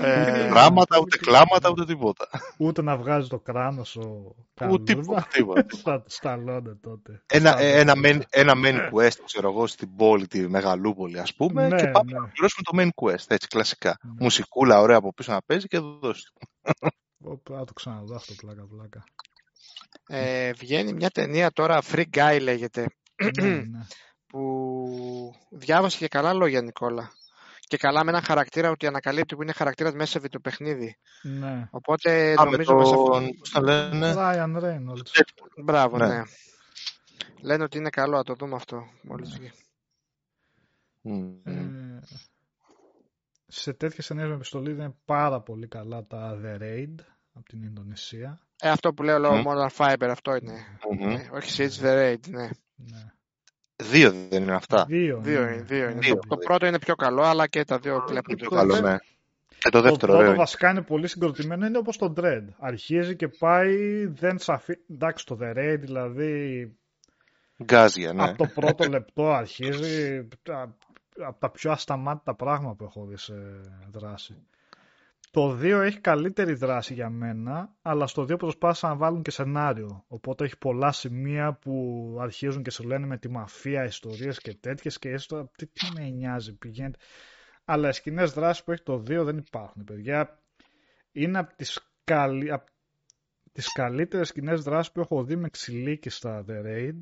Ε, 0.00 0.48
γράμματα, 0.48 0.98
ούτε 1.00 1.16
κλάματα, 1.16 1.70
ούτε 1.70 1.84
τίποτα. 1.84 2.28
Ούτε 2.58 2.82
να 2.82 2.96
βγάζει 2.96 3.28
το 3.28 3.38
κράνος 3.38 3.96
ο 3.96 4.34
Ούτε 4.70 4.94
τίποτα. 4.94 5.26
Στα, 5.78 6.02
σταλώνε 6.06 6.74
τότε. 6.80 7.22
Ένα, 7.26 7.58
ένα, 7.58 7.92
main, 8.04 8.20
ένα 8.30 8.52
main 8.64 8.90
quest, 8.92 9.18
ξέρω 9.24 9.50
εγώ, 9.50 9.66
στην 9.66 9.96
πόλη, 9.96 10.26
τη 10.26 10.48
Μεγαλούπολη, 10.48 11.18
ας 11.18 11.34
πούμε, 11.34 11.68
Ναι, 11.68 11.76
και 11.76 11.88
πάμε 11.88 12.12
ναι. 12.12 12.18
να 12.18 12.28
πληρώσουμε 12.28 12.62
το 12.62 12.72
main 12.74 13.04
quest, 13.04 13.24
έτσι, 13.26 13.46
κλασικά. 13.48 13.98
Ναι. 14.02 14.12
Μουσικούλα, 14.18 14.80
ωραία 14.80 14.96
από 14.96 15.12
πίσω 15.12 15.32
να 15.32 15.42
παίζει 15.42 15.66
και 15.66 15.78
δώσει. 15.78 16.32
Ωπα, 17.24 17.64
το 17.64 17.72
ξαναδώ 17.72 18.14
αυτό 18.14 18.34
πλάκα 18.34 18.66
πλάκα. 18.66 19.04
Ε, 20.08 20.52
βγαίνει 20.52 20.92
μια 20.92 21.10
ταινία 21.10 21.50
τώρα, 21.50 21.82
Free 21.92 22.04
Guy 22.16 22.38
λέγεται, 22.40 22.86
ναι, 23.40 23.48
ναι. 23.48 23.62
που 24.28 25.34
διάβασε 25.50 25.98
και 25.98 26.08
καλά 26.08 26.32
λόγια 26.32 26.62
Νικόλα. 26.62 27.10
Και 27.68 27.76
καλά 27.76 28.04
με 28.04 28.10
έναν 28.10 28.22
χαρακτήρα 28.22 28.70
ότι 28.70 28.86
ανακαλύπτει 28.86 29.36
που 29.36 29.42
είναι 29.42 29.52
χαρακτήρας 29.52 29.92
μέσα 29.92 30.10
σε 30.10 30.18
βιντεοπαιχνίδι. 30.18 30.96
ναι. 31.22 31.68
Οπότε 31.70 32.34
Α, 32.40 32.44
με 32.44 32.50
νομίζω 32.50 32.74
μέσα 32.74 32.90
αυτό... 32.90 33.04
τον, 33.04 33.36
πώς 33.38 33.50
το 33.50 33.60
λένε, 33.60 34.14
Ryan 34.16 34.62
Reynolds. 34.62 35.20
Μπράβο, 35.62 35.98
ναι. 35.98 36.06
Ναι. 36.06 36.22
Λένε 37.40 37.64
ότι 37.64 37.78
είναι 37.78 37.90
καλό, 37.90 38.16
να 38.16 38.24
το 38.24 38.34
δούμε 38.34 38.54
αυτό 38.54 38.86
μόλις 39.02 39.38
βγει. 39.38 39.50
Μμμ. 41.00 41.40
Ε, 41.44 42.00
σε 43.46 43.72
τέτοιες 43.72 44.06
ταινίες 44.06 44.28
με 44.28 44.34
επιστολή 44.34 44.70
είναι 44.70 44.94
πάρα 45.04 45.40
πολύ 45.40 45.68
καλά 45.68 46.06
τα 46.06 46.40
The 46.42 46.62
Raid 46.62 46.94
από 47.32 47.48
την 47.48 47.62
Ινδονησία. 47.62 48.40
Ε, 48.60 48.68
αυτό 48.68 48.94
που 48.94 49.02
λέω 49.02 49.18
λόγω 49.18 49.36
Μμ. 49.36 49.44
Modern 49.46 49.76
Fiber, 49.76 50.08
αυτό 50.10 50.34
είναι. 50.34 50.78
Μμμ. 50.90 51.06
Ναι, 51.06 51.28
όχι 51.32 51.56
Siege 51.58 51.84
the 51.84 51.94
Raid, 51.94 52.28
ναι. 52.28 52.48
Ναι. 52.74 53.12
Δύο 53.82 54.10
δεν 54.28 54.42
είναι 54.42 54.54
αυτά. 54.54 54.84
Δύο, 54.88 55.18
Δύο 55.20 55.44
ναι. 55.44 55.50
είναι. 55.52 55.62
Δύο 55.62 55.88
είναι. 55.90 56.00
Δύο, 56.00 56.14
το, 56.14 56.20
το 56.28 56.36
δύο. 56.36 56.46
πρώτο 56.46 56.66
είναι 56.66 56.78
πιο 56.78 56.94
καλό, 56.94 57.22
αλλά 57.22 57.46
και 57.46 57.64
τα 57.64 57.78
δύο 57.78 58.04
βλέπουν 58.08 58.30
Είναι 58.30 58.36
πιο 58.40 58.48
το 58.48 58.54
καλό, 58.56 58.72
δεύτερο. 58.72 58.92
ναι. 58.92 58.96
Και 59.58 59.68
το 59.70 59.70
Το 59.70 59.80
δεύτερο, 59.82 60.12
πρώτο 60.12 60.16
ωραίο. 60.28 60.34
βασικά 60.34 60.70
είναι 60.70 60.82
πολύ 60.82 61.06
συγκροτημένο, 61.08 61.66
είναι 61.66 61.78
όπως 61.78 61.96
το 61.96 62.12
Dread. 62.16 62.44
Αρχίζει 62.58 63.16
και 63.16 63.28
πάει, 63.28 64.06
δεν 64.06 64.38
σ' 64.38 64.48
αφήνει... 64.48 64.78
Εντάξει, 64.90 65.26
το 65.26 65.38
The 65.42 65.56
Raid 65.56 65.76
δηλαδή 65.80 66.72
Γκάζια, 67.64 68.12
ναι. 68.12 68.22
από 68.22 68.36
το 68.36 68.46
πρώτο 68.54 68.88
λεπτό 68.94 69.32
αρχίζει 69.32 70.28
από 71.26 71.38
τα 71.38 71.50
πιο 71.50 71.70
ασταμάτητα 71.70 72.34
πράγματα 72.34 72.74
που 72.74 72.84
έχω 72.84 73.04
δει 73.06 73.16
σε 73.16 73.34
δράση. 73.90 74.36
Το 75.30 75.50
2 75.50 75.62
έχει 75.62 76.00
καλύτερη 76.00 76.52
δράση 76.54 76.94
για 76.94 77.10
μένα, 77.10 77.76
αλλά 77.82 78.06
στο 78.06 78.22
2 78.22 78.38
προσπάθησαν 78.38 78.90
να 78.90 78.96
βάλουν 78.96 79.22
και 79.22 79.30
σενάριο. 79.30 80.04
Οπότε 80.08 80.44
έχει 80.44 80.58
πολλά 80.58 80.92
σημεία 80.92 81.54
που 81.54 82.16
αρχίζουν 82.20 82.62
και 82.62 82.70
σου 82.70 82.82
λένε 82.84 83.06
με 83.06 83.18
τη 83.18 83.28
μαφία 83.28 83.84
ιστορίες 83.84 84.38
και 84.38 84.54
τέτοιες 84.54 84.98
και 84.98 85.10
έστω 85.10 85.50
τι, 85.56 85.66
τι 85.66 85.86
με 85.94 86.08
νοιάζει, 86.08 86.56
πηγαίνετε. 86.56 86.98
Αλλά 87.64 87.88
οι 87.88 87.92
σκηνές 87.92 88.32
δράσεις 88.32 88.64
που 88.64 88.72
έχει 88.72 88.82
το 88.82 88.94
2 88.94 89.04
δεν 89.24 89.36
υπάρχουν, 89.36 89.84
παιδιά. 89.84 90.42
Είναι 91.12 91.38
από 91.38 91.56
τις, 91.56 91.90
καλύ... 92.04 92.52
απ' 92.52 92.66
τις 93.52 93.72
καλύτερες 93.72 94.28
σκηνές 94.28 94.62
δράσεις 94.62 94.92
που 94.92 95.00
έχω 95.00 95.24
δει 95.24 95.36
με 95.36 95.48
ξυλίκι 95.48 96.08
στα 96.08 96.44
The 96.48 96.66
Raid 96.66 97.00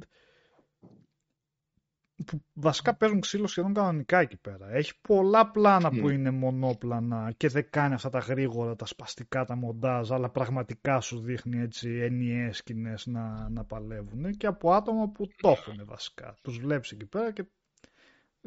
που 2.27 2.43
βασικά 2.53 2.94
παίζουν 2.94 3.20
ξύλο 3.20 3.47
σχεδόν 3.47 3.73
κανονικά 3.75 4.19
εκεί 4.19 4.36
πέρα. 4.36 4.70
Έχει 4.70 4.93
πολλά 5.01 5.51
πλάνα 5.51 5.91
που 5.91 5.97
Μμ. 6.07 6.09
είναι 6.09 6.31
μονόπλανα 6.31 7.33
και 7.36 7.49
δεν 7.49 7.70
κάνει 7.70 7.94
αυτά 7.94 8.09
τα 8.11 8.19
γρήγορα, 8.19 8.77
τα 8.77 8.86
σπαστικά, 8.86 9.44
τα 9.44 9.57
μοντάζ, 9.57 10.12
αλλά 10.12 10.28
πραγματικά 10.31 11.01
σου 11.01 11.20
δείχνει 11.20 11.61
έτσι 11.61 11.89
ενιαίες 11.91 12.57
σκηνές 12.57 13.07
να, 13.07 13.49
να 13.49 13.65
παλεύουν 13.65 14.31
και 14.36 14.47
από 14.47 14.73
άτομα 14.73 15.09
που 15.09 15.28
το 15.36 15.49
έχουν 15.49 15.85
βασικά. 15.85 16.35
Τους 16.43 16.59
βλέπεις 16.59 16.91
εκεί 16.91 17.07
πέρα 17.07 17.33
και 17.33 17.44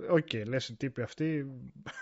οκ, 0.10 0.34
λες 0.48 0.70
οι 0.70 0.76
τύποι 0.76 1.02
αυτοί 1.02 1.46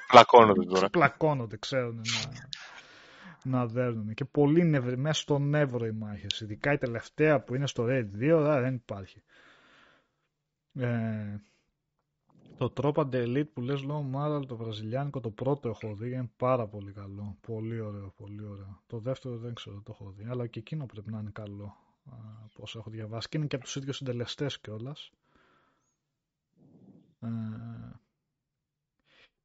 Πλακώνονται 0.08 0.66
τώρα. 0.66 0.90
πλακώνονται, 0.90 1.58
ξέρουν 1.58 1.96
να, 1.96 3.58
να 3.58 3.66
δέρνουν. 3.66 4.14
Και 4.14 4.26
πολύ 4.26 4.64
νευρι, 4.66 4.98
μέσα 4.98 5.22
στο 5.22 5.40
νεύρο 5.40 5.86
οι 5.86 5.92
μάχες. 5.92 6.42
Ειδικά 6.42 6.72
η 6.72 6.78
τελευταία 6.78 7.44
που 7.44 7.56
είναι 7.56 7.68
στο 7.68 7.86
Raid 7.90 8.08
2 8.20 8.30
α, 8.32 8.62
δεν 8.62 8.74
υπάρχει. 8.74 9.24
Ε, 10.74 11.36
το 12.58 12.74
Tropa 12.76 13.10
de 13.10 13.24
Elite 13.26 13.50
που 13.54 13.62
λες 13.62 13.84
λόγω 13.84 14.02
Μάραλ, 14.02 14.46
το 14.46 14.56
βραζιλιάνικο, 14.56 15.20
το 15.20 15.30
πρώτο 15.30 15.70
έχω 15.70 15.96
δει, 15.96 16.12
είναι 16.12 16.30
πάρα 16.38 16.68
πολύ 16.68 16.92
καλό. 16.92 17.38
Πολύ 17.42 17.80
ωραίο, 17.80 18.14
πολύ 18.18 18.46
ωραίο. 18.46 18.82
Το 18.88 19.00
δεύτερο 19.00 19.38
δεν 19.38 19.54
ξέρω, 19.54 19.82
το 19.82 19.98
έχω 20.00 20.12
δει, 20.12 20.26
αλλά 20.30 20.48
και 20.48 20.60
εκείνο 20.60 20.86
πρέπει 20.86 21.12
να 21.12 21.20
είναι 21.20 21.32
καλό. 21.34 21.76
από 22.44 22.62
όσο 22.64 22.80
έχω 22.80 22.90
διαβάσει. 22.90 23.30
Και 23.30 23.38
είναι 23.38 23.48
και 23.48 23.56
από 23.56 23.66
τους 23.66 23.76
ίδιους 23.76 23.98
συντελεστές 23.98 24.60
κιόλας. 24.60 25.12
Ε, 27.20 27.28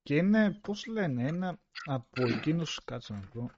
και 0.02 0.16
είναι, 0.16 0.58
πώς 0.60 0.86
λένε, 0.86 1.26
ένα 1.26 1.58
από 1.84 2.26
εκείνους, 2.26 2.80
κάτσε 2.84 3.12
να 3.12 3.20
πω, 3.32 3.50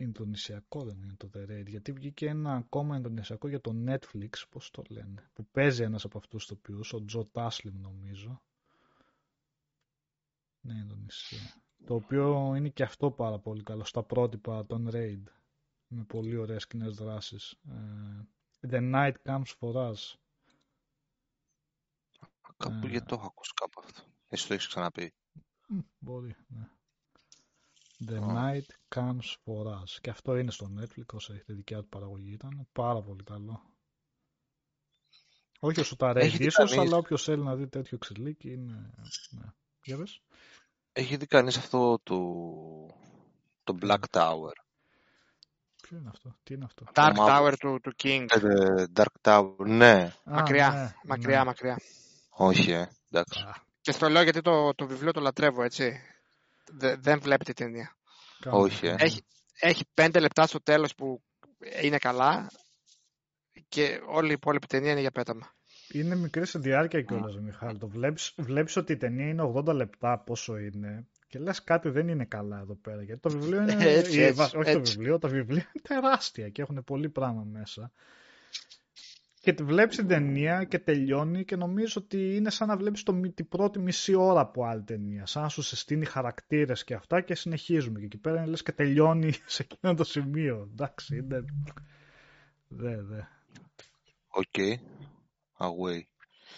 Ινδονησιακό 0.00 0.84
δεν 0.84 1.02
είναι 1.02 1.14
το 1.16 1.30
The 1.34 1.50
Raid, 1.50 1.66
γιατί 1.66 1.92
βγήκε 1.92 2.28
ένα 2.28 2.54
ακόμα 2.54 2.96
Ινδονησιακό 2.96 3.48
για 3.48 3.60
το 3.60 3.72
Netflix, 3.86 4.30
πώς 4.50 4.70
το 4.70 4.82
λένε, 4.88 5.30
που 5.32 5.46
παίζει 5.46 5.82
ένας 5.82 6.04
από 6.04 6.18
αυτούς 6.18 6.46
τους 6.46 6.56
οποίους, 6.58 6.92
ο 6.92 7.04
Τζο 7.04 7.24
Τάσλιμ 7.24 7.80
νομίζω. 7.80 8.42
Ναι, 10.60 10.74
Ινδονησία. 10.74 11.62
Το 11.86 11.94
οποίο 11.94 12.54
είναι 12.54 12.68
και 12.68 12.82
αυτό 12.82 13.10
πάρα 13.10 13.38
πολύ 13.38 13.62
καλό, 13.62 13.84
στα 13.84 14.02
πρότυπα 14.02 14.66
των 14.66 14.88
Raid, 14.92 15.22
με 15.86 16.04
πολύ 16.04 16.36
ωραίες 16.36 16.66
κοινές 16.66 16.94
δράσεις. 16.94 17.56
Ε, 17.68 18.26
The 18.70 18.94
Night 18.94 19.14
Comes 19.24 19.52
For 19.60 19.74
Us. 19.74 20.14
Κάπου 22.56 22.86
Ε. 22.86 22.88
γιατί 22.90 23.06
το 23.06 23.14
έχω 23.14 23.26
ακούσει 23.26 23.52
κάπου 23.54 23.80
αυτό. 23.84 24.02
Εσύ 24.28 24.46
το 24.48 24.54
έχεις 24.54 24.66
ξαναπεί. 24.66 25.12
Μμ, 25.68 25.78
Μπορεί, 25.98 26.36
ναι. 26.48 26.68
The 28.06 28.14
Α. 28.16 28.26
Night 28.34 28.96
Comes 28.96 29.36
For 29.44 29.66
Us. 29.66 29.98
Και 30.00 30.10
αυτό 30.10 30.36
είναι 30.36 30.50
στο 30.50 30.70
Netflix, 30.80 31.06
όσο 31.12 31.32
έχετε 31.32 31.52
δικιά 31.52 31.80
του 31.80 31.88
παραγωγή. 31.88 32.32
Ήταν 32.32 32.68
πάρα 32.72 33.02
πολύ 33.02 33.22
καλό. 33.24 33.62
Όχι 35.60 35.80
όσο 35.80 35.96
τα 35.96 36.10
Raid 36.12 36.16
Έχει 36.16 36.36
δει 36.36 36.46
ίσως, 36.46 36.70
κανείς- 36.70 36.88
αλλά 36.88 36.96
όποιος 36.96 37.22
θέλει 37.24 37.42
να 37.42 37.54
δει 37.56 37.68
τέτοιο 37.68 37.98
ξυλίκι 37.98 38.52
είναι... 38.52 38.90
Ναι. 39.30 39.46
Για 39.82 39.96
πες. 39.96 40.22
Έχει 40.92 41.16
δει 41.16 41.26
κανείς 41.26 41.56
αυτό 41.56 41.98
το, 42.02 42.16
το 43.64 43.78
Black 43.82 44.02
Tower; 44.10 44.52
Ποιο 45.82 45.96
είναι 45.96 46.08
αυτό, 46.08 46.34
τι 46.42 46.54
είναι 46.54 46.64
αυτό; 46.64 46.84
Dark 46.94 47.12
μαύρο. 47.16 47.46
Tower 47.46 47.54
του, 47.58 47.80
του 47.82 47.94
King. 48.02 48.26
Ε, 48.28 48.84
Dark 48.94 49.20
Tower, 49.22 49.66
ναι. 49.66 50.12
Α, 50.24 50.32
μακριά, 50.32 50.70
ναι, 50.70 50.92
μακριά, 51.04 51.38
ναι. 51.38 51.44
μακριά. 51.44 51.76
Όχι, 52.30 52.70
ε. 52.70 52.88
Εντάξει. 53.10 53.40
Α, 53.40 53.54
Και 53.80 53.92
στο 53.92 54.08
λέω 54.08 54.22
γιατί 54.22 54.40
το, 54.40 54.74
το 54.74 54.86
βιβλίο 54.86 55.12
το 55.12 55.20
λατρεύω, 55.20 55.62
έτσι. 55.62 56.00
Δε- 56.72 56.96
δεν 56.96 57.20
βλέπετε 57.20 57.52
ταινία. 57.52 57.96
κάνω 58.40 58.58
Όχι, 58.58 58.86
ε. 58.86 58.90
αυτό. 58.90 59.04
Έχει, 59.04 59.20
έχει 59.60 59.84
πέντε 59.94 60.20
λεπτά 60.20 60.46
στο 60.46 60.62
τέλος 60.62 60.94
που 60.94 61.22
είναι 61.82 61.98
καλά 61.98 62.46
και 63.68 64.00
όλη 64.08 64.28
η 64.28 64.32
υπόλοιπη 64.32 64.66
ταινία 64.66 64.90
είναι 64.90 65.00
για 65.00 65.10
πέταμα. 65.10 65.52
Είναι 65.92 66.14
μικρή 66.16 66.46
σε 66.46 66.58
διάρκεια 66.58 67.02
κιόλας, 67.02 67.36
Μιχάλη. 67.38 67.78
Το 67.78 67.88
βλέπεις, 67.88 68.32
βλέπεις 68.36 68.76
ότι 68.76 68.92
η 68.92 68.96
ταινία 68.96 69.28
είναι 69.28 69.52
80 69.56 69.74
λεπτά 69.74 70.18
πόσο 70.18 70.56
είναι 70.56 71.06
και 71.28 71.38
λες 71.38 71.64
κάτι 71.64 71.88
δεν 71.88 72.08
είναι 72.08 72.24
καλά 72.24 72.58
εδώ 72.58 72.74
πέρα. 72.74 73.02
Γιατί 73.02 73.20
το 73.20 73.30
βιβλίο 73.30 73.62
είναι... 73.62 73.72
Έτσι, 73.72 74.18
η- 74.18 74.22
έτσι, 74.22 74.32
βα- 74.32 74.44
όχι 74.44 74.72
το 74.72 74.78
έτσι. 74.78 74.92
βιβλίο, 74.92 75.18
τα 75.18 75.28
βιβλία 75.28 75.70
είναι 75.74 75.82
τεράστια 76.00 76.48
και 76.48 76.62
έχουν 76.62 76.84
πολύ 76.84 77.08
πράγμα 77.08 77.42
μέσα. 77.42 77.92
Και 79.48 79.54
τη 79.54 79.62
βλέπεις 79.62 79.96
την 79.96 80.06
ταινία 80.06 80.64
και 80.64 80.78
τελειώνει 80.78 81.44
και 81.44 81.56
νομίζω 81.56 82.00
ότι 82.04 82.36
είναι 82.36 82.50
σαν 82.50 82.68
να 82.68 82.76
βλέπεις 82.76 83.02
το, 83.02 83.12
μι- 83.12 83.34
την 83.34 83.48
πρώτη 83.48 83.78
μισή 83.78 84.14
ώρα 84.14 84.40
από 84.40 84.64
άλλη 84.64 84.82
ταινία. 84.82 85.26
Σαν 85.26 85.42
να 85.42 85.48
σου 85.48 85.62
συστήνει 85.62 86.04
χαρακτήρες 86.04 86.84
και 86.84 86.94
αυτά 86.94 87.20
και 87.20 87.34
συνεχίζουμε. 87.34 87.98
Και 87.98 88.04
εκεί 88.04 88.18
πέρα 88.18 88.46
λες 88.46 88.62
και 88.62 88.72
τελειώνει 88.72 89.32
σε 89.46 89.62
εκείνο 89.62 89.94
το 89.94 90.04
σημείο. 90.04 90.68
Εντάξει, 90.72 91.16
είναι... 91.16 91.44
Δε, 92.68 93.02
δε. 93.02 93.20
Οκ. 94.28 94.54
Away. 95.58 96.02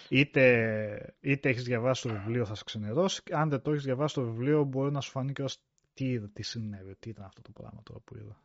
Είτε, 0.08 1.14
είτε 1.20 1.48
έχεις 1.48 1.64
διαβάσει 1.64 2.02
το 2.02 2.08
βιβλίο 2.08 2.44
θα 2.44 2.54
σε 2.54 2.64
ξενερώσει, 2.64 3.22
αν 3.30 3.48
δεν 3.48 3.62
το 3.62 3.70
έχεις 3.70 3.84
διαβάσει 3.84 4.14
το 4.14 4.22
βιβλίο 4.22 4.64
μπορεί 4.64 4.92
να 4.92 5.00
σου 5.00 5.10
φανεί 5.10 5.32
και 5.32 5.42
ως 5.42 5.62
τι 5.94 6.04
είδα, 6.04 6.30
τι 6.32 6.42
συνέβη, 6.42 6.96
τι 6.98 7.08
ήταν 7.08 7.24
αυτό 7.24 7.42
το 7.42 7.50
πράγμα 7.52 7.82
τώρα 7.82 8.00
που 8.00 8.16
είδα. 8.16 8.42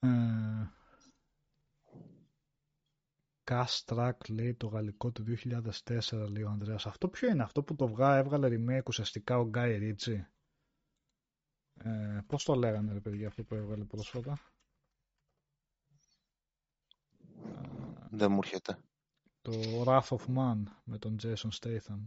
Ε, 0.00 0.81
Cast 3.44 3.84
Track 3.84 4.28
λέει 4.28 4.54
το 4.54 4.66
γαλλικό 4.66 5.10
του 5.10 5.24
2004 5.44 6.26
λέει 6.30 6.42
ο 6.42 6.48
Ανδρέας. 6.48 6.86
Αυτό 6.86 7.08
ποιο 7.08 7.28
είναι 7.28 7.42
αυτό 7.42 7.62
που 7.62 7.74
το 7.74 7.88
βγά, 7.88 8.16
έβγαλε 8.16 8.48
remake 8.50 8.86
ουσιαστικά 8.86 9.38
ο 9.38 9.44
Γκάι 9.44 9.76
Ρίτσι. 9.76 10.26
Ε, 11.74 12.20
πώς 12.26 12.44
το 12.44 12.54
λέγανε 12.54 12.92
ρε 12.92 13.00
παιδιά 13.00 13.26
αυτό 13.26 13.44
που 13.44 13.54
έβγαλε 13.54 13.84
πρόσφατα; 13.84 14.38
Δεν 18.10 18.32
μου 18.32 18.38
έρχεται. 18.42 18.78
Το 19.42 19.52
Wrath 19.84 20.08
of 20.08 20.36
Man 20.36 20.62
με 20.84 20.98
τον 20.98 21.16
Jason 21.22 21.48
Statham. 21.60 22.06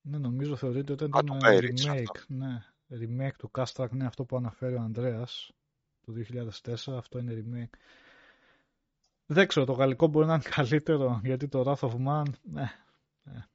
Ναι, 0.00 0.18
νομίζω 0.18 0.56
θεωρείται 0.56 0.92
ότι 0.92 1.04
ήταν 1.04 1.28
remake. 1.42 2.26
Ναι, 2.26 2.64
remake 2.90 3.36
του 3.38 3.50
Castrak, 3.58 3.90
ναι, 3.90 4.06
αυτό 4.06 4.24
που 4.24 4.36
αναφέρει 4.36 4.74
ο 4.74 4.80
Ανδρέας 4.80 5.52
το 6.00 6.12
2004, 6.12 6.92
αυτό 6.92 7.18
είναι 7.18 7.44
remake. 7.44 7.78
Δεν 9.32 9.46
ξέρω, 9.46 9.66
το 9.66 9.72
γαλλικό 9.72 10.06
μπορεί 10.06 10.26
να 10.26 10.34
είναι 10.34 10.42
καλύτερο, 10.50 11.20
γιατί 11.24 11.48
το 11.48 11.62
Wrath 11.66 11.88
of 11.88 11.94
Man, 12.06 12.24
ναι, 12.42 12.70
ναι, 13.22 13.46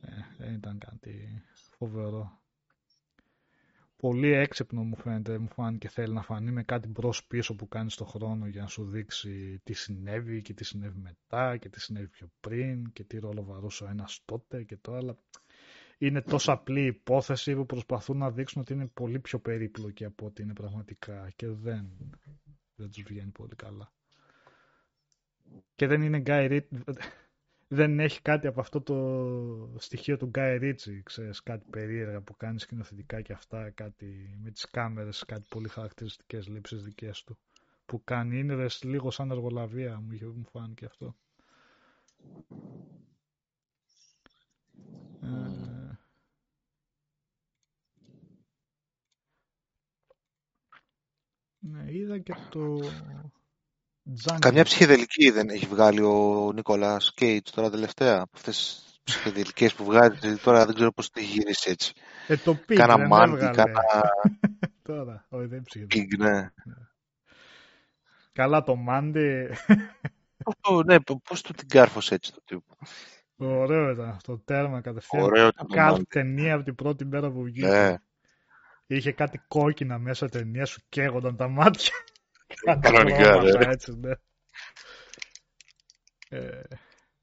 ναι 0.00 0.26
δεν 0.38 0.54
ήταν 0.54 0.78
κάτι 0.78 1.42
φοβερό. 1.78 2.40
Πολύ 3.96 4.32
έξυπνο 4.32 4.84
μου 4.84 4.96
φαίνεται, 4.96 5.38
μου 5.38 5.48
φάνηκε 5.48 5.88
θέλει 5.88 6.12
να 6.12 6.22
φανεί 6.22 6.50
με 6.50 6.62
κάτι 6.62 6.88
μπρος 6.88 7.24
πίσω 7.24 7.54
που 7.54 7.68
κάνει 7.68 7.90
στο 7.90 8.04
χρόνο 8.04 8.46
για 8.46 8.62
να 8.62 8.66
σου 8.68 8.84
δείξει 8.84 9.60
τι 9.64 9.72
συνέβη 9.72 10.42
και 10.42 10.54
τι 10.54 10.64
συνέβη 10.64 10.98
μετά 10.98 11.56
και 11.56 11.68
τι 11.68 11.80
συνέβη 11.80 12.08
πιο 12.08 12.30
πριν 12.40 12.92
και 12.92 13.04
τι 13.04 13.18
ρόλο 13.18 13.44
βαρούσε 13.44 13.84
ο 13.84 13.88
ένας 13.88 14.22
τότε 14.24 14.62
και 14.62 14.76
το 14.76 14.94
άλλο 14.94 15.18
είναι 15.98 16.22
τόσο 16.22 16.52
απλή 16.52 16.84
υπόθεση 16.84 17.54
που 17.54 17.66
προσπαθούν 17.66 18.16
να 18.16 18.30
δείξουν 18.30 18.60
ότι 18.60 18.72
είναι 18.72 18.86
πολύ 18.86 19.18
πιο 19.18 19.38
περίπλοκη 19.38 20.04
από 20.04 20.26
ό,τι 20.26 20.42
είναι 20.42 20.52
πραγματικά 20.52 21.30
και 21.36 21.48
δεν, 21.48 21.90
δεν 22.74 22.90
τους 22.90 23.02
βγαίνει 23.02 23.30
πολύ 23.30 23.54
καλά. 23.54 23.92
Και 25.74 25.86
δεν 25.86 26.02
είναι 26.02 26.22
Guy 26.26 26.60
δεν 27.68 28.00
έχει 28.00 28.22
κάτι 28.22 28.46
από 28.46 28.60
αυτό 28.60 28.80
το 28.80 29.78
στοιχείο 29.78 30.16
του 30.16 30.30
Guy 30.34 30.60
Ritchie, 30.60 31.00
ξέρεις, 31.02 31.42
κάτι 31.42 31.66
περίεργα 31.70 32.20
που 32.20 32.36
κάνει 32.36 32.60
σκηνοθετικά 32.60 33.20
και 33.20 33.32
αυτά, 33.32 33.70
κάτι 33.70 34.38
με 34.42 34.50
τις 34.50 34.70
κάμερες, 34.70 35.24
κάτι 35.24 35.46
πολύ 35.48 35.68
χαρακτηριστικές 35.68 36.48
λήψεις 36.48 36.82
δικές 36.82 37.24
του 37.24 37.38
που 37.86 38.04
κάνει. 38.04 38.38
Είναι 38.38 38.66
λίγο 38.82 39.10
σαν 39.10 39.30
εργολαβία, 39.30 40.00
μου, 40.00 40.34
μου 40.36 40.44
φάνηκε 40.50 40.84
αυτό. 40.84 41.16
Ε, 45.22 45.98
ναι, 51.58 51.92
είδα 51.92 52.18
και 52.18 52.34
το 52.50 52.80
Jungle. 54.06 54.38
Καμιά 54.38 54.64
ψυχεδελική 54.64 55.30
δεν 55.30 55.48
έχει 55.48 55.66
βγάλει 55.66 56.00
ο 56.00 56.50
Νίκολα 56.54 57.00
Κέιτς 57.14 57.50
τώρα 57.50 57.70
τελευταία. 57.70 58.14
Από 58.14 58.30
αυτές 58.34 58.82
τις 58.86 59.00
ψυχεδελικές 59.04 59.74
που 59.74 59.84
βγάζει 59.84 60.36
τώρα 60.36 60.66
δεν 60.66 60.74
ξέρω 60.74 60.92
πώς 60.92 61.10
τη 61.10 61.24
γύρισε 61.24 61.70
έτσι. 61.70 61.92
Ε, 62.26 62.36
το 62.36 62.58
Pig 62.68 62.74
κάνα 62.74 63.06
μάντι, 63.06 63.50
κάνα. 63.50 63.82
τώρα, 64.88 65.26
όχι 65.28 65.46
δεν 65.46 65.62
ψυχεδελική. 65.62 66.16
ναι. 66.16 66.30
ναι. 66.30 66.50
Καλά 68.32 68.62
το 68.62 68.76
μάντι. 68.76 69.48
ναι, 70.86 71.00
πώς 71.00 71.42
του 71.42 71.52
την 71.52 71.68
κάρφωσε 71.68 72.14
έτσι 72.14 72.32
το 72.32 72.40
τύπο. 72.44 72.76
Ωραίο 73.36 73.90
ήταν 73.90 74.08
αυτό, 74.08 74.38
τέρμα 74.38 74.80
κατευθείαν. 74.80 75.22
Ωραίο 75.22 75.46
ήταν. 75.46 75.66
Κάθε 75.66 76.02
ταινία 76.08 76.54
από 76.54 76.64
την 76.64 76.74
πρώτη 76.74 77.04
μέρα 77.04 77.30
που 77.30 77.42
βγήκε. 77.42 77.66
Ναι. 77.66 77.96
Είχε 78.86 79.12
κάτι 79.12 79.40
κόκκινα 79.48 79.98
μέσα 79.98 80.28
ταινία, 80.28 80.64
σου 80.64 80.80
καίγονταν 80.88 81.36
τα 81.36 81.48
μάτια. 81.48 81.92
Κανονικά, 82.80 83.42
ναι. 83.42 83.72
Έτσι, 83.72 83.92
ναι. 83.92 84.12
Ε, 86.28 86.62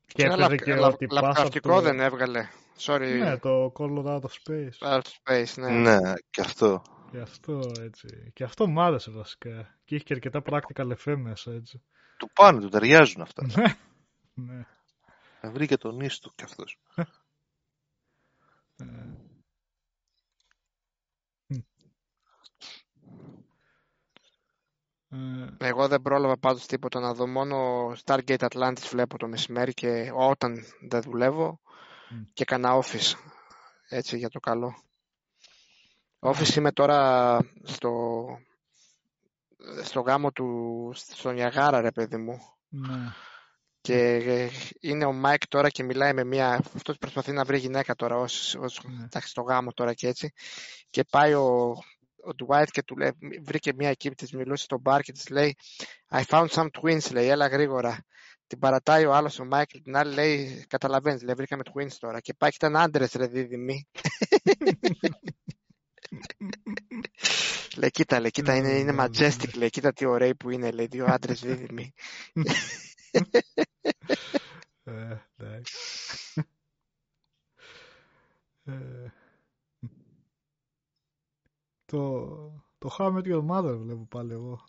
και 0.08 0.24
έπαιζε 0.24 0.56
και 0.56 0.74
ότι 0.74 1.08
Λαπκαυτικό 1.12 1.82
δεν 1.82 2.00
έβγαλε. 2.00 2.48
Sorry. 2.78 3.18
Ναι, 3.20 3.38
το 3.38 3.72
Color 3.76 4.06
Out 4.06 4.22
of 4.22 4.32
Space. 4.46 4.94
Out 4.94 5.02
of 5.02 5.12
Space, 5.24 5.54
ναι. 5.56 5.70
Ναι, 5.70 6.14
και 6.30 6.42
αυτό. 6.42 6.82
Και 7.12 7.20
αυτό, 7.20 7.72
έτσι. 7.82 8.32
Και 8.34 8.44
αυτό 8.44 8.68
μου 8.68 8.82
άρεσε 8.82 9.12
βασικά. 9.12 9.80
Και 9.86 9.96
είχε 9.96 10.04
και 10.04 10.14
αρκετά 10.14 10.42
πρακτικά 10.42 10.86
λεφέ 10.86 11.16
μέσα, 11.16 11.52
έτσι. 11.52 11.82
Του 12.18 12.30
πάνε, 12.34 12.60
του 12.60 12.70
ταιριάζουν 12.70 13.22
αυτά. 13.22 13.46
ναι. 13.46 13.64
ναι. 14.34 14.66
Θα 15.42 15.52
βρει 15.52 15.68
και 15.68 15.78
τον 15.78 16.00
ίστο 16.00 16.32
κι 16.36 16.44
αυτός. 16.44 16.80
Ε, 18.76 18.86
Εγώ 25.58 25.88
δεν 25.88 26.02
πρόλαβα 26.02 26.38
πάντως 26.38 26.66
τίποτα 26.66 27.00
να 27.00 27.14
δω. 27.14 27.28
Μόνο 27.28 27.88
Stargate 28.06 28.48
Atlantis 28.50 28.86
βλέπω 28.90 29.18
το 29.18 29.28
μεσημέρι 29.28 29.74
και 29.74 30.12
όταν 30.16 30.66
δεν 30.90 31.02
δουλεύω 31.02 31.60
και 32.34 32.46
κανένα 32.46 32.82
office. 32.84 33.14
Έτσι 33.90 34.18
για 34.18 34.30
το 34.30 34.40
καλό. 34.40 34.74
Office 36.20 36.56
είμαι 36.56 36.72
τώρα 36.72 37.40
στο, 37.64 38.26
στο 39.84 40.00
γάμο 40.00 40.32
του, 40.32 40.92
στο 40.94 41.32
Νιαγάρα 41.32 41.82
ρε 41.82 41.92
παιδί 41.92 42.18
μου. 42.18 42.40
Ναι. 42.68 43.14
Και 43.82 44.22
είναι 44.80 45.06
ο 45.06 45.14
Μάικ 45.14 45.48
τώρα 45.48 45.70
και 45.70 45.84
μιλάει 45.84 46.14
με 46.14 46.24
μια. 46.24 46.62
Αυτός 46.76 46.98
προσπαθεί 46.98 47.32
να 47.32 47.44
βρει 47.44 47.58
γυναίκα 47.58 47.96
τώρα, 47.96 48.16
ως, 48.16 48.56
ως, 48.56 48.82
ναι. 48.84 49.22
στο 49.22 49.42
γάμο 49.42 49.72
τώρα 49.72 49.94
και 49.94 50.08
έτσι. 50.08 50.34
Και 50.90 51.04
πάει 51.04 51.34
ο, 51.34 51.76
ο 52.24 52.32
Dwight 52.46 52.68
και 52.72 52.84
του 52.84 52.98
λέει, 52.98 53.12
βρήκε 53.42 53.74
μια 53.76 53.90
εκεί, 53.90 54.10
της 54.10 54.32
μιλούσε 54.32 54.64
στο 54.64 54.80
μπαρ 54.80 55.02
και 55.02 55.12
της 55.12 55.30
λέει 55.30 55.56
I 56.10 56.22
found 56.22 56.48
some 56.48 56.68
twins, 56.82 57.12
λέει, 57.12 57.28
έλα 57.28 57.48
γρήγορα. 57.48 58.06
Την 58.48 58.60
παρατάει 58.60 59.06
ο 59.06 59.14
άλλος 59.14 59.40
ο 59.40 59.46
Μάικλ, 59.46 59.78
την 59.78 59.96
άλλη 59.96 60.14
λέει, 60.14 60.66
καταλαβαίνεις, 60.68 61.22
λέει, 61.22 61.36
βρήκαμε 61.36 61.64
twins 61.74 61.94
τώρα. 62.00 62.20
Και 62.20 62.34
πάει 62.34 62.50
και 62.50 62.56
ήταν 62.60 62.78
άντρες, 62.78 63.12
ρε 63.12 63.28
δίδυμοι. 63.28 63.88
λέει, 67.78 67.90
κοίτα, 67.90 68.20
λέει, 68.20 68.32
κοίτα, 68.32 68.56
είναι, 68.56 68.70
είναι 68.70 68.96
majestic, 69.00 69.56
λέει, 69.56 69.70
κοίτα 69.70 69.94
τι 69.94 70.06
ωραίοι 70.06 70.36
που 70.36 70.50
είναι, 70.50 70.72
λέει, 70.72 70.86
δύο 70.86 71.06
άντρες 71.06 71.40
δίδυμοι. 71.42 71.94
Ε, 74.84 75.18
εντάξει. 75.38 75.76
Ε, 78.64 78.74
το, 81.92 82.26
το 82.78 82.96
How 82.98 83.06
I 83.06 83.18
Met 83.18 83.26
Your 83.26 83.48
Mother 83.48 83.78
βλέπω 83.78 84.06
πάλι 84.06 84.34
εγώ. 84.34 84.64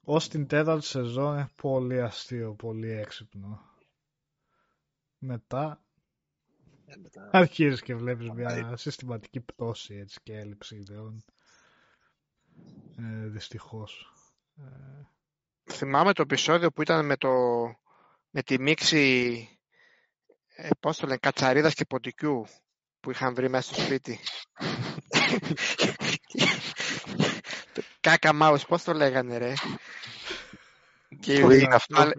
Ως 0.00 0.28
την 0.28 0.46
τέταρτη 0.46 0.86
σεζόν 0.86 1.34
είναι 1.34 1.50
πολύ 1.56 2.02
αστείο, 2.02 2.54
πολύ 2.54 2.90
έξυπνο. 2.90 3.60
Μετά, 5.18 5.84
ε, 6.86 6.96
μετά... 6.96 7.28
αρχίζεις 7.32 7.82
και 7.82 7.94
βλέπεις 7.94 8.30
μια 8.30 8.76
συστηματική 8.76 9.40
πτώση 9.40 9.94
έτσι, 9.94 10.20
και 10.22 10.38
έλλειψη 10.38 10.76
ιδεών. 10.76 11.24
Ε, 12.98 13.26
δυστυχώς. 13.28 14.12
Ε... 14.56 14.62
Θυμάμαι 15.72 16.12
το 16.12 16.22
επεισόδιο 16.22 16.70
που 16.70 16.82
ήταν 16.82 17.06
με, 17.06 17.16
το, 17.16 17.30
με 18.30 18.42
τη 18.42 18.60
μίξη 18.60 19.48
ε, 20.56 20.68
πώς 20.80 20.96
το 20.96 21.06
λένε, 21.06 21.18
κατσαρίδας 21.18 21.74
και 21.74 21.84
ποντικού 21.84 22.46
που 23.00 23.10
είχαν 23.10 23.34
βρει 23.34 23.48
μέσα 23.48 23.72
στο 23.74 23.82
σπίτι. 23.82 24.18
Κάκα 28.00 28.32
μάους, 28.32 28.64
πώς 28.64 28.82
το 28.82 28.92
λέγανε 28.92 29.38
ρε; 29.38 29.52
Και 31.20 31.32
είναι 31.32 31.74
αυτό. 31.74 32.10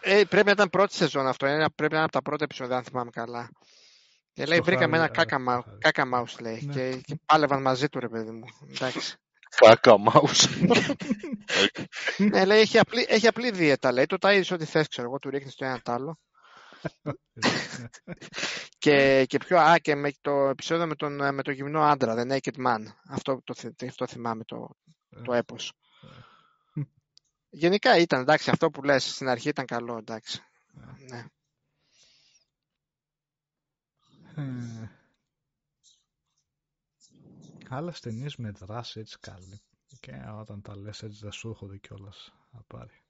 Ε, 0.00 0.24
πρέπει 0.28 0.46
να 0.46 0.52
ήταν 0.52 0.70
πρώτη 0.70 0.94
σεζόν 0.94 1.26
αυτό, 1.26 1.46
είναι, 1.46 1.70
πρέπει 1.74 1.92
να 1.92 1.98
είναι 1.98 2.04
από 2.04 2.12
τα 2.12 2.22
πρώτα 2.22 2.44
επεισόδια, 2.44 2.76
αν 2.76 2.84
θυμάμαι 2.84 3.10
καλά. 3.10 3.50
Και 4.32 4.44
λέει, 4.44 4.60
βρήκαμε 4.60 4.96
ένα 4.96 5.08
κάκα, 5.08 5.38
μάου, 5.38 5.62
κάκα 5.78 6.06
μάους, 6.06 6.40
λέει, 6.40 6.62
ναι. 6.64 6.72
και, 6.72 6.96
και 7.04 7.14
πάλευαν 7.26 7.62
μαζί 7.62 7.88
του, 7.88 8.00
ρε 8.00 8.08
παιδί 8.08 8.30
μου. 8.30 8.44
Εντάξει. 8.70 9.16
Κάκα 9.56 9.98
μάους. 9.98 10.46
ναι, 12.30 12.44
λέει, 12.44 12.60
έχει 12.60 12.78
απλή, 12.78 13.06
έχει 13.08 13.26
απλή 13.26 13.50
δίαιτα, 13.50 13.92
λέει, 13.92 14.06
το 14.06 14.16
ταΐζεις 14.20 14.52
ό,τι 14.52 14.64
θες, 14.64 14.88
ξέρω 14.88 15.08
εγώ, 15.08 15.18
του 15.18 15.30
ρίχνεις 15.30 15.54
το 15.54 15.64
ένα 15.64 15.80
τ' 15.80 15.88
άλλο. 15.88 16.18
Και, 18.78 19.24
και 19.24 19.38
πιο, 19.38 19.58
α, 19.58 19.78
και 19.78 19.94
με 19.94 20.12
το 20.20 20.48
επεισόδιο 20.48 20.86
με 20.86 20.94
τον, 20.94 21.34
με 21.34 21.42
το 21.42 21.50
γυμνό 21.50 21.82
άντρα, 21.82 22.14
The 22.16 22.32
Naked 22.32 22.66
Man. 22.66 22.84
Αυτό 23.08 23.40
το, 23.44 23.54
αυτό 23.86 24.06
θυμάμαι 24.06 24.44
το, 24.44 24.76
το 25.24 25.32
ε. 25.32 25.38
έπος. 25.38 25.72
Ε. 26.74 26.80
Γενικά 27.50 27.98
ήταν, 27.98 28.20
εντάξει, 28.20 28.50
αυτό 28.50 28.70
που 28.70 28.82
λες 28.82 29.14
στην 29.14 29.28
αρχή 29.28 29.48
ήταν 29.48 29.66
καλό, 29.66 29.96
εντάξει. 29.96 30.40
Ναι. 31.08 31.26
Ε, 34.36 34.90
Άλλες 37.68 38.00
ταινίες 38.00 38.36
με 38.36 38.50
δράση 38.50 39.00
έτσι 39.00 39.16
καλή. 39.20 39.62
Και 40.00 40.12
όταν 40.34 40.62
τα 40.62 40.76
λες 40.76 41.02
έτσι 41.02 41.18
δεν 41.22 41.32
σου 41.32 41.48
έρχονται 41.48 41.76
κιόλας 41.76 42.32
να 42.50 42.62
πάρει. 42.66 43.02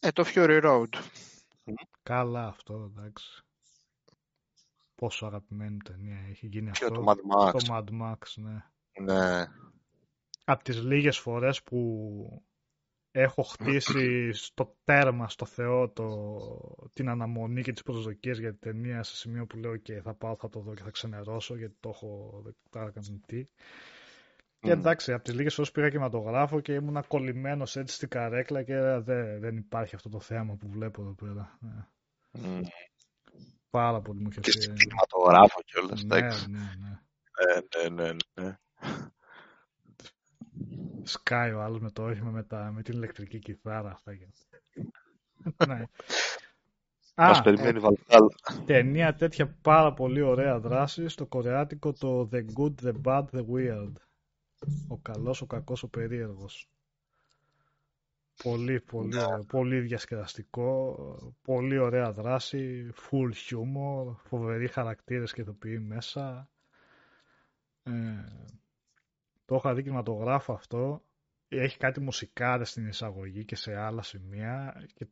Ε, 0.00 0.10
το 0.10 0.24
Fury 0.26 0.62
Road. 0.64 0.88
Καλά 2.02 2.46
αυτό, 2.46 2.92
εντάξει. 2.92 3.42
Πόσο 4.94 5.26
αγαπημένη 5.26 5.76
ταινία 5.76 6.26
έχει 6.28 6.46
γίνει 6.46 6.70
και 6.70 6.84
αυτό. 6.84 7.00
το 7.00 7.04
Mad 7.06 7.36
Max. 7.36 7.52
Το 7.52 7.58
Mad 7.70 8.02
Max, 8.02 8.18
ναι. 8.34 8.64
Ναι. 9.00 9.46
Από 10.44 10.64
τις 10.64 10.82
λίγες 10.82 11.18
φορές 11.18 11.62
που 11.62 12.42
έχω 13.10 13.42
χτίσει 13.42 14.32
στο 14.32 14.76
τέρμα, 14.84 15.28
στο 15.28 15.44
Θεό, 15.44 15.88
το, 15.90 16.38
την 16.92 17.08
αναμονή 17.08 17.62
και 17.62 17.72
τις 17.72 17.82
προσδοκίες 17.82 18.38
για 18.38 18.50
την 18.50 18.60
ταινία 18.60 19.02
σε 19.02 19.16
σημείο 19.16 19.46
που 19.46 19.56
λέω 19.56 19.76
και 19.76 20.00
θα 20.00 20.14
πάω, 20.14 20.36
θα 20.36 20.48
το 20.48 20.60
δω 20.60 20.74
και 20.74 20.82
θα 20.82 20.90
ξενερώσω 20.90 21.56
γιατί 21.56 21.76
το 21.80 21.88
έχω 21.88 22.42
δεν 22.70 23.22
τι. 23.26 23.46
Και 24.62 24.70
εντάξει, 24.70 25.12
από 25.12 25.24
τις 25.24 25.34
λίγες 25.34 25.54
φορέ 25.54 25.70
πήγα 25.72 25.88
κινηματογράφο 25.88 26.60
και 26.60 26.72
ήμουν 26.72 27.06
κολλημένος 27.06 27.76
έτσι 27.76 27.94
στην 27.94 28.08
καρέκλα 28.08 28.62
και 28.62 28.74
δεν, 28.80 29.40
δεν 29.40 29.56
υπάρχει 29.56 29.94
αυτό 29.94 30.08
το 30.08 30.20
θέαμα 30.20 30.54
που 30.54 30.68
βλέπω 30.68 31.02
εδώ 31.02 31.14
πέρα. 31.14 31.58
Mm. 32.32 32.60
πάρα 33.70 34.00
πολύ. 34.00 34.20
Μου 34.20 34.28
είχε 34.30 34.40
Και 34.40 34.50
στην 34.50 34.74
κινηματογράφο 34.74 35.60
όλα 35.82 36.20
Ναι, 36.20 36.26
ναι, 36.26 36.74
ναι. 36.78 37.00
Ε, 37.54 37.88
ναι, 37.88 38.02
ναι, 38.02 38.16
ναι. 38.34 38.56
Σκάει 41.02 41.52
ο 41.52 41.62
άλλος 41.62 41.80
με 41.80 41.90
το 41.90 42.04
όχημα 42.04 42.30
με, 42.30 42.42
τα, 42.42 42.70
με 42.74 42.82
την 42.82 42.94
ηλεκτρική 42.94 43.38
κιθάρα 43.38 43.90
αυτά. 43.90 44.12
ναι. 45.68 45.84
Μας 47.16 47.38
Α, 47.38 47.42
περιμένει 47.42 47.76
ε, 47.76 47.80
Βαλκάλ. 47.80 48.26
Ταινία 48.66 49.14
τέτοια 49.14 49.56
πάρα 49.62 49.92
πολύ 49.92 50.20
ωραία 50.20 50.58
δράση 50.58 51.08
στο 51.08 51.26
κορεάτικο 51.26 51.92
το 51.92 52.28
The 52.32 52.44
Good, 52.56 52.74
The 52.82 52.92
Bad, 53.04 53.24
The 53.32 53.44
Weird. 53.54 53.92
Ο 54.88 54.96
καλός, 54.96 55.40
ο 55.42 55.46
κακός, 55.46 55.82
ο 55.82 55.88
περίεργος. 55.88 56.68
Πολύ, 58.42 58.80
πολύ, 58.80 59.14
ναι. 59.14 59.44
πολύ 59.46 59.80
διασκεδαστικό, 59.80 60.96
πολύ 61.42 61.78
ωραία 61.78 62.12
δράση, 62.12 62.92
full 63.10 63.30
humor, 63.50 64.14
φοβεροί 64.24 64.68
χαρακτήρες 64.68 65.32
και 65.32 65.40
ηθοποιοί 65.40 65.78
μέσα. 65.86 66.48
Ε, 67.82 67.90
το 69.44 69.54
είχα 69.54 69.74
δει 69.74 69.82
κινηματογράφο 69.82 70.52
αυτό. 70.52 71.02
Έχει 71.48 71.78
κάτι 71.78 72.00
μουσικάρες 72.00 72.70
στην 72.70 72.86
εισαγωγή 72.86 73.44
και 73.44 73.56
σε 73.56 73.76
άλλα 73.76 74.02
σημεία. 74.02 74.84
Και 74.94 75.06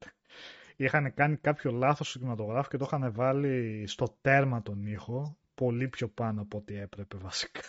είχαν 0.77 1.15
κάνει 1.15 1.37
κάποιο 1.37 1.70
λάθος 1.70 2.09
στο 2.09 2.19
κινηματογράφο 2.19 2.69
και 2.69 2.77
το 2.77 2.85
είχαν 2.85 3.12
βάλει 3.12 3.85
στο 3.87 4.17
τέρμα 4.20 4.62
τον 4.62 4.87
ήχο. 4.87 5.37
Πολύ 5.55 5.89
πιο 5.89 6.09
πάνω 6.09 6.41
από 6.41 6.59
ό,τι 6.59 6.77
έπρεπε 6.77 7.17
βασικά. 7.17 7.61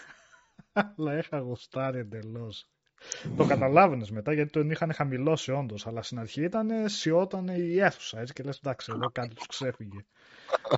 Αλλά 0.73 1.17
είχα 1.17 1.39
γουστάρει 1.39 1.99
εντελώς. 1.99 2.69
το 3.37 3.45
καταλάβαινες 3.45 4.11
μετά 4.11 4.33
γιατί 4.33 4.49
τον 4.51 4.69
είχαν 4.69 4.93
χαμηλώσει 4.93 5.51
όντως. 5.51 5.87
Αλλά 5.87 6.01
στην 6.01 6.19
αρχή 6.19 6.43
ήταν 6.43 6.89
σιώταν 6.89 7.47
η 7.47 7.75
αίθουσα 7.77 8.19
έτσι 8.19 8.33
και 8.33 8.43
λες 8.43 8.57
εντάξει, 8.57 8.91
εδώ 8.95 9.09
κάτι 9.11 9.35
τους 9.35 9.47
ξέφυγε. 9.47 10.05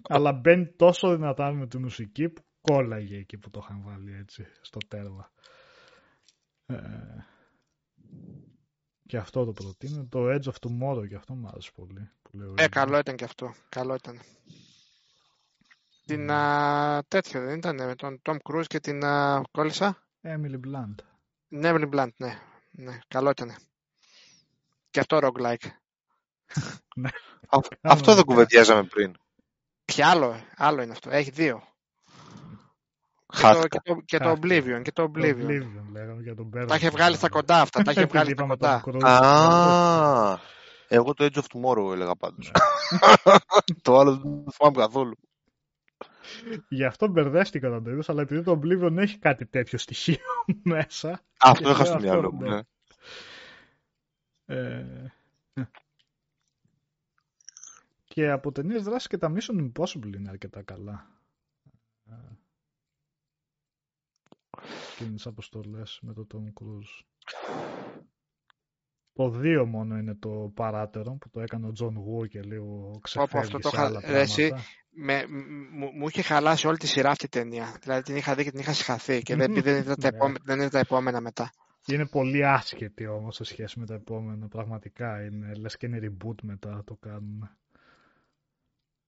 αλλά 0.09 0.31
μπαίνει 0.31 0.67
τόσο 0.67 1.15
δυνατά 1.15 1.51
με 1.51 1.67
τη 1.67 1.77
μουσική 1.77 2.29
που 2.29 2.41
κόλλαγε 2.61 3.17
εκεί 3.17 3.37
που 3.37 3.49
το 3.49 3.59
είχαν 3.63 3.81
βάλει 3.83 4.13
έτσι 4.13 4.45
στο 4.61 4.77
τέρμα. 4.87 5.31
Ε, 6.65 6.77
και 9.07 9.17
αυτό 9.17 9.45
το 9.45 9.51
προτείνω. 9.51 10.07
Το 10.09 10.19
Edge 10.29 10.43
of 10.43 10.55
Tomorrow 10.67 11.07
και 11.07 11.15
αυτό 11.15 11.33
μου 11.33 11.47
άρεσε 11.47 11.71
πολύ. 11.75 12.09
Που 12.21 12.53
ε, 12.57 12.67
καλό 12.67 12.97
ήταν 12.97 13.15
και 13.15 13.23
αυτό. 13.23 13.53
Καλό 13.69 13.95
ήταν. 13.95 14.19
Την 16.05 16.31
α, 16.31 17.03
τέτοιο 17.07 17.41
δεν 17.41 17.57
ήταν 17.57 17.75
με 17.75 17.95
τον 17.95 18.21
Tom 18.23 18.37
Cruise 18.49 18.67
και 18.67 18.79
την 18.79 19.05
α, 19.05 19.41
κόλλησα. 19.51 20.03
Emily 20.21 20.59
Blunt. 20.67 20.95
Ναι, 21.47 21.71
Emily 21.73 21.89
Blunt, 21.93 22.13
ναι. 22.17 22.39
ναι. 22.71 22.99
Καλό 23.07 23.29
ήταν. 23.29 23.55
Και 24.89 24.99
αυτό 24.99 25.19
roguelike. 25.21 25.67
ναι. 26.95 27.09
αυτό 27.81 28.15
δεν 28.15 28.23
κουβεντιάζαμε 28.23 28.83
πριν. 28.83 29.15
Ποιο 29.85 30.07
άλλο, 30.07 30.35
άλλο 30.55 30.81
είναι 30.81 30.91
αυτό. 30.91 31.09
Έχει 31.09 31.29
δύο. 31.29 31.63
Και 33.25 33.41
το, 33.41 33.67
και, 33.67 33.79
το, 33.83 33.95
και 34.05 34.17
το 34.17 34.31
Oblivion. 34.41 34.81
Και 34.83 34.91
το 34.91 35.03
Oblivion. 35.03 35.35
Το 35.35 35.51
Oblivion 35.53 35.91
λέγαμε, 35.91 36.21
για 36.21 36.35
τον 36.35 36.49
τα 36.67 36.75
είχε 36.75 36.89
βγάλει 36.89 37.15
στα 37.15 37.29
κοντά 37.29 37.61
αυτά. 37.61 37.81
τα 37.81 37.91
είχε 37.91 38.05
βγάλει 38.05 38.31
στα 38.31 38.81
κοντά. 38.83 39.09
Α, 39.09 40.39
εγώ 40.87 41.13
το 41.13 41.25
Edge 41.25 41.37
of 41.37 41.43
Tomorrow 41.53 41.91
έλεγα 41.93 42.15
πάντως. 42.15 42.51
το 43.81 43.99
άλλο 43.99 44.11
δεν 44.11 44.45
θυμάμαι 44.51 44.77
καθόλου. 44.77 45.17
Γι' 46.69 46.85
αυτό 46.85 47.07
μπερδεύτηκα 47.07 47.67
όταν 47.67 47.83
το 47.83 47.91
είδα, 47.91 48.03
αλλά 48.07 48.21
επειδή 48.21 48.43
το 48.43 48.59
Oblivion 48.61 48.97
έχει 48.97 49.17
κάτι 49.17 49.45
τέτοιο 49.45 49.77
στοιχείο 49.77 50.17
μέσα. 50.63 51.21
Αυτό 51.39 51.69
είχα 51.69 51.85
στο 51.85 51.99
μυαλό 51.99 52.31
μου, 52.31 52.49
ναι. 52.49 52.59
Ε, 54.45 55.11
και 58.03 58.29
από 58.29 58.51
ταινίες 58.51 58.83
δράσης 58.83 59.07
και 59.07 59.17
τα 59.17 59.33
Mission 59.35 59.71
Impossible 59.71 60.15
είναι 60.15 60.29
αρκετά 60.29 60.61
καλά. 60.61 61.07
Επικίνδυνες 64.93 65.27
αποστολές 65.27 65.99
με 66.01 66.13
τον 66.13 66.27
Tom 66.33 66.43
Cruise. 66.61 67.03
Το 69.13 69.29
δύο 69.29 69.65
μόνο 69.65 69.97
είναι 69.97 70.15
το 70.15 70.51
παράταιρο 70.53 71.11
που 71.13 71.29
το 71.29 71.41
έκανε 71.41 71.67
ο 71.67 71.71
John 71.71 71.95
Woo 71.95 72.25
και 72.25 72.41
λίγο 72.41 72.99
ξεφεύγει 73.01 73.37
αυτό 73.37 73.59
το 73.59 73.69
σε 73.69 73.81
άλλα 73.81 74.05
Εσύ, 74.05 74.53
με, 74.95 75.25
μου, 75.71 75.91
μου 75.93 76.07
είχε 76.07 76.21
χαλάσει 76.21 76.67
όλη 76.67 76.77
τη 76.77 76.87
σειρά 76.87 77.09
αυτή 77.09 77.25
η 77.25 77.29
ταινία. 77.29 77.77
Δηλαδή 77.81 78.01
την 78.01 78.15
είχα 78.15 78.35
δει 78.35 78.43
και 78.43 78.51
την 78.51 78.59
είχα 78.59 78.73
συγχαθεί 78.73 79.21
και 79.21 79.35
δεν, 79.35 79.53
δεν, 79.53 79.77
είδα 79.77 79.95
τα 79.95 80.11
ναι. 80.11 80.17
επόμενα, 80.17 80.39
δεν 80.43 80.59
είδα 80.59 80.69
τα 80.69 80.79
επόμενα 80.79 81.21
μετά. 81.21 81.51
Είναι 81.87 82.05
πολύ 82.07 82.45
άσχετη 82.45 83.07
όμως 83.07 83.35
σε 83.35 83.43
σχέση 83.43 83.79
με 83.79 83.85
τα 83.85 83.93
επόμενα. 83.93 84.47
Πραγματικά 84.47 85.25
είναι. 85.25 85.53
Λες 85.53 85.77
και 85.77 85.85
είναι 85.85 85.99
reboot 86.01 86.41
μετά 86.41 86.83
το 86.85 86.95
κάνουμε. 86.95 87.57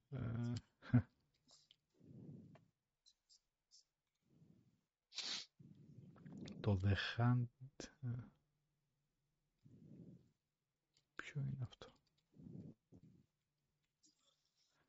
Ε, 0.09 0.53
το 6.59 6.79
The 6.83 6.93
Hunt. 7.17 7.85
Ε, 8.01 8.09
ποιο 11.15 11.41
είναι 11.41 11.63
αυτό; 11.63 11.94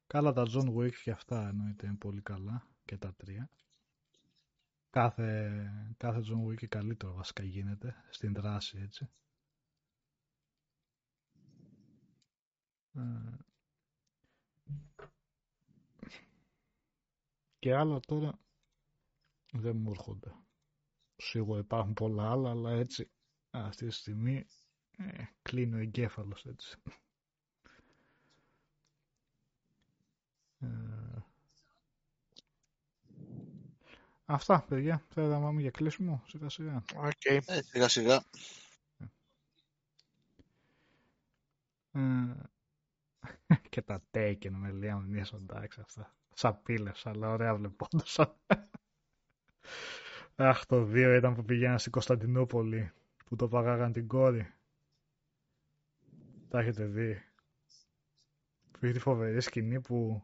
Καλά 0.07 0.33
τα 0.33 0.47
John 0.49 0.75
Wick 0.76 0.94
και 1.02 1.10
αυτά 1.10 1.49
εννοείται 1.49 1.86
είναι 1.86 1.97
πολύ 1.97 2.20
καλά 2.20 2.68
και 2.85 2.97
τα 2.97 3.15
τρία. 3.15 3.51
Κάθε, 4.91 5.70
κάθε 5.97 6.20
John 6.20 6.47
Wick 6.49 6.67
καλύτερο 6.67 7.12
βασικά 7.12 7.43
γίνεται 7.43 7.94
στην 8.10 8.35
δράση 8.35 8.78
έτσι. 8.78 9.09
Ε, 12.93 13.36
και 17.59 17.75
άλλα 17.75 18.01
τώρα 18.01 18.39
δεν 19.52 19.76
μου 19.76 19.91
έρχονται. 19.91 20.35
Σίγουρα 21.17 21.60
υπάρχουν 21.60 21.94
πολλά 21.94 22.31
άλλα, 22.31 22.51
αλλά 22.51 22.70
έτσι 22.70 23.10
αυτή 23.51 23.86
τη 23.86 23.93
στιγμή 23.93 24.47
ε, 24.97 25.25
κλείνει 25.43 25.75
ο 25.75 25.78
εγκέφαλος 25.78 26.47
έτσι. 26.47 26.78
Αυτά, 34.26 34.64
παιδιά. 34.68 35.02
Θέλω 35.08 35.26
να 35.26 35.40
πάμε 35.40 35.60
για 35.60 35.70
κλείσιμο, 35.70 36.22
σιγά 36.26 36.48
σιγά. 36.48 36.84
Okay. 36.94 37.38
Ε, 37.46 37.62
σιγά 37.62 37.88
σιγά. 37.88 38.24
Ε, 41.92 42.00
και 43.70 43.82
τα 43.82 44.02
Taken 44.10 44.50
με 44.50 44.78
Liam 44.82 45.16
Neeson, 45.16 45.40
εντάξει 45.40 45.80
αυτά. 45.80 46.14
Σαπίλες, 46.34 47.06
αλλά 47.06 47.28
ωραία 47.28 47.55
βλεπόντως. 47.55 48.18
Αχ, 50.36 50.66
το 50.66 50.84
δύο 50.84 51.14
ήταν 51.14 51.34
που 51.34 51.44
πηγαίναν 51.44 51.78
στην 51.78 51.92
Κωνσταντινούπολη, 51.92 52.92
που 53.24 53.36
το 53.36 53.48
παγάγαν 53.48 53.92
την 53.92 54.06
κόρη. 54.06 54.52
Τα 56.48 56.58
έχετε 56.58 56.84
δει. 56.84 57.22
Που 58.70 58.78
τη 58.92 58.98
φοβερή 58.98 59.40
σκηνή 59.40 59.80
που 59.80 60.22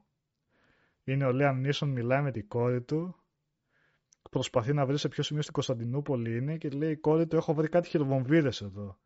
είναι 1.05 1.25
ο 1.25 1.33
Λίαμ 1.33 1.61
Νίσον, 1.61 1.89
μιλάει 1.89 2.23
με 2.23 2.31
την 2.31 2.49
κόρη 2.49 2.83
του, 2.83 3.22
προσπαθεί 4.33 4.73
να 4.73 4.87
βρει 4.87 4.99
σε 4.99 5.09
ποιο 5.09 5.23
σημείο 5.23 5.43
στην 5.43 5.55
Κωνσταντινούπολη 5.55 6.37
είναι 6.37 6.57
και 6.57 6.69
λέει 6.69 6.91
η 6.91 6.97
κόρη 6.97 7.27
του 7.27 7.37
έχω 7.37 7.55
βρει 7.55 7.69
κάτι 7.69 7.89
χειροβομβίδες 7.89 8.61
εδώ. 8.61 8.99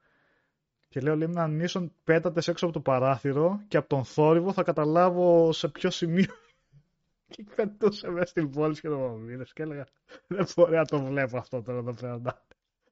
Και 0.89 1.01
λέει 1.01 1.13
ο 1.13 1.17
Λίαμ 1.17 1.53
Νίσον 1.55 1.93
πέτα 2.05 2.30
τες 2.30 2.49
έξω 2.49 2.65
από 2.65 2.75
το 2.75 2.81
παράθυρο 2.81 3.61
και 3.69 3.77
από 3.77 3.89
τον 3.89 4.05
θόρυβο 4.05 4.53
θα 4.53 4.63
καταλάβω 4.63 5.53
σε 5.53 5.69
ποιο 5.69 5.91
σημείο 5.91 6.35
και 7.33 7.45
πετούσε 7.55 8.11
μέσα 8.11 8.27
στην 8.27 8.51
πόλη 8.51 8.75
και 8.75 8.81
χειροβομβίδες 8.81 9.53
και 9.53 9.63
έλεγα 9.63 9.87
δεν 10.27 10.47
μπορεί 10.57 10.77
να 10.77 10.85
το 10.85 11.03
βλέπω 11.03 11.39
αυτό 11.39 11.63
τώρα 11.63 11.79
εδώ 11.79 11.93
πέρα. 11.93 12.21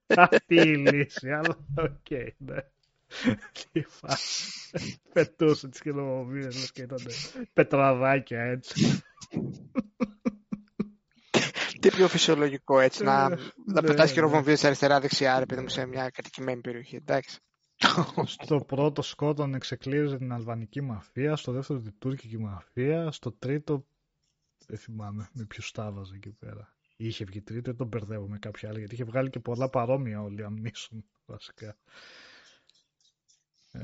Αυτή 0.30 0.54
η 0.54 0.76
λύση, 0.76 1.30
αλλά 1.30 1.56
οκ, 1.76 2.10
ναι. 2.38 2.58
Τι 3.72 3.82
φάση. 3.82 5.00
Πετούσε 5.12 5.68
τις 5.68 5.80
χειροβομβίδες 5.80 6.72
και 6.72 6.82
ήταν 6.82 6.98
πετραδάκια 7.52 8.42
έτσι. 8.42 9.02
Τι 11.84 11.90
πιο 11.90 12.08
φυσιολογικό 12.08 12.80
έτσι, 12.80 13.04
να, 13.04 13.28
να 13.28 13.36
ναι, 13.64 13.80
πετάς 13.80 14.08
ναι. 14.08 14.14
χειροβομβίδες 14.14 14.64
αριστερά-δεξιά, 14.64 15.38
ρε 15.38 15.46
παιδί 15.46 15.60
μου, 15.60 15.68
σε 15.68 15.86
μια 15.86 16.10
κατοικημένη 16.10 16.60
περιοχή, 16.60 16.96
εντάξει. 16.96 17.38
Στο 18.24 18.60
πρώτο 18.60 19.02
σκότων 19.02 19.54
εξεκλείρωσε 19.54 20.16
την 20.16 20.32
αλβανική 20.32 20.80
μαφία, 20.80 21.36
στο 21.36 21.52
δεύτερο 21.52 21.80
την 21.80 21.94
τουρκική 21.98 22.38
μαφία, 22.38 23.10
στο 23.10 23.32
τρίτο 23.32 23.86
δεν 24.66 24.78
θυμάμαι 24.78 25.28
με 25.32 25.44
ποιους 25.44 25.68
στάβαζε 25.68 26.14
εκεί 26.14 26.30
πέρα. 26.30 26.74
Είχε 26.96 27.24
βγει 27.24 27.42
τρίτο, 27.42 27.62
δεν 27.62 27.76
τον 27.76 27.86
μπερδεύω 27.86 28.28
με 28.28 28.38
κάποια 28.38 28.68
άλλη, 28.68 28.78
γιατί 28.78 28.94
είχε 28.94 29.04
βγάλει 29.04 29.30
και 29.30 29.40
πολλά 29.40 29.68
παρόμοια 29.68 30.22
όλοι 30.22 30.44
αμνήσουν 30.44 31.04
βασικά. 31.26 31.76
Ε... 33.72 33.80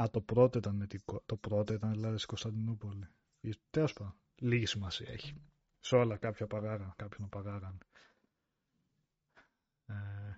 Α, 0.00 0.10
το 0.10 0.20
πρώτο 0.20 0.58
ήταν, 0.58 0.76
με 0.76 0.86
την... 0.86 1.00
το 1.26 1.36
πρώτο 1.36 1.72
ήταν 1.72 1.90
δηλαδή 1.92 2.16
στην 2.16 2.28
Κωνσταντινούπολη. 2.28 3.08
Τέλος 3.70 3.92
πάντων, 3.92 4.14
λίγη 4.34 4.66
σημασία 4.66 5.10
έχει. 5.10 5.34
Σε 5.80 5.96
όλα 5.96 6.16
κάποια 6.16 6.46
απαγάγαν, 6.46 6.92
κάποιον 6.96 7.28
απαγάγαν. 7.28 7.78
Ε... 9.86 10.34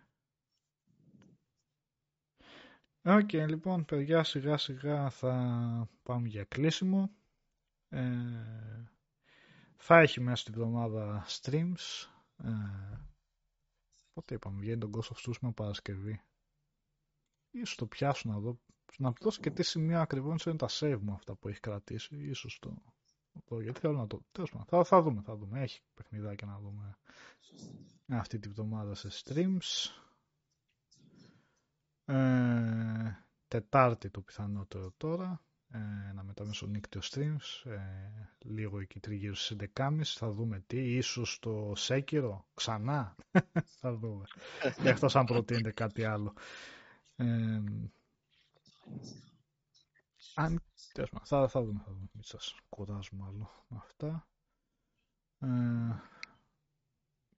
Ok, 3.04 3.28
okay, 3.32 3.44
λοιπόν, 3.48 3.84
παιδιά, 3.84 4.24
σιγά 4.24 4.56
σιγά 4.56 5.10
θα 5.10 5.88
πάμε 6.02 6.28
για 6.28 6.44
κλείσιμο. 6.44 7.10
Ε, 7.88 8.84
θα 9.76 9.98
έχει 9.98 10.20
μέσα 10.20 10.36
στη 10.36 10.50
βδομάδα 10.50 11.24
streams. 11.28 12.08
Ε, 12.36 12.98
πότε 14.12 14.34
είπαμε, 14.34 14.60
βγαίνει 14.60 14.78
το 14.78 14.90
Ghost 14.94 15.12
of 15.12 15.16
Tsushima 15.16 15.54
Παρασκευή. 15.54 16.22
Ίσως 17.50 17.76
το 17.76 17.86
πιάσω 17.86 18.28
να 18.28 18.38
δω. 18.38 18.60
Να 18.98 19.12
δώσω 19.20 19.40
και 19.40 19.50
τι 19.50 19.62
σημεία 19.62 20.00
ακριβώς 20.00 20.44
είναι 20.44 20.56
τα 20.56 20.68
save 20.70 20.98
μου 21.00 21.12
αυτά 21.12 21.34
που 21.34 21.48
έχει 21.48 21.60
κρατήσει. 21.60 22.16
Ίσως 22.16 22.58
το, 22.60 22.74
το 23.44 23.60
γιατί 23.60 23.80
θέλω 23.80 23.96
να 23.96 24.06
το... 24.06 24.22
Τέλος 24.32 24.52
θα, 24.66 24.84
θα 24.84 25.02
δούμε, 25.02 25.22
θα 25.22 25.36
δούμε. 25.36 25.60
Έχει 25.60 25.80
παιχνιδάκια 25.94 26.46
να 26.46 26.58
δούμε 26.58 26.96
αυτή 28.08 28.38
τη 28.38 28.48
βδομάδα 28.48 28.94
σε 28.94 29.08
streams. 29.12 29.90
Ε, 32.04 33.16
τετάρτη 33.48 34.10
το 34.10 34.20
πιθανότερο 34.20 34.92
τώρα. 34.96 35.42
Ε, 35.74 36.12
να 36.12 36.22
μετά 36.22 36.44
μεσονύκτιο 36.44 37.00
streams. 37.04 37.70
Ε, 37.70 37.78
λίγο 38.38 38.80
εκεί 38.80 39.00
τριγύρω 39.00 39.34
στις 39.34 39.56
11.30. 39.76 40.00
Θα 40.04 40.30
δούμε 40.30 40.64
τι. 40.66 40.96
Ίσως 40.96 41.38
το 41.38 41.72
Σέκυρο 41.76 42.46
ξανά. 42.54 43.14
θα 43.80 43.94
δούμε. 43.94 44.24
Εκτός 44.84 45.16
αν 45.16 45.24
προτείνετε 45.24 45.70
κάτι 45.70 46.04
άλλο. 46.04 46.34
Ε, 47.16 47.62
αν, 50.34 50.62
θα, 51.24 51.48
θα 51.48 51.62
δούμε, 51.62 51.80
θα 51.84 51.92
δούμε. 51.92 52.08
Μην 52.12 52.24
σας 52.24 52.54
κουράζουμε 52.68 53.24
άλλο 53.26 53.50
με 53.68 53.76
αυτά. 53.82 54.26
Ε, 55.38 55.48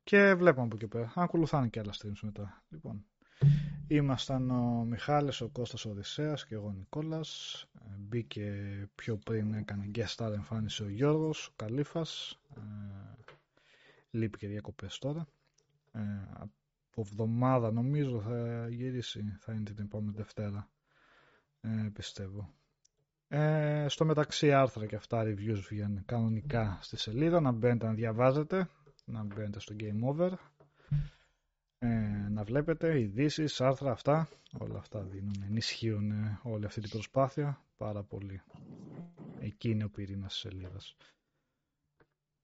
και 0.05 0.35
βλέπουμε 0.35 0.65
από 0.67 0.77
εκεί 0.77 0.87
πέρα. 0.89 1.13
Ακολουθάνε 1.15 1.69
και 1.69 1.81
άλλα 1.81 1.93
streams 1.93 2.21
μετά. 2.23 2.65
Λοιπόν, 2.69 3.07
ήμασταν 3.87 4.51
ο 4.51 4.85
Μιχάλης, 4.85 5.41
ο 5.41 5.49
Κώστας 5.49 5.85
Οδυσσέας 5.85 6.47
και 6.47 6.55
εγώ 6.55 6.67
ο 6.67 6.73
Νικόλας. 6.73 7.63
Ε, 7.81 7.95
μπήκε 7.99 8.89
πιο 8.95 9.17
πριν, 9.17 9.55
έκανε 9.55 9.91
guest 9.95 10.15
star 10.17 10.33
εμφάνιση 10.33 10.83
ο 10.83 10.89
Γιώργος, 10.89 11.47
ο 11.47 11.53
Καλήφας. 11.57 12.39
Ε, 12.57 12.61
λείπει 14.11 14.39
και 14.39 14.49
διακοπές 14.49 14.99
τώρα. 14.99 15.27
Ε, 15.93 16.01
από 16.33 17.01
εβδομάδα 17.01 17.73
νομίζω 17.73 18.21
θα 18.21 18.69
γυρίσει, 18.69 19.37
θα 19.41 19.53
είναι 19.53 19.63
την 19.65 19.85
επόμενη 19.85 20.13
Δευτέρα. 20.17 20.69
Ε, 21.65 21.89
πιστεύω. 21.93 22.55
Ε, 23.29 23.87
στο 23.89 24.05
μεταξύ 24.05 24.53
άρθρα 24.53 24.87
και 24.87 24.97
αυτά 24.97 25.23
reviews 25.23 25.61
βγαίνουν 25.69 26.05
κανονικά 26.05 26.79
στη 26.81 26.97
σελίδα. 26.97 27.41
Να 27.41 27.51
μπαίνετε 27.53 27.87
να 27.87 27.93
διαβάζετε, 27.93 28.69
να 29.05 29.23
μπαίνετε 29.23 29.61
στο 29.61 29.75
Game 29.79 30.01
Over. 30.15 30.33
Ε, 31.79 32.29
να 32.31 32.45
βλέπετε 32.45 33.01
ειδήσεις, 33.01 33.61
άρθρα 33.61 33.91
αυτά. 33.91 34.29
Όλα 34.59 34.79
αυτά 34.79 35.03
δίνουν, 35.03 35.43
ενισχύουν 35.47 36.39
όλη 36.43 36.65
αυτή 36.65 36.81
την 36.81 36.91
προσπάθεια 36.91 37.65
πάρα 37.77 38.03
πολύ. 38.03 38.43
Εκεί 39.41 39.71
είναι 39.71 39.85
ο 39.85 39.89
πυρήνας 39.91 40.33
της 40.33 40.41
σελίδας. 40.41 40.97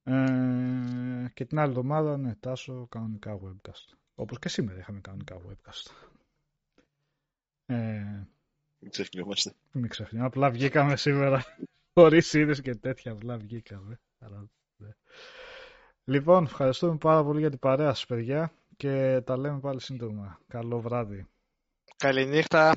Ε, 0.03 1.25
και 1.33 1.45
την 1.45 1.59
άλλη 1.59 1.69
εβδομάδα, 1.69 2.17
ναι, 2.17 2.35
τάσω 2.35 2.87
κανονικά 2.87 3.39
webcast. 3.43 3.93
Όπως 4.15 4.39
και 4.39 4.49
σήμερα 4.49 4.79
είχαμε 4.79 4.99
κανονικά 4.99 5.37
webcast. 5.37 5.91
Ε, 7.65 8.23
μην 8.81 8.91
ξεχνιόμαστε. 8.91 9.53
Μην 9.71 9.89
ξεχνιόμαστε. 9.89 10.37
Απλά 10.37 10.51
βγήκαμε 10.51 10.95
σήμερα. 10.97 11.45
Χωρίς 11.93 12.33
είδες 12.33 12.61
και 12.61 12.75
τέτοια. 12.75 13.11
Απλά 13.11 13.37
βγήκαμε. 13.37 13.99
Ναι. 14.77 14.89
Λοιπόν, 16.03 16.43
ευχαριστούμε 16.43 16.97
πάρα 16.97 17.23
πολύ 17.23 17.39
για 17.39 17.49
την 17.49 17.59
παρέα 17.59 17.93
σας 17.93 18.05
παιδιά. 18.05 18.53
Και 18.77 19.21
τα 19.25 19.37
λέμε 19.37 19.59
πάλι 19.59 19.81
σύντομα. 19.81 20.39
Καλό 20.47 20.81
βράδυ. 20.81 21.27
Καληνύχτα. 21.97 22.75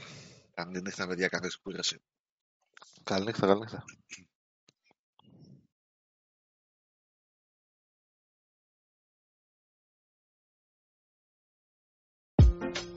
Καληνύχτα, 0.55 1.07
παιδιά. 1.07 1.29
Κάθε 1.29 1.49
κούραση. 1.63 2.01
Καληνύχτα, 3.03 3.47
καληνύχτα. 3.47 3.85
thank 12.61 12.94